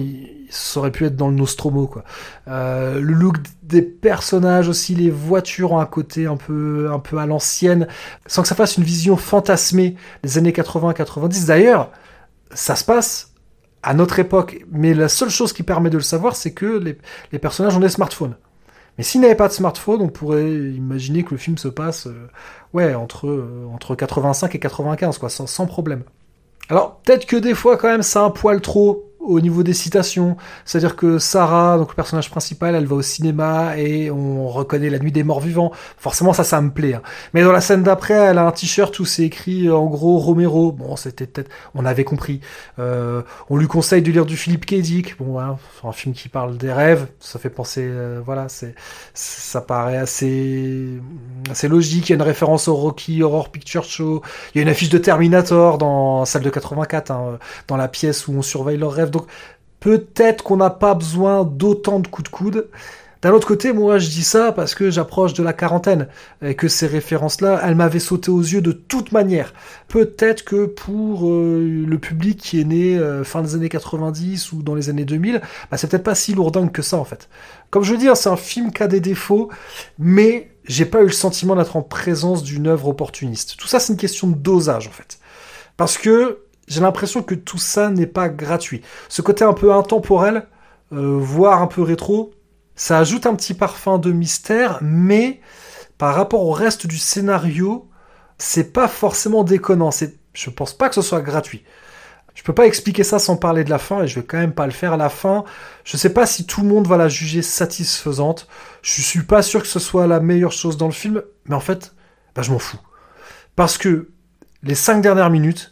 ça 0.50 0.80
aurait 0.80 0.90
pu 0.90 1.06
être 1.06 1.14
dans 1.14 1.28
le 1.28 1.36
Nostromo, 1.36 1.86
quoi. 1.86 2.02
Euh, 2.48 3.00
le 3.00 3.12
look 3.12 3.36
des 3.62 3.82
personnages 3.82 4.68
aussi, 4.68 4.96
les 4.96 5.10
voitures 5.10 5.72
ont 5.72 5.78
un 5.78 5.86
côté 5.86 6.26
un 6.26 6.36
peu, 6.36 6.90
un 6.92 6.98
peu 6.98 7.18
à 7.18 7.26
l'ancienne, 7.26 7.86
sans 8.26 8.42
que 8.42 8.48
ça 8.48 8.56
fasse 8.56 8.76
une 8.76 8.84
vision 8.84 9.16
fantasmée 9.16 9.94
des 10.24 10.36
années 10.36 10.50
80-90. 10.50 11.46
D'ailleurs, 11.46 11.92
ça 12.52 12.74
se 12.74 12.84
passe 12.84 13.34
à 13.84 13.94
notre 13.94 14.18
époque, 14.18 14.64
mais 14.70 14.94
la 14.94 15.08
seule 15.08 15.30
chose 15.30 15.52
qui 15.52 15.62
permet 15.62 15.90
de 15.90 15.96
le 15.96 16.02
savoir, 16.02 16.34
c'est 16.34 16.52
que 16.52 16.96
les 17.32 17.38
personnages 17.38 17.76
ont 17.76 17.80
des 17.80 17.88
smartphones. 17.88 18.36
Mais 18.98 19.04
s'ils 19.04 19.20
n'avaient 19.20 19.34
pas 19.34 19.48
de 19.48 19.52
smartphone, 19.52 20.02
on 20.02 20.08
pourrait 20.08 20.50
imaginer 20.50 21.22
que 21.24 21.30
le 21.30 21.38
film 21.38 21.56
se 21.56 21.68
passe, 21.68 22.06
euh, 22.06 22.28
ouais, 22.74 22.94
entre, 22.94 23.26
euh, 23.26 23.66
entre 23.72 23.94
85 23.94 24.54
et 24.54 24.58
95, 24.58 25.18
quoi, 25.18 25.30
sans, 25.30 25.46
sans 25.46 25.66
problème. 25.66 26.02
Alors, 26.68 26.96
peut-être 27.04 27.26
que 27.26 27.36
des 27.36 27.54
fois, 27.54 27.76
quand 27.76 27.88
même, 27.88 28.02
c'est 28.02 28.18
un 28.18 28.30
poil 28.30 28.60
trop 28.60 29.04
au 29.22 29.40
niveau 29.40 29.62
des 29.62 29.72
citations. 29.72 30.36
C'est-à-dire 30.64 30.96
que 30.96 31.18
Sarah, 31.18 31.78
donc 31.78 31.90
le 31.90 31.94
personnage 31.94 32.30
principal, 32.30 32.74
elle 32.74 32.86
va 32.86 32.96
au 32.96 33.02
cinéma 33.02 33.76
et 33.78 34.10
on 34.10 34.48
reconnaît 34.48 34.90
la 34.90 34.98
nuit 34.98 35.12
des 35.12 35.22
morts 35.22 35.40
vivants. 35.40 35.72
Forcément, 35.96 36.32
ça, 36.32 36.44
ça 36.44 36.60
me 36.60 36.70
plaît. 36.70 36.94
hein. 36.94 37.02
Mais 37.34 37.42
dans 37.42 37.52
la 37.52 37.60
scène 37.60 37.82
d'après, 37.82 38.14
elle 38.14 38.38
a 38.38 38.46
un 38.46 38.52
t-shirt 38.52 38.98
où 38.98 39.04
c'est 39.04 39.24
écrit 39.24 39.68
euh, 39.68 39.76
en 39.76 39.86
gros 39.86 40.18
Romero. 40.18 40.72
Bon, 40.72 40.96
c'était 40.96 41.26
peut-être, 41.26 41.50
on 41.74 41.84
avait 41.84 42.04
compris. 42.04 42.40
Euh, 42.78 43.22
on 43.48 43.56
lui 43.56 43.66
conseille 43.68 44.02
de 44.02 44.10
lire 44.10 44.26
du 44.26 44.36
Philippe 44.36 44.66
K. 44.66 44.74
Dick. 44.80 45.16
Bon, 45.18 45.38
un 45.38 45.92
film 45.92 46.14
qui 46.14 46.28
parle 46.28 46.56
des 46.56 46.72
rêves. 46.72 47.06
Ça 47.20 47.38
fait 47.38 47.50
penser, 47.50 47.82
euh, 47.84 48.20
voilà, 48.24 48.48
c'est, 48.48 48.74
ça 49.14 49.60
paraît 49.60 49.98
assez, 49.98 51.00
logique. 51.68 52.08
Il 52.08 52.12
y 52.12 52.14
a 52.14 52.16
une 52.16 52.22
référence 52.22 52.68
au 52.68 52.74
Rocky 52.74 53.22
Horror 53.22 53.50
Picture 53.50 53.84
Show. 53.84 54.22
Il 54.54 54.58
y 54.58 54.60
a 54.60 54.62
une 54.62 54.68
affiche 54.68 54.88
de 54.88 54.98
Terminator 54.98 55.78
dans 55.78 56.24
celle 56.24 56.42
de 56.42 56.50
84, 56.50 57.10
hein, 57.10 57.38
dans 57.68 57.76
la 57.76 57.88
pièce 57.88 58.26
où 58.28 58.32
on 58.32 58.42
surveille 58.42 58.78
leurs 58.78 58.92
rêves. 58.92 59.10
Donc 59.12 59.26
peut-être 59.80 60.42
qu'on 60.42 60.56
n'a 60.56 60.70
pas 60.70 60.94
besoin 60.94 61.44
d'autant 61.44 62.00
de 62.00 62.08
coups 62.08 62.30
de 62.30 62.34
coude. 62.34 62.68
D'un 63.22 63.30
autre 63.30 63.46
côté, 63.46 63.72
moi 63.72 63.98
je 63.98 64.08
dis 64.08 64.24
ça 64.24 64.50
parce 64.50 64.74
que 64.74 64.90
j'approche 64.90 65.32
de 65.32 65.44
la 65.44 65.52
quarantaine 65.52 66.08
et 66.44 66.56
que 66.56 66.66
ces 66.66 66.88
références-là, 66.88 67.60
elles 67.62 67.76
m'avaient 67.76 68.00
sauté 68.00 68.32
aux 68.32 68.40
yeux 68.40 68.60
de 68.60 68.72
toute 68.72 69.12
manière. 69.12 69.54
Peut-être 69.86 70.44
que 70.44 70.66
pour 70.66 71.28
euh, 71.28 71.84
le 71.86 71.98
public 71.98 72.40
qui 72.40 72.60
est 72.60 72.64
né 72.64 72.98
euh, 72.98 73.22
fin 73.22 73.42
des 73.42 73.54
années 73.54 73.68
90 73.68 74.50
ou 74.50 74.64
dans 74.64 74.74
les 74.74 74.90
années 74.90 75.04
2000, 75.04 75.40
bah, 75.70 75.76
c'est 75.76 75.88
peut-être 75.88 76.02
pas 76.02 76.16
si 76.16 76.34
lourdingue 76.34 76.72
que 76.72 76.82
ça 76.82 76.96
en 76.96 77.04
fait. 77.04 77.28
Comme 77.70 77.84
je 77.84 77.92
veux 77.92 77.98
dire, 77.98 78.16
c'est 78.16 78.28
un 78.28 78.36
film 78.36 78.72
qui 78.72 78.82
a 78.82 78.88
des 78.88 78.98
défauts, 79.00 79.50
mais 80.00 80.50
j'ai 80.64 80.84
pas 80.84 81.02
eu 81.02 81.06
le 81.06 81.12
sentiment 81.12 81.54
d'être 81.54 81.76
en 81.76 81.82
présence 81.82 82.42
d'une 82.42 82.66
œuvre 82.66 82.88
opportuniste. 82.88 83.56
Tout 83.56 83.68
ça, 83.68 83.78
c'est 83.78 83.92
une 83.92 83.98
question 84.00 84.26
de 84.26 84.34
dosage 84.34 84.88
en 84.88 84.92
fait. 84.92 85.20
Parce 85.76 85.96
que 85.96 86.40
j'ai 86.72 86.80
l'impression 86.80 87.22
que 87.22 87.34
tout 87.34 87.58
ça 87.58 87.90
n'est 87.90 88.06
pas 88.06 88.28
gratuit. 88.28 88.80
Ce 89.08 89.20
côté 89.20 89.44
un 89.44 89.52
peu 89.52 89.72
intemporel, 89.72 90.46
euh, 90.92 91.18
voire 91.18 91.60
un 91.60 91.66
peu 91.66 91.82
rétro, 91.82 92.32
ça 92.74 92.98
ajoute 92.98 93.26
un 93.26 93.34
petit 93.34 93.54
parfum 93.54 93.98
de 93.98 94.10
mystère, 94.10 94.78
mais 94.80 95.40
par 95.98 96.14
rapport 96.14 96.44
au 96.46 96.52
reste 96.52 96.86
du 96.86 96.96
scénario, 96.96 97.88
c'est 98.38 98.72
pas 98.72 98.88
forcément 98.88 99.44
déconnant. 99.44 99.90
Je 100.32 100.50
pense 100.50 100.72
pas 100.72 100.88
que 100.88 100.94
ce 100.94 101.02
soit 101.02 101.20
gratuit. 101.20 101.62
Je 102.34 102.42
peux 102.42 102.54
pas 102.54 102.66
expliquer 102.66 103.04
ça 103.04 103.18
sans 103.18 103.36
parler 103.36 103.64
de 103.64 103.70
la 103.70 103.78
fin, 103.78 104.02
et 104.02 104.08
je 104.08 104.18
vais 104.18 104.24
quand 104.24 104.38
même 104.38 104.54
pas 104.54 104.64
le 104.64 104.72
faire 104.72 104.94
à 104.94 104.96
la 104.96 105.10
fin. 105.10 105.44
Je 105.84 105.98
sais 105.98 106.14
pas 106.14 106.24
si 106.24 106.46
tout 106.46 106.62
le 106.62 106.68
monde 106.68 106.88
va 106.88 106.96
la 106.96 107.08
juger 107.08 107.42
satisfaisante. 107.42 108.48
Je 108.80 109.02
suis 109.02 109.24
pas 109.24 109.42
sûr 109.42 109.60
que 109.60 109.68
ce 109.68 109.78
soit 109.78 110.06
la 110.06 110.20
meilleure 110.20 110.52
chose 110.52 110.78
dans 110.78 110.86
le 110.86 110.92
film, 110.92 111.22
mais 111.44 111.54
en 111.54 111.60
fait, 111.60 111.94
bah, 112.34 112.40
je 112.40 112.50
m'en 112.50 112.58
fous. 112.58 112.80
Parce 113.56 113.76
que 113.76 114.08
les 114.62 114.74
cinq 114.74 115.02
dernières 115.02 115.28
minutes, 115.28 115.71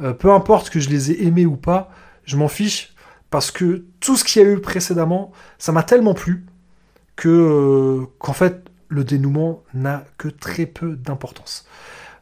euh, 0.00 0.12
peu 0.12 0.30
importe 0.30 0.70
que 0.70 0.80
je 0.80 0.88
les 0.88 1.12
ai 1.12 1.26
aimées 1.26 1.46
ou 1.46 1.56
pas, 1.56 1.90
je 2.24 2.36
m'en 2.36 2.48
fiche 2.48 2.94
parce 3.30 3.50
que 3.50 3.84
tout 4.00 4.16
ce 4.16 4.24
qu'il 4.24 4.42
y 4.42 4.44
a 4.44 4.48
eu 4.48 4.60
précédemment, 4.60 5.32
ça 5.58 5.72
m'a 5.72 5.82
tellement 5.82 6.14
plu 6.14 6.44
que 7.16 7.28
euh, 7.28 8.06
qu'en 8.18 8.32
fait 8.32 8.64
le 8.88 9.04
dénouement 9.04 9.62
n'a 9.72 10.04
que 10.18 10.28
très 10.28 10.66
peu 10.66 10.96
d'importance. 10.96 11.66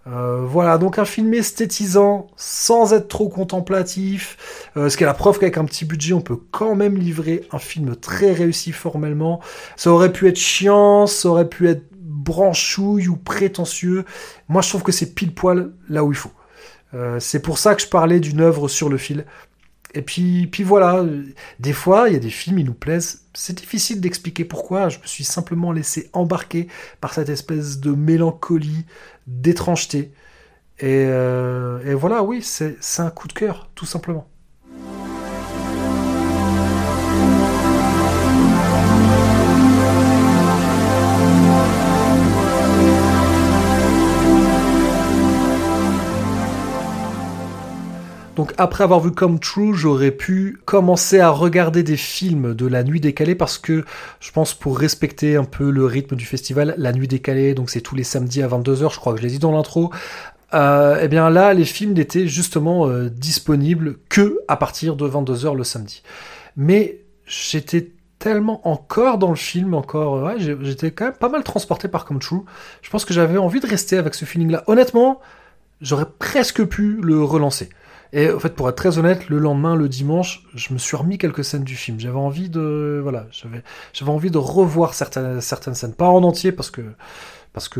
Euh, 0.08 0.44
voilà, 0.44 0.78
donc 0.78 0.98
un 0.98 1.04
film 1.04 1.32
esthétisant 1.32 2.26
sans 2.36 2.92
être 2.92 3.08
trop 3.08 3.28
contemplatif, 3.28 4.70
ce 4.74 4.96
qui 4.96 5.04
est 5.04 5.06
la 5.06 5.14
preuve 5.14 5.38
qu'avec 5.38 5.58
un 5.58 5.64
petit 5.64 5.84
budget, 5.84 6.12
on 6.12 6.20
peut 6.20 6.40
quand 6.50 6.74
même 6.74 6.96
livrer 6.96 7.46
un 7.52 7.58
film 7.58 7.94
très 7.94 8.32
réussi 8.32 8.72
formellement. 8.72 9.40
Ça 9.76 9.92
aurait 9.92 10.12
pu 10.12 10.28
être 10.28 10.38
chiant, 10.38 11.06
ça 11.06 11.28
aurait 11.28 11.48
pu 11.48 11.68
être 11.68 11.84
branchouille 12.22 13.08
ou 13.08 13.16
prétentieux. 13.16 14.04
Moi, 14.48 14.62
je 14.62 14.68
trouve 14.68 14.82
que 14.82 14.92
c'est 14.92 15.14
pile 15.14 15.34
poil 15.34 15.72
là 15.88 16.04
où 16.04 16.12
il 16.12 16.16
faut. 16.16 16.32
Euh, 16.94 17.20
c'est 17.20 17.40
pour 17.42 17.58
ça 17.58 17.74
que 17.74 17.82
je 17.82 17.88
parlais 17.88 18.20
d'une 18.20 18.40
œuvre 18.40 18.68
sur 18.68 18.88
le 18.88 18.98
fil. 18.98 19.24
Et 19.94 20.02
puis, 20.02 20.46
puis 20.46 20.62
voilà, 20.62 21.04
des 21.60 21.72
fois, 21.72 22.08
il 22.08 22.14
y 22.14 22.16
a 22.16 22.20
des 22.20 22.30
films, 22.30 22.58
ils 22.58 22.64
nous 22.66 22.74
plaisent. 22.74 23.24
C'est 23.34 23.56
difficile 23.58 24.00
d'expliquer 24.00 24.44
pourquoi. 24.44 24.88
Je 24.88 24.98
me 24.98 25.06
suis 25.06 25.24
simplement 25.24 25.72
laissé 25.72 26.10
embarquer 26.14 26.68
par 27.00 27.12
cette 27.14 27.28
espèce 27.28 27.78
de 27.80 27.92
mélancolie, 27.92 28.86
d'étrangeté. 29.26 30.12
Et, 30.78 31.06
euh, 31.08 31.84
et 31.86 31.94
voilà, 31.94 32.22
oui, 32.22 32.42
c'est 32.42 32.76
un 32.98 33.10
coup 33.10 33.28
de 33.28 33.34
cœur, 33.34 33.70
tout 33.74 33.86
simplement. 33.86 34.31
Après 48.62 48.84
avoir 48.84 49.00
vu 49.00 49.10
Come 49.10 49.40
True, 49.40 49.74
j'aurais 49.74 50.12
pu 50.12 50.60
commencer 50.64 51.18
à 51.18 51.30
regarder 51.30 51.82
des 51.82 51.96
films 51.96 52.54
de 52.54 52.66
la 52.66 52.84
nuit 52.84 53.00
décalée 53.00 53.34
parce 53.34 53.58
que 53.58 53.84
je 54.20 54.30
pense 54.30 54.54
pour 54.54 54.78
respecter 54.78 55.34
un 55.34 55.42
peu 55.42 55.68
le 55.68 55.84
rythme 55.84 56.14
du 56.14 56.24
festival, 56.24 56.76
la 56.78 56.92
nuit 56.92 57.08
décalée, 57.08 57.54
donc 57.54 57.70
c'est 57.70 57.80
tous 57.80 57.96
les 57.96 58.04
samedis 58.04 58.40
à 58.40 58.46
22h, 58.46 58.92
je 58.92 59.00
crois 59.00 59.14
que 59.14 59.18
je 59.18 59.24
l'ai 59.24 59.32
dit 59.32 59.40
dans 59.40 59.50
l'intro. 59.50 59.90
Euh, 60.54 61.00
et 61.00 61.08
bien 61.08 61.28
là, 61.28 61.54
les 61.54 61.64
films 61.64 61.94
n'étaient 61.94 62.28
justement 62.28 62.86
euh, 62.86 63.10
disponibles 63.10 63.96
que 64.08 64.38
à 64.46 64.56
partir 64.56 64.94
de 64.94 65.08
22h 65.08 65.56
le 65.56 65.64
samedi. 65.64 66.04
Mais 66.56 67.00
j'étais 67.26 67.90
tellement 68.20 68.66
encore 68.68 69.18
dans 69.18 69.30
le 69.30 69.36
film, 69.36 69.74
encore, 69.74 70.38
j'étais 70.38 70.92
quand 70.92 71.06
même 71.06 71.14
pas 71.14 71.28
mal 71.28 71.42
transporté 71.42 71.88
par 71.88 72.04
Come 72.04 72.20
True. 72.20 72.42
Je 72.80 72.90
pense 72.90 73.04
que 73.04 73.12
j'avais 73.12 73.38
envie 73.38 73.58
de 73.58 73.66
rester 73.66 73.96
avec 73.96 74.14
ce 74.14 74.24
feeling-là. 74.24 74.62
Honnêtement, 74.68 75.20
j'aurais 75.80 76.06
presque 76.20 76.64
pu 76.64 77.00
le 77.02 77.24
relancer. 77.24 77.68
Et 78.12 78.30
en 78.30 78.38
fait, 78.38 78.54
pour 78.54 78.68
être 78.68 78.76
très 78.76 78.98
honnête, 78.98 79.28
le 79.28 79.38
lendemain, 79.38 79.74
le 79.74 79.88
dimanche, 79.88 80.44
je 80.54 80.74
me 80.74 80.78
suis 80.78 80.96
remis 80.96 81.16
quelques 81.16 81.44
scènes 81.44 81.64
du 81.64 81.76
film. 81.76 81.98
J'avais 81.98 82.18
envie 82.18 82.50
de, 82.50 83.00
voilà, 83.02 83.26
j'avais, 83.30 83.62
envie 84.10 84.30
de 84.30 84.38
revoir 84.38 84.92
certaines, 84.94 85.40
scènes, 85.40 85.94
pas 85.94 86.08
en 86.08 86.22
entier 86.22 86.52
parce 86.52 86.70
que, 86.70 86.82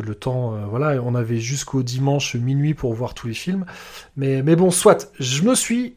le 0.00 0.14
temps, 0.14 0.54
euh, 0.54 0.64
voilà, 0.68 1.02
on 1.02 1.14
avait 1.14 1.38
jusqu'au 1.38 1.82
dimanche 1.82 2.34
minuit 2.34 2.72
pour 2.72 2.94
voir 2.94 3.12
tous 3.12 3.26
les 3.26 3.34
films. 3.34 3.66
Mais, 4.16 4.42
mais 4.42 4.56
bon, 4.56 4.70
soit, 4.70 5.12
je 5.18 5.42
me 5.42 5.54
suis 5.54 5.96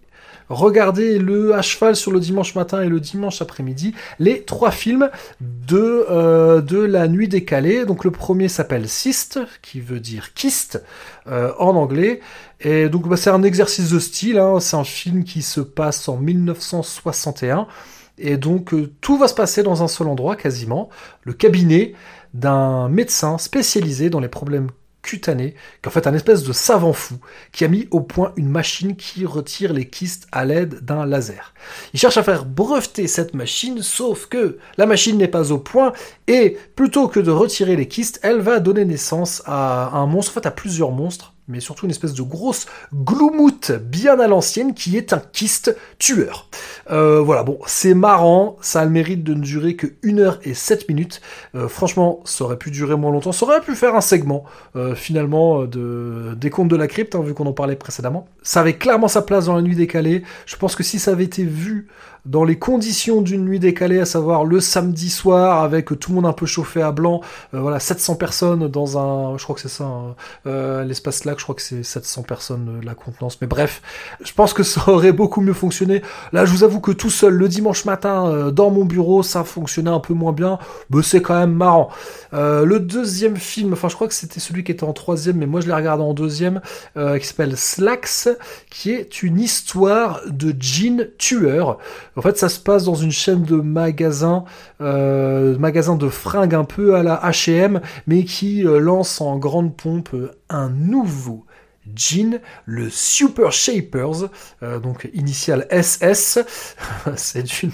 regarder 0.50 1.18
le 1.18 1.56
à 1.56 1.62
cheval 1.62 1.96
sur 1.96 2.12
le 2.12 2.20
dimanche 2.20 2.56
matin 2.56 2.82
et 2.82 2.90
le 2.90 3.00
dimanche 3.00 3.42
après-midi 3.42 3.96
les 4.20 4.44
trois 4.44 4.72
films 4.72 5.10
de, 5.42 6.06
euh, 6.10 6.62
de 6.62 6.78
la 6.78 7.08
nuit 7.08 7.28
décalée. 7.28 7.86
Donc 7.86 8.04
le 8.04 8.12
premier 8.12 8.48
s'appelle 8.48 8.88
Cyst, 8.88 9.40
qui 9.62 9.82
veut 9.82 10.00
dire 10.00 10.34
kyste 10.34 10.84
euh, 11.28 11.52
en 11.58 11.76
anglais. 11.76 12.22
Et 12.60 12.90
donc 12.90 13.08
bah, 13.08 13.18
c'est 13.18 13.30
un 13.30 13.44
exercice 13.44 13.92
de 13.92 14.00
style, 14.00 14.40
hein. 14.40 14.60
c'est 14.60 14.78
un 14.78 14.84
film 14.84 15.24
qui 15.24 15.42
se 15.42 15.62
passe 15.62 16.08
en 16.08 16.18
1961. 16.18 17.68
Et 18.18 18.38
donc 18.38 18.74
euh, 18.74 18.94
tout 19.02 19.18
va 19.18 19.28
se 19.28 19.34
passer 19.34 19.62
dans 19.64 19.84
un 19.84 19.88
seul 19.88 20.08
endroit 20.08 20.36
quasiment, 20.36 20.90
le 21.24 21.34
cabinet 21.34 21.94
d'un 22.34 22.90
médecin 22.90 23.38
spécialisé 23.38 24.10
dans 24.10 24.20
les 24.20 24.30
problèmes 24.30 24.70
cutanés, 25.06 25.52
qui 25.52 25.58
est 25.84 25.88
en 25.88 25.92
fait 25.92 26.08
un 26.08 26.14
espèce 26.14 26.44
de 26.44 26.52
savant 26.52 26.92
fou, 26.92 27.16
qui 27.52 27.64
a 27.64 27.68
mis 27.68 27.88
au 27.92 28.02
point 28.02 28.34
une 28.38 28.50
machine 28.50 28.96
qui 28.96 29.26
retire 29.26 29.72
les 29.72 29.88
kystes 29.88 30.28
à 30.32 30.46
l'aide 30.46 30.84
d'un 30.84 31.06
laser. 31.06 31.54
Il 31.94 32.00
cherche 32.00 32.18
à 32.18 32.24
faire 32.24 32.46
breveter 32.46 33.08
cette 33.08 33.36
machine, 33.36 33.82
sauf 33.84 34.26
que 34.26 34.58
la 34.78 34.88
machine 34.88 35.18
n'est 35.18 35.28
pas 35.28 35.52
au 35.52 35.60
point, 35.60 35.94
et 36.28 36.58
plutôt 36.76 37.08
que 37.08 37.20
de 37.20 37.32
retirer 37.32 37.76
les 37.76 37.88
kystes, 37.88 38.20
elle 38.24 38.40
va 38.40 38.60
donner 38.60 38.84
naissance 38.84 39.44
à 39.46 39.96
un 39.96 40.08
monstre, 40.08 40.32
en 40.32 40.42
fait 40.42 40.48
à 40.48 40.52
plusieurs 40.52 40.92
monstres, 40.92 41.35
mais 41.48 41.60
surtout 41.60 41.86
une 41.86 41.92
espèce 41.92 42.14
de 42.14 42.22
grosse 42.22 42.66
gloumoute 42.94 43.72
bien 43.72 44.20
à 44.20 44.28
l'ancienne 44.28 44.74
qui 44.74 44.98
est 44.98 45.14
un 45.14 45.20
kyste 45.20 45.76
tueur. 46.00 46.50
Euh, 46.92 47.20
voilà, 47.20 47.44
bon, 47.44 47.60
c'est 47.66 47.94
marrant, 47.94 48.58
ça 48.62 48.82
a 48.82 48.86
le 48.86 48.92
mérite 48.92 49.24
de 49.24 49.34
ne 49.34 49.42
durer 49.42 49.76
que 49.76 49.88
1 50.04 50.20
heure 50.20 50.40
et 50.44 50.54
7 50.54 50.90
minutes. 50.90 51.22
Euh, 51.56 51.68
franchement, 51.68 52.22
ça 52.26 52.44
aurait 52.46 52.58
pu 52.58 52.72
durer 52.72 52.96
moins 52.96 53.12
longtemps, 53.12 53.32
ça 53.32 53.46
aurait 53.46 53.62
pu 53.62 53.76
faire 53.76 53.96
un 53.96 54.02
segment 54.02 54.44
euh, 54.76 54.96
finalement 54.96 55.66
de, 55.66 56.36
des 56.36 56.50
contes 56.50 56.68
de 56.68 56.76
la 56.76 56.88
crypte, 56.88 57.16
hein, 57.16 57.22
vu 57.22 57.34
qu'on 57.34 57.46
en 57.46 57.54
parlait 57.54 57.76
précédemment. 57.76 58.28
Ça 58.42 58.62
avait 58.62 58.78
clairement 58.78 59.08
sa 59.08 59.22
place 59.22 59.46
dans 59.46 59.56
la 59.56 59.62
nuit 59.62 59.76
décalée. 59.76 60.24
Je 60.46 60.56
pense 60.56 60.76
que 60.76 60.84
si 60.84 61.00
ça 61.00 61.12
avait 61.12 61.24
été 61.24 61.44
vu 61.44 61.88
dans 62.26 62.44
les 62.44 62.58
conditions 62.58 63.22
d'une 63.22 63.46
nuit 63.46 63.60
décalée, 63.60 64.00
à 64.00 64.06
savoir 64.06 64.46
le 64.46 64.60
samedi 64.60 65.10
soir 65.10 65.64
avec 65.64 65.88
tout 66.00 66.10
le 66.10 66.16
monde 66.16 66.26
un 66.26 66.34
peu 66.34 66.46
chauffé 66.46 66.82
à 66.82 66.92
blanc, 66.92 67.22
euh, 67.54 67.60
voilà 67.60 67.80
700 67.80 68.16
personnes 68.16 68.68
dans 68.68 68.98
un, 68.98 69.38
je 69.38 69.44
crois 69.44 69.56
que 69.56 69.62
c'est 69.62 69.70
ça, 69.70 69.84
hein, 69.84 70.16
euh, 70.48 70.84
l'espace 70.84 71.18
Slack, 71.18 71.38
je 71.40 71.44
crois 71.44 71.56
que 71.56 71.62
c'est 71.62 71.84
700 71.84 72.24
personnes 72.24 72.80
euh, 72.80 72.86
la 72.86 72.96
contenance, 72.96 73.40
mais 73.42 73.48
bref, 73.48 73.82
je 74.24 74.34
pense 74.34 74.54
que 74.54 74.64
ça 74.64 74.90
aurait 74.90 75.12
beaucoup 75.12 75.42
mieux 75.42 75.54
fonctionné. 75.54 76.02
Là, 76.34 76.46
je 76.46 76.52
vous 76.52 76.64
avoue 76.64 76.80
que 76.80 76.92
tout 76.92 77.10
seul 77.10 77.34
le 77.34 77.48
dimanche 77.48 77.86
matin 77.86 78.52
dans 78.52 78.72
mon 78.72 78.86
bureau, 78.86 79.22
ça 79.24 79.44
fonctionnait 79.44 79.90
un 79.90 80.00
peu 80.00 80.14
moins 80.14 80.34
bien, 80.34 80.58
mais 80.90 81.04
c'est 81.04 81.22
quand 81.22 81.38
même 81.38 81.54
marrant. 81.54 81.90
Le 82.32 82.78
deuxième 82.78 83.38
film, 83.38 83.74
enfin 83.74 83.88
je 83.88 83.96
crois 83.96 84.08
que 84.08 84.14
c'était 84.14 84.40
celui 84.40 84.64
qui 84.64 84.72
était 84.72 84.84
en 84.84 84.94
troisième, 84.94 85.38
mais 85.38 85.46
moi 85.46 85.62
je 85.62 85.68
l'ai 85.68 85.74
regardé 85.74 86.04
en 86.04 86.14
deuxième, 86.14 86.62
qui 86.96 87.26
s'appelle 87.26 87.56
Slacks, 87.58 88.30
qui 88.70 88.92
est 88.92 89.24
une 89.24 89.40
histoire 89.40 90.22
de 90.28 90.54
jean 90.60 91.08
tueur. 91.18 91.78
En 92.16 92.22
fait, 92.22 92.38
ça 92.38 92.50
se 92.50 92.60
passe 92.60 92.86
dans 92.86 92.96
une 92.96 93.12
chaîne 93.12 93.44
de 93.44 93.56
magasins, 93.58 94.46
euh, 94.82 95.58
magasins 95.58 95.96
de 95.96 96.10
fringues 96.10 96.56
un 96.56 96.64
peu 96.64 96.96
à 96.96 97.04
la 97.04 97.16
H&M, 97.30 97.82
mais 98.08 98.24
qui 98.24 98.66
euh, 98.66 98.80
lance 98.80 99.20
en 99.22 99.38
grande 99.38 99.76
pompe 99.76 100.14
euh, 100.14 100.32
un 100.50 100.70
nouveau 100.70 101.46
jean, 101.94 102.40
le 102.66 102.90
Super 102.90 103.52
Shapers, 103.52 104.30
euh, 104.64 104.80
donc 104.80 105.10
initial 105.14 105.68
SS. 105.70 106.40
C'est 107.16 107.44
d'une 107.44 107.72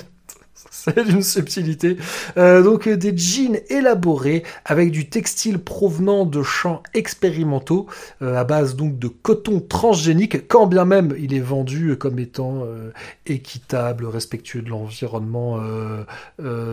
c'est 0.83 1.03
d'une 1.07 1.21
subtilité. 1.21 1.97
Euh, 2.37 2.63
donc 2.63 2.87
euh, 2.87 2.97
des 2.97 3.15
jeans 3.15 3.57
élaborés 3.69 4.43
avec 4.65 4.91
du 4.91 5.09
textile 5.09 5.59
provenant 5.59 6.25
de 6.25 6.41
champs 6.41 6.81
expérimentaux 6.93 7.87
euh, 8.21 8.35
à 8.35 8.43
base 8.43 8.75
donc 8.75 8.97
de 8.97 9.07
coton 9.07 9.59
transgénique, 9.59 10.47
quand 10.47 10.67
bien 10.67 10.85
même 10.85 11.13
il 11.19 11.33
est 11.33 11.39
vendu 11.39 11.95
comme 11.97 12.19
étant 12.19 12.65
équitable, 13.25 14.05
respectueux 14.05 14.61
de 14.61 14.69
l'environnement, 14.69 15.59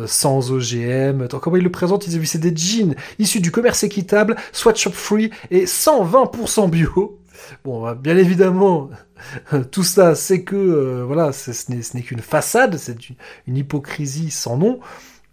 sans 0.06 0.50
OGM. 0.50 1.28
Comment 1.28 1.56
il 1.56 1.64
le 1.64 1.70
présente? 1.70 2.06
Il 2.06 2.18
dit 2.18 2.26
c'est 2.26 2.38
des 2.38 2.54
jeans 2.54 2.94
issus 3.18 3.40
du 3.40 3.50
commerce 3.50 3.82
équitable, 3.84 4.36
sweatshop 4.52 4.92
free 4.92 5.30
et 5.50 5.64
120% 5.64 6.70
bio. 6.70 7.17
Bon, 7.64 7.82
bah, 7.82 7.94
bien 7.94 8.16
évidemment, 8.16 8.90
tout 9.70 9.84
ça, 9.84 10.14
c'est 10.14 10.42
que 10.42 10.56
euh, 10.56 11.04
voilà, 11.04 11.32
ce 11.32 11.50
n'est 11.70 12.02
qu'une 12.02 12.20
façade, 12.20 12.76
c'est 12.76 13.08
une, 13.08 13.16
une 13.46 13.56
hypocrisie 13.56 14.30
sans 14.30 14.56
nom. 14.56 14.80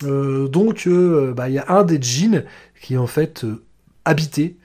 Euh, 0.03 0.47
donc, 0.47 0.87
euh, 0.87 1.33
bah, 1.33 1.49
il 1.49 1.55
y 1.55 1.59
a 1.59 1.65
un 1.69 1.83
des 1.83 2.01
jeans 2.01 2.45
qui 2.81 2.95
est 2.95 2.97
en 2.97 3.07
fait 3.07 3.45
habité, 4.05 4.57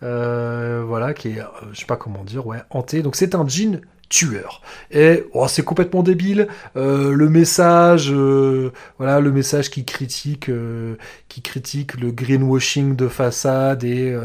voilà, 0.00 1.14
qui 1.14 1.28
est, 1.28 1.42
je 1.72 1.80
sais 1.80 1.86
pas 1.86 1.96
comment 1.96 2.24
dire, 2.24 2.46
ouais, 2.46 2.58
hanté. 2.70 3.02
Donc, 3.02 3.16
c'est 3.16 3.34
un 3.34 3.46
jean 3.46 3.80
tueur. 4.08 4.62
Et 4.90 5.24
oh, 5.32 5.46
c'est 5.48 5.64
complètement 5.64 6.02
débile. 6.02 6.48
Euh, 6.76 7.12
le 7.12 7.28
message, 7.28 8.10
euh, 8.12 8.72
voilà, 8.98 9.20
le 9.20 9.30
message 9.30 9.70
qui 9.70 9.84
critique, 9.84 10.48
euh, 10.48 10.96
qui 11.28 11.42
critique 11.42 12.00
le 12.00 12.10
greenwashing 12.10 12.96
de 12.96 13.08
façade 13.08 13.84
et 13.84 14.16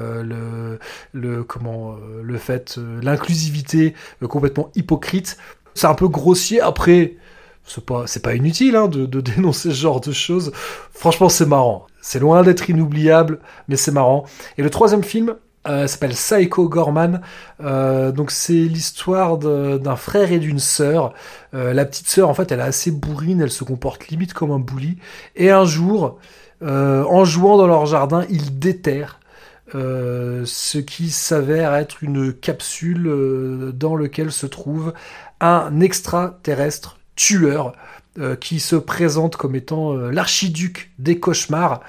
le, 1.14 1.44
comment, 1.44 1.96
le 2.22 2.38
fait, 2.38 2.80
l'inclusivité 3.02 3.94
complètement 4.28 4.72
hypocrite. 4.76 5.38
C'est 5.76 5.88
un 5.88 5.96
peu 5.96 6.08
grossier. 6.08 6.62
Après, 6.62 7.16
c'est 7.66 7.86
pas, 7.86 8.08
c'est 8.08 8.22
pas 8.22 8.36
inutile 8.36 8.76
hein, 8.76 8.88
de, 8.88 9.06
de 9.06 9.22
dénoncer 9.36 9.70
ce 9.70 9.76
genre 9.76 10.02
de 10.02 10.12
choses. 10.12 10.52
Franchement, 10.92 11.30
c'est 11.30 11.46
marrant. 11.46 11.88
C'est 12.02 12.20
loin 12.20 12.44
d'être 12.44 12.70
inoubliable, 12.70 13.40
mais 13.68 13.78
c'est 13.78 13.92
marrant. 13.92 14.26
Et 14.58 14.64
le 14.64 14.70
troisième 14.70 15.04
film 15.04 15.36
euh, 15.68 15.88
s'appelle 15.88 16.12
Psycho 16.12 16.68
Gorman. 16.68 17.22
Euh, 17.62 18.12
donc 18.12 18.32
c'est 18.32 18.54
l'histoire 18.54 19.38
d'un 19.38 19.96
frère 19.96 20.32
et 20.32 20.40
d'une 20.40 20.60
sœur. 20.60 21.14
Euh, 21.54 21.74
la 21.74 21.86
petite 21.86 22.08
sœur, 22.08 22.30
en 22.30 22.34
fait, 22.34 22.52
elle 22.52 22.60
est 22.60 22.64
assez 22.64 22.92
bourrine, 22.92 23.42
elle 23.42 23.52
se 23.52 23.64
comporte 23.64 24.08
limite 24.08 24.34
comme 24.34 24.52
un 24.52 24.60
bully. 24.60 24.98
Et 25.36 25.52
un 25.52 25.66
jour, 25.66 26.20
en 26.62 27.26
jouant 27.26 27.58
dans 27.58 27.68
leur 27.68 27.86
jardin, 27.86 28.26
ils 28.30 28.58
déterrent 28.58 29.20
ce 29.74 30.78
qui 30.78 31.10
s'avère 31.10 31.74
être 31.74 32.04
une 32.04 32.32
capsule 32.32 33.74
dans 33.74 33.98
laquelle 33.98 34.32
se 34.32 34.46
trouve 34.46 34.94
un 35.42 35.82
extraterrestre 35.82 37.00
tueur 37.16 37.74
qui 38.40 38.62
se 38.62 38.78
présente 38.78 39.36
comme 39.36 39.56
étant 39.56 39.94
l'archiduc 39.94 40.94
des 41.00 41.20
cauchemars. 41.20 41.82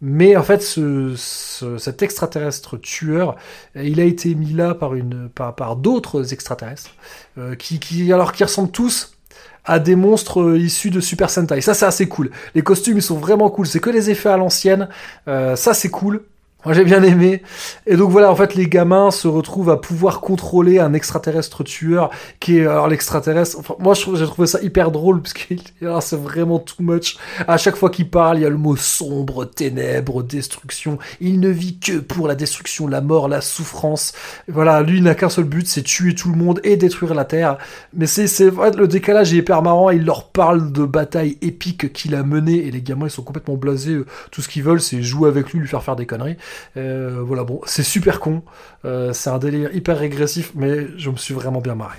Mais 0.00 0.36
en 0.36 0.42
fait, 0.42 0.62
ce, 0.62 1.14
ce- 1.16 1.78
cet 1.78 2.02
extraterrestre 2.02 2.76
tueur, 2.76 3.36
il 3.74 4.00
a 4.00 4.04
été 4.04 4.34
mis 4.34 4.52
là 4.52 4.74
par 4.74 5.76
d'autres 5.76 6.32
extraterrestres, 6.32 6.90
euh, 7.38 7.54
qui, 7.54 7.78
qui, 7.78 8.12
alors, 8.12 8.32
qui 8.32 8.44
ressemblent 8.44 8.70
tous 8.70 9.16
à 9.64 9.78
des 9.78 9.96
monstres 9.96 10.42
euh, 10.42 10.58
issus 10.58 10.90
de 10.90 11.00
Super 11.00 11.30
Sentai. 11.30 11.60
Ça, 11.62 11.72
c'est 11.74 11.86
assez 11.86 12.06
cool. 12.08 12.30
Les 12.54 12.62
costumes, 12.62 12.98
ils 12.98 13.02
sont 13.02 13.16
vraiment 13.18 13.48
cool. 13.50 13.66
C'est 13.66 13.80
que 13.80 13.90
les 13.90 14.10
effets 14.10 14.28
à 14.28 14.36
l'ancienne. 14.36 14.88
Euh, 15.28 15.56
ça, 15.56 15.72
c'est 15.74 15.88
cool. 15.90 16.22
Moi, 16.64 16.72
j'ai 16.72 16.84
bien 16.84 17.02
aimé. 17.02 17.42
Et 17.86 17.96
donc 17.96 18.10
voilà, 18.10 18.30
en 18.30 18.36
fait, 18.36 18.54
les 18.54 18.68
gamins 18.68 19.10
se 19.10 19.28
retrouvent 19.28 19.70
à 19.70 19.76
pouvoir 19.76 20.20
contrôler 20.20 20.78
un 20.78 20.94
extraterrestre 20.94 21.62
tueur 21.62 22.10
qui 22.40 22.58
est 22.58 22.66
alors 22.66 22.88
l'extraterrestre. 22.88 23.58
Enfin, 23.58 23.74
moi, 23.78 23.94
j'ai 23.94 24.26
trouvé 24.26 24.46
ça 24.46 24.60
hyper 24.62 24.90
drôle 24.90 25.20
parce 25.20 25.34
que 25.34 25.54
alors, 25.82 26.02
c'est 26.02 26.16
vraiment 26.16 26.58
too 26.58 26.82
much. 26.82 27.16
À 27.46 27.58
chaque 27.58 27.76
fois 27.76 27.90
qu'il 27.90 28.08
parle, 28.08 28.38
il 28.38 28.42
y 28.42 28.46
a 28.46 28.50
le 28.50 28.56
mot 28.56 28.76
sombre, 28.76 29.44
ténèbres, 29.44 30.22
destruction. 30.22 30.98
Il 31.20 31.40
ne 31.40 31.48
vit 31.48 31.78
que 31.78 31.98
pour 31.98 32.28
la 32.28 32.34
destruction, 32.34 32.88
la 32.88 33.02
mort, 33.02 33.28
la 33.28 33.42
souffrance. 33.42 34.12
Voilà, 34.48 34.80
lui, 34.82 34.98
il 34.98 35.02
n'a 35.02 35.14
qu'un 35.14 35.28
seul 35.28 35.44
but, 35.44 35.66
c'est 35.66 35.82
tuer 35.82 36.14
tout 36.14 36.30
le 36.30 36.36
monde 36.36 36.60
et 36.64 36.76
détruire 36.76 37.14
la 37.14 37.26
Terre. 37.26 37.58
Mais 37.92 38.06
c'est, 38.06 38.26
c'est 38.26 38.50
le 38.50 38.88
décalage 38.88 39.34
est 39.34 39.38
hyper 39.38 39.62
marrant. 39.62 39.90
Il 39.90 40.04
leur 40.04 40.28
parle 40.30 40.72
de 40.72 40.84
batailles 40.84 41.36
épiques 41.42 41.92
qu'il 41.92 42.14
a 42.14 42.22
menées 42.22 42.66
et 42.66 42.70
les 42.70 42.80
gamins, 42.80 43.06
ils 43.06 43.10
sont 43.10 43.22
complètement 43.22 43.56
blasés. 43.56 43.98
Tout 44.30 44.40
ce 44.40 44.48
qu'ils 44.48 44.62
veulent, 44.62 44.80
c'est 44.80 45.02
jouer 45.02 45.28
avec 45.28 45.52
lui, 45.52 45.60
lui 45.60 45.68
faire 45.68 45.82
faire 45.82 45.96
des 45.96 46.06
conneries. 46.06 46.36
Euh, 46.76 47.22
voilà, 47.22 47.44
bon, 47.44 47.60
c'est 47.66 47.82
super 47.82 48.20
con. 48.20 48.42
Euh, 48.84 49.12
c'est 49.12 49.30
un 49.30 49.38
délire 49.38 49.74
hyper 49.74 49.98
régressif, 49.98 50.52
mais 50.54 50.86
je 50.96 51.10
me 51.10 51.16
suis 51.16 51.34
vraiment 51.34 51.60
bien 51.60 51.74
marré. 51.74 51.96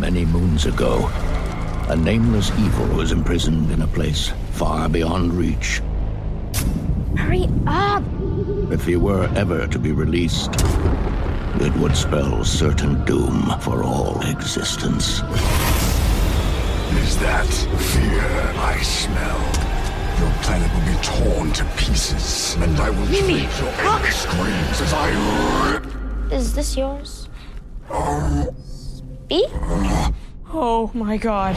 Many 0.00 0.24
moons 0.24 0.66
ago, 0.66 1.08
a 1.88 1.96
nameless 1.96 2.50
evil 2.58 2.96
was 2.96 3.12
imprisoned 3.12 3.70
in 3.70 3.82
a 3.82 3.86
place 3.86 4.32
far 4.52 4.88
beyond 4.88 5.32
reach. 5.34 5.82
Hurry 7.16 7.48
up! 7.66 8.02
If 8.70 8.86
he 8.86 8.96
were 8.96 9.28
ever 9.36 9.66
to 9.68 9.78
be 9.78 9.92
released, 9.92 10.50
it 11.60 11.72
would 11.76 11.96
spell 11.96 12.44
certain 12.44 13.04
doom 13.04 13.54
for 13.60 13.82
all 13.84 14.20
existence. 14.22 15.22
Is 17.02 17.18
that 17.18 17.46
fear 17.46 18.52
I 18.58 18.80
smell? 18.82 19.63
Your 20.20 20.30
planet 20.42 20.70
will 20.72 20.86
be 20.86 20.96
torn 21.02 21.52
to 21.52 21.64
pieces, 21.76 22.54
and 22.60 22.78
I 22.78 22.90
will 22.90 23.06
Mimi, 23.06 23.40
treat 23.46 23.58
your 23.58 23.70
look! 23.70 23.80
angry 23.80 24.10
screams 24.10 24.80
as 24.80 24.92
I 24.92 25.72
rip. 25.72 26.32
Is 26.32 26.54
this 26.54 26.76
yours? 26.76 27.28
Oh. 27.90 28.54
B? 29.28 29.46
Uh. 29.52 30.10
Oh 30.52 30.90
my 30.94 31.16
god. 31.16 31.54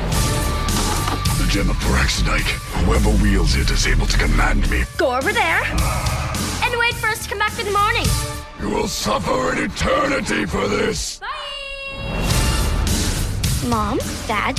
The 1.38 1.48
gem 1.50 1.70
of 1.70 1.76
Paraxidike. 1.78 2.50
Whoever 2.86 3.10
wields 3.24 3.56
it 3.56 3.70
is 3.70 3.86
able 3.88 4.08
to 4.08 4.18
command 4.18 4.70
me. 4.72 4.84
Go 4.98 5.16
over 5.16 5.32
there 5.32 5.62
and 5.64 6.80
wait 6.80 6.96
for 6.96 7.08
us 7.08 7.24
to 7.24 7.30
come 7.30 7.40
back 7.40 7.58
in 7.60 7.66
the 7.66 7.72
morning. 7.72 8.06
You 8.60 8.70
will 8.76 8.88
suffer 8.88 9.52
an 9.54 9.60
eternity 9.70 10.46
for 10.46 10.68
this. 10.68 11.20
Bye. 11.20 11.28
Mom, 13.68 14.00
Dad, 14.28 14.58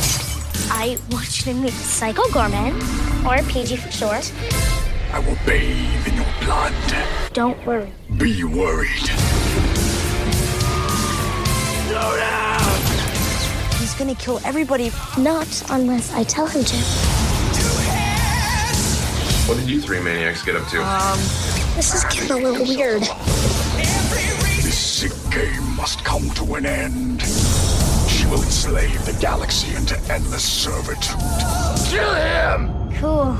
I 0.70 0.99
want 1.11 1.39
you 1.39 1.53
to 1.53 1.59
meet 1.59 1.73
Psycho 1.73 2.23
Gorman, 2.32 2.74
or 3.27 3.39
PG 3.49 3.77
for 3.77 3.90
short. 3.90 4.32
I 5.12 5.19
will 5.20 5.36
bathe 5.47 6.07
in 6.07 6.15
your 6.16 6.27
blood. 6.43 6.74
Don't 7.32 7.66
worry. 7.66 7.90
Be 8.19 8.45
worried. 8.45 9.07
Slow 11.86 12.16
down! 12.16 12.81
He's 13.78 13.95
gonna 13.95 14.15
kill 14.15 14.40
everybody. 14.45 14.90
Not 15.19 15.49
unless 15.70 16.12
I 16.12 16.24
tell 16.24 16.47
him 16.47 16.65
to. 16.65 16.77
What 19.49 19.57
did 19.57 19.70
you 19.70 19.81
three 19.81 20.01
maniacs 20.01 20.43
get 20.43 20.57
up 20.57 20.69
to? 20.69 20.82
Um, 20.82 21.19
this 21.74 21.95
is 21.95 22.05
getting 22.05 22.31
a 22.31 22.36
little 22.36 22.66
weird. 22.66 23.03
This 24.62 24.78
sick 24.78 25.12
game 25.32 25.77
must 25.77 26.05
come 26.05 26.28
to 26.31 26.55
an 26.57 26.66
end. 26.66 27.23
Will 28.30 28.42
enslave 28.42 29.06
the 29.06 29.16
galaxy 29.20 29.74
into 29.74 29.98
endless 30.12 30.44
servitude. 30.44 31.16
Kill 31.88 32.14
him! 32.14 32.68
Cool. 33.00 33.32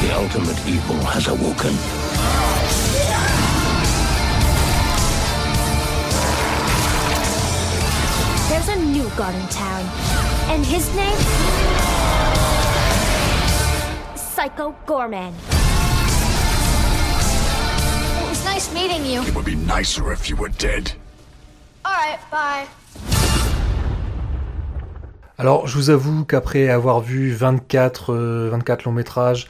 The 0.00 0.14
ultimate 0.14 0.58
evil 0.66 0.96
has 1.06 1.28
awoken. 1.28 1.74
There's 8.48 8.68
a 8.68 8.76
new 8.84 9.08
god 9.16 9.34
in 9.36 9.48
town, 9.48 9.84
and 10.50 10.66
his 10.66 10.92
name? 10.96 11.18
Psycho 14.16 14.74
Gorman. 14.84 15.57
Meeting 18.78 19.04
you. 19.04 19.22
It 19.22 19.34
would 19.34 19.44
be 19.44 19.56
nicer 19.56 20.12
if 20.12 20.28
you 20.28 20.36
were 20.36 20.50
dead. 20.58 20.92
Alright, 21.84 22.20
bye. 22.30 22.66
Alors, 25.40 25.66
je 25.68 25.74
vous 25.76 25.90
avoue 25.90 26.24
qu'après 26.24 26.68
avoir 26.68 27.00
vu 27.00 27.32
24, 27.32 28.12
euh, 28.12 28.48
24 28.50 28.84
longs 28.84 28.92
métrages, 28.92 29.46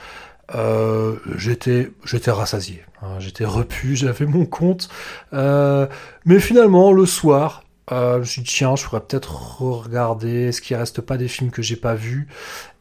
euh, 0.55 1.17
j'étais, 1.37 1.91
j'étais 2.05 2.31
rassasié. 2.31 2.83
hein, 3.03 3.19
j'étais 3.21 3.45
repu, 3.47 3.97
j'avais 4.03 4.27
mon 4.27 4.45
compte. 4.47 4.89
Euh, 5.33 5.87
mais 6.27 6.41
finalement, 6.41 6.93
le 6.93 7.07
soir, 7.07 7.63
euh, 7.93 8.15
je 8.15 8.19
me 8.19 8.25
suis 8.25 8.43
dit, 8.43 8.49
tiens, 8.51 8.77
je 8.77 8.85
pourrais 8.85 9.01
peut-être 9.01 9.61
regarder 9.61 10.53
ce 10.53 10.61
qui 10.61 10.75
reste 10.75 11.01
pas 11.01 11.17
des 11.17 11.29
films 11.29 11.51
que 11.51 11.63
j'ai 11.63 11.77
pas 11.77 11.95
vus. 11.95 12.29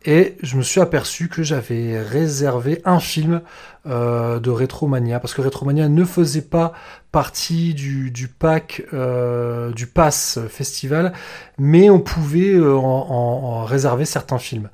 Et 0.05 0.37
je 0.43 0.57
me 0.57 0.61
suis 0.61 0.79
aperçu 0.81 1.27
que 1.29 1.43
j'avais 1.43 2.01
réservé 2.01 2.81
un 2.85 2.99
film 2.99 3.41
euh, 3.87 4.39
de 4.39 4.49
Retromania, 4.49 5.19
parce 5.19 5.33
que 5.33 5.41
Retromania 5.41 5.89
ne 5.89 6.03
faisait 6.05 6.41
pas 6.41 6.73
partie 7.11 7.73
du, 7.73 8.11
du 8.11 8.27
pack 8.27 8.83
euh, 8.93 9.71
du 9.73 9.87
pass 9.87 10.39
festival, 10.49 11.13
mais 11.57 11.89
on 11.89 11.99
pouvait 11.99 12.53
euh, 12.53 12.75
en, 12.75 12.81
en- 13.09 13.43
en 13.61 13.63
réserver 13.65 14.05
certains 14.05 14.39
films. 14.39 14.69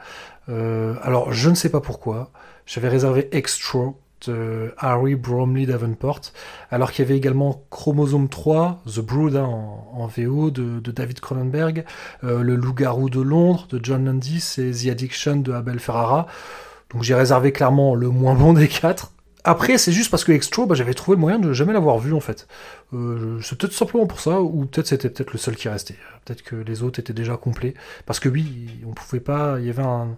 Alors 0.47 1.31
je 1.31 1.49
ne 1.49 1.55
sais 1.55 1.69
pas 1.69 1.79
pourquoi, 1.79 2.31
j'avais 2.65 2.89
réservé 2.89 3.29
Extra 3.31 3.93
de 4.27 4.73
Harry 4.77 5.15
Bromley 5.15 5.65
Davenport, 5.65 6.21
alors 6.71 6.91
qu'il 6.91 7.03
y 7.03 7.07
avait 7.07 7.17
également 7.17 7.65
Chromosome 7.69 8.29
3, 8.29 8.81
The 8.85 8.99
Brood 8.99 9.35
hein, 9.35 9.45
en, 9.45 10.07
VO 10.07 10.51
de, 10.51 10.79
David 10.91 11.19
Cronenberg, 11.19 11.85
euh, 12.23 12.43
Le 12.43 12.55
Loup-garou 12.55 13.09
de 13.09 13.21
Londres 13.21 13.67
de 13.69 13.79
John 13.81 14.05
Landis 14.05 14.55
et 14.57 14.71
The 14.71 14.91
Addiction 14.91 15.37
de 15.37 15.51
Abel 15.51 15.79
Ferrara. 15.79 16.27
Donc 16.91 17.03
j'ai 17.03 17.15
réservé 17.15 17.51
clairement 17.51 17.95
le 17.95 18.09
moins 18.09 18.35
bon 18.35 18.53
des 18.53 18.67
quatre. 18.67 19.11
Après, 19.45 19.77
c'est 19.77 19.91
juste 19.91 20.09
parce 20.09 20.23
que 20.23 20.31
Extra, 20.31 20.65
bah, 20.65 20.75
j'avais 20.75 20.93
trouvé 20.93 21.17
le 21.17 21.21
moyen 21.21 21.37
de 21.37 21.51
jamais 21.51 21.73
l'avoir 21.73 21.99
vu 21.99 22.13
en 22.13 22.21
fait. 22.21 22.47
Euh, 22.93 23.39
c'est 23.41 23.57
peut-être 23.57 23.73
simplement 23.73 24.05
pour 24.05 24.21
ça, 24.21 24.41
ou 24.41 24.65
peut-être 24.65 24.87
c'était 24.87 25.09
peut-être 25.09 25.33
le 25.33 25.37
seul 25.37 25.55
qui 25.55 25.67
restait. 25.67 25.97
Peut-être 26.23 26.43
que 26.43 26.55
les 26.55 26.81
autres 26.81 26.99
étaient 26.99 27.13
déjà 27.13 27.35
complets. 27.35 27.73
Parce 28.05 28.21
que 28.21 28.29
oui, 28.29 28.69
on 28.87 28.93
pouvait 28.93 29.19
pas, 29.19 29.57
il 29.59 29.65
y 29.65 29.69
avait 29.69 29.83
un, 29.83 30.17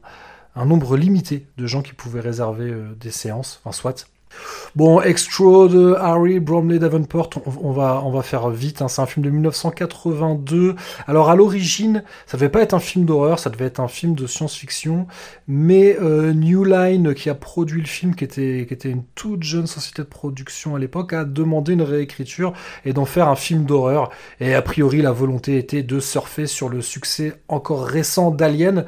un 0.56 0.66
nombre 0.66 0.98
limité 0.98 1.46
de 1.58 1.68
gens 1.68 1.82
qui 1.82 1.94
pouvaient 1.94 2.22
réserver 2.22 2.70
euh, 2.72 2.96
des 3.00 3.12
séances, 3.12 3.62
enfin 3.64 3.72
soit. 3.72 4.08
Bon, 4.76 5.02
Extra 5.02 5.68
de 5.70 5.96
Harry 5.98 6.42
Bromley 6.42 6.78
Davenport, 6.80 7.30
on, 7.46 7.70
on 7.70 7.72
va, 7.72 8.02
on 8.04 8.12
va 8.12 8.22
faire 8.22 8.50
vite. 8.50 8.82
hein. 8.82 8.90
C'est 8.90 9.02
un 9.02 9.06
film 9.06 9.26
de 9.26 9.30
1982. 9.30 10.76
Alors 11.08 11.30
à 11.30 11.36
l'origine, 11.36 12.04
ça 12.26 12.38
devait 12.38 12.50
pas 12.50 12.62
être 12.62 12.74
un 12.74 12.80
film 12.80 13.06
d'horreur, 13.06 13.40
ça 13.40 13.50
devait 13.50 13.66
être 13.66 13.80
un 13.80 13.88
film 13.88 14.14
de 14.16 14.28
science-fiction. 14.28 15.08
Mais 15.48 15.98
euh, 16.02 16.34
New 16.34 16.66
Line, 16.66 17.14
qui 17.14 17.30
a 17.30 17.36
produit 17.36 17.80
le 17.82 17.88
film, 17.88 18.16
qui 18.16 18.24
était, 18.26 18.66
qui 18.68 18.74
était 18.74 18.90
une 18.90 19.04
toute 19.16 19.44
jeune 19.44 19.68
société 19.68 20.02
de 20.02 20.08
production 20.08 20.76
à 20.76 20.80
l'époque, 20.80 21.14
a 21.14 21.24
demandé 21.24 21.74
une 21.74 21.82
réécriture 21.84 22.54
et 22.84 22.94
d'en 22.94 23.06
faire 23.06 23.30
un 23.30 23.36
film 23.36 23.64
d'horreur. 23.66 24.10
Et 24.42 24.54
a 24.54 24.62
priori, 24.62 25.02
la 25.02 25.12
volonté 25.12 25.58
était 25.58 25.84
de 25.84 26.00
surfer 26.00 26.48
sur 26.48 26.68
le 26.68 26.82
succès 26.82 27.34
encore 27.48 27.86
récent 27.86 28.32
d'Alien. 28.32 28.86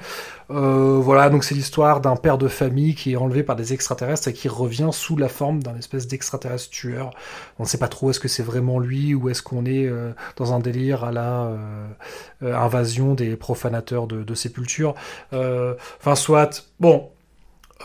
Euh, 0.49 0.99
voilà, 1.01 1.29
donc 1.29 1.43
c'est 1.43 1.55
l'histoire 1.55 1.99
d'un 1.99 2.15
père 2.15 2.37
de 2.37 2.47
famille 2.47 2.95
qui 2.95 3.13
est 3.13 3.15
enlevé 3.17 3.43
par 3.43 3.55
des 3.55 3.73
extraterrestres 3.73 4.29
et 4.29 4.33
qui 4.33 4.47
revient 4.47 4.89
sous 4.93 5.17
la 5.17 5.27
forme 5.27 5.61
d'un 5.61 5.75
espèce 5.77 6.07
d'extraterrestre 6.07 6.69
tueur. 6.69 7.11
On 7.59 7.63
ne 7.63 7.67
sait 7.67 7.77
pas 7.77 7.89
trop 7.89 8.11
est-ce 8.11 8.19
que 8.19 8.29
c'est 8.29 8.43
vraiment 8.43 8.79
lui 8.79 9.13
ou 9.13 9.29
est-ce 9.29 9.41
qu'on 9.41 9.65
est 9.65 9.85
euh, 9.85 10.11
dans 10.37 10.53
un 10.53 10.59
délire 10.59 11.03
à 11.03 11.11
la 11.11 11.47
euh, 11.47 11.87
invasion 12.41 13.13
des 13.13 13.35
profanateurs 13.35 14.07
de, 14.07 14.23
de 14.23 14.35
sépultures. 14.35 14.95
Enfin, 15.31 16.15
soit. 16.15 16.65
Bon. 16.79 17.09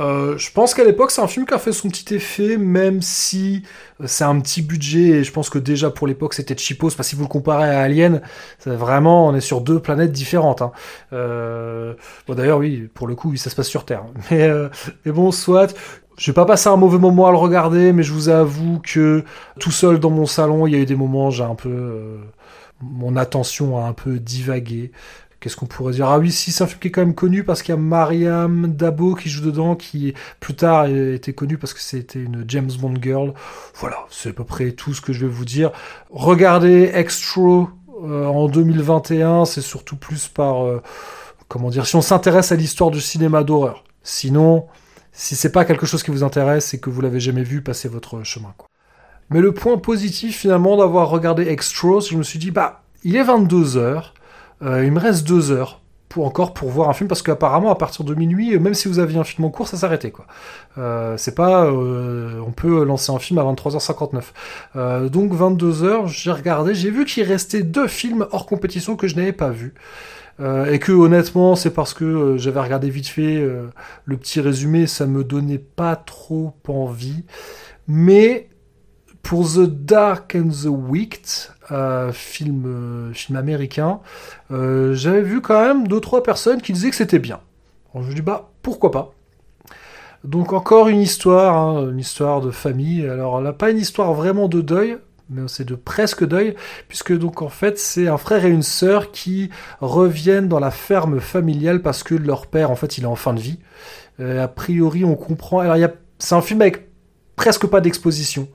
Euh, 0.00 0.38
je 0.38 0.50
pense 0.52 0.72
qu'à 0.72 0.84
l'époque, 0.84 1.10
c'est 1.10 1.20
un 1.20 1.26
film 1.26 1.44
qui 1.44 1.52
a 1.52 1.58
fait 1.58 1.72
son 1.72 1.88
petit 1.90 2.14
effet, 2.14 2.56
même 2.56 3.02
si 3.02 3.62
euh, 4.00 4.04
c'est 4.06 4.24
un 4.24 4.40
petit 4.40 4.62
budget, 4.62 5.08
et 5.20 5.24
je 5.24 5.32
pense 5.32 5.50
que 5.50 5.58
déjà 5.58 5.90
pour 5.90 6.06
l'époque 6.06 6.32
c'était 6.34 6.56
cheapos, 6.56 6.86
parce 6.88 6.96
que 6.96 7.02
si 7.02 7.16
vous 7.16 7.22
le 7.22 7.28
comparez 7.28 7.68
à 7.68 7.80
Alien, 7.82 8.22
vraiment, 8.64 9.28
on 9.28 9.34
est 9.34 9.40
sur 9.42 9.60
deux 9.60 9.80
planètes 9.80 10.12
différentes. 10.12 10.62
Hein. 10.62 10.72
Euh, 11.12 11.94
bon 12.26 12.34
d'ailleurs 12.34 12.58
oui, 12.58 12.88
pour 12.94 13.06
le 13.06 13.14
coup, 13.14 13.36
ça 13.36 13.50
se 13.50 13.54
passe 13.56 13.68
sur 13.68 13.84
Terre. 13.84 14.04
Mais, 14.30 14.42
euh, 14.48 14.68
mais 15.04 15.12
bon, 15.12 15.30
soit, 15.30 15.74
je 16.18 16.30
vais 16.30 16.34
pas 16.34 16.46
passer 16.46 16.68
un 16.68 16.76
mauvais 16.76 16.98
moment 16.98 17.26
à 17.26 17.30
le 17.30 17.36
regarder, 17.38 17.92
mais 17.92 18.02
je 18.02 18.12
vous 18.12 18.28
avoue 18.28 18.80
que 18.82 19.24
tout 19.60 19.70
seul 19.70 19.98
dans 19.98 20.10
mon 20.10 20.26
salon, 20.26 20.66
il 20.66 20.72
y 20.72 20.76
a 20.76 20.78
eu 20.78 20.86
des 20.86 20.96
moments, 20.96 21.30
j'ai 21.30 21.44
un 21.44 21.54
peu... 21.54 21.68
euh, 21.70 22.18
mon 22.80 23.16
attention 23.16 23.78
a 23.78 23.86
un 23.88 23.92
peu 23.92 24.18
divagué. 24.18 24.90
Qu'est-ce 25.42 25.56
qu'on 25.56 25.66
pourrait 25.66 25.92
dire? 25.92 26.06
Ah 26.06 26.20
oui, 26.20 26.30
si, 26.30 26.52
c'est 26.52 26.62
un 26.62 26.68
film 26.68 26.78
qui 26.78 26.86
est 26.86 26.90
quand 26.92 27.00
même 27.00 27.16
connu 27.16 27.42
parce 27.42 27.62
qu'il 27.62 27.74
y 27.74 27.76
a 27.76 27.80
Mariam 27.80 28.68
Dabo 28.68 29.16
qui 29.16 29.28
joue 29.28 29.44
dedans, 29.44 29.74
qui 29.74 30.14
plus 30.38 30.54
tard 30.54 30.86
était 30.86 31.32
connue 31.32 31.58
parce 31.58 31.74
que 31.74 31.80
c'était 31.80 32.20
une 32.20 32.44
James 32.46 32.70
Bond 32.78 32.94
girl. 33.02 33.34
Voilà, 33.74 34.06
c'est 34.08 34.28
à 34.28 34.32
peu 34.34 34.44
près 34.44 34.70
tout 34.70 34.94
ce 34.94 35.00
que 35.00 35.12
je 35.12 35.26
vais 35.26 35.32
vous 35.32 35.44
dire. 35.44 35.72
Regardez 36.12 36.92
Extra 36.94 37.72
euh, 38.04 38.26
en 38.26 38.46
2021, 38.46 39.44
c'est 39.44 39.62
surtout 39.62 39.96
plus 39.96 40.28
par... 40.28 40.64
euh, 40.64 40.80
comment 41.48 41.70
dire 41.70 41.86
Si 41.86 41.96
on 41.96 42.02
s'intéresse 42.02 42.52
à 42.52 42.54
l'histoire 42.54 42.92
du 42.92 43.00
cinéma 43.00 43.42
d'horreur. 43.42 43.82
Sinon, 44.04 44.68
si 45.10 45.34
c'est 45.34 45.50
pas 45.50 45.64
quelque 45.64 45.86
chose 45.86 46.04
qui 46.04 46.12
vous 46.12 46.22
intéresse 46.22 46.72
et 46.72 46.78
que 46.78 46.88
vous 46.88 47.00
l'avez 47.00 47.18
jamais 47.18 47.42
vu, 47.42 47.62
passez 47.62 47.88
votre 47.88 48.22
chemin. 48.22 48.54
Mais 49.30 49.40
le 49.40 49.52
point 49.52 49.76
positif 49.76 50.38
finalement 50.38 50.76
d'avoir 50.76 51.08
regardé 51.08 51.48
Extra, 51.48 51.98
je 51.98 52.16
me 52.16 52.22
suis 52.22 52.38
dit, 52.38 52.52
bah, 52.52 52.84
il 53.02 53.16
est 53.16 53.24
22 53.24 53.76
heures, 53.76 54.14
euh, 54.62 54.84
il 54.84 54.92
me 54.92 55.00
reste 55.00 55.26
deux 55.26 55.50
heures 55.50 55.82
pour 56.12 56.26
encore 56.26 56.52
pour 56.52 56.68
voir 56.68 56.90
un 56.90 56.92
film 56.92 57.08
parce 57.08 57.22
qu'apparemment 57.22 57.70
à 57.70 57.74
partir 57.74 58.04
de 58.04 58.14
minuit, 58.14 58.54
euh, 58.54 58.60
même 58.60 58.74
si 58.74 58.86
vous 58.86 58.98
aviez 58.98 59.18
un 59.18 59.24
film 59.24 59.46
en 59.46 59.50
cours, 59.50 59.66
ça 59.66 59.78
s'arrêtait 59.78 60.10
quoi. 60.10 60.26
Euh, 60.76 61.16
c'est 61.16 61.34
pas, 61.34 61.72
on 61.72 62.52
peut 62.54 62.84
lancer 62.84 63.10
un 63.12 63.18
film 63.18 63.38
à 63.38 63.44
23h59. 63.44 64.22
Euh, 64.76 65.08
donc 65.08 65.32
22 65.32 65.84
heures, 65.84 66.06
j'ai 66.08 66.30
regardé, 66.30 66.74
j'ai 66.74 66.90
vu 66.90 67.06
qu'il 67.06 67.24
restait 67.24 67.62
deux 67.62 67.88
films 67.88 68.26
hors 68.30 68.44
compétition 68.44 68.94
que 68.94 69.08
je 69.08 69.16
n'avais 69.16 69.32
pas 69.32 69.50
vus. 69.50 69.74
Et 70.40 70.80
que 70.80 70.90
honnêtement, 70.90 71.54
c'est 71.54 71.70
parce 71.70 71.94
que 71.94 72.36
j'avais 72.36 72.58
regardé 72.58 72.90
vite 72.90 73.06
fait 73.06 73.46
le 74.04 74.16
petit 74.16 74.40
résumé, 74.40 74.88
ça 74.88 75.06
me 75.06 75.22
donnait 75.22 75.58
pas 75.58 75.94
trop 75.94 76.52
envie. 76.66 77.22
Mais 77.86 78.48
pour 79.22 79.46
The 79.46 79.60
Dark 79.60 80.34
and 80.34 80.48
the 80.48 80.66
Wicked, 80.66 81.26
euh, 81.70 82.12
film, 82.12 82.64
euh, 82.66 83.12
film 83.12 83.38
américain, 83.38 84.00
euh, 84.50 84.94
j'avais 84.94 85.22
vu 85.22 85.40
quand 85.40 85.60
même 85.60 85.88
deux 85.88 86.00
trois 86.00 86.22
personnes 86.22 86.60
qui 86.60 86.72
disaient 86.72 86.90
que 86.90 86.96
c'était 86.96 87.18
bien. 87.18 87.40
Je 87.94 88.00
me 88.00 88.14
dis 88.14 88.22
bah 88.22 88.50
pourquoi 88.62 88.90
pas. 88.90 89.12
Donc 90.24 90.52
encore 90.52 90.88
une 90.88 91.00
histoire, 91.00 91.56
hein, 91.56 91.90
une 91.90 91.98
histoire 91.98 92.40
de 92.40 92.50
famille. 92.50 93.06
Alors 93.06 93.40
là 93.40 93.52
pas 93.52 93.70
une 93.70 93.78
histoire 93.78 94.12
vraiment 94.12 94.48
de 94.48 94.60
deuil, 94.60 94.98
mais 95.30 95.42
c'est 95.46 95.64
de 95.64 95.74
presque 95.74 96.26
deuil, 96.26 96.54
puisque 96.88 97.16
donc 97.16 97.42
en 97.42 97.48
fait 97.48 97.78
c'est 97.78 98.08
un 98.08 98.18
frère 98.18 98.44
et 98.44 98.50
une 98.50 98.62
sœur 98.62 99.12
qui 99.12 99.50
reviennent 99.80 100.48
dans 100.48 100.60
la 100.60 100.70
ferme 100.70 101.20
familiale 101.20 101.80
parce 101.82 102.02
que 102.02 102.14
leur 102.14 102.46
père 102.46 102.70
en 102.70 102.76
fait 102.76 102.98
il 102.98 103.04
est 103.04 103.08
en 103.08 103.16
fin 103.16 103.34
de 103.34 103.40
vie. 103.40 103.58
A 104.20 104.48
priori 104.48 105.04
on 105.04 105.14
comprend. 105.14 105.60
Alors 105.60 105.76
a, 105.76 105.88
c'est 106.18 106.34
un 106.34 106.42
film 106.42 106.60
avec 106.60 106.88
presque 107.36 107.66
pas 107.66 107.80
d'exposition. 107.80 108.48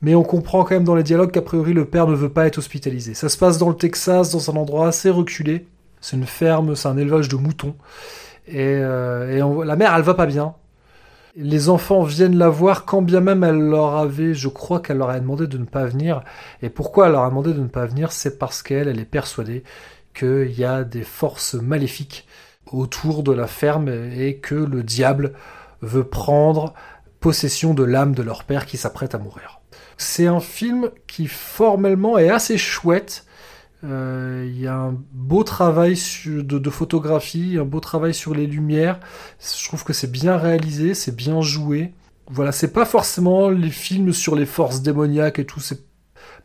Mais 0.00 0.14
on 0.14 0.22
comprend 0.22 0.62
quand 0.64 0.74
même 0.74 0.84
dans 0.84 0.94
les 0.94 1.02
dialogues 1.02 1.32
qu'a 1.32 1.42
priori 1.42 1.72
le 1.72 1.84
père 1.84 2.06
ne 2.06 2.14
veut 2.14 2.28
pas 2.28 2.46
être 2.46 2.58
hospitalisé. 2.58 3.14
Ça 3.14 3.28
se 3.28 3.36
passe 3.36 3.58
dans 3.58 3.68
le 3.68 3.74
Texas, 3.74 4.30
dans 4.30 4.50
un 4.50 4.56
endroit 4.56 4.88
assez 4.88 5.10
reculé. 5.10 5.66
C'est 6.00 6.16
une 6.16 6.26
ferme, 6.26 6.76
c'est 6.76 6.88
un 6.88 6.96
élevage 6.96 7.28
de 7.28 7.36
moutons. 7.36 7.74
Et, 8.46 8.56
euh, 8.58 9.64
la 9.64 9.76
mère, 9.76 9.94
elle 9.94 10.02
va 10.02 10.14
pas 10.14 10.26
bien. 10.26 10.54
Les 11.36 11.68
enfants 11.68 12.02
viennent 12.02 12.36
la 12.36 12.48
voir 12.48 12.84
quand 12.84 13.02
bien 13.02 13.20
même 13.20 13.44
elle 13.44 13.58
leur 13.58 13.96
avait, 13.96 14.34
je 14.34 14.48
crois 14.48 14.80
qu'elle 14.80 14.98
leur 14.98 15.10
a 15.10 15.20
demandé 15.20 15.46
de 15.46 15.58
ne 15.58 15.64
pas 15.64 15.84
venir. 15.84 16.22
Et 16.62 16.68
pourquoi 16.68 17.06
elle 17.06 17.12
leur 17.12 17.24
a 17.24 17.28
demandé 17.28 17.52
de 17.52 17.60
ne 17.60 17.68
pas 17.68 17.86
venir? 17.86 18.12
C'est 18.12 18.38
parce 18.38 18.62
qu'elle, 18.62 18.88
elle 18.88 18.98
est 18.98 19.04
persuadée 19.04 19.62
qu'il 20.14 20.52
y 20.58 20.64
a 20.64 20.84
des 20.84 21.02
forces 21.02 21.54
maléfiques 21.54 22.26
autour 22.72 23.22
de 23.22 23.32
la 23.32 23.46
ferme 23.46 23.88
et 23.88 24.36
que 24.36 24.54
le 24.54 24.82
diable 24.82 25.32
veut 25.82 26.04
prendre 26.04 26.74
possession 27.20 27.74
de 27.74 27.84
l'âme 27.84 28.14
de 28.14 28.22
leur 28.22 28.44
père 28.44 28.66
qui 28.66 28.76
s'apprête 28.76 29.14
à 29.14 29.18
mourir. 29.18 29.57
C'est 29.98 30.26
un 30.28 30.40
film 30.40 30.90
qui 31.08 31.26
formellement 31.26 32.18
est 32.18 32.30
assez 32.30 32.56
chouette. 32.56 33.26
Euh, 33.84 34.44
Il 34.48 34.60
y 34.60 34.68
a 34.68 34.74
un 34.74 34.96
beau 35.12 35.42
travail 35.42 35.98
de, 36.26 36.70
photographie, 36.70 37.58
un 37.60 37.64
beau 37.64 37.80
travail 37.80 38.14
sur 38.14 38.34
les 38.34 38.46
lumières. 38.46 39.00
Je 39.40 39.66
trouve 39.66 39.84
que 39.84 39.92
c'est 39.92 40.10
bien 40.10 40.36
réalisé, 40.36 40.94
c'est 40.94 41.14
bien 41.14 41.40
joué. 41.42 41.92
Voilà, 42.28 42.52
c'est 42.52 42.72
pas 42.72 42.84
forcément 42.84 43.48
les 43.50 43.70
films 43.70 44.12
sur 44.12 44.36
les 44.36 44.46
forces 44.46 44.82
démoniaques 44.82 45.40
et 45.40 45.46
tout. 45.46 45.60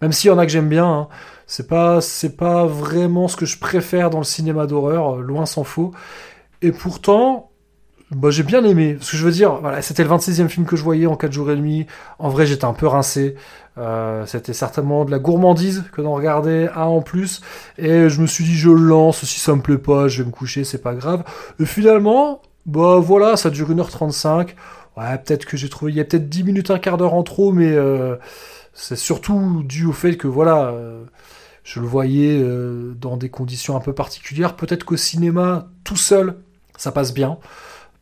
Même 0.02 0.12
s'il 0.12 0.30
y 0.30 0.32
en 0.32 0.40
a 0.40 0.46
que 0.46 0.52
j'aime 0.52 0.70
bien, 0.70 0.88
hein, 0.88 1.08
c'est 1.46 1.68
pas 1.68 2.02
c'est 2.02 2.36
pas 2.38 2.66
vraiment 2.66 3.28
ce 3.28 3.36
que 3.38 3.46
je 3.46 3.60
préfère 3.60 4.10
dans 4.10 4.20
le 4.20 4.24
cinéma 4.24 4.66
d'horreur, 4.68 5.18
euh, 5.18 5.22
loin 5.22 5.46
s'en 5.46 5.64
faut. 5.64 5.94
Et 6.62 6.72
pourtant, 6.72 7.52
bah, 8.16 8.30
j'ai 8.30 8.44
bien 8.44 8.64
aimé. 8.64 8.98
Ce 9.02 9.12
que 9.12 9.18
je 9.18 9.26
veux 9.26 9.32
dire, 9.32 9.56
voilà, 9.56 9.82
c'était 9.82 10.04
le 10.04 10.10
26e 10.10 10.48
film 10.48 10.66
que 10.66 10.76
je 10.76 10.84
voyais 10.84 11.06
en 11.06 11.16
4 11.16 11.32
jours 11.32 11.52
et 11.52 11.56
demi. 11.56 11.86
En 12.20 12.30
vrai, 12.30 12.46
j'étais 12.46 12.66
un 12.66 12.74
peu 12.74 12.88
rincé. 12.88 13.36
Euh, 13.78 14.26
c'était 14.28 14.54
certainement 14.54 15.06
de 15.06 15.12
la 15.12 15.20
gourmandise 15.20 15.84
que 15.92 16.02
d'en 16.02 16.14
regarder 16.14 16.70
un 16.76 16.84
en 16.84 17.02
plus. 17.02 17.42
Et 17.78 18.10
je 18.10 18.22
me 18.22 18.28
suis 18.28 18.44
dit, 18.44 18.56
je 18.56 18.70
lance. 18.70 19.24
Si 19.24 19.40
ça 19.40 19.56
me 19.56 19.62
plaît 19.62 19.78
pas, 19.78 20.08
je 20.08 20.22
vais 20.22 20.28
me 20.28 20.34
coucher, 20.34 20.64
c'est 20.64 20.82
pas 20.82 20.94
grave. 20.94 21.24
Et 21.60 21.66
finalement, 21.66 22.42
bah 22.66 22.98
voilà, 23.00 23.36
ça 23.38 23.50
dure 23.50 23.70
1h35. 23.72 24.50
Ouais, 24.98 25.18
peut-être 25.18 25.46
que 25.46 25.58
j'ai 25.58 25.70
trouvé, 25.70 25.92
il 25.92 25.96
y 25.96 26.02
a 26.02 26.06
peut-être 26.06 26.30
10 26.30 26.44
minutes, 26.44 26.70
un 26.70 26.78
quart 26.78 26.98
d'heure 26.98 27.16
en 27.16 27.24
trop, 27.24 27.52
mais 27.52 27.72
euh, 27.72 28.16
c'est 28.74 28.96
surtout 28.96 29.64
dû 29.64 29.86
au 29.88 29.92
fait 29.92 30.18
que 30.18 30.28
voilà, 30.28 30.68
euh, 30.68 31.04
je 31.64 31.80
le 31.80 31.88
voyais 31.88 32.44
dans 33.00 33.18
des 33.18 33.30
conditions 33.30 33.76
un 33.76 33.80
peu 33.80 33.94
particulières. 33.94 34.56
Peut-être 34.56 34.84
qu'au 34.84 34.98
cinéma, 34.98 35.68
tout 35.84 35.96
seul, 35.96 36.36
ça 36.78 36.92
passe 36.92 37.14
bien. 37.14 37.40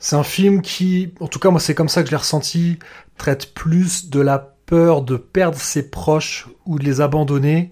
C'est 0.01 0.15
un 0.15 0.23
film 0.23 0.61
qui, 0.63 1.13
en 1.19 1.27
tout 1.27 1.37
cas 1.37 1.51
moi 1.51 1.59
c'est 1.59 1.75
comme 1.75 1.87
ça 1.87 2.01
que 2.01 2.07
je 2.07 2.11
l'ai 2.11 2.17
ressenti, 2.17 2.79
traite 3.17 3.53
plus 3.53 4.09
de 4.09 4.19
la 4.19 4.39
peur 4.65 5.03
de 5.03 5.15
perdre 5.15 5.59
ses 5.59 5.91
proches 5.91 6.47
ou 6.65 6.79
de 6.79 6.83
les 6.83 7.01
abandonner, 7.01 7.71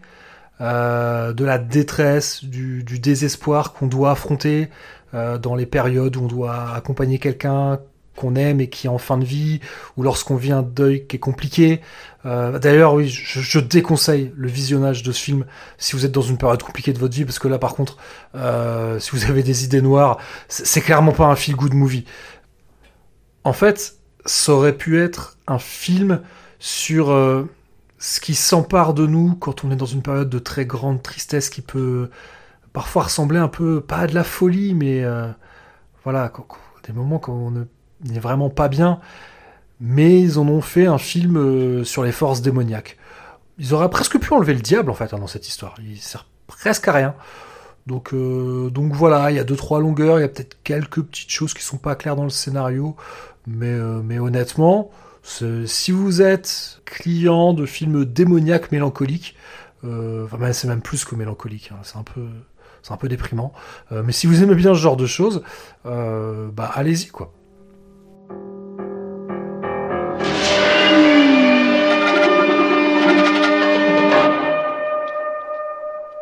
euh, 0.61 1.33
de 1.33 1.43
la 1.43 1.57
détresse, 1.57 2.45
du, 2.45 2.83
désespoir 2.83 3.73
qu'on 3.73 3.87
doit 3.87 4.11
affronter 4.11 4.69
euh, 5.15 5.39
dans 5.39 5.55
les 5.55 5.65
périodes 5.65 6.17
où 6.17 6.25
on 6.25 6.27
doit 6.27 6.75
accompagner 6.75 7.17
quelqu'un 7.17 7.79
qu'on 8.19 8.35
aime 8.35 8.59
et 8.59 8.69
qui 8.69 8.87
est 8.87 8.89
en 8.89 8.97
fin 8.97 9.17
de 9.17 9.23
vie, 9.23 9.61
ou 9.95 10.03
lorsqu'on 10.03 10.35
vit 10.35 10.51
un 10.51 10.61
deuil 10.61 11.07
qui 11.07 11.15
est 11.15 11.19
compliqué. 11.19 11.81
Euh, 12.25 12.59
D'ailleurs, 12.59 12.93
oui, 12.93 13.07
je, 13.07 13.59
déconseille 13.59 14.33
le 14.35 14.49
visionnage 14.49 15.03
de 15.03 15.11
ce 15.11 15.21
film 15.21 15.45
si 15.77 15.95
vous 15.95 16.05
êtes 16.05 16.11
dans 16.11 16.21
une 16.21 16.37
période 16.37 16.61
compliquée 16.61 16.91
de 16.91 16.99
votre 16.99 17.15
vie, 17.15 17.23
parce 17.25 17.39
que 17.39 17.47
là, 17.47 17.57
par 17.57 17.75
contre, 17.75 17.97
euh, 18.35 18.99
si 18.99 19.11
vous 19.11 19.25
avez 19.25 19.41
des 19.41 19.63
idées 19.63 19.81
noires, 19.81 20.17
c'est 20.49 20.81
clairement 20.81 21.13
pas 21.13 21.25
un 21.25 21.35
feel-good 21.35 21.73
movie. 21.73 22.05
En 23.45 23.53
fait, 23.53 23.95
ça 24.25 24.51
aurait 24.53 24.75
pu 24.75 24.99
être 24.99 25.37
un 25.47 25.59
film 25.59 26.21
sur 26.59 27.11
euh, 27.11 27.49
ce 27.99 28.19
qui 28.19 28.35
s'empare 28.35 28.93
de 28.93 29.07
nous 29.07 29.35
quand 29.35 29.63
on 29.63 29.71
est 29.71 29.77
dans 29.77 29.85
une 29.85 30.01
période 30.01 30.29
de 30.29 30.39
très 30.39 30.65
grande 30.65 31.01
tristesse 31.01 31.49
qui 31.49 31.61
peut 31.61 32.09
parfois 32.73 33.03
ressembler 33.03 33.39
un 33.39 33.47
peu, 33.47 33.79
pas 33.81 33.99
à 33.99 34.07
de 34.07 34.13
la 34.13 34.25
folie, 34.25 34.73
mais 34.73 35.05
voilà, 36.03 36.31
des 36.85 36.93
moments 36.93 37.19
quand 37.19 37.33
on 37.33 37.51
ne- 37.51 37.65
n'est 38.05 38.19
vraiment 38.19 38.49
pas 38.49 38.67
bien. 38.67 38.99
Mais 39.81 40.19
ils 40.21 40.39
en 40.39 40.47
ont 40.47 40.61
fait 40.61 40.87
un 40.87 40.97
film 40.97 41.37
euh, 41.37 41.83
sur 41.85 42.03
les 42.03 42.11
forces 42.11 42.41
démoniaques. 42.41 42.97
Ils 43.57 43.73
auraient 43.73 43.89
presque 43.89 44.17
pu 44.19 44.33
enlever 44.33 44.53
le 44.53 44.61
diable 44.61 44.89
en 44.89 44.93
fait 44.93 45.13
hein, 45.13 45.19
dans 45.19 45.27
cette 45.27 45.47
histoire. 45.47 45.75
Il 45.79 45.97
sert 45.97 46.25
presque 46.47 46.87
à 46.87 46.93
rien. 46.93 47.15
Donc, 47.87 48.13
euh, 48.13 48.69
donc 48.69 48.93
voilà, 48.93 49.31
il 49.31 49.37
y 49.37 49.39
a 49.39 49.43
deux 49.43 49.55
trois 49.55 49.79
longueurs, 49.79 50.19
il 50.19 50.21
y 50.21 50.25
a 50.25 50.27
peut-être 50.27 50.57
quelques 50.63 51.01
petites 51.01 51.31
choses 51.31 51.53
qui 51.53 51.63
sont 51.63 51.77
pas 51.77 51.95
claires 51.95 52.15
dans 52.15 52.25
le 52.25 52.29
scénario, 52.29 52.95
mais, 53.47 53.67
euh, 53.67 54.01
mais 54.03 54.19
honnêtement, 54.19 54.91
si 55.23 55.91
vous 55.91 56.21
êtes 56.21 56.81
client 56.85 57.53
de 57.53 57.65
films 57.65 58.05
démoniaques 58.05 58.71
mélancoliques, 58.71 59.35
enfin, 59.83 60.37
même- 60.37 60.53
c'est 60.53 60.67
même 60.67 60.81
plus 60.81 61.05
que 61.05 61.15
mélancolique, 61.15 61.71
hein, 61.73 61.79
c'est 61.83 61.97
un 61.97 62.03
peu, 62.03 62.27
c'est 62.83 62.91
un 62.91 62.97
peu 62.97 63.07
déprimant. 63.07 63.53
Mais 63.91 64.11
si 64.11 64.27
vous 64.27 64.43
aimez 64.43 64.55
bien 64.55 64.73
ce 64.73 64.79
genre 64.79 64.97
de 64.97 65.05
choses, 65.05 65.41
bah 65.85 66.71
allez-y 66.73 67.07
quoi. 67.07 67.33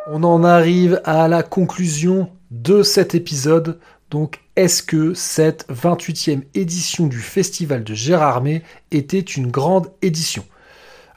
On 0.10 0.24
en 0.24 0.45
arrive 0.45 1.02
à 1.03 1.27
la 1.27 1.44
conclusion 1.44 2.30
de 2.50 2.82
cet 2.82 3.14
épisode. 3.14 3.77
Donc, 4.10 4.40
est-ce 4.56 4.82
que 4.82 5.14
cette 5.14 5.68
28e 5.69 6.44
édition 6.53 7.08
du 7.08 7.19
Festival 7.19 7.84
de 7.84 7.94
Gérardmer 7.94 8.64
était 8.92 9.19
une 9.19 9.52
grande 9.52 9.92
édition? 10.02 10.45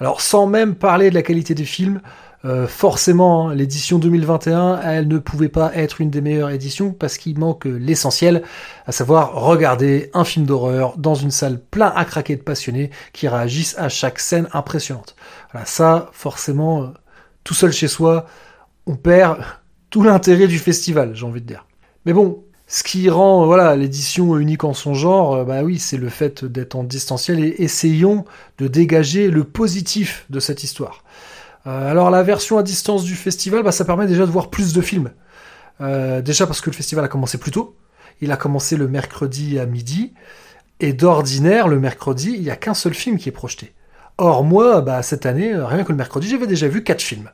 Alors, 0.01 0.21
sans 0.21 0.49
même 0.49 0.75
parler 0.75 1.09
de 1.09 1.15
la 1.15 1.23
qualité 1.23 1.55
des 1.55 1.65
films, 1.65 2.01
euh, 2.45 2.67
forcément, 2.67 3.51
hein, 3.51 3.55
l'édition 3.55 4.01
2021, 4.01 4.81
elle 4.81 5.07
ne 5.07 5.19
pouvait 5.19 5.49
pas 5.49 5.71
être 5.77 6.01
une 6.01 6.11
des 6.11 6.21
meilleures 6.21 6.51
éditions 6.51 6.93
parce 6.93 7.17
qu'il 7.17 7.39
manque 7.39 7.67
l'essentiel, 7.67 8.43
à 8.87 8.93
savoir 8.93 9.35
regarder 9.35 10.11
un 10.15 10.25
film 10.25 10.47
d'horreur 10.47 10.99
dans 10.99 11.15
une 11.15 11.31
salle 11.31 11.61
plein 11.61 11.93
à 11.95 12.05
craquer 12.05 12.35
de 12.35 12.43
passionnés 12.43 12.91
qui 13.13 13.29
réagissent 13.29 13.79
à 13.79 13.89
chaque 13.89 14.19
scène 14.19 14.49
impressionnante. 14.53 15.15
Voilà, 15.53 15.65
ça, 15.65 16.11
forcément, 16.13 16.83
euh, 16.83 16.87
tout 17.45 17.55
seul 17.55 17.73
chez 17.73 17.87
soi, 17.87 18.27
on 18.91 18.97
perd 18.97 19.45
tout 19.89 20.03
l'intérêt 20.03 20.49
du 20.49 20.59
festival, 20.59 21.15
j'ai 21.15 21.25
envie 21.25 21.41
de 21.41 21.47
dire. 21.47 21.65
Mais 22.07 22.13
bon, 22.13 22.43
ce 22.67 22.83
qui 22.83 23.09
rend 23.09 23.47
voilà 23.47 23.77
l'édition 23.77 24.37
unique 24.37 24.65
en 24.65 24.75
son 24.75 24.95
genre, 24.95 25.35
euh, 25.35 25.45
bah 25.45 25.63
oui, 25.63 25.79
c'est 25.79 25.97
le 25.97 26.09
fait 26.09 26.45
d'être 26.45 26.75
en 26.75 26.83
distanciel 26.83 27.39
et 27.39 27.55
essayons 27.59 28.25
de 28.59 28.67
dégager 28.67 29.31
le 29.31 29.45
positif 29.45 30.27
de 30.31 30.41
cette 30.41 30.65
histoire. 30.65 31.05
Euh, 31.67 31.91
alors 31.91 32.11
la 32.11 32.23
version 32.23 32.59
à 32.59 32.63
distance 32.65 33.05
du 33.05 33.15
festival, 33.15 33.63
bah, 33.63 33.73
ça 33.73 33.85
permet 33.85 34.07
déjà 34.07 34.27
de 34.27 34.31
voir 34.31 34.51
plus 34.51 34.73
de 34.73 34.81
films. 34.81 35.11
Euh, 35.81 36.21
déjà 36.21 36.47
parce 36.47 36.61
que 36.61 36.71
le 36.71 36.77
festival 36.77 37.05
a 37.05 37.09
commencé 37.09 37.39
plus 37.39 37.53
tôt. 37.53 37.77
Il 38.21 38.33
a 38.33 38.37
commencé 38.37 38.77
le 38.77 38.89
mercredi 38.89 39.59
à 39.59 39.67
midi. 39.67 40.15
Et 40.81 40.93
d'ordinaire, 40.95 41.69
le 41.69 41.79
mercredi, 41.79 42.33
il 42.35 42.43
n'y 42.43 42.51
a 42.51 42.57
qu'un 42.57 42.75
seul 42.75 42.95
film 42.95 43.19
qui 43.19 43.29
est 43.29 43.33
projeté. 43.33 43.73
Or, 44.19 44.43
moi, 44.43 44.81
bah, 44.81 45.03
cette 45.03 45.27
année, 45.27 45.53
euh, 45.53 45.67
rien 45.67 45.85
que 45.85 45.93
le 45.93 45.97
mercredi, 45.97 46.29
j'avais 46.29 46.47
déjà 46.47 46.69
vu 46.69 46.83
quatre 46.83 47.03
films. 47.03 47.31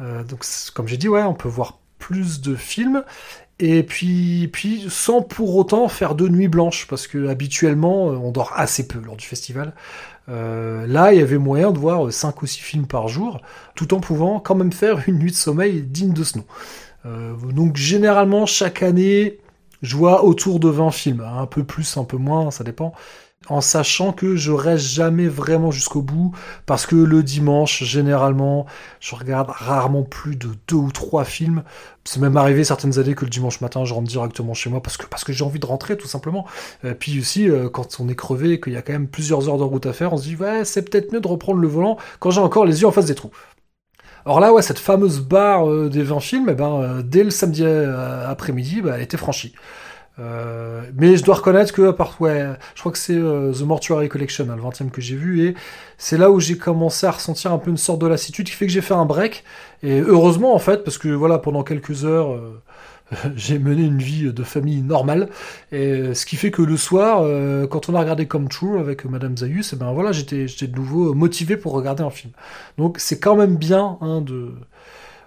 Euh, 0.00 0.24
donc, 0.24 0.44
comme 0.74 0.88
j'ai 0.88 0.96
dit, 0.96 1.08
ouais, 1.08 1.22
on 1.22 1.34
peut 1.34 1.48
voir 1.48 1.78
plus 1.98 2.40
de 2.40 2.54
films. 2.54 3.04
Et 3.58 3.82
puis, 3.82 4.50
sans 4.90 5.22
pour 5.22 5.56
autant 5.56 5.88
faire 5.88 6.14
de 6.14 6.28
nuit 6.28 6.48
blanche, 6.48 6.86
parce 6.88 7.06
que 7.06 7.28
habituellement, 7.28 8.10
euh, 8.10 8.16
on 8.16 8.30
dort 8.30 8.52
assez 8.54 8.86
peu 8.86 9.00
lors 9.00 9.16
du 9.16 9.24
festival. 9.24 9.72
Euh, 10.28 10.86
là, 10.86 11.12
il 11.12 11.20
y 11.20 11.22
avait 11.22 11.38
moyen 11.38 11.72
de 11.72 11.78
voir 11.78 12.12
5 12.12 12.42
ou 12.42 12.46
6 12.46 12.60
films 12.60 12.86
par 12.86 13.08
jour, 13.08 13.40
tout 13.74 13.94
en 13.94 14.00
pouvant 14.00 14.40
quand 14.40 14.54
même 14.56 14.72
faire 14.72 15.08
une 15.08 15.18
nuit 15.18 15.30
de 15.30 15.36
sommeil 15.36 15.82
digne 15.82 16.12
de 16.12 16.24
ce 16.24 16.38
nom. 16.38 16.44
Donc, 17.54 17.76
généralement, 17.76 18.46
chaque 18.46 18.82
année, 18.82 19.38
je 19.80 19.96
vois 19.96 20.24
autour 20.24 20.58
de 20.58 20.68
20 20.68 20.90
films, 20.90 21.20
un 21.20 21.46
peu 21.46 21.62
plus, 21.62 21.96
un 21.96 22.02
peu 22.02 22.16
moins, 22.16 22.50
ça 22.50 22.64
dépend 22.64 22.92
en 23.48 23.60
sachant 23.60 24.12
que 24.12 24.36
je 24.36 24.52
reste 24.52 24.84
jamais 24.84 25.28
vraiment 25.28 25.70
jusqu'au 25.70 26.02
bout, 26.02 26.32
parce 26.66 26.86
que 26.86 26.96
le 26.96 27.22
dimanche, 27.22 27.84
généralement, 27.84 28.66
je 29.00 29.14
regarde 29.14 29.48
rarement 29.50 30.02
plus 30.02 30.36
de 30.36 30.48
deux 30.68 30.76
ou 30.76 30.92
trois 30.92 31.24
films. 31.24 31.62
C'est 32.04 32.20
même 32.20 32.36
arrivé 32.36 32.64
certaines 32.64 32.98
années 32.98 33.14
que 33.14 33.24
le 33.24 33.30
dimanche 33.30 33.60
matin, 33.60 33.84
je 33.84 33.94
rentre 33.94 34.08
directement 34.08 34.54
chez 34.54 34.70
moi 34.70 34.80
parce 34.82 34.96
que, 34.96 35.06
parce 35.06 35.24
que 35.24 35.32
j'ai 35.32 35.44
envie 35.44 35.58
de 35.58 35.66
rentrer, 35.66 35.96
tout 35.96 36.06
simplement. 36.06 36.46
Et 36.84 36.94
puis 36.94 37.18
aussi, 37.18 37.48
euh, 37.48 37.68
quand 37.68 37.98
on 38.00 38.08
est 38.08 38.14
crevé 38.14 38.52
et 38.52 38.60
qu'il 38.60 38.72
y 38.72 38.76
a 38.76 38.82
quand 38.82 38.92
même 38.92 39.08
plusieurs 39.08 39.48
heures 39.48 39.58
de 39.58 39.64
route 39.64 39.86
à 39.86 39.92
faire, 39.92 40.12
on 40.12 40.16
se 40.16 40.24
dit, 40.24 40.36
ouais, 40.36 40.64
c'est 40.64 40.82
peut-être 40.88 41.12
mieux 41.12 41.20
de 41.20 41.28
reprendre 41.28 41.60
le 41.60 41.68
volant 41.68 41.96
quand 42.20 42.30
j'ai 42.30 42.40
encore 42.40 42.64
les 42.64 42.80
yeux 42.82 42.86
en 42.86 42.92
face 42.92 43.06
des 43.06 43.14
trous. 43.14 43.30
Alors 44.26 44.40
là, 44.40 44.52
ouais, 44.52 44.60
cette 44.60 44.80
fameuse 44.80 45.20
barre 45.20 45.70
euh, 45.70 45.88
des 45.88 46.02
20 46.02 46.18
films, 46.18 46.48
eh 46.50 46.54
ben, 46.54 46.80
euh, 46.82 47.02
dès 47.02 47.22
le 47.22 47.30
samedi 47.30 47.62
euh, 47.64 48.28
après-midi, 48.28 48.82
bah, 48.82 48.94
elle 48.96 49.02
était 49.02 49.16
franchie. 49.16 49.54
Euh, 50.18 50.82
mais 50.94 51.16
je 51.16 51.24
dois 51.24 51.36
reconnaître 51.36 51.72
que, 51.72 51.82
à 51.82 52.10
ouais, 52.20 52.46
je 52.74 52.80
crois 52.80 52.92
que 52.92 52.98
c'est 52.98 53.16
euh, 53.16 53.52
The 53.52 53.62
Mortuary 53.62 54.08
Collection, 54.08 54.48
hein, 54.50 54.56
le 54.56 54.62
20 54.62 54.82
e 54.82 54.90
que 54.90 55.00
j'ai 55.00 55.16
vu, 55.16 55.46
et 55.46 55.54
c'est 55.98 56.16
là 56.16 56.30
où 56.30 56.40
j'ai 56.40 56.56
commencé 56.56 57.06
à 57.06 57.10
ressentir 57.10 57.52
un 57.52 57.58
peu 57.58 57.70
une 57.70 57.76
sorte 57.76 58.00
de 58.00 58.06
lassitude 58.06 58.46
qui 58.46 58.52
fait 58.52 58.66
que 58.66 58.72
j'ai 58.72 58.80
fait 58.80 58.94
un 58.94 59.04
break. 59.04 59.44
Et 59.82 60.00
heureusement, 60.00 60.54
en 60.54 60.58
fait, 60.58 60.84
parce 60.84 60.98
que 60.98 61.08
voilà, 61.08 61.38
pendant 61.38 61.62
quelques 61.62 62.04
heures, 62.06 62.32
euh, 62.32 62.62
j'ai 63.36 63.58
mené 63.58 63.82
une 63.82 63.98
vie 63.98 64.32
de 64.32 64.42
famille 64.42 64.80
normale. 64.80 65.28
Et 65.70 66.14
ce 66.14 66.24
qui 66.26 66.36
fait 66.36 66.50
que 66.50 66.62
le 66.62 66.76
soir, 66.76 67.22
quand 67.68 67.88
on 67.88 67.94
a 67.94 68.00
regardé 68.00 68.26
Come 68.26 68.48
True 68.48 68.80
avec 68.80 69.04
Madame 69.04 69.36
Zayus, 69.36 69.72
et 69.72 69.76
ben 69.76 69.92
voilà, 69.92 70.12
j'étais, 70.12 70.48
j'étais 70.48 70.66
de 70.66 70.76
nouveau 70.76 71.14
motivé 71.14 71.56
pour 71.56 71.72
regarder 71.72 72.02
un 72.02 72.10
film. 72.10 72.32
Donc 72.78 72.96
c'est 72.98 73.20
quand 73.20 73.36
même 73.36 73.56
bien 73.56 73.98
hein, 74.00 74.22
de, 74.22 74.52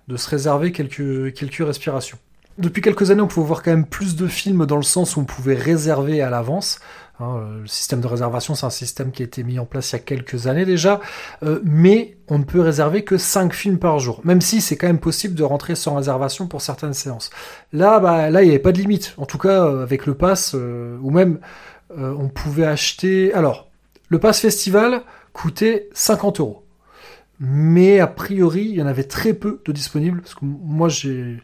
de 0.07 0.17
se 0.17 0.29
réserver 0.29 0.71
quelques, 0.71 1.33
quelques 1.33 1.65
respirations. 1.65 2.17
Depuis 2.59 2.81
quelques 2.81 3.09
années, 3.09 3.21
on 3.21 3.27
pouvait 3.27 3.47
voir 3.47 3.63
quand 3.63 3.71
même 3.71 3.85
plus 3.85 4.15
de 4.15 4.27
films 4.27 4.65
dans 4.65 4.75
le 4.75 4.83
sens 4.83 5.15
où 5.15 5.21
on 5.21 5.25
pouvait 5.25 5.55
réserver 5.55 6.21
à 6.21 6.29
l'avance. 6.29 6.79
Hein, 7.19 7.37
euh, 7.37 7.61
le 7.61 7.67
système 7.67 7.99
de 7.99 8.07
réservation, 8.07 8.55
c'est 8.55 8.65
un 8.65 8.69
système 8.69 9.11
qui 9.11 9.23
a 9.23 9.25
été 9.25 9.43
mis 9.43 9.59
en 9.59 9.65
place 9.65 9.91
il 9.91 9.93
y 9.93 9.95
a 9.95 9.99
quelques 9.99 10.47
années 10.47 10.65
déjà, 10.65 11.01
euh, 11.43 11.59
mais 11.63 12.17
on 12.29 12.37
ne 12.37 12.43
peut 12.43 12.61
réserver 12.61 13.03
que 13.03 13.17
5 13.17 13.53
films 13.53 13.77
par 13.77 13.99
jour, 13.99 14.21
même 14.23 14.39
si 14.39 14.61
c'est 14.61 14.77
quand 14.77 14.87
même 14.87 14.99
possible 14.99 15.35
de 15.35 15.43
rentrer 15.43 15.75
sans 15.75 15.95
réservation 15.95 16.47
pour 16.47 16.61
certaines 16.61 16.93
séances. 16.93 17.29
Là, 17.73 17.99
bah, 17.99 18.29
là, 18.29 18.41
il 18.41 18.45
n'y 18.45 18.51
avait 18.51 18.59
pas 18.59 18.71
de 18.71 18.77
limite. 18.77 19.15
En 19.17 19.25
tout 19.25 19.37
cas, 19.37 19.65
euh, 19.65 19.83
avec 19.83 20.05
le 20.05 20.13
pass, 20.13 20.53
ou 20.53 21.09
même 21.11 21.39
on 21.97 22.29
pouvait 22.29 22.67
acheter. 22.67 23.33
Alors, 23.33 23.67
le 24.09 24.19
pass 24.19 24.39
festival 24.39 25.01
coûtait 25.33 25.89
50 25.93 26.39
euros, 26.39 26.63
mais 27.39 27.99
a 27.99 28.07
priori, 28.07 28.61
il 28.61 28.75
y 28.75 28.81
en 28.81 28.85
avait 28.85 29.03
très 29.03 29.33
peu 29.33 29.61
de 29.65 29.71
disponibles 29.71 30.21
parce 30.21 30.35
que 30.35 30.45
moi, 30.45 30.87
j'ai 30.87 31.41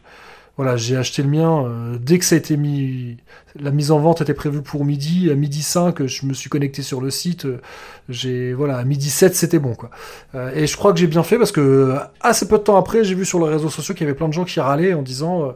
voilà, 0.56 0.76
j'ai 0.76 0.96
acheté 0.96 1.22
le 1.22 1.28
mien 1.28 1.64
euh, 1.66 1.98
dès 2.00 2.18
que 2.18 2.24
ça 2.24 2.34
a 2.34 2.38
été 2.38 2.56
mis. 2.56 3.18
La 3.58 3.70
mise 3.70 3.90
en 3.90 3.98
vente 3.98 4.20
était 4.22 4.34
prévue 4.34 4.62
pour 4.62 4.84
midi. 4.86 5.30
À 5.30 5.34
midi 5.34 5.62
5, 5.62 6.06
je 6.06 6.26
me 6.26 6.32
suis 6.34 6.48
connecté 6.50 6.82
sur 6.82 7.00
le 7.00 7.10
site. 7.10 7.44
euh, 7.44 7.60
J'ai 8.08 8.54
voilà, 8.54 8.78
à 8.78 8.84
midi 8.84 9.10
7, 9.10 9.34
c'était 9.34 9.58
bon 9.58 9.74
quoi. 9.74 9.90
Euh, 10.34 10.50
et 10.54 10.66
je 10.66 10.76
crois 10.76 10.92
que 10.92 10.98
j'ai 10.98 11.06
bien 11.08 11.22
fait 11.22 11.38
parce 11.38 11.52
que 11.52 11.60
euh, 11.60 11.98
assez 12.20 12.48
peu 12.48 12.56
de 12.58 12.62
temps 12.62 12.76
après, 12.78 13.04
j'ai 13.04 13.14
vu 13.14 13.24
sur 13.26 13.38
les 13.46 13.52
réseaux 13.52 13.68
sociaux 13.70 13.94
qu'il 13.94 14.06
y 14.06 14.08
avait 14.08 14.16
plein 14.16 14.28
de 14.28 14.32
gens 14.32 14.44
qui 14.44 14.60
râlaient 14.60 14.94
en 14.94 15.02
disant 15.02 15.52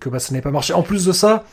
que 0.00 0.08
bah, 0.08 0.18
ça 0.20 0.32
n'avait 0.32 0.42
pas 0.42 0.50
marché. 0.50 0.72
En 0.72 0.82
plus 0.82 1.04
de 1.04 1.12
ça. 1.12 1.44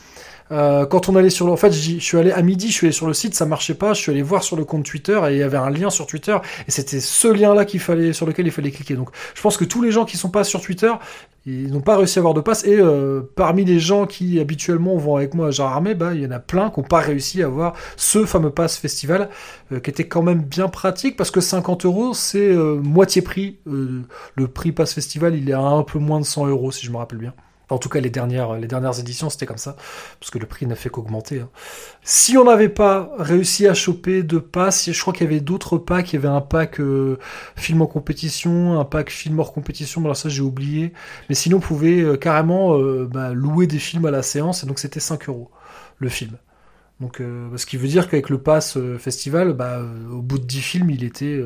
Euh, 0.52 0.86
quand 0.86 1.08
on 1.08 1.16
allait 1.16 1.30
sur 1.30 1.46
le, 1.46 1.54
en 1.54 1.58
fait, 1.58 1.72
je 1.72 2.00
suis 2.00 2.18
allé 2.18 2.32
à 2.32 2.42
midi, 2.42 2.68
je 2.68 2.74
suis 2.74 2.88
allé 2.88 2.94
sur 2.94 3.08
le 3.08 3.14
site, 3.14 3.36
ça 3.36 3.46
marchait 3.46 3.74
pas. 3.74 3.94
Je 3.94 4.02
suis 4.02 4.12
allé 4.12 4.22
voir 4.22 4.44
sur 4.44 4.58
le 4.58 4.66
compte 4.66 4.84
Twitter 4.84 5.20
et 5.30 5.34
il 5.34 5.38
y 5.38 5.44
avait 5.44 5.58
un 5.58 5.70
lien 5.70 5.90
sur 5.90 6.06
Twitter 6.08 6.38
et 6.68 6.72
c'était 6.72 7.00
ce 7.00 7.28
lien-là 7.30 7.66
qu'il 7.66 7.80
fallait, 7.80 8.12
sur 8.12 8.26
lequel 8.26 8.48
il 8.48 8.52
fallait 8.52 8.72
cliquer. 8.72 8.96
Donc, 8.96 9.10
je 9.34 9.42
pense 9.42 9.58
que 9.58 9.64
tous 9.64 9.82
les 9.82 9.92
gens 9.92 10.04
qui 10.04 10.18
sont 10.18 10.30
pas 10.30 10.44
sur 10.44 10.62
Twitter, 10.62 10.92
ils 11.46 11.72
n'ont 11.72 11.82
pas 11.82 11.96
réussi 11.96 12.20
à 12.20 12.22
avoir 12.22 12.34
de 12.34 12.42
passe. 12.42 12.66
Et 12.66 12.78
euh, 12.78 13.22
parmi 13.36 13.64
les 13.64 13.80
gens 13.80 14.06
qui 14.06 14.40
habituellement 14.40 14.98
vont 14.98 15.16
avec 15.16 15.34
moi 15.34 15.48
à 15.48 15.52
Gérardmer, 15.52 15.96
bah, 15.96 16.14
il 16.14 16.22
y 16.22 16.26
en 16.28 16.32
a 16.32 16.40
plein 16.40 16.70
qui 16.70 16.82
n'ont 16.82 16.88
pas 16.88 17.00
réussi 17.00 17.42
à 17.42 17.46
avoir 17.46 17.74
ce 17.96 18.26
fameux 18.26 18.52
pass 18.52 18.78
festival, 18.78 19.30
euh, 19.72 19.80
qui 19.80 19.90
était 19.90 20.08
quand 20.08 20.22
même 20.22 20.42
bien 20.42 20.68
pratique 20.68 21.16
parce 21.16 21.32
que 21.32 21.40
50 21.40 21.86
euros, 21.86 22.14
c'est 22.14 22.54
moitié 22.54 23.22
prix. 23.22 23.58
Le 23.66 24.48
prix 24.48 24.72
pass 24.74 24.94
festival, 24.94 25.36
il 25.36 25.50
est 25.50 25.54
à 25.54 25.62
un 25.62 25.84
peu 25.84 26.00
moins 26.00 26.20
de 26.20 26.26
100 26.26 26.48
euros, 26.48 26.72
si 26.72 26.86
je 26.86 26.92
me 26.92 26.98
rappelle 26.98 27.20
bien. 27.20 27.34
En 27.72 27.78
tout 27.78 27.90
cas, 27.90 28.00
les 28.00 28.10
dernières, 28.10 28.54
les 28.54 28.68
éditions, 29.00 29.30
c'était 29.30 29.46
comme 29.46 29.58
ça, 29.58 29.76
parce 30.20 30.30
que 30.30 30.38
le 30.38 30.46
prix 30.46 30.66
n'a 30.68 30.76
fait 30.76 30.90
qu'augmenter. 30.90 31.40
hein. 31.40 31.50
Si 32.04 32.38
on 32.38 32.44
n'avait 32.46 32.70
pas 32.70 33.12
réussi 33.18 33.68
à 33.68 33.74
choper 33.74 34.24
de 34.24 34.38
passes, 34.40 34.92
je 34.92 35.02
crois 35.02 35.14
qu'il 35.14 35.24
y 35.24 35.30
avait 35.30 35.40
d'autres 35.40 35.78
packs. 35.78 36.12
Il 36.14 36.16
y 36.16 36.20
avait 36.20 36.28
un 36.28 36.42
pack 36.42 36.80
euh, 36.80 37.18
film 37.56 37.82
en 37.82 37.88
compétition, 37.88 38.80
un 38.80 38.86
pack 38.86 39.10
film 39.10 39.40
hors 39.40 39.54
compétition, 39.54 40.02
alors 40.04 40.18
ça 40.18 40.30
j'ai 40.30 40.42
oublié. 40.42 40.94
Mais 41.30 41.36
sinon, 41.36 41.58
on 41.58 41.60
pouvait 41.62 42.02
euh, 42.02 42.18
carrément 42.18 42.78
euh, 42.78 43.08
bah, 43.12 43.34
louer 43.34 43.68
des 43.68 43.80
films 43.80 44.06
à 44.06 44.12
la 44.12 44.24
séance, 44.24 44.64
et 44.64 44.68
donc 44.68 44.80
c'était 44.80 45.00
5 45.00 45.30
euros 45.30 45.50
le 46.00 46.10
film. 46.10 46.38
Donc, 47.00 47.20
euh, 47.22 47.56
ce 47.58 47.66
qui 47.66 47.78
veut 47.78 47.88
dire 47.88 48.10
qu'avec 48.10 48.30
le 48.30 48.40
pass 48.42 48.78
festival, 49.00 49.54
bah, 49.54 49.82
au 50.12 50.22
bout 50.22 50.38
de 50.40 50.46
10 50.46 50.62
films, 50.62 50.90
il 50.92 51.04
était, 51.04 51.44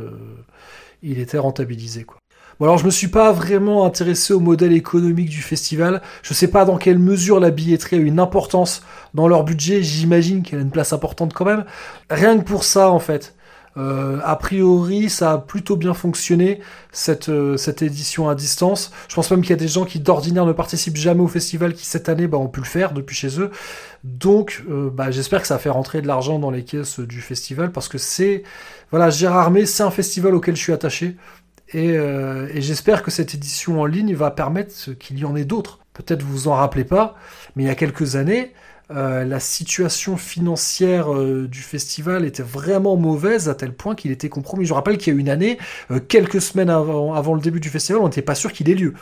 il 1.02 1.20
était 1.20 1.38
rentabilisé. 1.38 2.04
Quoi. 2.04 2.18
Bon 2.60 2.68
alors 2.68 2.78
je 2.78 2.86
me 2.86 2.90
suis 2.90 3.10
pas 3.10 3.34
vraiment 3.34 3.86
intéressé 3.86 4.34
au 4.34 4.40
modèle 4.40 4.72
économique 4.72 5.30
du 5.30 5.42
festival. 5.42 6.02
Je 6.24 6.34
sais 6.34 6.48
pas 6.48 6.64
dans 6.64 6.78
quelle 6.78 7.00
mesure 7.00 7.42
la 7.42 7.52
billetterie 7.52 7.98
a 7.98 8.00
une 8.00 8.20
importance 8.20 8.82
dans 9.14 9.28
leur 9.28 9.44
budget. 9.44 9.84
J'imagine 9.84 10.42
qu'elle 10.42 10.60
a 10.60 10.62
une 10.62 10.72
place 10.72 10.94
importante 10.94 11.34
quand 11.34 11.44
même. 11.44 11.66
Rien 12.10 12.38
que 12.38 12.44
pour 12.46 12.64
ça 12.64 12.92
en 12.92 13.00
fait. 13.00 13.36
Euh, 13.78 14.22
a 14.24 14.38
priori, 14.38 15.10
ça 15.10 15.34
a 15.34 15.38
plutôt 15.38 15.76
bien 15.76 15.94
fonctionné 15.94 16.62
cette 16.94 17.28
euh, 17.28 17.58
cette 17.58 17.82
édition 17.82 18.30
à 18.30 18.36
distance. 18.36 18.92
Je 19.10 19.16
pense 19.16 19.30
même 19.32 19.42
qu'il 19.42 19.50
y 19.50 19.54
a 19.54 19.58
des 19.58 19.68
gens 19.68 19.84
qui 19.84 20.00
d'ordinaire 20.00 20.46
ne 20.46 20.54
participent 20.54 20.96
jamais 20.96 21.22
au 21.22 21.28
festival 21.28 21.74
qui 21.74 21.86
cette 21.86 22.08
année 22.08 22.28
bah, 22.28 22.38
ont 22.38 22.48
pu 22.48 22.62
le 22.62 22.66
faire 22.66 22.94
depuis 22.94 23.18
chez 23.18 23.38
eux. 23.42 23.52
Donc, 24.06 24.64
euh, 24.70 24.90
bah, 24.90 25.12
j'espère 25.12 25.42
que 25.42 25.48
ça 25.48 25.58
fait 25.58 25.70
rentrer 25.70 26.02
de 26.02 26.08
l'argent 26.08 26.40
dans 26.40 26.52
les 26.52 26.64
caisses 26.64 27.02
du 27.02 27.20
festival 27.20 27.74
parce 27.74 27.90
que 27.90 27.98
c'est 27.98 28.44
voilà 28.92 29.10
Gérard 29.10 29.40
Armé, 29.40 29.66
c'est 29.66 29.84
un 29.84 29.92
festival 29.92 30.36
auquel 30.36 30.56
je 30.56 30.62
suis 30.62 30.74
attaché. 30.74 31.18
Et, 31.76 31.98
euh, 31.98 32.48
et 32.54 32.62
j'espère 32.62 33.04
que 33.04 33.12
cette 33.12 33.34
édition 33.34 33.82
en 33.82 33.86
ligne 33.86 34.16
va 34.16 34.32
permettre 34.32 34.94
qu'il 34.94 35.20
y 35.20 35.26
en 35.26 35.36
ait 35.36 35.44
d'autres. 35.44 35.80
Peut-être 35.92 36.24
vous 36.24 36.32
vous 36.32 36.48
en 36.48 36.54
rappelez 36.54 36.86
pas, 36.86 37.18
mais 37.56 37.64
il 37.64 37.66
y 37.66 37.70
a 37.70 37.76
quelques 37.76 38.16
années, 38.16 38.54
euh, 38.92 39.26
la 39.26 39.42
situation 39.42 40.16
financière 40.16 41.14
euh, 41.14 41.50
du 41.50 41.60
festival 41.60 42.24
était 42.24 42.44
vraiment 42.44 42.96
mauvaise 42.96 43.50
à 43.50 43.56
tel 43.56 43.74
point 43.74 43.94
qu'il 43.94 44.12
était 44.12 44.30
compromis. 44.30 44.66
Je 44.66 44.74
rappelle 44.74 44.98
qu'il 44.98 45.14
y 45.14 45.18
a 45.18 45.20
une 45.20 45.28
année, 45.28 45.58
quelques 46.08 46.42
semaines 46.42 46.70
avant, 46.70 47.34
le 47.34 47.42
début 47.42 47.60
du 47.60 47.68
festival, 47.68 48.02
on 48.02 48.06
n'était 48.06 48.22
pas 48.22 48.36
sûr 48.36 48.54
qu'il 48.54 48.70
ait 48.70 48.76
lieu. 48.76 48.94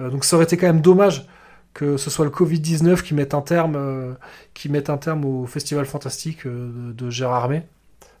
Donc 0.00 0.24
ça 0.24 0.34
aurait 0.34 0.46
été 0.46 0.56
quand 0.56 0.66
même 0.66 0.80
dommage 0.80 1.28
que 1.74 1.96
ce 1.96 2.10
soit 2.10 2.24
le 2.24 2.32
Covid-19 2.32 3.02
qui 3.02 3.14
mette 3.14 3.34
un 3.34 3.42
terme, 3.42 4.16
qui 4.52 4.68
mette 4.68 4.90
un 4.90 4.96
terme 4.96 5.24
au 5.24 5.46
festival 5.46 5.86
fantastique 5.86 6.44
de, 6.44 7.10
Gérard 7.10 7.44
Armé, 7.44 7.62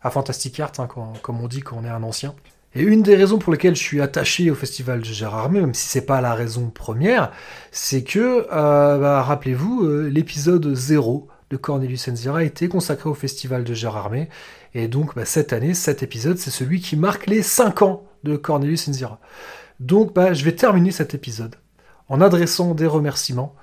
à 0.00 0.10
Fantastic 0.10 0.60
Art, 0.60 0.72
hein, 0.78 0.86
comme 1.22 1.40
on 1.40 1.48
dit 1.48 1.60
quand 1.60 1.76
on 1.80 1.84
est 1.84 1.88
un 1.88 2.04
ancien. 2.04 2.36
Et 2.76 2.82
une 2.82 3.02
des 3.02 3.16
raisons 3.16 3.38
pour 3.38 3.52
lesquelles 3.52 3.74
je 3.74 3.82
suis 3.82 4.02
attaché 4.02 4.50
au 4.50 4.54
festival 4.54 5.00
de 5.00 5.04
Gérard 5.04 5.44
Armé, 5.44 5.60
même 5.62 5.72
si 5.72 5.88
c'est 5.88 6.04
pas 6.04 6.20
la 6.20 6.34
raison 6.34 6.68
première, 6.68 7.32
c'est 7.70 8.02
que, 8.02 8.46
euh, 8.52 8.98
bah, 8.98 9.22
rappelez-vous, 9.22 9.84
euh, 9.86 10.10
l'épisode 10.10 10.74
0 10.74 11.26
de 11.48 11.56
Cornelius 11.56 12.06
Enzira 12.06 12.44
était 12.44 12.68
consacré 12.68 13.08
au 13.08 13.14
festival 13.14 13.64
de 13.64 13.72
Gérard 13.72 14.04
Armé. 14.04 14.28
Et 14.74 14.88
donc, 14.88 15.14
bah, 15.14 15.24
cette 15.24 15.54
année, 15.54 15.72
cet 15.72 16.02
épisode, 16.02 16.36
c'est 16.36 16.50
celui 16.50 16.82
qui 16.82 16.96
marque 16.96 17.28
les 17.28 17.40
5 17.40 17.80
ans 17.80 18.04
de 18.24 18.36
Cornelius 18.36 18.88
Enzira. 18.88 19.20
Donc, 19.80 20.12
bah, 20.12 20.34
je 20.34 20.44
vais 20.44 20.52
terminer 20.52 20.90
cet 20.90 21.14
épisode 21.14 21.56
en 22.10 22.20
adressant 22.20 22.74
des 22.74 22.86
remerciements. 22.86 23.54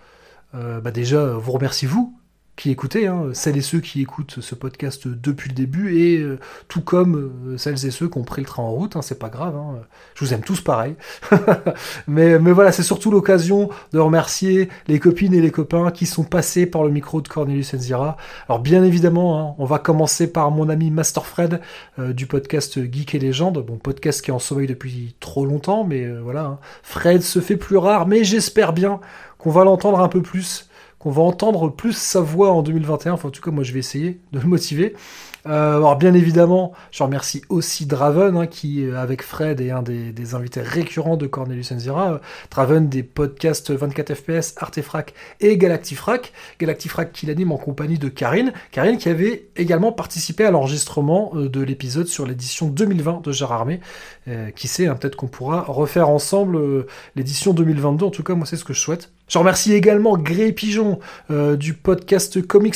Euh, 0.56 0.82
déjà, 0.90 1.24
vous 1.34 1.52
remercie 1.52 1.86
vous 1.86 2.18
qui 2.56 2.70
écoutez, 2.70 3.08
hein, 3.08 3.30
celles 3.34 3.58
et 3.58 3.62
ceux 3.62 3.80
qui 3.80 4.02
écoutent 4.02 4.40
ce 4.40 4.54
podcast 4.54 5.08
depuis 5.08 5.50
le 5.50 5.56
début, 5.56 5.98
et 5.98 6.20
euh, 6.20 6.38
tout 6.68 6.82
comme 6.82 7.16
euh, 7.48 7.58
celles 7.58 7.84
et 7.86 7.90
ceux 7.90 8.08
qui 8.08 8.20
ont 8.20 8.24
pris 8.24 8.42
le 8.42 8.48
train 8.48 8.62
en 8.62 8.70
route, 8.70 8.96
hein, 8.96 9.02
c'est 9.02 9.18
pas 9.18 9.30
grave, 9.30 9.56
hein, 9.56 9.80
je 10.14 10.24
vous 10.24 10.34
aime 10.36 10.42
tous 10.42 10.62
pareil. 10.62 10.96
mais, 12.08 12.38
mais 12.38 12.52
voilà, 12.52 12.72
c'est 12.72 12.84
surtout 12.84 13.10
l'occasion 13.10 13.70
de 13.92 14.00
remercier 14.00 14.70
les 14.88 15.00
copines 15.00 15.34
et 15.34 15.42
les 15.42 15.50
copains 15.50 15.90
qui 15.90 16.06
sont 16.06 16.24
passés 16.24 16.68
par 16.68 16.84
le 16.84 16.92
micro 16.92 17.22
de 17.22 17.28
Cornelius 17.28 17.74
Enzira. 17.74 18.18
Alors 18.48 18.60
bien 18.60 18.84
évidemment, 18.84 19.56
on 19.58 19.66
va 19.66 19.80
commencer 19.80 20.32
par 20.32 20.52
mon 20.52 20.70
ami 20.70 20.92
Master 20.92 21.26
Fred 21.26 21.60
euh, 21.98 22.14
du 22.14 22.28
podcast 22.28 22.80
Geek 22.80 23.16
et 23.16 23.20
Légende, 23.20 23.66
bon 23.66 23.78
podcast 23.78 24.22
qui 24.22 24.30
est 24.30 24.34
en 24.34 24.40
sommeil 24.40 24.68
depuis 24.68 25.16
trop 25.20 25.46
longtemps, 25.48 25.86
mais 25.86 26.08
voilà. 26.08 26.60
Fred 26.84 27.24
se 27.24 27.40
fait 27.40 27.58
plus 27.58 27.78
rare, 27.78 28.08
mais 28.08 28.24
j'espère 28.24 28.74
bien 28.74 29.00
qu'on 29.40 29.50
va 29.50 29.64
l'entendre 29.64 30.00
un 30.00 30.08
peu 30.08 30.22
plus 30.22 30.70
qu'on 31.04 31.12
va 31.12 31.22
entendre 31.22 31.68
plus 31.68 31.98
sa 31.98 32.22
voix 32.22 32.54
en 32.54 32.62
2021. 32.64 33.14
Enfin, 33.14 33.28
en 33.28 33.32
tout 33.32 33.42
cas, 33.42 33.52
moi, 33.52 33.66
je 33.66 33.74
vais 33.74 33.80
essayer 33.80 34.22
de 34.32 34.40
le 34.40 34.48
motiver. 34.48 34.96
Euh, 35.46 35.76
alors, 35.76 35.98
bien 35.98 36.14
évidemment, 36.14 36.72
je 36.92 37.04
remercie 37.04 37.42
aussi 37.50 37.86
Draven, 37.86 38.38
hein, 38.38 38.48
qui, 38.48 38.86
euh, 38.86 38.98
avec 38.98 39.22
Fred, 39.22 39.60
est 39.60 39.72
un 39.72 39.84
des, 39.84 40.36
invités 40.36 40.62
récurrents 40.62 41.18
de 41.18 41.28
Cornelius 41.28 41.74
Enzira. 41.74 42.14
Euh, 42.14 42.18
Draven 42.50 42.88
des 42.88 43.04
podcasts 43.04 43.72
24 43.72 44.14
FPS, 44.14 44.54
Artefrac 44.56 45.14
et 45.42 45.58
Galactifrac. 45.58 46.32
Galactifrac 46.58 47.12
qui 47.12 47.26
l'anime 47.26 47.52
en 47.52 47.58
compagnie 47.58 47.98
de 48.00 48.08
Karine. 48.08 48.54
Karine 48.72 48.98
qui 48.98 49.10
avait 49.10 49.50
également 49.58 49.92
participé 49.92 50.46
à 50.46 50.52
l'enregistrement 50.52 51.34
de 51.36 51.62
l'épisode 51.62 52.08
sur 52.08 52.26
l'édition 52.26 52.68
2020 52.68 53.26
de 53.26 53.32
Gérard 53.34 53.60
Armé. 53.60 53.82
Qui 54.56 54.70
sait, 54.70 54.88
hein, 54.88 54.96
peut-être 54.96 55.18
qu'on 55.18 55.28
pourra 55.28 55.66
refaire 55.68 56.08
ensemble 56.08 56.86
l'édition 57.18 57.54
2022. 57.54 58.06
En 58.06 58.10
tout 58.10 58.24
cas, 58.24 58.36
moi, 58.36 58.46
c'est 58.46 58.56
ce 58.56 58.64
que 58.64 58.74
je 58.74 58.80
souhaite. 58.80 59.12
Je 59.30 59.40
remercie 59.40 59.74
également 59.74 60.18
Gré 60.18 60.52
Pigeon 60.52 61.00
euh, 61.32 61.56
du 61.56 61.74
podcast 61.74 62.46
Comics 62.46 62.76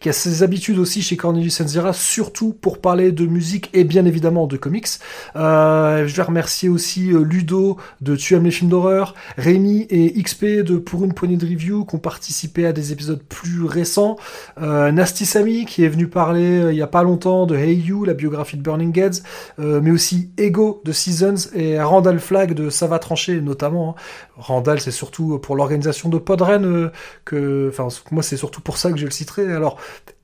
qui 0.00 0.08
a 0.08 0.12
ses 0.12 0.42
habitudes 0.42 0.78
aussi 0.78 1.02
chez 1.02 1.16
Cornelius 1.16 1.60
Enzira, 1.60 1.92
surtout 1.92 2.54
pour 2.58 2.80
parler 2.80 3.12
de 3.12 3.26
musique 3.26 3.68
et 3.74 3.84
bien 3.84 4.06
évidemment 4.06 4.46
de 4.46 4.56
comics. 4.56 4.88
Euh, 5.36 6.06
je 6.08 6.16
vais 6.16 6.22
remercier 6.22 6.70
aussi 6.70 7.12
euh, 7.12 7.22
Ludo 7.22 7.76
de 8.00 8.16
Tu 8.16 8.34
aimes 8.34 8.44
les 8.44 8.50
films 8.50 8.70
d'horreur, 8.70 9.14
Rémi 9.36 9.86
et 9.90 10.20
XP 10.20 10.62
de 10.64 10.78
Pour 10.78 11.04
une 11.04 11.12
poignée 11.12 11.36
de 11.36 11.46
review 11.46 11.84
qui 11.84 11.94
ont 11.94 11.98
participé 11.98 12.64
à 12.66 12.72
des 12.72 12.92
épisodes 12.92 13.22
plus 13.22 13.64
récents, 13.64 14.16
euh, 14.60 14.90
Nasty 14.92 15.26
qui 15.66 15.84
est 15.84 15.88
venu 15.88 16.08
parler 16.08 16.68
il 16.70 16.76
y 16.76 16.82
a 16.82 16.86
pas 16.86 17.02
longtemps 17.02 17.46
de 17.46 17.54
Hey 17.54 17.76
You, 17.78 18.04
la 18.04 18.14
biographie 18.14 18.56
de 18.56 18.62
Burning 18.62 18.98
Heads, 18.98 19.22
mais 19.58 19.90
aussi 19.90 20.30
Ego 20.38 20.80
de 20.84 20.92
Seasons 20.92 21.50
et 21.54 21.80
Randall 21.80 22.18
Flagg 22.18 22.54
de 22.54 22.70
Ça 22.70 22.86
va 22.86 22.98
trancher 22.98 23.40
notamment. 23.40 23.94
hein. 23.96 24.02
Randall 24.36 24.80
c'est 24.80 24.90
surtout 24.90 25.38
pour 25.38 25.56
l'organisation 25.56 26.08
de 26.08 26.18
Podren 26.18 26.64
euh, 26.64 26.92
que, 27.24 27.68
enfin 27.70 27.88
moi 28.10 28.22
c'est 28.22 28.36
surtout 28.36 28.60
pour 28.60 28.78
ça 28.78 28.90
que 28.90 28.98
je 28.98 29.04
le 29.04 29.10
citerai. 29.10 29.52
Alors 29.52 29.78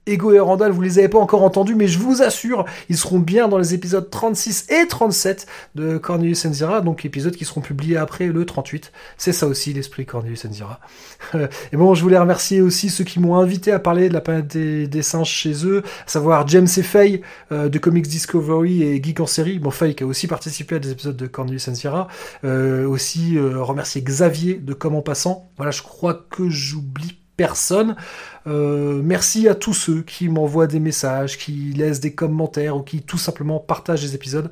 Ego 0.08 0.32
et 0.32 0.40
Randall, 0.40 0.72
vous 0.72 0.82
les 0.82 0.98
avez 0.98 1.08
pas 1.08 1.18
encore 1.18 1.42
entendus, 1.42 1.74
mais 1.74 1.86
je 1.86 1.98
vous 1.98 2.22
assure, 2.22 2.64
ils 2.88 2.96
seront 2.96 3.18
bien 3.18 3.48
dans 3.48 3.58
les 3.58 3.74
épisodes 3.74 4.08
36 4.08 4.66
et 4.70 4.86
37 4.86 5.46
de 5.74 5.98
Cornelius 5.98 6.44
Enzira, 6.46 6.80
donc 6.80 7.04
épisodes 7.04 7.34
qui 7.34 7.44
seront 7.44 7.60
publiés 7.60 7.96
après 7.96 8.26
le 8.26 8.44
38. 8.44 8.92
C'est 9.16 9.32
ça 9.32 9.46
aussi 9.46 9.72
l'esprit 9.72 10.06
Cornelius 10.06 10.44
Enzira. 10.44 10.80
et 11.34 11.76
bon, 11.76 11.94
je 11.94 12.02
voulais 12.02 12.18
remercier 12.18 12.60
aussi 12.60 12.90
ceux 12.90 13.04
qui 13.04 13.20
m'ont 13.20 13.36
invité 13.36 13.72
à 13.72 13.78
parler 13.78 14.08
de 14.08 14.14
la 14.14 14.20
planète 14.20 14.46
des, 14.46 15.02
singes 15.02 15.30
chez 15.30 15.66
eux, 15.66 15.82
à 16.06 16.10
savoir 16.10 16.46
James 16.48 16.68
et 16.76 16.82
Faye 16.82 17.22
euh, 17.52 17.68
de 17.68 17.78
Comics 17.78 18.06
Discovery 18.06 18.82
et 18.82 19.02
Geek 19.02 19.20
en 19.20 19.26
série. 19.26 19.58
Bon, 19.58 19.70
Faye 19.70 19.94
qui 19.94 20.04
a 20.04 20.06
aussi 20.06 20.26
participé 20.26 20.76
à 20.76 20.78
des 20.78 20.90
épisodes 20.90 21.16
de 21.16 21.26
Cornelius 21.26 21.68
Enzira. 21.68 22.08
Euh, 22.44 22.86
aussi 22.86 23.36
euh, 23.36 23.62
remercier 23.62 24.02
Xavier 24.02 24.54
de 24.54 24.72
Comment 24.72 25.02
Passant. 25.02 25.50
Voilà, 25.56 25.70
je 25.70 25.82
crois 25.82 26.26
que 26.30 26.48
j'oublie 26.48 27.18
personne. 27.36 27.96
Euh, 28.46 29.00
merci 29.02 29.48
à 29.48 29.54
tous 29.54 29.74
ceux 29.74 30.02
qui 30.02 30.28
m'envoient 30.28 30.66
des 30.66 30.80
messages, 30.80 31.38
qui 31.38 31.72
laissent 31.76 32.00
des 32.00 32.14
commentaires 32.14 32.76
ou 32.76 32.82
qui 32.82 33.02
tout 33.02 33.18
simplement 33.18 33.58
partagent 33.58 34.02
les 34.02 34.14
épisodes. 34.14 34.50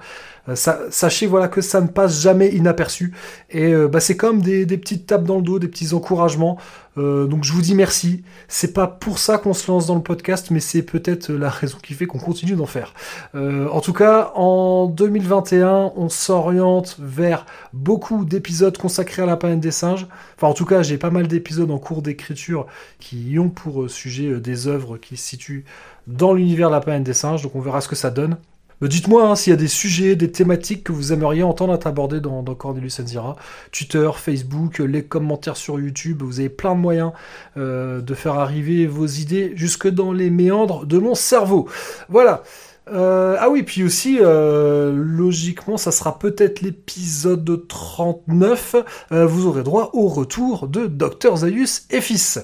Euh, 0.49 0.55
sachez 0.91 1.27
voilà 1.27 1.49
que 1.49 1.61
ça 1.61 1.81
ne 1.81 1.89
passe 1.89 2.21
jamais 2.21 2.49
inaperçu 2.49 3.13
et 3.51 3.73
euh, 3.73 3.89
bah, 3.89 3.99
c'est 3.99 4.17
comme 4.17 4.41
des, 4.43 4.65
petites 4.67 5.07
tapes 5.07 5.25
dans 5.25 5.37
le 5.37 5.43
dos, 5.43 5.59
des 5.59 5.69
petits 5.69 5.93
encouragements. 5.93 6.57
Euh, 6.99 7.27
donc 7.27 7.45
je 7.45 7.53
vous 7.53 7.61
dis 7.61 7.75
merci. 7.75 8.23
C'est 8.49 8.73
pas 8.73 8.87
pour 8.87 9.19
ça 9.19 9.39
qu'on 9.39 9.53
se 9.53 9.71
lance 9.71 9.87
dans 9.87 9.97
le 9.97 10.03
podcast, 10.03 10.51
mais 10.51 10.61
c'est 10.61 10.83
peut-être 10.83 11.31
la 11.31 11.51
raison 11.51 11.79
qui 11.83 11.95
fait 11.95 12.07
qu'on 12.07 12.19
continue 12.19 12.55
d'en 12.55 12.67
faire. 12.67 12.95
En 13.35 13.81
tout 13.81 13.93
cas, 13.93 14.33
en 14.35 14.87
2021, 14.87 15.93
on 15.97 16.09
s'oriente 16.09 16.97
vers 16.99 17.45
beaucoup 17.73 18.25
d'épisodes 18.25 18.77
consacrés 18.79 19.23
à 19.23 19.27
la 19.27 19.37
planète 19.37 19.61
des 19.61 19.71
singes. 19.71 20.07
Enfin, 20.37 20.49
en 20.49 20.55
tout 20.55 20.65
cas, 20.65 20.83
j'ai 20.83 20.97
pas 20.97 21.11
mal 21.11 21.29
d'épisodes 21.29 21.71
en 21.71 21.79
cours 21.79 22.03
d'écriture 22.03 22.67
qui 22.99 23.39
ont 23.39 23.51
pour 23.51 23.86
sujet 23.89 24.41
des 24.41 24.69
œuvres 24.69 24.99
qui 24.99 25.17
se 25.17 25.29
situent 25.29 25.65
dans 26.07 26.33
l'univers 26.35 26.69
de 26.69 26.75
la 26.75 26.81
planète 26.81 27.05
des 27.05 27.15
singes. 27.15 27.43
Donc 27.43 27.55
on 27.55 27.61
verra 27.61 27.81
ce 27.81 27.89
que 27.89 27.97
ça 27.97 28.11
donne. 28.11 28.37
Dites-moi 28.83 29.27
hein, 29.27 29.37
s'il 29.37 29.53
y 29.53 29.55
a 29.55 29.57
des 29.57 29.69
sujets, 29.69 30.17
des 30.17 30.31
thématiques 30.31 30.85
que 30.85 30.93
vous 30.93 31.15
aimeriez 31.15 31.43
entendre 31.43 31.73
être 31.73 31.91
dans, 32.21 32.43
dans 32.43 32.55
Cornelius 32.55 33.01
Enzira. 33.01 33.37
Twitter, 33.73 34.11
Facebook, 34.15 34.81
les 34.81 35.03
commentaires 35.03 35.57
sur 35.57 35.81
YouTube, 35.81 36.23
vous 36.23 36.41
avez 36.41 36.51
plein 36.51 36.75
de 36.75 36.81
moyens 36.81 37.13
euh, 37.57 38.03
de 38.03 38.15
faire 38.15 38.35
arriver 38.35 38.87
vos 38.87 39.07
idées 39.07 39.53
jusque 39.57 39.89
dans 39.89 40.13
les 40.13 40.29
méandres 40.29 40.85
de 40.85 40.99
mon 40.99 41.15
cerveau. 41.15 41.69
Voilà. 42.11 42.43
Euh, 42.89 43.37
ah 43.41 43.49
oui, 43.49 43.63
puis 43.63 43.83
aussi, 43.83 44.19
euh, 44.21 44.93
logiquement, 44.95 45.77
ça 45.77 45.91
sera 45.91 46.19
peut-être 46.19 46.61
l'épisode 46.61 47.67
39. 47.67 48.77
Euh, 49.11 49.27
vous 49.27 49.47
aurez 49.47 49.63
droit 49.63 49.91
au 49.95 50.09
retour 50.09 50.69
de 50.69 50.87
Dr 50.87 51.37
Zaius 51.39 51.87
et 51.91 52.01
fils. 52.01 52.39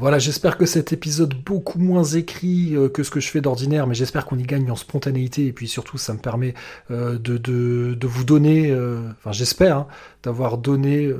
Voilà, 0.00 0.18
j'espère 0.18 0.56
que 0.56 0.64
cet 0.64 0.94
épisode 0.94 1.34
beaucoup 1.34 1.78
moins 1.78 2.04
écrit 2.04 2.74
euh, 2.74 2.88
que 2.88 3.02
ce 3.02 3.10
que 3.10 3.20
je 3.20 3.28
fais 3.28 3.42
d'ordinaire, 3.42 3.86
mais 3.86 3.94
j'espère 3.94 4.24
qu'on 4.24 4.38
y 4.38 4.44
gagne 4.44 4.70
en 4.70 4.76
spontanéité 4.76 5.44
et 5.46 5.52
puis 5.52 5.68
surtout 5.68 5.98
ça 5.98 6.14
me 6.14 6.18
permet 6.18 6.54
euh, 6.90 7.18
de, 7.18 8.06
vous 8.06 8.24
donner, 8.24 8.70
euh, 8.70 9.10
enfin 9.18 9.32
j'espère, 9.32 9.76
hein, 9.76 9.86
d'avoir 10.22 10.56
donné 10.56 11.12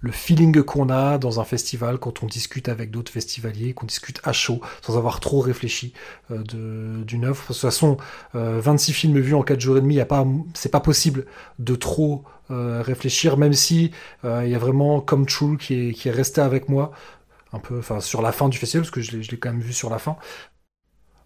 le 0.00 0.10
feeling 0.10 0.60
qu'on 0.62 0.88
a 0.88 1.18
dans 1.18 1.38
un 1.38 1.44
festival 1.44 1.98
quand 1.98 2.24
on 2.24 2.26
discute 2.26 2.68
avec 2.68 2.90
d'autres 2.90 3.12
festivaliers, 3.12 3.74
qu'on 3.74 3.86
discute 3.86 4.20
à 4.24 4.32
chaud, 4.32 4.60
sans 4.82 4.96
avoir 4.96 5.20
trop 5.20 5.40
réfléchi 5.40 5.92
d'une 6.30 7.24
œuvre. 7.24 7.42
De 7.42 7.46
toute 7.46 7.56
façon, 7.56 7.96
26 8.34 8.92
films 8.92 9.18
vus 9.18 9.34
en 9.34 9.42
4 9.42 9.58
jours 9.58 9.78
et 9.78 9.80
demi, 9.80 9.98
c'est 10.54 10.70
pas 10.70 10.80
possible 10.80 11.26
de 11.58 11.74
trop 11.74 12.22
réfléchir, 12.48 13.36
même 13.36 13.52
si 13.52 13.90
il 14.22 14.48
y 14.48 14.54
a 14.54 14.58
vraiment 14.60 15.00
Come 15.00 15.26
True 15.26 15.56
qui 15.56 15.92
est 16.04 16.10
resté 16.12 16.40
avec 16.40 16.68
moi 16.68 16.92
enfin 17.52 18.00
sur 18.00 18.22
la 18.22 18.32
fin 18.32 18.48
du 18.48 18.58
festival, 18.58 18.82
parce 18.82 18.90
que 18.90 19.00
je 19.00 19.16
l'ai 19.16 19.38
quand 19.38 19.50
même 19.50 19.60
vu 19.60 19.72
sur 19.72 19.90
la 19.90 19.98
fin. 19.98 20.16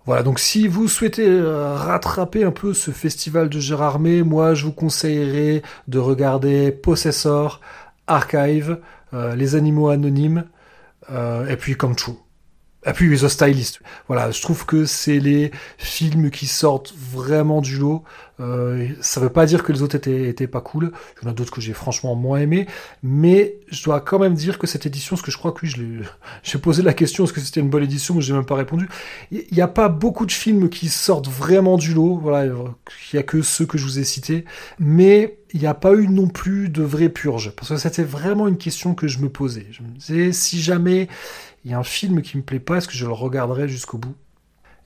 Voilà, 0.07 0.23
donc 0.23 0.39
si 0.39 0.69
vous 0.69 0.86
souhaitez 0.86 1.27
euh, 1.27 1.75
rattraper 1.77 2.44
un 2.44 2.51
peu 2.51 2.75
ce 2.75 2.91
festival 2.91 3.49
de 3.49 3.59
Gérard 3.59 3.99
May, 3.99 4.23
moi 4.23 4.53
je 4.53 4.67
vous 4.67 4.73
conseillerais 4.73 5.62
de 5.89 5.99
regarder 5.99 6.73
Possessor, 6.73 7.61
Archive, 8.07 8.81
euh, 9.15 9.35
Les 9.35 9.55
Animaux 9.55 9.89
Anonymes, 9.89 10.44
euh, 11.11 11.49
et 11.49 11.57
puis 11.57 11.77
Come 11.77 11.97
True. 11.97 12.24
Et 12.86 12.92
puis 12.92 13.18
The 13.18 13.28
Stylist. 13.28 13.80
Voilà, 14.08 14.30
je 14.30 14.42
trouve 14.42 14.66
que 14.66 14.84
c'est 14.84 15.18
les 15.18 15.50
films 15.78 16.30
qui 16.30 16.46
sortent 16.46 16.94
vraiment 16.96 17.60
du 17.60 17.78
lot. 17.78 18.04
Euh, 18.40 18.88
ça 19.00 19.20
veut 19.20 19.30
pas 19.30 19.46
dire 19.46 19.62
que 19.62 19.72
les 19.72 19.82
autres 19.82 19.94
étaient, 19.94 20.28
étaient 20.28 20.46
pas 20.46 20.60
cool. 20.60 20.92
Il 21.16 21.24
y 21.24 21.28
en 21.28 21.30
a 21.30 21.34
d'autres 21.34 21.52
que 21.52 21.60
j'ai 21.60 21.72
franchement 21.72 22.14
moins 22.14 22.40
aimé. 22.40 22.66
Mais 23.02 23.56
je 23.68 23.82
dois 23.84 24.00
quand 24.00 24.18
même 24.18 24.34
dire 24.34 24.58
que 24.58 24.66
cette 24.66 24.84
édition, 24.84 25.16
parce 25.16 25.24
que 25.24 25.30
je 25.30 25.38
crois 25.38 25.52
que 25.52 25.64
oui, 25.64 25.72
j'ai 26.42 26.58
posé 26.58 26.82
la 26.82 26.92
question, 26.92 27.24
est-ce 27.24 27.32
que 27.32 27.40
c'était 27.40 27.60
une 27.60 27.70
bonne 27.70 27.84
édition, 27.84 28.14
mais 28.14 28.20
j'ai 28.20 28.34
même 28.34 28.44
pas 28.44 28.56
répondu. 28.56 28.88
Il 29.30 29.44
n'y 29.52 29.62
a 29.62 29.68
pas 29.68 29.88
beaucoup 29.88 30.26
de 30.26 30.32
films 30.32 30.68
qui 30.68 30.88
sortent 30.88 31.28
vraiment 31.28 31.78
du 31.78 31.94
lot. 31.94 32.18
Voilà, 32.18 32.44
il 32.44 33.16
y 33.16 33.18
a 33.18 33.22
que 33.22 33.40
ceux 33.40 33.64
que 33.64 33.78
je 33.78 33.84
vous 33.84 33.98
ai 33.98 34.04
cités. 34.04 34.44
Mais 34.78 35.38
il 35.54 35.60
n'y 35.60 35.66
a 35.66 35.74
pas 35.74 35.94
eu 35.94 36.08
non 36.08 36.26
plus 36.26 36.68
de 36.68 36.82
vraie 36.82 37.08
purge. 37.08 37.52
Parce 37.56 37.68
que 37.68 37.76
c'était 37.76 38.02
vraiment 38.02 38.48
une 38.48 38.58
question 38.58 38.94
que 38.94 39.06
je 39.06 39.20
me 39.20 39.28
posais. 39.28 39.66
Je 39.70 39.82
me 39.82 39.88
disais, 39.88 40.32
si 40.32 40.60
jamais 40.60 41.08
il 41.65 41.70
y 41.70 41.75
a 41.75 41.78
un 41.78 41.84
film 41.84 42.23
qui 42.23 42.36
me 42.36 42.43
plaît 42.43 42.60
pas, 42.60 42.76
est-ce 42.76 42.89
que 42.89 42.94
je 42.94 43.07
le 43.07 43.12
regarderai 43.12 43.68
jusqu'au 43.68 43.99
bout? 43.99 44.15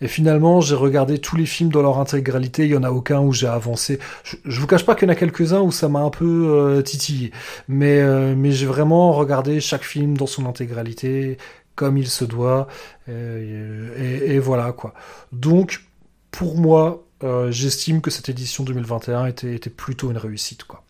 Et 0.01 0.07
finalement, 0.07 0.61
j'ai 0.61 0.77
regardé 0.77 1.19
tous 1.19 1.37
les 1.37 1.47
films 1.47 1.71
dans 1.71 1.83
leur 1.83 1.99
intégralité, 1.99 2.65
il 2.65 2.71
y 2.71 2.77
en 2.77 2.85
a 2.85 2.91
aucun 2.91 3.21
où 3.21 3.33
j'ai 3.33 3.49
avancé. 3.49 3.99
Je, 4.23 4.37
je, 4.45 4.61
vous 4.61 4.69
cache 4.69 4.87
pas 4.87 4.95
qu'il 4.95 5.09
y 5.09 5.11
en 5.11 5.13
a 5.13 5.17
quelques-uns 5.17 5.61
où 5.61 5.73
ça 5.73 5.89
m'a 5.89 6.01
un 6.01 6.11
peu 6.11 6.49
euh, 6.51 6.83
titillé, 6.83 7.33
mais 7.67 8.01
euh, 8.01 8.35
mais 8.37 8.53
j'ai 8.53 8.67
vraiment 8.67 9.13
regardé 9.13 9.61
chaque 9.61 9.83
film 9.83 10.17
dans 10.17 10.27
son 10.27 10.47
intégralité 10.47 11.37
comme 11.75 11.97
il 11.97 12.09
se 12.09 12.25
doit, 12.25 12.67
et, 13.09 14.39
voilà 14.41 14.73
quoi. 14.73 14.95
Donc 15.31 15.85
pour 16.33 16.57
moi, 16.57 17.05
euh, 17.23 17.53
j'estime 17.53 18.01
que 18.01 18.11
cette 18.11 18.29
édition 18.29 18.65
2021 18.65 19.27
était, 19.27 19.55
était 19.55 19.71
plutôt 19.71 20.11
une 20.11 20.19
réussite 20.19 20.65
quoi. 20.65 20.83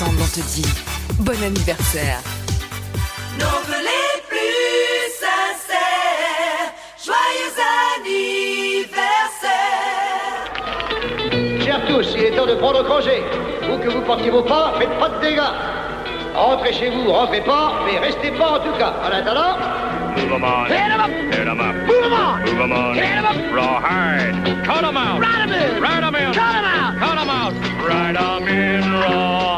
Ensemble, 0.00 0.22
on 0.22 0.26
te 0.28 0.40
dit 0.54 0.66
bon 1.18 1.42
anniversaire. 1.44 2.20
Nos 3.38 3.60
vœux 3.66 3.82
les 3.82 4.20
plus 4.28 5.12
sincères. 5.20 6.72
Joyeux 7.04 7.54
anniversaire. 7.96 8.94
Chers 11.64 11.84
tous, 11.86 12.14
il 12.16 12.24
est 12.24 12.36
temps 12.36 12.46
de 12.46 12.54
prendre 12.54 12.82
congé. 12.86 13.22
Vous 13.68 13.78
que 13.78 13.90
vous 13.90 14.00
portiez 14.02 14.30
vos 14.30 14.42
pas, 14.42 14.74
faites 14.78 14.98
pas 14.98 15.08
de 15.10 15.20
dégâts. 15.20 15.52
Rentrez 16.34 16.72
chez 16.72 16.90
vous, 16.90 17.10
rentrez 17.10 17.42
pas, 17.42 17.74
mais 17.84 17.98
restez 17.98 18.30
pas 18.30 18.52
en 18.52 18.60
tout 18.60 18.78
cas. 18.78 18.94
En 19.04 19.12
attendant, 19.12 19.58
Move 20.16 20.32
'em 20.32 20.44
on. 20.44 20.66
Hit 20.66 20.90
'em 20.90 21.00
up. 21.00 21.10
Hit 21.32 21.46
'em 21.46 21.60
up. 21.60 21.74
Move 21.86 22.04
'em 22.04 22.12
on. 22.12 22.38
Move 22.40 22.60
'em 22.60 22.72
on. 22.72 22.94
Hit 22.94 23.16
'em 23.18 23.26
up. 23.26 23.36
Rawhide. 23.54 24.64
Cut 24.64 24.84
'em 24.84 24.96
out. 24.96 25.20
Ride 25.20 25.42
'em 25.42 25.52
in. 25.52 25.80
Ride 25.80 26.04
'em 26.04 26.14
in. 26.14 26.32
Cut 26.32 26.54
'em 26.56 26.64
out. 26.64 26.98
Cut 26.98 27.18
'em 27.18 27.30
out. 27.30 27.52
Ride 27.86 28.16
'em 28.16 28.48
in 28.48 28.92
rawhide. 28.92 29.49